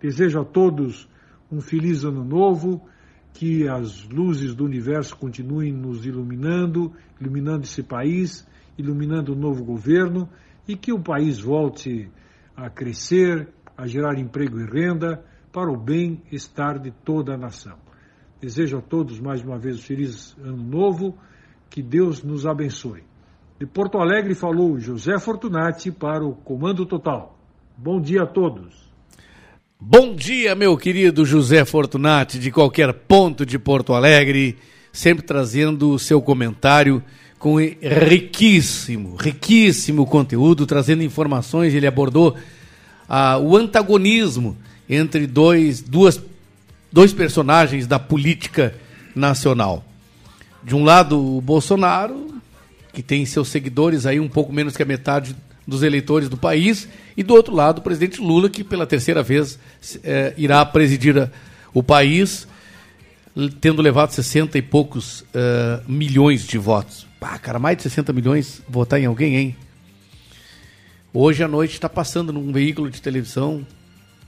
Desejo 0.00 0.40
a 0.40 0.44
todos 0.44 1.08
um 1.50 1.60
feliz 1.60 2.04
ano 2.04 2.24
novo, 2.24 2.82
que 3.32 3.68
as 3.68 4.08
luzes 4.08 4.54
do 4.54 4.64
universo 4.64 5.16
continuem 5.16 5.72
nos 5.72 6.04
iluminando, 6.06 6.92
iluminando 7.20 7.64
esse 7.64 7.82
país, 7.82 8.46
iluminando 8.76 9.32
o 9.32 9.36
novo 9.36 9.64
governo 9.64 10.28
e 10.66 10.76
que 10.76 10.92
o 10.92 11.00
país 11.00 11.40
volte 11.40 12.10
a 12.56 12.68
crescer, 12.68 13.48
a 13.76 13.86
gerar 13.86 14.18
emprego 14.18 14.60
e 14.60 14.64
renda 14.64 15.24
para 15.52 15.70
o 15.70 15.76
bem-estar 15.76 16.78
de 16.78 16.90
toda 16.90 17.34
a 17.34 17.38
nação. 17.38 17.76
Desejo 18.40 18.78
a 18.78 18.82
todos 18.82 19.20
mais 19.20 19.42
uma 19.42 19.58
vez 19.58 19.76
um 19.76 19.82
feliz 19.82 20.36
ano 20.38 20.62
novo, 20.62 21.18
que 21.72 21.82
Deus 21.82 22.22
nos 22.22 22.44
abençoe. 22.44 23.02
De 23.58 23.66
Porto 23.66 23.96
Alegre 23.98 24.34
falou 24.34 24.78
José 24.78 25.18
Fortunati 25.18 25.90
para 25.90 26.22
o 26.22 26.34
Comando 26.34 26.84
Total. 26.84 27.38
Bom 27.76 27.98
dia 27.98 28.24
a 28.24 28.26
todos. 28.26 28.92
Bom 29.80 30.14
dia, 30.14 30.54
meu 30.54 30.76
querido 30.76 31.24
José 31.24 31.64
Fortunati, 31.64 32.38
de 32.38 32.50
qualquer 32.50 32.92
ponto 32.92 33.46
de 33.46 33.58
Porto 33.58 33.94
Alegre, 33.94 34.58
sempre 34.92 35.24
trazendo 35.24 35.90
o 35.90 35.98
seu 35.98 36.20
comentário 36.20 37.02
com 37.38 37.56
riquíssimo, 37.56 39.16
riquíssimo 39.16 40.06
conteúdo, 40.06 40.66
trazendo 40.66 41.02
informações. 41.02 41.72
Ele 41.72 41.86
abordou 41.86 42.36
ah, 43.08 43.38
o 43.38 43.56
antagonismo 43.56 44.58
entre 44.88 45.26
dois, 45.26 45.80
duas, 45.80 46.22
dois 46.92 47.14
personagens 47.14 47.86
da 47.86 47.98
política 47.98 48.74
nacional. 49.16 49.84
De 50.64 50.74
um 50.74 50.84
lado, 50.84 51.18
o 51.18 51.40
Bolsonaro, 51.40 52.28
que 52.92 53.02
tem 53.02 53.24
seus 53.26 53.48
seguidores 53.48 54.06
aí 54.06 54.20
um 54.20 54.28
pouco 54.28 54.52
menos 54.52 54.76
que 54.76 54.82
a 54.82 54.86
metade 54.86 55.34
dos 55.66 55.82
eleitores 55.82 56.28
do 56.28 56.36
país, 56.36 56.88
e 57.16 57.22
do 57.22 57.34
outro 57.34 57.54
lado 57.54 57.78
o 57.78 57.82
presidente 57.82 58.20
Lula, 58.20 58.48
que 58.50 58.64
pela 58.64 58.86
terceira 58.86 59.22
vez 59.22 59.58
é, 60.02 60.34
irá 60.36 60.64
presidir 60.64 61.18
a, 61.18 61.30
o 61.72 61.82
país, 61.82 62.46
tendo 63.60 63.80
levado 63.80 64.10
60 64.10 64.58
e 64.58 64.62
poucos 64.62 65.22
uh, 65.22 65.82
milhões 65.88 66.46
de 66.46 66.58
votos. 66.58 67.06
Pá, 67.18 67.38
cara, 67.38 67.58
mais 67.58 67.76
de 67.76 67.84
60 67.84 68.12
milhões 68.12 68.62
votar 68.68 69.00
em 69.00 69.06
alguém, 69.06 69.36
hein? 69.36 69.56
Hoje 71.14 71.42
à 71.42 71.48
noite 71.48 71.72
está 71.74 71.88
passando 71.88 72.32
num 72.32 72.52
veículo 72.52 72.90
de 72.90 73.00
televisão 73.00 73.66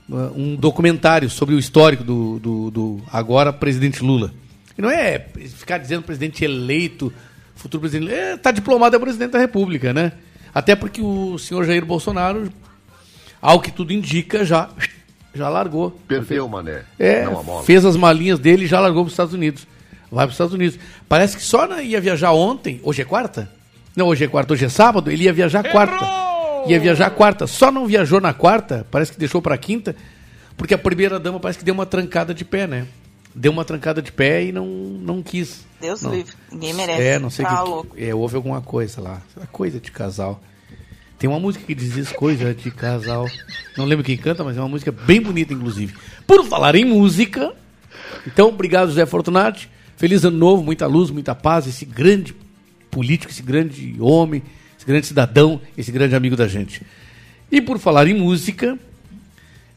uh, 0.09 0.31
um 0.35 0.55
documentário 0.55 1.29
sobre 1.29 1.53
o 1.53 1.59
histórico 1.59 2.03
do, 2.03 2.39
do, 2.39 2.71
do 2.71 3.01
agora 3.11 3.53
presidente 3.53 4.03
Lula. 4.03 4.33
E 4.77 4.81
não 4.81 4.89
é 4.89 5.19
ficar 5.19 5.77
dizendo 5.77 6.03
presidente 6.03 6.43
eleito, 6.43 7.13
futuro 7.55 7.81
presidente. 7.81 8.13
É, 8.13 8.37
tá 8.37 8.51
diplomado 8.51 8.95
é 8.95 8.99
presidente 8.99 9.31
da 9.31 9.39
República, 9.39 9.93
né? 9.93 10.11
Até 10.53 10.75
porque 10.75 11.01
o 11.01 11.37
senhor 11.37 11.65
Jair 11.65 11.85
Bolsonaro, 11.85 12.51
ao 13.41 13.59
que 13.59 13.71
tudo 13.71 13.93
indica, 13.93 14.45
já, 14.45 14.69
já 15.33 15.49
largou. 15.49 15.91
Perdeu, 16.07 16.47
mané. 16.47 16.83
É, 16.99 17.25
fez 17.65 17.85
as 17.85 17.95
malinhas 17.95 18.39
dele 18.39 18.65
e 18.65 18.67
já 18.67 18.79
largou 18.79 19.03
para 19.03 19.07
os 19.07 19.13
Estados 19.13 19.33
Unidos. 19.33 19.67
Vai 20.11 20.25
para 20.25 20.29
os 20.29 20.35
Estados 20.35 20.53
Unidos. 20.53 20.79
Parece 21.09 21.35
que 21.35 21.43
só 21.43 21.79
ia 21.79 21.99
viajar 21.99 22.31
ontem. 22.31 22.79
Hoje 22.83 23.01
é 23.01 23.05
quarta? 23.05 23.49
Não, 23.95 24.07
hoje 24.07 24.25
é 24.25 24.27
quarta, 24.27 24.53
hoje 24.53 24.65
é 24.65 24.69
sábado. 24.69 25.09
Ele 25.09 25.23
ia 25.23 25.33
viajar 25.33 25.63
quarta. 25.63 26.05
Ia 26.67 26.79
viajar 26.79 27.09
quarta. 27.11 27.47
Só 27.47 27.71
não 27.71 27.85
viajou 27.85 28.19
na 28.19 28.33
quarta, 28.33 28.85
parece 28.91 29.11
que 29.11 29.19
deixou 29.19 29.41
para 29.41 29.57
quinta, 29.57 29.95
porque 30.57 30.73
a 30.73 30.77
primeira 30.77 31.19
dama 31.19 31.39
parece 31.39 31.59
que 31.59 31.65
deu 31.65 31.73
uma 31.73 31.85
trancada 31.85 32.33
de 32.33 32.43
pé, 32.43 32.67
né? 32.67 32.87
Deu 33.35 33.51
uma 33.51 33.65
trancada 33.65 34.01
de 34.01 34.11
pé 34.11 34.45
e 34.45 34.51
não, 34.51 34.65
não 34.65 35.21
quis. 35.21 35.65
Deus 35.81 36.01
não. 36.01 36.11
livre. 36.15 36.33
Ninguém 36.51 36.73
merece. 36.73 37.01
É, 37.01 37.19
não 37.19 37.29
sei 37.29 37.43
tá 37.43 37.57
que, 37.57 37.69
louco. 37.69 37.95
É, 37.99 38.15
houve 38.15 38.37
alguma 38.37 38.61
coisa 38.61 39.01
lá. 39.01 39.21
Coisa 39.51 39.79
de 39.79 39.91
casal. 39.91 40.41
Tem 41.19 41.29
uma 41.29 41.39
música 41.39 41.65
que 41.65 41.75
diz 41.75 41.95
isso, 41.97 42.13
coisa 42.15 42.53
de 42.53 42.71
casal. 42.71 43.25
Não 43.77 43.85
lembro 43.85 44.05
quem 44.05 44.17
canta, 44.17 44.43
mas 44.43 44.57
é 44.57 44.61
uma 44.61 44.69
música 44.69 44.91
bem 44.91 45.21
bonita, 45.21 45.53
inclusive. 45.53 45.93
Por 46.25 46.45
falar 46.45 46.75
em 46.75 46.85
música, 46.85 47.53
então, 48.25 48.49
obrigado, 48.49 48.89
José 48.89 49.05
Fortunati. 49.05 49.69
Feliz 49.97 50.23
ano 50.25 50.37
novo, 50.37 50.63
muita 50.63 50.87
luz, 50.87 51.09
muita 51.09 51.35
paz. 51.35 51.67
Esse 51.67 51.85
grande 51.85 52.35
político, 52.89 53.31
esse 53.31 53.43
grande 53.43 53.95
homem, 53.99 54.41
esse 54.77 54.85
grande 54.85 55.07
cidadão, 55.07 55.61
esse 55.77 55.91
grande 55.91 56.15
amigo 56.15 56.35
da 56.35 56.47
gente. 56.47 56.81
E 57.51 57.61
por 57.61 57.79
falar 57.79 58.07
em 58.07 58.13
música, 58.13 58.77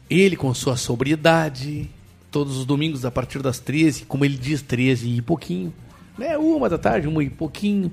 ele 0.09 0.35
com 0.35 0.53
sua 0.53 0.75
sobriedade, 0.75 1.89
todos 2.31 2.57
os 2.57 2.65
domingos 2.65 3.05
a 3.05 3.11
partir 3.11 3.41
das 3.41 3.59
13, 3.59 4.05
como 4.05 4.25
ele 4.25 4.37
diz, 4.37 4.61
13 4.61 5.09
e 5.09 5.21
pouquinho, 5.21 5.73
né? 6.17 6.37
Uma 6.37 6.69
da 6.69 6.77
tarde, 6.77 7.07
uma 7.07 7.23
e 7.23 7.29
pouquinho, 7.29 7.91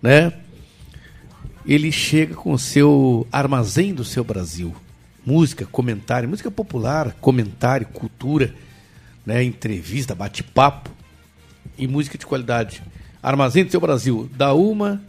né? 0.00 0.32
Ele 1.64 1.92
chega 1.92 2.34
com 2.34 2.52
o 2.52 2.58
seu 2.58 3.26
armazém 3.30 3.94
do 3.94 4.04
seu 4.04 4.24
Brasil. 4.24 4.74
Música, 5.24 5.64
comentário, 5.66 6.28
música 6.28 6.50
popular, 6.50 7.16
comentário, 7.20 7.86
cultura, 7.86 8.52
né? 9.24 9.44
entrevista, 9.44 10.14
bate-papo 10.14 10.90
e 11.78 11.86
música 11.86 12.18
de 12.18 12.26
qualidade. 12.26 12.82
Armazém 13.22 13.64
do 13.64 13.70
seu 13.70 13.80
Brasil, 13.80 14.28
da 14.34 14.52
uma 14.52 15.00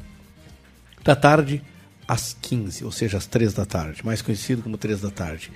da 1.04 1.16
tarde 1.16 1.62
às 2.08 2.38
15, 2.40 2.86
ou 2.86 2.92
seja, 2.92 3.18
às 3.18 3.26
três 3.26 3.54
da 3.54 3.66
tarde, 3.66 4.06
mais 4.06 4.22
conhecido 4.22 4.62
como 4.62 4.78
três 4.78 5.02
da 5.02 5.10
tarde. 5.10 5.52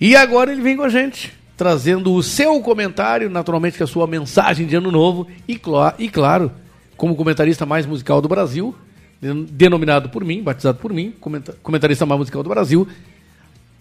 E 0.00 0.14
agora 0.14 0.52
ele 0.52 0.62
vem 0.62 0.76
com 0.76 0.82
a 0.82 0.88
gente, 0.88 1.32
trazendo 1.56 2.12
o 2.14 2.22
seu 2.22 2.60
comentário, 2.60 3.30
naturalmente 3.30 3.78
com 3.78 3.84
a 3.84 3.86
sua 3.86 4.06
mensagem 4.06 4.66
de 4.66 4.76
ano 4.76 4.90
novo, 4.90 5.26
e, 5.46 5.54
cl 5.54 5.94
e 5.98 6.08
claro, 6.08 6.50
como 6.96 7.16
comentarista 7.16 7.66
mais 7.66 7.86
musical 7.86 8.20
do 8.20 8.28
Brasil, 8.28 8.74
denominado 9.20 10.08
por 10.08 10.24
mim, 10.24 10.42
batizado 10.42 10.78
por 10.78 10.92
mim, 10.92 11.12
comenta 11.20 11.56
comentarista 11.62 12.04
mais 12.04 12.18
musical 12.18 12.42
do 12.42 12.48
Brasil, 12.48 12.88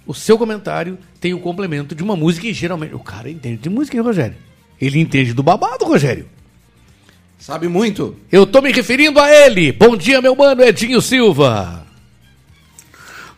o 0.06 0.14
seu 0.14 0.38
comentário 0.38 0.98
tem 1.20 1.34
o 1.34 1.40
complemento 1.40 1.96
de 1.96 2.04
uma 2.04 2.16
música 2.16 2.48
e 2.48 2.54
geralmente. 2.54 2.96
O 2.96 3.00
cara 3.00 3.30
entende 3.30 3.58
de 3.58 3.70
música, 3.70 3.96
hein, 3.96 4.04
Rogério? 4.04 4.36
Ele 4.80 5.00
entende 5.00 5.34
do 5.34 5.44
babado, 5.44 5.86
Rogério. 5.86 6.26
Sabe 7.38 7.68
muito. 7.68 8.16
Eu 8.32 8.46
tô 8.46 8.62
me 8.62 8.72
referindo 8.72 9.20
a 9.20 9.32
ele. 9.32 9.72
Bom 9.72 9.96
dia, 9.96 10.22
meu 10.22 10.36
mano 10.36 10.64
Edinho 10.64 11.02
Silva. 11.02 11.81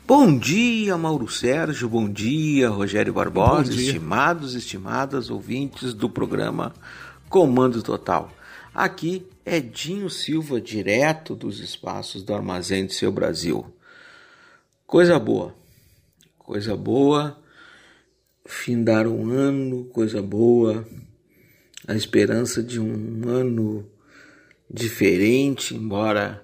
Bom 0.06 0.38
dia, 0.38 0.98
Mauro 0.98 1.30
Sérgio. 1.30 1.88
Bom 1.88 2.10
dia, 2.10 2.68
Rogério 2.68 3.14
Barbosa. 3.14 3.72
Dia. 3.72 3.86
Estimados, 3.86 4.54
estimadas 4.54 5.30
ouvintes 5.30 5.94
do 5.94 6.10
programa 6.10 6.74
Comando 7.30 7.82
Total. 7.82 8.30
Aqui 8.76 9.26
é 9.46 9.62
Dinho 9.62 10.10
Silva, 10.10 10.60
direto 10.60 11.38
dos 11.38 11.62
espaços 11.62 12.22
do 12.22 12.34
Armazém 12.34 12.86
de 12.86 12.94
Seu 12.94 13.14
Brasil. 13.14 13.66
Coisa 14.86 15.18
boa, 15.18 15.56
coisa 16.38 16.76
boa. 16.76 17.42
Findar 18.46 19.08
um 19.08 19.30
ano, 19.30 19.86
coisa 19.86 20.22
boa. 20.22 20.86
A 21.88 21.96
esperança 21.96 22.62
de 22.62 22.78
um 22.78 23.22
ano 23.26 23.90
diferente, 24.70 25.74
embora 25.74 26.43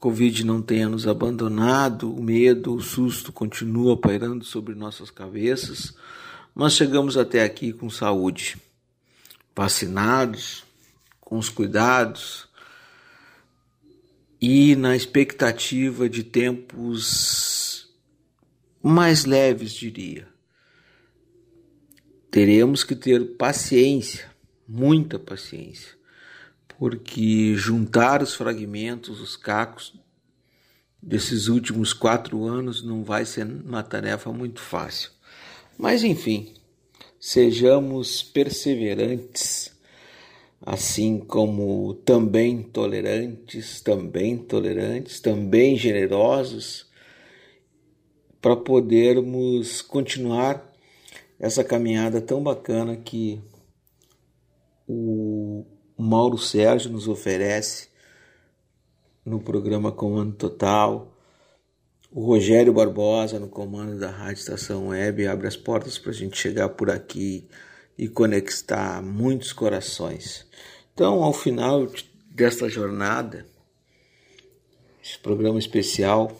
Covid 0.00 0.46
não 0.46 0.62
tenha 0.62 0.88
nos 0.88 1.06
abandonado, 1.06 2.10
o 2.10 2.22
medo, 2.22 2.74
o 2.74 2.80
susto 2.80 3.30
continua 3.30 3.98
pairando 3.98 4.42
sobre 4.46 4.74
nossas 4.74 5.10
cabeças, 5.10 5.94
mas 6.54 6.72
chegamos 6.72 7.18
até 7.18 7.44
aqui 7.44 7.70
com 7.70 7.90
saúde, 7.90 8.56
vacinados, 9.54 10.64
com 11.20 11.36
os 11.36 11.50
cuidados 11.50 12.48
e 14.40 14.74
na 14.74 14.96
expectativa 14.96 16.08
de 16.08 16.24
tempos 16.24 17.86
mais 18.82 19.26
leves, 19.26 19.74
diria. 19.74 20.26
Teremos 22.30 22.82
que 22.82 22.96
ter 22.96 23.36
paciência, 23.36 24.30
muita 24.66 25.18
paciência 25.18 25.99
porque 26.80 27.54
juntar 27.56 28.22
os 28.22 28.34
fragmentos, 28.34 29.20
os 29.20 29.36
cacos 29.36 30.00
desses 31.02 31.46
últimos 31.46 31.92
quatro 31.92 32.46
anos 32.46 32.82
não 32.82 33.04
vai 33.04 33.26
ser 33.26 33.44
uma 33.44 33.82
tarefa 33.82 34.32
muito 34.32 34.62
fácil. 34.62 35.10
Mas 35.76 36.02
enfim, 36.02 36.54
sejamos 37.20 38.22
perseverantes, 38.22 39.76
assim 40.64 41.18
como 41.18 41.92
também 41.96 42.62
tolerantes, 42.62 43.82
também 43.82 44.38
tolerantes, 44.38 45.20
também 45.20 45.76
generosos, 45.76 46.86
para 48.40 48.56
podermos 48.56 49.82
continuar 49.82 50.66
essa 51.38 51.62
caminhada 51.62 52.22
tão 52.22 52.42
bacana 52.42 52.96
que 52.96 53.38
o 54.88 55.66
o 56.00 56.02
Mauro 56.02 56.38
Sérgio 56.38 56.90
nos 56.90 57.06
oferece 57.06 57.88
no 59.22 59.38
programa 59.38 59.92
Comando 59.92 60.34
Total. 60.34 61.14
O 62.10 62.24
Rogério 62.24 62.72
Barbosa, 62.72 63.38
no 63.38 63.48
comando 63.48 63.98
da 63.98 64.10
Rádio 64.10 64.40
Estação 64.40 64.88
Web, 64.88 65.26
abre 65.26 65.46
as 65.46 65.58
portas 65.58 65.98
para 65.98 66.10
a 66.10 66.14
gente 66.14 66.38
chegar 66.38 66.70
por 66.70 66.90
aqui 66.90 67.46
e 67.98 68.08
conectar 68.08 69.02
muitos 69.02 69.52
corações. 69.52 70.46
Então, 70.94 71.22
ao 71.22 71.34
final 71.34 71.86
desta 72.30 72.66
jornada, 72.66 73.46
esse 75.04 75.18
programa 75.18 75.58
especial 75.58 76.34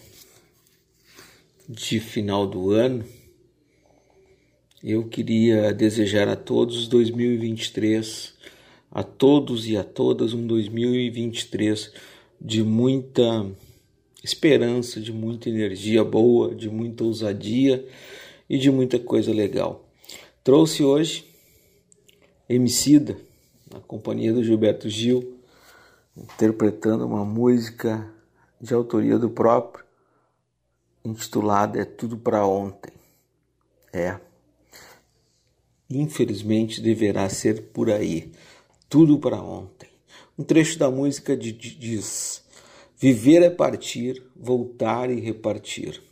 de 1.68 2.00
final 2.00 2.46
do 2.46 2.70
ano, 2.70 3.04
eu 4.82 5.06
queria 5.06 5.70
desejar 5.74 6.28
a 6.28 6.34
todos 6.34 6.88
2023, 6.88 8.40
a 8.90 9.02
todos 9.02 9.66
e 9.68 9.76
a 9.76 9.84
todas 9.84 10.32
um 10.34 10.46
2023 10.46 11.92
de 12.40 12.62
muita 12.62 13.46
esperança, 14.22 15.00
de 15.00 15.12
muita 15.12 15.48
energia 15.48 16.02
boa, 16.02 16.54
de 16.54 16.68
muita 16.68 17.04
ousadia 17.04 17.86
e 18.48 18.58
de 18.58 18.70
muita 18.70 18.98
coisa 18.98 19.32
legal. 19.32 19.88
Trouxe 20.42 20.82
hoje 20.82 21.24
Emicida, 22.48 23.16
na 23.72 23.78
companhia 23.80 24.32
do 24.32 24.42
Gilberto 24.42 24.88
Gil, 24.88 25.38
interpretando 26.16 27.06
uma 27.06 27.24
música 27.24 28.12
de 28.60 28.74
autoria 28.74 29.18
do 29.18 29.30
próprio, 29.30 29.84
intitulada 31.04 31.80
É 31.80 31.84
Tudo 31.84 32.16
para 32.16 32.44
Ontem. 32.44 32.92
É. 33.92 34.18
Infelizmente 35.88 36.80
deverá 36.80 37.28
ser 37.28 37.68
por 37.72 37.90
aí. 37.90 38.32
Tudo 38.90 39.20
para 39.20 39.40
ontem. 39.40 39.88
Um 40.36 40.42
trecho 40.42 40.76
da 40.76 40.90
música 40.90 41.36
diz: 41.36 42.44
Viver 42.96 43.40
é 43.40 43.48
partir, 43.48 44.20
voltar 44.34 45.08
e 45.10 45.20
repartir. 45.20 46.02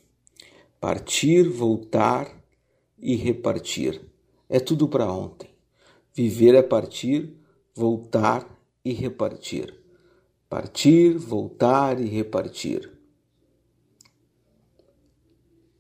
Partir, 0.80 1.42
voltar 1.42 2.32
e 2.96 3.16
repartir. 3.16 4.00
É 4.48 4.60
tudo 4.60 4.86
para 4.86 5.12
ontem. 5.12 5.50
Viver 6.14 6.54
é 6.54 6.62
partir, 6.62 7.36
voltar 7.74 8.48
e 8.84 8.92
repartir. 8.92 9.74
Partir, 10.48 11.18
voltar 11.18 12.00
e 12.00 12.06
repartir. 12.06 12.92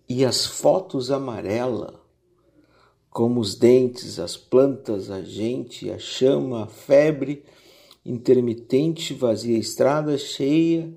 E 0.08 0.24
as 0.24 0.44
fotos 0.44 1.12
amarelas, 1.12 1.94
como 3.18 3.40
os 3.40 3.56
dentes, 3.56 4.20
as 4.20 4.36
plantas, 4.36 5.10
a 5.10 5.20
gente, 5.20 5.90
a 5.90 5.98
chama, 5.98 6.62
a 6.62 6.66
febre, 6.68 7.42
intermitente, 8.06 9.12
vazia 9.12 9.58
estrada 9.58 10.16
cheia, 10.16 10.88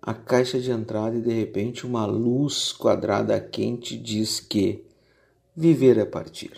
a 0.00 0.14
caixa 0.14 0.60
de 0.60 0.70
entrada 0.70 1.16
e 1.16 1.20
de 1.20 1.32
repente 1.32 1.84
uma 1.84 2.06
luz 2.06 2.70
quadrada 2.70 3.40
quente 3.40 3.96
diz 3.96 4.38
que 4.38 4.84
viver 5.56 5.98
é 5.98 6.04
partir, 6.04 6.52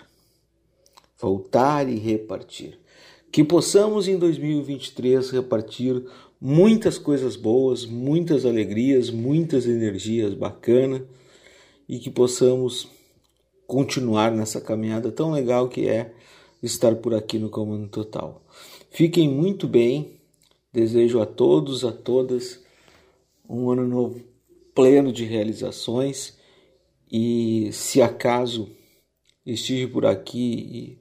voltar 1.19 1.89
e 1.89 1.99
repartir. 1.99 2.79
Que 3.33 3.43
possamos 3.43 4.07
em 4.07 4.19
2023 4.19 5.31
repartir 5.31 6.05
muitas 6.39 6.99
coisas 6.99 7.35
boas, 7.35 7.87
muitas 7.87 8.45
alegrias, 8.45 9.09
muitas 9.09 9.67
energias 9.67 10.35
bacanas 10.35 11.01
e 11.89 11.99
que 11.99 12.11
possamos 12.11 12.95
continuar 13.67 14.31
nessa 14.31 14.61
caminhada 14.61 15.11
tão 15.11 15.33
legal 15.33 15.69
que 15.69 15.89
é 15.89 16.15
estar 16.63 16.95
por 16.97 17.15
aqui 17.15 17.39
no 17.39 17.51
Comando 17.51 17.89
Total. 17.89 18.43
Fiquem 18.91 19.29
muito 19.29 19.67
bem. 19.67 20.13
Desejo 20.73 21.21
a 21.21 21.27
todos, 21.27 21.85
a 21.87 21.93
todas, 21.93 22.63
um 23.49 23.71
ano 23.71 23.89
novo 23.89 24.23
pleno 24.75 25.11
de 25.11 25.25
realizações. 25.25 26.37
E 27.11 27.71
se 27.73 28.03
acaso 28.03 28.69
estive 29.45 29.87
por 29.87 30.05
aqui 30.05 30.53
e 30.55 30.99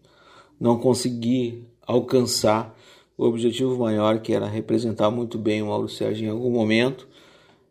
não 0.59 0.79
consegui 0.79 1.67
alcançar 1.85 2.77
o 3.17 3.25
objetivo 3.25 3.77
maior, 3.77 4.21
que 4.21 4.33
era 4.33 4.47
representar 4.47 5.09
muito 5.09 5.37
bem 5.37 5.61
o 5.61 5.67
Mauro 5.67 5.89
Sérgio 5.89 6.25
em 6.25 6.29
algum 6.29 6.51
momento, 6.51 7.07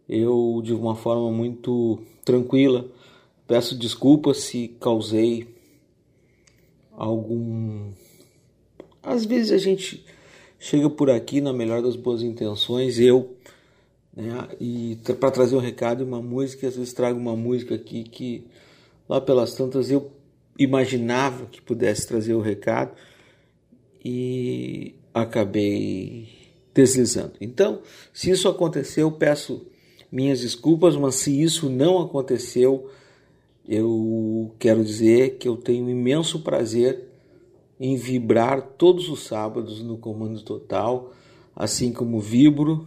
eu, 0.09 0.61
de 0.65 0.73
uma 0.73 0.95
forma 0.95 1.31
muito 1.31 2.01
tranquila, 2.25 2.91
peço 3.47 3.77
desculpas 3.77 4.39
se 4.39 4.69
causei 4.81 5.47
algum. 6.93 7.93
Às 9.03 9.25
vezes 9.25 9.53
a 9.53 9.59
gente 9.59 10.05
chega 10.59 10.89
por 10.89 11.11
aqui 11.11 11.41
na 11.41 11.53
melhor 11.53 11.83
das 11.83 11.97
boas 11.97 12.23
intenções, 12.23 12.99
eu, 12.99 13.37
né, 14.17 14.49
e 14.61 14.99
para 15.21 15.31
trazer 15.31 15.57
um 15.57 15.61
recado 15.61 16.03
e 16.03 16.07
uma 16.07 16.23
música, 16.23 16.67
às 16.67 16.77
vezes 16.77 16.93
trago 16.93 17.19
uma 17.19 17.37
música 17.37 17.75
aqui 17.75 18.05
que 18.05 18.47
lá 19.09 19.21
pelas 19.21 19.55
tantas 19.55 19.91
eu 19.91 20.11
imaginava 20.59 21.47
que 21.47 21.61
pudesse 21.61 22.07
trazer 22.07 22.35
o 22.35 22.41
recado 22.41 22.93
e 24.05 24.95
acabei 25.13 26.29
deslizando. 26.73 27.33
Então, 27.41 27.81
se 28.13 28.31
isso 28.31 28.49
aconteceu, 28.49 29.11
peço 29.13 29.67
minhas 30.11 30.41
desculpas, 30.41 30.97
mas 30.97 31.17
se 31.17 31.43
isso 31.43 31.69
não 31.69 32.01
aconteceu, 32.01 32.89
eu 33.67 34.55
quero 34.59 34.85
dizer 34.85 35.39
que 35.39 35.49
eu 35.49 35.57
tenho 35.57 35.89
imenso 35.89 36.41
prazer 36.41 37.09
em 37.81 37.97
vibrar 37.97 38.63
todos 38.79 39.09
os 39.09 39.25
sábados 39.25 39.83
no 39.83 39.99
Comando 39.99 40.43
Total, 40.43 41.13
assim 41.57 41.93
como 41.93 42.21
vibro 42.21 42.87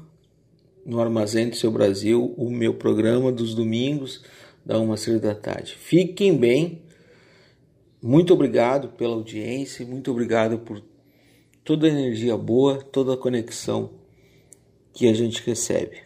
no 0.86 1.02
Armazém 1.02 1.50
do 1.50 1.56
Seu 1.56 1.72
Brasil, 1.72 2.34
o 2.38 2.50
meu 2.50 2.74
programa 2.74 3.32
dos 3.32 3.54
domingos, 3.54 4.24
da 4.66 4.80
uma 4.80 4.98
cedo 4.98 5.20
da 5.20 5.36
tarde. 5.36 5.76
Fiquem 5.76 6.36
bem, 6.36 6.82
muito 8.02 8.34
obrigado 8.34 8.90
pela 8.90 9.16
audiência, 9.16 9.86
muito 9.86 10.12
obrigado 10.12 10.60
por 10.60 10.82
toda 11.64 11.88
a 11.88 11.90
energia 11.90 12.38
boa, 12.38 12.78
toda 12.78 13.14
a 13.14 13.18
conexão 13.18 13.92
que 14.94 15.08
a 15.08 15.14
gente 15.14 15.42
recebe. 15.46 15.98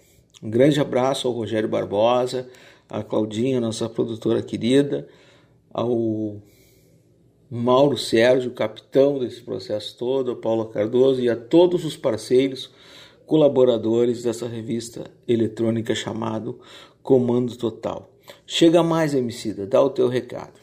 Um 0.41 0.49
grande 0.49 0.79
abraço 0.79 1.27
ao 1.27 1.33
Rogério 1.33 1.69
Barbosa, 1.69 2.49
à 2.91 3.01
Claudinha, 3.01 3.61
nossa 3.61 3.87
produtora 3.87 4.41
querida, 4.41 5.07
ao 5.73 6.41
Mauro 7.49 7.97
Sérgio, 7.97 8.51
capitão 8.51 9.17
desse 9.17 9.41
processo 9.41 9.97
todo, 9.97 10.31
a 10.31 10.35
Paula 10.35 10.67
Cardoso 10.69 11.21
e 11.21 11.29
a 11.29 11.35
todos 11.35 11.85
os 11.85 11.95
parceiros, 11.95 12.69
colaboradores 13.25 14.23
dessa 14.23 14.47
revista 14.47 15.09
eletrônica 15.25 15.95
chamado 15.95 16.59
Comando 17.01 17.55
Total. 17.55 18.09
Chega 18.45 18.83
mais, 18.83 19.13
Emicida, 19.13 19.65
dá 19.65 19.81
o 19.81 19.89
teu 19.89 20.09
recado. 20.09 20.59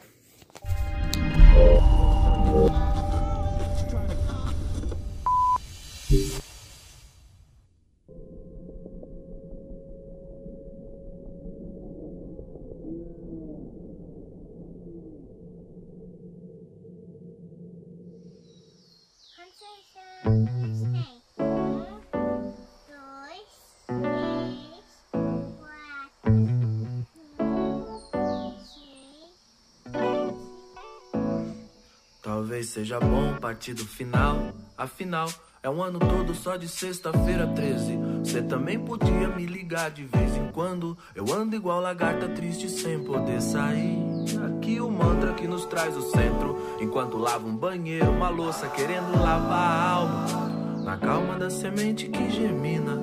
Talvez 32.22 32.68
seja 32.68 33.00
bom 33.00 33.36
partir 33.40 33.72
do 33.72 33.86
final, 33.86 34.52
afinal. 34.76 35.28
É 35.62 35.70
um 35.70 35.82
ano 35.82 35.98
todo 35.98 36.34
só 36.34 36.56
de 36.56 36.68
sexta-feira 36.68 37.46
13. 37.46 37.98
Cê 38.24 38.42
também 38.42 38.78
podia 38.78 39.28
me 39.28 39.46
ligar 39.46 39.90
de 39.90 40.04
vez 40.04 40.36
em 40.36 40.50
quando. 40.52 40.96
Eu 41.14 41.32
ando 41.32 41.56
igual 41.56 41.80
lagarta 41.80 42.28
triste 42.28 42.68
sem 42.68 43.02
poder 43.02 43.40
sair. 43.40 44.07
Aqui 44.36 44.80
o 44.80 44.90
mantra 44.90 45.32
que 45.32 45.46
nos 45.46 45.64
traz 45.64 45.96
o 45.96 46.02
centro. 46.02 46.58
Enquanto 46.80 47.16
lavo 47.16 47.48
um 47.48 47.56
banheiro, 47.56 48.10
uma 48.10 48.28
louça 48.28 48.68
querendo 48.68 49.18
lavar 49.20 49.70
a 49.70 49.90
alma. 49.90 50.26
Na 50.84 50.96
calma 50.96 51.38
da 51.38 51.48
semente 51.48 52.08
que 52.08 52.30
germina. 52.30 53.02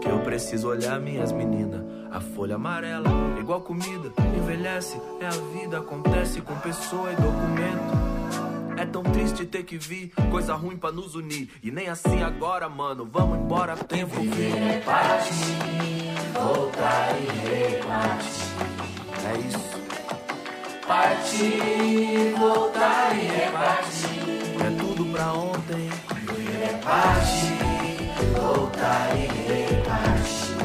Que 0.00 0.08
eu 0.08 0.20
preciso 0.20 0.68
olhar 0.68 0.98
minhas 1.00 1.32
meninas. 1.32 1.82
A 2.10 2.20
folha 2.20 2.56
amarela, 2.56 3.08
igual 3.40 3.60
comida, 3.60 4.12
envelhece. 4.36 5.00
É 5.20 5.26
a 5.26 5.58
vida, 5.58 5.78
acontece 5.78 6.40
com 6.40 6.54
pessoa 6.56 7.10
e 7.12 7.16
documento. 7.16 8.12
É 8.76 8.84
tão 8.84 9.02
triste 9.02 9.46
ter 9.46 9.62
que 9.62 9.78
vir 9.78 10.12
coisa 10.30 10.54
ruim 10.54 10.76
pra 10.76 10.90
nos 10.90 11.14
unir. 11.14 11.48
E 11.62 11.70
nem 11.70 11.88
assim 11.88 12.22
agora, 12.22 12.68
mano, 12.68 13.08
vamos 13.10 13.38
embora, 13.38 13.76
tempo 13.76 14.20
Viver 14.20 14.56
é 14.56 14.80
partir, 14.80 15.34
voltar 16.34 17.16
e 17.20 17.76
repartir. 17.76 18.42
É 19.24 19.38
isso. 19.46 19.71
Partir, 20.86 22.34
voltar 22.38 23.16
e 23.16 23.20
repartir. 23.26 24.22
É 24.60 24.70
tudo 24.78 25.04
pra 25.12 25.32
ontem. 25.32 25.88
Repartir, 26.60 27.58
voltar 28.36 29.16
e 29.16 29.26
repartir. 29.48 30.56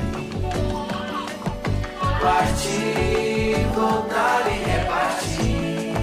Partir, 2.22 3.68
voltar 3.76 4.48
e 4.48 4.54
repartir. 4.70 5.94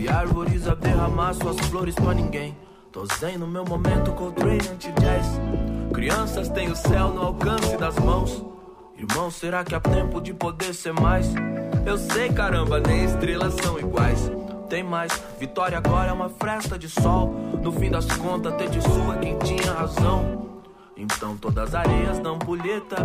E 0.00 0.08
árvores 0.08 0.68
a 0.68 0.74
derramar 0.74 1.34
suas 1.34 1.58
flores 1.66 1.94
pra 1.96 2.14
ninguém. 2.14 2.56
Tô 2.92 3.04
zen 3.06 3.38
no 3.38 3.46
meu 3.46 3.64
momento, 3.64 4.12
com 4.12 4.26
Coltrane 4.26 4.68
anti-jazz. 4.72 5.26
Crianças 5.92 6.48
têm 6.48 6.70
o 6.70 6.76
céu 6.76 7.08
no 7.08 7.22
alcance 7.22 7.76
das 7.76 7.98
mãos. 7.98 8.44
Irmão, 8.96 9.30
será 9.30 9.64
que 9.64 9.74
há 9.74 9.80
tempo 9.80 10.20
de 10.20 10.32
poder 10.32 10.72
ser 10.72 10.92
mais? 10.92 11.26
Eu 11.84 11.98
sei, 11.98 12.28
caramba, 12.32 12.78
nem 12.78 13.04
estrelas 13.04 13.54
são 13.54 13.78
iguais. 13.78 14.30
Tem 14.68 14.82
mais, 14.84 15.12
vitória 15.38 15.76
agora 15.76 16.10
é 16.10 16.12
uma 16.12 16.28
fresta 16.28 16.78
de 16.78 16.88
sol. 16.88 17.34
No 17.60 17.72
fim 17.72 17.90
das 17.90 18.06
contas, 18.06 18.54
ter 18.54 18.70
de 18.70 18.80
sua 18.80 19.16
quem 19.16 19.36
tinha 19.38 19.72
razão. 19.72 20.50
Então 20.96 21.36
todas 21.36 21.68
as 21.68 21.74
areias 21.74 22.20
dão 22.20 22.38
bolheta 22.38 22.96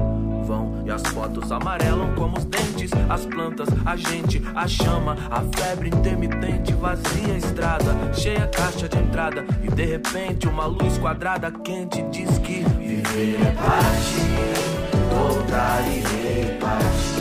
vão. 0.46 0.84
E 0.86 0.92
as 0.92 1.02
fotos 1.08 1.52
amarelam 1.52 2.14
como 2.16 2.38
os 2.38 2.46
dentes. 2.46 2.92
As 3.10 3.26
plantas, 3.26 3.68
a 3.84 3.96
gente, 3.96 4.42
a 4.56 4.68
chama. 4.68 5.18
A 5.32 5.42
febre 5.58 5.90
intermitente 5.90 6.74
vazia 6.74 7.34
a 7.34 7.38
estrada. 7.38 8.14
Cheia 8.14 8.44
a 8.44 8.48
caixa 8.48 8.88
de 8.88 8.98
entrada. 8.98 9.44
E 9.64 9.70
de 9.70 9.86
repente 9.86 10.48
uma 10.48 10.68
luz 10.68 10.98
quadrada 11.00 11.52
quente 11.52 12.04
Diz 12.04 12.38
que 12.38 12.64
viver 12.78 13.42
é 13.42 13.52
partir. 13.56 14.38
Voltar 15.10 15.82
e 15.88 16.00
repartir 16.00 17.17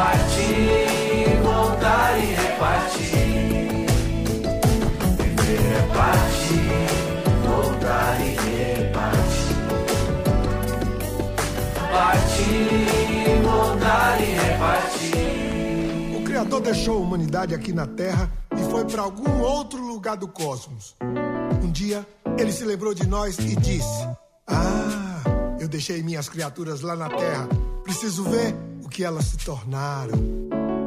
Partir, 0.00 1.42
voltar 1.42 2.18
e 2.18 2.26
repartir 2.32 3.86
Viver 5.18 5.72
é 5.76 5.82
partir 5.94 6.80
voltar 7.44 8.20
e 8.22 8.30
repartir. 8.30 9.56
Partir, 11.92 13.42
voltar 13.42 14.20
e 14.22 14.24
repartir. 14.24 16.16
O 16.16 16.24
Criador 16.24 16.62
deixou 16.62 16.96
a 16.96 17.00
humanidade 17.00 17.54
aqui 17.54 17.74
na 17.74 17.86
Terra 17.86 18.32
e 18.56 18.70
foi 18.70 18.86
para 18.86 19.02
algum 19.02 19.42
outro 19.42 19.86
lugar 19.86 20.16
do 20.16 20.28
cosmos. 20.28 20.96
Um 21.62 21.70
dia, 21.70 22.06
ele 22.38 22.52
se 22.52 22.64
lembrou 22.64 22.94
de 22.94 23.06
nós 23.06 23.38
e 23.38 23.54
disse: 23.54 24.08
Ah, 24.46 25.58
eu 25.60 25.68
deixei 25.68 26.02
minhas 26.02 26.26
criaturas 26.26 26.80
lá 26.80 26.96
na 26.96 27.10
Terra. 27.10 27.46
Preciso 27.84 28.24
ver 28.24 28.69
que 28.90 29.04
elas 29.04 29.26
se 29.26 29.38
tornaram. 29.38 30.18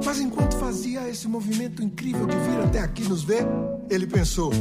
Mas 0.06 0.20
enquanto 0.20 0.58
fazia 0.58 1.10
esse 1.10 1.28
movimento 1.28 1.82
incrível 1.82 2.28
de 2.28 2.36
vir 2.36 2.60
até 2.60 2.80
aqui 2.80 3.08
nos 3.08 3.24
ver, 3.24 3.48
ele 3.90 4.06
pensou: 4.06 4.52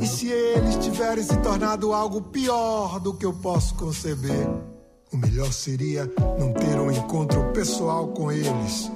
e 0.00 0.06
se 0.06 0.28
eles 0.28 0.76
tiverem 0.76 1.22
se 1.22 1.36
tornado 1.38 1.92
algo 1.92 2.22
pior 2.22 3.00
do 3.00 3.14
que 3.14 3.26
eu 3.26 3.32
posso 3.32 3.74
conceber? 3.74 4.48
O 5.12 5.16
melhor 5.16 5.52
seria 5.52 6.10
não 6.38 6.52
ter 6.52 6.78
um 6.78 6.90
encontro 6.90 7.52
pessoal 7.52 8.08
com 8.08 8.32
eles. 8.32 8.90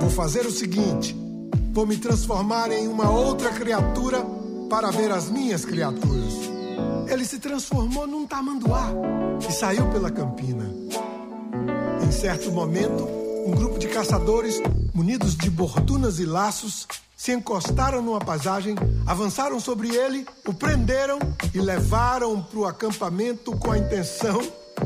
Vou 0.00 0.10
fazer 0.10 0.46
o 0.46 0.50
seguinte: 0.50 1.16
vou 1.72 1.86
me 1.86 1.96
transformar 1.96 2.70
em 2.70 2.86
uma 2.88 3.10
outra 3.10 3.50
criatura 3.50 4.24
para 4.68 4.90
ver 4.90 5.10
as 5.10 5.28
minhas 5.28 5.64
criaturas. 5.64 6.34
Ele 7.08 7.24
se 7.24 7.38
transformou 7.38 8.06
num 8.06 8.26
tamanduá 8.26 8.90
e 9.46 9.52
saiu 9.52 9.88
pela 9.90 10.10
campina. 10.10 10.64
Em 12.04 12.10
certo 12.10 12.50
momento, 12.50 13.21
um 13.44 13.52
grupo 13.52 13.78
de 13.78 13.88
caçadores, 13.88 14.60
munidos 14.94 15.36
de 15.36 15.50
bordunas 15.50 16.18
e 16.18 16.24
laços, 16.24 16.86
se 17.16 17.32
encostaram 17.32 18.02
numa 18.02 18.18
paisagem, 18.18 18.74
avançaram 19.06 19.60
sobre 19.60 19.94
ele, 19.94 20.26
o 20.46 20.52
prenderam 20.52 21.18
e 21.54 21.60
levaram 21.60 22.42
para 22.42 22.58
o 22.58 22.64
acampamento 22.64 23.52
com 23.56 23.70
a 23.70 23.78
intenção 23.78 24.40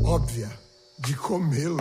óbvia 0.04 0.50
de 0.98 1.14
comê-lo. 1.14 1.80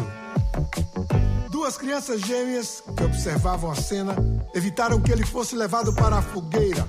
Duas 1.50 1.78
crianças 1.78 2.22
gêmeas 2.22 2.84
que 2.96 3.04
observavam 3.04 3.72
a 3.72 3.76
cena 3.76 4.16
evitaram 4.54 5.02
que 5.02 5.12
ele 5.12 5.26
fosse 5.26 5.56
levado 5.56 5.94
para 5.94 6.18
a 6.18 6.22
fogueira. 6.22 6.88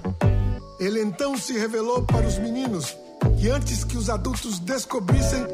Ele 0.78 1.00
então 1.00 1.36
se 1.36 1.54
revelou 1.54 2.02
para 2.02 2.26
os 2.26 2.38
meninos, 2.38 2.96
que 3.40 3.48
antes 3.48 3.82
que 3.82 3.96
os 3.96 4.10
adultos 4.10 4.58
descobrissem, 4.58 5.44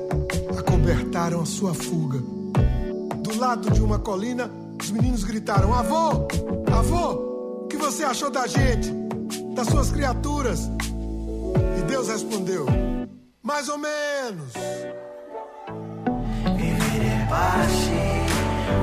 acobertaram 0.59 1.41
a 1.41 1.47
sua 1.47 1.73
fuga. 1.73 2.42
Do 3.43 3.49
lado 3.49 3.71
de 3.73 3.83
uma 3.83 3.99
colina, 3.99 4.49
os 4.81 4.93
meninos 4.93 5.25
gritaram: 5.25 5.75
Avô! 5.75 6.29
Avô! 6.73 7.65
O 7.65 7.67
que 7.67 7.77
você 7.77 8.05
achou 8.05 8.31
da 8.31 8.47
gente? 8.47 8.89
Das 9.53 9.67
suas 9.67 9.91
criaturas? 9.91 10.71
E 11.77 11.83
Deus 11.83 12.07
respondeu: 12.07 12.67
Mais 13.43 13.69
ou 13.69 13.79
menos. 13.79 14.53
Viver 16.57 17.05
é 17.05 17.27
partir, 17.29 18.23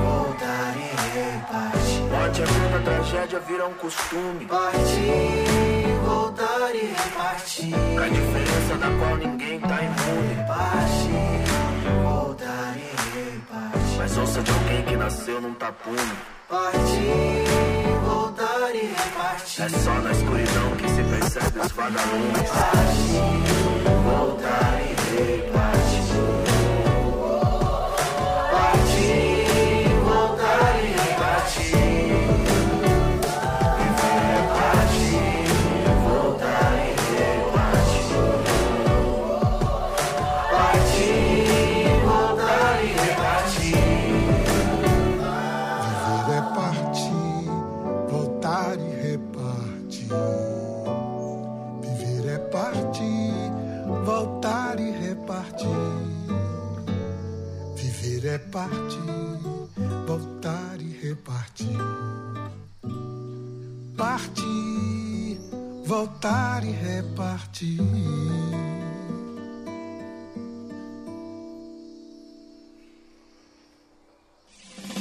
voltar 0.04 0.76
e 0.76 0.90
repartir. 1.16 2.02
Morte 2.10 2.42
é 2.42 2.44
quando 2.44 2.76
a 2.76 2.82
tragédia 2.84 3.40
vira 3.40 3.66
um 3.66 3.74
costume. 3.74 4.44
Partir, 4.44 6.04
voltar 6.04 6.74
e 6.74 6.84
repartir. 6.84 7.70
Com 7.70 7.98
a 7.98 8.08
diferença 8.08 8.74
da 8.78 8.90
qual 8.98 9.16
ninguém 9.16 9.58
tá 9.58 9.78
imune. 9.82 10.34
Partir, 10.46 12.02
voltar 12.04 12.76
e 12.76 12.80
repartir. 13.16 13.89
Mas 14.00 14.16
ouça 14.16 14.42
de 14.42 14.50
alguém 14.50 14.82
que 14.82 14.96
nasceu 14.96 15.42
num 15.42 15.52
tapume. 15.52 15.98
Partir, 16.48 16.78
voltar 18.02 18.74
e 18.74 18.86
repartir. 18.86 19.62
É 19.62 19.68
só 19.68 19.94
na 19.96 20.10
escuridão 20.10 20.70
que 20.78 20.88
se 20.88 21.02
percebe 21.02 21.58
os 21.58 21.72
vagalumes. 21.72 22.50
Partir, 22.50 23.90
voltar 24.02 24.80
e 24.80 25.42
repartir. 25.42 25.79
Partir, 58.50 58.98
voltar 60.08 60.80
e 60.80 61.06
repartir. 61.06 61.68
Partir, 63.96 65.38
voltar 65.84 66.64
e 66.64 66.72
repartir. 66.72 67.78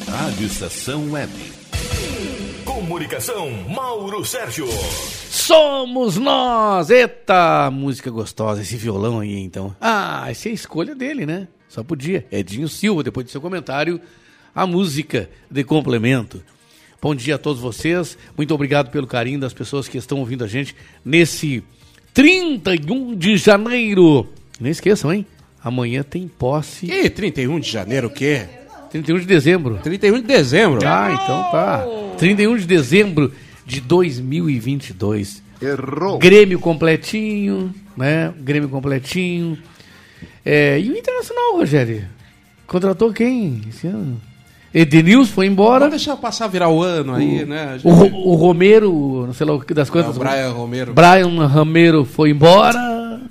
Rádio 0.07 0.45
Estação 0.45 1.11
Web. 1.11 1.31
Comunicação, 2.63 3.49
Mauro 3.67 4.23
Sérgio. 4.23 4.67
Somos 4.67 6.17
nós! 6.17 6.91
Eita, 6.91 7.71
música 7.71 8.11
gostosa, 8.11 8.61
esse 8.61 8.77
violão 8.77 9.19
aí 9.19 9.39
então. 9.39 9.75
Ah, 9.81 10.29
essa 10.29 10.49
é 10.49 10.51
a 10.51 10.53
escolha 10.53 10.93
dele, 10.93 11.25
né? 11.25 11.47
Só 11.69 11.83
podia. 11.83 12.25
Edinho 12.31 12.67
Silva, 12.67 13.03
depois 13.03 13.25
do 13.25 13.31
seu 13.31 13.39
comentário, 13.39 14.01
a 14.53 14.65
música 14.65 15.29
de 15.49 15.63
complemento. 15.63 16.43
Bom 17.01 17.15
dia 17.15 17.35
a 17.35 17.37
todos 17.37 17.61
vocês. 17.61 18.17
Muito 18.35 18.53
obrigado 18.53 18.89
pelo 18.89 19.07
carinho 19.07 19.39
das 19.39 19.53
pessoas 19.53 19.87
que 19.87 19.97
estão 19.97 20.19
ouvindo 20.19 20.43
a 20.43 20.47
gente 20.47 20.75
nesse 21.05 21.63
31 22.13 23.15
de 23.15 23.37
janeiro. 23.37 24.27
Não 24.59 24.69
esqueçam, 24.69 25.13
hein? 25.13 25.25
Amanhã 25.63 26.03
tem 26.03 26.27
posse. 26.27 26.87
Que 26.87 27.09
31 27.09 27.59
de 27.59 27.71
janeiro 27.71 28.07
o 28.07 28.09
quê? 28.09 28.47
31 28.89 29.19
de 29.19 29.25
dezembro. 29.25 29.77
31 29.83 30.15
de 30.15 30.27
dezembro. 30.27 30.79
Ah, 30.85 31.11
então 31.13 31.51
tá. 31.51 31.85
31 32.17 32.57
de 32.57 32.65
dezembro 32.65 33.31
de 33.65 33.79
2022. 33.79 35.43
Errou. 35.61 36.17
Grêmio 36.17 36.59
completinho, 36.59 37.73
né? 37.95 38.33
Grêmio 38.39 38.69
completinho. 38.69 39.57
É, 40.51 40.79
e 40.79 40.89
o 40.89 40.97
Internacional, 40.97 41.57
Rogério? 41.57 42.05
Contratou 42.65 43.13
quem 43.13 43.61
esse 43.69 43.85
ano? 43.85 44.19
Edenilson 44.73 45.31
foi 45.33 45.45
embora. 45.47 45.85
Vamos 45.85 45.97
deixar 45.97 46.15
passar 46.17 46.47
virar 46.47 46.69
o 46.69 46.81
ano 46.81 47.13
aí, 47.13 47.43
o, 47.43 47.45
né? 47.47 47.79
O, 47.83 47.91
Ro- 47.91 48.29
o 48.31 48.35
Romero, 48.35 49.25
não 49.27 49.33
sei 49.33 49.45
lá 49.45 49.53
o 49.53 49.59
que 49.61 49.73
das. 49.73 49.89
É, 49.93 49.99
o 49.99 50.13
Brian 50.13 50.49
Romero. 50.51 50.93
Brian 50.93 51.45
Romero 51.47 52.05
foi 52.05 52.31
embora. 52.31 53.21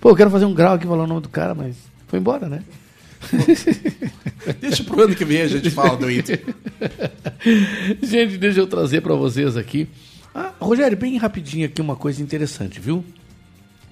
Pô, 0.00 0.10
eu 0.10 0.16
quero 0.16 0.30
fazer 0.30 0.44
um 0.46 0.54
grau 0.54 0.74
aqui 0.74 0.86
falar 0.86 1.04
o 1.04 1.06
nome 1.06 1.20
do 1.20 1.28
cara, 1.28 1.54
mas 1.54 1.76
foi 2.08 2.18
embora, 2.18 2.48
né? 2.48 2.62
Deixa 4.60 4.84
pro 4.84 5.02
ano 5.04 5.14
que 5.14 5.24
vem 5.24 5.40
a 5.42 5.48
gente 5.48 5.70
fala 5.70 5.96
do 5.96 6.10
Inter. 6.10 6.42
Gente, 8.02 8.36
deixa 8.36 8.60
eu 8.60 8.66
trazer 8.66 9.00
pra 9.00 9.14
vocês 9.14 9.56
aqui. 9.56 9.88
Ah, 10.34 10.52
Rogério, 10.60 10.96
bem 10.96 11.16
rapidinho 11.16 11.66
aqui 11.66 11.80
uma 11.80 11.96
coisa 11.96 12.22
interessante, 12.22 12.78
viu? 12.80 13.04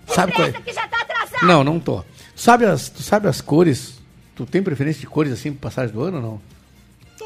Sabe 0.07 0.33
qual 0.33 0.49
é? 0.49 0.53
que 0.53 0.73
já 0.73 0.87
tá 0.89 1.01
atrasado. 1.01 1.47
Não, 1.47 1.63
não 1.65 1.79
tô. 1.81 2.03
Sabe 2.43 2.65
as, 2.65 2.89
tu 2.89 3.03
sabe 3.03 3.29
as 3.29 3.41
cores 3.41 4.03
Tu 4.35 4.47
tem 4.47 4.63
preferência 4.63 5.01
de 5.01 5.07
cores 5.07 5.33
assim 5.33 5.53
pra 5.53 5.71
passagem 5.71 5.95
do 5.95 6.03
ano 6.03 6.17
ou 6.17 6.23
não? 6.23 6.41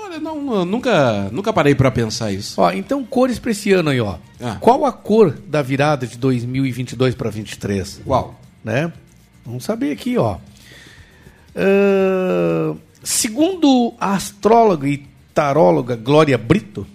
Olha, 0.02 0.18
não, 0.18 0.42
não, 0.42 0.64
nunca, 0.64 1.30
nunca 1.32 1.52
parei 1.52 1.74
pra 1.74 1.90
pensar 1.90 2.30
isso. 2.30 2.60
Ó, 2.60 2.70
então 2.70 3.02
cores 3.04 3.38
pra 3.38 3.50
esse 3.50 3.72
ano 3.72 3.88
aí, 3.90 4.00
ó. 4.00 4.18
Ah. 4.40 4.56
Qual 4.60 4.84
a 4.84 4.92
cor 4.92 5.32
da 5.46 5.62
virada 5.62 6.06
de 6.06 6.18
2022 6.18 7.14
para 7.14 7.30
23? 7.30 8.02
Qual? 8.04 8.38
Né? 8.62 8.92
Vamos 9.44 9.64
saber 9.64 9.92
aqui, 9.92 10.18
ó. 10.18 10.36
Ahn, 11.56 12.76
segundo 13.02 13.94
a 13.98 14.14
astróloga 14.14 14.86
e 14.86 15.06
taróloga 15.32 15.96
Glória 15.96 16.36
Brito, 16.36 16.86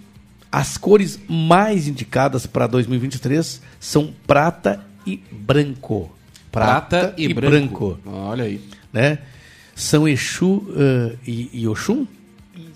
as 0.50 0.76
cores 0.76 1.18
mais 1.28 1.88
indicadas 1.88 2.46
para 2.46 2.68
2023 2.68 3.60
são 3.80 4.14
prata 4.26 4.84
e 5.04 5.16
branco. 5.32 6.12
Prata 6.52 7.14
e 7.16 7.32
branco. 7.32 7.98
Olha 8.06 8.44
aí. 8.44 8.60
Né? 8.92 9.18
São 9.74 10.06
Exu 10.06 10.62
ah, 10.76 11.16
e, 11.26 11.50
e 11.52 11.66
Oxum? 11.66 12.06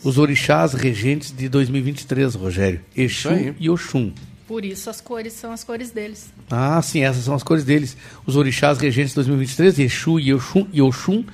Os 0.03 0.19
orixás 0.19 0.73
regentes 0.73 1.33
de 1.37 1.49
2023, 1.49 2.35
Rogério. 2.35 2.81
Exu 2.97 3.29
e 3.61 3.71
Oxum. 3.71 4.13
Por 4.49 4.65
isso 4.65 4.89
as 4.89 5.01
cores 5.01 5.33
são 5.33 5.53
as 5.53 5.63
cores 5.63 5.91
deles. 5.91 6.33
Ah, 6.51 6.81
sim, 6.81 7.03
essas 7.03 7.25
são 7.25 7.35
as 7.35 7.43
cores 7.43 7.65
deles. 7.65 7.97
Os 8.25 8.37
orixás 8.37 8.79
regentes 8.79 9.15
2023, 9.15 9.79
Exu 9.81 10.19
e 10.19 10.33
Oxum, 10.33 10.67
e 10.73 10.81
Oxum 10.81 11.25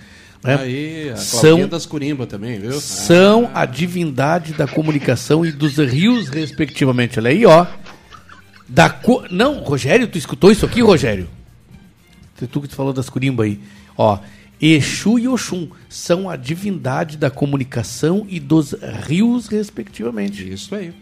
né, 0.43 0.57
Aí, 0.61 1.11
a 1.11 1.17
são, 1.17 1.69
das 1.69 1.87
Curimba 1.87 2.27
também, 2.27 2.59
viu? 2.59 2.73
são 2.73 3.49
a 3.55 3.65
divindade 3.65 4.53
da 4.55 4.67
comunicação 4.67 5.47
e 5.47 5.53
dos 5.53 5.77
rios, 5.77 6.29
respectivamente. 6.29 7.19
Olha 7.19 7.31
aí, 7.31 7.47
ó. 7.47 7.67
Da 8.69 8.91
co... 8.91 9.25
Não, 9.31 9.61
Rogério, 9.61 10.09
tu 10.09 10.19
escutou 10.19 10.51
isso 10.51 10.67
aqui, 10.67 10.83
Rogério? 10.83 11.29
Tu, 12.47 12.61
que 12.61 12.69
tu 12.69 12.75
falou 12.75 12.93
das 12.93 13.09
Curimba 13.11 13.45
aí. 13.45 13.61
Ó, 13.97 14.19
Exu 14.61 15.19
e 15.19 15.27
Oxum 15.29 15.69
são 15.89 16.31
a 16.31 16.37
divindade 16.37 17.17
da 17.17 17.31
comunicação 17.31 18.25
e 18.29 18.39
dos 18.39 18.75
rios, 19.07 19.49
respectivamente. 19.49 20.51
Isso 20.53 20.75
aí. 20.75 20.93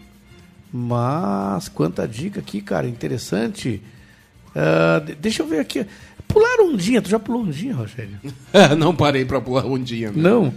Mas, 0.72 1.68
quanta 1.68 2.06
dica 2.06 2.40
aqui, 2.40 2.60
cara, 2.60 2.86
interessante. 2.86 3.82
De- 5.06 5.14
deixa 5.16 5.42
eu 5.42 5.46
ver 5.46 5.60
aqui. 5.60 5.84
Pular 6.28 6.60
ondinha, 6.60 7.02
tu 7.02 7.10
já 7.10 7.18
pulou 7.18 7.42
ondinha, 7.42 7.74
Rogério? 7.74 8.18
não 8.78 8.94
parei 8.94 9.24
pra 9.24 9.40
pular 9.40 9.66
um 9.66 9.82
dia. 9.82 10.10
né? 10.12 10.22
Não. 10.22 10.54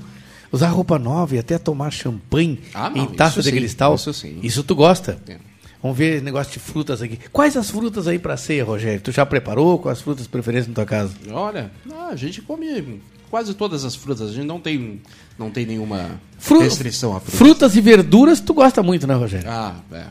Usar 0.51 0.69
roupa 0.69 0.99
nova 0.99 1.35
e 1.35 1.39
até 1.39 1.57
tomar 1.57 1.89
champanhe 1.91 2.59
Ah, 2.75 2.87
não, 2.89 3.05
em 3.05 3.07
taça 3.07 3.41
de 3.41 3.49
sim, 3.49 3.55
cristal. 3.55 3.95
isso 3.95 4.13
sim. 4.13 4.39
Isso 4.43 4.63
tu 4.63 4.75
gosta? 4.75 5.17
É. 5.27 5.37
Vamos 5.83 5.97
ver 5.97 6.21
negócio 6.23 6.53
de 6.53 6.59
frutas 6.59 7.01
aqui. 7.01 7.19
Quais 7.31 7.57
as 7.57 7.69
frutas 7.69 8.07
aí 8.07 8.17
pra 8.17 8.37
ceia, 8.37 8.63
Rogério? 8.63 9.01
Tu 9.01 9.11
já 9.11 9.25
preparou? 9.25 9.77
Quais 9.77 9.97
as 9.97 10.03
frutas 10.03 10.25
preferências 10.25 10.69
na 10.69 10.73
tua 10.75 10.85
casa? 10.85 11.13
Olha, 11.29 11.69
ah, 11.91 12.07
a 12.11 12.15
gente 12.15 12.41
come 12.41 13.01
quase 13.29 13.53
todas 13.53 13.83
as 13.83 13.93
frutas. 13.93 14.29
A 14.29 14.33
gente 14.33 14.45
não 14.47 14.61
tem, 14.61 15.01
não 15.37 15.51
tem 15.51 15.65
nenhuma 15.65 16.11
Fru- 16.39 16.61
restrição 16.61 17.13
a 17.15 17.19
frutas. 17.19 17.37
Frutas 17.37 17.75
e 17.75 17.81
verduras 17.81 18.39
tu 18.39 18.53
gosta 18.53 18.81
muito, 18.81 19.05
né, 19.05 19.13
Rogério? 19.13 19.49
Ah, 19.51 19.75
é. 19.91 20.05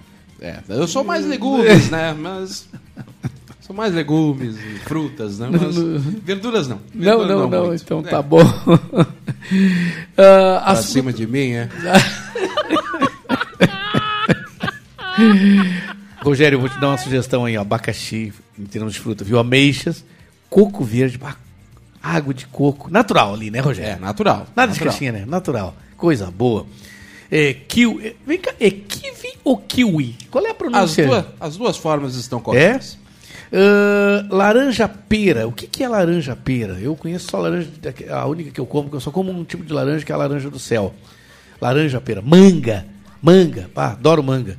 é. 0.47 0.61
Eu 0.69 0.87
sou 0.87 1.03
mais 1.03 1.25
legumes, 1.25 1.89
né? 1.91 2.13
Mas. 2.13 2.69
Sou 3.65 3.77
mais 3.77 3.95
legumes 3.95 4.57
e 4.57 4.79
frutas, 4.81 5.39
né? 5.39 5.49
Mas 5.49 5.77
verduras 6.25 6.67
não. 6.67 6.81
Não, 6.93 7.01
Verduras 7.19 7.29
não, 7.29 7.49
não. 7.49 7.67
muito. 7.69 7.83
Então 7.85 8.01
É. 8.01 8.03
tá 8.03 8.21
bom. 8.21 8.41
Pra 10.17 10.75
cima 10.83 11.13
de 11.13 11.27
mim, 11.29 11.53
é. 11.53 11.69
Rogério, 16.23 16.57
eu 16.57 16.61
vou 16.61 16.69
te 16.69 16.79
dar 16.81 16.89
uma 16.89 16.99
sugestão 16.99 17.45
aí, 17.45 17.57
ó. 17.57 17.63
Abacaxi, 17.63 18.33
em 18.59 18.65
termos 18.65 18.93
de 18.95 19.01
fruta, 19.01 19.25
viu? 19.25 19.39
Ameixas, 19.39 20.05
coco 20.49 20.85
verde, 20.85 21.19
água 22.03 22.33
de 22.33 22.47
coco. 22.47 22.91
Natural 22.91 23.35
ali, 23.35 23.51
né, 23.51 23.61
Rogério? 23.61 23.93
É, 23.93 23.97
natural. 23.99 24.47
Nada 24.55 24.73
de 24.73 24.79
natural. 24.79 24.93
caixinha, 24.93 25.13
né? 25.13 25.25
Natural. 25.27 25.75
Coisa 25.97 26.31
boa. 26.31 26.67
É, 27.31 27.55
kiwi. 27.55 28.07
é, 28.09 28.15
Vem 28.27 28.39
cá, 28.39 28.53
é 28.61 28.71
kiwi 28.71 29.33
ou 29.43 29.57
kiwi? 29.57 30.17
Qual 30.31 30.45
é 30.45 30.49
a 30.49 30.51
As 30.53 30.57
pronúncia? 30.59 31.07
duas, 31.07 31.25
as 31.41 31.57
duas 31.57 31.77
formas 31.77 32.15
estão 32.15 32.39
É? 32.39 32.43
corretas. 32.43 32.99
Ah, 33.53 34.27
laranja 34.31 34.89
pera. 34.89 35.47
O 35.49 35.53
que, 35.53 35.67
que 35.67 35.83
é 35.83 35.89
laranja 35.89 36.37
pera? 36.37 36.79
Eu 36.81 36.95
conheço 36.97 37.31
só 37.31 37.39
laranja, 37.39 37.69
a 38.11 38.27
única 38.27 38.51
que 38.51 38.61
eu 38.61 38.67
como, 38.67 38.85
porque 38.85 38.97
eu 38.97 39.01
só 39.01 39.11
como 39.11 39.31
um 39.33 39.45
tipo 39.45 39.65
de 39.65 39.73
laranja 39.73 40.05
que 40.05 40.13
é 40.13 40.15
a 40.15 40.19
laranja 40.19 40.49
do 40.51 40.59
céu. 40.59 40.95
Laranja 41.61 42.01
pera. 42.01 42.23
Manga. 42.23 42.87
Manga. 43.21 43.69
Pá, 43.75 43.93
adoro 43.93 44.23
manga. 44.23 44.57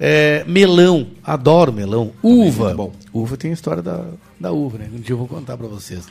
É, 0.00 0.44
melão. 0.46 1.08
Adoro 1.24 1.72
melão. 1.72 2.12
Uva. 2.22 2.74
bom. 2.74 2.92
Uva 3.12 3.36
tem 3.36 3.50
a 3.50 3.54
história 3.54 3.82
da, 3.82 4.04
da 4.38 4.52
uva, 4.52 4.78
né? 4.78 4.88
Um 4.92 5.00
dia 5.00 5.12
eu 5.12 5.18
vou 5.18 5.26
contar 5.28 5.56
pra 5.56 5.66
vocês. 5.66 6.06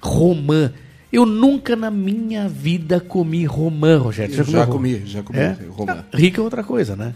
Romã. 0.00 0.72
Eu 1.12 1.26
nunca 1.26 1.76
na 1.76 1.90
minha 1.90 2.48
vida 2.48 2.98
comi 2.98 3.44
romã, 3.44 3.98
Rogério. 3.98 4.34
Já, 4.34 4.42
romã? 4.42 4.66
comi, 4.66 5.02
já 5.04 5.22
comi 5.22 5.38
É? 5.38 5.56
romã. 5.68 6.04
Rica 6.12 6.40
é 6.40 6.44
outra 6.44 6.64
coisa, 6.64 6.96
né? 6.96 7.14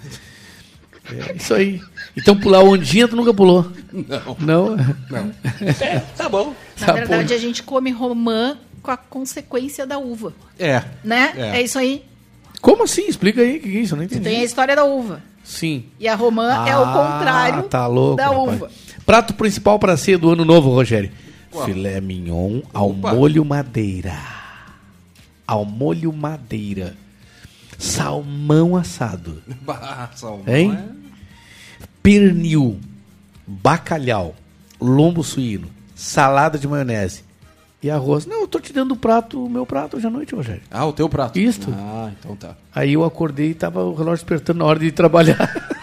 É 1.31 1.37
isso 1.37 1.55
aí. 1.55 1.81
Então 2.17 2.37
pular 2.39 2.63
ondinha 2.63 3.09
tu 3.09 3.17
nunca 3.17 3.33
pulou? 3.33 3.71
Não. 3.93 4.37
Não? 4.39 4.77
Não. 5.09 5.33
tá 6.17 6.29
bom. 6.29 6.53
Na 6.81 6.87
Tá 6.89 6.93
verdade, 6.93 7.29
bom. 7.29 7.35
a 7.35 7.39
gente 7.39 7.63
come 7.63 7.91
romã 7.91 8.59
com 8.83 8.91
a 8.91 8.97
consequência 8.97 9.87
da 9.87 9.99
uva. 9.99 10.35
É. 10.59 10.83
Né? 11.03 11.33
É. 11.37 11.59
É, 11.59 11.63
isso 11.63 11.79
aí. 11.79 12.05
Como 12.61 12.83
assim? 12.83 13.07
Explica 13.09 13.41
aí 13.41 13.57
o 13.59 13.61
que 13.61 13.69
é 13.69 13.81
isso, 13.81 13.95
eu 13.95 13.97
não 13.99 14.05
entendi. 14.05 14.25
Tem 14.25 14.41
a 14.41 14.45
história 14.45 14.75
da 14.77 14.85
uva. 14.85 15.23
Sim. 15.47 15.85
E 16.01 16.09
a 16.09 16.15
romã 16.17 16.67
é 16.67 16.77
o 16.77 16.85
contrário 16.93 17.63
tá 17.65 17.87
louco, 17.87 18.17
da 18.17 18.27
rapaz. 18.29 18.49
uva. 18.57 18.71
Prato 19.07 19.33
principal 19.35 19.79
para 19.79 19.97
ceia 19.97 20.19
do 20.19 20.31
ano 20.31 20.45
novo, 20.45 20.71
Rogério. 20.71 21.11
Filé 21.65 22.01
mignon 22.01 22.61
ao 22.75 22.91
Opa. 22.91 23.15
molho 23.15 23.45
madeira. 23.45 24.13
Ao 25.47 25.65
molho 25.65 26.13
madeira. 26.13 26.95
Salmão 27.79 28.77
assado. 28.77 29.43
Bah, 29.63 30.11
salmão 30.15 30.43
Hein? 30.49 30.73
é- 30.77 31.87
Pernil. 32.03 32.81
Bacalhau. 33.47 34.35
Lombo 34.81 35.23
suíno. 35.23 35.69
Salada 35.95 36.59
de 36.59 36.67
maionese. 36.69 37.25
E 37.83 37.91
arroz. 37.91 38.27
Não, 38.27 38.41
eu 38.41 38.49
tô 38.49 38.59
te 38.59 38.73
dando 38.73 38.93
o 38.93 38.97
prato, 38.97 39.45
o 39.45 39.51
meu 39.51 39.67
prato 39.67 39.97
hoje 39.97 40.07
à 40.07 40.11
noite, 40.11 40.35
Rogério. 40.35 40.63
Ah, 40.71 40.87
o 40.87 40.93
teu 40.93 41.09
prato. 41.09 41.39
Isto. 41.39 41.73
Ah, 41.77 42.11
então 42.19 42.35
tá. 42.35 42.57
Aí 42.75 42.95
eu 42.95 43.05
acordei 43.05 43.51
e 43.51 43.55
tava 43.55 43.85
o 43.85 43.95
relógio 43.95 44.25
despertando 44.25 44.61
na 44.61 44.65
hora 44.65 44.79
de 44.79 44.91
trabalhar. 44.91 45.37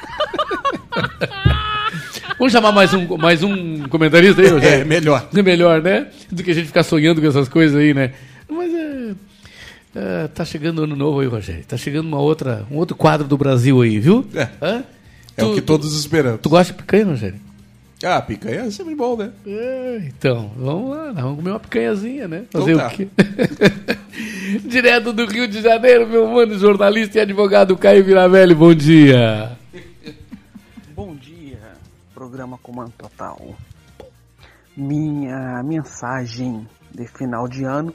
Vamos 2.37 2.51
chamar 2.51 2.71
mais 2.71 2.93
um, 2.93 3.17
mais 3.17 3.43
um 3.43 3.87
comentarista 3.87 4.41
aí, 4.41 4.49
Rogério? 4.49 4.81
É, 4.81 4.83
melhor. 4.83 5.29
É 5.33 5.41
melhor, 5.41 5.81
né? 5.81 6.07
Do 6.29 6.43
que 6.43 6.51
a 6.51 6.53
gente 6.53 6.67
ficar 6.67 6.83
sonhando 6.83 7.21
com 7.21 7.27
essas 7.27 7.47
coisas 7.47 7.79
aí, 7.79 7.93
né? 7.93 8.11
Mas 8.49 8.73
é. 8.73 9.11
é, 9.95 10.27
tá 10.27 10.43
chegando 10.43 10.79
o 10.79 10.83
ano 10.83 10.95
novo 10.95 11.21
aí, 11.21 11.27
Rogério. 11.27 11.63
Tá 11.63 11.77
chegando 11.77 12.07
uma 12.07 12.19
outra, 12.19 12.65
um 12.69 12.75
outro 12.75 12.97
quadro 12.97 13.27
do 13.27 13.37
Brasil 13.37 13.81
aí, 13.81 13.99
viu? 13.99 14.25
É. 14.33 14.49
Hã? 14.61 14.83
É 15.37 15.43
o 15.43 15.53
que 15.53 15.61
todos 15.61 15.97
esperamos. 15.97 16.41
Tu 16.41 16.49
gosta 16.49 16.73
de 16.73 16.79
picanha, 16.79 17.05
Rogério? 17.05 17.39
Ah, 18.03 18.21
picanha 18.21 18.63
é 18.63 18.71
sempre 18.71 18.95
bom, 18.95 19.15
né? 19.15 19.31
É, 19.47 19.97
então, 20.07 20.51
vamos 20.57 20.91
lá, 20.91 21.13
nós 21.13 21.23
vamos 21.23 21.37
comer 21.37 21.49
uma 21.51 21.59
picanhazinha, 21.59 22.27
né? 22.27 22.45
Então 22.49 22.61
Fazer 22.61 22.77
tá. 22.77 22.87
o 22.87 22.89
quê? 22.89 23.07
Direto 24.67 25.13
do 25.13 25.25
Rio 25.25 25.47
de 25.47 25.61
Janeiro, 25.61 26.05
meu 26.07 26.27
mano, 26.27 26.57
jornalista 26.59 27.17
e 27.17 27.21
advogado 27.21 27.77
Caio 27.77 28.03
Viravelli, 28.03 28.53
bom 28.53 28.73
dia. 28.73 29.57
Bom 30.93 31.15
dia, 31.15 31.59
programa 32.13 32.57
Comando 32.57 32.91
Total. 32.97 33.55
Minha 34.75 35.63
mensagem 35.63 36.67
de 36.93 37.07
final 37.07 37.47
de 37.47 37.63
ano 37.63 37.93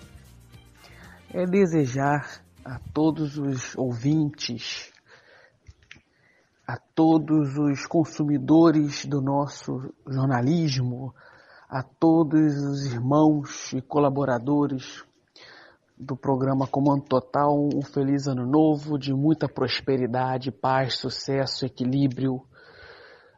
é 1.34 1.44
desejar 1.44 2.40
a 2.64 2.78
todos 2.94 3.36
os 3.36 3.76
ouvintes, 3.76 4.90
a 6.68 6.76
todos 6.76 7.56
os 7.56 7.86
consumidores 7.86 9.06
do 9.06 9.22
nosso 9.22 9.90
jornalismo, 10.06 11.14
a 11.66 11.82
todos 11.82 12.56
os 12.56 12.84
irmãos 12.84 13.72
e 13.72 13.80
colaboradores 13.80 15.02
do 15.96 16.14
programa 16.14 16.66
Comando 16.66 17.04
Total 17.04 17.50
um 17.74 17.80
feliz 17.80 18.26
ano 18.26 18.44
novo 18.44 18.98
de 18.98 19.14
muita 19.14 19.48
prosperidade, 19.48 20.52
paz, 20.52 20.98
sucesso, 20.98 21.64
equilíbrio, 21.64 22.42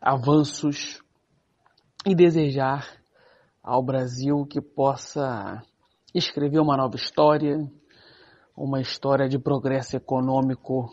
avanços 0.03 1.01
e 2.05 2.17
desejar 2.17 2.85
ao 3.63 3.81
Brasil 3.81 4.45
que 4.45 4.61
possa 4.61 5.63
escrever 6.13 6.59
uma 6.59 6.77
nova 6.77 6.97
história, 6.97 7.65
uma 8.57 8.81
história 8.81 9.29
de 9.29 9.39
progresso 9.39 9.97
econômico 9.97 10.93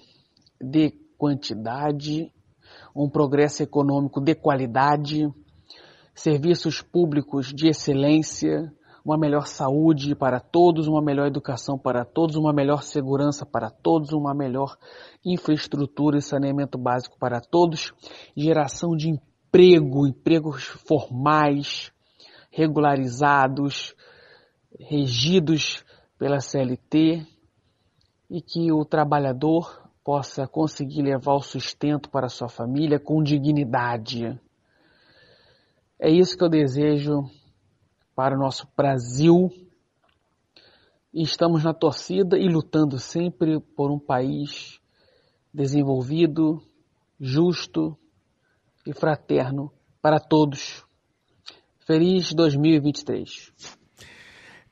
de 0.61 1.06
quantidade, 1.17 2.31
um 2.95 3.09
progresso 3.09 3.63
econômico 3.63 4.21
de 4.21 4.35
qualidade, 4.35 5.27
serviços 6.13 6.81
públicos 6.81 7.53
de 7.53 7.67
excelência, 7.67 8.71
uma 9.05 9.17
melhor 9.17 9.47
saúde 9.47 10.13
para 10.15 10.39
todos, 10.39 10.87
uma 10.87 11.01
melhor 11.01 11.27
educação 11.27 11.77
para 11.77 12.03
todos, 12.03 12.35
uma 12.35 12.51
melhor 12.51 12.83
segurança 12.83 13.45
para 13.45 13.69
todos, 13.69 14.11
uma 14.11 14.33
melhor 14.33 14.77
infraestrutura 15.23 16.17
e 16.17 16.21
saneamento 16.21 16.77
básico 16.77 17.17
para 17.17 17.39
todos, 17.39 17.93
geração 18.35 18.97
de 18.97 19.09
emprego, 19.09 20.05
empregos 20.05 20.65
formais, 20.65 21.91
regularizados, 22.51 23.95
regidos 24.77 25.85
pela 26.19 26.41
CLT 26.41 27.25
e 28.29 28.41
que 28.41 28.71
o 28.73 28.83
trabalhador 28.83 29.86
possa 30.07 30.47
conseguir 30.47 31.01
levar 31.01 31.33
o 31.33 31.41
sustento 31.41 32.09
para 32.09 32.29
sua 32.29 32.47
família 32.47 32.97
com 32.97 33.21
dignidade. 33.21 34.39
É 35.99 36.09
isso 36.09 36.37
que 36.37 36.45
eu 36.45 36.47
desejo 36.47 37.29
para 38.15 38.33
o 38.33 38.39
nosso 38.39 38.65
Brasil. 38.73 39.51
E 41.13 41.21
estamos 41.23 41.61
na 41.61 41.73
torcida 41.73 42.37
e 42.37 42.47
lutando 42.47 42.97
sempre 42.97 43.59
por 43.59 43.91
um 43.91 43.99
país 43.99 44.79
desenvolvido, 45.53 46.63
justo 47.19 47.97
e 48.85 48.93
fraterno 48.93 49.73
para 50.01 50.21
todos. 50.21 50.85
Feliz 51.85 52.31
2023. 52.31 53.76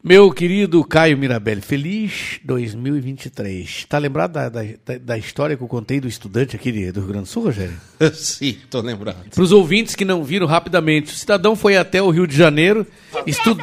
Meu 0.07 0.31
querido 0.31 0.83
Caio 0.83 1.17
Mirabelli, 1.17 1.61
feliz 1.61 2.39
2023. 2.43 3.87
Tá 3.89 3.97
lembrado 3.97 4.33
da, 4.33 4.49
da, 4.49 4.61
da 5.01 5.17
história 5.17 5.57
que 5.57 5.63
eu 5.63 5.67
contei 5.67 5.99
do 5.99 6.07
estudante 6.07 6.55
aqui 6.55 6.71
de- 6.71 6.91
do 6.91 6.99
Rio 6.99 7.09
Grande 7.09 7.23
do 7.23 7.27
Sul, 7.29 7.45
Rogério? 7.45 7.75
Sim, 8.13 8.55
tô 8.69 8.81
lembrado. 8.81 9.27
Para 9.33 9.41
os 9.43 9.51
ouvintes 9.51 9.95
que 9.95 10.05
não 10.05 10.23
viram 10.23 10.45
rapidamente, 10.45 11.11
o 11.11 11.15
cidadão 11.15 11.55
foi 11.55 11.75
até 11.75 12.03
o 12.03 12.11
Rio 12.11 12.27
de 12.27 12.37
Janeiro. 12.37 12.85
Estu... 13.25 13.57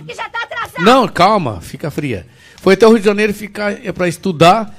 Não, 0.81 1.07
calma, 1.07 1.61
fica 1.61 1.93
fria. 1.93 2.27
Foi 2.57 2.75
até 2.75 2.89
o 2.89 2.91
Rio 2.91 2.99
de 2.99 3.05
Janeiro 3.07 3.33
ficar 3.33 3.77
para 3.93 4.09
estudar. 4.09 4.77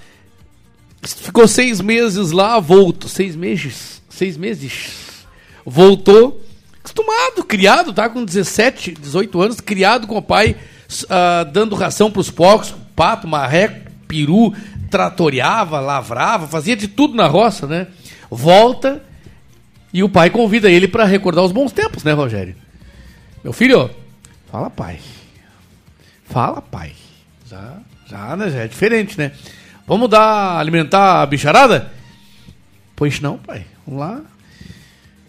Ficou 1.01 1.48
seis 1.48 1.80
meses 1.80 2.32
lá, 2.32 2.59
voltou. 2.59 3.08
Seis 3.09 3.38
meses? 3.38 4.01
Seis 4.09 4.35
meses. 4.35 5.25
Voltou. 5.66 6.43
Acostumado, 6.80 7.42
criado, 7.45 7.93
tá 7.93 8.09
com 8.09 8.25
17, 8.25 8.92
18 9.00 9.42
anos, 9.42 9.61
criado 9.61 10.06
com 10.06 10.17
o 10.17 10.22
pai, 10.22 10.58
ah, 11.09 11.43
dando 11.43 11.75
ração 11.75 12.11
para 12.11 12.22
os 12.22 12.30
porcos, 12.30 12.73
pato, 12.95 13.27
marreco, 13.27 13.91
peru, 14.07 14.53
tratoriava, 14.89 15.80
lavrava, 15.80 16.47
fazia 16.47 16.75
de 16.75 16.88
tudo 16.88 17.15
na 17.15 17.27
roça, 17.27 17.65
né? 17.67 17.88
Volta 18.30 19.01
e 19.93 20.03
o 20.03 20.09
pai 20.09 20.30
convida 20.30 20.69
ele 20.69 20.88
para 20.88 21.05
recordar 21.05 21.43
os 21.43 21.51
bons 21.51 21.72
tempos, 21.72 22.03
né, 22.03 22.13
Rogério? 22.13 22.55
Meu 23.43 23.53
filho, 23.53 23.89
fala 24.51 24.69
pai. 24.69 24.99
Fala 26.25 26.61
pai. 26.61 26.93
Já, 27.47 27.77
já, 28.07 28.35
né? 28.35 28.49
Já 28.49 28.59
é 28.59 28.67
diferente, 28.67 29.17
né? 29.17 29.31
Vamos 29.85 30.09
dar, 30.09 30.59
alimentar 30.59 31.22
a 31.22 31.25
bicharada? 31.25 31.91
Pois 32.95 33.19
não, 33.19 33.38
pai. 33.38 33.65
Vamos 33.85 33.99
lá. 33.99 34.22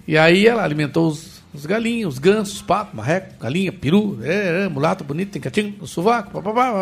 E 0.06 0.16
aí 0.16 0.46
ela 0.46 0.62
alimentou 0.62 1.08
os, 1.08 1.33
os 1.54 1.66
galinhos, 1.66 2.14
os 2.14 2.18
gansos, 2.18 2.60
pato, 2.60 2.96
marreco, 2.96 3.38
galinha, 3.38 3.72
peru, 3.72 4.18
é, 4.22 4.64
é, 4.64 4.68
mulato 4.68 5.04
bonito, 5.04 5.30
tem 5.30 5.40
catinho, 5.40 5.74
no 5.80 5.86
sovaco, 5.86 6.30
papapá, 6.32 6.72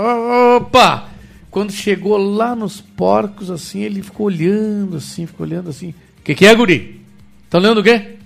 opa! 0.56 1.08
Quando 1.50 1.70
chegou 1.70 2.16
lá 2.16 2.56
nos 2.56 2.80
porcos, 2.80 3.50
assim, 3.50 3.80
ele 3.80 4.02
ficou 4.02 4.26
olhando 4.26 4.96
assim, 4.96 5.26
ficou 5.26 5.46
olhando 5.46 5.68
assim. 5.68 5.90
O 6.18 6.22
que, 6.22 6.34
que 6.34 6.46
é, 6.46 6.54
guri? 6.54 7.04
Tá 7.50 7.58
olhando 7.58 7.82
o 7.82 7.84
quê? 7.84 8.16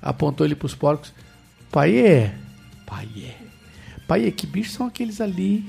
Apontou 0.00 0.46
ele 0.46 0.54
pros 0.54 0.74
porcos. 0.74 1.12
Pai 1.70 1.94
é. 1.98 2.34
Pai 2.86 3.06
é. 3.18 3.36
Pai 4.06 4.26
é, 4.26 4.30
que 4.30 4.46
bichos 4.46 4.72
são 4.72 4.86
aqueles 4.86 5.20
ali? 5.20 5.62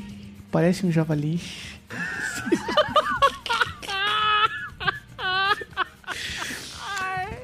Parece 0.50 0.86
um 0.86 0.92
javali. 0.92 1.42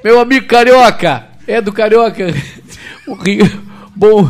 Meu 0.02 0.18
amigo 0.20 0.46
carioca, 0.46 1.26
é 1.46 1.60
do 1.60 1.72
carioca. 1.72 2.26
O 3.06 3.14
Rio, 3.14 3.46
bom, 3.94 4.28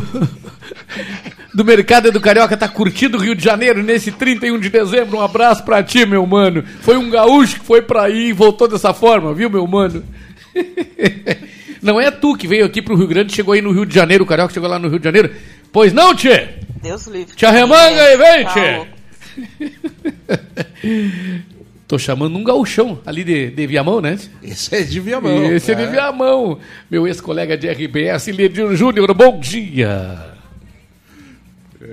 do 1.53 1.65
mercado 1.65 2.09
é 2.09 2.11
do 2.11 2.21
carioca 2.21 2.55
tá 2.55 2.67
curtindo 2.67 3.17
o 3.17 3.21
Rio 3.21 3.33
de 3.33 3.43
Janeiro 3.43 3.81
nesse 3.81 4.11
31 4.11 4.59
de 4.59 4.69
dezembro. 4.69 5.17
Um 5.17 5.21
abraço 5.21 5.63
pra 5.63 5.81
ti, 5.83 6.05
meu 6.05 6.25
mano. 6.25 6.63
Foi 6.81 6.95
um 6.97 7.09
gaúcho 7.09 7.59
que 7.59 7.65
foi 7.65 7.81
pra 7.81 8.03
aí 8.03 8.29
e 8.29 8.33
voltou 8.33 8.67
dessa 8.67 8.93
forma, 8.93 9.33
viu, 9.33 9.49
meu 9.49 9.65
mano? 9.65 10.03
Não 11.81 11.99
é 11.99 12.11
tu 12.11 12.35
que 12.35 12.47
veio 12.47 12.65
aqui 12.65 12.81
pro 12.81 12.95
Rio 12.95 13.07
Grande, 13.07 13.33
chegou 13.33 13.53
aí 13.53 13.61
no 13.61 13.71
Rio 13.71 13.85
de 13.85 13.95
Janeiro, 13.95 14.23
o 14.23 14.27
carioca 14.27 14.53
chegou 14.53 14.69
lá 14.69 14.77
no 14.77 14.87
Rio 14.87 14.99
de 14.99 15.05
Janeiro. 15.05 15.31
Pois 15.71 15.93
não, 15.93 16.15
tchê? 16.15 16.49
Deus 16.81 17.07
livre. 17.07 17.35
Te 17.35 17.45
arremanga 17.45 18.01
aí, 18.01 18.17
vem, 18.17 18.43
Tá 18.43 18.53
tchê. 18.53 18.87
Tô 21.87 21.97
chamando 21.97 22.37
um 22.37 22.43
gauchão 22.43 22.99
ali 23.05 23.23
de, 23.23 23.49
de 23.49 23.65
Viamão, 23.65 24.01
né? 24.01 24.19
Esse 24.43 24.75
é 24.75 24.83
de 24.83 24.99
Viamão. 24.99 25.45
Esse 25.45 25.71
é 25.71 25.75
de 25.75 25.85
Viamão. 25.85 26.59
Meu 26.91 27.07
ex-colega 27.07 27.57
de 27.57 27.69
RBS, 27.69 28.27
Ledir 28.27 28.75
Júnior, 28.75 29.13
bom 29.13 29.39
dia. 29.39 30.35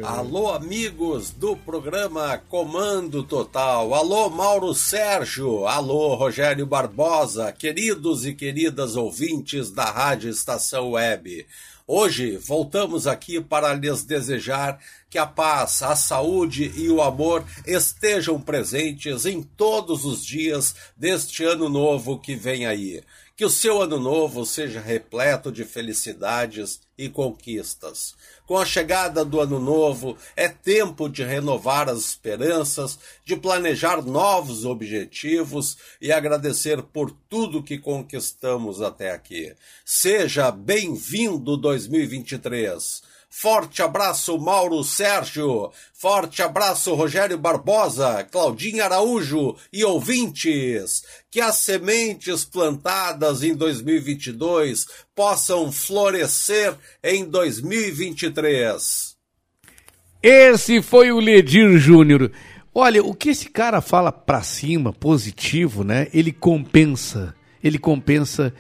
Alô, 0.03 0.53
amigos 0.53 1.31
do 1.31 1.57
programa 1.57 2.37
Comando 2.49 3.23
Total. 3.23 3.95
Alô, 3.95 4.29
Mauro 4.29 4.75
Sérgio. 4.75 5.65
Alô, 5.69 6.17
Rogério 6.17 6.67
Barbosa. 6.67 7.53
Queridos 7.53 8.27
e 8.27 8.35
queridas 8.35 8.97
ouvintes 8.97 9.71
da 9.71 9.85
Rádio 9.85 10.29
Estação 10.29 10.91
Web. 10.93 11.47
Hoje 11.87 12.39
voltamos 12.39 13.07
aqui 13.07 13.41
para 13.41 13.75
lhes 13.75 14.03
desejar 14.03 14.81
que 15.15 15.19
a 15.19 15.27
paz, 15.27 15.81
a 15.81 15.95
saúde 15.95 16.73
e 16.75 16.91
o 16.91 17.01
amor 17.01 17.45
estejam 17.65 18.41
presentes 18.41 19.25
em 19.25 19.45
todos 19.45 20.05
os 20.05 20.27
dias 20.27 20.75
deste 20.97 21.45
ano 21.45 21.69
novo 21.69 22.19
que 22.19 22.35
vem 22.35 22.67
aí. 22.67 23.01
Que 23.37 23.45
o 23.45 23.51
seu 23.51 23.81
ano 23.81 24.01
novo 24.01 24.45
seja 24.45 24.81
repleto 24.81 25.53
de 25.53 25.65
felicidades 25.65 26.81
e 26.99 27.09
conquistas. 27.09 28.17
Com 28.45 28.59
a 28.59 28.67
chegada 28.67 29.25
do 29.25 29.41
ano 29.41 29.61
novo, 29.61 30.19
é 30.35 30.49
tempo 30.49 31.09
de 31.09 31.23
renovar 31.23 31.89
as 31.89 32.01
esperanças, 32.01 32.99
de 33.25 33.37
planejar 33.37 34.03
novos 34.03 34.65
objetivos 34.65 35.77
e 36.01 36.11
agradecer 36.11 36.83
por 36.83 37.13
tudo 37.29 37.63
que 37.63 37.79
conquistamos 37.79 38.83
até 38.83 39.13
aqui. 39.13 39.55
Seja 39.85 40.51
bem-vindo 40.51 41.57
2023. 41.57 43.14
Forte 43.37 43.83
abraço, 43.83 44.39
Mauro 44.39 44.85
Sérgio. 44.85 45.73
Forte 45.93 46.41
abraço, 46.41 46.95
Rogério 46.95 47.37
Barbosa, 47.37 48.25
Claudinha 48.31 48.85
Araújo 48.85 49.57
e 49.73 49.85
ouvintes. 49.85 51.03
Que 51.33 51.41
as 51.41 51.57
sementes 51.57 52.45
plantadas 52.45 53.43
em 53.43 53.53
2022 53.53 54.87
possam 55.17 55.73
florescer 55.73 56.77
em 57.03 57.25
2023. 57.25 59.17
Esse 60.23 60.81
foi 60.81 61.11
o 61.11 61.19
Ledir 61.19 61.77
Júnior. 61.77 62.31
Olha, 62.73 63.03
o 63.03 63.13
que 63.13 63.31
esse 63.31 63.51
cara 63.51 63.81
fala 63.81 64.13
pra 64.13 64.45
cima, 64.45 64.93
positivo, 64.93 65.83
né? 65.83 66.07
Ele 66.15 66.31
compensa. 66.31 67.35
Ele 67.63 67.81
compensa 67.81 68.55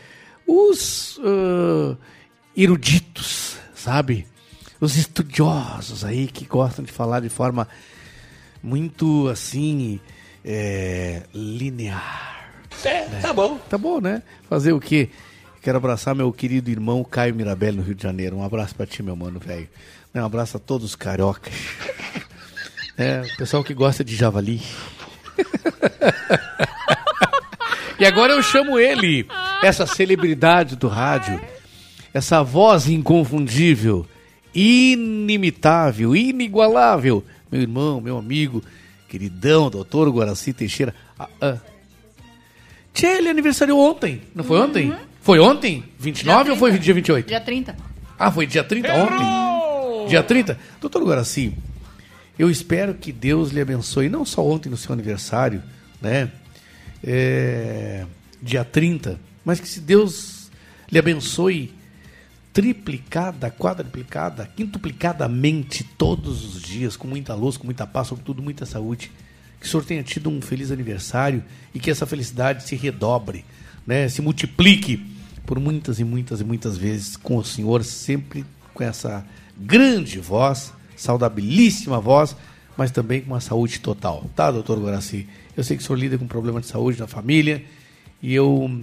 os 0.44 1.20
ah, 1.22 1.96
eruditos, 2.56 3.56
sabe? 3.72 4.33
Os 4.80 4.96
estudiosos 4.96 6.04
aí 6.04 6.26
que 6.26 6.44
gostam 6.44 6.84
de 6.84 6.92
falar 6.92 7.20
de 7.20 7.28
forma 7.28 7.66
muito 8.62 9.28
assim 9.28 10.00
é, 10.44 11.22
linear. 11.32 12.50
É, 12.84 13.02
tá 13.20 13.32
bom. 13.32 13.56
Tá 13.58 13.78
bom, 13.78 14.00
né? 14.00 14.22
Fazer 14.48 14.72
o 14.72 14.80
quê? 14.80 15.08
Quero 15.62 15.78
abraçar 15.78 16.14
meu 16.14 16.30
querido 16.32 16.70
irmão 16.70 17.02
Caio 17.02 17.34
Mirabelli 17.34 17.78
no 17.78 17.82
Rio 17.82 17.94
de 17.94 18.02
Janeiro. 18.02 18.36
Um 18.36 18.44
abraço 18.44 18.74
pra 18.74 18.86
ti, 18.86 19.02
meu 19.02 19.16
mano, 19.16 19.40
velho. 19.40 19.68
Né, 20.12 20.22
Um 20.22 20.26
abraço 20.26 20.56
a 20.56 20.60
todos 20.60 20.90
os 20.90 20.96
cariocas. 20.96 21.52
É, 22.96 23.22
o 23.22 23.36
pessoal 23.36 23.64
que 23.64 23.74
gosta 23.74 24.04
de 24.04 24.14
javali. 24.14 24.62
e 27.98 28.06
agora 28.06 28.32
eu 28.32 28.40
chamo 28.40 28.78
ele, 28.78 29.26
essa 29.64 29.84
celebridade 29.84 30.76
do 30.76 30.86
rádio, 30.86 31.40
essa 32.12 32.40
voz 32.44 32.86
inconfundível, 32.86 34.06
inimitável, 34.54 36.14
inigualável. 36.14 37.24
Meu 37.50 37.60
irmão, 37.60 38.00
meu 38.00 38.16
amigo, 38.16 38.62
queridão, 39.08 39.70
doutor 39.70 40.08
Guaraci 40.10 40.52
Teixeira. 40.52 40.94
Ah, 41.18 41.28
ah. 41.40 41.58
Tchê, 42.92 43.06
ele 43.06 43.28
aniversariou 43.28 43.80
ontem, 43.80 44.22
não 44.34 44.44
foi 44.44 44.60
ontem? 44.60 44.94
Foi 45.20 45.40
ontem? 45.40 45.82
29 45.98 46.50
ou 46.50 46.56
foi 46.56 46.78
dia 46.78 46.94
28? 46.94 47.26
Dia 47.26 47.40
30. 47.40 47.76
Ah, 48.18 48.30
foi 48.30 48.46
dia 48.46 48.62
30 48.62 48.92
ontem? 48.94 50.08
Dia 50.08 50.22
30? 50.22 50.58
Doutor 50.80 51.02
Guaraci, 51.02 51.52
eu 52.38 52.50
espero 52.50 52.94
que 52.94 53.10
Deus 53.10 53.50
lhe 53.50 53.60
abençoe, 53.60 54.08
não 54.08 54.24
só 54.24 54.44
ontem 54.44 54.68
no 54.68 54.76
seu 54.76 54.92
aniversário, 54.92 55.62
né? 56.00 56.30
É, 57.02 58.04
dia 58.42 58.64
30, 58.64 59.18
mas 59.44 59.60
que 59.60 59.68
se 59.68 59.80
Deus 59.80 60.50
lhe 60.90 60.98
abençoe 60.98 61.72
triplicada, 62.54 63.50
quadruplicada, 63.50 64.48
quintuplicadamente 64.56 65.82
todos 65.82 66.54
os 66.54 66.62
dias, 66.62 66.96
com 66.96 67.08
muita 67.08 67.34
luz, 67.34 67.56
com 67.56 67.64
muita 67.64 67.84
paz, 67.84 68.06
sobretudo 68.06 68.40
muita 68.40 68.64
saúde. 68.64 69.10
Que 69.60 69.66
o 69.66 69.68
senhor 69.68 69.84
tenha 69.84 70.04
tido 70.04 70.30
um 70.30 70.40
feliz 70.40 70.70
aniversário 70.70 71.42
e 71.74 71.80
que 71.80 71.90
essa 71.90 72.06
felicidade 72.06 72.62
se 72.62 72.76
redobre, 72.76 73.44
né? 73.84 74.08
se 74.08 74.22
multiplique 74.22 75.04
por 75.44 75.58
muitas 75.58 75.98
e 75.98 76.04
muitas 76.04 76.40
e 76.40 76.44
muitas 76.44 76.76
vezes 76.76 77.16
com 77.16 77.36
o 77.38 77.44
senhor, 77.44 77.82
sempre 77.82 78.44
com 78.72 78.84
essa 78.84 79.26
grande 79.58 80.20
voz, 80.20 80.72
saudabilíssima 80.96 82.00
voz, 82.00 82.36
mas 82.76 82.92
também 82.92 83.20
com 83.20 83.32
uma 83.32 83.40
saúde 83.40 83.80
total. 83.80 84.30
Tá, 84.36 84.52
doutor 84.52 84.78
Guaraci? 84.78 85.26
Eu 85.56 85.64
sei 85.64 85.76
que 85.76 85.82
o 85.82 85.86
senhor 85.86 85.98
lida 85.98 86.16
com 86.16 86.26
problema 86.28 86.60
de 86.60 86.68
saúde 86.68 87.00
na 87.00 87.08
família 87.08 87.64
e 88.22 88.32
eu, 88.32 88.80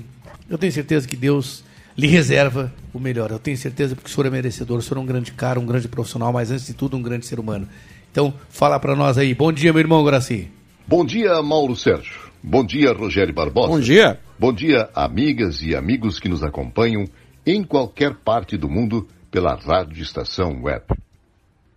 eu 0.49 0.57
tenho 0.57 0.73
certeza 0.73 1.07
que 1.07 1.15
Deus 1.15 1.63
lhe 2.01 2.07
reserva 2.07 2.73
o 2.91 2.99
melhor. 2.99 3.29
Eu 3.29 3.37
tenho 3.37 3.55
certeza 3.55 3.95
porque 3.95 4.09
o 4.09 4.13
senhor 4.13 4.25
é 4.25 4.29
merecedor, 4.31 4.79
o 4.79 4.81
senhor 4.81 4.97
é 4.99 5.03
um 5.03 5.05
grande 5.05 5.31
cara, 5.33 5.59
um 5.59 5.65
grande 5.65 5.87
profissional, 5.87 6.33
mas 6.33 6.49
antes 6.49 6.65
de 6.65 6.73
tudo 6.73 6.97
um 6.97 7.01
grande 7.01 7.27
ser 7.27 7.39
humano. 7.39 7.67
Então, 8.11 8.33
fala 8.49 8.79
para 8.79 8.95
nós 8.95 9.19
aí. 9.19 9.35
Bom 9.35 9.51
dia, 9.51 9.71
meu 9.71 9.79
irmão 9.79 10.03
Guaraci. 10.03 10.49
Bom 10.87 11.05
dia, 11.05 11.41
Mauro 11.43 11.75
Sérgio. 11.75 12.19
Bom 12.41 12.65
dia, 12.65 12.91
Rogério 12.91 13.31
Barbosa. 13.31 13.67
Bom 13.67 13.79
dia. 13.79 14.19
Bom 14.39 14.51
dia, 14.51 14.89
amigas 14.95 15.61
e 15.61 15.75
amigos 15.75 16.19
que 16.19 16.27
nos 16.27 16.41
acompanham 16.41 17.05
em 17.45 17.63
qualquer 17.63 18.15
parte 18.15 18.57
do 18.57 18.67
mundo 18.67 19.07
pela 19.29 19.53
Rádio 19.53 20.01
Estação 20.01 20.63
Web. 20.63 20.85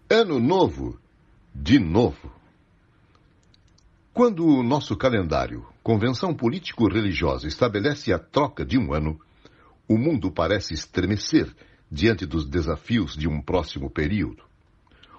Ano 0.08 0.40
novo, 0.40 0.98
de 1.54 1.78
novo. 1.78 2.32
Quando 4.14 4.46
o 4.46 4.62
nosso 4.62 4.96
calendário, 4.96 5.66
convenção 5.82 6.32
político-religiosa, 6.32 7.46
estabelece 7.46 8.10
a 8.10 8.18
troca 8.18 8.64
de 8.64 8.78
um 8.78 8.94
ano, 8.94 9.20
o 9.88 9.98
mundo 9.98 10.30
parece 10.30 10.74
estremecer 10.74 11.54
diante 11.90 12.26
dos 12.26 12.46
desafios 12.46 13.16
de 13.16 13.28
um 13.28 13.40
próximo 13.40 13.90
período. 13.90 14.42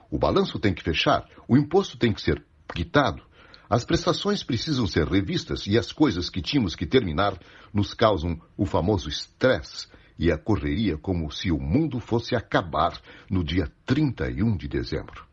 O 0.10 0.18
balanço 0.18 0.60
tem 0.60 0.74
que 0.74 0.84
fechar, 0.84 1.28
o 1.48 1.58
imposto 1.58 1.98
tem 1.98 2.14
que 2.14 2.22
ser 2.22 2.44
quitado, 2.74 3.24
as 3.70 3.84
prestações 3.84 4.44
precisam 4.44 4.86
ser 4.86 5.08
revistas 5.08 5.66
e 5.66 5.78
as 5.78 5.92
coisas 5.92 6.30
que 6.30 6.42
tínhamos 6.42 6.76
que 6.76 6.86
terminar 6.86 7.38
nos 7.74 7.94
causam 7.94 8.40
o 8.56 8.66
famoso 8.66 9.10
estresse 9.10 9.88
e 10.18 10.32
a 10.32 10.38
correria 10.38 10.98
como 10.98 11.32
se 11.32 11.52
o 11.52 11.60
mundo 11.60 12.00
fosse 12.00 12.36
acabar 12.36 13.00
no 13.30 13.44
dia 13.44 13.72
31 13.86 14.56
de 14.56 14.68
dezembro. 14.68 15.26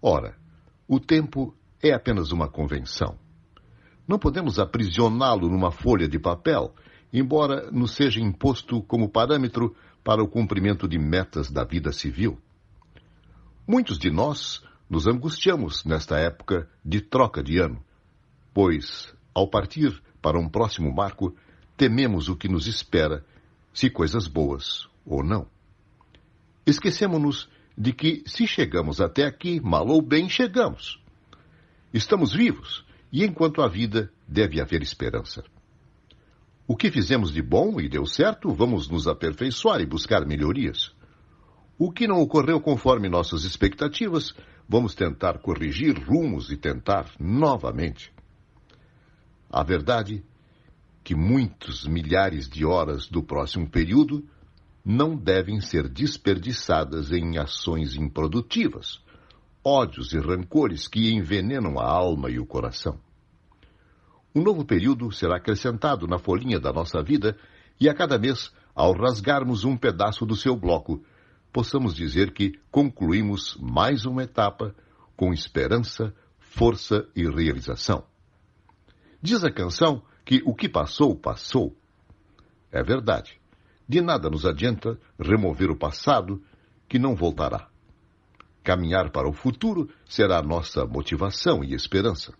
Ora, 0.00 0.36
o 0.86 1.00
tempo 1.00 1.54
é 1.82 1.92
apenas 1.92 2.32
uma 2.32 2.48
convenção. 2.48 3.18
Não 4.06 4.18
podemos 4.18 4.58
aprisioná-lo 4.58 5.48
numa 5.48 5.70
folha 5.70 6.08
de 6.08 6.18
papel, 6.18 6.74
embora 7.12 7.70
nos 7.70 7.92
seja 7.92 8.20
imposto 8.20 8.82
como 8.82 9.08
parâmetro 9.08 9.76
para 10.02 10.22
o 10.22 10.28
cumprimento 10.28 10.88
de 10.88 10.98
metas 10.98 11.50
da 11.50 11.64
vida 11.64 11.92
civil. 11.92 12.38
Muitos 13.66 13.98
de 13.98 14.10
nós 14.10 14.62
nos 14.88 15.06
angustiamos 15.06 15.84
nesta 15.84 16.18
época 16.18 16.68
de 16.84 17.00
troca 17.00 17.42
de 17.42 17.58
ano, 17.58 17.82
pois, 18.52 19.14
ao 19.34 19.48
partir 19.48 20.02
para 20.20 20.38
um 20.38 20.48
próximo 20.48 20.92
marco, 20.92 21.34
tememos 21.76 22.28
o 22.28 22.36
que 22.36 22.48
nos 22.48 22.66
espera, 22.66 23.24
se 23.72 23.88
coisas 23.88 24.26
boas 24.26 24.86
ou 25.04 25.22
não. 25.22 25.46
Esquecemos-nos 26.66 27.48
de 27.76 27.92
que, 27.92 28.22
se 28.26 28.46
chegamos 28.46 29.00
até 29.00 29.24
aqui, 29.24 29.60
mal 29.60 29.88
ou 29.88 30.02
bem, 30.02 30.28
chegamos. 30.28 31.02
Estamos 31.92 32.32
vivos 32.32 32.84
e, 33.10 33.24
enquanto 33.24 33.62
há 33.62 33.68
vida, 33.68 34.12
deve 34.28 34.60
haver 34.60 34.82
esperança. 34.82 35.42
O 36.72 36.74
que 36.74 36.90
fizemos 36.90 37.30
de 37.30 37.42
bom 37.42 37.78
e 37.78 37.86
deu 37.86 38.06
certo, 38.06 38.50
vamos 38.50 38.88
nos 38.88 39.06
aperfeiçoar 39.06 39.82
e 39.82 39.86
buscar 39.86 40.24
melhorias. 40.24 40.96
O 41.78 41.92
que 41.92 42.08
não 42.08 42.18
ocorreu 42.18 42.62
conforme 42.62 43.10
nossas 43.10 43.44
expectativas, 43.44 44.34
vamos 44.66 44.94
tentar 44.94 45.40
corrigir 45.40 46.02
rumos 46.02 46.50
e 46.50 46.56
tentar 46.56 47.10
novamente. 47.20 48.10
A 49.50 49.62
verdade 49.62 50.24
que 51.04 51.14
muitos 51.14 51.86
milhares 51.86 52.48
de 52.48 52.64
horas 52.64 53.06
do 53.06 53.22
próximo 53.22 53.68
período 53.68 54.26
não 54.82 55.14
devem 55.14 55.60
ser 55.60 55.86
desperdiçadas 55.86 57.12
em 57.12 57.36
ações 57.36 57.96
improdutivas, 57.96 58.98
ódios 59.62 60.14
e 60.14 60.18
rancores 60.18 60.88
que 60.88 61.12
envenenam 61.12 61.78
a 61.78 61.84
alma 61.84 62.30
e 62.30 62.38
o 62.38 62.46
coração. 62.46 62.98
Um 64.34 64.42
novo 64.42 64.64
período 64.64 65.12
será 65.12 65.36
acrescentado 65.36 66.06
na 66.06 66.18
folhinha 66.18 66.58
da 66.58 66.72
nossa 66.72 67.02
vida 67.02 67.36
e 67.78 67.88
a 67.88 67.94
cada 67.94 68.18
mês, 68.18 68.50
ao 68.74 68.92
rasgarmos 68.92 69.64
um 69.64 69.76
pedaço 69.76 70.24
do 70.24 70.34
seu 70.34 70.56
bloco, 70.56 71.04
possamos 71.52 71.94
dizer 71.94 72.32
que 72.32 72.58
concluímos 72.70 73.56
mais 73.60 74.06
uma 74.06 74.22
etapa 74.22 74.74
com 75.16 75.32
esperança, 75.32 76.14
força 76.38 77.06
e 77.14 77.28
realização. 77.28 78.04
Diz 79.20 79.44
a 79.44 79.52
canção 79.52 80.02
que 80.24 80.42
o 80.46 80.54
que 80.54 80.68
passou, 80.68 81.14
passou. 81.14 81.76
É 82.70 82.82
verdade. 82.82 83.38
De 83.86 84.00
nada 84.00 84.30
nos 84.30 84.46
adianta 84.46 84.98
remover 85.18 85.70
o 85.70 85.76
passado, 85.76 86.42
que 86.88 86.98
não 86.98 87.14
voltará. 87.14 87.68
Caminhar 88.64 89.10
para 89.10 89.28
o 89.28 89.32
futuro 89.32 89.90
será 90.06 90.40
nossa 90.42 90.86
motivação 90.86 91.62
e 91.62 91.74
esperança. 91.74 92.32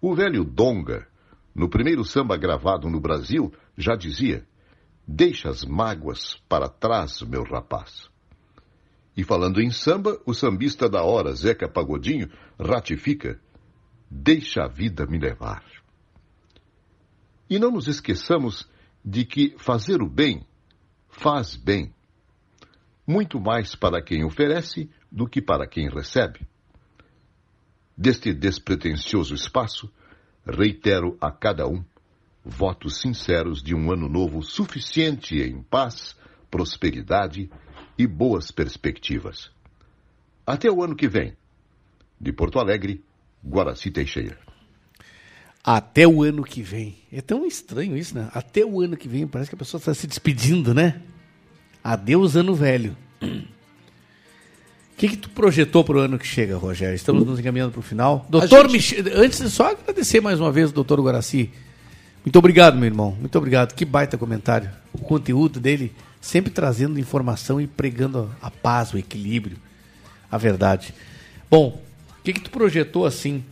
O 0.00 0.14
velho 0.14 0.44
Donga, 0.44 1.06
no 1.54 1.68
primeiro 1.68 2.04
samba 2.04 2.36
gravado 2.36 2.88
no 2.88 3.00
Brasil, 3.00 3.52
já 3.76 3.94
dizia: 3.94 4.46
Deixa 5.06 5.50
as 5.50 5.64
mágoas 5.64 6.36
para 6.48 6.68
trás, 6.68 7.20
meu 7.22 7.42
rapaz. 7.42 8.08
E 9.16 9.22
falando 9.22 9.60
em 9.60 9.70
samba, 9.70 10.18
o 10.24 10.32
sambista 10.32 10.88
da 10.88 11.02
hora, 11.02 11.34
Zeca 11.34 11.68
Pagodinho, 11.68 12.30
ratifica: 12.58 13.38
Deixa 14.10 14.62
a 14.62 14.68
vida 14.68 15.06
me 15.06 15.18
levar. 15.18 15.64
E 17.48 17.58
não 17.58 17.70
nos 17.70 17.86
esqueçamos 17.86 18.70
de 19.04 19.24
que 19.24 19.54
fazer 19.58 20.00
o 20.00 20.08
bem 20.08 20.46
faz 21.08 21.56
bem, 21.56 21.92
muito 23.06 23.40
mais 23.40 23.74
para 23.74 24.00
quem 24.00 24.24
oferece 24.24 24.88
do 25.10 25.28
que 25.28 25.42
para 25.42 25.66
quem 25.66 25.88
recebe. 25.90 26.46
Deste 28.00 28.32
despretensioso 28.32 29.34
espaço, 29.34 29.92
reitero 30.46 31.18
a 31.20 31.30
cada 31.30 31.68
um 31.68 31.84
votos 32.42 32.98
sinceros 32.98 33.62
de 33.62 33.74
um 33.74 33.92
ano 33.92 34.08
novo 34.08 34.42
suficiente 34.42 35.36
em 35.38 35.62
paz, 35.62 36.16
prosperidade 36.50 37.50
e 37.98 38.06
boas 38.06 38.50
perspectivas. 38.50 39.50
Até 40.46 40.70
o 40.70 40.82
ano 40.82 40.96
que 40.96 41.06
vem. 41.06 41.36
De 42.18 42.32
Porto 42.32 42.58
Alegre, 42.58 43.04
Guaraci 43.44 43.90
Teixeira. 43.90 44.38
Até 45.62 46.08
o 46.08 46.22
ano 46.22 46.42
que 46.42 46.62
vem. 46.62 46.96
É 47.12 47.20
tão 47.20 47.44
estranho 47.44 47.98
isso, 47.98 48.14
né? 48.14 48.30
Até 48.32 48.64
o 48.64 48.80
ano 48.80 48.96
que 48.96 49.08
vem. 49.08 49.26
Parece 49.26 49.50
que 49.50 49.56
a 49.56 49.58
pessoa 49.58 49.78
está 49.78 49.92
se 49.92 50.06
despedindo, 50.06 50.72
né? 50.72 51.02
Adeus, 51.84 52.34
ano 52.34 52.54
velho. 52.54 52.96
O 55.00 55.02
que, 55.02 55.08
que 55.08 55.16
tu 55.16 55.30
projetou 55.30 55.82
para 55.82 55.96
o 55.96 56.00
ano 56.00 56.18
que 56.18 56.26
chega, 56.26 56.58
Rogério? 56.58 56.94
Estamos 56.94 57.24
nos 57.24 57.38
encaminhando 57.40 57.72
para 57.72 57.78
o 57.78 57.82
final. 57.82 58.26
Doutor 58.28 58.64
gente- 58.68 58.72
Michel, 58.72 59.04
antes, 59.18 59.50
só 59.50 59.70
agradecer 59.70 60.20
mais 60.20 60.38
uma 60.38 60.52
vez 60.52 60.68
o 60.68 60.74
doutor 60.74 61.00
Guaraci. 61.00 61.48
Muito 62.22 62.38
obrigado, 62.38 62.76
meu 62.76 62.84
irmão. 62.84 63.16
Muito 63.18 63.34
obrigado. 63.38 63.72
Que 63.74 63.86
baita 63.86 64.18
comentário. 64.18 64.68
O 64.92 64.98
conteúdo 64.98 65.58
dele 65.58 65.90
sempre 66.20 66.50
trazendo 66.52 67.00
informação 67.00 67.58
e 67.58 67.66
pregando 67.66 68.30
a 68.42 68.50
paz, 68.50 68.92
o 68.92 68.98
equilíbrio, 68.98 69.56
a 70.30 70.36
verdade. 70.36 70.92
Bom, 71.50 71.80
o 72.18 72.22
que, 72.22 72.34
que 72.34 72.40
tu 72.42 72.50
projetou 72.50 73.06
assim? 73.06 73.42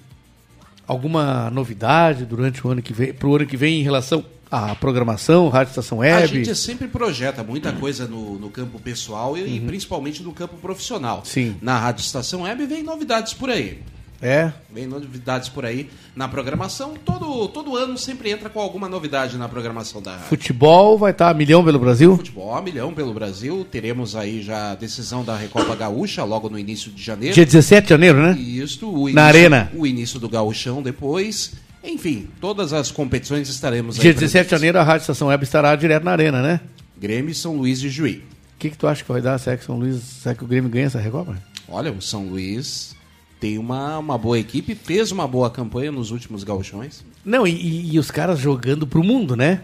Alguma 0.87 1.49
novidade 1.51 2.27
durante 2.27 2.67
o 2.67 2.71
ano 2.71 2.83
que 2.83 2.93
vem, 2.93 3.15
pro 3.15 3.35
ano 3.37 3.47
que 3.47 3.57
vem 3.57 3.81
em 3.81 3.83
relação 3.83 4.23
à 4.51 4.75
programação, 4.75 5.49
Rádio 5.49 5.71
Estação 5.71 5.99
A 5.99 6.01
Web? 6.01 6.27
gente 6.45 6.55
sempre 6.55 6.89
projeta 6.89 7.43
muita 7.43 7.73
coisa 7.73 8.07
no, 8.07 8.39
no 8.39 8.51
campo 8.51 8.79
pessoal 8.79 9.37
e 9.37 9.61
principalmente 9.61 10.23
no 10.23 10.33
campo 10.33 10.57
profissional. 10.57 11.19
Uhum. 11.19 11.25
Sim. 11.25 11.57
Na 11.61 11.79
Rádio 11.79 12.03
Estação 12.03 12.43
Web 12.43 12.67
vem 12.67 12.83
novidades 12.83 13.35
por 13.35 13.51
aí. 13.51 13.79
É. 14.21 14.53
Vem 14.75 14.85
novidades 14.85 15.49
por 15.49 15.65
aí 15.65 15.89
na 16.17 16.27
programação. 16.27 16.95
Todo, 17.05 17.47
todo 17.49 17.77
ano 17.77 17.97
sempre 17.97 18.31
entra 18.33 18.51
com 18.51 18.59
alguma 18.59 18.89
novidade 18.89 19.39
na 19.39 19.49
programação 19.49 20.03
da 20.03 20.11
rádio. 20.13 20.27
Futebol 20.27 20.99
vai 20.99 21.13
estar 21.13 21.31
a 21.31 21.35
milhão 21.35 21.65
pelo 21.65 21.79
Brasil? 21.79 22.17
Futebol 22.17 22.53
a 22.53 22.61
milhão 22.61 22.93
pelo 22.93 23.15
Brasil. 23.15 23.65
Teremos 23.71 24.17
aí 24.17 24.43
já 24.43 24.73
a 24.73 24.75
decisão 24.75 25.23
da 25.25 25.37
Recopa 25.37 25.77
Gaúcha 25.77 26.25
logo 26.25 26.49
no 26.51 26.59
início 26.59 26.91
de 26.91 27.01
janeiro. 27.01 27.33
Dia 27.33 27.47
17 27.47 27.85
de 27.85 27.91
janeiro, 27.91 28.21
né? 28.21 28.33
Isto, 28.37 28.89
o 28.89 29.05
Na 29.05 29.11
início- 29.11 29.21
Arena. 29.23 29.73
O 29.77 29.87
início 29.87 30.19
do 30.19 30.29
Gauchão 30.29 30.83
depois. 30.83 31.53
Enfim, 31.83 32.29
todas 32.41 32.73
as 32.73 32.91
competições 32.91 33.49
estaremos 33.49 33.97
Dia 33.97 34.11
aí 34.11 34.15
17 34.15 34.45
de 34.47 34.51
janeiro 34.51 34.79
a 34.79 34.83
Rádio 34.83 35.03
Estação 35.03 35.29
Web 35.29 35.45
estará 35.45 35.75
direto 35.77 36.05
na 36.05 36.13
Arena, 36.13 36.43
né? 36.43 36.61
Grêmio 37.01 37.31
e 37.31 37.35
São 37.35 37.57
Luís 37.57 37.81
de 37.81 37.89
Juí. 37.89 38.25
O 38.57 38.59
que, 38.59 38.71
que 38.71 38.77
tu 38.77 38.87
acha 38.89 39.05
que 39.05 39.11
vai 39.13 39.23
dar? 39.23 39.39
Será 39.39 39.57
que 39.57 39.65
São 39.65 39.79
Luís, 39.79 40.01
será 40.03 40.35
que 40.35 40.43
o 40.43 40.47
Grêmio 40.47 40.69
ganha 40.69 40.87
essa 40.87 40.99
Recopa? 40.99 41.37
Olha, 41.69 41.93
o 41.93 42.03
São 42.03 42.27
Luís 42.29 42.95
tem 43.39 43.57
uma, 43.57 43.99
uma 43.99 44.19
boa 44.19 44.37
equipe, 44.39 44.75
fez 44.75 45.13
uma 45.13 45.29
boa 45.29 45.49
campanha 45.49 45.93
nos 45.93 46.11
últimos 46.11 46.43
gauchões. 46.43 47.05
Não, 47.25 47.47
e, 47.47 47.53
e- 47.53 47.95
e 47.95 47.99
os 47.99 48.11
caras 48.11 48.41
jogando 48.41 48.85
pro 48.87 49.05
mundo, 49.05 49.37
né? 49.37 49.63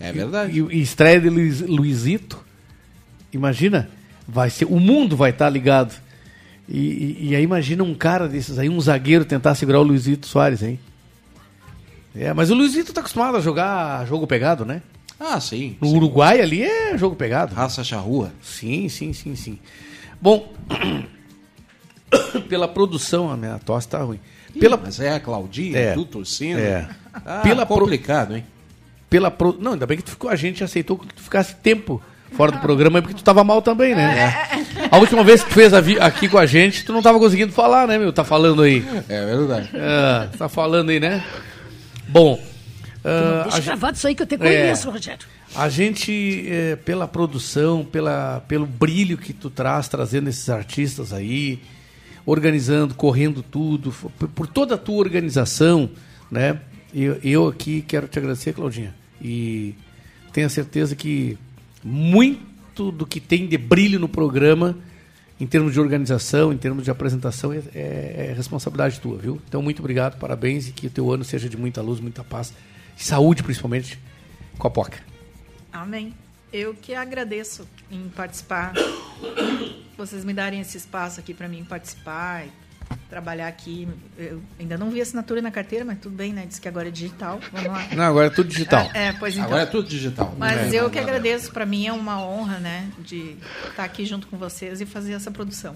É 0.00 0.12
verdade. 0.12 0.60
E, 0.60 0.76
e 0.78 0.82
estreia 0.82 1.20
de 1.20 1.28
Luiz, 1.30 1.60
Luizito. 1.60 2.44
Imagina, 3.32 3.88
vai 4.26 4.50
ser, 4.50 4.64
o 4.64 4.80
mundo 4.80 5.16
vai 5.16 5.30
estar 5.30 5.48
ligado. 5.48 5.94
E, 6.68 6.78
e- 6.78 7.28
e 7.30 7.36
aí 7.36 7.42
imagina 7.44 7.84
um 7.84 7.94
cara 7.94 8.26
desses 8.28 8.58
aí, 8.58 8.68
um 8.68 8.80
zagueiro 8.80 9.24
tentar 9.24 9.54
segurar 9.54 9.78
o 9.80 9.84
Luizito 9.84 10.26
Soares, 10.26 10.62
hein? 10.62 10.78
É, 12.18 12.32
mas 12.34 12.50
o 12.50 12.54
Luizito 12.54 12.92
tá 12.92 13.00
acostumado 13.00 13.36
a 13.36 13.40
jogar 13.40 14.04
jogo 14.06 14.26
pegado, 14.26 14.64
né? 14.64 14.82
Ah, 15.20 15.40
sim. 15.40 15.76
No 15.80 15.88
Uruguai 15.88 16.40
ali 16.40 16.62
é 16.62 16.96
jogo 16.98 17.14
pegado. 17.16 17.54
Raça 17.54 17.82
charrua. 17.84 18.32
Sim, 18.42 18.88
sim, 18.88 19.12
sim, 19.12 19.34
sim. 19.36 19.58
Bom, 20.20 20.52
pela 22.48 22.68
produção, 22.68 23.30
a 23.30 23.36
minha 23.36 23.58
tosse 23.58 23.88
tá 23.88 23.98
ruim. 23.98 24.20
Pela, 24.58 24.76
Mas 24.76 24.98
é 25.00 25.14
a 25.14 25.20
Claudinha, 25.20 25.78
É. 25.78 25.92
tu 25.94 26.04
torcendo. 26.04 26.58
É. 26.58 26.88
Ah, 27.24 27.40
Pela 27.42 27.66
pro- 27.66 27.80
complicado, 27.80 28.36
hein? 28.36 28.44
pela 29.10 29.30
pro... 29.30 29.56
Não, 29.58 29.72
ainda 29.72 29.86
bem 29.86 29.96
que 29.96 30.02
tu 30.04 30.10
ficou, 30.10 30.28
a 30.30 30.36
gente 30.36 30.62
aceitou 30.62 30.98
que 30.98 31.06
tu 31.14 31.22
ficasse 31.22 31.54
tempo 31.56 32.00
fora 32.32 32.52
do 32.52 32.58
programa, 32.58 33.00
porque 33.00 33.14
tu 33.16 33.24
tava 33.24 33.42
mal 33.42 33.62
também, 33.62 33.94
né? 33.94 34.32
A 34.90 34.98
última 34.98 35.24
vez 35.24 35.42
que 35.42 35.48
tu 35.48 35.54
fez 35.54 35.72
aqui 35.72 36.28
com 36.28 36.36
a 36.38 36.44
gente, 36.44 36.84
tu 36.84 36.92
não 36.92 37.00
tava 37.00 37.18
conseguindo 37.18 37.52
falar, 37.52 37.86
né, 37.88 37.96
meu? 37.98 38.12
Tá 38.12 38.22
falando 38.22 38.62
aí. 38.62 38.84
É 39.08 39.24
verdade. 39.24 39.70
É, 39.72 40.28
tá 40.36 40.48
falando 40.48 40.90
aí, 40.90 41.00
né? 41.00 41.24
Bom. 42.08 42.42
ah, 43.04 43.42
Deixa 43.44 43.58
a 43.58 43.60
gravado 43.60 43.96
isso 43.96 44.06
aí 44.06 44.14
que 44.14 44.22
eu 44.22 44.26
te 44.26 44.34
É. 44.34 44.38
conheço, 44.38 44.90
Rogério. 44.90 45.26
A 45.54 45.68
gente, 45.68 46.44
é, 46.48 46.76
pela 46.76 47.08
produção, 47.08 47.84
pela, 47.84 48.40
pelo 48.48 48.66
brilho 48.66 49.16
que 49.16 49.32
tu 49.32 49.48
traz, 49.48 49.88
trazendo 49.88 50.28
esses 50.28 50.48
artistas 50.50 51.12
aí, 51.12 51.58
organizando, 52.26 52.94
correndo 52.94 53.42
tudo, 53.42 53.92
por, 54.18 54.28
por 54.28 54.46
toda 54.46 54.74
a 54.74 54.78
tua 54.78 54.96
organização, 54.98 55.88
né? 56.30 56.60
Eu, 56.94 57.18
eu 57.22 57.48
aqui 57.48 57.82
quero 57.86 58.06
te 58.08 58.18
agradecer, 58.18 58.52
Claudinha. 58.52 58.94
E 59.22 59.74
tenho 60.32 60.48
certeza 60.50 60.94
que 60.94 61.38
muito 61.82 62.90
do 62.92 63.06
que 63.06 63.20
tem 63.20 63.46
de 63.46 63.56
brilho 63.58 63.98
no 63.98 64.08
programa, 64.08 64.76
em 65.40 65.46
termos 65.46 65.72
de 65.72 65.80
organização, 65.80 66.52
em 66.52 66.56
termos 66.58 66.84
de 66.84 66.90
apresentação, 66.90 67.52
é, 67.52 67.58
é- 67.74 68.26
é 68.30 68.32
responsabilidade 68.36 69.00
tua, 69.00 69.16
viu? 69.18 69.40
Então, 69.48 69.62
muito 69.62 69.78
obrigado, 69.80 70.18
parabéns 70.18 70.68
e 70.68 70.72
que 70.72 70.86
o 70.86 70.90
teu 70.90 71.10
ano 71.12 71.24
seja 71.24 71.48
de 71.48 71.56
muita 71.56 71.80
luz, 71.80 72.00
muita 72.00 72.24
paz 72.24 72.52
saúde, 72.96 73.42
principalmente, 73.42 73.98
com 74.58 74.66
a 74.66 74.70
Poca. 74.70 74.98
Amém. 75.72 76.12
Eu 76.52 76.74
que 76.74 76.94
agradeço 76.94 77.68
em 77.90 78.08
participar. 78.08 78.72
Vocês 79.96 80.24
me 80.24 80.32
darem 80.32 80.60
esse 80.60 80.76
espaço 80.76 81.20
aqui 81.20 81.34
para 81.34 81.46
mim 81.48 81.62
participar 81.64 82.44
trabalhar 83.08 83.48
aqui. 83.48 83.88
Eu 84.16 84.40
ainda 84.58 84.76
não 84.76 84.90
vi 84.90 85.00
assinatura 85.00 85.40
na 85.40 85.50
carteira, 85.50 85.84
mas 85.84 85.98
tudo 85.98 86.14
bem, 86.14 86.32
né? 86.32 86.44
Diz 86.46 86.58
que 86.58 86.68
agora 86.68 86.88
é 86.88 86.90
digital. 86.90 87.40
Vamos 87.52 87.68
lá. 87.68 87.88
Não, 87.94 88.04
agora 88.04 88.26
é 88.26 88.30
tudo 88.30 88.48
digital. 88.48 88.90
É, 88.94 89.08
é, 89.08 89.12
pois 89.12 89.34
então. 89.34 89.46
Agora 89.46 89.62
é 89.62 89.66
tudo 89.66 89.88
digital. 89.88 90.34
Mas 90.38 90.72
É, 90.72 90.80
eu 90.80 90.90
que 90.90 90.98
agradeço. 90.98 91.50
Para 91.50 91.64
mim 91.64 91.86
é 91.86 91.92
uma 91.92 92.22
honra, 92.22 92.58
né? 92.58 92.88
De 92.98 93.36
estar 93.68 93.84
aqui 93.84 94.04
junto 94.04 94.26
com 94.26 94.36
vocês 94.36 94.80
e 94.80 94.86
fazer 94.86 95.14
essa 95.14 95.30
produção. 95.30 95.74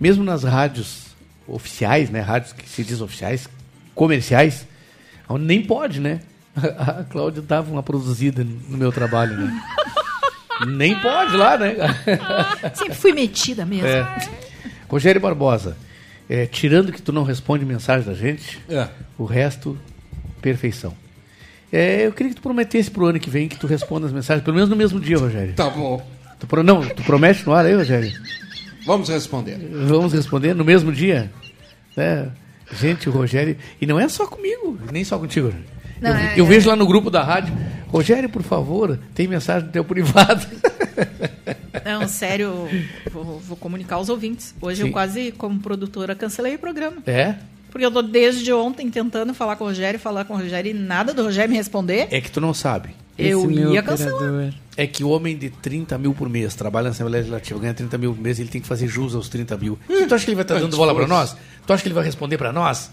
Mesmo 0.00 0.22
nas 0.22 0.44
rádios 0.44 1.06
oficiais, 1.46 2.10
né? 2.10 2.20
Rádios 2.20 2.52
que 2.52 2.68
se 2.68 2.84
diz 2.84 3.00
oficiais, 3.00 3.48
comerciais, 3.94 4.66
onde 5.28 5.44
nem 5.44 5.62
pode, 5.62 6.00
né? 6.00 6.20
A 6.78 7.04
Cláudia 7.04 7.42
dava 7.42 7.70
uma 7.72 7.82
produzida 7.82 8.44
no 8.44 8.76
meu 8.76 8.92
trabalho, 8.92 9.36
né? 9.36 9.62
nem 10.68 10.98
pode 11.00 11.36
lá, 11.36 11.58
né? 11.58 11.74
Sempre 12.74 12.94
fui 12.94 13.12
metida 13.12 13.66
mesmo. 13.66 13.88
É. 13.88 14.28
Rogério 14.88 15.20
Barbosa, 15.20 15.76
é, 16.28 16.46
tirando 16.46 16.92
que 16.92 17.00
tu 17.02 17.12
não 17.12 17.22
responde 17.24 17.64
mensagem 17.64 18.06
da 18.06 18.14
gente, 18.14 18.60
É. 18.68 18.88
o 19.18 19.24
resto, 19.24 19.78
perfeição. 20.40 20.94
É, 21.72 22.06
eu 22.06 22.12
queria 22.12 22.30
que 22.30 22.36
tu 22.36 22.42
prometesse 22.42 22.90
pro 22.90 23.06
ano 23.06 23.18
que 23.18 23.30
vem 23.30 23.48
que 23.48 23.56
tu 23.58 23.66
responda 23.66 24.06
as 24.06 24.12
mensagens, 24.12 24.44
pelo 24.44 24.54
menos 24.54 24.68
no 24.68 24.76
mesmo 24.76 25.00
dia, 25.00 25.16
Rogério. 25.16 25.54
Tá 25.54 25.70
bom. 25.70 26.06
Tu, 26.38 26.46
pro- 26.46 26.62
não, 26.62 26.86
tu 26.86 27.02
promete 27.02 27.46
no 27.46 27.52
ar 27.54 27.64
aí, 27.64 27.74
Rogério? 27.74 28.12
Vamos 28.84 29.08
responder. 29.08 29.56
Vamos 29.86 30.12
responder 30.12 30.54
no 30.54 30.64
mesmo 30.64 30.92
dia? 30.92 31.30
Né? 31.96 32.28
Gente, 32.78 33.08
o 33.08 33.12
Rogério. 33.12 33.56
E 33.80 33.86
não 33.86 33.98
é 33.98 34.08
só 34.08 34.26
comigo, 34.26 34.78
nem 34.92 35.04
só 35.04 35.18
contigo. 35.18 35.52
Não, 36.00 36.10
eu, 36.10 36.16
é- 36.16 36.34
eu 36.40 36.44
vejo 36.46 36.68
lá 36.68 36.74
no 36.76 36.86
grupo 36.86 37.08
da 37.10 37.22
rádio, 37.22 37.54
Rogério, 37.88 38.28
por 38.28 38.42
favor, 38.42 38.98
tem 39.14 39.26
mensagem 39.28 39.68
do 39.68 39.72
teu 39.72 39.84
privado. 39.84 40.44
Não, 41.84 42.06
sério, 42.08 42.68
vou, 43.10 43.38
vou 43.40 43.56
comunicar 43.56 43.96
aos 43.96 44.08
ouvintes. 44.08 44.54
Hoje 44.60 44.82
Sim. 44.82 44.88
eu 44.88 44.92
quase, 44.92 45.32
como 45.32 45.58
produtora, 45.60 46.14
cancelei 46.14 46.54
o 46.54 46.58
programa. 46.58 46.96
É? 47.06 47.34
Porque 47.70 47.84
eu 47.86 47.90
tô 47.90 48.02
desde 48.02 48.52
ontem 48.52 48.90
tentando 48.90 49.32
falar 49.32 49.56
com 49.56 49.64
o 49.64 49.68
Rogério, 49.68 49.98
falar 49.98 50.24
com 50.24 50.34
o 50.34 50.36
Rogério 50.36 50.70
e 50.70 50.74
nada 50.74 51.14
do 51.14 51.22
Rogério 51.22 51.50
me 51.50 51.56
responder. 51.56 52.06
É 52.10 52.20
que 52.20 52.30
tu 52.30 52.40
não 52.40 52.52
sabe. 52.52 52.90
Eu 53.16 53.50
ia 53.50 53.82
cancelar. 53.82 54.52
É 54.76 54.86
que 54.86 55.04
o 55.04 55.08
homem 55.08 55.36
de 55.36 55.50
30 55.50 55.98
mil 55.98 56.14
por 56.14 56.28
mês 56.28 56.54
trabalha 56.54 56.84
na 56.84 56.90
Assembleia 56.90 57.20
Legislativa, 57.20 57.58
ganha 57.60 57.74
30 57.74 57.98
mil 57.98 58.14
por 58.14 58.22
mês, 58.22 58.38
ele 58.38 58.48
tem 58.48 58.60
que 58.60 58.66
fazer 58.66 58.86
jus 58.88 59.14
aos 59.14 59.28
30 59.28 59.56
mil. 59.56 59.78
tu 59.86 60.14
acha 60.14 60.24
que 60.24 60.30
ele 60.30 60.36
vai 60.36 60.44
estar 60.44 60.54
dando 60.54 60.66
Antes 60.66 60.78
bola 60.78 60.94
pra 60.94 61.06
fosse. 61.06 61.14
nós? 61.14 61.36
Tu 61.66 61.72
acha 61.72 61.82
que 61.82 61.88
ele 61.88 61.94
vai 61.94 62.04
responder 62.04 62.38
pra 62.38 62.52
nós? 62.52 62.90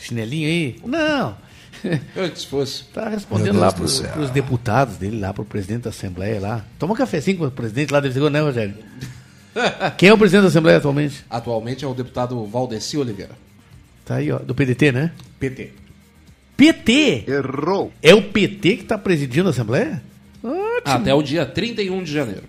Chinelinho 0.00 0.48
aí? 0.48 0.76
Não. 0.84 1.34
Antes 2.16 2.44
fosse. 2.44 2.84
Tá 2.84 3.08
respondendo 3.08 3.58
lá 3.58 3.70
céu. 3.86 4.10
pros 4.10 4.30
deputados 4.30 4.96
dele, 4.96 5.18
lá 5.18 5.32
pro 5.32 5.44
presidente 5.44 5.82
da 5.82 5.90
Assembleia 5.90 6.40
lá. 6.40 6.64
Toma 6.78 6.92
um 6.92 6.96
cafezinho 6.96 7.38
com 7.38 7.46
o 7.46 7.50
presidente 7.50 7.92
lá, 7.92 8.00
deve 8.00 8.14
ser, 8.14 8.30
né, 8.30 8.40
Rogério? 8.40 8.74
Quem 9.96 10.08
é 10.08 10.12
o 10.12 10.18
presidente 10.18 10.42
da 10.42 10.48
Assembleia 10.48 10.78
atualmente? 10.78 11.24
Atualmente 11.28 11.84
é 11.84 11.88
o 11.88 11.94
deputado 11.94 12.44
Valdeci 12.46 12.96
Oliveira. 12.96 13.32
Tá 14.04 14.16
aí, 14.16 14.30
ó, 14.30 14.38
do 14.38 14.54
PDT, 14.54 14.92
né? 14.92 15.12
PT. 15.38 15.72
PT? 16.56 17.24
Errou. 17.26 17.92
É 18.02 18.14
o 18.14 18.22
PT 18.22 18.76
que 18.78 18.84
tá 18.84 18.98
presidindo 18.98 19.48
a 19.48 19.50
Assembleia? 19.50 20.02
Ótimo. 20.42 20.82
Até 20.84 21.14
o 21.14 21.22
dia 21.22 21.46
31 21.46 22.02
de 22.02 22.12
janeiro. 22.12 22.44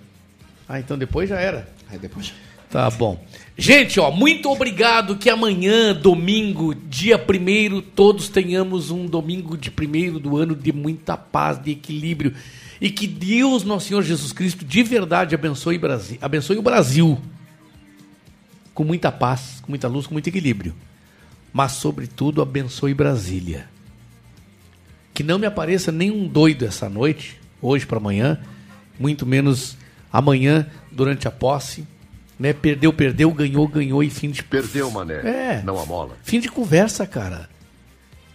Ah, 0.68 0.80
então 0.80 0.98
depois 0.98 1.30
já 1.30 1.40
era. 1.40 1.68
Aí 1.90 1.98
depois. 1.98 2.34
Tá 2.70 2.90
bom. 2.90 3.22
Gente, 3.58 4.00
ó, 4.00 4.10
muito 4.10 4.50
obrigado 4.50 5.18
que 5.18 5.30
amanhã, 5.30 5.94
domingo, 5.94 6.74
dia 6.74 7.18
primeiro, 7.20 7.82
todos 7.82 8.30
tenhamos 8.30 8.90
um 8.90 9.06
domingo 9.06 9.58
de 9.58 9.70
primeiro 9.70 10.20
do 10.20 10.38
ano 10.38 10.56
de 10.56 10.72
muita 10.72 11.18
paz, 11.18 11.62
de 11.62 11.72
equilíbrio. 11.72 12.34
E 12.80 12.90
que 12.90 13.06
Deus, 13.06 13.64
nosso 13.64 13.90
Senhor 13.90 14.02
Jesus 14.02 14.32
Cristo, 14.32 14.66
de 14.66 14.82
verdade 14.82 15.36
abençoe, 15.36 15.78
Brasil, 15.78 16.18
abençoe 16.22 16.58
o 16.58 16.64
Brasil. 16.64 17.20
Com 18.74 18.84
muita 18.84 19.12
paz, 19.12 19.62
com 19.62 19.72
muita 19.72 19.88
luz, 19.88 20.08
com 20.08 20.14
muito 20.14 20.28
equilíbrio. 20.28 20.74
Mas, 21.54 21.74
sobretudo, 21.74 22.42
abençoe 22.42 22.94
Brasília. 22.94 23.70
Que 25.14 25.24
não 25.24 25.38
me 25.38 25.46
apareça 25.46 25.92
nenhum 25.92 26.26
doido 26.26 26.66
essa 26.66 26.90
noite, 26.90 27.38
hoje 27.62 27.86
para 27.86 27.98
amanhã, 27.98 28.40
muito 28.98 29.26
menos 29.26 29.78
amanhã, 30.12 30.66
durante 30.90 31.28
a 31.28 31.32
posse. 31.32 31.86
Né? 32.42 32.54
Perdeu, 32.54 32.92
perdeu, 32.92 33.32
ganhou, 33.32 33.68
ganhou 33.68 34.02
e 34.02 34.10
fim 34.10 34.32
de. 34.32 34.42
Perdeu, 34.42 34.90
mané. 34.90 35.14
É. 35.18 35.62
Não 35.64 35.78
amola. 35.78 36.18
Fim 36.24 36.40
de 36.40 36.50
conversa, 36.50 37.06
cara. 37.06 37.48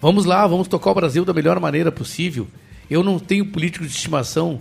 Vamos 0.00 0.24
lá, 0.24 0.46
vamos 0.46 0.68
tocar 0.68 0.92
o 0.92 0.94
Brasil 0.94 1.24
da 1.24 1.34
melhor 1.34 1.58
maneira 1.58 1.90
possível. 1.90 2.46
Eu 2.88 3.02
não 3.02 3.18
tenho 3.18 3.46
político 3.46 3.84
de 3.84 3.90
estimação. 3.90 4.60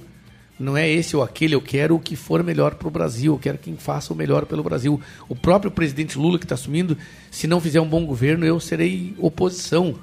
Não 0.59 0.75
é 0.75 0.89
esse 0.89 1.15
ou 1.15 1.21
aquele, 1.21 1.53
eu 1.53 1.61
quero 1.61 1.95
o 1.95 1.99
que 1.99 2.15
for 2.15 2.41
melhor 2.41 2.73
para 2.73 2.87
o 2.87 2.91
Brasil, 2.91 3.33
eu 3.33 3.37
quero 3.37 3.59
quem 3.59 3.75
faça 3.77 4.11
o 4.11 4.15
melhor 4.15 4.47
pelo 4.47 4.63
Brasil. 4.63 4.99
O 5.29 5.35
próprio 5.35 5.69
presidente 5.69 6.17
Lula 6.17 6.39
que 6.39 6.45
está 6.45 6.55
assumindo, 6.55 6.97
se 7.29 7.45
não 7.45 7.61
fizer 7.61 7.79
um 7.79 7.87
bom 7.87 8.03
governo, 8.03 8.45
eu 8.47 8.59
serei 8.59 9.13
oposição. 9.19 9.93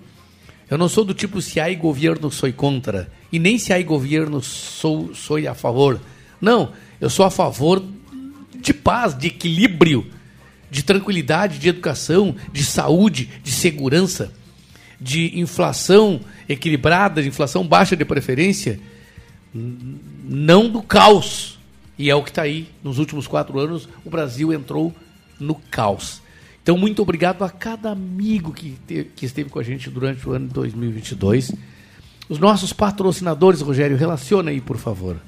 Eu 0.71 0.79
não 0.79 0.89
sou 0.89 1.05
do 1.05 1.15
tipo 1.15 1.43
se 1.43 1.59
há 1.59 1.75
governo 1.75 2.31
sou 2.31 2.53
contra 2.53 3.11
e 3.33 3.41
nem 3.41 3.59
se 3.59 3.73
há 3.73 3.83
governo 3.83 4.41
sou 4.41 5.13
sou 5.17 5.37
a 5.49 5.55
favor. 5.55 6.01
Não, 6.41 6.71
eu 7.01 7.11
sou 7.11 7.25
a 7.27 7.31
favor 7.31 7.83
de 8.63 8.73
paz, 8.73 9.17
de 9.17 9.27
equilíbrio, 9.27 10.07
de 10.71 10.83
tranquilidade, 10.83 11.59
de 11.59 11.69
educação, 11.69 12.35
de 12.53 12.65
saúde, 12.65 13.29
de 13.43 13.51
segurança, 13.53 14.33
de 15.01 15.39
inflação 15.39 16.21
equilibrada, 16.49 17.21
de 17.23 17.29
inflação 17.29 17.67
baixa 17.67 17.95
de 17.97 18.05
preferência, 18.05 18.81
não 19.55 20.69
do 20.69 20.83
caos. 20.83 21.59
E 21.99 22.09
é 22.11 22.15
o 22.15 22.23
que 22.23 22.31
está 22.31 22.43
aí. 22.43 22.69
Nos 22.83 22.99
últimos 22.99 23.27
quatro 23.27 23.59
anos, 23.59 23.89
o 24.05 24.11
Brasil 24.11 24.53
entrou 24.53 24.95
no 25.39 25.55
caos. 25.55 26.23
Então, 26.63 26.79
muito 26.79 27.03
obrigado 27.03 27.43
a 27.43 27.51
cada 27.51 27.91
amigo 27.91 28.53
que, 28.53 28.77
te- 28.87 29.07
que 29.17 29.27
esteve 29.27 29.51
com 29.51 29.59
a 29.59 29.63
gente 29.63 29.91
durante 29.91 30.27
o 30.29 30.33
ano 30.33 30.47
de 30.47 30.55
2022. 30.55 31.53
Os 32.29 32.39
nossos 32.39 32.73
patrocinadores, 32.73 33.61
Rogério, 33.61 33.97
relaciona 33.97 34.51
aí, 34.51 34.61
por 34.61 34.79
favor. 34.79 35.21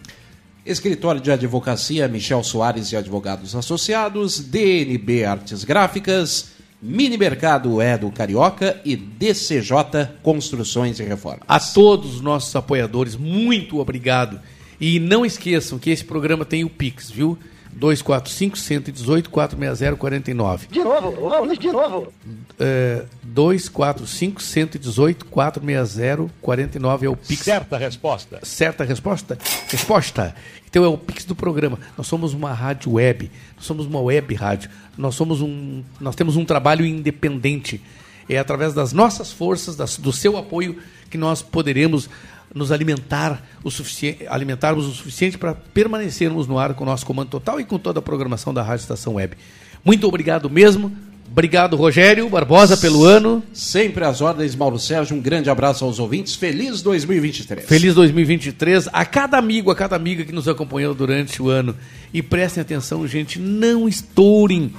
Escritório 0.67 1.21
de 1.21 1.31
Advocacia 1.31 2.09
Michel 2.09 2.43
Soares 2.43 2.91
e 2.91 2.97
Advogados 2.97 3.55
Associados, 3.55 4.41
DNB 4.41 5.23
Artes 5.23 5.63
Gráficas, 5.63 6.53
Mini 6.81 7.19
Mercado 7.19 7.83
Edo 7.83 8.11
Carioca 8.11 8.81
e 8.83 8.97
DCJ 8.97 9.75
Construções 10.23 10.99
e 11.01 11.05
Reformas. 11.05 11.45
A 11.47 11.61
todos 11.61 12.15
os 12.15 12.21
nossos 12.23 12.57
apoiadores, 12.57 13.15
muito 13.15 13.79
obrigado. 13.79 14.41
E 14.81 14.99
não 14.99 15.25
esqueçam 15.25 15.79
que 15.79 15.91
esse 15.91 16.05
programa 16.05 16.47
tem 16.47 16.65
o 16.65 16.71
Pix, 16.71 17.11
viu? 17.11 17.39
245 17.77 18.57
118 18.59 19.31
460 19.31 19.97
49. 19.97 20.67
De 20.71 20.79
novo, 20.83 21.29
vamos 21.29 21.59
de 21.59 21.71
novo. 21.73 22.13
É, 22.59 23.05
245 23.23 24.41
118 24.43 25.25
460 25.27 26.31
49 26.41 27.07
é 27.07 27.09
o 27.11 27.17
Pix. 27.17 27.41
Certa 27.43 27.77
resposta. 27.77 28.39
Certa 28.43 28.85
resposta? 28.85 29.39
Resposta. 29.69 30.35
Então 30.69 30.85
é 30.85 30.89
o 30.89 30.97
Pix 30.99 31.25
do 31.25 31.35
programa. 31.35 31.79
Nós 31.97 32.07
somos 32.07 32.33
uma 32.33 32.53
rádio 32.53 32.93
web, 32.93 33.31
nós 33.57 33.65
somos 33.67 33.87
uma 33.87 34.01
web 34.01 34.35
rádio. 34.35 34.71
Nós 34.97 35.15
somos 35.15 35.41
um 35.41 35.83
nós 36.01 36.15
temos 36.15 36.37
um 36.37 36.45
trabalho 36.45 36.85
independente. 36.87 37.81
É 38.29 38.39
através 38.39 38.73
das 38.73 38.93
nossas 38.93 39.31
forças, 39.33 39.77
das- 39.77 39.99
do 39.99 40.13
seu 40.13 40.37
apoio 40.39 40.79
que 41.11 41.19
nós 41.19 41.43
poderemos 41.43 42.09
nos 42.55 42.71
alimentar 42.71 43.43
o 43.65 43.71
suficiente, 43.71 44.27
alimentarmos 44.29 44.87
o 44.87 44.93
suficiente 44.93 45.37
para 45.37 45.55
permanecermos 45.55 46.47
no 46.47 46.59
ar 46.59 46.75
com 46.75 46.85
o 46.85 46.87
nosso 46.87 47.05
comando 47.05 47.29
total 47.29 47.59
e 47.59 47.65
com 47.65 47.79
toda 47.79 47.99
a 47.99 48.03
programação 48.03 48.55
da 48.55 48.63
Rádio 48.63 48.83
Estação 48.83 49.15
Web. 49.15 49.37
Muito 49.85 50.07
obrigado 50.07 50.49
mesmo. 50.49 50.93
Obrigado, 51.31 51.75
Rogério 51.75 52.29
Barbosa, 52.29 52.77
pelo 52.77 53.05
ano. 53.05 53.43
Sempre 53.53 54.05
às 54.05 54.21
ordens, 54.21 54.55
Mauro 54.55 54.79
Sérgio. 54.79 55.17
Um 55.17 55.21
grande 55.21 55.51
abraço 55.51 55.85
aos 55.85 55.99
ouvintes. 55.99 56.37
Feliz 56.37 56.81
2023. 56.81 57.67
Feliz 57.67 57.93
2023 57.93 58.89
a 58.93 59.05
cada 59.05 59.37
amigo, 59.37 59.69
a 59.69 59.75
cada 59.75 59.97
amiga 59.97 60.25
que 60.25 60.31
nos 60.31 60.47
acompanhou 60.47 60.95
durante 60.95 61.43
o 61.43 61.49
ano. 61.49 61.75
E 62.13 62.23
prestem 62.23 62.61
atenção, 62.61 63.05
gente, 63.09 63.41
não 63.41 63.89
estourem 63.89 64.73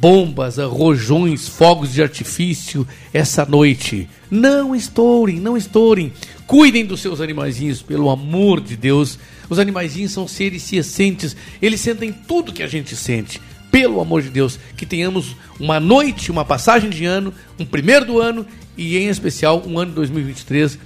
bombas, 0.00 0.56
rojões, 0.56 1.46
fogos 1.46 1.92
de 1.92 2.02
artifício 2.02 2.86
essa 3.12 3.44
noite. 3.44 4.08
Não 4.30 4.74
estourem, 4.74 5.38
não 5.38 5.56
estourem. 5.56 6.12
Cuidem 6.46 6.86
dos 6.86 7.00
seus 7.00 7.20
animaizinhos, 7.20 7.82
pelo 7.82 8.08
amor 8.08 8.60
de 8.60 8.76
Deus. 8.76 9.18
Os 9.48 9.58
animaizinhos 9.58 10.12
são 10.12 10.26
seres 10.26 10.62
cientes, 10.62 11.36
eles 11.60 11.80
sentem 11.80 12.12
tudo 12.12 12.52
que 12.52 12.62
a 12.62 12.66
gente 12.66 12.96
sente. 12.96 13.40
Pelo 13.70 14.00
amor 14.00 14.22
de 14.22 14.30
Deus, 14.30 14.58
que 14.76 14.86
tenhamos 14.86 15.36
uma 15.60 15.78
noite, 15.78 16.30
uma 16.30 16.44
passagem 16.44 16.90
de 16.90 17.04
ano, 17.04 17.32
um 17.58 17.64
primeiro 17.64 18.04
do 18.04 18.20
ano 18.20 18.44
e 18.76 18.96
em 18.96 19.08
especial 19.08 19.62
um 19.64 19.78
ano 19.78 19.90
de 19.90 19.96
2023 19.96 20.78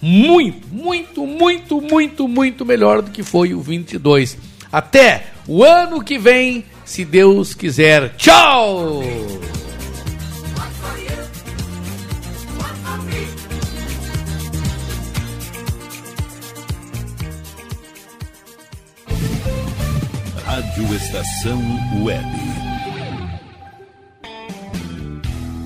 muito, 0.00 0.66
muito, 0.68 1.26
muito, 1.26 1.80
muito, 1.80 2.26
muito 2.26 2.64
melhor 2.64 3.02
do 3.02 3.10
que 3.10 3.22
foi 3.22 3.52
o 3.52 3.60
22. 3.60 4.38
Até 4.72 5.26
o 5.46 5.62
ano 5.62 6.02
que 6.02 6.18
vem, 6.18 6.64
se 6.90 7.04
Deus 7.04 7.54
quiser. 7.54 8.16
Tchau! 8.16 9.00
Rádio 20.44 20.94
Estação 20.96 21.62
Web. 22.02 22.59